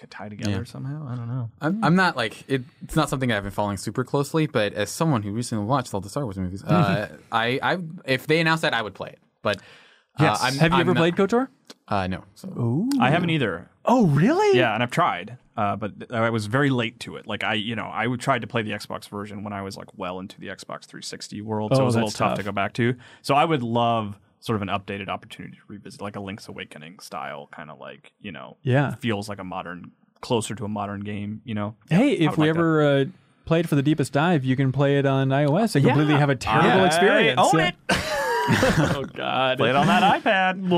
could 0.00 0.10
tie 0.10 0.28
together 0.28 0.50
Yeah. 0.50 0.64
somehow. 0.64 1.06
I 1.08 1.14
don't 1.14 1.28
know. 1.28 1.50
I'm, 1.60 1.84
I'm 1.84 1.94
not 1.94 2.16
like 2.16 2.42
it, 2.48 2.62
it's 2.82 2.96
not 2.96 3.08
something 3.08 3.30
I've 3.30 3.44
been 3.44 3.52
following 3.52 3.76
super 3.76 4.02
closely, 4.02 4.46
but 4.48 4.72
as 4.72 4.90
someone 4.90 5.22
who 5.22 5.30
recently 5.30 5.64
watched 5.64 5.94
all 5.94 6.00
the 6.00 6.08
Star 6.08 6.24
Wars 6.24 6.36
movies, 6.38 6.64
uh, 6.64 7.08
I, 7.32 7.60
I 7.62 7.78
if 8.04 8.26
they 8.26 8.40
announced 8.40 8.62
that, 8.62 8.74
I 8.74 8.82
would 8.82 8.94
play 8.94 9.10
it. 9.10 9.18
But 9.42 9.58
uh, 9.58 10.24
Yes. 10.24 10.40
I'm, 10.42 10.54
Have 10.54 10.72
you 10.72 10.76
I'm 10.76 10.80
ever 10.80 10.94
not- 10.94 11.00
played 11.00 11.14
KOTOR? 11.16 11.46
Uh, 11.86 12.06
no. 12.08 12.24
So 12.34 12.88
I 13.00 13.10
haven't 13.10 13.30
either. 13.30 13.68
Oh, 13.84 14.06
really? 14.06 14.58
Yeah, 14.58 14.74
and 14.74 14.82
I've 14.82 14.90
tried, 14.90 15.36
uh, 15.56 15.76
but 15.76 16.10
I 16.12 16.30
was 16.30 16.46
very 16.46 16.70
late 16.70 16.98
to 17.00 17.16
it. 17.16 17.26
Like 17.26 17.44
I, 17.44 17.54
you 17.54 17.76
know, 17.76 17.90
I 17.92 18.06
tried 18.16 18.40
to 18.42 18.46
play 18.46 18.62
the 18.62 18.70
Xbox 18.72 19.08
version 19.08 19.44
when 19.44 19.52
I 19.52 19.62
was 19.62 19.76
like 19.76 19.88
well 19.96 20.18
into 20.20 20.38
the 20.40 20.46
Xbox 20.48 20.84
360 20.86 21.40
world, 21.42 21.72
so 21.74 21.80
Oh, 21.80 21.82
it 21.82 21.84
was 21.86 21.94
a 21.94 21.98
little 21.98 22.08
that's 22.08 22.18
tough, 22.18 22.36
to 22.38 22.42
go 22.42 22.52
back 22.52 22.72
to. 22.74 22.94
So 23.22 23.34
I 23.34 23.44
would 23.44 23.62
love 23.62 24.18
sort 24.40 24.56
of 24.56 24.62
an 24.62 24.68
updated 24.68 25.08
opportunity 25.08 25.54
to 25.56 25.62
revisit, 25.68 26.00
like 26.00 26.16
a 26.16 26.20
Link's 26.20 26.48
Awakening 26.48 26.98
style, 27.00 27.48
kind 27.52 27.70
of 27.70 27.78
like 27.78 28.12
you 28.20 28.32
know, 28.32 28.56
Yeah. 28.62 28.94
feels 28.96 29.28
like 29.28 29.38
a 29.38 29.44
modern, 29.44 29.92
closer 30.20 30.54
to 30.54 30.64
a 30.64 30.68
modern 30.68 31.00
game. 31.02 31.42
You 31.44 31.54
know, 31.54 31.76
Hey, 31.90 32.12
I 32.12 32.30
if 32.30 32.36
we 32.36 32.46
like 32.46 32.56
ever 32.56 32.82
uh, 32.82 33.04
played 33.44 33.68
for 33.68 33.74
the 33.76 33.82
deepest 33.82 34.12
dive, 34.12 34.44
you 34.44 34.56
can 34.56 34.72
play 34.72 34.98
it 34.98 35.06
on 35.06 35.28
iOS 35.28 35.76
and 35.76 35.84
completely 35.84 36.14
Yeah. 36.14 36.18
have 36.20 36.30
a 36.30 36.36
terrible 36.36 36.80
I 36.82 36.86
experience. 36.86 37.40
own 37.40 37.58
Yeah. 37.58 37.68
it. 37.68 37.74
oh 38.96 39.04
God. 39.14 39.58
Play 39.58 39.70
it 39.70 39.76
on 39.76 39.86
that 39.86 40.22
iPad. 40.24 40.68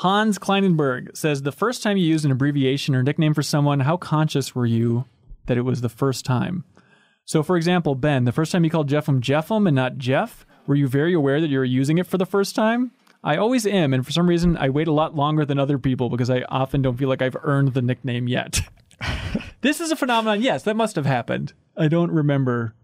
Hans 0.00 0.38
Kleinenberg 0.38 1.16
says 1.16 1.40
the 1.40 1.52
first 1.52 1.82
time 1.82 1.96
you 1.96 2.04
used 2.04 2.26
an 2.26 2.30
abbreviation 2.30 2.94
or 2.94 3.02
nickname 3.02 3.32
for 3.32 3.42
someone, 3.42 3.80
how 3.80 3.96
conscious 3.96 4.54
were 4.54 4.66
you 4.66 5.06
that 5.46 5.56
it 5.56 5.62
was 5.62 5.80
the 5.80 5.88
first 5.88 6.26
time? 6.26 6.64
So, 7.24 7.42
for 7.42 7.56
example, 7.56 7.94
Ben, 7.94 8.24
the 8.24 8.32
first 8.32 8.52
time 8.52 8.62
you 8.62 8.68
called 8.68 8.90
Jeffem 8.90 9.22
Jeffem 9.22 9.66
and 9.66 9.74
not 9.74 9.96
Jeff, 9.96 10.44
were 10.66 10.74
you 10.74 10.86
very 10.86 11.14
aware 11.14 11.40
that 11.40 11.48
you 11.48 11.58
were 11.58 11.64
using 11.64 11.96
it 11.96 12.06
for 12.06 12.18
the 12.18 12.26
first 12.26 12.54
time? 12.54 12.90
I 13.24 13.38
always 13.38 13.66
am, 13.66 13.94
and 13.94 14.04
for 14.04 14.12
some 14.12 14.28
reason, 14.28 14.58
I 14.58 14.68
wait 14.68 14.86
a 14.86 14.92
lot 14.92 15.16
longer 15.16 15.46
than 15.46 15.58
other 15.58 15.78
people 15.78 16.10
because 16.10 16.28
I 16.28 16.42
often 16.42 16.82
don't 16.82 16.98
feel 16.98 17.08
like 17.08 17.22
I've 17.22 17.36
earned 17.42 17.72
the 17.72 17.80
nickname 17.80 18.28
yet. 18.28 18.60
this 19.62 19.80
is 19.80 19.90
a 19.90 19.96
phenomenon. 19.96 20.42
Yes, 20.42 20.62
that 20.64 20.76
must 20.76 20.96
have 20.96 21.06
happened. 21.06 21.54
I 21.74 21.88
don't 21.88 22.10
remember. 22.10 22.74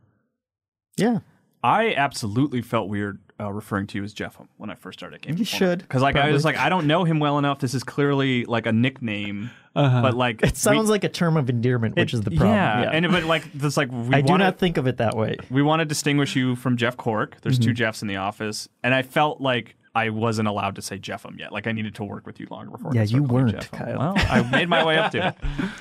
Yeah. 0.96 1.18
I 1.62 1.92
absolutely 1.94 2.62
felt 2.62 2.88
weird 2.88 3.20
uh, 3.42 3.50
referring 3.50 3.86
to 3.88 3.98
you 3.98 4.04
as 4.04 4.14
Jeffem 4.14 4.48
when 4.56 4.70
I 4.70 4.74
first 4.74 4.98
started 4.98 5.20
Game 5.22 5.36
You 5.36 5.44
should, 5.44 5.80
because 5.80 6.02
like 6.02 6.16
I 6.16 6.30
was 6.30 6.44
like 6.44 6.56
I 6.56 6.68
don't 6.68 6.86
know 6.86 7.04
him 7.04 7.18
well 7.18 7.38
enough. 7.38 7.58
This 7.58 7.74
is 7.74 7.82
clearly 7.82 8.44
like 8.44 8.66
a 8.66 8.72
nickname, 8.72 9.50
but 9.74 10.14
like 10.14 10.42
It 10.42 10.56
sounds 10.56 10.88
like 10.88 11.04
a 11.04 11.08
term 11.08 11.36
of 11.36 11.50
endearment, 11.50 11.96
which 11.96 12.14
is 12.14 12.20
the 12.20 12.30
problem. 12.30 12.54
Yeah, 12.56 12.90
and 12.92 13.10
but 13.10 13.24
like 13.24 13.52
this 13.52 13.76
like 13.76 13.90
we 13.90 14.14
I 14.14 14.20
do 14.20 14.38
not 14.38 14.58
think 14.58 14.76
of 14.76 14.86
it 14.86 14.98
that 14.98 15.16
way. 15.16 15.36
we 15.50 15.62
want 15.62 15.80
to 15.80 15.84
distinguish 15.84 16.36
you 16.36 16.56
from 16.56 16.76
Jeff 16.76 16.96
Cork. 16.96 17.40
There's 17.42 17.58
two 17.58 17.72
Jeffs 17.72 18.02
in 18.02 18.08
the 18.08 18.16
office, 18.16 18.68
and 18.82 18.94
I 18.94 19.02
felt 19.02 19.40
like 19.40 19.76
I 19.94 20.10
wasn't 20.10 20.48
allowed 20.48 20.76
to 20.76 20.82
say 20.82 20.98
Jeffem 20.98 21.38
yet. 21.38 21.52
Like 21.52 21.66
I 21.66 21.72
needed 21.72 21.94
to 21.96 22.04
work 22.04 22.26
with 22.26 22.40
you 22.40 22.46
longer 22.50 22.70
before. 22.70 22.92
Yeah, 22.94 23.02
could 23.02 23.10
you 23.10 23.22
weren't, 23.24 23.56
Jeffem. 23.56 23.78
Kyle. 23.78 23.98
Well, 23.98 24.14
I 24.16 24.42
made 24.42 24.68
my 24.68 24.84
way 24.84 24.98
up 24.98 25.12
to 25.12 25.28
it. 25.28 25.36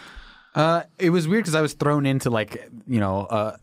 Uh, 0.53 0.83
it 0.99 1.11
was 1.11 1.29
weird 1.29 1.43
because 1.45 1.55
I 1.55 1.61
was 1.61 1.73
thrown 1.73 2.05
into 2.05 2.29
like 2.29 2.69
you 2.85 2.99
know 2.99 3.19
uh, 3.21 3.55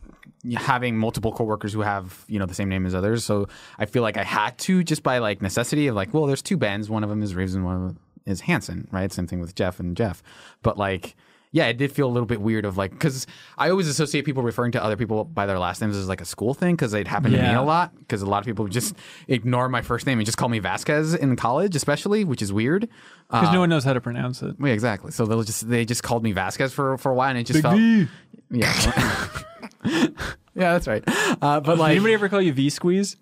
having 0.55 0.97
multiple 0.97 1.31
coworkers 1.31 1.73
who 1.73 1.81
have 1.81 2.23
you 2.27 2.39
know 2.39 2.45
the 2.45 2.53
same 2.53 2.69
name 2.69 2.85
as 2.85 2.93
others. 2.95 3.23
So 3.23 3.47
I 3.77 3.85
feel 3.85 4.03
like 4.03 4.17
I 4.17 4.23
had 4.23 4.57
to 4.59 4.83
just 4.83 5.03
by 5.03 5.17
like 5.19 5.41
necessity 5.41 5.87
of 5.87 5.95
like, 5.95 6.13
well, 6.13 6.25
there's 6.25 6.41
two 6.41 6.57
Bens. 6.57 6.89
One 6.89 7.03
of 7.03 7.09
them 7.09 7.21
is 7.23 7.35
Reeves 7.35 7.55
and 7.55 7.65
one 7.65 7.75
of 7.75 7.81
them 7.81 7.99
is 8.25 8.41
Hanson, 8.41 8.87
right? 8.91 9.11
Same 9.11 9.27
thing 9.27 9.39
with 9.39 9.55
Jeff 9.55 9.79
and 9.79 9.95
Jeff. 9.97 10.21
But 10.61 10.77
like, 10.77 11.15
yeah, 11.51 11.65
it 11.65 11.77
did 11.77 11.91
feel 11.91 12.05
a 12.07 12.13
little 12.13 12.27
bit 12.27 12.41
weird 12.41 12.63
of 12.63 12.77
like 12.77 12.91
because 12.91 13.25
I 13.57 13.71
always 13.71 13.87
associate 13.87 14.23
people 14.23 14.43
referring 14.43 14.71
to 14.73 14.83
other 14.83 14.95
people 14.95 15.23
by 15.23 15.47
their 15.47 15.57
last 15.57 15.81
names 15.81 15.95
as 15.97 16.07
like 16.07 16.21
a 16.21 16.25
school 16.25 16.53
thing 16.53 16.75
because 16.75 16.93
it 16.93 17.07
happened 17.07 17.33
to 17.33 17.41
me 17.41 17.53
a 17.55 17.63
lot 17.63 17.97
because 17.97 18.21
a 18.21 18.27
lot 18.27 18.37
of 18.37 18.45
people 18.45 18.67
just 18.67 18.95
ignore 19.27 19.67
my 19.67 19.81
first 19.81 20.05
name 20.05 20.19
and 20.19 20.27
just 20.27 20.37
call 20.37 20.47
me 20.47 20.59
Vazquez 20.61 21.17
in 21.17 21.35
college, 21.35 21.75
especially, 21.75 22.23
which 22.23 22.43
is 22.43 22.53
weird. 22.53 22.87
Uh, 23.31 23.41
Because 23.41 23.53
no 23.53 23.61
one 23.61 23.69
knows 23.69 23.83
how 23.83 23.93
to 23.93 24.01
pronounce 24.01 24.43
it. 24.43 24.55
yeah, 24.59 24.67
exactly. 24.73 25.09
So 25.11 25.25
they'll 25.25 25.41
just 25.41 25.67
they 25.67 25.85
just 25.85 26.03
called 26.03 26.23
me 26.23 26.35
Vazquez 26.35 26.71
for 26.71 26.99
for 26.99 27.11
a 27.11 27.15
while, 27.15 27.29
and 27.29 27.39
it 27.39 27.45
just 27.45 27.63
Big 27.63 27.63
felt 27.63 27.79
yeah, 28.51 29.31
yeah, 29.85 30.07
that's 30.53 30.87
right. 30.87 31.03
Uh, 31.41 31.59
but 31.59 31.77
like 31.77 31.91
Anybody 31.91 32.13
ever 32.13 32.29
call 32.29 32.41
you 32.41 32.53
V 32.53 32.69
Squeeze? 32.69 33.15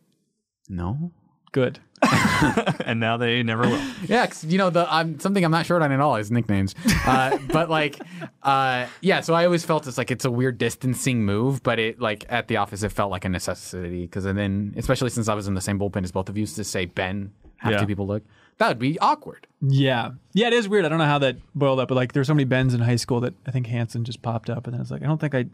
no, 0.70 1.12
Good. 1.54 1.80
and 2.86 3.00
now 3.00 3.18
they 3.18 3.42
never 3.42 3.64
will. 3.64 3.82
Yeah, 4.08 4.28
'cause, 4.28 4.46
you 4.46 4.60
know, 4.60 4.70
the 4.70 4.86
I'm 4.94 5.20
something 5.20 5.44
I'm 5.44 5.50
not 5.50 5.66
short 5.66 5.82
on 5.82 5.92
at 5.92 6.00
all 6.00 6.18
is 6.18 6.30
nicknames. 6.30 6.76
Uh, 7.08 7.36
but 7.52 7.70
like, 7.72 8.00
uh, 8.44 8.86
yeah. 9.02 9.22
So 9.22 9.34
I 9.34 9.46
always 9.46 9.66
felt 9.66 9.88
it's 9.88 9.98
like 9.98 10.12
it's 10.12 10.24
a 10.26 10.30
weird 10.30 10.60
distancing 10.60 11.26
move, 11.26 11.64
but 11.64 11.80
it 11.80 12.00
like 12.00 12.26
at 12.30 12.48
the 12.50 12.58
office 12.58 12.84
it 12.84 12.90
felt 12.90 13.10
like 13.10 13.26
a 13.26 13.30
necessity 13.30 14.02
because 14.02 14.26
then, 14.26 14.76
especially 14.78 15.10
since 15.10 15.28
I 15.28 15.34
was 15.34 15.48
in 15.48 15.56
the 15.56 15.62
same 15.62 15.80
bullpen 15.80 16.04
as 16.04 16.12
both 16.12 16.30
of 16.30 16.38
you, 16.38 16.46
to 16.46 16.64
say 16.64 16.86
Ben, 16.86 17.32
have 17.58 17.72
Yeah. 17.72 17.80
two 17.80 17.88
people 17.88 18.06
look, 18.06 18.22
that 18.60 18.68
would 18.68 18.78
be 18.80 19.00
awkward. 19.00 19.48
Yeah. 19.62 20.12
Yeah, 20.34 20.48
it 20.48 20.54
is 20.54 20.70
weird. 20.70 20.86
I 20.86 20.90
don't 20.90 21.00
know 21.00 21.06
how 21.06 21.18
that 21.20 21.38
boiled 21.56 21.80
up, 21.80 21.88
but 21.88 21.96
like 21.96 22.14
there's 22.14 22.28
so 22.28 22.36
many 22.36 22.46
Bens 22.46 22.76
in 22.76 22.82
high 22.82 22.98
school 22.98 23.22
that 23.22 23.34
I 23.48 23.52
think 23.52 23.66
Hanson 23.66 24.04
just 24.04 24.22
popped 24.22 24.52
up 24.52 24.68
and 24.68 24.76
then 24.76 24.82
it's 24.82 24.92
like, 24.92 25.02
I 25.02 25.08
don't 25.08 25.20
think 25.20 25.34
I 25.34 25.46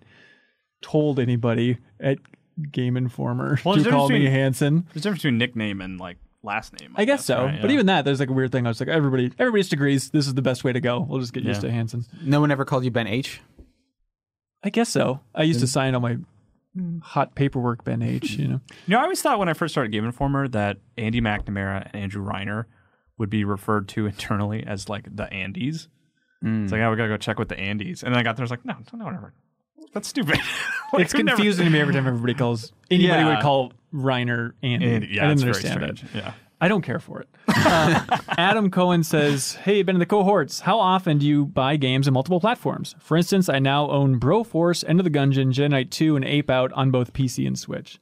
told 0.83 1.19
anybody 1.19 1.77
at 1.99 2.19
Game 2.71 2.95
Informer 2.97 3.59
Well, 3.65 3.73
to 3.75 3.81
there's 3.81 3.87
a 3.93 3.97
call 3.97 4.09
me 4.09 4.25
Hanson. 4.25 4.85
There's 4.93 4.97
a 4.97 5.09
difference 5.09 5.23
between 5.23 5.39
nickname 5.39 5.81
and 5.81 5.99
like 5.99 6.17
last 6.43 6.79
name. 6.79 6.93
I 6.95 7.05
guess 7.05 7.25
so. 7.25 7.45
right? 7.45 7.59
But 7.61 7.69
Yeah. 7.69 7.73
even 7.73 7.85
that, 7.87 8.05
there's 8.05 8.19
like 8.19 8.29
a 8.29 8.33
weird 8.33 8.51
thing. 8.51 8.67
I 8.67 8.69
was 8.69 8.79
like, 8.79 8.89
everybody 8.89 9.31
everybody 9.39 9.61
just 9.63 9.73
agrees 9.73 10.11
this 10.11 10.27
is 10.27 10.33
the 10.35 10.41
best 10.43 10.63
way 10.63 10.71
to 10.73 10.79
go. 10.81 10.99
We'll 10.99 11.19
just 11.19 11.33
get 11.33 11.43
used 11.43 11.61
to 11.61 11.71
Hanson. 11.71 12.05
No 12.21 12.41
one 12.41 12.51
ever 12.51 12.65
called 12.65 12.83
you 12.85 12.91
Ben 12.91 13.07
H. 13.07 13.41
I 14.63 14.69
guess 14.69 14.89
so. 14.89 15.19
I 15.33 15.43
used 15.43 15.59
to 15.61 15.67
sign 15.67 15.95
all 15.95 16.01
my 16.01 16.17
hot 17.01 17.35
paperwork 17.35 17.83
Ben 17.83 18.01
H, 18.01 18.31
you 18.31 18.47
know. 18.47 18.61
You 18.87 18.91
know, 18.93 18.99
I 18.99 19.03
always 19.03 19.21
thought 19.21 19.39
when 19.39 19.49
I 19.49 19.53
first 19.53 19.73
started 19.73 19.91
Game 19.91 20.05
Informer 20.05 20.47
that 20.49 20.77
Andy 20.97 21.21
McNamara 21.21 21.85
and 21.91 22.03
Andrew 22.03 22.25
Reiner 22.25 22.65
would 23.17 23.29
be 23.29 23.43
referred 23.45 23.87
to 23.89 24.05
internally 24.07 24.63
as 24.65 24.89
like 24.89 25.15
the 25.15 25.31
Andes. 25.31 25.87
Mm. 26.43 26.63
It's 26.63 26.71
like, 26.71 26.81
oh, 26.81 26.91
we 26.91 26.97
gotta 26.97 27.09
go 27.09 27.17
check 27.17 27.39
with 27.39 27.49
the 27.49 27.57
Andes. 27.59 28.03
And 28.03 28.13
then 28.13 28.19
I 28.19 28.23
got 28.23 28.35
there, 28.35 28.43
I 28.43 28.45
was 28.45 28.51
like, 28.51 28.65
no, 28.65 28.75
no, 28.93 29.05
whatever. 29.05 29.33
That's 29.93 30.07
stupid. 30.07 30.39
Like, 30.93 31.05
It's 31.05 31.13
we 31.15 31.23
never- 31.23 31.37
confusing 31.37 31.65
to 31.65 31.71
me 31.71 31.79
every 31.79 31.95
time 31.95 32.05
everybody 32.05 32.35
calls 32.35 32.71
anybody 32.91 33.21
Yeah. 33.23 33.27
would 33.33 33.41
call 33.41 33.73
Reiner 33.91 34.51
Andy. 34.61 34.85
Andy, 34.85 35.07
yeah, 35.13 35.25
I 35.25 35.29
didn't 35.29 35.39
very 35.39 35.49
understand 35.49 35.83
it. 35.83 35.97
strange. 35.97 36.13
Yeah. 36.15 36.33
I 36.61 36.67
don't 36.67 36.83
care 36.83 36.99
for 36.99 37.19
it. 37.21 37.29
Uh, 37.47 38.17
Adam 38.37 38.69
Cohen 38.69 39.03
says, 39.03 39.55
Hey, 39.55 39.81
been 39.81 39.95
in 39.95 39.99
the 39.99 40.05
cohorts. 40.05 40.59
How 40.59 40.77
often 40.79 41.17
do 41.17 41.25
you 41.25 41.47
buy 41.47 41.77
games 41.77 42.07
on 42.07 42.13
multiple 42.13 42.39
platforms? 42.39 42.93
For 42.99 43.17
instance, 43.17 43.49
I 43.49 43.57
now 43.57 43.89
own 43.89 44.19
Broforce, 44.19 44.83
Enter 44.87 45.01
the 45.01 45.09
Gungeon, 45.09 45.51
Jedi 45.51 45.71
Knight 45.71 45.89
2, 45.89 46.15
and 46.15 46.23
Ape 46.23 46.51
Out 46.51 46.71
on 46.73 46.91
both 46.91 47.11
PC 47.11 47.47
and 47.47 47.57
Switch. 47.57 47.99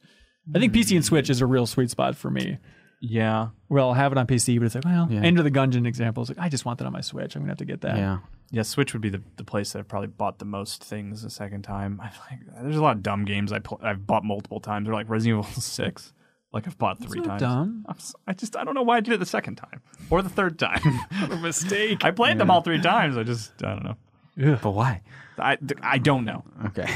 I 0.53 0.59
think 0.59 0.73
PC 0.73 0.97
and 0.97 1.05
Switch 1.05 1.29
is 1.29 1.39
a 1.39 1.45
real 1.45 1.65
sweet 1.65 1.89
spot 1.91 2.17
for 2.17 2.29
me. 2.29 2.57
Yeah. 3.01 3.49
Well, 3.67 3.89
I'll 3.89 3.93
have 3.95 4.11
it 4.11 4.17
on 4.17 4.27
PC, 4.27 4.57
but 4.59 4.65
it's 4.67 4.75
like, 4.75 4.85
well, 4.85 5.07
Enter 5.11 5.41
the 5.43 5.51
Gungeon 5.51 5.85
example 5.87 6.21
is 6.23 6.29
like, 6.29 6.37
I 6.39 6.47
just 6.49 6.65
want 6.65 6.77
that 6.79 6.85
on 6.85 6.93
my 6.93 7.01
Switch. 7.01 7.35
I'm 7.35 7.41
going 7.41 7.47
to 7.47 7.51
have 7.51 7.57
to 7.57 7.65
get 7.65 7.81
that. 7.81 7.97
Yeah. 7.97 8.19
Yeah, 8.51 8.61
Switch 8.63 8.93
would 8.93 9.01
be 9.01 9.09
the, 9.09 9.21
the 9.37 9.43
place 9.43 9.71
that 9.73 9.79
I've 9.79 9.87
probably 9.87 10.07
bought 10.09 10.37
the 10.39 10.45
most 10.45 10.83
things 10.83 11.21
the 11.23 11.29
second 11.29 11.63
time. 11.63 11.99
I 12.03 12.05
like 12.29 12.39
there's 12.61 12.75
a 12.77 12.81
lot 12.81 12.97
of 12.97 13.03
dumb 13.03 13.25
games 13.25 13.51
I 13.51 13.59
pl- 13.59 13.79
I've 13.81 14.05
bought 14.05 14.23
multiple 14.23 14.59
times. 14.59 14.87
Or 14.89 14.93
like 14.93 15.09
Resident 15.09 15.39
Evil 15.45 15.51
Six, 15.61 16.13
like 16.53 16.67
I've 16.67 16.77
bought 16.77 16.99
three 17.01 17.19
not 17.21 17.27
times. 17.27 17.41
dumb. 17.41 17.85
I'm 17.87 17.95
s- 17.95 18.13
I 18.27 18.33
just 18.33 18.55
I 18.57 18.63
don't 18.65 18.75
know 18.75 18.81
why 18.83 18.97
I 18.97 18.99
did 18.99 19.13
it 19.13 19.19
the 19.19 19.25
second 19.25 19.55
time 19.55 19.81
or 20.09 20.21
the 20.21 20.27
third 20.29 20.59
time. 20.59 20.81
A 21.31 21.37
mistake. 21.37 22.03
I 22.03 22.11
played 22.11 22.37
them 22.37 22.51
all 22.51 22.61
three 22.61 22.81
times. 22.81 23.15
I 23.17 23.23
just 23.23 23.51
I 23.63 23.73
don't 23.73 23.83
know. 23.85 24.57
But 24.61 24.71
why? 24.71 25.01
I, 25.39 25.57
I 25.81 25.97
don't 25.97 26.25
know. 26.25 26.43
Okay. 26.67 26.89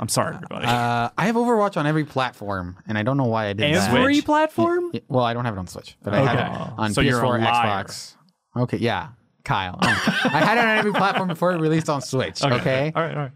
I'm 0.00 0.08
sorry, 0.08 0.34
everybody. 0.36 0.66
Uh, 0.66 1.10
I 1.18 1.26
have 1.26 1.34
Overwatch 1.34 1.76
on 1.76 1.86
every 1.86 2.04
platform, 2.04 2.76
and 2.86 2.96
I 2.96 3.02
don't 3.02 3.16
know 3.16 3.24
why 3.24 3.46
I 3.46 3.52
did 3.52 3.74
that. 3.74 3.90
Every 3.90 4.14
Switch. 4.16 4.24
platform? 4.26 4.90
Yeah, 4.92 5.00
well, 5.08 5.24
I 5.24 5.34
don't 5.34 5.44
have 5.44 5.54
it 5.54 5.58
on 5.58 5.66
Switch, 5.66 5.96
but 6.02 6.14
I 6.14 6.18
have 6.20 6.36
Okay. 6.38 6.46
it 6.64 6.72
on 6.78 6.92
So 6.92 7.02
PS4, 7.02 7.04
you're 7.04 7.24
a 7.24 7.28
liar. 7.40 7.84
Xbox. 7.84 8.14
Okay, 8.56 8.76
yeah, 8.78 9.08
Kyle. 9.44 9.76
I 9.82 10.40
had 10.44 10.58
it 10.58 10.64
on 10.64 10.78
every 10.78 10.92
platform 10.92 11.28
before 11.28 11.52
it 11.52 11.60
released 11.60 11.88
on 11.88 12.00
Switch. 12.00 12.42
Okay, 12.42 12.92
all 12.94 13.02
right, 13.02 13.16
all 13.16 13.28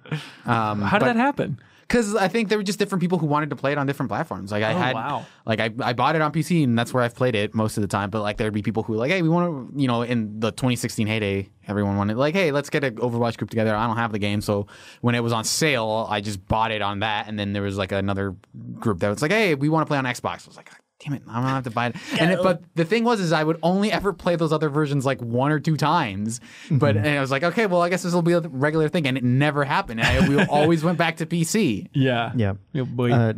right. 0.47 0.70
um, 0.70 0.82
How 0.82 0.98
did 0.98 1.09
that 1.09 1.16
happen? 1.16 1.59
Because 1.93 2.14
I 2.16 2.27
think 2.28 2.48
there 2.48 2.56
were 2.56 2.64
just 2.64 2.78
different 2.78 3.02
people 3.02 3.19
who 3.19 3.27
wanted 3.27 3.51
to 3.51 3.56
play 3.56 3.70
it 3.70 3.77
on 3.77 3.86
different 3.86 4.09
platforms. 4.09 4.51
Like 4.51 4.64
I 4.64 4.73
Oh, 4.73 4.78
had, 4.78 4.94
wow. 4.94 5.27
like 5.44 5.60
I, 5.60 5.69
I 5.82 5.93
bought 5.93 6.16
it 6.16 6.23
on 6.23 6.32
PC 6.32 6.64
and 6.64 6.78
that's 6.78 6.94
where 6.94 7.02
I've 7.05 7.14
played 7.14 7.35
it 7.35 7.55
most 7.55 7.77
of 7.77 7.82
the 7.82 7.86
time. 7.86 8.09
But 8.09 8.23
like 8.23 8.39
there'd 8.39 8.55
be 8.55 8.62
people 8.62 8.82
who 8.82 8.94
were 8.94 8.98
like, 8.98 9.10
hey, 9.10 9.20
we 9.20 9.28
want 9.28 9.74
to, 9.74 9.78
you 9.78 9.89
know, 9.89 10.01
in 10.01 10.40
the 10.40 10.52
2016 10.52 11.06
heyday, 11.06 11.51
everyone 11.69 11.98
wanted 11.98 12.16
like, 12.16 12.32
hey, 12.32 12.51
let's 12.51 12.70
get 12.70 12.82
an 12.82 12.97
Overwatch 12.97 13.36
group 13.36 13.51
together. 13.51 13.77
I 13.77 13.86
don't 13.86 13.98
have 13.98 14.10
the 14.10 14.19
game, 14.19 14.40
so 14.40 14.69
when 15.02 15.14
it 15.14 15.20
was 15.20 15.35
on 15.35 15.44
sale, 15.44 16.06
I 16.09 16.23
just 16.23 16.48
bought 16.48 16.73
it 16.73 16.81
on 16.81 17.01
that. 17.01 17.28
And 17.28 17.39
then 17.39 17.52
there 17.52 17.62
was 17.62 17.77
like 17.77 17.93
another 17.93 18.36
group 18.81 19.01
that 19.01 19.10
was 19.10 19.20
like, 19.20 19.31
hey, 19.31 19.55
we 19.55 19.69
want 19.69 19.86
to 19.86 19.89
play 19.89 19.98
on 19.98 20.05
Xbox. 20.05 20.47
I 20.47 20.48
was 20.48 20.56
like. 20.56 20.70
Damn 21.03 21.15
it! 21.15 21.23
I'm 21.27 21.43
gonna 21.43 21.49
have 21.49 21.65
to 21.65 21.70
buy 21.70 21.89
it. 21.89 21.97
And 22.20 22.31
it, 22.31 22.43
but 22.43 22.62
the 22.74 22.85
thing 22.85 23.03
was, 23.05 23.20
is 23.20 23.33
I 23.33 23.43
would 23.43 23.59
only 23.62 23.91
ever 23.91 24.12
play 24.12 24.37
those 24.37 24.53
other 24.53 24.69
versions 24.69 25.05
like 25.05 25.20
one 25.20 25.51
or 25.51 25.59
two 25.59 25.77
times. 25.77 26.41
But 26.70 26.97
and 26.97 27.07
I 27.07 27.20
was 27.20 27.31
like, 27.31 27.43
okay, 27.43 27.66
well, 27.66 27.83
I 27.83 27.89
guess 27.89 28.03
this 28.03 28.15
will 28.15 28.23
be 28.23 28.33
a 28.33 28.41
regular 28.41 28.89
thing, 28.89 29.07
and 29.07 29.16
it 29.16 29.24
never 29.24 29.65
happened. 29.65 30.01
I, 30.01 30.29
we 30.29 30.43
always 30.45 30.85
went 30.85 30.99
back 30.99 31.16
to 31.16 31.27
PC. 31.27 31.89
Yeah. 31.93 32.33
Yeah. 32.37 32.55
Yeah, 32.73 32.83
boy. 32.83 33.12
Uh, 33.12 33.33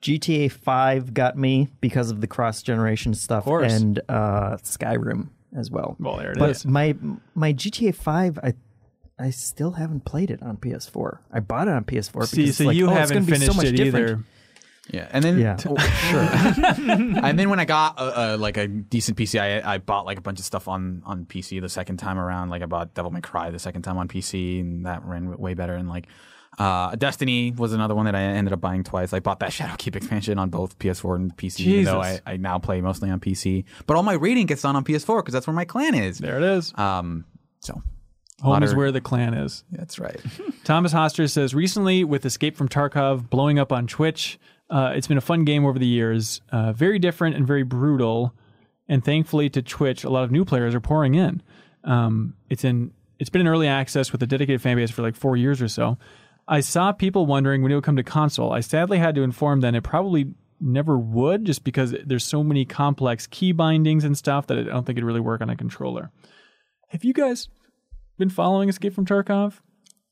GTA 0.00 0.50
5 0.50 1.12
got 1.12 1.36
me 1.36 1.68
because 1.80 2.10
of 2.10 2.20
the 2.20 2.26
cross 2.26 2.62
generation 2.62 3.12
stuff 3.12 3.44
course. 3.44 3.72
and 3.72 4.00
uh, 4.08 4.56
Skyrim 4.62 5.28
as 5.54 5.70
well. 5.70 5.96
Well, 6.00 6.16
there 6.16 6.32
it 6.32 6.38
but 6.38 6.50
is. 6.50 6.64
my 6.64 6.94
my 7.34 7.52
GTA 7.52 7.94
5 7.94 8.38
I 8.42 8.54
I 9.18 9.30
still 9.30 9.72
haven't 9.72 10.06
played 10.06 10.30
it 10.30 10.42
on 10.42 10.56
PS4. 10.56 11.18
I 11.30 11.40
bought 11.40 11.68
it 11.68 11.74
on 11.74 11.84
PS4 11.84 12.26
See, 12.26 12.42
because 12.42 12.56
so 12.56 12.62
it's 12.62 12.66
like, 12.68 12.76
you 12.76 12.86
oh, 12.86 12.90
it's 12.90 12.98
haven't 12.98 13.16
gonna 13.16 13.26
be 13.26 13.32
finished 13.32 13.52
so 13.52 13.56
much 13.56 13.66
it 13.66 13.76
different. 13.76 14.08
either. 14.08 14.24
Yeah, 14.92 15.08
and 15.10 15.24
then 15.24 15.38
Yeah. 15.38 15.56
oh, 15.66 15.76
sure. 16.10 16.20
and 17.24 17.38
then 17.38 17.50
when 17.50 17.60
I 17.60 17.64
got 17.64 17.98
a, 17.98 18.34
a, 18.34 18.36
like 18.36 18.56
a 18.56 18.66
decent 18.66 19.16
PC, 19.16 19.40
I, 19.40 19.74
I 19.74 19.78
bought 19.78 20.06
like 20.06 20.18
a 20.18 20.22
bunch 20.22 20.38
of 20.38 20.44
stuff 20.44 20.68
on 20.68 21.02
on 21.06 21.26
PC 21.26 21.60
the 21.60 21.68
second 21.68 21.98
time 21.98 22.18
around. 22.18 22.50
Like 22.50 22.62
I 22.62 22.66
bought 22.66 22.94
Devil 22.94 23.10
May 23.10 23.20
Cry 23.20 23.50
the 23.50 23.58
second 23.58 23.82
time 23.82 23.98
on 23.98 24.08
PC, 24.08 24.60
and 24.60 24.86
that 24.86 25.04
ran 25.04 25.36
way 25.38 25.54
better. 25.54 25.74
And 25.74 25.88
like 25.88 26.06
uh, 26.58 26.94
Destiny 26.96 27.52
was 27.52 27.72
another 27.72 27.94
one 27.94 28.06
that 28.06 28.14
I 28.14 28.20
ended 28.20 28.52
up 28.52 28.60
buying 28.60 28.84
twice. 28.84 29.12
I 29.12 29.20
bought 29.20 29.40
that 29.40 29.50
Shadowkeep 29.52 29.96
expansion 29.96 30.38
on 30.38 30.50
both 30.50 30.78
PS4 30.78 31.16
and 31.16 31.36
PC, 31.36 31.60
even 31.60 31.84
though 31.84 32.00
I, 32.00 32.10
Jesus. 32.10 32.22
I 32.26 32.36
now 32.36 32.58
play 32.58 32.80
mostly 32.80 33.10
on 33.10 33.20
PC. 33.20 33.64
But 33.86 33.96
all 33.96 34.02
my 34.02 34.14
raiding 34.14 34.46
gets 34.46 34.62
done 34.62 34.76
on 34.76 34.84
PS4 34.84 35.18
because 35.18 35.32
that's 35.32 35.46
where 35.46 35.54
my 35.54 35.64
clan 35.64 35.94
is. 35.94 36.18
There 36.18 36.36
it 36.36 36.42
is. 36.42 36.72
Um, 36.76 37.24
so 37.60 37.82
Home 38.42 38.62
is 38.62 38.74
where 38.74 38.90
the 38.90 39.00
clan 39.00 39.34
is. 39.34 39.64
that's 39.70 39.98
right. 39.98 40.20
Thomas 40.64 40.92
Hoster 40.94 41.30
says 41.30 41.54
recently 41.54 42.04
with 42.04 42.24
Escape 42.24 42.56
from 42.56 42.68
Tarkov 42.68 43.28
blowing 43.28 43.58
up 43.58 43.70
on 43.72 43.86
Twitch, 43.86 44.38
uh, 44.70 44.92
it's 44.94 45.06
been 45.06 45.18
a 45.18 45.22
fun 45.22 45.44
game 45.44 45.66
over 45.66 45.78
the 45.78 45.86
years. 45.86 46.40
Uh, 46.50 46.72
very 46.72 46.98
different 46.98 47.36
and 47.36 47.46
very 47.46 47.62
brutal. 47.64 48.34
And 48.88 49.04
thankfully 49.04 49.50
to 49.50 49.62
Twitch, 49.62 50.04
a 50.04 50.10
lot 50.10 50.24
of 50.24 50.30
new 50.30 50.44
players 50.44 50.74
are 50.74 50.80
pouring 50.80 51.14
in. 51.14 51.42
Um, 51.84 52.34
it's 52.48 52.64
in 52.64 52.92
it's 53.18 53.30
been 53.30 53.42
in 53.42 53.48
early 53.48 53.68
access 53.68 54.12
with 54.12 54.22
a 54.22 54.26
dedicated 54.26 54.62
fan 54.62 54.76
base 54.76 54.90
for 54.90 55.02
like 55.02 55.14
four 55.14 55.36
years 55.36 55.60
or 55.60 55.68
so. 55.68 55.98
I 56.48 56.60
saw 56.60 56.90
people 56.92 57.26
wondering 57.26 57.62
when 57.62 57.70
it 57.70 57.74
would 57.74 57.84
come 57.84 57.96
to 57.96 58.02
console. 58.02 58.52
I 58.52 58.60
sadly 58.60 58.98
had 58.98 59.14
to 59.16 59.22
inform 59.22 59.60
them 59.60 59.74
it 59.74 59.82
probably 59.82 60.34
never 60.60 60.98
would, 60.98 61.44
just 61.44 61.64
because 61.64 61.94
there's 62.04 62.24
so 62.24 62.42
many 62.42 62.64
complex 62.64 63.26
key 63.26 63.52
bindings 63.52 64.04
and 64.04 64.16
stuff 64.16 64.46
that 64.46 64.58
I 64.58 64.62
don't 64.62 64.84
think 64.84 64.98
it'd 64.98 65.06
really 65.06 65.20
work 65.20 65.40
on 65.40 65.50
a 65.50 65.56
controller. 65.56 66.10
Have 66.88 67.04
you 67.04 67.12
guys 67.12 67.48
been 68.18 68.30
following 68.30 68.68
Escape 68.68 68.94
from 68.94 69.06
Tarkov? 69.06 69.60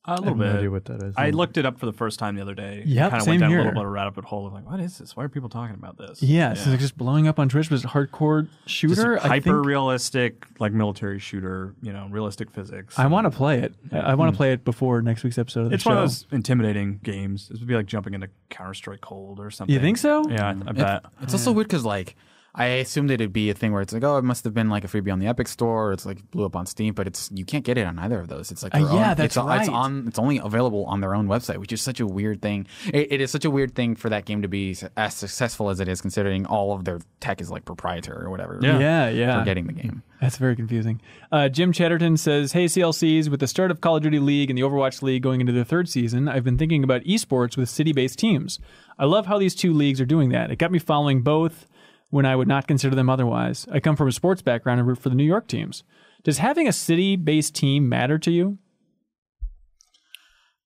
A 0.08 0.20
little 0.20 0.34
bit. 0.34 0.70
what 0.70 0.84
that 0.86 1.02
is. 1.02 1.14
I 1.16 1.30
looked 1.30 1.58
it 1.58 1.66
up 1.66 1.78
for 1.78 1.86
the 1.86 1.92
first 1.92 2.18
time 2.18 2.34
the 2.36 2.42
other 2.42 2.54
day. 2.54 2.82
Yeah, 2.86 3.10
kind 3.10 3.16
of 3.20 3.22
same 3.22 3.32
went 3.32 3.40
down 3.42 3.50
here. 3.50 3.58
a 3.58 3.62
little 3.62 3.74
bit 3.74 3.82
of 3.82 3.86
a 3.86 3.90
rabbit 3.90 4.24
hole 4.24 4.46
of 4.46 4.52
like, 4.52 4.66
what 4.66 4.80
is 4.80 4.98
this? 4.98 5.16
Why 5.16 5.24
are 5.24 5.28
people 5.28 5.48
talking 5.48 5.74
about 5.74 5.98
this? 5.98 6.22
Yeah, 6.22 6.54
so 6.54 6.70
like 6.70 6.80
just 6.80 6.96
blowing 6.96 7.28
up 7.28 7.38
on 7.38 7.48
Twitch 7.48 7.70
was 7.70 7.84
hardcore 7.84 8.48
shooter. 8.66 9.16
Hyper 9.18 9.62
realistic, 9.62 10.46
like 10.58 10.72
military 10.72 11.18
shooter. 11.18 11.74
You 11.82 11.92
know, 11.92 12.08
realistic 12.10 12.50
physics. 12.50 12.98
I 12.98 13.06
want 13.06 13.26
to 13.26 13.30
play 13.30 13.60
it. 13.60 13.74
I, 13.92 13.98
I 13.98 14.14
want 14.14 14.32
to 14.32 14.36
play 14.36 14.52
it 14.52 14.64
before 14.64 15.02
next 15.02 15.24
week's 15.24 15.38
episode 15.38 15.64
of 15.64 15.68
the 15.70 15.74
It's 15.74 15.82
show. 15.84 15.90
It's 15.90 15.94
one 15.96 16.04
of 16.04 16.08
those 16.10 16.26
intimidating 16.32 17.00
games. 17.02 17.48
This 17.48 17.58
would 17.58 17.68
be 17.68 17.74
like 17.74 17.86
jumping 17.86 18.14
into 18.14 18.28
Counter 18.50 18.74
Strike 18.74 19.00
Cold 19.00 19.40
or 19.40 19.50
something. 19.50 19.74
you 19.74 19.80
think 19.80 19.98
so? 19.98 20.28
Yeah, 20.28 20.46
I, 20.48 20.50
I 20.50 20.72
bet. 20.72 21.04
It's 21.22 21.32
also 21.34 21.52
weird 21.52 21.68
because 21.68 21.84
like 21.84 22.16
I 22.54 22.64
assumed 22.66 23.10
it'd 23.10 23.32
be 23.32 23.50
a 23.50 23.54
thing 23.54 23.72
where 23.72 23.82
it's 23.82 23.92
like, 23.92 24.02
oh, 24.02 24.16
it 24.16 24.24
must 24.24 24.42
have 24.44 24.54
been 24.54 24.68
like 24.68 24.82
a 24.82 24.88
freebie 24.88 25.12
on 25.12 25.18
the 25.18 25.26
Epic 25.26 25.46
Store, 25.48 25.88
or 25.88 25.92
it's 25.92 26.04
like 26.06 26.28
blew 26.30 26.44
up 26.44 26.56
on 26.56 26.66
Steam, 26.66 26.94
but 26.94 27.06
it's 27.06 27.30
you 27.32 27.44
can't 27.44 27.64
get 27.64 27.78
it 27.78 27.86
on 27.86 27.98
either 27.98 28.18
of 28.18 28.28
those. 28.28 28.50
It's 28.50 28.62
like 28.62 28.74
Uh, 28.74 28.78
yeah, 28.78 28.84
own- 29.10 29.16
that's 29.16 29.36
it's, 29.36 29.36
It's 29.36 29.68
on. 29.68 30.08
It's 30.08 30.18
only 30.18 30.38
available 30.38 30.84
on 30.86 31.00
their 31.00 31.14
own 31.14 31.28
website, 31.28 31.58
which 31.58 31.72
is 31.72 31.82
such 31.82 32.00
a 32.00 32.06
weird 32.06 32.42
thing. 32.42 32.66
It, 32.86 33.12
it 33.12 33.20
is 33.20 33.30
such 33.30 33.44
a 33.44 33.50
weird 33.50 33.74
thing 33.74 33.94
for 33.94 34.08
that 34.08 34.24
game 34.24 34.42
to 34.42 34.48
be 34.48 34.76
as 34.96 35.14
successful 35.14 35.70
as 35.70 35.78
it 35.78 35.88
is, 35.88 36.00
considering 36.00 36.46
all 36.46 36.72
of 36.72 36.84
their 36.84 37.00
tech 37.20 37.40
is 37.40 37.50
like 37.50 37.64
proprietary 37.64 38.24
or 38.24 38.30
whatever. 38.30 38.58
Yeah. 38.62 38.78
Yeah, 38.78 39.08
yeah. 39.08 39.38
for 39.38 39.44
getting 39.44 39.66
the 39.66 39.72
game. 39.74 40.02
That's 40.20 40.36
very 40.36 40.56
confusing. 40.56 41.00
Uh, 41.30 41.48
Jim 41.48 41.70
Chatterton 41.72 42.16
says, 42.16 42.50
Hey, 42.52 42.64
CLCs, 42.64 43.28
with 43.28 43.38
the 43.38 43.46
start 43.46 43.70
of 43.70 43.80
Call 43.80 43.96
of 43.98 44.02
Duty 44.02 44.18
League 44.18 44.50
and 44.50 44.58
the 44.58 44.62
Overwatch 44.62 45.00
League 45.00 45.22
going 45.22 45.40
into 45.40 45.52
their 45.52 45.62
third 45.64 45.88
season, 45.88 46.26
I've 46.26 46.42
been 46.42 46.58
thinking 46.58 46.82
about 46.82 47.02
esports 47.04 47.56
with 47.56 47.68
city 47.68 47.92
based 47.92 48.18
teams. 48.18 48.58
I 48.98 49.04
love 49.04 49.26
how 49.26 49.38
these 49.38 49.54
two 49.54 49.72
leagues 49.72 50.00
are 50.00 50.06
doing 50.06 50.30
that. 50.30 50.50
It 50.50 50.56
got 50.56 50.72
me 50.72 50.80
following 50.80 51.22
both 51.22 51.68
when 52.10 52.26
I 52.26 52.36
would 52.36 52.48
not 52.48 52.66
consider 52.66 52.94
them 52.94 53.10
otherwise. 53.10 53.66
I 53.70 53.80
come 53.80 53.96
from 53.96 54.08
a 54.08 54.12
sports 54.12 54.42
background 54.42 54.80
and 54.80 54.88
root 54.88 54.98
for 54.98 55.08
the 55.08 55.14
New 55.14 55.24
York 55.24 55.46
teams. 55.46 55.82
Does 56.22 56.38
having 56.38 56.66
a 56.66 56.72
city 56.72 57.16
based 57.16 57.54
team 57.54 57.88
matter 57.88 58.18
to 58.18 58.30
you? 58.30 58.58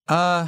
Uh, 0.09 0.47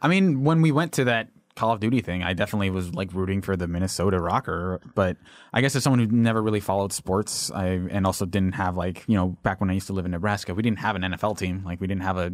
I 0.00 0.08
mean, 0.08 0.44
when 0.44 0.62
we 0.62 0.72
went 0.72 0.92
to 0.94 1.04
that 1.04 1.28
Call 1.54 1.72
of 1.72 1.80
Duty 1.80 2.00
thing, 2.00 2.22
I 2.22 2.34
definitely 2.34 2.70
was 2.70 2.94
like 2.94 3.12
rooting 3.14 3.40
for 3.40 3.56
the 3.56 3.66
Minnesota 3.66 4.18
RØKKR. 4.18 4.80
But 4.94 5.16
I 5.52 5.62
guess 5.62 5.74
as 5.74 5.82
someone 5.82 6.00
who 6.00 6.06
never 6.06 6.42
really 6.42 6.60
followed 6.60 6.92
sports, 6.92 7.50
I 7.50 7.66
and 7.66 8.06
also 8.06 8.26
didn't 8.26 8.52
have 8.52 8.76
like 8.76 9.04
you 9.06 9.16
know 9.16 9.38
back 9.42 9.60
when 9.60 9.70
I 9.70 9.72
used 9.72 9.86
to 9.86 9.94
live 9.94 10.04
in 10.04 10.10
Nebraska, 10.10 10.54
we 10.54 10.62
didn't 10.62 10.80
have 10.80 10.96
an 10.96 11.02
NFL 11.02 11.38
team. 11.38 11.62
Like 11.64 11.80
we 11.80 11.86
didn't 11.86 12.02
have 12.02 12.18
a, 12.18 12.32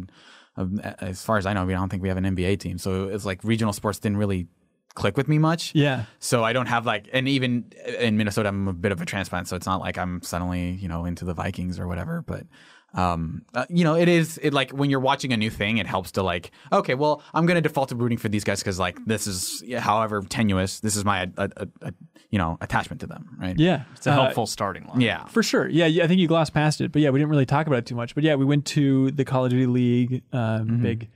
a 0.57 1.03
as 1.03 1.23
far 1.23 1.37
as 1.37 1.45
I 1.45 1.53
know, 1.53 1.65
we 1.65 1.73
don't 1.73 1.89
think 1.89 2.03
we 2.03 2.09
have 2.09 2.17
an 2.17 2.25
NBA 2.25 2.59
team. 2.59 2.77
So 2.77 3.07
it's 3.07 3.25
like 3.25 3.43
regional 3.43 3.71
sports 3.71 3.99
didn't 3.99 4.17
really 4.17 4.47
click 4.93 5.17
with 5.17 5.27
me 5.27 5.37
much. 5.39 5.71
Yeah. 5.73 6.05
So 6.19 6.43
I 6.43 6.53
don't 6.53 6.67
have 6.67 6.85
like, 6.85 7.09
and 7.13 7.27
even 7.27 7.65
in 7.99 8.17
Minnesota, 8.17 8.49
I'm 8.49 8.67
a 8.67 8.73
bit 8.73 8.91
of 8.91 9.01
a 9.01 9.05
transplant, 9.05 9.47
so 9.47 9.55
it's 9.55 9.65
not 9.65 9.79
like 9.81 9.97
I'm 9.97 10.21
suddenly 10.21 10.71
you 10.71 10.87
know 10.87 11.05
into 11.05 11.25
the 11.25 11.33
Vikings 11.33 11.79
or 11.79 11.87
whatever. 11.87 12.21
But 12.21 12.45
um, 12.93 13.41
uh, 13.55 13.65
you 13.69 13.83
know, 13.83 13.95
it 13.95 14.07
is 14.07 14.37
it 14.43 14.53
like 14.53 14.69
when 14.71 14.89
you're 14.91 14.99
watching 14.99 15.33
a 15.33 15.37
new 15.37 15.49
thing, 15.49 15.77
it 15.79 15.87
helps 15.87 16.11
to 16.11 16.21
like, 16.23 16.51
okay, 16.71 16.93
well, 16.93 17.23
I'm 17.33 17.45
gonna 17.47 17.61
default 17.61 17.89
to 17.89 17.95
rooting 17.95 18.19
for 18.19 18.29
these 18.29 18.43
guys 18.43 18.59
because 18.59 18.77
like 18.79 19.03
this 19.05 19.25
is, 19.25 19.63
however 19.79 20.21
tenuous, 20.21 20.79
this 20.79 20.95
is 20.95 21.03
my 21.03 21.23
a, 21.37 21.49
a, 21.57 21.67
a, 21.81 21.93
you 22.29 22.37
know 22.37 22.59
attachment 22.61 23.01
to 23.01 23.07
them, 23.07 23.35
right? 23.39 23.57
Yeah. 23.57 23.85
It's 23.95 24.05
a 24.05 24.11
Uh, 24.11 24.13
helpful 24.15 24.45
starting 24.45 24.85
line. 24.85 25.01
Yeah. 25.01 25.25
For 25.25 25.41
sure. 25.41 25.67
Yeah, 25.67 25.87
yeah, 25.87 26.03
I 26.03 26.07
think 26.07 26.19
you 26.19 26.27
glossed 26.27 26.53
past 26.53 26.81
it, 26.81 26.91
but 26.91 27.01
yeah, 27.01 27.09
we 27.09 27.17
didn't 27.17 27.31
really 27.31 27.47
talk 27.47 27.65
about 27.65 27.79
it 27.79 27.87
too 27.87 27.95
much. 27.95 28.13
But 28.13 28.23
yeah, 28.23 28.35
we 28.35 28.45
went 28.45 28.65
to 28.67 29.09
the 29.11 29.25
Call 29.25 29.45
of 29.45 29.49
Duty 29.49 29.65
League 29.65 30.23
uh, 30.31 30.59
big 30.59 31.09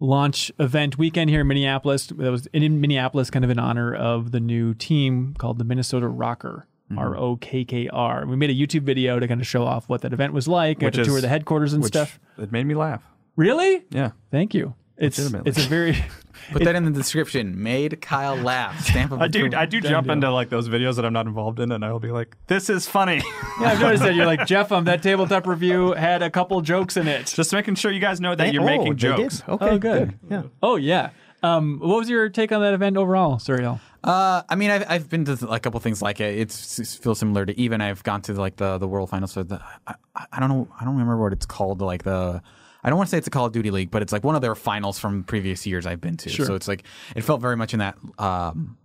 launch 0.00 0.52
event 0.58 0.98
weekend 0.98 1.30
here 1.30 1.40
in 1.40 1.46
Minneapolis. 1.46 2.06
That 2.06 2.30
was 2.30 2.46
in 2.46 2.80
Minneapolis, 2.80 3.30
kind 3.30 3.44
of 3.44 3.50
in 3.50 3.58
honor 3.58 3.94
of 3.94 4.32
the 4.32 4.40
new 4.40 4.74
team 4.74 5.34
called 5.38 5.58
the 5.58 5.64
Minnesota 5.64 6.06
RØKKR. 6.06 6.64
Mm-hmm. 6.90 6.98
R 6.98 7.16
O 7.16 7.36
K 7.36 7.64
K 7.64 7.88
R. 7.88 8.26
We 8.26 8.36
made 8.36 8.50
a 8.50 8.54
YouTube 8.54 8.82
video 8.82 9.18
to 9.18 9.26
kind 9.26 9.40
of 9.40 9.46
show 9.46 9.64
off 9.64 9.88
what 9.88 10.02
that 10.02 10.12
event 10.12 10.34
was 10.34 10.46
like, 10.46 10.80
Which 10.82 10.96
to 10.96 11.04
tour 11.04 11.18
the 11.22 11.28
headquarters 11.28 11.72
and 11.72 11.82
Which 11.82 11.92
stuff. 11.92 12.20
it 12.36 12.52
made 12.52 12.66
me 12.66 12.74
laugh. 12.74 13.02
Really? 13.36 13.84
Yeah. 13.88 14.10
Thank 14.30 14.52
you. 14.52 14.74
It's 14.98 15.18
it's 15.18 15.64
a 15.64 15.68
very 15.68 15.96
Put 16.52 16.64
that 16.64 16.74
in 16.76 16.84
the 16.84 16.90
description. 16.90 17.62
Made 17.62 18.00
Kyle 18.00 18.36
laugh. 18.36 18.80
Stamp 18.86 19.12
of 19.12 19.20
I 19.22 19.28
do. 19.28 19.50
I 19.54 19.66
do 19.66 19.80
jump 19.80 20.08
into 20.08 20.30
like 20.30 20.48
those 20.50 20.68
videos 20.68 20.96
that 20.96 21.04
I'm 21.04 21.12
not 21.12 21.26
involved 21.26 21.60
in, 21.60 21.72
and 21.72 21.84
I'll 21.84 21.98
be 21.98 22.10
like, 22.10 22.36
"This 22.46 22.70
is 22.70 22.86
funny." 22.86 23.16
yeah. 23.60 23.68
I've 23.68 23.80
noticed 23.80 24.02
that 24.02 24.14
you're 24.14 24.26
like 24.26 24.46
Jeff. 24.46 24.72
Um, 24.72 24.84
that 24.84 25.02
tabletop 25.02 25.46
review 25.46 25.92
had 25.92 26.22
a 26.22 26.30
couple 26.30 26.60
jokes 26.60 26.96
in 26.96 27.08
it. 27.08 27.26
Just 27.26 27.52
making 27.52 27.76
sure 27.76 27.90
you 27.90 28.00
guys 28.00 28.20
know 28.20 28.34
that 28.34 28.46
Hey, 28.48 28.52
you're 28.52 28.62
oh, 28.62 28.66
making 28.66 28.96
jokes. 28.96 29.40
Did. 29.40 29.48
Okay, 29.48 29.68
Oh, 29.68 29.78
good. 29.78 30.18
Yeah. 30.30 30.42
Oh 30.62 30.76
yeah. 30.76 31.10
Um, 31.42 31.78
what 31.80 31.98
was 31.98 32.08
your 32.08 32.30
take 32.30 32.52
on 32.52 32.62
that 32.62 32.72
event 32.72 32.96
overall, 32.96 33.36
Suriel? 33.36 33.78
Uh, 34.02 34.42
I 34.48 34.54
mean, 34.54 34.70
I've, 34.70 34.84
I've 34.88 35.08
been 35.10 35.24
to 35.26 35.48
a 35.48 35.60
couple 35.60 35.78
things 35.80 36.00
like 36.00 36.20
it. 36.20 36.38
It's, 36.38 36.78
it 36.78 36.86
feels 37.02 37.18
similar 37.18 37.44
to 37.44 37.58
even. 37.60 37.80
I've 37.82 38.02
gone 38.02 38.22
to 38.22 38.32
like 38.34 38.56
the 38.56 38.78
the 38.78 38.88
World 38.88 39.10
Finals. 39.10 39.32
So 39.32 39.42
the, 39.42 39.62
I, 39.86 39.94
I 40.16 40.26
I 40.32 40.40
don't 40.40 40.48
know. 40.48 40.68
I 40.80 40.84
don't 40.84 40.94
remember 40.94 41.20
what 41.20 41.32
it's 41.32 41.46
called. 41.46 41.80
Like 41.80 42.02
the. 42.04 42.42
I 42.84 42.90
don't 42.90 42.98
want 42.98 43.08
to 43.08 43.10
say 43.10 43.18
it's 43.18 43.26
a 43.26 43.30
Call 43.30 43.46
of 43.46 43.52
Duty 43.52 43.70
league, 43.70 43.90
but 43.90 44.02
it's 44.02 44.12
like 44.12 44.24
one 44.24 44.36
of 44.36 44.42
their 44.42 44.54
finals 44.54 44.98
from 44.98 45.24
previous 45.24 45.66
years 45.66 45.86
I've 45.86 46.00
been 46.00 46.16
to. 46.18 46.28
Sure. 46.28 46.46
So 46.46 46.54
it's 46.54 46.68
like 46.68 46.84
it 47.16 47.22
felt 47.22 47.40
very 47.40 47.56
much 47.56 47.72
in 47.72 47.78
that 47.78 47.96
um, 48.18 48.76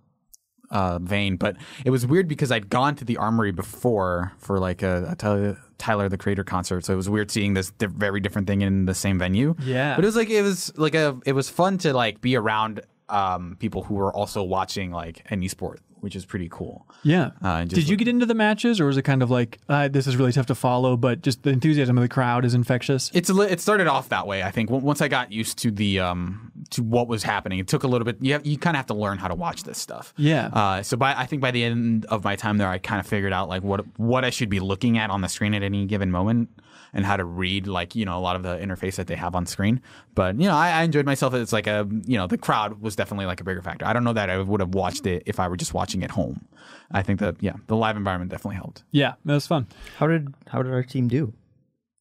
uh, 0.72 1.00
vein. 1.00 1.36
But 1.36 1.58
it 1.86 1.90
was 1.90 2.08
weird 2.08 2.28
because 2.28 2.52
I'd 2.52 2.70
gone 2.70 2.96
to 2.96 3.06
the 3.06 3.18
Armory 3.18 3.52
before 3.52 4.32
for 4.38 4.60
like 4.60 4.82
a, 4.84 5.10
a 5.12 5.16
Tyler, 5.16 5.58
Tyler 5.78 6.10
the 6.10 6.18
Creator 6.18 6.46
concert. 6.46 6.86
So 6.86 6.94
it 6.94 6.98
was 6.98 7.10
weird 7.10 7.30
seeing 7.32 7.54
this 7.54 7.72
di- 7.72 7.88
very 7.88 8.20
different 8.20 8.48
thing 8.48 8.62
in 8.62 8.86
the 8.86 8.96
same 8.96 9.20
venue. 9.20 9.56
Yeah. 9.62 9.96
But 9.96 10.06
it 10.06 10.08
was 10.08 10.16
like 10.16 10.30
it 10.30 10.42
was 10.42 10.78
like 10.78 10.96
a 10.96 11.20
it 11.26 11.34
was 11.34 11.50
fun 11.50 11.78
to 11.80 11.94
like 11.94 12.22
be 12.22 12.36
around 12.36 12.82
um, 13.10 13.58
people 13.60 13.84
who 13.84 13.96
were 13.96 14.14
also 14.14 14.44
watching 14.44 14.92
like 14.92 15.26
an 15.30 15.42
esport, 15.42 15.80
which 16.02 16.16
is 16.16 16.26
pretty 16.26 16.48
cool. 16.50 16.88
Yeah. 17.04 17.32
Uh, 17.42 17.66
Did 17.66 17.88
you 17.90 17.96
get 17.96 18.08
into 18.08 18.26
the 18.26 18.34
matches, 18.34 18.80
or 18.80 18.86
was 18.86 18.98
it 18.98 19.04
kind 19.04 19.22
of 19.24 19.30
like 19.30 19.60
uh, 19.70 19.88
this 19.88 20.08
is 20.08 20.16
really 20.18 20.32
tough 20.32 20.46
to 20.48 20.56
follow, 20.56 20.98
but 20.98 21.22
just 21.22 21.44
the 21.44 21.50
enthusiasm 21.52 21.98
of 21.98 22.02
the 22.02 22.08
crowd 22.10 22.46
is 22.46 22.54
infectious? 22.54 23.12
It's 23.14 23.30
a, 23.30 23.34
li- 23.34 23.48
it 23.48 23.60
started 23.60 23.88
off 23.88 24.10
that 24.10 24.28
way. 24.28 24.44
I 24.44 24.52
think 24.52 24.70
once 24.70 25.02
I 25.02 25.08
got 25.08 25.32
used 25.32 25.58
to 25.60 25.72
the 25.72 26.00
um 26.00 26.52
to 26.72 26.84
what 26.84 27.08
was 27.08 27.24
happening, 27.24 27.60
it 27.60 27.68
took 27.68 27.84
a 27.84 27.88
little 27.88 28.06
bit. 28.06 28.18
You 28.22 28.34
have, 28.34 28.46
you 28.46 28.58
kind 28.58 28.76
of 28.76 28.80
have 28.80 28.88
to 28.88 28.94
learn 28.94 29.18
how 29.18 29.28
to 29.28 29.36
watch 29.36 29.64
this 29.64 29.78
stuff. 29.78 30.14
Yeah. 30.18 30.48
Uh, 30.48 30.84
so 30.84 30.98
by 30.98 31.14
I 31.16 31.26
think 31.26 31.41
by 31.41 31.52
the 31.52 31.64
end 31.64 32.06
of 32.06 32.24
my 32.24 32.36
time 32.36 32.58
there, 32.58 32.68
I 32.68 32.78
kind 32.78 33.00
of 33.00 33.08
figured 33.08 33.34
out 33.34 33.50
like 33.50 33.64
what 33.64 33.86
what 33.98 34.24
I 34.24 34.30
should 34.30 34.50
be 34.50 34.60
looking 34.60 34.98
at 34.98 35.10
on 35.10 35.22
the 35.22 35.30
screen 35.30 35.54
at 35.54 35.64
any 35.64 35.86
given 35.86 36.12
moment, 36.12 36.50
and 36.94 37.06
how 37.06 37.18
to 37.18 37.26
read 37.26 37.68
like 37.68 37.96
you 37.96 38.06
know 38.06 38.18
a 38.18 38.22
lot 38.22 38.36
of 38.36 38.44
the 38.44 38.58
interface 38.58 38.96
that 38.96 39.08
they 39.08 39.16
have 39.16 39.36
on 39.36 39.46
screen. 39.46 39.82
But 40.16 40.40
you 40.40 40.48
know, 40.48 40.56
I, 40.56 40.70
I 40.72 40.84
enjoyed 40.84 41.06
myself. 41.06 41.34
It's 41.34 41.54
like 41.54 41.68
a 41.68 41.88
you 42.06 42.18
know 42.18 42.28
the 42.28 42.38
crowd 42.38 42.82
was 42.82 42.96
definitely 42.96 43.26
like 43.26 43.41
a 43.41 43.44
bigger 43.44 43.62
factor. 43.62 43.86
I 43.86 43.94
don't 43.94 44.04
know 44.04 44.14
that 44.14 44.30
I 44.30 44.40
would 44.40 44.60
have 44.60 44.76
watched 44.76 45.06
it 45.06 45.24
if 45.26 45.40
I 45.40 45.48
were 45.48 45.58
just 45.58 45.74
watching 45.74 46.04
at 46.04 46.12
home. 46.12 46.48
I 46.91 47.04
think 47.04 47.20
that 47.20 47.38
yeah, 47.41 47.54
the 47.68 47.76
live 47.76 47.98
environment 47.98 48.32
definitely 48.32 48.58
helped. 48.58 48.84
Yeah, 48.91 49.14
that 49.26 49.34
was 49.34 49.48
fun. 49.48 49.68
How 49.98 50.08
did 50.08 50.34
how 50.48 50.62
did 50.64 50.74
our 50.74 50.84
team 50.84 51.08
do? 51.08 51.34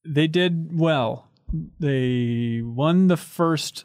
They 0.04 0.26
did 0.26 0.78
well. 0.78 1.28
They 1.80 2.60
won 2.62 3.08
the 3.08 3.16
first 3.16 3.84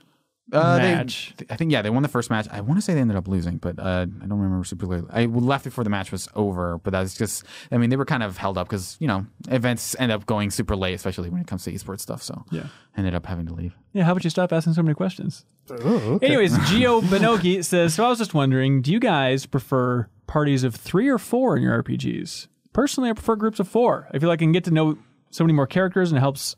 Uh, 0.51 0.77
they- 0.77 0.93
match. 0.95 1.33
I 1.49 1.55
think 1.55 1.71
yeah, 1.71 1.81
they 1.81 1.89
won 1.89 2.03
the 2.03 2.09
first 2.09 2.29
match. 2.29 2.47
I 2.51 2.59
want 2.61 2.77
to 2.77 2.81
say 2.81 2.93
they 2.93 2.99
ended 2.99 3.15
up 3.17 3.27
losing, 3.27 3.57
but 3.57 3.79
uh, 3.79 4.05
I 4.21 4.25
don't 4.27 4.39
remember 4.39 4.63
super 4.65 4.85
clearly. 4.85 5.07
I 5.11 5.25
left 5.25 5.63
before 5.63 5.83
the 5.85 5.89
match 5.89 6.11
was 6.11 6.27
over, 6.35 6.77
but 6.79 6.91
that's 6.91 7.15
just. 7.17 7.45
I 7.71 7.77
mean, 7.77 7.89
they 7.89 7.95
were 7.95 8.05
kind 8.05 8.21
of 8.23 8.37
held 8.37 8.57
up 8.57 8.67
because 8.67 8.97
you 8.99 9.07
know 9.07 9.25
events 9.49 9.95
end 9.99 10.11
up 10.11 10.25
going 10.25 10.51
super 10.51 10.75
late, 10.75 10.93
especially 10.95 11.29
when 11.29 11.39
it 11.41 11.47
comes 11.47 11.63
to 11.63 11.71
esports 11.71 12.01
stuff. 12.01 12.21
So 12.21 12.43
Yeah. 12.51 12.67
ended 12.97 13.15
up 13.15 13.25
having 13.25 13.45
to 13.47 13.53
leave. 13.53 13.73
yeah, 13.93 14.03
how 14.03 14.11
about 14.11 14.23
you 14.25 14.29
stop 14.29 14.51
asking 14.51 14.73
so 14.73 14.83
many 14.83 14.93
questions? 14.95 15.45
Oh, 15.71 16.19
Anyways, 16.21 16.53
Gio 16.69 17.01
Benoki 17.01 17.63
says, 17.63 17.93
so 17.93 18.03
I 18.03 18.09
was 18.09 18.17
just 18.19 18.33
wondering, 18.33 18.81
do 18.81 18.91
you 18.91 18.99
guys 18.99 19.45
prefer 19.45 20.09
parties 20.27 20.65
of 20.65 20.75
three 20.75 21.07
or 21.07 21.17
four 21.17 21.55
in 21.55 21.63
your 21.63 21.81
RPGs? 21.81 22.47
Personally, 22.73 23.09
I 23.09 23.13
prefer 23.13 23.37
groups 23.37 23.61
of 23.61 23.67
four. 23.69 24.09
I 24.13 24.19
feel 24.19 24.27
like 24.27 24.39
I 24.39 24.43
can 24.43 24.51
get 24.51 24.65
to 24.65 24.71
know 24.71 24.97
so 25.31 25.43
many 25.45 25.53
more 25.53 25.67
characters 25.67 26.11
and 26.11 26.17
it 26.17 26.21
helps 26.21 26.57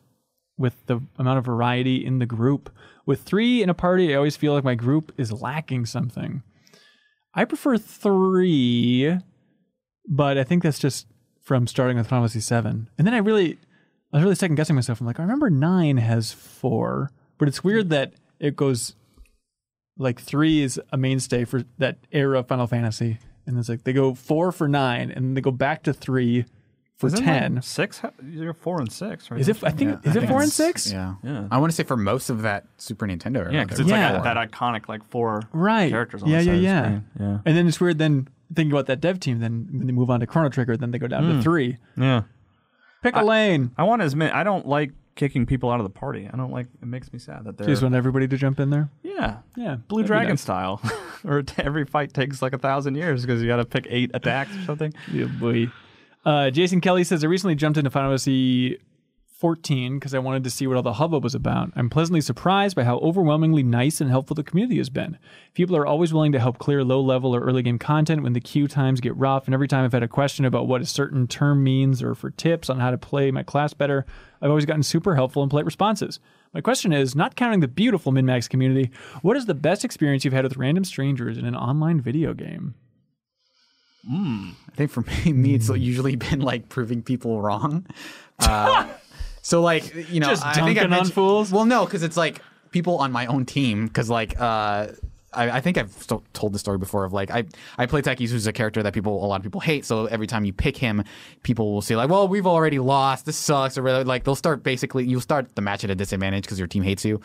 with 0.58 0.74
the 0.88 1.02
amount 1.20 1.38
of 1.38 1.46
variety 1.46 2.04
in 2.06 2.18
the 2.20 2.26
group. 2.26 2.70
With 3.06 3.22
three 3.22 3.62
in 3.62 3.70
a 3.70 3.74
party, 3.74 4.14
I 4.14 4.18
always 4.18 4.36
feel 4.36 4.54
like 4.54 4.64
my 4.64 4.76
group 4.76 5.14
is 5.18 5.32
lacking 5.32 5.86
something. 5.86 6.42
I 7.34 7.46
prefer 7.46 7.78
three, 7.78 9.18
but 10.08 10.38
I 10.38 10.44
think 10.44 10.64
that's 10.64 10.80
just 10.80 11.08
from 11.42 11.68
starting 11.68 11.98
with 11.98 12.08
Final 12.08 12.28
Fantasy 12.28 12.56
VII. 12.56 12.88
And 12.98 13.06
then 13.06 13.14
I 13.14 13.18
really, 13.18 13.60
I 14.12 14.18
was 14.18 14.24
really 14.24 14.36
second 14.36 14.56
guessing 14.56 14.76
myself. 14.76 15.00
I'm 15.00 15.08
like, 15.08 15.20
I 15.20 15.24
remember 15.24 15.50
nine 15.50 15.98
has 15.98 16.32
four, 16.32 17.12
but 17.38 17.48
it's 17.48 17.64
weird 17.64 17.90
that 17.90 18.14
it 18.40 18.56
goes 18.56 18.96
like 19.98 20.20
three 20.20 20.62
is 20.62 20.82
a 20.92 20.98
mainstay 20.98 21.46
for 21.46 21.64
that 21.78 21.98
era 22.12 22.40
of 22.40 22.48
Final 22.48 22.68
Fantasy, 22.68 23.20
and 23.46 23.58
it's 23.58 23.70
like 23.70 23.84
they 23.84 23.94
go 23.94 24.14
four 24.14 24.52
for 24.52 24.68
nine, 24.68 25.12
and 25.12 25.38
they 25.38 25.42
go 25.42 25.52
back 25.52 25.84
to 25.84 25.94
three 25.94 26.46
for 26.98 27.08
Isn't 27.08 27.24
ten. 27.24 27.56
like 27.56 27.64
six. 27.64 28.02
You're 28.26 28.54
four 28.54 28.80
and 28.80 28.92
six, 28.92 29.30
right? 29.30 29.40
Is 29.40 29.50
it? 29.50 29.64
I 29.64 29.72
think 29.72 30.06
is 30.06 30.16
it 30.16 30.28
four 30.28 30.42
and 30.42 30.52
six? 30.52 30.92
Yeah, 30.92 31.16
Yeah. 31.24 31.48
I 31.52 31.58
want 31.58 31.72
to 31.72 31.76
say 31.76 31.84
for 31.84 31.98
most 31.98 32.30
of 32.30 32.44
that 32.44 32.66
Super 32.78 33.06
Nintendo. 33.06 33.38
era, 33.38 33.54
Yeah, 33.54 33.64
because 33.64 33.80
it's 33.82 33.90
Yeah. 33.90 34.12
like 34.14 34.22
a, 34.22 34.24
that 34.34 34.52
iconic 34.52 34.88
like 34.88 35.04
four 35.10 35.42
Right. 35.52 35.90
characters. 35.92 36.24
On 36.24 36.30
yeah, 36.30 36.40
the 36.42 36.46
yeah, 36.46 36.52
side 36.54 36.62
yeah, 36.62 36.78
Of 36.80 36.84
the 36.86 36.90
screen. 37.16 37.30
yeah, 37.30 37.38
And 37.46 37.58
then 37.58 37.68
it's 37.68 37.80
weird. 37.82 37.98
Then 37.98 38.28
thinking 38.54 38.72
about 38.72 38.86
that 38.88 39.02
dev 39.02 39.20
team. 39.20 39.40
Then 39.40 39.68
when 39.72 39.88
they 39.88 39.94
move 39.94 40.10
on 40.10 40.20
to 40.22 40.28
Chrono 40.28 40.50
Trigger, 40.50 40.78
then 40.78 40.92
they 40.92 41.00
go 41.00 41.08
down 41.08 41.24
Hmm. 41.24 41.38
to 41.38 41.42
three. 41.42 41.78
yeah. 41.98 42.22
Pick 43.04 43.16
a 43.16 43.24
lane. 43.24 43.72
I 43.78 43.84
want 43.84 44.02
to 44.02 44.08
admit, 44.08 44.34
I 44.34 44.44
don't 44.44 44.66
like 44.68 44.92
kicking 45.16 45.46
people 45.46 45.70
out 45.70 45.80
of 45.80 45.84
the 45.84 45.90
party. 45.92 46.28
I 46.32 46.36
don't 46.36 46.52
like. 46.52 46.68
It 46.82 46.88
makes 46.88 47.14
me 47.14 47.20
sad 47.20 47.44
that 47.46 47.58
they're. 47.58 47.68
Just 47.68 47.84
want 47.84 47.94
everybody 47.94 48.28
to 48.28 48.36
jump 48.38 48.60
in 48.60 48.70
there. 48.72 48.90
yeah. 49.04 49.38
Yeah, 49.56 49.76
Blue 49.88 50.00
that'd 50.00 50.08
Dragon 50.08 50.30
nice. 50.32 50.42
style, 50.42 50.82
or 51.24 51.42
t- 51.44 51.62
every 51.64 51.86
fight 51.86 52.14
takes 52.14 52.42
like 52.42 52.54
a 52.54 52.58
thousand 52.58 52.96
years 52.96 53.22
because 53.22 53.42
you 53.42 53.48
got 53.48 53.58
to 53.58 53.66
pick 53.66 53.86
eight 53.90 54.12
attacks 54.14 54.56
or 54.58 54.62
something. 54.64 54.94
Yeah, 55.12 55.26
boy. 55.26 55.68
Uh, 56.26 56.50
Jason 56.50 56.82
Kelly 56.82 57.04
says, 57.04 57.24
I 57.24 57.28
recently 57.28 57.56
jumped 57.56 57.78
into 57.78 57.92
Final 57.92 58.10
Fantasy 58.10 58.80
14 59.38 60.00
because 60.00 60.14
I 60.16 60.20
wanted 60.20 60.44
to 60.46 60.50
see 60.50 60.66
what 60.66 60.78
all 60.78 60.82
the 60.82 60.94
hubbub 60.94 61.24
was 61.24 61.36
about. 61.36 61.72
I'm 61.76 61.90
pleasantly 61.90 62.22
surprised 62.22 62.76
by 62.76 62.84
how 62.84 62.98
overwhelmingly 62.98 63.64
nice 63.64 64.00
and 64.00 64.10
helpful 64.10 64.34
the 64.34 64.44
community 64.44 64.78
has 64.78 64.90
been. 64.90 65.20
People 65.54 65.76
are 65.76 65.86
always 65.86 66.14
willing 66.14 66.32
to 66.32 66.40
help 66.40 66.58
clear 66.58 66.84
low 66.84 67.02
level 67.02 67.36
or 67.36 67.42
early 67.42 67.62
game 67.62 67.78
content 67.78 68.24
when 68.24 68.34
the 68.34 68.40
queue 68.40 68.68
times 68.68 69.02
get 69.02 69.16
rough. 69.18 69.46
And 69.46 69.54
every 69.54 69.68
time 69.68 69.84
I've 69.84 69.92
had 69.92 70.04
a 70.04 70.08
question 70.08 70.46
about 70.46 70.68
what 70.68 70.82
a 70.82 70.86
certain 70.86 71.28
term 71.28 71.64
means 71.64 72.02
or 72.02 72.16
for 72.16 72.32
tips 72.32 72.70
on 72.70 72.80
how 72.80 72.92
to 72.92 72.98
play 72.98 73.30
my 73.30 73.44
class 73.44 73.74
better, 73.74 74.06
I've 74.42 74.50
always 74.50 74.66
gotten 74.66 74.84
super 74.84 75.16
helpful 75.16 75.44
and 75.44 75.50
polite 75.50 75.66
responses. 75.66 76.20
My 76.54 76.62
question 76.62 76.94
is 76.94 77.14
not 77.14 77.36
counting 77.36 77.60
the 77.60 77.68
beautiful 77.68 78.14
MinnMax 78.14 78.50
community, 78.50 78.90
what 79.22 79.36
is 79.36 79.46
the 79.46 79.54
best 79.54 79.84
experience 79.84 80.24
you've 80.24 80.34
had 80.34 80.46
with 80.46 80.56
random 80.58 80.86
strangers 80.86 81.38
in 81.38 81.46
an 81.46 81.56
online 81.56 82.00
video 82.00 82.34
game? 82.34 82.76
I 84.10 84.76
think 84.76 84.92
for 84.92 85.02
me, 85.02 85.34
me 85.34 85.56
it's 85.56 85.70
usually 85.70 86.16
been 86.16 86.42
like 86.42 86.70
proving 86.70 87.02
people 87.02 87.42
wrong. 87.42 87.86
Uh, 88.40 88.88
so 89.42 89.62
like 89.62 89.94
you 90.10 90.20
know, 90.20 90.28
Just 90.28 90.46
I 90.46 90.54
think 90.54 90.78
I 90.78 90.84
dunking 90.84 90.94
on 90.94 91.06
fools? 91.10 91.52
Well, 91.52 91.66
no, 91.66 91.86
because 91.86 92.04
it's 92.04 92.18
like 92.18 92.42
people 92.72 92.98
on 92.98 93.12
my 93.12 93.26
own 93.26 93.46
team. 93.46 93.88
Because 93.88 94.10
like 94.10 94.40
uh, 94.40 94.88
I, 95.36 95.58
I 95.58 95.62
think 95.62 95.78
I've 95.78 96.08
told 96.34 96.54
the 96.54 96.60
story 96.60 96.78
before 96.78 97.06
of 97.06 97.14
like 97.14 97.32
I 97.32 97.46
I 97.78 97.86
play 97.86 98.02
Techies, 98.02 98.30
who's 98.30 98.48
a 98.48 98.54
character 98.54 98.82
that 98.84 98.94
people 98.94 99.24
a 99.24 99.28
lot 99.28 99.38
of 99.38 99.44
people 99.44 99.62
hate. 99.62 99.86
So 99.86 100.06
every 100.06 100.28
time 100.28 100.46
you 100.46 100.54
pick 100.54 100.78
him, 100.78 101.04
people 101.44 101.74
will 101.74 101.82
say 101.82 101.96
like, 101.96 102.10
"Well, 102.10 102.28
we've 102.28 102.48
already 102.48 102.80
lost. 102.80 103.26
This 103.26 103.38
sucks," 103.38 103.78
or 103.78 104.04
like 104.04 104.24
they'll 104.24 104.36
start 104.36 104.64
basically 104.64 105.06
you'll 105.06 105.22
start 105.22 105.56
the 105.56 105.62
match 105.62 105.84
at 105.84 105.90
a 105.90 105.96
disadvantage 105.96 106.44
because 106.44 106.60
your 106.60 106.68
team 106.68 106.84
hates 106.84 107.06
you. 107.06 107.22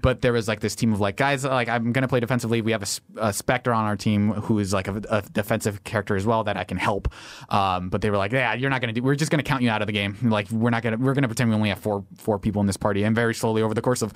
But 0.00 0.22
there 0.22 0.32
was 0.32 0.48
like 0.48 0.60
this 0.60 0.74
team 0.74 0.92
of 0.92 1.00
like 1.00 1.16
guys 1.16 1.44
like 1.44 1.68
I'm 1.68 1.92
gonna 1.92 2.08
play 2.08 2.20
defensively. 2.20 2.60
We 2.62 2.72
have 2.72 3.00
a 3.16 3.32
Spectre 3.32 3.72
on 3.72 3.84
our 3.84 3.96
team 3.96 4.32
who 4.32 4.58
is 4.58 4.72
like 4.72 4.88
a, 4.88 5.02
a 5.10 5.22
defensive 5.22 5.84
character 5.84 6.16
as 6.16 6.26
well 6.26 6.44
that 6.44 6.56
I 6.56 6.64
can 6.64 6.76
help. 6.76 7.12
Um, 7.48 7.90
but 7.90 8.00
they 8.00 8.10
were 8.10 8.16
like, 8.16 8.32
"Yeah, 8.32 8.54
you're 8.54 8.70
not 8.70 8.80
gonna 8.80 8.92
do. 8.92 9.02
We're 9.02 9.14
just 9.14 9.30
gonna 9.30 9.42
count 9.42 9.62
you 9.62 9.70
out 9.70 9.82
of 9.82 9.86
the 9.86 9.92
game. 9.92 10.16
Like 10.22 10.50
we're 10.50 10.70
not 10.70 10.82
gonna 10.82 10.96
we're 10.96 11.14
gonna 11.14 11.28
pretend 11.28 11.50
we 11.50 11.56
only 11.56 11.68
have 11.70 11.78
four 11.78 12.04
four 12.16 12.38
people 12.38 12.60
in 12.60 12.66
this 12.66 12.76
party." 12.76 13.02
And 13.04 13.14
very 13.14 13.34
slowly 13.34 13.62
over 13.62 13.74
the 13.74 13.82
course 13.82 14.02
of 14.02 14.12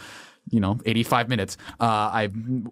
you 0.51 0.61
know 0.61 0.79
85 0.85 1.29
minutes. 1.29 1.57
Uh, 1.81 1.85
i 1.85 2.29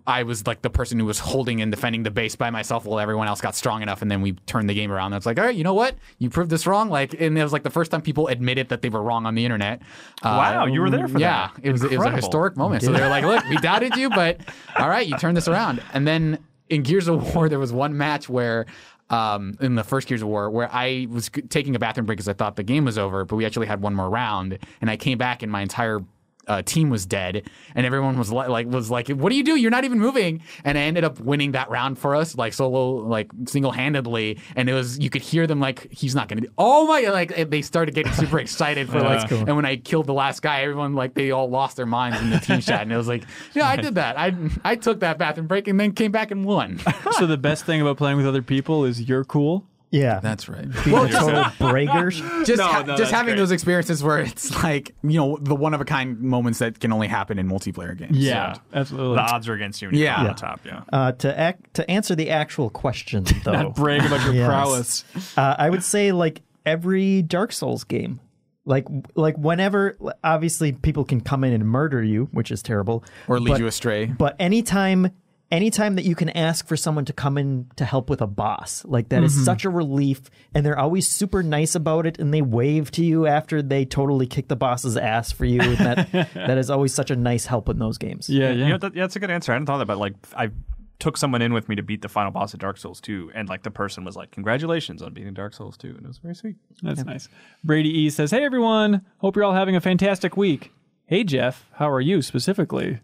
i 0.06 0.22
was 0.22 0.46
like 0.46 0.62
the 0.62 0.70
person 0.70 0.98
who 0.98 1.06
was 1.06 1.18
holding 1.18 1.62
and 1.62 1.72
defending 1.72 2.02
the 2.02 2.10
base 2.10 2.36
by 2.36 2.50
myself 2.50 2.84
while 2.84 3.00
everyone 3.00 3.28
else 3.28 3.40
got 3.40 3.54
strong 3.56 3.82
enough 3.82 4.02
and 4.02 4.10
then 4.10 4.20
we 4.20 4.32
turned 4.46 4.68
the 4.68 4.74
game 4.74 4.92
around. 4.92 5.12
And 5.12 5.16
it's 5.16 5.26
like 5.26 5.38
all 5.38 5.44
right 5.46 5.56
you 5.56 5.64
know 5.64 5.74
what? 5.74 5.96
You 6.18 6.28
proved 6.30 6.50
this 6.50 6.66
wrong. 6.66 6.90
Like 6.90 7.14
and 7.20 7.36
it 7.38 7.42
was 7.42 7.52
like 7.52 7.62
the 7.62 7.70
first 7.70 7.90
time 7.90 8.02
people 8.02 8.28
admitted 8.28 8.68
that 8.68 8.82
they 8.82 8.88
were 8.90 9.02
wrong 9.02 9.24
on 9.26 9.34
the 9.34 9.44
internet. 9.44 9.80
Uh, 10.22 10.36
Wow, 10.38 10.66
you 10.66 10.80
were 10.80 10.90
there 10.90 11.08
for 11.08 11.18
yeah 11.18 11.48
that. 11.56 11.64
it 11.64 11.72
was 11.72 11.82
it 11.84 11.96
was 11.98 12.06
a 12.06 12.10
historic 12.16 12.56
moment. 12.56 12.82
So 12.82 12.92
they 12.92 13.00
were 13.00 13.08
like 13.08 13.24
look 13.24 13.42
we 13.48 13.56
doubted 13.56 13.96
you 13.96 14.10
but 14.10 14.40
all 14.78 14.88
right 14.88 15.06
you 15.06 15.16
turned 15.18 15.36
this 15.36 15.48
around. 15.48 15.82
And 15.92 16.06
then 16.06 16.38
in 16.68 16.82
Gears 16.82 17.08
of 17.08 17.34
War, 17.34 17.48
there 17.48 17.58
was 17.58 17.72
one 17.72 17.96
match 17.96 18.28
where. 18.28 18.66
Um, 19.10 19.58
in 19.60 19.74
the 19.74 19.84
first 19.84 20.08
Gears 20.08 20.22
of 20.22 20.28
War, 20.28 20.48
where 20.48 20.70
I 20.72 21.06
was 21.10 21.28
taking 21.50 21.76
a 21.76 21.78
bathroom 21.78 22.06
break 22.06 22.16
because 22.16 22.28
I 22.28 22.32
thought 22.32 22.56
the 22.56 22.62
game 22.62 22.86
was 22.86 22.96
over, 22.96 23.26
but 23.26 23.36
we 23.36 23.44
actually 23.44 23.66
had 23.66 23.82
one 23.82 23.94
more 23.94 24.08
round, 24.08 24.58
and 24.80 24.88
I 24.88 24.96
came 24.96 25.18
back 25.18 25.42
and 25.42 25.52
my 25.52 25.60
entire 25.60 26.00
uh, 26.48 26.62
team 26.62 26.90
was 26.90 27.06
dead, 27.06 27.48
and 27.74 27.86
everyone 27.86 28.18
was 28.18 28.32
li- 28.32 28.48
like, 28.48 28.66
was 28.66 28.90
like, 28.90 29.08
"What 29.08 29.30
do 29.30 29.36
you 29.36 29.44
do? 29.44 29.56
You're 29.56 29.70
not 29.70 29.84
even 29.84 29.98
moving." 29.98 30.42
And 30.64 30.76
I 30.76 30.82
ended 30.82 31.04
up 31.04 31.20
winning 31.20 31.52
that 31.52 31.70
round 31.70 31.98
for 31.98 32.14
us, 32.16 32.36
like 32.36 32.52
solo, 32.52 32.94
like 32.96 33.30
single 33.46 33.70
handedly. 33.70 34.38
And 34.56 34.68
it 34.68 34.74
was 34.74 34.98
you 34.98 35.10
could 35.10 35.22
hear 35.22 35.46
them 35.46 35.60
like, 35.60 35.86
"He's 35.90 36.14
not 36.14 36.28
gonna." 36.28 36.42
Do- 36.42 36.52
oh 36.58 36.86
my! 36.86 37.00
Like 37.02 37.50
they 37.50 37.62
started 37.62 37.94
getting 37.94 38.12
super 38.12 38.38
excited 38.46 38.88
for 38.88 39.00
like. 39.00 39.30
And 39.30 39.54
when 39.56 39.64
I 39.64 39.76
killed 39.76 40.06
the 40.06 40.14
last 40.14 40.42
guy, 40.42 40.62
everyone 40.62 40.94
like 40.94 41.14
they 41.14 41.30
all 41.30 41.48
lost 41.48 41.76
their 41.76 41.86
minds 41.86 42.20
in 42.20 42.30
the 42.30 42.38
team 42.38 42.60
chat, 42.62 42.82
and 42.82 42.92
it 42.92 42.96
was 42.96 43.08
like, 43.08 43.24
"Yeah, 43.54 43.68
I 43.68 43.76
did 43.76 43.94
that. 43.94 44.18
I 44.18 44.34
I 44.64 44.76
took 44.76 45.00
that 45.00 45.18
bathroom 45.18 45.46
break 45.46 45.68
and 45.68 45.78
then 45.78 45.92
came 45.92 46.10
back 46.12 46.30
and 46.30 46.44
won." 46.44 46.80
so 47.12 47.26
the 47.26 47.36
best 47.38 47.64
thing 47.64 47.80
about 47.80 47.96
playing 47.96 48.16
with 48.16 48.26
other 48.26 48.42
people 48.42 48.84
is 48.84 49.00
you're 49.02 49.24
cool. 49.24 49.66
Yeah, 49.92 50.20
That's 50.20 50.48
right. 50.48 50.62
being 50.84 50.96
a 50.96 51.08
total 51.08 51.42
braggers. 51.60 52.16
just 52.46 52.58
No, 52.58 52.66
ha- 52.66 52.82
no, 52.82 52.96
just 52.96 53.12
having 53.12 53.34
great. 53.34 53.38
those 53.38 53.50
experiences 53.50 54.02
where 54.02 54.20
it's 54.20 54.62
like 54.64 54.94
you 55.04 55.18
know 55.18 55.38
the 55.40 55.54
one 55.54 55.74
of 55.74 55.80
a 55.80 55.84
kind 55.84 56.18
moments 56.20 56.58
that 56.60 56.80
can 56.80 56.92
only 56.92 57.08
happen 57.08 57.38
in 57.38 57.46
multiplayer 57.48 57.96
games. 57.96 58.16
Yeah, 58.16 58.54
absolutely. 58.72 59.16
The 59.16 59.20
odds 59.22 59.48
are 59.48 59.52
against 59.54 59.82
you. 59.82 59.88
When 59.88 59.96
you 59.98 60.04
Yeah. 60.04 60.14
come 60.16 60.24
Yeah. 60.24 60.30
on 60.30 60.36
top. 60.36 60.60
Yeah. 60.64 60.80
Uh, 60.92 61.12
to 61.12 61.38
act, 61.38 61.74
to 61.74 61.88
answer 61.90 62.14
the 62.14 62.30
actual 62.30 62.70
question, 62.70 63.24
though, 63.44 63.52
Not 63.52 63.74
brag 63.76 64.04
about 64.04 64.24
your 64.24 64.34
Yes. 64.34 64.46
prowess. 64.48 65.04
uh, 65.36 65.56
I 65.58 65.68
would 65.70 65.84
say 65.84 66.10
like 66.12 66.40
every 66.64 67.20
Dark 67.22 67.52
Souls 67.52 67.84
game. 67.84 68.18
Like 68.64 68.86
like 69.16 69.36
whenever 69.36 69.98
obviously 70.22 70.70
people 70.72 71.04
can 71.04 71.20
come 71.20 71.42
in 71.44 71.52
and 71.52 71.66
murder 71.66 72.00
you, 72.02 72.28
which 72.32 72.50
is 72.52 72.62
terrible. 72.62 73.02
or 73.28 73.40
lead 73.40 73.50
but, 73.52 73.60
you 73.60 73.66
astray. 73.66 74.06
But 74.06 74.36
anytime 74.38 75.10
anytime 75.52 75.96
that 75.96 76.04
you 76.04 76.16
can 76.16 76.30
ask 76.30 76.66
for 76.66 76.76
someone 76.76 77.04
to 77.04 77.12
come 77.12 77.36
in 77.36 77.70
to 77.76 77.84
help 77.84 78.08
with 78.08 78.22
a 78.22 78.26
boss, 78.26 78.84
like 78.86 79.10
that 79.10 79.22
is 79.22 79.34
mm-hmm. 79.34 79.44
such 79.44 79.64
a 79.64 79.70
relief 79.70 80.22
and 80.54 80.64
they're 80.64 80.78
always 80.78 81.06
super 81.06 81.42
nice 81.42 81.74
about 81.74 82.06
it 82.06 82.18
and 82.18 82.32
they 82.32 82.40
wave 82.42 82.90
to 82.92 83.04
you 83.04 83.26
after 83.26 83.60
they 83.60 83.84
totally 83.84 84.26
kick 84.26 84.48
the 84.48 84.56
boss's 84.56 84.96
ass 84.96 85.30
for 85.30 85.44
you 85.44 85.60
and 85.60 85.78
that 85.78 86.10
that 86.34 86.58
is 86.58 86.70
always 86.70 86.94
such 86.94 87.10
a 87.10 87.16
nice 87.16 87.44
help 87.46 87.68
in 87.68 87.78
those 87.78 87.98
games. 87.98 88.28
Yeah, 88.28 88.50
yeah. 88.50 88.64
You 88.64 88.72
know, 88.72 88.78
that, 88.78 88.96
yeah, 88.96 89.02
that's 89.02 89.14
a 89.14 89.20
good 89.20 89.30
answer. 89.30 89.52
I 89.52 89.54
hadn't 89.54 89.66
thought 89.66 89.74
of 89.74 89.80
that, 89.80 89.86
but 89.86 89.98
like 89.98 90.14
I 90.34 90.50
took 90.98 91.18
someone 91.18 91.42
in 91.42 91.52
with 91.52 91.68
me 91.68 91.76
to 91.76 91.82
beat 91.82 92.00
the 92.00 92.08
final 92.08 92.30
boss 92.30 92.54
of 92.54 92.60
Dark 92.60 92.78
Souls 92.78 93.00
2, 93.00 93.32
and 93.34 93.48
like 93.48 93.64
the 93.64 93.72
person 93.72 94.04
was 94.04 94.14
like, 94.14 94.30
"Congratulations 94.30 95.02
on 95.02 95.12
beating 95.12 95.34
Dark 95.34 95.52
Souls 95.52 95.76
2," 95.76 95.88
and 95.88 96.04
it 96.04 96.06
was 96.06 96.18
very 96.18 96.34
sweet. 96.34 96.56
That's 96.80 97.04
nice. 97.04 97.28
Brady 97.64 97.90
E 97.90 98.08
says, 98.08 98.30
"Hey 98.30 98.44
everyone, 98.44 99.02
hope 99.18 99.34
you're 99.34 99.44
all 99.44 99.52
having 99.52 99.74
a 99.74 99.80
fantastic 99.80 100.36
week. 100.36 100.70
Hey 101.06 101.24
Jeff, 101.24 101.66
how 101.72 101.90
are 101.90 102.00
you 102.00 102.22
specifically? 102.22 103.00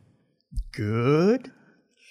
Good. 0.72 1.50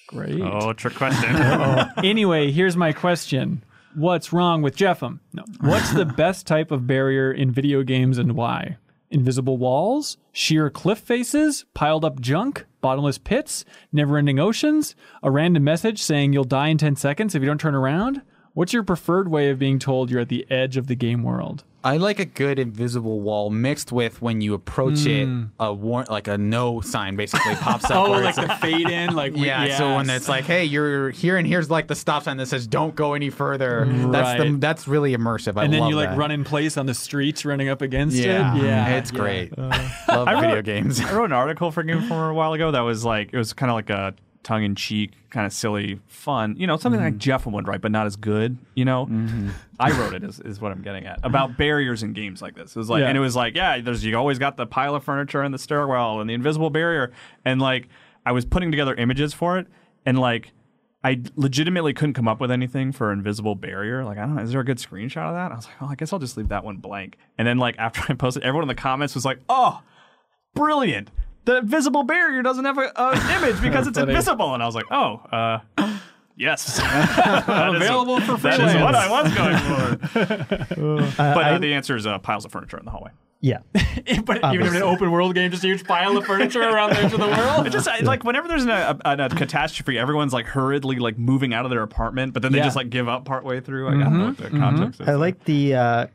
Great. 0.07 0.41
Oh, 0.41 0.73
trick 0.73 0.95
question. 0.95 1.35
Oh. 1.35 1.85
Anyway, 2.03 2.51
here's 2.51 2.77
my 2.77 2.93
question: 2.93 3.63
What's 3.95 4.31
wrong 4.34 4.61
with 4.61 4.75
Jeffem? 4.75 5.19
No. 5.34 5.43
What's 5.61 5.91
the 5.93 6.05
best 6.23 6.47
type 6.47 6.71
of 6.71 6.88
barrier 6.88 7.31
in 7.31 7.51
video 7.51 7.84
games 7.84 8.17
and 8.17 8.34
why? 8.34 8.77
Invisible 9.09 9.57
walls, 9.57 10.17
sheer 10.34 10.69
cliff 10.69 10.99
faces, 10.99 11.65
piled 11.73 12.03
up 12.03 12.19
junk, 12.19 12.65
bottomless 12.81 13.17
pits, 13.17 13.63
never-ending 13.93 14.38
oceans, 14.38 14.95
a 15.23 15.31
random 15.31 15.63
message 15.63 16.01
saying 16.03 16.34
you'll 16.34 16.43
die 16.43 16.67
in 16.67 16.77
10 16.77 16.97
seconds 16.97 17.34
if 17.34 17.41
you 17.41 17.47
don't 17.47 17.59
turn 17.61 17.73
around? 17.75 18.21
What's 18.53 18.73
your 18.73 18.84
preferred 18.84 19.29
way 19.29 19.49
of 19.49 19.59
being 19.59 19.79
told 19.79 20.09
you're 20.11 20.19
at 20.21 20.29
the 20.29 20.45
edge 20.51 20.75
of 20.77 20.88
the 20.88 20.95
game 20.95 21.23
world? 21.23 21.63
I 21.88 21.97
like 21.97 22.19
a 22.19 22.26
good 22.26 22.59
invisible 22.59 23.22
wall 23.22 23.49
mixed 23.49 23.91
with 23.91 24.22
when 24.22 24.41
you 24.41 24.53
approach 24.53 25.05
it, 25.05 25.26
hmm. 25.26 25.43
a 25.59 25.73
war- 25.73 26.05
like 26.09 26.27
a 26.27 26.38
no 26.38 26.81
sign 26.81 27.15
basically 27.15 27.55
pops 27.61 27.85
up. 27.85 27.91
Oh, 28.09 28.11
like 28.11 28.35
the 28.35 28.49
fade 28.61 28.89
in, 28.89 29.15
like 29.15 29.35
yeah, 29.38 29.77
so 29.77 29.95
when 29.95 30.09
it's 30.09 30.27
like, 30.27 30.43
hey, 30.45 30.65
you're 30.65 31.11
here, 31.11 31.38
and 31.38 31.47
here's 31.47 31.69
like 31.69 31.88
the 31.88 31.95
stop 31.95 32.23
sign 32.23 32.38
that 32.38 32.47
says 32.47 32.68
"Don't 32.68 32.93
go 32.95 33.14
any 33.14 33.30
further." 33.30 33.85
Mm, 33.85 34.11
that's 34.11 34.38
the 34.43 34.51
Right. 34.51 34.59
that's 34.59 34.88
really 34.88 35.15
immersive. 35.15 35.57
I 35.59 35.64
and 35.64 35.72
then 35.73 35.80
love 35.81 35.89
you 35.91 35.95
like 35.95 36.09
that. 36.09 36.18
run 36.18 36.31
in 36.31 36.43
place 36.43 36.76
on 36.77 36.85
the 36.88 36.93
streets, 36.93 37.45
running 37.45 37.69
up 37.69 37.81
against 37.81 38.18
Yeah, 38.18 38.55
it. 38.57 38.64
Yeah, 38.64 38.89
mm, 38.89 38.97
it's 38.99 39.11
yeah. 39.14 39.18
great. 39.19 39.53
Uh, 39.57 39.89
love 40.09 40.27
I 40.27 40.35
video 40.41 40.55
wrote- 40.55 40.65
games. 40.65 40.99
I 40.99 41.14
wrote 41.14 41.26
an 41.26 41.31
article 41.34 41.72
for 41.72 41.84
Game 41.84 41.99
Informer 41.99 42.30
a 42.31 42.34
while 42.34 42.51
ago 42.53 42.72
that 42.72 42.81
was 42.81 43.05
like 43.05 43.30
it 43.31 43.38
was 43.38 43.53
kind 43.53 43.69
of 43.69 43.76
like 43.76 43.89
a 43.89 44.14
tongue 44.43 44.64
in 44.64 44.76
cheek, 44.76 45.11
kind 45.30 45.45
of 45.45 45.53
silly, 45.53 45.99
fun. 46.07 46.55
You 46.57 46.68
know, 46.68 46.77
something 46.77 47.01
like 47.01 47.14
mm-hmm. 47.14 47.19
Jeff 47.19 47.45
would 47.45 47.68
write, 47.68 47.81
but 47.81 47.91
not 47.91 48.05
as 48.05 48.15
good. 48.15 48.57
You 48.76 48.85
know, 48.85 49.05
mm-hmm. 49.05 49.49
I 49.80 49.91
wrote 49.91 50.14
it 50.14 50.23
is, 50.23 50.39
is 50.39 50.61
what 50.61 50.72
I'm 50.72 50.81
getting 50.81 51.05
at 51.05 51.19
about 51.23 51.57
barriers 51.57 52.03
in 52.03 52.14
games 52.14 52.41
like 52.41 52.55
this. 52.55 52.76
It 52.76 52.80
was 52.80 52.89
like, 52.89 53.01
Yeah. 53.01 53.09
and 53.09 53.18
it 53.18 53.22
was 53.22 53.35
like, 53.35 53.55
yeah, 53.55 53.80
there's 53.81 54.03
you 54.03 54.18
always 54.18 54.39
got 54.39 54.57
the 54.57 54.65
pile 54.65 54.95
of 54.95 55.03
furniture 55.03 55.41
and 55.41 55.53
the 55.53 55.59
stairwell 55.59 56.22
and 56.22 56.30
the 56.30 56.34
invisible 56.34 56.69
barrier, 56.69 57.11
and 57.45 57.61
like 57.61 57.88
I 58.26 58.31
was 58.31 58.45
putting 58.45 58.72
together 58.72 58.95
images 58.95 59.34
for 59.34 59.57
it, 59.57 59.68
and 60.05 60.19
like. 60.19 60.51
I 61.03 61.22
legitimately 61.35 61.93
couldn't 61.93 62.15
come 62.15 62.27
up 62.27 62.41
with 62.41 62.51
anything 62.51 62.91
for 62.91 63.14
invisible 63.14 63.55
barrier. 63.55 64.03
Like, 64.03 64.18
I 64.18 64.22
don't 64.22 64.35
know, 64.35 64.41
is 64.41 64.51
there 64.51 64.59
a 64.59 64.65
good 64.65 64.80
screenshot 64.80 65.30
of 65.30 65.35
that? 65.35 65.51
I 65.53 65.55
was 65.55 65.65
like, 65.65 65.76
oh, 65.80 65.85
I 65.85 65.95
guess 65.95 66.11
I'll 66.11 66.19
just 66.19 66.35
leave 66.35 66.49
that 66.49 66.65
one 66.65 66.77
blank. 66.77 67.18
And 67.38 67.47
then, 67.47 67.59
like, 67.59 67.76
after 67.80 68.01
I 68.09 68.15
posted, 68.15 68.43
everyone 68.43 68.64
in 68.64 68.68
the 68.68 68.76
comments 68.76 69.14
was 69.15 69.23
like, 69.23 69.39
oh, 69.47 69.84
brilliant. 70.53 71.09
The 71.48 71.57
invisible 71.60 72.03
barrier 72.03 72.41
doesn't 72.44 72.65
have 72.65 72.78
an 72.78 72.91
image 73.41 73.61
because 73.61 73.88
it's 73.88 73.98
Funny. 73.98 74.11
invisible. 74.11 74.53
And 74.53 74.61
I 74.61 74.65
was 74.65 74.76
like, 74.76 74.86
oh, 74.91 75.22
uh, 75.32 75.60
yes. 76.36 76.78
That 76.78 77.69
is- 77.69 77.76
Available 77.78 78.19
for 78.19 78.36
That 78.38 78.60
is 78.60 78.76
what 78.76 78.94
I 78.95 79.10
was 79.10 79.34
going 79.34 79.57
for. 79.57 81.15
but 81.18 81.38
uh, 81.38 81.40
I- 81.40 81.57
the 81.57 81.74
answer 81.74 81.95
is 81.95 82.06
uh, 82.06 82.19
piles 82.19 82.44
of 82.45 82.52
furniture 82.52 82.78
in 82.78 82.84
the 82.86 82.91
hallway. 82.91 83.11
Yeah. 83.40 83.60
but 84.26 84.44
even 84.53 84.68
in 84.68 84.76
an 84.76 84.84
open 84.84 85.10
world 85.11 85.36
game, 85.36 85.52
just 85.52 85.64
a 85.64 85.68
huge 85.68 85.86
pile 85.86 86.18
of 86.18 86.26
furniture 86.26 86.61
around 86.64 86.90
the 86.90 86.98
edge 86.99 87.14
of 87.14 87.19
the 87.19 87.28
world. 87.28 87.65
It 87.68 87.69
just 87.69 87.88
I- 87.88 87.99
like 87.99 88.24
whenever 88.26 88.48
there's 88.49 88.64
an, 88.64 88.72
a, 88.72 88.98
a, 89.06 89.15
a 89.26 89.30
catastrophe, 89.30 89.98
everyone's 89.98 90.34
like 90.34 90.48
hurriedly 90.48 90.98
like 90.98 91.18
moving 91.18 91.53
out 91.53 91.64
of 91.64 91.69
their 91.72 91.84
apartment, 91.84 92.34
but 92.34 92.41
then 92.41 92.52
they 92.52 92.57
Yeah. 92.57 92.65
just 92.65 92.76
like 92.76 92.90
give 92.90 93.07
up 93.07 93.24
partway 93.26 93.61
through. 93.61 93.86
Like, 93.86 93.95
I 94.06 94.10
don't 94.10 94.18
know 94.19 94.26
what 94.26 94.38
the 94.38 94.49
context 94.49 94.99
is. 95.02 95.07
I 95.07 95.14
like 95.14 95.45
the 95.45 95.76
uh, 95.76 96.07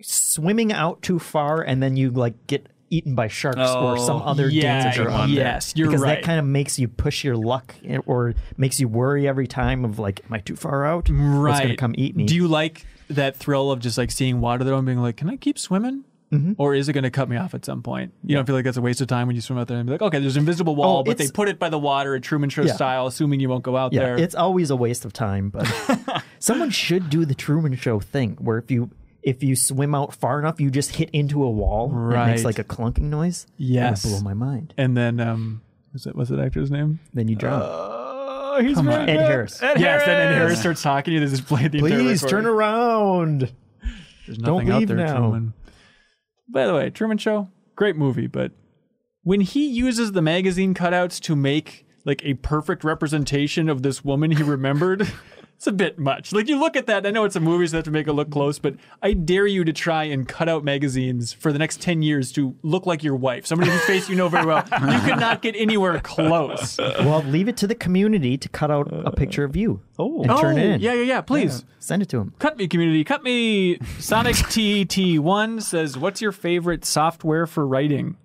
swimming 0.00 0.72
out 0.72 1.02
too 1.02 1.18
far 1.20 1.62
and 1.62 1.80
then 1.82 1.96
you 1.96 2.10
like 2.10 2.34
get 2.48 2.66
eaten 2.92 3.14
by 3.14 3.28
sharks 3.28 3.58
or 3.58 3.96
some 3.98 4.16
Oh, 4.22 4.24
other 4.26 4.48
yeah, 4.48 4.84
danger 4.84 5.10
on 5.10 5.34
there. 5.34 5.44
yes, 5.44 5.72
you're 5.76 5.88
because 5.88 6.02
right. 6.02 6.16
that 6.16 6.22
kind 6.24 6.38
of 6.38 6.44
makes 6.44 6.78
you 6.78 6.86
push 6.88 7.24
your 7.24 7.36
luck 7.36 7.74
eh, 7.84 7.98
or 8.06 8.34
makes 8.56 8.78
you 8.78 8.86
worry 8.88 9.26
every 9.26 9.46
time 9.46 9.84
of 9.84 9.98
like, 9.98 10.20
am 10.26 10.32
I 10.34 10.38
too 10.38 10.56
far 10.56 10.84
out? 10.84 11.08
right. 11.10 11.62
Gonna 11.62 11.76
come 11.76 11.94
eat 11.96 12.14
me? 12.14 12.26
Do 12.26 12.34
you 12.34 12.46
like 12.48 12.86
that 13.08 13.36
thrill 13.36 13.70
of 13.72 13.80
just 13.80 13.98
like 13.98 14.10
seeing 14.10 14.40
water 14.40 14.64
though 14.64 14.76
and 14.76 14.86
being 14.86 14.98
like, 15.00 15.16
can 15.16 15.28
I 15.30 15.36
keep 15.36 15.58
swimming? 15.58 16.04
Mm-hmm. 16.32 16.52
Or 16.56 16.74
is 16.74 16.88
it 16.88 16.94
going 16.94 17.04
to 17.04 17.10
cut 17.10 17.28
me 17.28 17.36
off 17.36 17.52
at 17.52 17.62
some 17.66 17.82
point? 17.82 18.14
You 18.24 18.34
don't 18.34 18.46
feel 18.46 18.54
like 18.54 18.64
that's 18.64 18.78
a 18.78 18.80
waste 18.80 19.02
of 19.02 19.06
time 19.06 19.26
when 19.26 19.36
you 19.36 19.42
swim 19.42 19.58
out 19.58 19.68
there 19.68 19.76
and 19.76 19.84
be 19.86 19.92
like, 19.92 20.00
okay, 20.00 20.18
there's 20.18 20.36
an 20.36 20.40
invisible 20.40 20.74
wall, 20.74 21.00
Oh, 21.00 21.02
but 21.02 21.18
they 21.18 21.28
put 21.28 21.46
it 21.50 21.58
by 21.58 21.68
the 21.68 21.78
water 21.78 22.14
at 22.14 22.22
Truman 22.22 22.48
Show 22.48 22.62
Yeah. 22.62 22.72
style, 22.72 23.06
assuming 23.06 23.40
you 23.40 23.50
won't 23.50 23.62
go 23.62 23.76
out 23.76 23.92
yeah, 23.92 24.00
there. 24.00 24.16
it's 24.16 24.34
always 24.34 24.70
a 24.70 24.76
waste 24.76 25.04
of 25.04 25.12
time, 25.12 25.50
but 25.50 25.70
someone 26.38 26.70
should 26.70 27.10
do 27.10 27.26
the 27.26 27.34
Truman 27.34 27.74
Show 27.76 28.00
thing 28.00 28.38
where 28.40 28.56
if 28.56 28.70
you 28.70 28.88
if 29.22 29.42
you 29.42 29.54
swim 29.56 29.94
out 29.94 30.14
far 30.14 30.38
enough, 30.38 30.60
you 30.60 30.70
just 30.70 30.96
hit 30.96 31.10
into 31.10 31.42
a 31.44 31.50
wall. 31.50 31.90
and 31.90 32.12
It 32.12 32.16
Right. 32.16 32.26
makes 32.30 32.44
like 32.44 32.58
a 32.58 32.64
clunking 32.64 33.02
noise. 33.10 33.46
Yes. 33.56 34.02
That 34.02 34.08
would 34.10 34.14
blow 34.22 34.24
my 34.24 34.34
mind. 34.34 34.74
and 34.76 34.96
then, 34.96 35.20
um, 35.20 35.62
was 35.92 36.06
it, 36.06 36.16
what's 36.16 36.30
that 36.30 36.40
actor's 36.40 36.70
name? 36.70 37.00
Then 37.14 37.28
you 37.28 37.36
drown. 37.36 37.60
Oh, 37.64 38.58
he's 38.62 38.76
Come 38.76 38.86
very 38.86 39.02
on. 39.02 39.08
Ed 39.08 39.16
good. 39.16 39.26
Harris. 39.26 39.62
Ed 39.62 39.80
yes, 39.80 40.04
then 40.04 40.10
Ed 40.16 40.22
Harris. 40.24 40.36
Harris 40.36 40.60
starts 40.60 40.82
talking 40.82 41.12
to 41.12 41.20
you. 41.20 41.26
They 41.26 41.30
just 41.36 41.46
play 41.46 41.68
the 41.68 41.78
entire 41.78 41.98
Please 41.98 42.22
turn 42.24 42.46
around. 42.46 43.52
There's 44.26 44.38
Don't 44.38 44.54
nothing 44.66 44.70
out 44.70 44.78
leave 44.80 44.88
there, 44.88 44.96
now. 44.98 45.16
Truman. 45.18 45.52
By 46.48 46.66
the 46.66 46.74
way, 46.74 46.90
Truman 46.90 47.18
Show, 47.18 47.48
great 47.76 47.96
movie, 47.96 48.26
but 48.26 48.52
when 49.22 49.40
he 49.40 49.66
uses 49.68 50.12
the 50.12 50.22
magazine 50.22 50.74
cutouts 50.74 51.18
to 51.22 51.34
make 51.36 51.86
like 52.04 52.22
a 52.24 52.34
perfect 52.34 52.84
representation 52.84 53.68
of 53.68 53.82
this 53.82 54.04
woman 54.04 54.32
he 54.32 54.42
remembered, 54.42 55.08
it's 55.62 55.68
a 55.68 55.72
bit 55.72 55.96
much. 55.96 56.32
Like 56.32 56.48
you 56.48 56.58
look 56.58 56.74
at 56.74 56.86
that, 56.86 57.06
I 57.06 57.12
know 57.12 57.22
it's 57.24 57.36
a 57.36 57.40
movie, 57.40 57.68
so 57.68 57.70
they 57.72 57.76
have 57.78 57.84
to 57.84 57.92
make 57.92 58.08
it 58.08 58.14
look 58.14 58.30
close, 58.32 58.58
but 58.58 58.74
I 59.00 59.12
dare 59.12 59.46
you 59.46 59.62
to 59.62 59.72
try 59.72 60.02
and 60.02 60.26
cut 60.26 60.48
out 60.48 60.64
magazines 60.64 61.32
for 61.32 61.52
the 61.52 61.58
next 61.60 61.80
10 61.80 62.02
years 62.02 62.32
to 62.32 62.56
look 62.62 62.84
like 62.84 63.04
your 63.04 63.14
wife, 63.14 63.46
somebody 63.46 63.70
whose 63.70 63.84
face 63.84 64.08
you 64.08 64.16
know 64.16 64.28
very 64.28 64.44
well. 64.44 64.64
You 64.72 64.98
could 65.02 65.20
not 65.20 65.40
get 65.40 65.54
anywhere 65.54 66.00
close. 66.00 66.78
Well, 66.78 67.22
leave 67.22 67.46
it 67.46 67.56
to 67.58 67.68
the 67.68 67.76
community 67.76 68.36
to 68.38 68.48
cut 68.48 68.72
out 68.72 68.92
a 68.92 69.06
uh, 69.06 69.10
picture 69.12 69.44
of 69.44 69.54
you 69.54 69.80
Oh. 70.00 70.22
and 70.24 70.36
turn 70.40 70.58
it 70.58 70.62
Oh, 70.62 70.72
in. 70.74 70.80
Yeah, 70.80 70.94
yeah, 70.94 71.02
yeah, 71.04 71.20
please. 71.20 71.64
Send 71.78 72.02
it 72.02 72.08
to 72.08 72.18
him. 72.18 72.34
Cut 72.40 72.56
me, 72.56 72.66
community. 72.66 73.04
Cut 73.04 73.22
me. 73.22 73.78
Sonic 74.00 74.34
TT1 74.86 75.62
says, 75.62 75.96
What's 75.96 76.20
your 76.20 76.32
favorite 76.32 76.84
software 76.84 77.46
for 77.46 77.64
writing? 77.64 78.16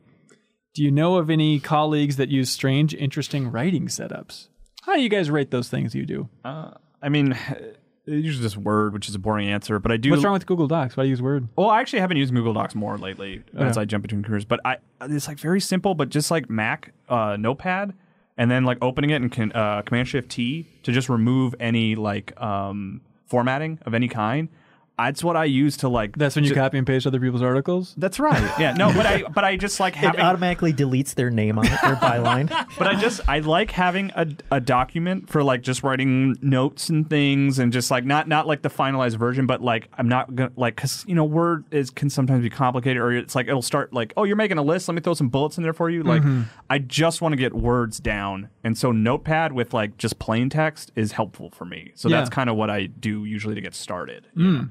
Do 0.74 0.84
you 0.84 0.90
know 0.90 1.18
of 1.18 1.30
any 1.30 1.60
colleagues 1.60 2.16
that 2.18 2.30
use 2.30 2.50
strange, 2.50 2.96
interesting 2.96 3.52
writing 3.52 3.88
setups? 3.90 4.48
How 4.84 4.96
do 4.96 5.02
you 5.02 5.10
guys 5.10 5.30
rate 5.30 5.52
those 5.52 5.70
things 5.70 5.94
you 5.94 6.06
do? 6.06 6.30
Uh, 6.44 6.72
I 7.08 7.10
mean, 7.10 7.38
usually 8.06 8.44
just 8.44 8.58
Word, 8.58 8.94
which 8.94 9.08
is 9.08 9.16
a 9.16 9.20
boring 9.20 9.48
answer, 9.48 9.80
but 9.80 9.92
I 9.92 9.98
do. 9.98 10.12
What's 10.12 10.24
wrong 10.24 10.34
with 10.34 10.46
Google 10.46 10.68
Docs? 10.68 10.98
Why 10.98 11.04
do 11.04 11.08
you 11.08 11.12
use 11.12 11.22
Word? 11.22 11.48
Well, 11.56 11.70
I 11.70 11.80
actually 11.80 12.02
haven't 12.02 12.18
used 12.18 12.34
Google 12.34 12.54
Docs 12.54 12.76
more 12.76 12.98
lately 12.98 13.44
as 13.56 13.78
I 13.78 13.86
jump 13.86 14.04
between 14.04 14.24
careers, 14.24 14.46
but 14.46 14.60
I 14.66 14.78
it's 15.02 15.28
like 15.28 15.40
very 15.40 15.62
simple, 15.62 15.96
but 15.96 16.10
just 16.10 16.30
like 16.30 16.50
Mac 16.50 16.94
uh, 17.08 17.38
Notepad, 17.40 17.94
and 18.38 18.52
then 18.52 18.66
like 18.66 18.78
opening 18.82 19.12
it 19.12 19.22
and 19.22 19.32
can, 19.32 19.52
uh, 19.54 19.82
Command 19.84 20.10
Shift 20.10 20.30
T 20.30 20.66
to 20.84 20.92
just 20.92 21.08
remove 21.08 21.56
any 21.60 21.96
like 21.96 22.40
um, 22.42 23.02
formatting 23.26 23.80
of 23.86 23.94
any 23.94 24.10
kind. 24.10 24.50
That's 24.98 25.24
what 25.24 25.36
I 25.36 25.46
use 25.46 25.78
to 25.78 25.90
like. 25.90 26.18
That's 26.18 26.36
when 26.36 26.44
you 26.44 26.50
ju- 26.50 26.56
copy 26.56 26.78
and 26.78 26.88
paste 26.88 27.06
other 27.06 27.20
people's 27.20 27.42
articles. 27.42 27.94
That's 27.98 28.20
right. 28.20 28.60
Yeah. 28.60 28.74
No, 28.74 28.92
but 28.94 29.06
I 29.06 29.24
but 29.34 29.44
I 29.44 29.56
just 29.56 29.80
like 29.80 29.96
having. 29.96 30.20
It 30.20 30.24
automatically 30.24 30.74
deletes 30.74 31.14
their 31.14 31.30
name 31.30 31.60
on 31.60 31.66
it, 31.66 31.70
their 31.82 31.96
byline. 31.96 32.50
but 32.78 32.88
I 32.88 32.96
just 33.00 33.22
I 33.28 33.40
like 33.40 33.72
having 33.72 34.12
a, 34.16 34.28
a 34.52 34.60
document 34.60 35.30
for 35.30 35.44
like 35.44 35.62
just 35.62 35.84
writing 35.84 36.36
notes 36.42 36.90
and 36.90 37.10
things 37.10 37.60
and 37.60 37.72
just 37.72 37.92
like 37.92 38.06
not 38.06 38.28
not 38.28 38.48
like 38.48 38.64
the 38.64 38.70
finalized 38.70 39.18
version, 39.18 39.46
but 39.46 39.62
like 39.62 39.88
I'm 39.98 40.10
not 40.10 40.36
gonna 40.36 40.52
like 40.56 40.76
because 40.76 41.06
you 41.08 41.16
know 41.16 41.26
Word 41.26 41.66
is 41.72 41.90
can 41.92 42.10
sometimes 42.10 42.42
be 42.42 42.50
complicated 42.50 43.02
or 43.02 43.12
it's 43.12 43.36
like 43.36 43.48
it'll 43.48 43.62
start 43.62 43.94
like 43.94 44.14
oh 44.18 44.24
you're 44.24 44.36
making 44.36 44.58
a 44.58 44.64
list 44.64 44.88
let 44.88 44.96
me 44.96 45.02
throw 45.02 45.14
some 45.14 45.30
bullets 45.30 45.58
in 45.58 45.64
there 45.64 45.74
for 45.74 45.90
you 45.90 46.04
like 46.04 46.22
mm-hmm. 46.22 46.44
I 46.70 46.80
just 46.80 47.22
want 47.22 47.34
to 47.34 47.38
get 47.38 47.54
words 47.54 48.00
down 48.00 48.50
and 48.64 48.78
so 48.78 48.92
Notepad 48.92 49.54
with 49.54 49.74
like 49.74 49.98
just 49.98 50.20
plain 50.20 50.50
text 50.50 50.92
is 50.96 51.12
helpful 51.12 51.50
for 51.52 51.66
me 51.66 51.92
so 51.96 52.10
Yeah. 52.10 52.18
that's 52.18 52.30
kind 52.30 52.50
of 52.50 52.56
what 52.56 52.70
I 52.70 52.88
do 52.88 53.26
usually 53.26 53.56
to 53.56 53.62
get 53.62 53.76
started. 53.76 54.28
you 54.36 54.44
hmm. 54.44 54.54
know? 54.56 54.62
So 54.62 54.70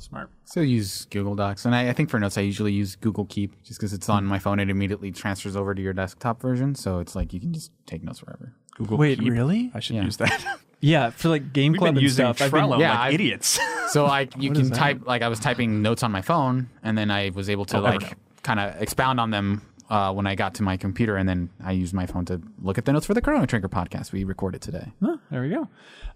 Smart. 0.00 0.30
So 0.44 0.60
use 0.60 1.06
Google 1.06 1.34
Docs, 1.34 1.64
and 1.64 1.74
I, 1.74 1.88
I 1.88 1.92
think 1.92 2.10
for 2.10 2.18
notes 2.20 2.36
I 2.38 2.42
usually 2.42 2.72
use 2.72 2.96
Google 2.96 3.24
Keep, 3.26 3.62
just 3.62 3.78
because 3.80 3.92
it's 3.92 4.08
on 4.08 4.24
my 4.24 4.38
phone. 4.38 4.60
It 4.60 4.70
immediately 4.70 5.10
transfers 5.12 5.56
over 5.56 5.74
to 5.74 5.82
your 5.82 5.92
desktop 5.92 6.40
version, 6.40 6.74
so 6.74 6.98
it's 7.00 7.14
like 7.16 7.32
you 7.32 7.40
can 7.40 7.52
just 7.52 7.70
take 7.86 8.02
notes 8.02 8.22
wherever. 8.22 8.52
Google 8.76 8.96
Keep. 8.96 9.00
Wait, 9.00 9.18
Keep. 9.20 9.32
really? 9.32 9.70
I 9.74 9.80
should 9.80 9.96
Yeah. 9.96 10.04
use 10.04 10.16
that. 10.18 10.44
Yeah, 10.80 11.08
for 11.08 11.30
like 11.30 11.54
game 11.54 11.72
We've 11.72 11.78
club 11.78 11.88
been 11.94 11.96
and 11.96 12.02
using 12.02 12.26
stuff. 12.34 12.42
I've 12.42 12.52
been- 12.52 12.60
Trello 12.64 12.78
Yeah, 12.78 12.90
like 12.90 12.98
I've- 12.98 13.14
idiots. 13.14 13.58
So 13.88 14.04
I 14.04 14.28
you 14.38 14.52
can 14.52 14.70
type 14.70 15.06
like 15.06 15.22
I 15.22 15.28
was 15.28 15.40
typing 15.40 15.80
notes 15.80 16.02
on 16.02 16.12
my 16.12 16.20
phone, 16.20 16.68
and 16.82 16.98
then 16.98 17.10
I 17.10 17.30
was 17.30 17.48
able 17.48 17.64
to 17.66 17.78
Oh, 17.78 17.80
like 17.80 18.16
kind 18.42 18.60
of 18.60 18.80
expound 18.82 19.18
on 19.18 19.30
them 19.30 19.62
uh, 19.88 20.12
when 20.12 20.26
I 20.26 20.34
got 20.34 20.54
to 20.56 20.62
my 20.62 20.76
computer, 20.76 21.16
and 21.16 21.26
then 21.26 21.48
I 21.64 21.72
used 21.72 21.94
my 21.94 22.04
phone 22.04 22.26
to 22.26 22.42
look 22.60 22.76
at 22.76 22.84
the 22.84 22.92
notes 22.92 23.06
for 23.06 23.14
the 23.14 23.22
Chrono 23.22 23.46
Trigger 23.46 23.68
podcast 23.70 24.12
we 24.12 24.24
recorded 24.24 24.60
today. 24.60 24.92
Huh, 25.02 25.16
there 25.30 25.40
we 25.42 25.48
go. 25.48 25.66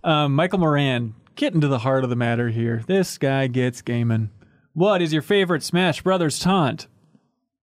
Um, 0.05 0.35
Michael 0.35 0.59
Moran, 0.59 1.15
getting 1.37 1.61
to 1.61 1.69
the 1.69 1.79
heart 1.81 2.05
of 2.05 2.11
the 2.11 2.17
matter 2.17 2.49
here. 2.51 2.83
This 2.87 3.19
guy 3.19 3.47
gets 3.47 3.83
gaming. 3.83 4.31
What 4.75 5.03
is 5.03 5.13
your 5.13 5.23
favorite 5.23 5.63
Smash 5.63 6.03
Brothers 6.03 6.39
taunt? 6.39 6.87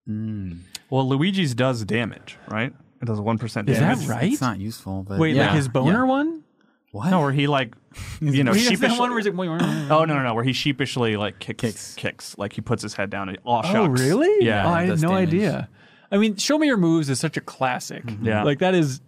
Mm. 0.08 0.60
well, 0.90 1.08
Luigi's 1.08 1.54
does 1.54 1.84
damage, 1.84 2.38
right? 2.48 2.74
It 3.02 3.06
does 3.06 3.20
one 3.20 3.38
percent 3.38 3.68
damage. 3.68 4.00
Is 4.00 4.08
that 4.08 4.14
right? 4.14 4.32
It's 4.32 4.42
not 4.42 4.60
useful, 4.60 5.04
but 5.04 5.20
Wait, 5.20 5.36
yeah, 5.36 5.48
like 5.48 5.56
his 5.56 5.68
boner 5.68 6.04
yeah. 6.06 6.10
one? 6.10 6.44
What? 6.92 7.10
No, 7.10 7.20
where 7.22 7.32
he 7.34 7.48
like, 7.48 7.76
you 8.22 8.44
know, 8.44 8.54
He 8.54 8.62
sheepishly. 8.62 8.98
one 8.98 9.10
where 9.10 9.20
he's 9.20 9.28
like, 9.28 9.38
oh 9.92 10.06
no, 10.06 10.06
no, 10.06 10.24
no, 10.24 10.34
where 10.34 10.44
he 10.46 10.54
sheepishly 10.54 11.18
like 11.18 11.40
kicks, 11.40 11.62
Kicks. 11.62 11.96
kicks, 11.96 12.38
like 12.38 12.54
he 12.54 12.62
puts 12.62 12.82
his 12.82 12.94
head 12.94 13.10
down. 13.10 13.30
And, 13.30 13.38
oh, 13.46 13.62
oh, 13.64 13.88
really? 13.88 14.46
Yeah. 14.46 14.66
Oh, 14.66 14.70
I 14.70 14.86
had 14.86 15.02
no 15.02 15.10
damage. 15.10 15.28
idea. 15.30 15.70
I 16.10 16.18
mean, 16.18 16.38
Show 16.38 16.58
Me 16.58 16.68
Your 16.68 16.78
Moves 16.78 17.10
is 17.10 17.20
such 17.20 17.36
a 17.36 17.42
classic. 17.42 18.06
Mm-hmm. 18.06 18.26
Yeah. 18.26 18.44
Like, 18.44 18.60
that 18.60 18.74
is. 18.74 19.02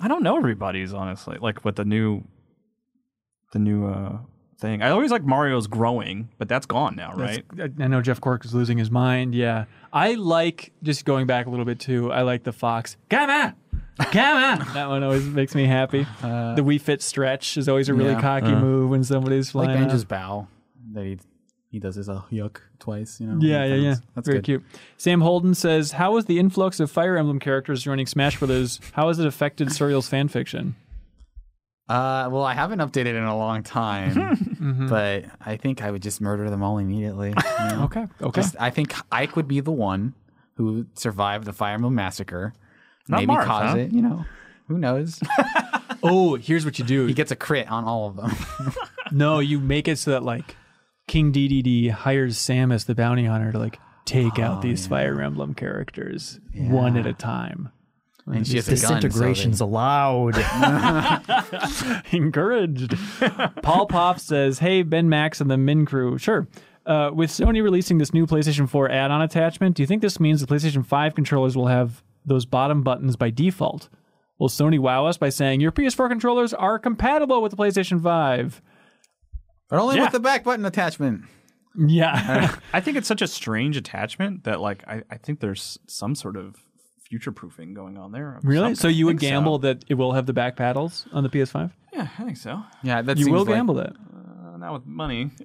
I 0.00 0.06
don't 0.08 0.22
know 0.22 0.36
everybody's 0.36 0.92
honestly. 0.94 1.36
Like 1.40 1.64
with 1.64 1.76
the 1.76 1.84
new, 1.84 2.22
the 3.52 3.58
new 3.58 3.86
uh 3.86 4.18
thing. 4.58 4.82
I 4.82 4.90
always 4.90 5.10
like 5.10 5.24
Mario's 5.24 5.66
growing, 5.66 6.28
but 6.38 6.48
that's 6.48 6.66
gone 6.66 6.96
now, 6.96 7.14
right? 7.14 7.44
I 7.58 7.68
I 7.82 7.86
know 7.88 8.00
Jeff 8.00 8.20
Cork 8.20 8.44
is 8.44 8.54
losing 8.54 8.78
his 8.78 8.90
mind. 8.90 9.34
Yeah. 9.34 9.64
I 9.92 10.14
like, 10.14 10.72
just 10.82 11.04
going 11.04 11.26
back 11.26 11.46
a 11.46 11.50
little 11.50 11.64
bit 11.64 11.78
too, 11.78 12.10
I 12.10 12.22
like 12.22 12.42
the 12.42 12.52
Fox. 12.52 12.96
Come 13.10 13.30
on! 13.30 13.54
Come 13.98 14.36
on! 14.36 14.58
that 14.74 14.88
one 14.88 15.02
always 15.04 15.24
makes 15.24 15.54
me 15.54 15.66
happy. 15.66 16.04
the 16.22 16.62
Wii 16.62 16.80
Fit 16.80 17.02
stretch 17.02 17.56
is 17.56 17.68
always 17.68 17.88
a 17.88 17.94
really 17.94 18.12
yeah. 18.12 18.20
cocky 18.20 18.54
move 18.54 18.90
when 18.90 19.04
somebody's 19.04 19.54
like 19.54 19.66
flying. 19.66 19.84
out. 19.84 19.88
Banjo's 19.88 20.04
bow 20.04 20.48
that 20.92 21.04
he 21.04 21.18
he 21.70 21.80
does 21.80 21.96
his 21.96 22.08
uh, 22.08 22.22
yuck 22.30 22.58
twice. 22.78 23.20
You 23.20 23.26
know. 23.26 23.38
Yeah, 23.40 23.64
yeah, 23.64 23.74
yeah. 23.74 23.88
That's, 23.90 24.00
that's 24.14 24.26
Very 24.28 24.38
good. 24.38 24.44
cute. 24.44 24.64
Sam 24.96 25.20
Holden 25.20 25.54
says, 25.54 25.92
"How 25.92 26.12
was 26.12 26.26
the 26.26 26.38
influx 26.38 26.78
of 26.78 26.90
Fire 26.90 27.16
Emblem 27.16 27.40
characters 27.40 27.82
joining 27.82 28.06
Smash 28.06 28.38
Brothers? 28.38 28.80
How 28.92 29.08
has 29.08 29.18
it 29.18 29.26
affected 29.26 29.68
Suriel's 29.68 30.08
fan 30.08 30.28
fiction?" 30.28 30.76
Uh, 31.88 32.28
well, 32.32 32.44
I 32.44 32.54
haven't 32.54 32.78
updated 32.78 33.14
in 33.14 33.24
a 33.24 33.36
long 33.36 33.62
time, 33.62 34.86
but 34.88 35.26
I 35.40 35.56
think 35.56 35.82
I 35.82 35.90
would 35.90 36.02
just 36.02 36.20
murder 36.20 36.48
them 36.48 36.62
all 36.62 36.78
immediately. 36.78 37.28
you 37.28 37.34
know? 37.68 37.84
Okay, 37.84 38.06
okay. 38.22 38.40
Just, 38.40 38.56
I 38.58 38.70
think 38.70 38.94
Ike 39.12 39.36
would 39.36 39.46
be 39.48 39.60
the 39.60 39.72
one 39.72 40.14
who 40.54 40.86
survived 40.94 41.44
the 41.44 41.52
Fire 41.52 41.74
Emblem 41.74 41.94
massacre. 41.94 42.54
Not 43.06 43.18
Maybe 43.26 43.34
cause 43.34 43.72
huh? 43.72 43.76
it. 43.76 43.92
You 43.92 44.00
know, 44.00 44.24
who 44.68 44.78
knows? 44.78 45.20
oh, 46.02 46.36
here's 46.36 46.64
what 46.64 46.78
you 46.78 46.86
do. 46.86 47.06
he 47.06 47.12
gets 47.12 47.30
a 47.30 47.36
crit 47.36 47.70
on 47.70 47.84
all 47.84 48.06
of 48.06 48.16
them. 48.16 48.32
no, 49.12 49.40
you 49.40 49.60
make 49.60 49.86
it 49.86 49.98
so 49.98 50.12
that 50.12 50.22
like 50.22 50.56
King 51.06 51.32
Dedede 51.32 51.90
hires 51.90 52.38
Samus 52.38 52.86
the 52.86 52.94
bounty 52.94 53.26
hunter 53.26 53.52
to 53.52 53.58
like 53.58 53.78
take 54.06 54.38
out 54.38 54.62
these 54.62 54.86
Fire 54.86 55.20
Emblem 55.20 55.52
characters 55.52 56.40
one 56.54 56.96
at 56.96 57.06
a 57.06 57.12
time. 57.12 57.70
And 58.26 58.46
she 58.46 58.56
has 58.56 58.66
a 58.68 58.70
gun. 58.70 58.78
so 58.78 58.86
Disintegration's 58.94 59.60
allowed. 59.60 60.36
Encouraged. 62.12 62.94
Paul 63.62 63.86
Poff 63.86 64.18
says, 64.18 64.58
"Hey 64.58 64.82
Ben 64.82 65.08
Max 65.08 65.40
and 65.40 65.50
the 65.50 65.56
Min 65.56 65.86
Crew, 65.86 66.18
sure." 66.18 66.46
Uh, 66.86 67.10
with 67.14 67.30
Sony 67.30 67.62
releasing 67.62 67.96
this 67.96 68.12
new 68.12 68.26
PlayStation 68.26 68.68
4 68.68 68.90
add-on 68.90 69.22
attachment, 69.22 69.74
do 69.74 69.82
you 69.82 69.86
think 69.86 70.02
this 70.02 70.20
means 70.20 70.42
the 70.42 70.46
PlayStation 70.46 70.84
5 70.84 71.14
controllers 71.14 71.56
will 71.56 71.68
have 71.68 72.02
those 72.26 72.44
bottom 72.44 72.82
buttons 72.82 73.16
by 73.16 73.30
default? 73.30 73.88
Will 74.38 74.50
Sony 74.50 74.78
wow 74.78 75.06
us 75.06 75.16
by 75.16 75.30
saying 75.30 75.62
your 75.62 75.72
PS4 75.72 76.10
controllers 76.10 76.52
are 76.52 76.78
compatible 76.78 77.40
with 77.40 77.52
the 77.52 77.56
PlayStation 77.56 78.02
5? 78.02 78.60
but 79.70 79.78
only 79.78 79.96
Yeah. 79.96 80.02
with 80.02 80.12
the 80.12 80.20
back 80.20 80.44
button 80.44 80.66
attachment. 80.66 81.22
Yeah. 81.74 82.54
I 82.74 82.80
think 82.80 82.98
it's 82.98 83.08
such 83.08 83.22
a 83.22 83.26
strange 83.26 83.78
attachment 83.78 84.44
that 84.44 84.60
like 84.60 84.86
I, 84.86 85.02
I 85.10 85.16
think 85.16 85.40
there's 85.40 85.78
some 85.86 86.14
sort 86.14 86.36
of 86.36 86.63
future 87.14 87.30
proofing 87.32 87.74
going 87.74 87.96
on 87.96 88.10
there. 88.10 88.40
really? 88.42 88.74
some 88.74 88.74
So 88.74 88.88
you 88.88 89.06
would 89.06 89.20
think 89.20 89.30
so. 89.30 89.34
gamble 89.36 89.58
that 89.60 89.84
it 89.88 89.94
will 89.94 90.12
have 90.14 90.26
the 90.26 90.32
back 90.32 90.56
paddles 90.56 91.06
on 91.12 91.22
the 91.22 91.28
PS5? 91.28 91.70
Yeah, 91.92 92.08
I 92.18 92.24
think 92.24 92.36
so. 92.36 92.60
Yeah, 92.82 93.02
that 93.02 93.16
You 93.18 93.24
seems 93.26 93.32
will 93.34 93.44
like- 93.44 93.54
gamble 93.54 93.74
that. 93.76 93.92
Uh, 93.94 94.56
not 94.56 94.72
with 94.72 94.86
money. 94.86 95.30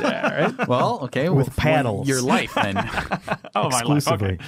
Yeah, 0.00 0.46
right? 0.46 0.68
Well, 0.72 0.98
okay, 1.04 1.28
With 1.28 1.36
well, 1.36 1.44
for 1.54 1.60
paddles. 1.60 2.08
Your 2.08 2.20
life 2.22 2.52
then. 2.54 2.76
oh, 3.54 3.68
my 3.68 3.68
life. 3.68 3.72
Exclusively. 3.82 4.38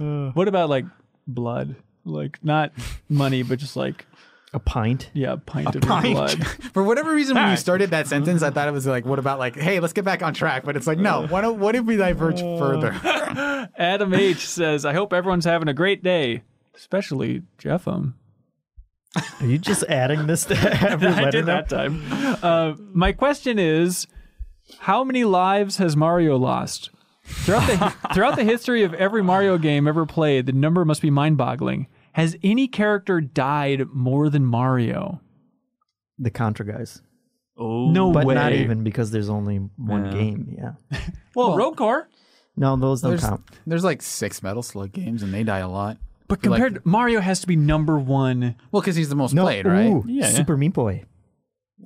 Okay. 0.00 0.30
what 0.34 0.48
about 0.48 0.68
like 0.70 0.86
blood? 1.28 1.76
Like 2.04 2.42
not 2.42 2.72
money, 3.08 3.44
but 3.44 3.60
just 3.60 3.76
like 3.76 4.06
A 4.52 4.58
pint. 4.58 5.10
yeah, 5.14 5.34
a 5.34 5.36
pint 5.36 5.68
of 5.68 5.74
your 5.76 5.82
pint. 5.82 6.12
blood. 6.14 6.46
For 6.74 6.82
whatever 6.82 7.14
reason, 7.14 7.36
when 7.36 7.50
you 7.50 7.56
started 7.56 7.90
that 7.90 8.08
sentence, 8.08 8.42
I 8.42 8.50
thought 8.50 8.66
it 8.66 8.72
was 8.72 8.84
like, 8.86 9.04
what 9.04 9.20
about 9.20 9.38
like, 9.38 9.54
hey, 9.56 9.78
let's 9.78 9.92
get 9.92 10.04
back 10.04 10.22
on 10.22 10.34
track? 10.34 10.64
But 10.64 10.76
it's 10.76 10.88
like, 10.88 10.98
no. 10.98 11.26
What, 11.28 11.44
if- 11.44 11.56
what 11.56 11.76
if 11.76 11.84
we 11.84 11.96
diverge 11.96 12.40
further? 12.40 12.92
Adam 13.78 14.12
H 14.12 14.48
says, 14.48 14.84
"I 14.84 14.92
hope 14.92 15.12
everyone's 15.12 15.44
having 15.44 15.68
a 15.68 15.74
great 15.74 16.02
day, 16.02 16.42
especially 16.74 17.42
Jeffem." 17.58 18.14
Are 19.40 19.46
you 19.46 19.58
just 19.58 19.82
adding 19.84 20.26
this 20.26 20.44
to 20.46 20.54
every 20.90 21.08
I 21.12 21.30
did 21.30 21.46
that 21.46 21.68
time. 21.68 22.02
Uh, 22.42 22.74
my 22.92 23.12
question 23.12 23.58
is, 23.58 24.06
how 24.80 25.02
many 25.04 25.24
lives 25.24 25.76
has 25.78 25.96
Mario 25.96 26.36
lost? 26.36 26.90
Throughout 27.24 27.66
the 27.68 27.94
throughout 28.14 28.36
the 28.36 28.44
history 28.44 28.82
of 28.82 28.94
every 28.94 29.22
Mario 29.22 29.58
game 29.58 29.86
ever 29.86 30.06
played, 30.06 30.46
the 30.46 30.52
number 30.52 30.84
must 30.84 31.02
be 31.02 31.10
mind-boggling. 31.10 31.86
Has 32.12 32.36
any 32.42 32.66
character 32.68 33.20
died 33.20 33.86
more 33.92 34.28
than 34.28 34.44
Mario? 34.44 35.20
The 36.18 36.30
Contra 36.30 36.66
guys. 36.66 37.02
Oh, 37.56 37.90
No 37.90 38.12
But 38.12 38.24
way. 38.26 38.34
not 38.34 38.52
even 38.52 38.82
because 38.84 39.10
there's 39.10 39.28
only 39.28 39.58
one 39.76 40.06
Yeah. 40.06 40.10
game. 40.12 40.56
Yeah. 40.58 40.98
Well, 41.36 41.56
Road 41.56 41.76
Core. 41.76 42.08
No, 42.56 42.74
those 42.76 43.02
don't 43.02 43.12
There's, 43.12 43.22
count. 43.22 43.42
there's 43.66 43.84
like 43.84 44.02
six 44.02 44.42
Metal 44.42 44.62
Slug 44.64 44.90
games, 44.92 45.22
and 45.22 45.32
they 45.32 45.44
die 45.44 45.60
a 45.60 45.68
lot. 45.68 45.96
But 46.26 46.44
Like- 46.44 46.60
compared, 46.60 46.84
Mario 46.84 47.20
has 47.20 47.40
to 47.40 47.46
be 47.46 47.54
number 47.56 47.96
one 47.98 48.56
Well, 48.72 48.82
because 48.82 48.96
he's 48.96 49.08
the 49.08 49.14
most 49.14 49.32
No, 49.32 49.42
played, 49.44 49.64
right? 49.66 49.86
ooh, 49.86 50.04
Yeah, 50.08 50.24
yeah. 50.26 50.30
Super 50.32 50.56
Meat 50.56 50.72
Boy. 50.74 51.04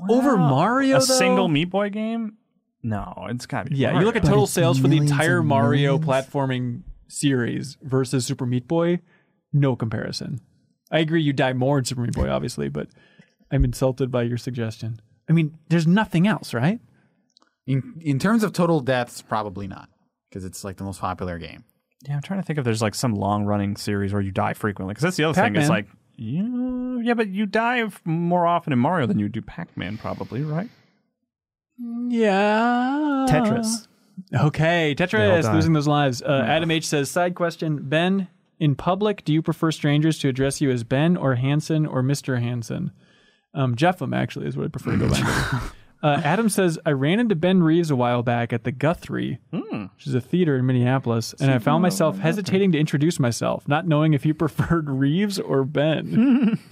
over 0.09 0.37
Mario. 0.39 0.97
a 0.97 1.01
though? 1.01 1.05
single 1.05 1.49
Meat 1.49 1.67
Boy 1.67 1.91
game? 1.91 2.35
No, 2.83 3.27
it's 3.29 3.45
gotta 3.47 3.69
be. 3.71 3.77
Yeah, 3.77 3.99
you 3.99 4.05
look 4.07 4.17
at 4.17 4.23
But 4.23 4.29
total 4.29 4.45
it's 4.45 4.53
sales 4.53 4.79
for 4.79 4.85
the 4.85 4.89
millions 4.89 5.11
entire 5.11 5.39
and 5.41 5.49
Mario 5.49 5.99
millions. 5.99 6.07
platforming 6.07 6.83
series 7.09 7.77
versus 7.83 8.25
Super 8.27 8.47
Meat 8.47 8.67
Boy. 8.67 9.01
No 9.55 9.75
comparison. 9.77 10.41
I 10.91 10.99
agree, 10.99 11.23
you 11.23 11.33
die 11.33 11.55
more 11.55 11.79
in 11.79 11.87
Super 11.87 12.03
Meat 12.03 12.13
Boy, 12.13 12.29
obviously, 12.29 12.69
but 12.69 12.89
I'm 13.51 13.65
insulted 13.65 14.11
by 14.11 14.25
your 14.25 14.37
suggestion. 14.37 15.01
I 15.31 15.33
mean, 15.33 15.57
there's 15.69 15.87
nothing 15.87 16.27
else, 16.27 16.53
right? 16.53 16.79
In, 17.67 17.95
in 18.03 18.19
terms 18.19 18.43
of 18.43 18.53
total 18.53 18.81
deaths, 18.81 19.23
probably 19.23 19.67
not, 19.67 19.89
because 20.29 20.45
it's 20.45 20.65
like 20.65 20.77
the 20.77 20.85
most 20.85 21.01
popular 21.01 21.39
game. 21.39 21.65
Yeah, 22.07 22.17
I'm 22.17 22.23
trying 22.23 22.41
to 22.41 22.47
think 22.47 22.59
if 22.59 22.65
there's 22.67 22.83
like 22.83 22.95
some 22.95 23.15
long 23.15 23.45
running 23.45 23.77
series 23.77 24.13
where 24.13 24.21
you 24.21 24.31
die 24.31 24.53
frequently. 24.53 24.93
Because 24.93 25.05
that's 25.05 25.17
the 25.17 25.25
other 25.25 25.41
thing. 25.41 25.57
It's 25.57 25.71
like, 25.71 25.87
yeah, 26.17 26.99
yeah, 27.01 27.15
but 27.15 27.29
you 27.29 27.47
die 27.47 27.83
more 28.05 28.47
often 28.47 28.73
in 28.73 28.79
Mario 28.79 29.07
than 29.07 29.19
you 29.19 29.31
do 29.31 29.41
Pac 29.41 29.75
Man, 29.77 29.97
probably, 29.97 30.43
right? 30.43 30.69
Yeah. 31.79 33.27
Tetris. 33.29 33.89
Okay, 34.33 34.95
Tetris 34.95 35.53
losing 35.55 35.73
those 35.73 35.89
lives. 35.89 36.23
Uh, 36.23 36.45
Adam 36.47 36.71
H 36.71 36.87
says, 36.87 37.11
side 37.11 37.35
question, 37.35 37.81
Ben, 37.89 38.29
in 38.59 38.75
public, 38.75 39.25
do 39.25 39.33
you 39.33 39.43
prefer 39.43 39.71
strangers 39.71 40.19
to 40.21 40.29
address 40.29 40.61
you 40.61 40.71
as 40.71 40.85
Ben 40.85 41.17
or 41.17 41.35
Hanson 41.35 41.87
or 41.87 42.03
Mr. 42.03 42.41
Hanson? 42.41 42.93
Um, 43.53 43.75
Jeffem, 43.75 44.15
actually, 44.15 44.47
is 44.47 44.57
what 44.57 44.65
I 44.65 44.69
prefer 44.69 44.93
to 44.93 44.97
go 44.97 45.09
by. 45.09 45.61
uh, 46.03 46.21
Adam 46.25 46.49
says, 46.49 46.79
I 46.85 46.91
ran 46.91 47.21
into 47.21 47.35
Ben 47.35 47.63
Reeves 47.63 47.91
a 47.91 47.97
while 47.97 48.23
back 48.23 48.53
at 48.53 48.65
the 48.65 48.73
Guthrie, 48.73 49.39
which 49.51 50.07
is 50.07 50.15
a 50.15 50.21
theater 50.21 50.57
in 50.57 50.67
Minneapolis, 50.67 51.35
and 51.41 51.51
I 51.51 51.59
found 51.59 51.83
myself 51.83 52.19
hesitating 52.19 52.73
to 52.73 52.79
introduce 52.79 53.21
myself, 53.21 53.69
not 53.69 53.87
knowing 53.87 54.13
if 54.13 54.25
he 54.25 54.33
preferred 54.35 54.91
Reeves 54.91 55.39
or 55.39 55.65
Ben. 55.65 56.59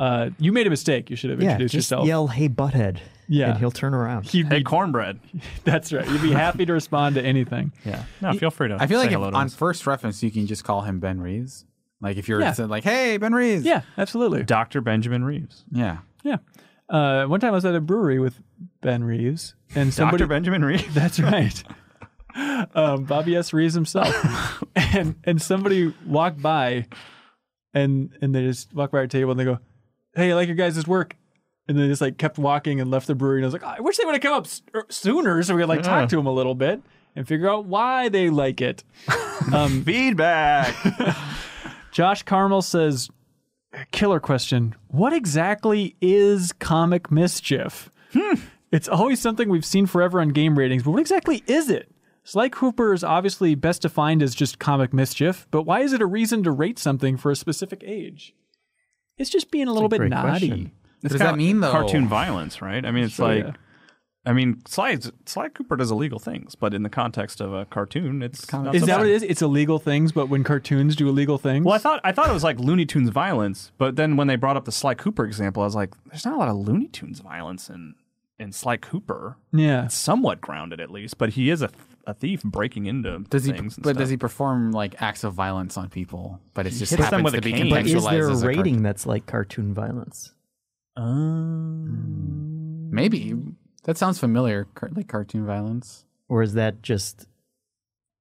Uh, 0.00 0.30
you 0.38 0.50
made 0.50 0.66
a 0.66 0.70
mistake. 0.70 1.10
You 1.10 1.16
should 1.16 1.28
have 1.30 1.42
Yeah, 1.42 1.50
introduced 1.50 1.74
just 1.74 1.90
yourself. 1.90 2.06
yell, 2.08 2.26
"Hey, 2.28 2.48
butthead!" 2.48 2.98
Yeah. 3.28 3.50
and 3.50 3.58
he'll 3.58 3.70
turn 3.70 3.92
around. 3.94 4.24
He'd 4.26 4.46
Hey, 4.48 4.58
be, 4.58 4.64
cornbread. 4.64 5.20
that's 5.64 5.92
right. 5.92 6.08
You'd 6.08 6.22
be 6.22 6.32
happy 6.32 6.64
to 6.66 6.72
respond 6.72 7.14
to 7.16 7.22
anything. 7.22 7.70
Yeah. 7.84 8.04
No, 8.22 8.32
feel 8.32 8.50
free 8.50 8.68
to. 8.68 8.76
I 8.80 8.86
feel 8.86 8.98
like 8.98 9.10
say 9.10 9.14
if, 9.14 9.20
to 9.20 9.26
on 9.36 9.46
us. 9.46 9.54
first 9.54 9.86
reference 9.86 10.22
you 10.22 10.30
can 10.30 10.46
just 10.46 10.64
call 10.64 10.80
him 10.80 10.98
Ben 11.00 11.20
Reeves. 11.20 11.66
Like 12.00 12.16
if 12.16 12.28
you're 12.28 12.40
Yeah. 12.40 12.54
like, 12.60 12.82
"Hey, 12.82 13.18
Ben 13.18 13.34
Reeves." 13.34 13.64
Yeah, 13.64 13.82
absolutely. 13.98 14.42
Dr. 14.42 14.80
Benjamin 14.80 15.22
Reeves. 15.22 15.64
Yeah. 15.70 15.98
Yeah. 16.24 16.38
Uh, 16.88 17.26
one 17.26 17.38
time 17.38 17.50
I 17.50 17.56
was 17.56 17.64
at 17.66 17.74
a 17.74 17.80
brewery 17.80 18.18
with 18.18 18.42
Ben 18.80 19.04
Reeves, 19.04 19.54
and 19.76 19.92
somebody. 19.94 20.18
Dr. 20.22 20.28
Benjamin 20.28 20.64
Reeves. 20.64 20.86
That's 20.94 21.20
right. 21.20 21.62
Um, 22.74 23.04
Bobby 23.04 23.36
S. 23.36 23.52
Reeves 23.52 23.74
himself, 23.74 24.62
and 24.76 25.14
and 25.24 25.42
somebody 25.42 25.92
walked 26.06 26.40
by, 26.40 26.86
and 27.74 28.10
and 28.22 28.34
they 28.34 28.42
just 28.42 28.72
walk 28.74 28.92
by 28.92 28.98
our 28.98 29.06
table 29.06 29.30
and 29.32 29.38
they 29.38 29.44
go, 29.44 29.58
"Hey, 30.14 30.32
I 30.32 30.34
like 30.34 30.48
your 30.48 30.56
guys' 30.56 30.86
work," 30.86 31.16
and 31.68 31.78
they 31.78 31.86
just 31.88 32.00
like 32.00 32.18
kept 32.18 32.38
walking 32.38 32.80
and 32.80 32.90
left 32.90 33.06
the 33.06 33.14
brewery. 33.14 33.38
And 33.38 33.44
I 33.44 33.48
was 33.48 33.52
like, 33.52 33.64
"Oh, 33.64 33.74
I 33.78 33.80
wish 33.80 33.96
they 33.96 34.04
would 34.04 34.14
have 34.14 34.22
come 34.22 34.34
up 34.34 34.46
s- 34.46 34.62
er, 34.74 34.84
sooner 34.88 35.42
so 35.42 35.54
we 35.54 35.62
could 35.62 35.68
like 35.68 35.80
Yeah. 35.80 35.86
talk 35.86 35.98
mm-hmm. 36.00 36.08
to 36.08 36.16
them 36.16 36.26
a 36.26 36.32
little 36.32 36.54
bit 36.54 36.82
and 37.16 37.26
figure 37.26 37.48
out 37.50 37.66
why 37.66 38.08
they 38.08 38.30
like 38.30 38.60
it." 38.60 38.84
Um, 39.54 39.84
Feedback. 39.84 40.76
Josh 41.92 42.22
Carmel 42.24 42.60
says, 42.60 43.08
killer 43.90 44.20
question. 44.20 44.74
What 44.88 45.12
exactly 45.14 45.96
is 46.00 46.52
comic 46.52 47.10
mischief? 47.10 47.90
Hmm. 48.12 48.34
It's 48.70 48.86
always 48.86 49.18
something 49.20 49.48
we've 49.48 49.64
seen 49.64 49.86
forever 49.86 50.20
on 50.20 50.28
game 50.28 50.58
ratings, 50.58 50.82
but 50.82 50.90
what 50.92 51.00
exactly 51.00 51.42
is 51.46 51.70
it? 51.70 51.90
Sly 52.22 52.48
Cooper 52.50 52.92
is 52.92 53.02
obviously 53.02 53.54
best 53.54 53.82
defined 53.82 54.22
as 54.22 54.34
just 54.34 54.58
comic 54.58 54.92
mischief, 54.92 55.48
but 55.50 55.62
why 55.62 55.80
is 55.80 55.92
it 55.92 56.02
a 56.02 56.06
reason 56.06 56.42
to 56.44 56.50
rate 56.52 56.78
something 56.78 57.16
for 57.16 57.30
a 57.30 57.36
specific 57.36 57.82
age? 57.84 58.34
It's 59.20 59.30
just 59.30 59.50
being 59.50 59.68
a 59.68 59.72
little 59.72 59.88
bit 59.88 60.00
naughty. 60.02 60.48
question. 60.48 60.60
What 60.62 61.04
It's 61.04 61.12
does 61.12 61.20
that 61.20 61.36
mean 61.36 61.60
though? 61.60 61.70
Cartoon 61.70 62.08
violence, 62.08 62.60
right? 62.62 62.84
I 62.84 62.90
mean, 62.90 63.04
it's 63.04 63.14
Sure, 63.14 63.26
like, 63.28 63.44
yeah. 63.44 63.52
I 64.26 64.32
mean, 64.34 64.60
Sly, 64.66 64.98
Sly 65.24 65.48
Cooper 65.48 65.76
does 65.76 65.90
illegal 65.90 66.18
things, 66.18 66.54
but 66.54 66.74
in 66.74 66.82
the 66.82 66.90
context 66.90 67.40
of 67.40 67.54
a 67.54 67.64
cartoon, 67.64 68.22
it's 68.22 68.52
not 68.52 68.74
Is 68.74 68.82
so 68.82 68.86
that 68.86 68.92
bad. 68.92 68.98
what 69.00 69.06
it 69.08 69.12
is? 69.14 69.22
It's 69.22 69.40
illegal 69.40 69.78
things, 69.78 70.12
but 70.12 70.26
when 70.28 70.44
cartoons 70.44 70.94
do 70.96 71.08
illegal 71.08 71.38
things? 71.38 71.64
Well, 71.64 71.74
I 71.74 71.78
thought 71.78 72.00
I 72.04 72.12
thought 72.12 72.28
it 72.28 72.34
was 72.34 72.44
like 72.44 72.58
Looney 72.58 72.84
Tunes 72.86 73.08
violence, 73.10 73.72
but 73.78 73.96
then 73.96 74.16
when 74.16 74.26
they 74.26 74.36
brought 74.36 74.56
up 74.58 74.64
the 74.66 74.72
Sly 74.72 74.94
Cooper 74.94 75.24
example, 75.24 75.62
I 75.62 75.66
was 75.66 75.74
like, 75.74 75.94
"There's 76.06 76.24
not 76.26 76.34
a 76.34 76.38
lot 76.38 76.48
of 76.48 76.56
Looney 76.56 76.88
Tunes 76.88 77.20
violence 77.20 77.70
in 77.70 77.94
in 78.38 78.52
Sly 78.52 78.76
Cooper. 78.78 79.36
yeah. 79.52 79.84
It's 79.86 79.94
somewhat 79.94 80.40
grounded 80.40 80.80
at 80.80 80.90
least, 80.90 81.18
but 81.18 81.30
he 81.30 81.50
is 81.50 81.60
a, 81.60 81.68
a 82.06 82.14
thief 82.14 82.42
breaking 82.42 82.86
into 82.86 83.20
Does 83.30 83.44
he? 83.44 83.52
things. 83.52 83.76
and 83.76 83.84
But 83.84 83.96
does 83.96 84.08
he 84.10 84.16
perform 84.16 84.72
like 84.72 85.00
acts 85.02 85.24
of 85.24 85.34
violence 85.34 85.76
on 85.76 85.88
people? 85.88 86.40
But 86.54 86.66
it's 86.66 86.78
just 86.78 86.90
hits 86.90 87.02
them 87.10 87.20
happens 87.20 87.24
with 87.24 87.32
to 87.34 87.38
a 87.38 87.42
be 87.42 87.52
cane. 87.52 87.70
But 87.70 87.86
is 87.86 88.04
there 88.04 88.28
a 88.28 88.32
as 88.32 88.42
a 88.42 88.46
rating 88.48 88.82
that's 88.82 89.06
like 89.06 89.26
cartoon 89.26 89.74
violence? 89.74 90.32
Um, 90.96 92.90
Maybe 92.90 93.34
that 93.84 93.96
sounds 93.98 94.18
familiar. 94.18 94.66
Like 94.92 95.08
cartoon 95.08 95.46
violence. 95.46 96.04
Or 96.28 96.42
is 96.42 96.54
that 96.54 96.82
just 96.82 97.26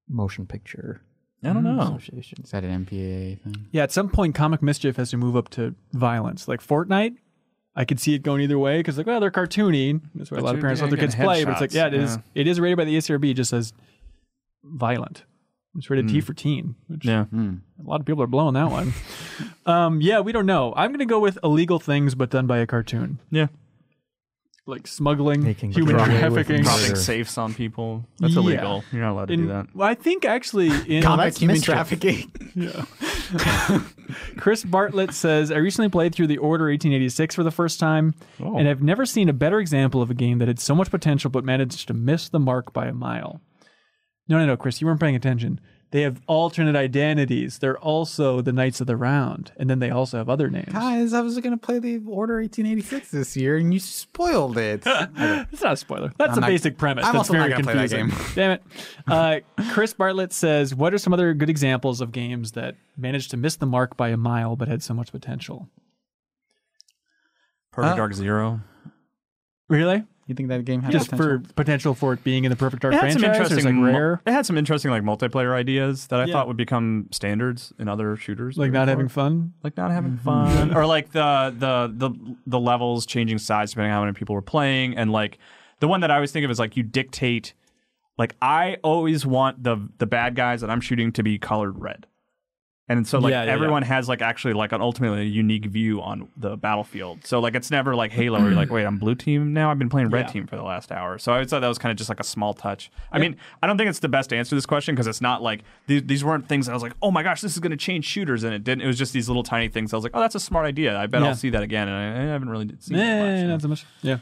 motion 0.08 0.46
picture 0.48 1.02
I 1.44 1.54
don't 1.54 1.64
know. 1.64 1.80
association? 1.80 2.40
Is 2.44 2.52
that 2.52 2.64
an 2.64 2.86
MPAA 2.86 3.40
thing? 3.42 3.68
Yeah, 3.72 3.84
at 3.84 3.92
some 3.92 4.10
point, 4.10 4.36
comic 4.36 4.62
mischief 4.62 4.98
has 4.98 5.12
to 5.12 5.18
move 5.18 5.36
up 5.36 5.50
to 5.52 5.76
violence. 5.94 6.48
Like 6.48 6.62
Fortnite, 6.66 7.16
I 7.76 7.86
could 7.86 8.00
see 8.00 8.14
it 8.14 8.24
going 8.24 8.42
either 8.42 8.60
way 8.60 8.78
because, 8.80 8.98
like, 8.98 9.08
well, 9.08 9.20
they're 9.20 9.32
cartoony. 9.32 10.02
That's 10.16 10.32
why 10.32 10.40
a 10.40 10.42
lot 10.42 10.56
of 10.56 10.62
parents 10.62 10.82
let 10.82 10.90
their 10.90 11.00
kids 11.00 11.16
play. 11.16 11.44
But 11.46 11.52
it's 11.52 11.62
like, 11.62 11.74
yeah, 11.74 11.88
it 11.88 11.94
is. 11.94 12.16
yeah. 12.16 12.22
It 12.42 12.48
is 12.48 12.60
rated 12.60 12.78
by 12.78 12.86
the 12.86 12.96
ESRB. 12.98 13.32
It 13.32 13.34
just 13.36 13.52
says 13.52 13.74
violent. 14.64 15.24
It's 15.78 15.90
rated 15.90 16.10
T 16.10 16.20
for 16.20 16.34
teen. 16.34 16.76
Which 16.88 17.06
Yeah. 17.06 17.26
a 17.32 17.60
lot 17.84 18.00
of 18.02 18.06
people 18.06 18.24
are 18.24 18.28
blowing 18.28 18.56
that 18.56 18.72
one. 18.72 18.94
um, 19.66 20.02
yeah, 20.02 20.20
we 20.20 20.32
don't 20.32 20.48
know. 20.48 20.74
I'm 20.76 20.90
going 20.90 21.00
to 21.00 21.06
go 21.06 21.20
with 21.20 21.38
illegal 21.44 21.80
things, 21.80 22.16
but 22.16 22.30
done 22.32 22.48
by 22.48 22.58
a 22.58 22.66
cartoon, 22.68 23.20
Yeah. 23.30 23.48
Like 24.70 24.88
smuggling, 24.88 25.44
Making 25.44 25.72
human 25.72 25.96
drug 25.96 26.10
trafficking. 26.10 26.62
Dropping 26.64 26.96
safes 26.96 27.38
on 27.38 27.54
people. 27.54 28.06
That's 28.20 28.34
Yeah. 28.36 28.40
illegal. 28.40 28.84
You're 28.92 29.02
not 29.02 29.12
allowed 29.12 29.26
to 29.28 29.34
In- 29.34 29.42
do 29.42 29.48
that. 29.50 29.68
well, 29.76 29.88
I 29.88 29.96
think 29.96 30.26
actually 30.26 30.68
in 30.88 31.04
Comic 31.04 31.26
that's 31.26 31.40
human 31.40 31.56
mischief. 31.56 31.66
trafficking. 31.74 32.32
Chris 34.38 34.64
Bartlett 34.64 35.14
says, 35.14 35.52
I 35.52 35.58
recently 35.58 35.90
played 35.90 36.14
through 36.16 36.28
the 36.28 36.38
Order 36.38 36.66
1886 36.66 37.36
for 37.36 37.44
the 37.44 37.52
first 37.52 37.80
time, 37.80 38.16
Oh. 38.40 38.58
and 38.58 38.68
I've 38.68 38.82
never 38.82 39.06
seen 39.06 39.30
a 39.30 39.34
better 39.34 39.60
example 39.60 40.02
of 40.02 40.10
a 40.10 40.14
game 40.16 40.40
that 40.40 40.48
had 40.48 40.60
so 40.60 40.74
much 40.76 40.90
potential 40.90 41.30
but 41.30 41.44
managed 41.44 41.88
to 41.88 41.94
miss 41.94 42.30
the 42.30 42.40
mark 42.40 42.74
by 42.74 42.88
a 42.88 42.94
mile. 42.94 43.42
No, 44.28 44.38
no, 44.40 44.46
no, 44.46 44.58
Chris, 44.58 44.82
you 44.82 44.88
weren't 44.88 45.00
paying 45.00 45.16
attention. 45.16 45.60
They 45.92 46.02
have 46.04 46.22
alternate 46.28 46.76
identities. 46.76 47.58
They're 47.58 47.78
also 47.80 48.42
the 48.42 48.54
Knights 48.54 48.80
of 48.80 48.86
the 48.86 48.96
Round, 48.96 49.52
and 49.58 49.68
then 49.68 49.80
they 49.80 49.90
also 49.90 50.18
have 50.20 50.30
other 50.30 50.48
names. 50.48 50.72
Guys, 50.72 51.14
I 51.14 51.22
was 51.22 51.40
going 51.40 51.50
to 51.52 51.58
play 51.58 51.80
the 51.80 51.98
Order 52.08 52.36
1886 52.36 53.10
this 53.10 53.36
year, 53.36 53.58
and 53.58 53.74
you 53.74 53.80
spoiled 53.80 54.58
it. 54.58 54.84
It's 55.52 55.64
not 55.64 55.74
a 55.74 55.78
spoiler. 55.78 56.14
That's 56.18 56.34
I'm 56.34 56.38
a 56.38 56.42
not- 56.42 56.48
basic 56.48 56.78
premise. 56.78 57.06
I'm 57.06 57.14
That's 57.14 57.30
also 57.30 57.34
not 57.34 57.50
very 57.50 57.52
gonna 57.62 57.64
play 57.64 57.88
that 57.88 57.90
game. 57.90 58.14
Damn 58.36 58.52
it. 58.52 58.64
Uh, 59.08 59.40
Chris 59.72 59.94
Bartlett 59.94 60.32
says, 60.32 60.76
"What 60.76 60.94
are 60.94 61.00
some 61.00 61.12
other 61.12 61.34
good 61.34 61.50
examples 61.50 62.02
of 62.02 62.12
games 62.12 62.52
that 62.52 62.76
managed 62.96 63.32
to 63.32 63.38
miss 63.38 63.56
the 63.56 63.66
mark 63.66 63.98
by 63.98 64.10
a 64.10 64.18
mile 64.18 64.56
but 64.56 64.68
had 64.68 64.84
so 64.84 64.94
much 64.94 65.12
potential?" 65.12 65.70
Perfect 67.72 67.94
Uh, 67.94 67.96
Dark 67.96 68.14
Zero. 68.14 68.62
Really? 69.70 70.04
You 70.30 70.36
think 70.36 70.50
that 70.50 70.64
game 70.66 70.82
had 70.82 70.92
Just 70.92 71.10
potential? 71.10 71.40
for 71.48 71.54
potential 71.54 71.94
for 71.96 72.14
it 72.14 72.24
being 72.24 72.46
in 72.46 72.50
the 72.50 72.56
Perfect 72.56 72.82
Dark 72.84 72.94
It 72.94 73.02
had 73.02 73.12
some 73.14 73.22
franchise, 73.22 73.40
or 73.40 73.44
interesting, 73.56 73.82
like 73.84 73.94
rare, 73.94 74.22
it 74.26 74.32
had 74.32 74.46
some 74.46 74.58
interesting 74.58 74.92
like 74.92 75.04
multiplayer 75.04 75.54
ideas 75.54 76.08
that 76.08 76.20
I 76.20 76.26
Yeah. 76.26 76.34
thought 76.34 76.48
would 76.48 76.58
become 76.58 77.08
standards 77.12 77.74
in 77.80 77.88
other 77.88 78.16
shooters. 78.16 78.58
like 78.58 78.72
not 78.72 78.82
forward. 78.82 78.90
having 78.90 79.08
fun. 79.10 79.54
like 79.64 79.76
not 79.76 79.92
having 79.92 80.12
mm-hmm. 80.14 80.24
fun, 80.24 80.74
or 80.78 80.86
like 80.86 81.12
the 81.12 81.54
the 81.58 81.92
the 82.10 82.36
the 82.48 82.60
levels 82.60 83.06
changing 83.06 83.38
size 83.40 83.72
depending 83.72 83.92
on 83.92 83.98
how 83.98 84.04
many 84.06 84.14
people 84.14 84.36
were 84.36 84.42
playing, 84.42 84.96
and 84.96 85.12
like 85.12 85.38
the 85.80 85.88
one 85.88 86.02
that 86.02 86.12
I 86.12 86.16
always 86.16 86.32
think 86.32 86.46
of 86.46 86.52
is 86.52 86.60
like 86.60 86.78
you 86.78 86.84
dictate. 86.84 87.54
Like 88.18 88.36
I 88.42 88.78
always 88.84 89.26
want 89.26 89.64
the 89.64 89.78
the 89.98 90.06
bad 90.06 90.36
guys 90.36 90.62
that 90.62 90.70
I'm 90.70 90.82
shooting 90.82 91.12
to 91.14 91.24
be 91.24 91.40
colored 91.40 91.80
red, 91.80 92.06
and 92.90 93.08
so 93.08 93.20
like 93.20 93.32
Yeah, 93.32 93.44
yeah, 93.46 93.52
everyone 93.52 93.84
has 93.84 94.10
like 94.10 94.22
actually 94.22 94.54
like 94.54 94.72
an 94.72 94.82
ultimately 94.82 95.26
unique 95.28 95.66
view 95.66 96.02
on 96.02 96.28
the 96.36 96.58
battlefield. 96.58 97.24
So 97.26 97.40
like 97.40 97.56
it's 97.56 97.70
never 97.72 97.96
like 97.96 98.12
Halo 98.12 98.40
where 98.40 98.50
you're 98.50 98.58
like, 98.58 98.70
wait, 98.76 98.84
I'm 98.86 98.98
blue 98.98 99.16
team 99.16 99.54
now. 99.54 99.70
I've 99.72 99.80
been 99.80 99.90
playing 99.90 100.10
red 100.10 100.26
Yeah. 100.26 100.32
team 100.34 100.48
for 100.48 100.56
the 100.58 100.64
last 100.64 100.92
hour. 100.92 101.18
So 101.20 101.32
I 101.34 101.46
thought 101.46 101.62
that 101.62 101.68
was 101.68 101.78
kind 101.78 101.92
of 101.92 101.98
just 101.98 102.10
like 102.10 102.20
a 102.20 102.24
small 102.24 102.54
touch. 102.54 102.92
I 103.12 103.20
mean, 103.20 103.38
I 103.64 103.68
don't 103.68 103.78
think 103.78 103.90
it's 103.90 104.00
the 104.00 104.10
best 104.10 104.34
answer 104.34 104.50
to 104.50 104.56
this 104.56 104.66
question 104.66 104.96
because 104.96 105.08
it's 105.08 105.22
not 105.22 105.42
like 105.42 105.64
these, 105.88 106.04
these 106.04 106.24
weren't 106.26 106.50
things 106.50 106.66
that 106.66 106.72
I 106.72 106.76
was 106.76 106.84
like, 106.84 106.94
oh 107.02 107.12
my 107.12 107.24
gosh, 107.24 107.42
this 107.42 107.54
is 107.54 107.60
going 107.60 107.72
to 107.72 107.78
change 107.78 108.06
shooters, 108.06 108.44
and 108.44 108.54
it 108.54 108.64
didn't. 108.64 108.82
It 108.82 108.88
was 108.88 108.98
just 108.98 109.14
these 109.14 109.30
little 109.30 109.44
tiny 109.44 109.70
things. 109.70 109.94
I 109.94 109.96
was 109.98 110.04
like, 110.04 110.16
oh, 110.16 110.20
that's 110.20 110.36
a 110.36 110.40
smart 110.40 110.66
idea. 110.66 110.98
I 110.98 111.06
bet 111.08 111.22
Yeah. 111.22 111.28
I'll 111.30 111.36
see 111.36 111.52
that 111.52 111.64
again, 111.64 111.88
and 111.88 111.96
I, 111.96 112.24
I 112.24 112.26
haven't 112.34 112.50
really 112.50 112.70
seen 112.80 112.98
Eh, 112.98 113.00
that 113.00 113.42
much. 113.42 113.48
not 113.50 113.62
so 113.62 113.68
much. 113.68 113.86
Yeah. 114.02 114.18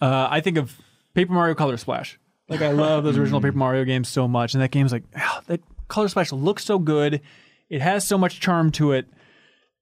Uh, 0.00 0.28
I 0.30 0.40
think 0.40 0.56
of 0.56 0.80
Paper 1.14 1.32
Mario 1.34 1.54
Color 1.54 1.76
Splash. 1.76 2.18
Like 2.48 2.62
I 2.62 2.70
love 2.70 3.04
those 3.04 3.18
original 3.18 3.40
Paper 3.40 3.56
Mario 3.56 3.84
games 3.84 4.08
so 4.08 4.26
much, 4.26 4.54
and 4.54 4.62
that 4.62 4.70
game's 4.70 4.92
like 4.92 5.04
ah, 5.16 5.42
that 5.48 5.60
Color 5.88 6.08
Splash 6.08 6.32
looks 6.32 6.64
so 6.64 6.78
good. 6.78 7.20
It 7.68 7.82
has 7.82 8.06
so 8.06 8.16
much 8.16 8.40
charm 8.40 8.70
to 8.72 8.92
it, 8.92 9.06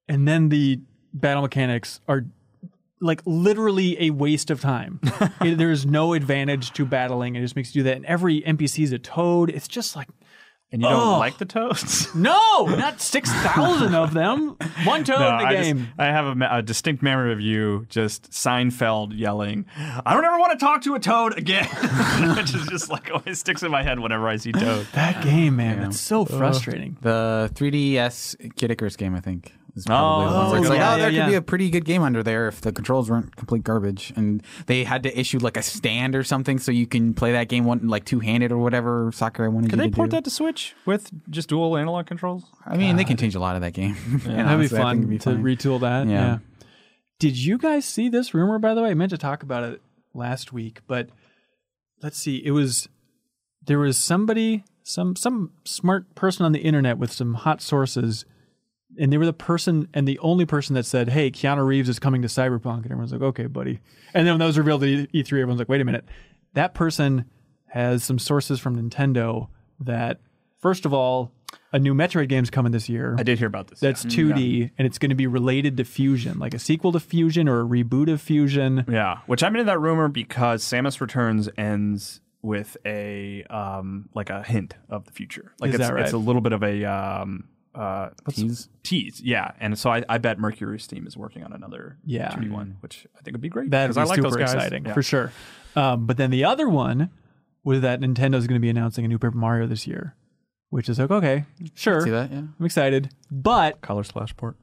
and 0.08 0.26
then 0.26 0.48
the 0.48 0.80
battle 1.12 1.42
mechanics 1.42 2.00
are 2.08 2.24
like 3.00 3.20
literally 3.26 4.00
a 4.00 4.10
waste 4.10 4.50
of 4.50 4.60
time. 4.60 5.00
It- 5.42 5.58
there 5.58 5.70
is 5.70 5.84
no 5.84 6.14
advantage 6.14 6.72
to 6.72 6.86
battling. 6.86 7.36
It 7.36 7.40
just 7.40 7.56
makes 7.56 7.74
you 7.74 7.80
do 7.82 7.88
that. 7.90 7.96
And 7.96 8.06
every 8.06 8.40
NPC 8.42 8.82
is 8.84 8.92
a 8.92 8.98
toad. 8.98 9.50
It's 9.50 9.68
just 9.68 9.94
like 9.96 10.08
And 10.74 10.82
you 10.82 10.88
don't 10.88 11.00
Oh. 11.14 11.18
like 11.18 11.38
the 11.38 11.44
toads? 11.44 12.12
no, 12.16 12.64
not 12.66 13.00
six 13.00 13.30
thousand 13.32 13.94
of 13.94 14.12
them. 14.12 14.56
One 14.82 15.04
toad 15.04 15.20
No, 15.20 15.28
in 15.30 15.38
the 15.38 15.44
I, 15.44 15.52
just- 15.54 15.62
game. 15.68 15.88
I 16.00 16.06
have 16.06 16.26
a, 16.26 16.34
me- 16.34 16.46
a 16.50 16.62
distinct 16.62 17.00
memory 17.00 17.32
of 17.32 17.40
you 17.40 17.86
just 17.88 18.32
Seinfeld 18.32 19.16
yelling, 19.16 19.66
"I 19.78 20.12
don't 20.14 20.24
ever 20.24 20.36
want 20.36 20.50
to 20.58 20.58
talk 20.58 20.82
to 20.82 20.96
a 20.96 20.98
toad 20.98 21.38
again," 21.38 21.66
which 22.36 22.52
is 22.56 22.66
just 22.66 22.90
like 22.90 23.08
always 23.12 23.38
sticks 23.38 23.62
in 23.62 23.70
my 23.70 23.84
head 23.84 24.00
whenever 24.00 24.26
I 24.28 24.34
see 24.34 24.50
toad. 24.50 24.88
that 24.94 25.22
game, 25.22 25.54
man, 25.54 25.78
it's 25.84 26.00
so 26.00 26.24
frustrating. 26.24 26.96
The 27.02 27.52
3DS 27.54 28.56
Kid 28.56 28.72
Icarus 28.72 28.96
game, 28.96 29.14
I 29.14 29.20
think, 29.20 29.52
is 29.76 29.84
probably 29.86 30.26
the 30.26 30.30
Oh, 30.34 30.36
one 30.38 30.50
where 30.50 30.58
oh, 30.58 30.60
it's 30.62 30.68
like, 30.70 30.78
yeah, 30.78 30.94
oh, 30.94 30.98
there 30.98 31.10
yeah, 31.10 31.24
could 31.24 31.30
be 31.30 31.34
a 31.36 31.42
pretty 31.42 31.70
good 31.70 31.84
game 31.84 32.02
under 32.02 32.22
there 32.22 32.48
if 32.48 32.60
the 32.60 32.72
controls 32.72 33.10
weren't 33.10 33.34
complete 33.36 33.64
garbage, 33.64 34.12
and 34.16 34.42
they 34.66 34.84
had 34.84 35.02
to 35.02 35.18
issue 35.18 35.38
like 35.38 35.56
a 35.56 35.62
stand 35.62 36.14
or 36.14 36.22
something 36.24 36.58
so 36.58 36.70
you 36.72 36.86
can 36.86 37.14
play 37.14 37.32
that 37.32 37.48
game 37.48 37.64
one 37.64 37.88
like 37.88 38.04
two 38.04 38.20
handed 38.20 38.52
or 38.52 38.58
whatever 38.58 39.10
Soccer 39.12 39.44
I 39.44 39.48
wanted 39.48 39.70
Can 39.70 39.78
you 39.78 39.86
they 39.86 39.90
port 39.90 40.10
do. 40.10 40.16
that 40.16 40.24
to 40.24 40.30
Switch 40.30 40.74
with 40.86 41.10
just 41.30 41.48
dual 41.48 41.76
analog 41.76 42.06
controls? 42.06 42.44
I 42.66 42.76
mean, 42.76 42.96
they 42.96 43.04
can 43.04 43.16
change 43.16 43.34
a 43.34 43.40
lot 43.40 43.56
of 43.56 43.62
that 43.62 43.72
game. 43.72 43.96
And 44.06 44.20
That'd 44.22 44.36
be 44.36 44.40
honestly, 44.40 44.78
I 44.78 44.90
think 44.92 45.02
fun 45.02 45.06
be 45.08 45.18
to 45.18 45.24
fine. 45.30 45.42
retool 45.42 45.80
that. 45.80 46.06
Yeah. 46.06 46.12
Yeah. 46.12 46.38
Did 47.20 47.36
you 47.36 47.58
guys 47.58 47.84
see 47.84 48.08
this 48.08 48.34
rumor? 48.34 48.58
By 48.58 48.74
the 48.74 48.82
way, 48.82 48.90
I 48.90 48.94
meant 48.94 49.10
to 49.10 49.18
talk 49.18 49.42
about 49.42 49.64
it 49.64 49.80
last 50.14 50.52
week, 50.52 50.80
but 50.86 51.08
let's 52.02 52.18
see. 52.18 52.36
It 52.44 52.50
was 52.50 52.88
there 53.66 53.78
was 53.78 53.96
somebody, 53.96 54.64
some 54.82 55.16
some 55.16 55.52
smart 55.64 56.14
person 56.14 56.44
on 56.44 56.52
the 56.52 56.60
internet 56.60 56.98
with 56.98 57.10
some 57.12 57.34
hot 57.34 57.62
sources, 57.62 58.24
and 58.98 59.12
they 59.12 59.18
were 59.18 59.26
the 59.26 59.32
person 59.32 59.88
and 59.94 60.06
the 60.06 60.18
only 60.20 60.46
person 60.46 60.74
that 60.74 60.86
said, 60.86 61.08
"Hey, 61.08 61.30
Keanu 61.30 61.64
Reeves 61.66 61.88
is 61.88 61.98
coming 61.98 62.22
to 62.22 62.28
Cyberpunk," 62.28 62.82
and 62.82 62.86
everyone's 62.86 63.12
like, 63.12 63.22
"Okay, 63.22 63.46
buddy." 63.46 63.80
And 64.12 64.26
then 64.26 64.34
when 64.34 64.40
that 64.40 64.46
was 64.46 64.58
revealed 64.58 64.82
at 64.84 65.12
E3, 65.12 65.32
everyone's 65.40 65.58
like, 65.58 65.68
"Wait 65.68 65.80
a 65.80 65.84
minute." 65.84 66.04
That 66.54 66.74
person 66.74 67.24
has 67.68 68.04
some 68.04 68.18
sources 68.18 68.60
from 68.60 68.76
Nintendo 68.76 69.48
that, 69.80 70.20
first 70.60 70.86
of 70.86 70.94
all, 70.94 71.32
a 71.72 71.78
new 71.78 71.92
Metroid 71.94 72.28
game's 72.28 72.50
coming 72.50 72.70
this 72.70 72.88
year. 72.88 73.16
I 73.18 73.24
did 73.24 73.38
hear 73.38 73.48
about 73.48 73.66
this. 73.66 73.80
That's 73.80 74.04
yeah. 74.04 74.10
2D, 74.10 74.70
and 74.78 74.86
it's 74.86 74.98
going 74.98 75.10
to 75.10 75.16
be 75.16 75.26
related 75.26 75.76
to 75.78 75.84
Fusion, 75.84 76.38
like 76.38 76.54
a 76.54 76.58
sequel 76.60 76.92
to 76.92 77.00
Fusion 77.00 77.48
or 77.48 77.60
a 77.60 77.64
reboot 77.64 78.10
of 78.12 78.20
Fusion. 78.20 78.84
Yeah, 78.88 79.18
which 79.26 79.42
I'm 79.42 79.54
into 79.54 79.64
that 79.64 79.80
rumor 79.80 80.08
because 80.08 80.62
Samus 80.62 81.00
Returns 81.00 81.48
ends 81.58 82.20
with 82.42 82.76
a 82.84 83.42
um 83.44 84.08
like 84.14 84.28
a 84.30 84.42
hint 84.42 84.74
of 84.90 85.06
the 85.06 85.12
future. 85.12 85.52
Like 85.58 85.70
Is 85.70 85.76
it's 85.76 85.88
that 85.88 85.94
right? 85.94 86.04
it's 86.04 86.12
a 86.12 86.18
little 86.18 86.42
bit 86.42 86.52
of 86.52 86.62
a 86.62 86.84
um 86.84 87.48
uh 87.74 88.10
what's- 88.24 88.38
Tease? 88.38 88.68
tease, 88.82 89.20
yeah. 89.22 89.52
And 89.60 89.78
so 89.78 89.90
I, 89.90 90.04
I 90.08 90.18
bet 90.18 90.38
MercurySteam 90.38 91.06
is 91.06 91.16
working 91.16 91.42
on 91.42 91.52
another 91.52 91.96
Yeah. 92.04 92.30
2D 92.30 92.50
one, 92.50 92.76
which 92.80 93.06
I 93.18 93.22
think 93.22 93.34
would 93.34 93.40
be 93.40 93.48
great. 93.48 93.70
That'd 93.70 93.88
'cause 93.88 93.96
be 93.96 94.00
I 94.02 94.04
like 94.04 94.16
super 94.16 94.28
those 94.30 94.36
guys. 94.38 94.54
exciting 94.54 94.86
Yeah. 94.86 94.92
for 94.94 95.02
sure. 95.02 95.32
Um, 95.76 96.06
but 96.06 96.16
then 96.16 96.30
the 96.30 96.44
other 96.44 96.68
one 96.68 97.10
was 97.64 97.80
that 97.80 98.00
Nintendo's 98.00 98.46
going 98.46 98.56
to 98.60 98.60
be 98.60 98.68
announcing 98.70 99.04
a 99.04 99.08
new 99.08 99.18
Paper 99.18 99.36
Mario 99.36 99.66
this 99.66 99.86
year, 99.86 100.14
which 100.70 100.88
is 100.88 100.98
like 100.98 101.10
okay, 101.10 101.44
sure, 101.74 102.00
See 102.02 102.10
that? 102.10 102.30
Yeah. 102.30 102.38
I'm 102.58 102.64
excited, 102.66 103.10
but 103.30 103.80
Color 103.80 104.04
Splash 104.04 104.36
port. 104.36 104.56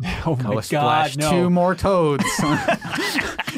oh 0.26 0.36
my 0.36 0.42
Color 0.42 0.54
god, 0.56 0.64
Splash, 0.64 1.16
no! 1.16 1.30
two 1.30 1.50
more 1.50 1.74
toads. 1.74 2.24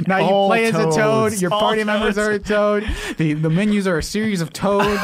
now 0.07 0.19
you 0.19 0.25
All 0.25 0.49
play 0.49 0.67
as 0.67 0.75
a 0.75 0.91
toad. 0.91 1.41
Your 1.41 1.53
All 1.53 1.61
party 1.61 1.85
members 1.85 2.19
are 2.19 2.31
a 2.33 2.39
toad. 2.39 2.85
The 3.17 3.35
the 3.35 3.51
menus 3.51 3.87
are 3.87 3.99
a 3.99 4.03
series 4.03 4.41
of 4.41 4.53
toads. 4.53 5.01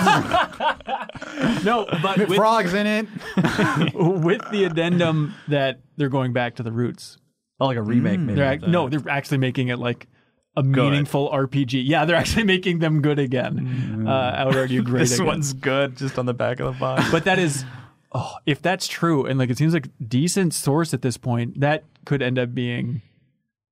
no, 1.65 1.87
but 2.03 2.19
with, 2.19 2.37
frogs 2.37 2.73
in 2.75 2.87
it. 2.87 3.07
with 3.95 4.43
the 4.51 4.65
addendum 4.65 5.35
that 5.49 5.81
they're 5.97 6.09
going 6.09 6.33
back 6.33 6.57
to 6.57 6.63
the 6.63 6.73
roots. 6.73 7.19
Oh, 7.61 7.67
like 7.67 7.77
a 7.77 7.83
remake. 7.83 8.21
maybe. 8.21 8.37
They're 8.37 8.53
ac- 8.55 8.67
no, 8.67 8.89
they're 8.89 9.09
actually 9.09 9.39
making 9.39 9.69
it 9.69 9.79
like 9.79 10.09
a 10.57 10.63
meaningful 10.63 11.31
RPG. 11.31 11.83
Yeah, 11.87 12.05
they're 12.05 12.17
actually 12.17 12.45
making 12.55 12.79
them 12.79 13.03
good 13.03 13.19
again. 13.19 14.05
Uh, 14.07 14.11
I 14.11 14.45
would 14.45 14.57
argue 14.57 14.83
great. 14.83 15.01
this 15.01 15.15
again. 15.15 15.27
one's 15.27 15.53
good, 15.53 15.97
just 15.97 16.19
on 16.19 16.27
the 16.27 16.35
back 16.35 16.61
of 16.61 16.75
the 16.75 16.81
box. 16.81 17.11
but 17.11 17.25
that 17.25 17.39
is 17.39 17.65
oh, 18.13 18.35
if 18.47 18.63
that's 18.63 18.87
true 18.87 19.27
and 19.27 19.39
like 19.39 19.51
it 19.51 19.59
seems 19.59 19.75
like 19.75 19.89
decent 20.07 20.55
source 20.55 20.95
at 20.95 21.03
this 21.03 21.17
point 21.17 21.61
that 21.61 21.85
could 22.05 22.23
end 22.23 22.39
up 22.39 22.55
being 22.55 23.03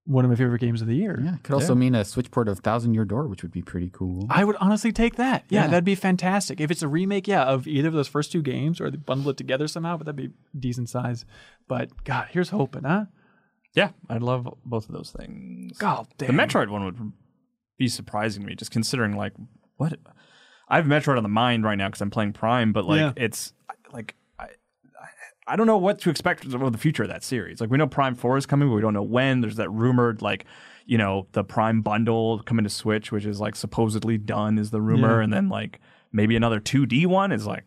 one 0.06 0.24
of 0.24 0.30
my 0.30 0.36
favorite 0.36 0.60
games 0.60 0.82
of 0.82 0.86
the 0.86 0.94
year 0.96 1.18
Yeah, 1.24 1.36
it 1.36 1.42
could 1.42 1.54
also 1.54 1.74
mean 1.74 1.94
a 1.94 2.04
switch 2.04 2.30
port 2.30 2.46
of 2.48 2.58
Thousand 2.60 2.92
Year 2.94 3.04
Door, 3.06 3.28
which 3.28 3.42
would 3.42 3.52
be 3.52 3.62
pretty 3.62 3.90
cool. 3.92 4.26
i 4.28 4.44
would 4.44 4.56
honestly 4.56 4.92
take 4.92 5.16
that 5.16 5.44
yeah, 5.48 5.62
Yeah. 5.62 5.66
that'd 5.68 5.84
be 5.84 5.94
fantastic 5.94 6.60
if 6.60 6.70
it's 6.70 6.82
a 6.82 6.88
remake 6.88 7.26
yeah 7.26 7.44
of 7.44 7.66
either 7.66 7.88
of 7.88 7.94
those 7.94 8.08
first 8.08 8.30
two 8.30 8.42
games 8.42 8.80
or 8.80 8.90
they 8.90 8.96
bundle 8.98 9.30
it 9.30 9.36
together 9.38 9.66
somehow 9.66 9.96
but 9.96 10.04
that'd 10.06 10.16
be 10.16 10.30
decent 10.58 10.88
size 10.90 11.24
but 11.68 12.04
god 12.04 12.28
here's 12.30 12.50
hoping 12.50 12.84
huh 12.84 13.06
yeah, 13.76 13.90
I'd 14.08 14.22
love 14.22 14.48
both 14.64 14.88
of 14.88 14.94
those 14.94 15.10
things. 15.10 15.76
god 15.78 16.06
damn. 16.16 16.36
The 16.36 16.40
Metroid 16.42 16.68
one 16.68 16.84
would 16.84 17.12
be 17.76 17.88
surprising 17.88 18.42
to 18.42 18.48
me, 18.48 18.54
just 18.54 18.70
considering 18.70 19.16
like 19.16 19.32
what 19.78 19.98
I 20.68 20.76
have 20.76 20.84
Metroid 20.84 21.16
on 21.16 21.24
the 21.24 21.28
mind 21.28 21.64
right 21.64 21.74
now 21.74 21.88
because 21.88 22.00
I'm 22.00 22.10
playing 22.10 22.34
Prime, 22.34 22.72
but 22.72 22.84
like 22.84 23.00
Yeah. 23.00 23.12
it's 23.16 23.52
like 23.92 24.14
I, 25.46 25.56
don't 25.56 25.66
know 25.66 25.76
what 25.78 25.98
to 26.00 26.10
expect 26.10 26.44
of 26.44 26.72
the 26.72 26.78
future 26.78 27.02
of 27.02 27.08
that 27.08 27.22
series. 27.22 27.60
Like 27.60 27.70
we 27.70 27.78
know 27.78 27.86
Prime 27.86 28.14
Four 28.14 28.36
is 28.36 28.46
coming, 28.46 28.68
but 28.68 28.74
we 28.74 28.80
don't 28.80 28.94
know 28.94 29.02
when. 29.02 29.40
There's 29.40 29.56
that 29.56 29.70
rumored 29.70 30.22
like 30.22 30.44
you 30.86 30.98
know 30.98 31.26
the 31.32 31.44
Prime 31.44 31.82
bundle 31.82 32.40
coming 32.40 32.64
to 32.64 32.70
Switch, 32.70 33.10
which 33.12 33.24
is 33.24 33.40
like 33.40 33.56
supposedly 33.56 34.18
done, 34.18 34.58
is 34.58 34.70
the 34.70 34.80
rumor, 34.80 35.18
Yeah. 35.18 35.24
and 35.24 35.32
then 35.32 35.48
like 35.48 35.80
maybe 36.12 36.36
another 36.36 36.60
2D 36.60 37.06
one 37.06 37.32
is 37.32 37.46
like 37.46 37.64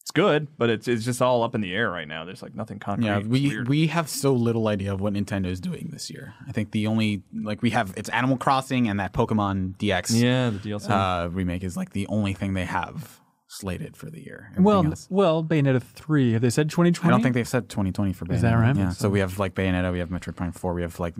it's 0.00 0.10
good, 0.10 0.48
but 0.56 0.70
it's 0.70 0.88
it's 0.88 1.04
just 1.04 1.20
all 1.20 1.42
up 1.42 1.54
in 1.54 1.60
the 1.60 1.74
air 1.74 1.90
right 1.90 2.08
now. 2.08 2.24
There's 2.24 2.42
like 2.42 2.54
nothing 2.54 2.78
concrete. 2.78 3.06
Yeah, 3.06 3.18
we 3.18 3.60
we 3.62 3.86
have 3.88 4.08
so 4.08 4.32
little 4.32 4.66
idea 4.68 4.90
of 4.92 5.00
what 5.02 5.12
Nintendo 5.12 5.46
is 5.46 5.60
doing 5.60 5.90
this 5.92 6.08
year. 6.08 6.32
I 6.48 6.52
think 6.52 6.70
the 6.70 6.86
only 6.86 7.22
like 7.34 7.60
we 7.60 7.70
have 7.70 7.92
it's 7.96 8.08
Animal 8.08 8.38
Crossing 8.38 8.88
and 8.88 8.98
that 9.00 9.12
Pokemon 9.12 9.76
DX 9.76 10.18
yeah 10.20 10.48
the 10.50 10.58
DLC. 10.58 10.88
uh, 10.90 11.28
remake 11.28 11.62
is 11.62 11.76
like 11.76 11.90
the 11.90 12.06
only 12.06 12.32
thing 12.32 12.54
they 12.54 12.64
have 12.64 13.20
slated 13.50 13.96
for 13.96 14.10
the 14.10 14.22
year. 14.22 14.44
Everything 14.52 14.64
well 14.64 14.84
else- 14.86 15.06
well 15.10 15.42
bayonetta 15.42 15.80
3 15.82 16.32
have 16.34 16.42
they 16.42 16.50
said 16.50 16.68
2020 16.70 17.08
I 17.08 17.10
don't 17.16 17.22
think 17.22 17.34
they've 17.34 17.48
said 17.48 17.68
2020 17.70 18.12
for 18.12 18.26
Bayonetta. 18.26 18.34
Is 18.34 18.42
that 18.42 18.52
right? 18.54 18.76
Yeah. 18.76 18.90
So- 18.90 19.04
So 19.04 19.10
we 19.10 19.20
have 19.20 19.38
like 19.38 19.54
Bayonetta, 19.54 19.90
we 19.90 19.98
have 20.00 20.10
Metroid 20.10 20.36
Prime 20.36 20.52
4, 20.52 20.74
we 20.74 20.82
have 20.82 21.00
like 21.00 21.14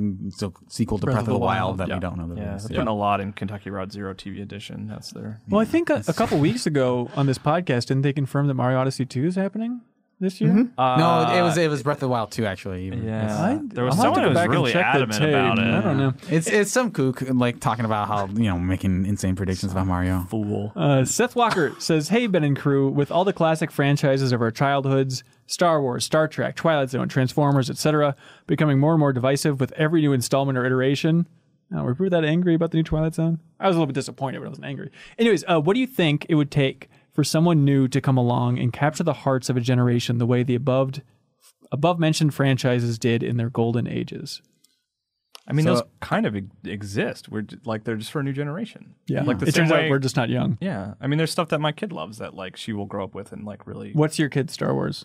sequel 0.68 0.98
to 0.98 1.06
Breath, 1.06 1.20
of 1.20 1.26
the, 1.26 1.38
Wild, 1.38 1.78
that 1.78 1.88
yeah. 1.88 1.94
we 1.94 2.00
don't 2.00 2.18
know 2.18 2.28
the 2.28 2.36
yeah, 2.40 2.48
release 2.48 2.62
they're 2.64 2.68
date. 2.68 2.74
putting 2.76 2.88
a 2.88 2.94
lot 2.94 3.20
in 3.20 3.32
Kentucky 3.32 3.70
Route 3.70 3.90
Zero 3.92 4.12
TV 4.14 4.42
edition. 4.42 4.86
That's 4.88 5.10
their 5.12 5.40
well 5.48 5.60
i 5.60 5.64
think 5.64 5.88
a, 5.90 6.02
a 6.06 6.12
couple 6.12 6.38
weeks 6.38 6.66
ago 6.66 7.08
on 7.16 7.26
this 7.26 7.38
podcast 7.38 7.86
didn't 7.86 8.02
they 8.02 8.12
confirm 8.12 8.46
that 8.46 8.54
mario 8.54 8.78
odyssey 8.78 9.06
2 9.06 9.24
is 9.26 9.34
happening 9.36 9.80
this 10.20 10.40
year 10.40 10.52
No, 10.76 11.32
it 11.36 11.42
was 11.42 11.56
it 11.56 11.68
was 11.70 11.82
Breath 11.82 11.96
of 11.98 12.00
the 12.00 12.08
Wild 12.08 12.30
2 12.30 12.44
actually. 12.46 12.86
even. 12.86 13.04
Yeah, 13.04 13.36
I- 13.40 13.60
there 13.62 13.84
was 13.84 13.94
I'll 13.96 14.02
someone 14.02 14.22
who 14.22 14.28
was 14.30 14.36
back 14.38 14.50
really 14.50 14.74
adamant 14.74 15.22
about 15.22 15.58
it. 15.58 15.64
I 15.66 15.80
don't 15.80 15.96
know. 15.98 16.14
It's 16.28 16.46
it's 16.48 16.70
some 16.70 16.90
kook 16.90 17.22
like 17.30 17.60
talking 17.60 17.84
about 17.84 18.08
how 18.08 18.26
you 18.26 18.44
know 18.48 18.58
making 18.58 19.06
insane 19.06 19.36
predictions 19.36 19.72
about 19.72 19.86
Mario. 19.86 20.26
Fool. 20.28 20.72
Uh, 20.74 21.04
Seth 21.04 21.36
Walker 21.36 21.74
says, 21.78 22.08
"Hey 22.08 22.26
Ben 22.26 22.44
and 22.44 22.56
crew, 22.58 22.88
with 22.88 23.10
all 23.12 23.24
the 23.24 23.32
classic 23.32 23.70
franchises 23.70 24.32
of 24.32 24.40
our 24.42 24.50
childhoods, 24.50 25.22
Star 25.46 25.80
Wars, 25.80 26.04
Star 26.04 26.26
Trek, 26.28 26.56
Twilight 26.56 26.90
Zone, 26.90 27.08
Transformers, 27.08 27.70
etc., 27.70 28.16
becoming 28.46 28.78
more 28.78 28.92
and 28.92 29.00
more 29.00 29.12
divisive 29.12 29.60
with 29.60 29.72
every 29.72 30.00
new 30.00 30.12
installment 30.12 30.58
or 30.58 30.64
iteration." 30.64 31.28
Now, 31.70 31.84
were 31.84 31.92
we 31.98 32.08
that 32.08 32.24
angry 32.24 32.54
about 32.54 32.70
the 32.70 32.78
new 32.78 32.82
Twilight 32.82 33.14
Zone? 33.14 33.40
I 33.60 33.66
was 33.66 33.76
a 33.76 33.78
little 33.78 33.86
bit 33.88 33.94
disappointed, 33.94 34.38
but 34.40 34.46
I 34.46 34.48
wasn't 34.48 34.66
angry. 34.66 34.90
Anyways, 35.18 35.44
uh, 35.46 35.60
what 35.60 35.74
do 35.74 35.80
you 35.80 35.86
think 35.86 36.24
it 36.30 36.34
would 36.34 36.50
take 36.50 36.88
for 37.18 37.24
someone 37.24 37.64
new 37.64 37.88
to 37.88 38.00
come 38.00 38.16
along 38.16 38.60
and 38.60 38.72
capture 38.72 39.02
the 39.02 39.12
hearts 39.12 39.50
of 39.50 39.56
a 39.56 39.60
generation 39.60 40.18
the 40.18 40.26
way 40.26 40.44
the 40.44 40.54
above 40.54 40.92
above 41.72 41.98
mentioned 41.98 42.32
franchises 42.32 42.96
did 42.96 43.24
in 43.24 43.36
their 43.38 43.50
golden 43.50 43.88
ages? 43.88 44.40
I 45.44 45.52
mean, 45.52 45.64
So- 45.66 45.74
those 45.74 45.82
kind 45.98 46.26
of 46.26 46.36
exist. 46.64 47.28
We're 47.28 47.44
like 47.64 47.82
they're 47.82 47.96
just 47.96 48.12
for 48.12 48.20
a 48.20 48.22
new 48.22 48.32
generation. 48.32 48.94
Yeah, 49.08 49.24
like 49.24 49.40
the 49.40 49.48
it 49.48 49.54
same 49.54 49.62
turns 49.62 49.72
way. 49.72 49.86
out 49.86 49.90
we're 49.90 49.98
just 49.98 50.14
not 50.14 50.28
young. 50.28 50.58
yeah, 50.60 50.94
I 51.00 51.08
mean, 51.08 51.18
there's 51.18 51.32
stuff 51.32 51.48
that 51.48 51.60
my 51.60 51.72
kid 51.72 51.90
loves 51.90 52.18
that 52.18 52.34
like 52.34 52.56
she 52.56 52.72
will 52.72 52.86
grow 52.86 53.02
up 53.02 53.16
with 53.16 53.32
and 53.32 53.44
like 53.44 53.66
really. 53.66 53.90
What's 53.94 54.20
your 54.20 54.28
kid's 54.28 54.52
Star 54.52 54.72
Wars? 54.72 55.04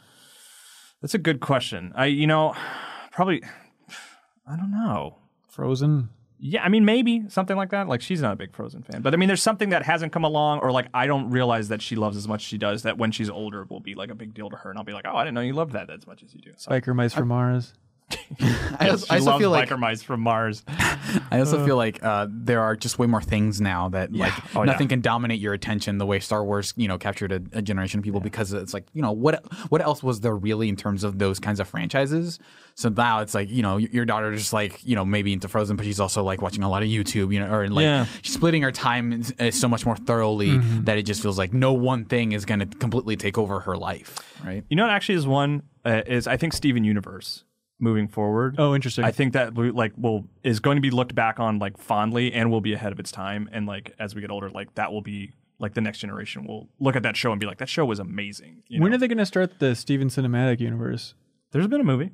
That's 1.01 1.15
a 1.15 1.17
good 1.17 1.39
question. 1.39 1.93
I 1.95 2.05
you 2.05 2.27
know 2.27 2.53
probably 3.11 3.41
I 4.47 4.55
don't 4.55 4.69
know. 4.69 5.17
Frozen. 5.49 6.09
Yeah, 6.45 6.61
I 6.61 6.67
mean 6.67 6.83
maybe 6.83 7.23
something 7.29 7.55
like 7.55 7.69
that. 7.69 7.87
Like 7.87 8.01
she's 8.01 8.21
not 8.21 8.33
a 8.33 8.35
big 8.35 8.53
Frozen 8.53 8.83
fan, 8.83 9.01
but 9.01 9.13
I 9.13 9.17
mean 9.17 9.27
there's 9.27 9.41
something 9.41 9.69
that 9.69 9.83
hasn't 9.83 10.11
come 10.11 10.25
along, 10.25 10.59
or 10.59 10.73
like 10.73 10.87
I 10.93 11.07
don't 11.07 11.29
realize 11.29 11.69
that 11.69 11.81
she 11.81 11.95
loves 11.95 12.17
as 12.17 12.27
much 12.27 12.41
as 12.41 12.47
she 12.47 12.57
does. 12.57 12.83
That 12.83 12.97
when 12.97 13.13
she's 13.13 13.29
older 13.29 13.65
will 13.69 13.79
be 13.79 13.95
like 13.95 14.09
a 14.09 14.15
big 14.15 14.33
deal 14.33 14.49
to 14.49 14.57
her, 14.57 14.69
and 14.69 14.77
I'll 14.77 14.83
be 14.83 14.91
like, 14.91 15.05
oh, 15.07 15.15
I 15.15 15.23
didn't 15.23 15.35
know 15.35 15.41
you 15.41 15.53
loved 15.53 15.71
that 15.71 15.89
as 15.89 16.05
much 16.05 16.21
as 16.21 16.35
you 16.35 16.41
do. 16.41 16.51
So 16.57 16.69
Biker 16.69 16.93
Mice 16.93 17.13
from 17.13 17.29
Mars. 17.29 17.73
I 18.79 18.89
also, 18.89 19.05
I 19.09 19.17
also 19.19 19.37
feel 19.39 19.51
like 19.51 19.69
biker 19.69 19.79
mice 19.79 20.01
from 20.01 20.19
Mars. 20.21 20.63
I 20.67 21.39
also 21.39 21.63
feel 21.65 21.75
like 21.77 22.03
uh, 22.03 22.27
there 22.29 22.61
are 22.61 22.75
just 22.75 22.97
way 22.99 23.07
more 23.07 23.21
things 23.21 23.61
now 23.61 23.89
that 23.89 24.11
like 24.13 24.33
Oh, 24.55 24.63
nothing 24.63 24.85
yeah. 24.87 24.89
can 24.89 25.01
dominate 25.01 25.39
your 25.39 25.53
attention 25.53 25.97
the 25.97 26.05
way 26.05 26.19
Star 26.19 26.43
Wars 26.43 26.73
you 26.75 26.87
know 26.87 26.97
captured 26.97 27.31
a, 27.31 27.41
a 27.57 27.61
generation 27.61 27.99
of 27.99 28.03
people 28.03 28.19
because 28.19 28.51
it's 28.53 28.73
like 28.73 28.85
you 28.93 29.01
know 29.01 29.11
what 29.11 29.43
what 29.69 29.81
else 29.81 30.01
was 30.03 30.21
there 30.21 30.35
really 30.35 30.69
in 30.69 30.75
terms 30.75 31.03
of 31.03 31.19
those 31.19 31.39
kinds 31.39 31.59
of 31.59 31.67
franchises. 31.67 32.39
So 32.75 32.89
now 32.89 33.19
it's 33.19 33.33
like 33.33 33.49
you 33.49 33.61
know 33.61 33.77
your 33.77 34.05
daughter 34.05 34.35
just 34.35 34.53
like 34.53 34.83
you 34.85 34.95
know 34.95 35.05
maybe 35.05 35.31
into 35.33 35.47
Frozen, 35.47 35.75
but 35.75 35.85
she's 35.85 35.99
also 35.99 36.23
like 36.23 36.41
watching 36.41 36.63
a 36.63 36.69
lot 36.69 36.81
of 36.83 36.89
YouTube, 36.89 37.33
you 37.33 37.39
know, 37.39 37.51
or 37.53 37.67
like 37.69 37.83
Yeah. 37.83 38.05
she's 38.21 38.33
splitting 38.33 38.63
her 38.63 38.71
time 38.71 39.23
uh, 39.39 39.51
so 39.51 39.67
much 39.67 39.85
more 39.85 39.95
thoroughly 39.95 40.57
that 40.81 40.97
it 40.97 41.03
just 41.03 41.21
feels 41.21 41.37
like 41.37 41.53
no 41.53 41.73
one 41.73 42.05
thing 42.05 42.31
is 42.31 42.45
going 42.45 42.59
to 42.59 42.65
completely 42.65 43.15
take 43.15 43.37
over 43.37 43.61
her 43.61 43.77
life, 43.77 44.17
right? 44.43 44.63
You 44.69 44.75
know 44.75 44.83
what 44.83 44.91
actually 44.93 45.15
is 45.15 45.27
one 45.27 45.63
uh, 45.85 46.01
is 46.07 46.27
I 46.27 46.37
think 46.37 46.53
Steven 46.53 46.83
Universe 46.83 47.43
moving 47.79 48.07
forward. 48.07 48.55
Oh, 48.57 48.73
interesting. 48.75 49.03
I 49.03 49.11
think 49.11 49.33
that 49.33 49.57
like 49.57 49.93
will 49.97 50.25
is 50.43 50.59
going 50.59 50.77
to 50.77 50.81
be 50.81 50.91
looked 50.91 51.15
back 51.15 51.39
on 51.39 51.59
like 51.59 51.77
fondly 51.77 52.33
and 52.33 52.49
will 52.51 52.61
be 52.61 52.73
ahead 52.73 52.91
of 52.91 52.99
its 52.99 53.11
time. 53.11 53.49
And 53.51 53.65
like 53.65 53.93
as 53.99 54.15
we 54.15 54.21
get 54.21 54.31
older, 54.31 54.49
like 54.49 54.73
that 54.75 54.91
will 54.91 55.01
be 55.01 55.33
like 55.59 55.73
the 55.73 55.81
next 55.81 55.99
generation 55.99 56.45
will 56.45 56.69
look 56.79 56.95
at 56.95 57.03
that 57.03 57.15
show 57.15 57.31
and 57.31 57.39
be 57.39 57.45
like, 57.45 57.57
that 57.59 57.69
show 57.69 57.85
was 57.85 57.99
amazing. 57.99 58.63
You 58.67 58.81
When 58.81 58.91
know? 58.91 58.95
are 58.95 58.99
they 58.99 59.07
going 59.07 59.17
to 59.17 59.25
start 59.25 59.59
the 59.59 59.75
Steven 59.75 60.09
Cinematic 60.09 60.59
Universe? 60.59 61.13
There's 61.51 61.67
been 61.67 61.81
a 61.81 61.85
movie. 61.85 62.11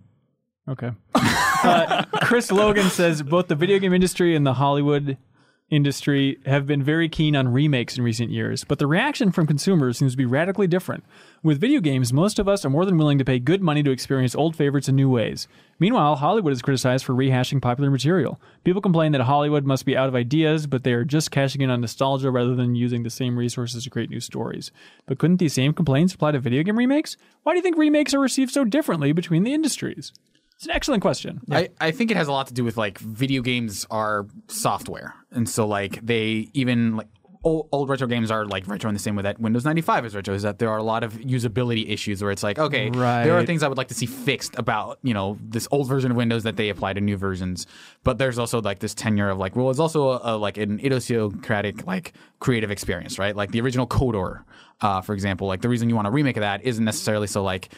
Okay. 0.68 0.92
uh, 1.16 2.04
Chris 2.22 2.52
Logan 2.52 2.90
says 2.90 3.24
both 3.24 3.48
the 3.48 3.56
video 3.56 3.80
game 3.80 3.94
industry 3.94 4.36
and 4.36 4.46
the 4.46 4.54
Hollywood 4.54 5.18
industry 5.70 6.40
have 6.46 6.66
been 6.66 6.82
very 6.82 7.08
keen 7.08 7.36
on 7.36 7.48
remakes 7.48 7.98
in 7.98 8.04
recent 8.04 8.32
years, 8.32 8.64
but 8.64 8.80
the 8.80 8.88
reaction 8.88 9.32
from 9.32 9.48
consumers 9.48 9.98
seems 9.98 10.14
to 10.14 10.18
be 10.18 10.26
radically 10.26 10.68
different. 10.68 11.04
With 11.44 11.62
video 11.62 11.80
games, 11.80 12.12
most 12.12 12.40
of 12.40 12.48
us 12.48 12.66
are 12.66 12.70
more 12.70 12.86
than 12.86 12.98
willing 12.98 13.18
to 13.18 13.26
pay 13.26 13.40
good 13.40 13.62
money 13.62 13.84
to 13.84 13.92
experience 13.92 14.36
old 14.36 14.56
favorites 14.56 14.90
in 14.90 14.96
new 14.96 15.10
ways. 15.10 15.48
Meanwhile, 15.80 16.18
Hollywood 16.18 16.54
is 16.54 16.62
criticized 16.62 17.06
for 17.06 17.14
rehashing 17.14 17.62
popular 17.62 17.90
material. 17.90 18.40
People 18.64 18.82
complain 18.82 19.12
that 19.14 19.22
Hollywood 19.22 19.66
must 19.66 19.86
be 19.86 19.96
out 19.96 20.10
of 20.10 20.16
ideas, 20.16 20.68
but 20.68 20.84
they 20.84 20.94
are 20.94 21.06
just 21.06 21.32
cashing 21.32 21.62
in 21.62 21.70
on 21.70 21.82
nostalgia 21.82 22.32
rather 22.32 22.56
than 22.56 22.76
using 22.76 23.04
the 23.04 23.10
same 23.10 23.38
resources 23.38 23.84
to 23.84 23.90
create 23.90 24.10
new 24.10 24.20
stories. 24.20 24.72
But 25.06 25.20
couldn't 25.20 25.38
these 25.38 25.54
same 25.54 25.74
complaints 25.74 26.14
apply 26.14 26.32
to 26.32 26.40
video 26.40 26.64
game 26.64 26.78
remakes? 26.78 27.16
Why 27.44 27.54
do 27.54 27.58
you 27.58 27.64
think 27.64 27.78
remakes 27.78 28.14
are 28.14 28.20
received 28.20 28.52
so 28.52 28.66
differently 28.66 29.12
between 29.12 29.44
the 29.44 29.54
industries? 29.54 30.12
It's 30.60 30.66
an 30.66 30.74
excellent 30.74 31.02
question. 31.02 31.40
I, 31.50 31.70
I 31.80 31.92
think 31.92 32.12
it 32.12 32.18
has 32.18 32.28
a 32.28 32.34
lot 32.34 32.48
to 32.48 32.54
do 32.54 32.66
with 32.66 32.76
like 32.76 32.98
video 32.98 33.42
games 33.42 33.86
are 33.90 34.28
software 34.50 35.16
and 35.32 35.48
so 35.48 35.66
like 35.66 36.06
they 36.06 36.50
even 36.54 36.98
like 36.98 37.08
old, 37.46 37.70
old 37.72 37.88
retro 37.88 38.08
games 38.08 38.30
are 38.30 38.46
like 38.46 38.68
retro 38.68 38.90
in 38.90 38.94
the 38.94 39.00
same 39.00 39.16
way 39.16 39.24
that 39.24 39.40
Windows 39.40 39.64
95 39.64 40.08
is 40.08 40.16
retro. 40.18 40.34
Is 40.34 40.44
that 40.44 40.60
there 40.60 40.70
are 40.70 40.78
a 40.78 40.84
lot 40.84 41.06
of 41.06 41.14
usability 41.14 41.90
issues 41.90 42.22
where 42.22 42.30
it's 42.30 42.44
like, 42.44 42.60
okay, 42.60 42.90
there 43.24 43.38
are 43.38 43.46
things 43.46 43.64
I 43.64 43.70
would 43.70 43.78
like 43.78 43.88
to 43.88 43.94
see 43.94 44.06
fixed 44.06 44.58
about 44.60 45.00
you 45.02 45.14
know 45.14 45.38
this 45.42 45.66
old 45.72 45.88
version 45.88 46.12
of 46.12 46.18
Windows 46.18 46.44
that 46.44 46.58
they 46.58 46.68
apply 46.68 46.92
to 46.92 47.00
new 47.00 47.16
versions. 47.16 47.66
But 48.04 48.18
there's 48.18 48.38
also 48.38 48.62
like 48.62 48.80
this 48.80 48.94
tenure 48.94 49.30
of 49.30 49.38
like, 49.38 49.56
well, 49.56 49.70
it's 49.70 49.80
also 49.80 50.10
a, 50.10 50.36
a, 50.36 50.38
like 50.38 50.58
an 50.58 50.82
idiosyncratic 50.82 51.88
like 51.88 52.12
creative 52.40 52.70
experience, 52.70 53.18
right? 53.18 53.34
Like 53.34 53.52
the 53.52 53.62
original 53.62 53.88
KOTOR, 53.88 54.44
uh, 54.82 55.00
for 55.00 55.14
example. 55.14 55.48
Like 55.48 55.62
the 55.62 55.70
reason 55.70 55.88
you 55.88 55.96
want 55.96 56.10
a 56.10 56.12
remake 56.12 56.36
of 56.36 56.42
that 56.42 56.66
isn't 56.66 56.84
necessarily 56.84 57.28
so 57.28 57.44
like 57.44 57.70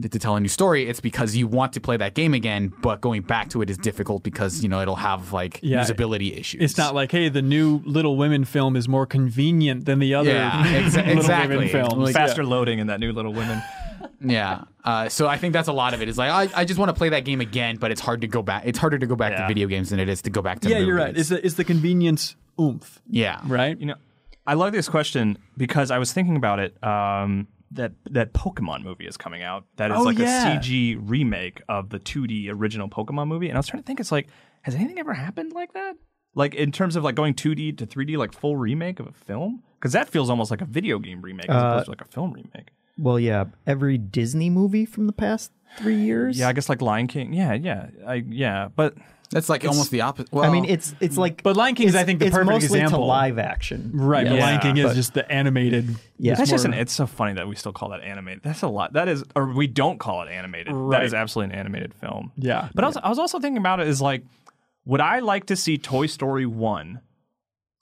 to 0.00 0.18
tell 0.18 0.34
a 0.36 0.40
new 0.40 0.48
story. 0.48 0.88
It's 0.88 1.00
because 1.00 1.36
you 1.36 1.46
want 1.46 1.72
to 1.74 1.80
play 1.80 1.96
that 1.96 2.14
game 2.14 2.34
again, 2.34 2.72
but 2.82 3.00
going 3.00 3.22
back 3.22 3.48
to 3.50 3.62
it 3.62 3.70
is 3.70 3.78
difficult 3.78 4.22
because 4.24 4.62
you 4.62 4.68
know 4.68 4.80
it'll 4.80 4.96
have 4.96 5.32
like 5.32 5.60
Yeah. 5.62 5.82
usability 5.84 6.36
issues. 6.38 6.60
It's 6.62 6.76
not 6.78 6.94
like, 6.94 7.12
hey, 7.12 7.28
the 7.28 7.42
new 7.42 7.80
Little 7.84 8.16
Women 8.16 8.44
film 8.44 8.74
is 8.76 8.88
more 8.88 9.06
convenient 9.06 9.84
than 9.84 10.00
the 10.00 10.14
other 10.14 10.30
Yeah, 10.32 10.50
exa- 10.66 10.96
Little 11.06 11.18
exactly. 11.18 11.56
Women 11.56 11.68
film. 11.70 12.00
Like, 12.00 12.14
Faster 12.14 12.44
loading 12.44 12.80
in 12.80 12.88
that 12.88 12.98
new 13.00 13.12
Little 13.12 13.32
Women. 13.32 13.62
Yeah. 14.20 14.64
Uh, 14.82 15.08
so 15.10 15.26
I 15.26 15.36
think 15.38 15.52
that's 15.52 15.68
a 15.68 15.72
lot 15.72 15.92
of 15.92 16.00
it. 16.00 16.08
Is 16.08 16.16
like 16.16 16.30
I, 16.30 16.60
I 16.60 16.64
just 16.64 16.78
want 16.78 16.88
to 16.88 16.94
play 16.94 17.10
that 17.10 17.24
game 17.26 17.40
again, 17.42 17.76
but 17.76 17.90
it's 17.90 18.00
hard 18.00 18.22
to 18.22 18.26
go 18.26 18.42
back. 18.42 18.62
It's 18.64 18.78
harder 18.78 18.98
to 18.98 19.06
go 19.06 19.16
back 19.16 19.36
to 19.36 19.46
video 19.46 19.66
games 19.66 19.90
than 19.90 19.98
it 20.00 20.08
is 20.08 20.22
to 20.22 20.30
go 20.30 20.40
back 20.40 20.60
to. 20.60 20.68
The 20.68 20.74
Yeah, 20.74 20.80
you're 20.80 20.96
right. 20.96 21.08
movies. 21.08 21.22
Is 21.22 21.28
the 21.30 21.44
is 21.44 21.54
the 21.56 21.64
convenience 21.64 22.34
oomph, 22.58 23.02
yeah. 23.10 23.40
right? 23.46 23.78
You 23.78 23.86
know, 23.86 23.94
I 24.46 24.54
love 24.54 24.72
this 24.72 24.88
question 24.88 25.36
because 25.58 25.90
I 25.90 25.98
was 25.98 26.12
thinking 26.12 26.36
about 26.36 26.58
it. 26.58 26.82
Um, 26.82 27.48
that 27.74 27.92
that 28.10 28.32
Pokemon 28.32 28.82
movie 28.82 29.06
is 29.06 29.16
coming 29.16 29.42
out. 29.42 29.64
That 29.76 29.90
is 29.90 29.96
Oh, 29.98 30.02
like 30.02 30.18
yeah. 30.18 30.54
a 30.54 30.58
CG 30.60 30.98
remake 31.00 31.62
of 31.68 31.90
the 31.90 31.98
2D 31.98 32.50
original 32.50 32.88
Pokemon 32.88 33.28
movie. 33.28 33.48
And 33.48 33.56
I 33.56 33.58
was 33.58 33.66
trying 33.66 33.82
to 33.82 33.86
think, 33.86 34.00
it's 34.00 34.12
like, 34.12 34.28
has 34.62 34.74
anything 34.74 34.98
ever 34.98 35.12
happened 35.14 35.52
like 35.52 35.72
that? 35.74 35.96
Like 36.34 36.54
in 36.54 36.72
terms 36.72 36.96
of 36.96 37.04
like 37.04 37.14
going 37.14 37.34
2D 37.34 37.78
to 37.78 37.86
3D, 37.86 38.16
like 38.16 38.32
full 38.32 38.56
remake 38.56 38.98
of 39.00 39.06
a 39.06 39.12
film? 39.12 39.62
Because 39.78 39.92
that 39.92 40.08
feels 40.08 40.30
almost 40.30 40.50
like 40.50 40.60
a 40.60 40.64
video 40.64 40.98
game 40.98 41.20
remake 41.20 41.48
as 41.48 41.54
uh, 41.62 41.66
opposed 41.66 41.84
to 41.84 41.90
like 41.90 42.00
a 42.00 42.06
film 42.06 42.32
remake. 42.32 42.70
Well, 42.98 43.18
yeah, 43.20 43.44
every 43.66 43.98
Disney 43.98 44.50
movie 44.50 44.86
from 44.86 45.06
the 45.06 45.12
past 45.12 45.52
three 45.78 45.96
years. 45.96 46.38
Yeah, 46.38 46.48
I 46.48 46.52
guess 46.52 46.68
like 46.68 46.80
Lion 46.80 47.06
King. 47.08 47.32
Yeah, 47.32 47.52
yeah, 47.54 47.88
I 48.06 48.24
yeah, 48.28 48.68
but 48.74 48.94
That's 49.34 49.48
like 49.48 49.64
almost 49.66 49.90
the 49.90 50.00
opposite. 50.02 50.32
Well, 50.32 50.44
I 50.44 50.50
mean, 50.50 50.64
it's 50.64 50.94
it's 51.00 51.18
like, 51.18 51.42
But 51.42 51.56
Lion 51.56 51.74
King 51.74 51.88
is, 51.88 51.94
I 51.96 52.04
think, 52.04 52.20
the 52.20 52.26
it's 52.26 52.34
perfect 52.34 52.50
mostly 52.50 52.78
example. 52.78 53.00
to 53.00 53.04
live 53.04 53.38
action, 53.38 53.90
Right, 53.92 54.26
but 54.26 54.36
Yeah, 54.36 54.44
Lion 54.46 54.60
King 54.60 54.76
is 54.78 54.84
but- 54.84 54.94
just 54.94 55.12
the 55.14 55.30
animated. 55.30 55.96
Yeah. 56.18 56.36
That's 56.36 56.48
just 56.50 56.64
an. 56.64 56.72
It's 56.72 56.92
so 56.92 57.06
funny 57.06 57.34
that 57.34 57.48
we 57.48 57.56
still 57.56 57.72
call 57.72 57.90
that 57.90 58.02
animated. 58.02 58.42
That's 58.44 58.62
a 58.62 58.68
lot. 58.68 58.92
That 58.94 59.08
is, 59.08 59.24
or 59.34 59.52
we 59.52 59.66
don't 59.66 59.98
call 59.98 60.22
it 60.22 60.30
animated. 60.30 60.72
Right. 60.72 60.98
That 61.00 61.04
is 61.04 61.12
absolutely 61.12 61.52
an 61.54 61.58
animated 61.60 61.92
film. 61.94 62.30
Yeah. 62.36 62.68
But 62.74 62.84
I 62.84 62.86
was, 62.86 62.96
I 62.96 63.08
was 63.08 63.18
also 63.18 63.40
thinking 63.40 63.58
about 63.58 63.80
it 63.80 63.88
is 63.88 64.00
like, 64.00 64.22
would 64.84 65.00
I 65.00 65.18
like 65.18 65.46
to 65.46 65.56
see 65.56 65.76
Toy 65.78 66.06
Story 66.06 66.46
one, 66.46 67.00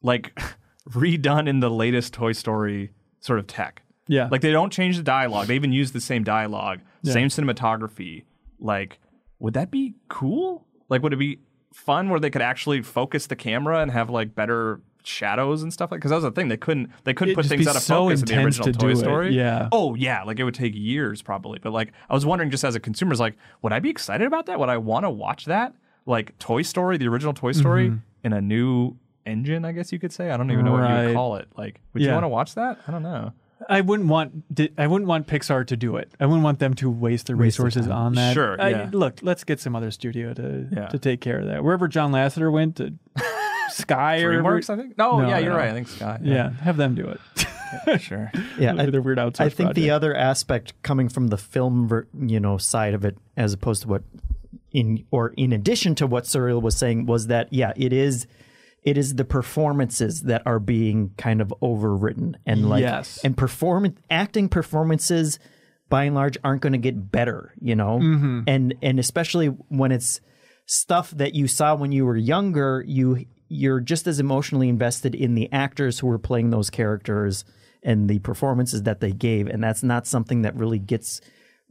like, 0.03 0.39
redone 0.91 1.49
in 1.49 1.61
the 1.61 1.71
latest 1.71 2.15
Toy 2.15 2.33
Story 2.33 2.93
sort 3.21 3.39
of 3.39 3.47
tech? 3.47 3.83
Yeah. 4.09 4.29
Like 4.31 4.41
they 4.41 4.51
don't 4.53 4.73
change 4.73 4.97
the 4.97 5.03
dialogue. 5.03 5.47
They 5.49 5.55
even 5.55 5.73
use 5.73 5.93
the 5.93 6.01
same 6.01 6.25
dialogue, 6.25 6.81
same 7.05 7.29
cinematography. 7.29 8.25
Like, 8.59 8.99
would 9.39 9.55
that 9.55 9.71
be 9.71 9.95
cool? 10.09 10.67
Like, 10.93 11.03
would 11.03 11.13
it 11.13 11.17
be 11.19 11.39
fun 11.73 12.09
where 12.11 12.21
they 12.21 12.31
could 12.31 12.43
actually 12.43 12.83
focus 12.83 13.27
the 13.27 13.35
camera 13.37 13.81
and 13.81 13.91
have 13.91 14.11
like 14.11 14.35
better 14.35 14.81
shadows 15.03 15.63
and 15.63 15.73
stuff 15.73 15.91
like? 15.91 15.99
Because 16.01 16.11
that 16.11 16.17
was 16.17 16.25
the 16.25 16.31
thing 16.31 16.49
they 16.49 16.57
couldn't 16.57 16.91
they 17.05 17.15
couldn't 17.15 17.33
It'd 17.33 17.43
put 17.43 17.47
things 17.49 17.67
out 17.67 17.75
of 17.77 17.83
so 17.83 18.05
focus 18.07 18.21
in 18.21 18.27
the 18.27 18.45
original 18.45 18.67
to 18.67 18.73
Toy 18.73 18.79
do 18.79 18.89
it, 18.93 18.97
Story. 18.99 19.35
yeah. 19.35 19.69
Oh 19.73 19.95
yeah, 19.97 20.23
like 20.23 20.39
it 20.39 20.45
would 20.45 20.55
take 20.55 20.75
years 20.77 21.23
probably. 21.23 21.59
But 21.59 21.73
like, 21.73 21.93
I 22.09 22.15
was 22.15 22.25
wondering 22.25 22.51
just 22.51 22.63
as 22.65 22.75
a 22.77 22.81
consumer, 22.81 23.13
is 23.13 23.19
like, 23.21 23.35
would 23.63 23.73
I 23.73 23.81
be 23.81 23.91
excited 23.91 24.27
about 24.27 24.47
that? 24.47 24.61
Would 24.61 24.69
I 24.69 24.77
want 24.77 25.05
to 25.05 25.11
watch 25.11 25.47
that? 25.47 25.75
Like 26.07 26.39
Toy 26.39 26.63
Story, 26.63 26.99
the 26.99 27.09
original 27.09 27.33
Toy 27.33 27.53
Story, 27.53 27.89
Mm-hmm. 27.89 27.97
in 28.27 28.33
a 28.33 28.41
new 28.41 28.97
engine, 29.25 29.65
I 29.65 29.73
guess 29.73 29.93
you 29.93 29.99
could 29.99 30.13
say. 30.13 30.31
I 30.31 30.37
don't 30.37 30.51
even 30.51 30.65
know 30.65 30.73
what 30.73 31.09
you 31.09 31.15
call 31.15 31.37
it. 31.37 31.49
Like, 31.57 31.81
would 31.95 32.03
you 32.03 32.11
want 32.11 32.25
to 32.25 32.29
watch 32.29 32.55
that? 32.57 32.79
I 32.87 32.91
don't 32.91 33.03
know. 33.03 33.33
I 33.69 33.81
wouldn't 33.81 34.09
want 34.09 34.45
I 34.79 34.87
wouldn't 34.87 35.09
want 35.09 35.27
Pixar 35.27 35.67
to 35.67 35.77
do 35.77 35.97
it. 35.97 36.11
I 36.21 36.27
wouldn't 36.27 36.45
want 36.45 36.59
them 36.59 36.75
to 36.75 36.91
waste 36.91 37.27
their 37.27 37.37
resources 37.37 37.89
on 37.89 38.15
that. 38.15 38.35
Sure, 38.35 38.61
I- 38.61 38.69
yeah. 38.71 38.91
look, 38.93 39.21
let's 39.23 39.45
get 39.45 39.61
some 39.61 39.75
other 39.77 39.91
studio 39.91 40.35
to 40.35 40.69
Yeah. 40.73 40.87
to 40.89 40.99
take 40.99 41.21
care 41.21 41.39
of 41.41 41.47
that. 41.47 41.63
Wherever 41.65 41.89
John 41.89 42.13
Lasseter 42.13 42.51
went 42.53 42.77
to 42.77 42.95
uh, 43.17 43.23
Sky 43.71 44.21
or 44.23 44.43
wherever- 44.43 44.61
DreamWorks, 44.61 44.71
I 44.71 44.77
think. 44.77 44.99
No, 44.99 45.21
No, 45.21 45.29
yeah, 45.29 45.39
you're 45.39 45.51
no. 45.53 45.57
right. 45.59 45.69
I 45.71 45.73
think 45.73 45.89
Sky. 45.89 46.19
yeah, 46.23 46.51
have 46.51 46.77
them 46.77 46.95
do 46.95 47.07
it. 47.09 48.01
sure. 48.01 48.31
Yeah, 48.59 48.73
I, 48.79 48.85
weird 48.99 49.19
outsource 49.19 49.41
I 49.41 49.49
think 49.49 49.75
the 49.75 49.91
other 49.91 50.15
aspect 50.15 50.75
coming 50.83 51.09
from 51.09 51.29
the 51.29 51.39
film, 51.39 51.89
ver- 51.89 52.07
you 52.21 52.39
know, 52.41 52.59
side 52.59 52.93
of 52.95 53.05
it, 53.05 53.17
as 53.37 53.53
opposed 53.53 53.83
to 53.83 53.89
what 53.89 54.03
in 54.73 55.05
or 55.11 55.33
in 55.37 55.53
addition 55.53 55.95
to 55.97 56.07
what 56.07 56.25
Suriel 56.25 56.61
was 56.61 56.77
saying, 56.77 57.07
was 57.07 57.29
that 57.29 57.53
yeah, 57.53 57.73
it 57.77 57.93
is, 57.93 58.27
it 58.83 58.99
is 58.99 59.15
the 59.15 59.25
performances 59.25 60.23
that 60.23 60.43
are 60.45 60.59
being 60.59 61.11
kind 61.17 61.41
of 61.41 61.53
overwritten 61.63 62.35
and 62.47 62.69
like 62.69 62.81
Yes. 62.83 63.21
and 63.25 63.37
performance 63.37 63.99
acting 64.11 64.49
performances 64.49 65.39
by 65.89 66.05
and 66.05 66.15
large 66.15 66.37
aren't 66.43 66.63
going 66.63 66.73
to 66.73 66.79
get 66.79 67.11
better, 67.13 67.53
you 67.61 67.77
know, 67.77 67.99
Mm-hmm. 67.99 68.41
and 68.47 68.75
and 68.83 68.99
especially 68.99 69.47
when 69.47 69.93
it's 69.93 70.21
stuff 70.67 71.11
that 71.13 71.35
you 71.35 71.47
saw 71.49 71.75
when 71.75 71.93
you 71.93 72.05
were 72.07 72.17
younger, 72.17 72.83
you 72.87 73.27
you're 73.49 73.81
just 73.81 74.07
as 74.07 74.19
emotionally 74.19 74.69
invested 74.69 75.15
in 75.15 75.35
the 75.35 75.53
actors 75.53 75.99
who 75.99 76.07
were 76.07 76.19
playing 76.19 76.51
those 76.51 76.71
characters 76.71 77.45
and 77.83 78.09
the 78.09 78.19
performances 78.21 78.85
that 78.85 79.01
they 79.01 79.13
gave, 79.13 79.47
and 79.49 79.63
that's 79.63 79.83
not 79.83 80.07
something 80.07 80.43
that 80.43 80.55
really 80.57 80.79
gets 80.79 81.21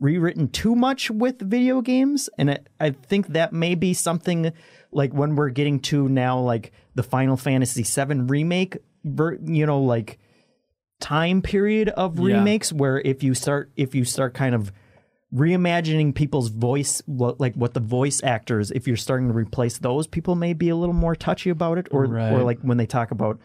rewritten 0.01 0.49
too 0.49 0.75
much 0.75 1.09
with 1.09 1.39
video 1.39 1.79
games. 1.81 2.29
And 2.37 2.51
I, 2.51 2.59
I 2.79 2.89
think 2.89 3.27
that 3.27 3.53
may 3.53 3.75
be 3.75 3.93
something 3.93 4.51
like 4.91 5.13
when 5.13 5.35
we're 5.37 5.49
getting 5.51 5.79
to 5.81 6.09
now, 6.09 6.39
like 6.39 6.73
the 6.95 7.03
Final 7.03 7.37
Fantasy 7.37 7.83
VII 7.83 8.21
remake, 8.23 8.77
you 9.05 9.65
know, 9.65 9.79
like 9.81 10.19
time 10.99 11.41
period 11.41 11.89
of 11.89 12.19
Yeah. 12.19 12.37
remakes 12.37 12.73
where 12.73 12.99
if 13.01 13.23
you 13.23 13.33
start 13.33 13.71
if 13.77 13.95
you 13.95 14.03
start 14.05 14.33
kind 14.33 14.53
of 14.53 14.71
reimagining 15.33 16.13
people's 16.13 16.49
voice 16.49 17.01
what, 17.05 17.39
like 17.39 17.55
what 17.55 17.73
the 17.73 17.79
voice 17.79 18.21
actors 18.23 18.69
if 18.71 18.85
you're 18.85 18.97
starting 18.97 19.29
to 19.29 19.33
replace 19.33 19.77
those 19.79 20.05
people 20.05 20.35
may 20.35 20.53
be 20.53 20.67
a 20.69 20.75
little 20.75 20.93
more 20.93 21.15
touchy 21.15 21.49
about 21.49 21.77
it 21.77 21.87
or 21.89 22.05
Right. 22.05 22.31
or 22.33 22.43
like 22.43 22.59
when 22.61 22.77
they 22.77 22.85
talk 22.85 23.11
about 23.11 23.39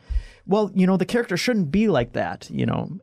well 0.47 0.71
you 0.75 0.87
know 0.87 0.97
the 0.97 1.07
character 1.07 1.37
shouldn't 1.37 1.71
be 1.71 1.87
like 1.89 2.13
that 2.15 2.51
you 2.51 2.67
know 2.67 2.99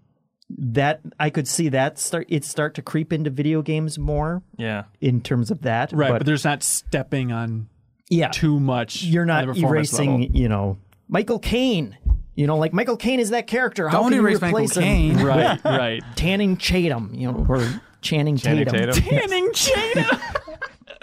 that 0.57 1.01
I 1.19 1.29
could 1.29 1.47
see 1.47 1.69
that 1.69 1.97
start 1.99 2.25
it 2.29 2.43
start 2.45 2.73
to 2.75 2.81
creep 2.81 3.11
into 3.13 3.29
video 3.29 3.61
games 3.61 3.97
more 3.99 4.41
Yeah. 4.57 4.83
in 5.01 5.21
terms 5.21 5.51
of 5.51 5.61
that 5.63 5.91
right, 5.93 6.11
but, 6.11 6.17
but, 6.19 6.25
there's 6.25 6.43
not 6.45 6.63
stepping 6.63 7.31
on 7.31 7.67
yeah 8.09 8.29
too 8.29 8.59
much. 8.59 9.03
you're 9.03 9.25
not 9.25 9.57
erasing 9.57 10.21
level. 10.21 10.35
you 10.35 10.49
know 10.49 10.77
Michael 11.07 11.39
Caine 11.39 11.97
you 12.35 12.47
know 12.47 12.57
like 12.57 12.73
Michael 12.73 12.97
Caine 12.97 13.19
is 13.19 13.29
that 13.31 13.47
character 13.47 13.87
how 13.89 14.01
Don't 14.01 14.11
can 14.11 14.21
you 14.21 14.27
erase 14.27 14.41
Michael 14.41 14.59
replace 14.59 14.75
him? 14.75 14.83
Caine. 14.83 15.19
Right, 15.25 15.63
right. 15.65 16.03
Tanning 16.15 16.57
Chatham 16.57 17.11
you 17.13 17.31
know 17.31 17.45
or 17.47 17.81
Channing, 18.01 18.35
Channing 18.35 18.65
Tatum. 18.65 18.91
Tatum. 18.91 19.03
Tanning 19.09 19.53
Chatham. 19.53 20.19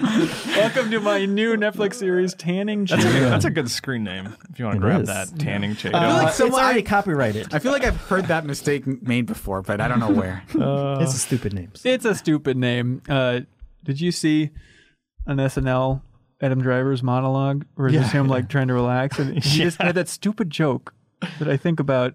Welcome 0.00 0.90
to 0.92 1.00
my 1.00 1.26
new 1.26 1.56
Netflix 1.56 1.94
series, 1.94 2.34
Tanning 2.34 2.86
That's 2.86 3.04
a, 3.04 3.08
good, 3.08 3.22
that's 3.32 3.44
a 3.44 3.50
good 3.50 3.70
screen 3.70 4.02
name 4.02 4.34
if 4.50 4.58
you 4.58 4.64
want 4.64 4.80
to 4.80 4.86
It 4.86 4.88
grab 4.88 5.02
is. 5.02 5.08
that. 5.08 5.38
Tanning 5.38 5.76
Chatham. 5.76 6.00
feel 6.00 6.08
like 6.10 6.26
Uh, 6.28 6.30
someone- 6.30 6.58
it's 6.60 6.64
already 6.64 6.82
copyrighted. 6.82 7.52
I 7.54 7.58
feel 7.58 7.70
like 7.72 7.84
I've 7.84 8.00
heard 8.02 8.26
that 8.26 8.46
mistake 8.46 8.86
made 9.02 9.26
before, 9.26 9.60
but 9.60 9.80
I 9.80 9.88
don't 9.88 10.00
know 10.00 10.10
where. 10.10 10.42
it's 10.54 11.14
a 11.14 11.18
stupid 11.18 11.52
name. 11.52 11.72
It's 11.84 12.04
a 12.06 12.14
stupid 12.14 12.56
name. 12.56 13.02
Uh, 13.10 13.40
did 13.84 14.00
you 14.00 14.10
see 14.10 14.50
an 15.26 15.36
SNL 15.36 16.00
Adam 16.40 16.62
Driver's 16.62 17.02
monologue, 17.02 17.66
where 17.74 17.88
it's 17.88 17.96
just 17.98 18.12
him 18.12 18.26
like 18.26 18.48
trying 18.48 18.68
to 18.68 18.74
relax, 18.74 19.18
and 19.18 19.34
he 19.34 19.40
just 19.64 19.80
had 19.82 19.94
that 19.96 20.08
stupid 20.08 20.48
joke 20.48 20.94
that 21.38 21.48
I 21.48 21.58
think 21.58 21.78
about 21.78 22.14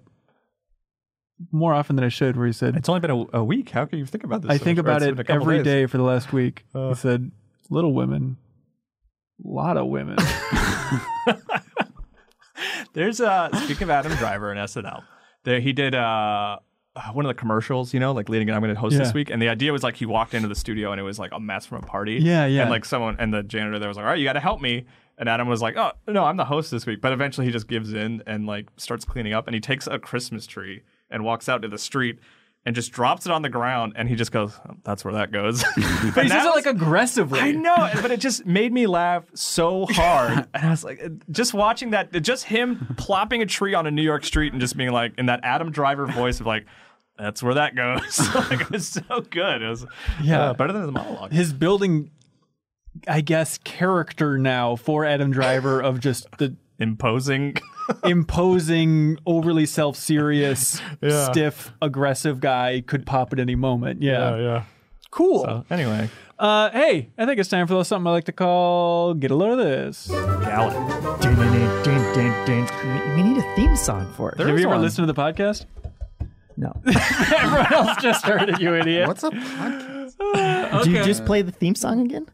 more 1.52 1.74
often 1.76 1.96
than 1.98 2.06
I 2.06 2.10
should, 2.10 2.36
where 2.36 2.48
he 2.48 2.54
said, 2.54 2.76
it's 2.76 2.90
only 2.90 3.02
been 3.02 3.12
a, 3.12 3.26
a 3.38 3.44
week. 3.44 3.70
How 3.70 3.86
can 3.86 4.00
you 4.00 4.06
think 4.08 4.24
about 4.24 4.42
this? 4.42 4.50
"I 4.50 4.58
so 4.58 4.64
think 4.64 4.78
much? 4.78 4.86
Or 4.86 4.90
about 4.90 5.02
it's 5.04 5.10
it 5.12 5.16
been 5.18 5.20
a 5.20 5.24
couple 5.26 5.42
every 5.52 5.64
days. 5.64 5.92
for 5.92 5.98
the 5.98 6.04
last 6.04 6.34
week." 6.34 6.66
Uh. 6.74 6.90
he 6.90 6.96
said, 6.96 7.30
"Little 7.70 7.94
women, 7.94 8.38
a 9.46 9.48
lot 9.48 9.78
of 9.78 9.88
women." 9.88 10.18
There's 12.94 13.20
uh 13.20 13.50
speaking 13.64 13.84
of 13.84 13.90
Adam 13.90 14.14
Driver 14.16 14.52
and 14.52 14.60
SNL, 14.60 15.04
there 15.44 15.60
he 15.60 15.74
did 15.74 15.94
uh 15.96 16.58
one 17.14 17.26
of 17.26 17.30
the 17.30 17.34
commercials, 17.34 17.94
you 17.94 18.00
know, 18.00 18.14
like 18.14 18.30
leading. 18.30 18.50
I'm 18.50 18.62
going 18.62 18.74
to 18.74 18.80
host 18.80 18.94
Yeah. 18.94 19.00
this 19.00 19.14
week, 19.14 19.30
and 19.30 19.42
the 19.42 19.50
idea 19.50 19.74
was 19.74 19.84
like 19.84 19.98
he 19.98 20.06
walked 20.06 20.34
into 20.34 20.48
the 20.48 20.56
studio 20.56 20.92
and 20.94 21.00
it 21.00 21.04
was 21.04 21.20
like 21.20 21.32
a 21.34 21.40
mess 21.42 21.66
from 21.66 21.84
a 21.84 21.86
party. 21.86 22.14
Yeah, 22.22 22.46
yeah. 22.46 22.62
And 22.62 22.70
like 22.72 22.86
someone 22.86 23.18
and 23.20 23.34
the 23.34 23.44
janitor 23.44 23.80
there 23.80 23.90
was 23.90 23.98
like, 23.98 24.06
"All 24.06 24.10
right, 24.12 24.18
you 24.20 24.24
got 24.24 24.34
to 24.34 24.40
help 24.40 24.62
me." 24.62 24.86
And 25.18 25.28
Adam 25.28 25.50
was 25.50 25.62
like, 25.62 25.76
"Oh 25.76 25.92
no, 26.08 26.24
I'm 26.24 26.38
the 26.38 26.46
host 26.46 26.72
this 26.72 26.86
week." 26.86 27.02
But 27.02 27.12
eventually 27.12 27.46
he 27.48 27.52
just 27.52 27.68
gives 27.68 27.92
in 27.92 28.24
and 28.26 28.46
like 28.48 28.70
starts 28.78 29.04
cleaning 29.04 29.34
up, 29.34 29.46
and 29.48 29.54
he 29.54 29.60
takes 29.60 29.88
a 29.88 30.00
Christmas 30.00 30.48
tree 30.48 30.84
and 31.10 31.26
walks 31.26 31.50
out 31.50 31.62
to 31.64 31.68
the 31.68 31.78
street. 31.78 32.20
And 32.68 32.74
just 32.76 32.92
drops 32.92 33.28
it 33.28 33.32
on 33.32 33.44
the 33.44 33.50
ground, 33.50 33.94
and 33.96 34.10
he 34.10 34.16
just 34.16 34.32
goes, 34.32 34.60
"Oh, 34.68 34.74
"That's 34.84 35.06
where 35.06 35.14
that 35.14 35.32
goes." 35.32 35.62
but 35.76 35.84
he 35.84 36.22
And 36.22 36.30
says 36.30 36.46
it 36.46 36.56
like 36.56 36.66
aggressively. 36.66 37.40
I 37.40 37.52
know, 37.52 37.92
but 38.02 38.10
it 38.10 38.20
just 38.20 38.44
made 38.48 38.74
me 38.74 38.88
laugh 38.88 39.24
so 39.36 39.86
hard. 39.88 40.48
and 40.54 40.66
I 40.66 40.72
was 40.72 40.84
like, 40.84 41.00
just 41.30 41.54
watching 41.54 41.92
that, 41.92 42.12
just 42.24 42.46
him 42.46 42.96
plopping 42.98 43.44
a 43.44 43.46
tree 43.46 43.76
on 43.76 43.86
a 43.86 43.92
New 43.92 44.02
York 44.02 44.26
street 44.26 44.52
and 44.52 44.60
just 44.60 44.76
being 44.76 44.92
like, 44.92 45.14
in 45.20 45.28
that 45.28 45.42
Adam 45.44 45.72
Driver 45.72 46.08
voice 46.08 46.40
of 46.40 46.48
like, 46.48 46.66
that's 47.20 47.44
where 47.44 47.54
that 47.54 47.76
goes. 47.76 48.20
like, 48.50 48.62
it 48.62 48.72
was 48.72 48.88
so 48.88 49.22
good. 49.30 49.62
It 49.62 49.70
was 49.70 49.86
Yeah. 50.24 50.46
uh, 50.50 50.54
better 50.56 50.74
than 50.74 50.88
the 50.88 50.92
monologue. 50.92 51.32
his 51.34 51.54
building, 51.54 52.10
I 53.08 53.22
guess, 53.22 53.60
character 53.60 54.40
now 54.40 54.76
for 54.76 55.06
Adam 55.06 55.30
Driver 55.30 55.82
of 55.82 56.00
just 56.00 56.26
the 56.40 56.56
Imposing. 56.80 57.56
Imposing, 58.04 59.18
overly 59.26 59.66
self-serious, 59.66 60.82
stiff, 61.30 61.72
aggressive 61.82 62.40
guy 62.40 62.82
could 62.86 63.06
pop 63.06 63.34
at 63.34 63.40
any 63.40 63.56
moment. 63.56 64.02
Yeah, 64.02 64.38
yeah. 64.38 64.64
cool. 65.12 65.44
So 65.44 65.66
anyway, 65.70 66.10
Uh, 66.38 66.70
hey, 66.72 67.10
I 67.18 67.26
think 67.26 67.40
it's 67.40 67.50
time 67.50 67.66
for 67.68 67.84
something 67.86 68.08
I 68.08 68.12
like 68.12 68.26
to 68.26 68.32
call 68.34 69.14
"Get 69.14 69.32
a 69.32 69.36
Load 69.36 69.58
of 69.60 69.66
This." 69.66 70.06
Dun. 70.06 71.96
We 73.16 73.24
need 73.24 73.38
a 73.38 73.56
theme 73.56 73.76
song 73.76 74.12
for 74.16 74.32
it. 74.32 74.38
There 74.38 74.48
Have 74.48 74.58
you 74.60 74.66
ever 74.66 74.76
one. 74.76 74.82
listened 74.82 75.08
to 75.08 75.14
the 75.14 75.20
podcast? 75.22 75.66
No. 76.58 76.72
Everyone 76.86 77.74
else 77.74 78.02
just 78.02 78.26
heard 78.26 78.50
it, 78.50 78.60
you 78.60 78.74
idiot. 78.82 79.08
What's 79.08 79.24
a 79.24 79.30
podcast? 79.30 79.95
Do 80.84 80.92
you 80.92 81.04
just 81.04 81.26
play 81.26 81.42
the 81.42 81.52
theme 81.52 81.76
song 81.76 82.00
again? 82.00 82.28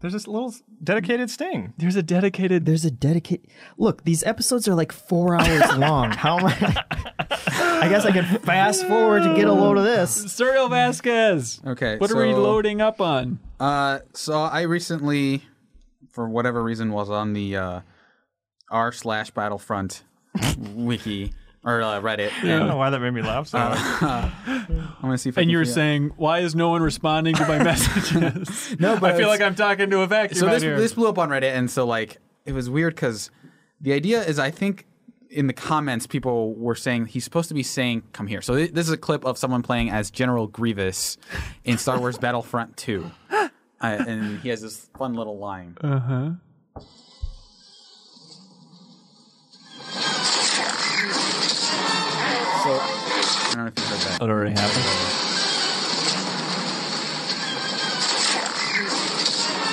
There's 0.00 0.12
this 0.12 0.26
little 0.26 0.54
dedicated 0.82 1.30
sting. 1.30 1.74
There's 1.76 1.96
a 1.96 2.02
dedicated. 2.02 2.64
There's 2.64 2.84
a 2.84 2.90
dedicated. 2.90 3.46
Look, 3.76 4.04
these 4.04 4.22
episodes 4.24 4.66
are 4.68 4.74
like 4.74 4.90
four 4.92 5.36
hours 5.40 5.76
long. 5.76 6.12
How 6.12 6.38
am 6.38 6.46
I? 6.46 6.84
I 7.28 7.88
guess 7.88 8.04
I 8.06 8.12
can 8.12 8.24
fast 8.40 8.86
forward 8.86 9.22
to 9.24 9.34
get 9.34 9.46
a 9.46 9.52
load 9.52 9.76
of 9.76 9.84
this. 9.84 10.24
Suriel 10.26 10.68
Vazquez. 10.70 11.64
Okay. 11.66 11.98
What 11.98 12.10
are 12.10 12.16
we 12.16 12.32
loading 12.32 12.80
up 12.80 13.00
on? 13.00 13.38
Uh, 13.60 14.00
so 14.14 14.40
I 14.40 14.62
recently, 14.62 15.42
for 16.10 16.28
whatever 16.28 16.62
reason, 16.62 16.90
was 16.90 17.10
on 17.10 17.34
the 17.34 17.56
uh, 17.56 17.80
r 18.70 18.92
slash 18.92 19.30
Battlefront 19.30 20.02
wiki 20.74 21.32
or 21.66 21.82
uh, 21.82 22.00
Reddit. 22.00 22.30
I 22.42 22.46
don't 22.58 22.68
know 22.68 22.76
why 22.78 22.88
that 22.90 23.00
made 23.00 23.10
me 23.12 23.20
laugh 23.22 23.48
so 23.48 23.58
much. 23.58 23.78
I'm 24.02 24.96
gonna 25.02 25.18
see 25.18 25.28
if 25.28 25.36
I 25.36 25.42
And 25.42 25.50
you 25.50 25.58
were 25.58 25.64
figure- 25.64 25.74
saying, 25.74 26.12
why 26.16 26.38
is 26.38 26.54
no 26.54 26.70
one 26.70 26.80
responding 26.82 27.34
to 27.34 27.46
my 27.46 27.58
messages? 27.62 28.76
no, 28.80 28.98
but 28.98 29.14
I 29.14 29.18
feel 29.18 29.28
like 29.28 29.40
I'm 29.42 29.54
talking 29.54 29.90
to 29.90 30.00
a 30.00 30.06
vacuum 30.06 30.38
so 30.40 30.46
this 30.48 30.62
here. 30.62 30.78
this 30.78 30.94
blew 30.94 31.08
up 31.08 31.18
on 31.18 31.28
Reddit, 31.28 31.54
and 31.54 31.70
so 31.70 31.84
like 31.84 32.16
it 32.46 32.52
was 32.52 32.70
weird 32.70 32.94
because 32.94 33.30
the 33.80 33.92
idea 33.92 34.22
is 34.22 34.38
I 34.38 34.50
think 34.50 34.86
in 35.28 35.48
the 35.48 35.52
comments 35.52 36.06
people 36.06 36.54
were 36.54 36.76
saying 36.76 37.06
he's 37.06 37.24
supposed 37.24 37.48
to 37.48 37.54
be 37.54 37.62
saying 37.64 38.04
"come 38.12 38.26
here." 38.28 38.40
So 38.40 38.54
thi- 38.54 38.68
this 38.68 38.86
is 38.86 38.92
a 38.92 38.96
clip 38.96 39.24
of 39.24 39.36
someone 39.36 39.62
playing 39.62 39.90
as 39.90 40.10
General 40.10 40.46
Grievous 40.46 41.18
in 41.64 41.76
Star 41.78 41.98
Wars 41.98 42.16
Battlefront 42.16 42.76
Two, 42.76 43.10
uh, 43.30 43.48
and 43.80 44.38
he 44.38 44.48
has 44.50 44.62
this 44.62 44.88
fun 44.96 45.14
little 45.14 45.38
line. 45.38 45.76
Uh 45.82 45.98
huh. 45.98 46.30
Don't 53.56 53.66
know 53.66 53.72
if 53.74 53.78
you 53.78 53.84
heard 53.84 54.00
that. 54.00 54.20
That 54.20 54.30
already 54.30 54.52
happened. 54.52 55.26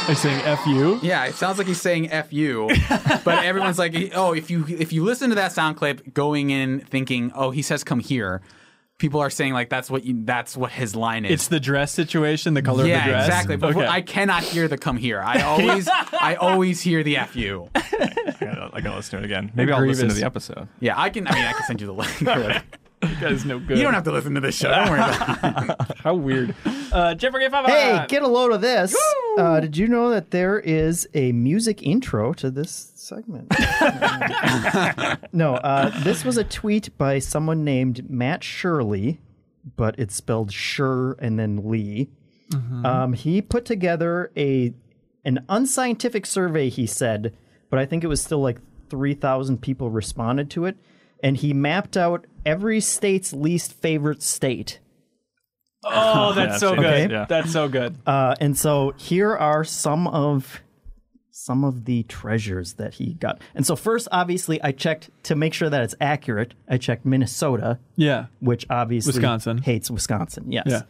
Are 0.04 0.12
you 0.12 0.16
saying 0.16 0.42
F 0.42 0.68
you? 0.68 1.00
Yeah, 1.02 1.26
it 1.28 1.36
sounds 1.36 1.58
like 1.58 1.66
he's 1.66 1.80
saying 1.82 2.12
"f 2.12 2.34
you," 2.34 2.70
but 3.24 3.46
everyone's 3.46 3.80
like, 3.80 3.96
"Oh, 4.14 4.34
if 4.34 4.52
you 4.52 4.66
if 4.68 4.92
you 4.92 5.02
listen 5.02 5.30
to 5.30 5.36
that 5.36 5.54
sound 5.54 5.78
clip, 5.78 6.14
going 6.14 6.50
in 6.50 6.82
thinking, 6.82 7.32
oh, 7.34 7.52
he 7.52 7.62
says 7.62 7.86
come 7.86 8.00
here," 8.00 8.42
people 8.98 9.22
are 9.22 9.30
saying 9.30 9.54
like 9.54 9.70
that's 9.70 9.90
what 9.90 10.04
you, 10.04 10.26
that's 10.26 10.58
what 10.58 10.72
his 10.72 10.94
line 10.94 11.24
is. 11.24 11.32
It's 11.32 11.48
the 11.48 11.60
dress 11.62 11.94
situation, 11.94 12.54
the 12.54 12.62
color 12.62 12.86
yeah, 12.86 12.98
of 12.98 13.04
the 13.06 13.10
dress. 13.12 13.28
exactly. 13.28 13.56
But 13.56 13.78
okay. 13.78 13.88
I 13.88 14.02
cannot 14.02 14.44
hear 14.44 14.68
the 14.68 14.78
"come 14.78 14.98
here." 14.98 15.22
I 15.22 15.42
always 15.42 15.88
I 15.88 16.36
always 16.40 16.82
hear 16.82 17.02
the 17.02 17.16
fu. 17.30 17.70
I 17.74 18.36
gotta, 18.42 18.70
I 18.74 18.82
gotta 18.82 18.96
listen 18.98 19.20
to 19.20 19.24
it 19.24 19.26
again. 19.26 19.54
Maybe 19.56 19.72
I'll 19.72 19.86
listen 19.86 20.10
to 20.10 20.14
the 20.14 20.26
episode. 20.26 20.68
Yeah, 20.82 21.00
I 21.00 21.12
can. 21.12 21.28
I 21.28 21.34
mean, 21.34 21.46
I 21.46 21.54
can 21.54 21.64
send 21.66 21.80
you 21.80 21.88
the 21.88 21.94
link. 21.94 22.64
or 23.04 23.10
you 23.10 23.16
guys 23.16 23.46
no 23.46 23.60
good. 23.60 23.78
you 23.78 23.84
don't 23.84 23.94
have 23.94 24.04
to 24.04 24.12
listen 24.12 24.34
to 24.36 24.42
this 24.42 24.56
show. 24.56 24.70
Don't 24.70 24.90
worry 24.90 25.00
about 25.00 25.70
it. 25.92 25.98
How 26.04 26.14
weird. 26.16 26.56
Uh, 26.92 27.16
Jeffrey 27.16 27.48
Fava. 27.50 27.70
Hey, 27.70 28.06
get 28.08 28.22
a 28.22 28.28
load 28.28 28.52
of 28.52 28.62
this. 28.62 28.96
Uh, 29.38 29.60
did 29.60 29.78
you 29.78 29.88
know 29.88 30.10
that 30.12 30.32
there 30.32 30.60
is 30.60 31.08
a 31.14 31.32
music 31.32 31.82
intro 31.84 32.34
to 32.34 32.52
this 32.52 32.92
segment? 32.96 33.50
no, 35.34 35.56
uh, 35.56 36.04
this 36.04 36.24
was 36.24 36.38
a 36.38 36.44
tweet 36.44 36.96
by 36.98 37.20
someone 37.20 37.64
named 37.64 38.10
Matt 38.10 38.44
Shirley, 38.44 39.20
but 39.76 39.96
it's 39.98 40.16
spelled 40.16 40.52
Sure 40.52 41.18
and 41.20 41.40
then 41.40 41.70
Lee. 41.70 42.10
Um, 42.86 43.14
he 43.14 43.42
put 43.42 43.66
together 43.66 44.32
a 44.38 44.74
an 45.26 45.44
unscientific 45.50 46.26
survey. 46.28 46.70
He 46.70 46.86
said, 46.86 47.36
but 47.72 47.80
I 47.80 47.86
think 47.88 48.04
it 48.04 48.08
was 48.08 48.22
still 48.22 48.42
like 48.42 48.60
three 48.90 49.16
thousand 49.16 49.62
people 49.64 49.90
responded 49.90 50.52
to 50.52 50.66
it, 50.66 50.78
and 51.24 51.36
he 51.36 51.52
mapped 51.52 51.98
out 51.98 52.26
every 52.46 52.80
state's 52.80 53.34
least 53.34 53.74
favorite 53.74 54.22
state. 54.24 54.80
Oh, 55.84 56.34
that's 56.36 56.60
so 56.60 56.76
good. 56.76 56.84
seen 56.84 56.84
that, 56.84 57.12
yeah. 57.12 57.26
That's 57.28 57.52
so 57.52 57.68
good. 57.68 57.96
Uh, 58.06 58.36
and 58.40 58.58
so 58.58 58.94
here 58.98 59.36
are 59.36 59.64
some 59.64 60.08
of 60.08 60.62
some 61.36 61.64
of 61.64 61.86
the 61.86 62.04
treasures 62.04 62.74
that 62.74 62.94
he 62.94 63.16
got. 63.16 63.42
And 63.56 63.66
so 63.66 63.76
first, 63.76 64.08
obviously, 64.12 64.62
I 64.62 64.72
checked 64.72 65.10
to 65.24 65.36
make 65.36 65.54
sure 65.54 65.68
that 65.70 65.82
it's 65.84 65.96
accurate. 66.00 66.54
I 66.70 66.78
checked 66.78 67.06
Minnesota, 67.06 67.80
Yeah. 67.96 68.28
which 68.40 68.68
obviously 68.70 69.14
Wisconsin. 69.14 69.58
hates 69.58 69.90
Wisconsin. 69.90 70.52
Yes. 70.52 70.66
Yeah. 70.68 70.82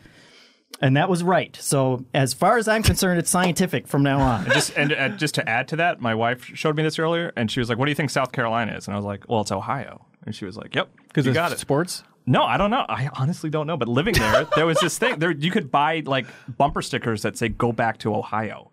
And 0.81 0.97
that 0.97 1.07
was 1.07 1.23
right. 1.23 1.55
So 1.61 2.03
as 2.13 2.33
far 2.33 2.57
as 2.57 2.67
I'm 2.67 2.83
concerned, 2.83 3.19
it's 3.19 3.29
scientific 3.29 3.87
from 3.87 4.03
now 4.03 4.19
on. 4.19 4.45
Just 4.51 4.75
and 4.75 4.91
uh, 4.91 5.09
just 5.09 5.35
to 5.35 5.47
add 5.47 5.69
to 5.69 5.75
that, 5.77 6.01
my 6.01 6.13
wife 6.13 6.43
showed 6.55 6.75
me 6.75 6.83
this 6.83 6.99
earlier, 6.99 7.31
and 7.37 7.49
she 7.49 7.59
was 7.61 7.69
like, 7.69 7.77
"What 7.77 7.85
do 7.85 7.91
you 7.91 7.95
think 7.95 8.09
South 8.09 8.31
Carolina 8.33 8.73
is?" 8.75 8.87
And 8.87 8.93
I 8.93 8.97
was 8.97 9.05
like, 9.05 9.23
"Well, 9.29 9.41
it's 9.41 9.51
Ohio." 9.51 10.07
And 10.25 10.33
she 10.35 10.45
was 10.45 10.57
like, 10.57 10.73
"Yep, 10.75 10.89
Because 11.07 11.25
you 11.25 11.31
of 11.31 11.35
got 11.35 11.51
it." 11.51 11.59
sports. 11.59 12.03
No, 12.25 12.43
I 12.43 12.55
don't 12.57 12.71
know. 12.71 12.85
I 12.87 13.09
honestly 13.19 13.49
don't 13.49 13.67
know. 13.67 13.75
But 13.77 13.87
living 13.89 14.13
there, 14.15 14.47
there 14.55 14.65
was 14.65 14.79
this 14.79 14.97
thing. 14.97 15.19
There, 15.19 15.31
you 15.31 15.51
could 15.51 15.69
buy 15.71 16.03
like 16.05 16.25
bumper 16.57 16.81
stickers 16.81 17.21
that 17.23 17.37
say 17.37 17.49
"Go 17.49 17.71
back 17.71 17.97
to 17.99 18.15
Ohio." 18.15 18.71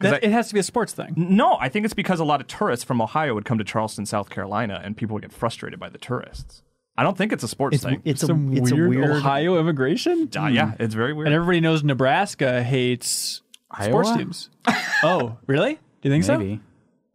That, 0.00 0.14
I- 0.14 0.18
it 0.26 0.30
has 0.32 0.48
to 0.48 0.54
be 0.54 0.60
a 0.60 0.64
sports 0.64 0.92
thing. 0.92 1.12
no, 1.16 1.56
I 1.60 1.68
think 1.68 1.84
it's 1.84 1.94
because 1.94 2.20
a 2.20 2.24
lot 2.24 2.40
of 2.40 2.46
tourists 2.46 2.84
from 2.84 3.00
Ohio 3.00 3.34
would 3.34 3.44
come 3.44 3.58
to 3.58 3.64
Charleston, 3.64 4.06
South 4.06 4.30
Carolina, 4.30 4.80
and 4.84 4.96
people 4.96 5.14
would 5.14 5.22
get 5.22 5.32
frustrated 5.32 5.78
by 5.80 5.88
the 5.88 5.98
tourists. 5.98 6.62
I 6.96 7.02
don't 7.04 7.16
think 7.16 7.32
it's 7.32 7.44
a 7.44 7.48
sports 7.48 7.76
It's 7.76 7.84
thing. 7.84 8.02
it's 8.04 8.22
a 8.24 8.26
Some 8.26 8.52
it's 8.56 8.72
weird, 8.72 8.86
a 8.86 8.88
weird 8.88 9.10
Ohio 9.10 9.58
immigration. 9.60 10.28
Uh, 10.36 10.46
yeah, 10.46 10.72
it's 10.80 10.94
very 10.94 11.12
weird. 11.12 11.28
And 11.28 11.34
everybody 11.34 11.60
knows 11.60 11.82
Nebraska 11.84 12.62
hates 12.64 13.42
sports 13.80 14.12
teams. 14.16 14.50
oh, 15.04 15.36
really? 15.46 15.74
Do 15.74 16.08
you 16.08 16.10
think 16.10 16.24
so? 16.24 16.38
Maybe. 16.38 16.60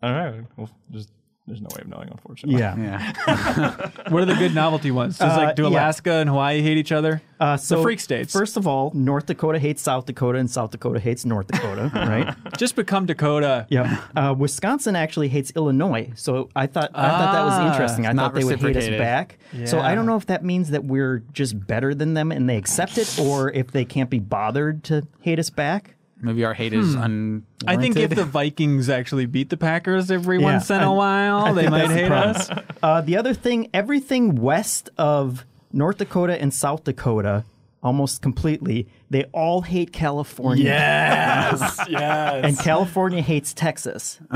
I 0.01 0.07
don't 0.07 0.37
know. 0.41 0.47
Well, 0.57 0.69
just 0.91 1.09
there's 1.47 1.61
no 1.61 1.67
way 1.75 1.81
of 1.81 1.87
knowing, 1.89 2.09
unfortunately. 2.09 2.59
Yeah. 2.59 2.75
Yeah. 2.77 3.89
What 4.09 4.21
are 4.21 4.25
the 4.25 4.35
good 4.35 4.53
novelty 4.55 4.91
ones? 4.91 5.17
Does 5.17 5.33
Uh, 5.37 5.41
like 5.41 5.55
do 5.55 5.63
yeah. 5.63 5.69
Alaska 5.69 6.11
and 6.13 6.29
Hawaii 6.29 6.61
hate 6.61 6.77
each 6.77 6.91
other? 6.91 7.21
Uh, 7.39 7.57
so 7.57 7.81
freak 7.81 7.99
states. 7.99 8.31
First 8.31 8.55
of 8.57 8.67
all, 8.67 8.91
North 8.93 9.25
Dakota 9.25 9.59
hates 9.59 9.81
South 9.81 10.05
Dakota, 10.05 10.37
and 10.39 10.49
South 10.49 10.71
Dakota 10.71 10.99
hates 10.99 11.25
North 11.25 11.47
Dakota, 11.47 11.91
right? 11.95 12.33
Just 12.57 12.75
become 12.75 13.05
Dakota. 13.05 13.65
Yeah. 13.69 14.01
Uh, 14.15 14.33
Wisconsin 14.37 14.95
actually 14.95 15.27
hates 15.29 15.51
Illinois, 15.55 16.11
so 16.15 16.49
I 16.55 16.67
thought 16.67 16.91
I 16.93 17.09
thought 17.09 17.33
that 17.33 17.43
was 17.43 17.53
Ah, 17.53 17.71
interesting. 17.71 18.05
I 18.07 18.13
thought 18.13 18.33
they 18.33 18.43
would 18.43 18.59
hate 18.59 18.77
us 18.77 18.87
reciprocated. 18.87 18.99
back. 18.99 19.37
So 19.65 19.79
I 19.79 19.95
don't 19.95 20.05
know 20.05 20.15
if 20.17 20.27
that 20.27 20.43
means 20.43 20.69
that 20.69 20.85
we're 20.85 21.19
just 21.33 21.65
better 21.67 21.93
than 21.93 22.13
them 22.13 22.31
and 22.31 22.49
they 22.49 22.57
accept 22.57 22.97
it, 22.97 23.19
or 23.19 23.51
if 23.51 23.71
they 23.71 23.83
can't 23.85 24.09
be 24.09 24.19
bothered 24.19 24.83
to 24.85 25.05
hate 25.21 25.39
us 25.39 25.49
back. 25.49 25.95
Maybe 26.23 26.43
our 26.45 26.53
hate 26.53 26.73
is 26.73 26.95
unwarranted. 26.95 27.43
I 27.67 27.77
think 27.77 27.97
if 27.97 28.11
the 28.15 28.23
Vikings 28.25 28.89
actually 28.89 29.25
beat 29.25 29.49
the 29.49 29.57
Packers 29.57 30.09
every 30.09 30.39
Yeah, 30.39 30.45
once 30.45 30.69
in 30.71 30.79
a 30.79 30.91
I- 30.91 30.95
while, 30.95 31.37
I 31.45 31.51
they 31.51 31.67
might 31.69 31.87
that's 31.87 31.93
the 31.93 31.99
hate 31.99 32.11
us. 32.11 32.49
Uh, 32.81 33.01
the 33.01 33.17
other 33.17 33.33
thing, 33.33 33.69
everything 33.73 34.35
west 34.35 34.89
of 34.97 35.45
North 35.71 35.97
Dakota 35.97 36.39
and 36.41 36.53
South 36.53 36.83
Dakota, 36.85 37.43
almost 37.81 38.21
completely, 38.21 38.87
they 39.09 39.25
all 39.33 39.61
hate 39.61 39.91
California. 39.91 40.63
Yes, 40.65 41.79
yes. 41.89 42.45
and 42.45 42.57
California 42.57 43.21
hates 43.21 43.53
Texas, 43.53 44.19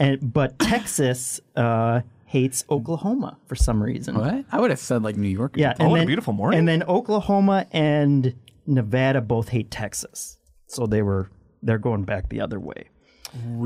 and 0.00 0.32
but 0.32 0.58
Texas 0.58 1.40
uh, 1.56 2.00
hates 2.26 2.64
Oklahoma 2.70 3.36
for 3.46 3.54
some 3.56 3.82
reason. 3.82 4.16
what? 4.16 4.44
I 4.50 4.60
would 4.60 4.70
have 4.70 4.78
said 4.78 5.02
like 5.02 5.16
New 5.16 5.28
York. 5.28 5.54
Yeah, 5.56 5.74
Oh, 5.78 5.82
and 5.84 5.90
what 5.90 6.00
a 6.02 6.06
beautiful 6.06 6.32
morning. 6.32 6.58
And 6.60 6.68
then 6.68 6.82
Oklahoma 6.84 7.66
and 7.72 8.34
Nevada 8.66 9.20
both 9.20 9.48
hate 9.48 9.70
Texas, 9.70 10.38
so 10.70 10.86
they 10.86 11.02
were 11.02 11.30
they're 11.62 11.78
going 11.78 12.04
back 12.04 12.28
the 12.28 12.40
other 12.40 12.58
way. 12.60 12.88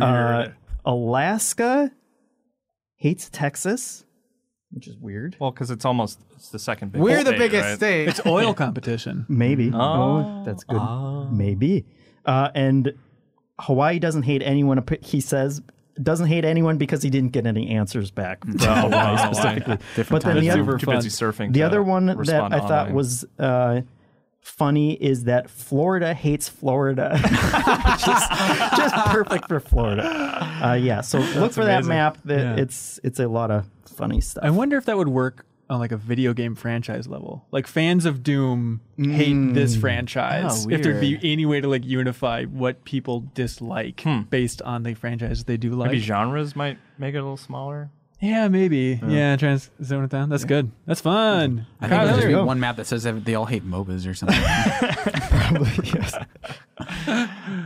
Uh, 0.01 0.49
Alaska 0.85 1.91
hates 2.97 3.29
Texas, 3.31 4.05
which 4.71 4.89
is 4.89 4.97
weird. 4.99 5.37
Well, 5.41 5.51
because 5.51 5.71
it's 5.71 5.85
almost 5.85 6.21
it's 6.37 6.51
the 6.51 6.59
second 6.59 6.93
biggest. 6.93 7.05
We're 7.05 7.25
the 7.25 7.31
state, 7.31 7.39
biggest 7.39 7.65
right? 7.65 7.77
state. 7.77 8.09
it's 8.09 8.27
oil 8.27 8.55
competition. 8.65 9.27
Maybe. 9.29 9.71
Oh, 9.73 10.43
that's 10.45 10.65
good. 10.65 10.81
Maybe. 11.31 11.87
Uh, 12.25 12.51
and 12.55 12.93
Hawaii 13.61 13.99
doesn't 13.99 14.23
hate 14.23 14.43
anyone. 14.43 14.85
He 15.03 15.21
says 15.21 15.63
doesn't 16.03 16.27
hate 16.27 16.45
anyone 16.45 16.77
because 16.77 17.03
he 17.03 17.11
didn't 17.11 17.31
get 17.31 17.47
any 17.47 17.71
answers 17.71 18.11
back 18.11 18.45
from 18.45 18.59
Hawaii 18.59 19.17
specifically. 19.19 19.79
Different 19.95 20.11
but 20.11 20.23
then 20.23 20.41
the 20.43 20.51
other, 20.51 20.79
Super 20.79 20.97
surfing. 20.99 21.53
the 21.53 21.63
other 21.63 21.83
one 21.83 22.07
that 22.07 22.19
I 22.53 22.59
thought 22.59 22.71
online. 22.71 22.95
was 22.95 23.25
uh, 23.39 23.83
funny 24.45 24.93
is 24.93 25.25
that 25.25 25.49
Florida 25.49 26.13
hates 26.15 26.49
Florida, 26.49 27.11
which 27.19 28.09
is 28.09 28.23
just 28.77 28.95
perfect 29.07 29.49
for 29.49 29.59
Florida. 29.59 30.05
Uh, 30.63 30.75
yeah, 30.75 31.01
so 31.01 31.19
look 31.19 31.53
for 31.53 31.65
that 31.65 31.85
map. 31.85 32.19
That 32.25 32.39
Yeah. 32.39 32.63
It's 32.63 33.01
it's 33.03 33.19
a 33.19 33.27
lot 33.27 33.51
of 33.51 33.67
funny 33.87 34.21
stuff. 34.21 34.45
I 34.45 34.51
wonder 34.51 34.77
if 34.77 34.85
that 34.85 34.97
would 34.97 35.09
work 35.09 35.47
on 35.71 35.81
like 35.81 35.93
a 35.93 35.97
video 35.97 36.35
game 36.35 36.55
franchise 36.55 37.09
level. 37.09 37.47
Like 37.51 37.67
fans 37.67 38.05
of 38.05 38.23
Doom 38.23 38.83
hate 38.99 39.35
mm. 39.35 39.55
this 39.55 39.77
franchise. 39.77 40.67
Oh, 40.67 40.71
if 40.71 40.83
there'd 40.83 41.01
be 41.01 41.19
any 41.23 41.47
way 41.47 41.61
to 41.63 41.69
like 41.69 41.85
unify 41.85 42.45
what 42.45 42.85
people 42.85 43.25
dislike 43.35 44.03
hmm. 44.03 44.23
based 44.23 44.61
on 44.63 44.83
the 44.83 44.93
franchise 44.95 45.45
they 45.45 45.57
do 45.57 45.71
like. 45.71 45.91
maybe 45.91 46.01
genres 46.01 46.55
might 46.55 46.79
make 46.99 47.15
it 47.15 47.19
a 47.19 47.23
little 47.23 47.39
smaller. 47.39 47.91
Yeah, 48.25 48.49
maybe. 48.49 48.99
Yeah, 49.07 49.37
trying 49.37 49.59
to 49.59 49.71
zone 49.85 50.05
it 50.05 50.11
down. 50.11 50.31
That's 50.31 50.45
good. 50.45 50.71
That's 50.87 51.01
fun. 51.03 51.67
I 51.81 51.89
Kyle 51.89 52.07
think 52.07 52.13
there's 52.17 52.25
Hilliard. 52.31 52.47
one 52.47 52.59
map 52.59 52.77
that 52.77 52.87
says 52.87 53.03
that 53.03 53.25
they 53.25 53.35
all 53.35 53.45
hate 53.45 53.65
MOBAs 53.69 54.09
or 54.09 54.15
something. 54.15 54.41
Probably, 55.31 55.91
yes. 55.93 56.15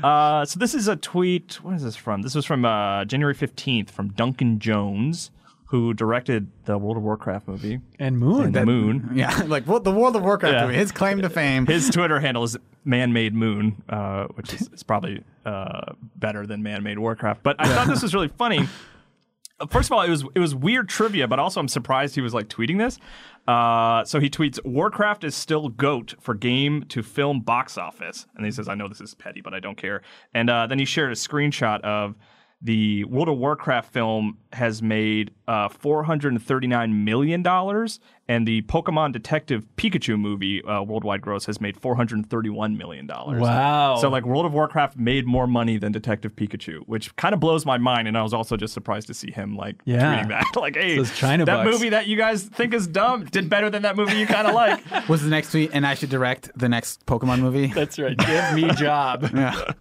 Uh, 0.05 0.45
so 0.45 0.59
this 0.61 0.75
is 0.75 0.87
a 0.87 0.97
tweet. 0.97 1.55
What 1.63 1.75
is 1.75 1.83
this 1.83 1.97
from? 1.97 2.23
This 2.23 2.35
was 2.35 2.45
from 2.45 2.65
uh, 2.65 3.05
January 3.05 3.35
fifteenth 3.35 3.91
from 3.91 4.11
Duncan 4.11 4.59
Jones, 4.59 5.31
who 5.67 5.95
directed 5.95 6.49
the 6.67 6.77
World 6.79 6.97
of 6.99 7.03
Warcraft 7.03 7.49
movie 7.49 7.81
and 7.99 8.19
Moon. 8.19 8.45
and 8.47 8.55
the 8.55 8.67
Moon. 8.67 9.11
yeah, 9.15 9.43
like 9.47 9.65
what 9.67 9.85
the 9.85 9.91
World 9.93 10.15
of 10.15 10.23
Warcraft 10.23 10.53
Yeah. 10.55 10.67
movie, 10.67 10.77
his 10.79 10.93
claim 10.93 11.21
to 11.23 11.31
fame. 11.31 11.67
His 11.67 11.89
Twitter 11.91 12.21
handle 12.21 12.45
is 12.45 12.57
man-made 12.85 13.35
moon, 13.35 13.83
uh, 13.89 14.27
which 14.35 14.53
is, 14.55 14.69
is 14.73 14.83
probably 14.83 15.23
uh, 15.47 15.93
better 16.17 16.47
than 16.47 16.63
man-made 16.63 16.99
Warcraft. 16.99 17.43
But 17.43 17.57
I 17.59 17.69
thought 17.69 17.87
this 17.89 18.03
was 18.03 18.15
really 18.15 18.29
funny. 18.29 18.69
First 19.69 19.89
of 19.89 19.93
all, 19.93 20.03
it 20.03 20.11
was 20.11 20.25
it 20.35 20.39
was 20.39 20.55
weird 20.55 20.89
trivia, 20.89 21.27
but 21.27 21.39
also 21.39 21.59
I'm 21.59 21.69
surprised 21.69 22.15
he 22.15 22.21
was 22.21 22.33
like 22.33 22.49
tweeting 22.49 22.79
this. 22.79 22.99
Uh, 23.49 24.05
so 24.05 24.21
he 24.21 24.31
tweets, 24.31 24.65
"Warcraft 24.65 25.25
is 25.25 25.35
still 25.35 25.69
goat 25.69 26.15
for 26.21 26.35
game 26.35 26.85
to 26.91 27.03
film 27.03 27.41
box 27.41 27.77
office," 27.77 28.27
and 28.37 28.45
he 28.45 28.53
says, 28.53 28.69
"I 28.69 28.75
know 28.75 28.87
this 28.87 29.01
is 29.01 29.15
petty, 29.15 29.41
but 29.41 29.55
I 29.55 29.61
don't 29.61 29.77
care." 29.77 30.03
And 30.33 30.49
uh, 30.49 30.67
then 30.69 30.79
he 30.79 30.85
shared 30.85 31.11
a 31.11 31.17
screenshot 31.17 31.81
of 31.81 32.15
the 32.61 33.05
World 33.05 33.29
of 33.29 33.39
Warcraft 33.39 33.93
film 33.93 34.39
has 34.53 34.83
made 34.83 35.33
uh, 35.47 35.69
439 35.69 37.05
million 37.05 37.43
dollars, 37.43 38.01
and 38.29 38.47
the 38.47 38.61
Pokemon 38.63 39.13
Detective 39.13 39.67
Pikachu 39.77 40.19
movie 40.19 40.63
uh, 40.65 40.83
worldwide 40.83 41.23
gross 41.23 41.47
has 41.47 41.61
made 41.61 41.77
431 41.81 42.77
million 42.77 43.07
dollars. 43.07 43.41
Wow. 43.41 43.97
So 43.97 44.09
like 44.11 44.25
World 44.27 44.45
of 44.47 44.53
Warcraft 44.53 44.97
made 44.99 45.27
more 45.27 45.47
money 45.47 45.79
than 45.79 45.93
Detective 45.93 46.37
Pikachu, 46.37 46.81
which 46.87 47.15
kind 47.17 47.33
of 47.33 47.41
blows 47.41 47.65
my 47.65 47.79
mind. 47.79 48.07
And 48.07 48.19
I 48.19 48.23
was 48.23 48.35
also 48.35 48.57
just 48.57 48.75
surprised 48.75 49.07
to 49.07 49.15
see 49.15 49.31
him 49.31 49.57
like 49.57 49.77
Yeah. 49.85 50.23
tweeting 50.23 50.29
that, 50.29 50.45
like, 50.61 50.77
"Hey, 50.77 50.97
Those 50.97 51.15
China 51.17 51.45
that 51.47 51.65
bucks. 51.65 51.71
movie 51.71 51.89
that 51.91 52.07
you 52.07 52.17
guys 52.17 52.43
think 52.45 52.75
is 52.75 52.87
dumb 52.87 53.25
did 53.25 53.49
better 53.49 53.71
than 53.71 53.83
that 53.83 53.97
movie 53.97 54.17
you 54.19 54.27
kind 54.27 54.47
of 54.47 54.55
like." 54.55 54.83
was 55.09 55.23
the 55.23 55.31
next 55.31 55.51
tweet, 55.53 55.71
and 55.73 55.87
I 55.87 55.95
should 55.95 56.11
direct 56.11 56.51
the 56.55 56.69
next 56.69 57.07
Pokemon 57.07 57.41
movie. 57.41 57.69
That's 57.69 57.99
right. 57.99 58.17
Give 58.17 58.53
me 58.55 58.71
job. 58.75 59.31
yeah. 59.35 59.73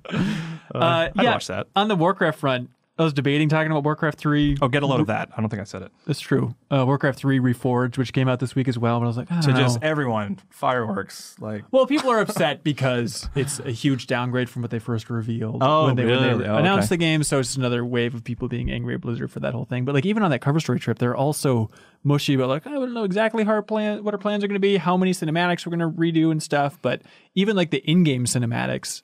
Uh, 0.74 1.10
I'd 1.10 1.12
yeah, 1.16 1.32
watch 1.34 1.48
that. 1.48 1.68
On 1.76 1.88
the 1.88 1.96
Warcraft 1.96 2.40
front, 2.40 2.70
I 3.00 3.04
was 3.04 3.14
debating 3.14 3.48
talking 3.48 3.70
about 3.72 3.84
Warcraft 3.84 4.18
3. 4.18 4.58
Oh, 4.62 4.68
get 4.68 4.82
a 4.82 4.88
load 4.88 5.00
of 5.02 5.08
that. 5.08 5.30
I 5.38 5.40
don't 5.40 5.50
think 5.50 5.62
I 5.62 5.66
said 5.66 5.84
it. 5.84 5.92
That's 6.08 6.20
true. 6.20 6.56
Uh, 6.72 6.84
Warcraft 6.86 7.20
3 7.20 7.40
Reforged, 7.40 7.98
which 7.98 8.12
came 8.12 8.28
out 8.28 8.40
this 8.40 8.56
week 8.56 8.68
as 8.68 8.80
well, 8.80 9.00
but 9.00 9.04
I 9.06 9.08
was 9.08 9.18
like, 9.18 9.32
I 9.32 9.40
To 9.42 9.48
don't 9.52 9.56
just 9.60 9.82
know. 9.82 9.88
everyone 9.88 10.40
fireworks 10.50 11.36
like. 11.40 11.64
Well, 11.72 11.86
people 11.86 12.10
are 12.10 12.20
upset 12.20 12.64
because 12.64 13.30
it's 13.36 13.60
a 13.60 13.72
huge 13.72 14.08
downgrade 14.08 14.50
from 14.50 14.64
what 14.64 14.72
they 14.72 14.80
first 14.80 15.10
revealed 15.10 15.60
Oh, 15.62 15.86
when 15.86 15.96
they, 15.96 16.06
when 16.06 16.22
they 16.22 16.28
really? 16.30 16.46
Oh, 16.46 16.58
announced 16.58 16.88
okay. 16.88 16.96
the 16.96 16.98
game. 16.98 17.24
So 17.24 17.40
it's 17.40 17.50
just 17.50 17.58
another 17.58 17.86
wave 17.86 18.16
of 18.16 18.24
people 18.24 18.48
being 18.48 18.72
angry 18.72 18.96
at 18.96 19.02
Blizzard 19.02 19.32
for 19.32 19.40
that 19.42 19.54
whole 19.54 19.66
thing. 19.66 19.86
But 19.86 19.94
like 19.96 20.06
even 20.06 20.24
on 20.24 20.32
that 20.32 20.40
cover 20.42 20.60
story 20.60 20.80
trip, 20.80 20.98
they're 20.98 21.16
also 21.16 21.70
mushy 22.04 22.34
about 22.34 22.50
like, 22.50 22.66
I 22.66 22.72
don't 22.72 22.94
know 22.94 23.04
exactly 23.04 23.44
how 23.44 23.52
our 23.52 23.62
plan, 23.62 24.04
what 24.04 24.14
our 24.14 24.20
plans 24.20 24.44
are 24.44 24.48
going 24.48 24.56
to 24.56 24.60
be, 24.60 24.78
how 24.78 24.98
many 24.98 25.12
cinematics 25.12 25.66
we're 25.66 25.78
going 25.78 25.94
to 25.94 25.98
redo 26.00 26.32
and 26.32 26.42
stuff. 26.42 26.80
But 26.82 27.04
even 27.36 27.56
like 27.56 27.70
the 27.72 27.80
in-game 27.90 28.26
cinematics 28.26 29.04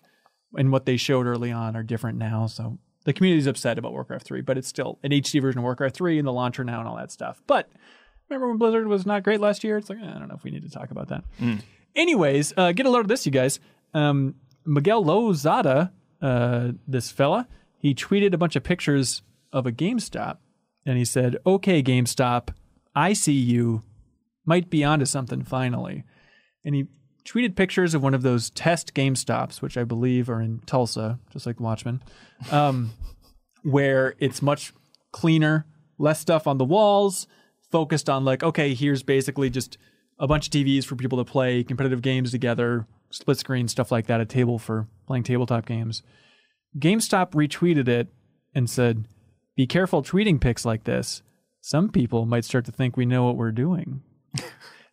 and 0.57 0.71
what 0.71 0.85
they 0.85 0.97
showed 0.97 1.25
early 1.25 1.51
on 1.51 1.75
are 1.75 1.83
different 1.83 2.17
now. 2.17 2.47
So 2.47 2.77
the 3.05 3.13
community's 3.13 3.47
upset 3.47 3.77
about 3.77 3.91
Warcraft 3.91 4.25
3, 4.25 4.41
but 4.41 4.57
it's 4.57 4.67
still 4.67 4.99
an 5.03 5.11
HD 5.11 5.41
version 5.41 5.59
of 5.59 5.63
Warcraft 5.63 5.95
3 5.95 6.19
and 6.19 6.27
the 6.27 6.31
launcher 6.33 6.63
now 6.63 6.79
and 6.79 6.87
all 6.87 6.95
that 6.97 7.11
stuff. 7.11 7.41
But 7.47 7.69
remember 8.29 8.47
when 8.47 8.57
Blizzard 8.57 8.87
was 8.87 9.05
not 9.05 9.23
great 9.23 9.39
last 9.39 9.63
year? 9.63 9.77
It's 9.77 9.89
like, 9.89 9.99
eh, 9.99 10.09
I 10.15 10.19
don't 10.19 10.27
know 10.27 10.35
if 10.35 10.43
we 10.43 10.51
need 10.51 10.63
to 10.63 10.69
talk 10.69 10.91
about 10.91 11.09
that. 11.09 11.23
Anyways, 11.95 12.53
uh, 12.57 12.71
get 12.71 12.85
a 12.85 12.89
load 12.89 13.01
of 13.01 13.07
this, 13.07 13.25
you 13.25 13.31
guys. 13.31 13.59
Um, 13.93 14.35
Miguel 14.65 15.03
Lozada, 15.03 15.91
uh, 16.21 16.71
this 16.87 17.11
fella, 17.11 17.47
he 17.77 17.93
tweeted 17.93 18.33
a 18.33 18.37
bunch 18.37 18.55
of 18.55 18.63
pictures 18.63 19.21
of 19.51 19.67
a 19.67 19.71
GameStop, 19.71 20.37
and 20.85 20.97
he 20.97 21.05
said, 21.05 21.37
"Okay, 21.45 21.83
GameStop, 21.83 22.49
I 22.95 23.13
see 23.13 23.33
you. 23.33 23.83
Might 24.45 24.69
be 24.69 24.83
onto 24.83 25.05
something 25.05 25.43
finally." 25.43 26.03
And 26.65 26.73
he 26.73 26.87
tweeted 27.25 27.55
pictures 27.55 27.93
of 27.93 28.03
one 28.03 28.13
of 28.13 28.21
those 28.21 28.49
test 28.49 28.93
Game 28.93 29.15
Stops, 29.15 29.61
which 29.61 29.77
I 29.77 29.83
believe 29.83 30.29
are 30.29 30.41
in 30.41 30.59
Tulsa, 30.65 31.19
just 31.31 31.45
like 31.45 31.59
Watchmen, 31.59 32.01
um, 32.51 32.91
where 33.63 34.15
it's 34.19 34.41
much 34.41 34.73
cleaner, 35.11 35.65
less 35.97 36.19
stuff 36.19 36.47
on 36.47 36.57
the 36.57 36.65
walls, 36.65 37.27
focused 37.71 38.09
on 38.09 38.25
like, 38.25 38.43
okay, 38.43 38.73
here's 38.73 39.03
basically 39.03 39.49
just 39.49 39.77
a 40.19 40.27
bunch 40.27 40.47
of 40.47 40.51
TVs 40.51 40.85
for 40.85 40.95
people 40.95 41.17
to 41.23 41.29
play 41.29 41.63
competitive 41.63 42.01
games 42.01 42.31
together, 42.31 42.87
split 43.09 43.37
screen 43.37 43.67
stuff 43.67 43.91
like 43.91 44.07
that, 44.07 44.21
a 44.21 44.25
table 44.25 44.59
for 44.59 44.87
playing 45.07 45.23
tabletop 45.23 45.65
games. 45.65 46.03
GameStop 46.77 47.31
retweeted 47.31 47.87
it 47.87 48.07
and 48.55 48.69
said, 48.69 49.07
"Be 49.55 49.67
careful 49.67 50.01
tweeting 50.01 50.41
pics 50.41 50.65
like 50.65 50.83
this. 50.83 51.21
Some 51.61 51.89
people 51.89 52.25
might 52.25 52.45
start 52.45 52.65
to 52.65 52.71
think 52.71 52.97
we 52.97 53.05
know 53.05 53.25
what 53.25 53.37
we're 53.37 53.51
doing." 53.51 54.01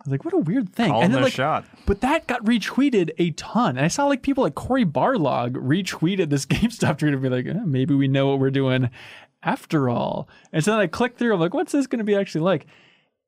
I 0.01 0.03
was 0.05 0.13
like, 0.13 0.25
"What 0.25 0.33
a 0.33 0.39
weird 0.39 0.73
thing!" 0.73 0.91
Call 0.91 1.03
and 1.03 1.13
their 1.13 1.23
like, 1.23 1.33
shot. 1.35 1.67
but 1.85 2.01
that 2.01 2.27
got 2.27 2.43
retweeted 2.45 3.11
a 3.19 3.33
ton. 3.33 3.77
And 3.77 3.85
I 3.85 3.89
saw 3.89 4.07
like 4.07 4.23
people 4.23 4.45
like 4.45 4.55
Cory 4.55 4.87
Barlog 4.87 5.53
retweeted 5.53 6.31
this 6.31 6.47
GameStop 6.47 6.99
tweet 6.99 7.13
and 7.13 7.23
be 7.23 7.29
like, 7.29 7.47
eh, 7.47 7.61
maybe 7.67 7.95
we 7.95 8.09
know 8.09 8.29
what 8.29 8.39
we're 8.39 8.51
doing 8.51 8.89
after 9.43 9.91
all. 9.91 10.29
And 10.53 10.65
so 10.65 10.71
then 10.71 10.81
I 10.81 10.87
clicked 10.87 11.19
through, 11.19 11.35
I'm 11.35 11.41
like, 11.41 11.55
what's 11.55 11.73
this 11.73 11.87
going 11.87 11.99
to 11.99 12.05
be 12.05 12.15
actually 12.15 12.43
like? 12.43 12.67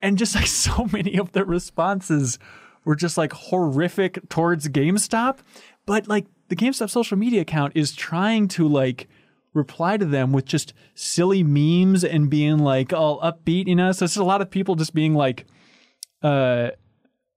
And 0.01 0.17
just 0.17 0.35
like 0.35 0.47
so 0.49 0.89
many 0.93 1.19
of 1.19 1.33
the 1.33 1.45
responses 1.45 2.39
were 2.85 2.97
just 2.97 3.19
like 3.19 3.33
horrific 3.33 4.29
towards 4.31 4.69
GameStop. 4.69 5.39
But 5.85 6.09
like 6.09 6.27
the 6.49 6.57
GameStop 6.57 6.91
social 6.91 7.19
media 7.19 7.43
account 7.43 7.73
is 7.77 7.93
trying 7.93 8.49
to 8.49 8.67
like 8.67 9.09
reply 9.55 9.99
to 9.99 10.07
them 10.07 10.33
with 10.33 10.47
just 10.47 10.73
silly 10.95 11.43
memes 11.43 12.03
and 12.05 12.31
being 12.31 12.59
like 12.59 12.93
all 12.93 13.21
upbeat, 13.21 13.67
you 13.67 13.77
know? 13.77 13.93
So 13.93 14.07
it's 14.07 14.15
just 14.15 14.23
a 14.23 14.25
lot 14.25 14.41
of 14.41 14.51
people 14.51 14.75
just 14.75 14.95
being 14.95 15.15
like, 15.15 15.47
uh, 16.23 16.71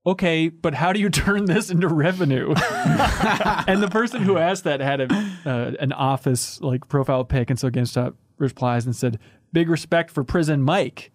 okay, 0.06 0.48
but 0.48 0.74
how 0.74 0.92
do 0.92 1.00
you 1.00 1.10
turn 1.10 1.46
this 1.46 1.70
into 1.70 1.88
revenue? 1.88 2.54
and 3.66 3.82
the 3.82 3.88
person 3.90 4.22
who 4.22 4.38
asked 4.38 4.64
that 4.64 4.80
had 4.80 5.00
a, 5.00 5.14
uh, 5.44 5.72
an 5.80 5.92
office 5.92 6.60
like 6.60 6.88
profile 6.88 7.24
pic, 7.24 7.50
and 7.50 7.58
so 7.58 7.70
GameStop 7.70 8.14
replies 8.38 8.86
and 8.86 8.94
said, 8.94 9.18
"Big 9.52 9.68
respect 9.68 10.10
for 10.10 10.24
Prison 10.24 10.62
Mike." 10.62 11.12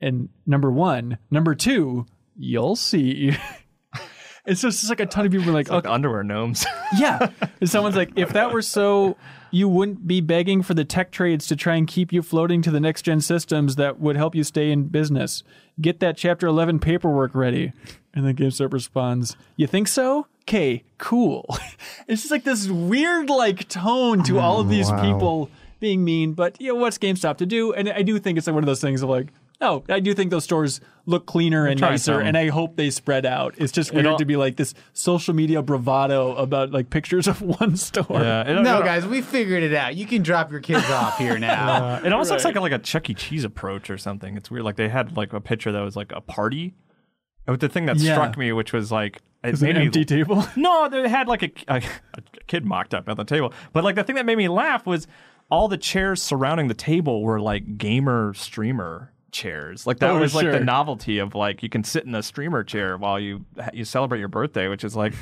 And 0.00 0.28
number 0.46 0.70
one, 0.70 1.18
number 1.30 1.54
two, 1.54 2.06
you'll 2.36 2.76
see. 2.76 3.30
and 4.46 4.56
so 4.56 4.68
it's 4.68 4.78
just 4.78 4.88
like 4.88 5.00
a 5.00 5.06
ton 5.06 5.26
of 5.26 5.32
people 5.32 5.46
were 5.46 5.52
like, 5.52 5.70
Like 5.70 5.86
underwear 5.86 6.22
gnomes. 6.22 6.64
yeah. 6.98 7.30
And 7.60 7.68
someone's 7.68 7.96
like, 7.96 8.12
if 8.16 8.32
that 8.34 8.52
were 8.52 8.62
so, 8.62 9.16
you 9.50 9.68
wouldn't 9.68 10.06
be 10.06 10.20
begging 10.20 10.62
for 10.62 10.74
the 10.74 10.84
tech 10.84 11.10
trades 11.10 11.46
to 11.48 11.56
try 11.56 11.76
and 11.76 11.86
keep 11.86 12.12
you 12.12 12.22
floating 12.22 12.62
to 12.62 12.70
the 12.70 12.80
next 12.80 13.02
gen 13.02 13.20
systems 13.20 13.76
that 13.76 13.98
would 13.98 14.16
help 14.16 14.34
you 14.34 14.44
stay 14.44 14.70
in 14.70 14.84
business. 14.84 15.42
Get 15.80 16.00
that 16.00 16.16
Chapter 16.16 16.46
11 16.46 16.78
paperwork 16.80 17.34
ready. 17.34 17.72
And 18.14 18.26
then 18.26 18.34
GameStop 18.34 18.72
responds, 18.72 19.36
You 19.56 19.66
think 19.66 19.88
so? 19.88 20.26
Okay, 20.42 20.82
cool. 20.98 21.46
it's 22.08 22.22
just 22.22 22.30
like 22.30 22.44
this 22.44 22.68
weird 22.68 23.30
like 23.30 23.68
tone 23.68 24.22
to 24.24 24.38
all 24.38 24.60
of 24.60 24.68
these 24.68 24.90
mm, 24.90 24.96
Wow. 24.96 25.12
people 25.12 25.50
being 25.78 26.04
mean. 26.04 26.32
But 26.32 26.60
you 26.60 26.68
know, 26.68 26.74
what's 26.76 26.98
GameStop 26.98 27.36
to 27.38 27.46
do? 27.46 27.72
And 27.72 27.88
I 27.88 28.02
do 28.02 28.18
think 28.18 28.38
it's 28.38 28.46
like 28.46 28.54
one 28.54 28.64
of 28.64 28.66
those 28.66 28.80
things 28.80 29.02
of 29.02 29.08
like, 29.08 29.28
Oh, 29.60 29.82
I 29.88 29.98
do 29.98 30.14
think 30.14 30.30
those 30.30 30.44
stores 30.44 30.80
look 31.04 31.26
cleaner 31.26 31.66
and 31.66 31.78
trying 31.78 31.92
nicer, 31.94 32.12
something. 32.12 32.28
and 32.28 32.36
I 32.38 32.48
hope 32.48 32.76
they 32.76 32.90
spread 32.90 33.26
out. 33.26 33.54
It's 33.58 33.72
just 33.72 33.92
weird 33.92 34.06
all- 34.06 34.18
to 34.18 34.24
be 34.24 34.36
like 34.36 34.54
this 34.56 34.72
social 34.92 35.34
media 35.34 35.62
bravado 35.62 36.36
about 36.36 36.70
like 36.70 36.90
pictures 36.90 37.26
of 37.26 37.40
one 37.60 37.76
store. 37.76 38.06
yeah. 38.20 38.42
It, 38.48 38.62
No, 38.62 38.78
it, 38.80 38.84
guys, 38.84 39.04
we 39.04 39.20
figured 39.20 39.64
it 39.64 39.74
out. 39.74 39.96
You 39.96 40.06
can 40.06 40.22
drop 40.22 40.52
your 40.52 40.60
kids 40.60 40.88
off 40.90 41.18
here 41.18 41.38
now. 41.40 41.72
Uh, 41.96 42.00
it 42.04 42.12
almost 42.12 42.30
looks 42.30 42.44
like 42.44 42.54
a, 42.54 42.60
like 42.60 42.70
a 42.72 42.78
Chuck 42.78 43.10
E. 43.10 43.14
Cheese 43.14 43.42
approach 43.44 43.90
or 43.90 43.98
something. 43.98 44.36
It's 44.36 44.48
weird. 44.50 44.64
Like 44.64 44.76
they 44.76 44.88
had 44.88 45.16
like 45.16 45.32
a 45.32 45.40
picture 45.40 45.72
that 45.72 45.80
was 45.80 45.96
like 45.96 46.12
a 46.12 46.20
party. 46.20 46.74
But 47.46 47.58
the 47.60 47.68
thing 47.68 47.86
that 47.86 47.96
Yeah. 47.96 48.12
struck 48.14 48.36
me, 48.38 48.52
which 48.52 48.72
was 48.72 48.92
like 48.92 49.16
it 49.42 49.50
It's 49.54 49.60
an 49.62 49.68
made 49.68 49.76
me- 49.76 49.86
empty 49.86 50.04
table. 50.04 50.44
No, 50.56 50.88
they 50.88 51.08
had 51.08 51.26
like 51.26 51.42
a, 51.42 51.50
a, 51.66 51.82
a 52.14 52.22
kid 52.46 52.64
mocked 52.64 52.94
up 52.94 53.08
at 53.08 53.16
the 53.16 53.24
table. 53.24 53.52
But 53.72 53.82
like 53.82 53.96
the 53.96 54.04
thing 54.04 54.14
that 54.16 54.26
made 54.26 54.38
me 54.38 54.46
laugh 54.48 54.86
was 54.86 55.08
all 55.50 55.66
the 55.66 55.78
chairs 55.78 56.22
surrounding 56.22 56.68
the 56.68 56.74
table 56.74 57.22
were 57.22 57.40
like 57.40 57.76
gamer 57.78 58.34
streamer 58.34 59.12
chairs. 59.30 59.86
Like 59.86 59.98
that 59.98 60.10
Oh, 60.10 60.18
was 60.20 60.34
like 60.34 60.50
the 60.50 60.60
novelty 60.60 61.18
of 61.18 61.34
like 61.34 61.62
you 61.62 61.68
can 61.68 61.84
sit 61.84 62.04
in 62.04 62.14
a 62.14 62.22
streamer 62.22 62.64
chair 62.64 62.96
while 62.96 63.18
you 63.20 63.44
you 63.72 63.84
celebrate 63.84 64.18
your 64.18 64.28
birthday, 64.28 64.68
which 64.68 64.84
is 64.84 64.96
like. 64.96 65.14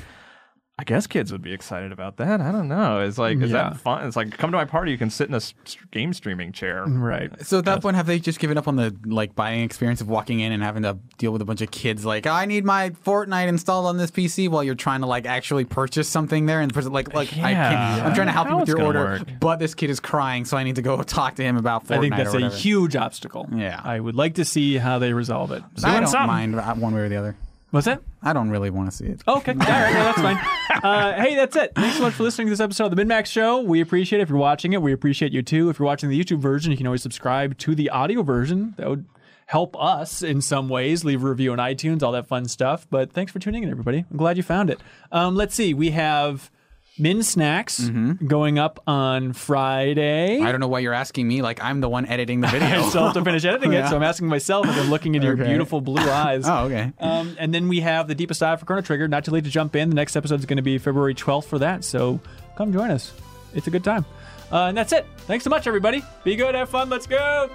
I 0.78 0.84
guess 0.84 1.06
kids 1.06 1.32
would 1.32 1.40
be 1.40 1.54
excited 1.54 1.90
about 1.90 2.18
that. 2.18 2.38
I 2.42 2.52
don't 2.52 2.68
know. 2.68 3.00
It's 3.00 3.16
like, 3.16 3.38
is 3.38 3.50
Yeah. 3.50 3.70
that 3.70 3.78
fun? 3.78 4.06
It's 4.06 4.14
like, 4.14 4.36
come 4.36 4.50
to 4.50 4.58
my 4.58 4.66
party. 4.66 4.90
You 4.90 4.98
can 4.98 5.08
sit 5.08 5.26
in 5.26 5.32
a 5.32 5.38
s- 5.38 5.54
game 5.90 6.12
streaming 6.12 6.52
chair. 6.52 6.84
right. 6.84 7.30
So 7.46 7.58
at 7.60 7.64
that 7.64 7.80
point, 7.80 7.96
have 7.96 8.06
they 8.06 8.18
just 8.18 8.38
given 8.38 8.58
up 8.58 8.68
on 8.68 8.76
the 8.76 8.94
like 9.06 9.34
buying 9.34 9.62
experience 9.62 10.02
of 10.02 10.10
walking 10.10 10.40
in 10.40 10.52
and 10.52 10.62
having 10.62 10.82
to 10.82 10.98
deal 11.16 11.32
with 11.32 11.40
a 11.40 11.46
bunch 11.46 11.62
of 11.62 11.70
kids? 11.70 12.04
Like, 12.04 12.26
I 12.26 12.44
need 12.44 12.66
my 12.66 12.90
Fortnite 12.90 13.48
installed 13.48 13.86
on 13.86 13.96
this 13.96 14.10
PC 14.10 14.50
while 14.50 14.62
you're 14.62 14.74
trying 14.74 15.00
to 15.00 15.06
like 15.06 15.24
actually 15.24 15.64
purchase 15.64 16.10
something 16.10 16.44
there, 16.44 16.60
and 16.60 16.70
the 16.70 16.74
person 16.74 16.92
like 16.92 17.14
like 17.14 17.34
I 17.38 17.52
Yeah. 17.52 17.70
can't. 17.72 18.04
I'm 18.08 18.14
trying 18.14 18.26
to 18.26 18.32
help 18.34 18.48
you 18.48 18.52
How 18.52 18.56
with 18.60 18.68
it's 18.68 18.76
your 18.76 18.76
gonna 18.76 18.98
order, 18.98 19.10
work. 19.20 19.28
but 19.40 19.58
this 19.58 19.74
kid 19.74 19.88
is 19.88 19.98
crying, 19.98 20.44
so 20.44 20.58
I 20.58 20.62
need 20.64 20.76
to 20.76 20.82
go 20.82 21.00
talk 21.02 21.36
to 21.36 21.42
him 21.42 21.56
about 21.56 21.86
Fortnite. 21.86 21.96
I 21.96 22.00
think 22.00 22.16
that's 22.16 22.34
or 22.34 22.38
a 22.38 22.42
whatever. 22.42 22.54
huge 22.54 22.96
obstacle. 22.96 23.48
Yeah. 23.50 23.80
I 23.82 23.98
would 23.98 24.14
like 24.14 24.34
to 24.34 24.44
see 24.44 24.76
how 24.76 24.98
they 24.98 25.14
resolve 25.14 25.52
it. 25.52 25.62
I 25.82 26.00
don't 26.00 26.06
something. 26.06 26.26
mind 26.26 26.54
uh, 26.56 26.74
one 26.74 26.94
way 26.94 27.00
or 27.00 27.08
the 27.08 27.16
other. 27.16 27.34
What's 27.70 27.86
that? 27.86 28.00
I 28.22 28.32
don't 28.32 28.48
really 28.50 28.70
want 28.70 28.90
to 28.90 28.96
see 28.96 29.06
it. 29.06 29.22
Okay. 29.26 29.52
All 29.52 29.58
right. 29.58 29.92
No, 29.92 30.04
that's 30.04 30.20
fine. 30.20 30.36
Uh, 30.82 31.20
hey, 31.20 31.34
that's 31.34 31.56
it. 31.56 31.72
Thanks 31.74 31.96
so 31.96 32.02
much 32.02 32.14
for 32.14 32.22
listening 32.22 32.46
to 32.46 32.50
this 32.50 32.60
episode 32.60 32.86
of 32.86 32.96
the 32.96 33.02
MinnMax 33.02 33.26
Show. 33.26 33.60
We 33.60 33.80
appreciate 33.80 34.20
it. 34.20 34.22
If 34.22 34.28
you're 34.28 34.38
watching 34.38 34.72
it, 34.72 34.80
we 34.82 34.92
appreciate 34.92 35.32
you 35.32 35.42
too. 35.42 35.68
If 35.68 35.78
you're 35.78 35.86
watching 35.86 36.08
the 36.08 36.22
YouTube 36.22 36.38
version, 36.38 36.70
you 36.70 36.76
can 36.76 36.86
always 36.86 37.02
subscribe 37.02 37.58
to 37.58 37.74
the 37.74 37.90
audio 37.90 38.22
version. 38.22 38.74
That 38.76 38.88
would 38.88 39.04
help 39.46 39.76
us 39.80 40.22
in 40.22 40.40
some 40.40 40.68
ways. 40.68 41.04
Leave 41.04 41.22
a 41.24 41.28
review 41.28 41.52
on 41.52 41.58
iTunes, 41.58 42.02
all 42.02 42.12
that 42.12 42.26
fun 42.26 42.46
stuff. 42.46 42.86
But 42.88 43.12
thanks 43.12 43.32
for 43.32 43.38
tuning 43.38 43.64
in, 43.64 43.70
everybody. 43.70 44.04
I'm 44.10 44.16
glad 44.16 44.36
you 44.36 44.42
found 44.42 44.70
it. 44.70 44.80
Um, 45.10 45.34
let's 45.34 45.54
see. 45.54 45.74
We 45.74 45.90
have 45.90 46.50
Minn 46.98 47.22
Snacks 47.22 47.90
going 48.26 48.58
up 48.58 48.82
on 48.86 49.32
Friday. 49.32 50.40
I 50.40 50.50
don't 50.50 50.60
know 50.60 50.68
why 50.68 50.78
you're 50.78 50.94
asking 50.94 51.28
me. 51.28 51.42
Like 51.42 51.62
I'm 51.62 51.80
the 51.80 51.88
one 51.88 52.06
editing 52.06 52.40
the 52.40 52.46
video. 52.48 52.84
I 52.84 52.88
still 52.88 53.04
have 53.04 53.14
to 53.14 53.24
finish 53.24 53.44
editing 53.44 53.72
it, 53.72 53.86
so 53.90 53.96
I'm 53.96 54.02
asking 54.02 54.28
myself 54.28 54.66
and 54.66 54.76
then 54.76 54.90
looking 54.90 55.14
into 55.14 55.26
your 55.26 55.36
beautiful 55.36 55.80
blue 55.80 56.02
eyes. 56.10 56.44
oh, 56.46 56.64
okay. 56.64 56.92
Um, 56.98 57.36
and 57.38 57.52
then 57.54 57.68
we 57.68 57.80
have 57.80 58.08
the 58.08 58.14
deepest 58.14 58.40
dive 58.40 58.60
for 58.60 58.66
Chrono 58.66 58.82
Trigger. 58.82 59.08
Not 59.08 59.24
too 59.24 59.30
late 59.30 59.44
to 59.44 59.50
jump 59.50 59.76
in. 59.76 59.90
The 59.90 59.96
next 59.96 60.16
episode 60.16 60.40
is 60.40 60.46
going 60.46 60.56
to 60.56 60.62
be 60.62 60.78
February 60.78 61.14
12th 61.14 61.44
for 61.44 61.58
that. 61.58 61.84
So 61.84 62.20
come 62.56 62.72
join 62.72 62.90
us. 62.90 63.12
It's 63.54 63.66
a 63.66 63.70
good 63.70 63.84
time. 63.84 64.04
Uh, 64.50 64.66
and 64.66 64.76
that's 64.76 64.92
it. 64.92 65.04
Thanks 65.18 65.44
so 65.44 65.50
much, 65.50 65.66
everybody. 65.66 66.02
Be 66.24 66.36
good. 66.36 66.54
Have 66.54 66.68
fun. 66.68 66.88
Let's 66.88 67.06
go. 67.06 67.50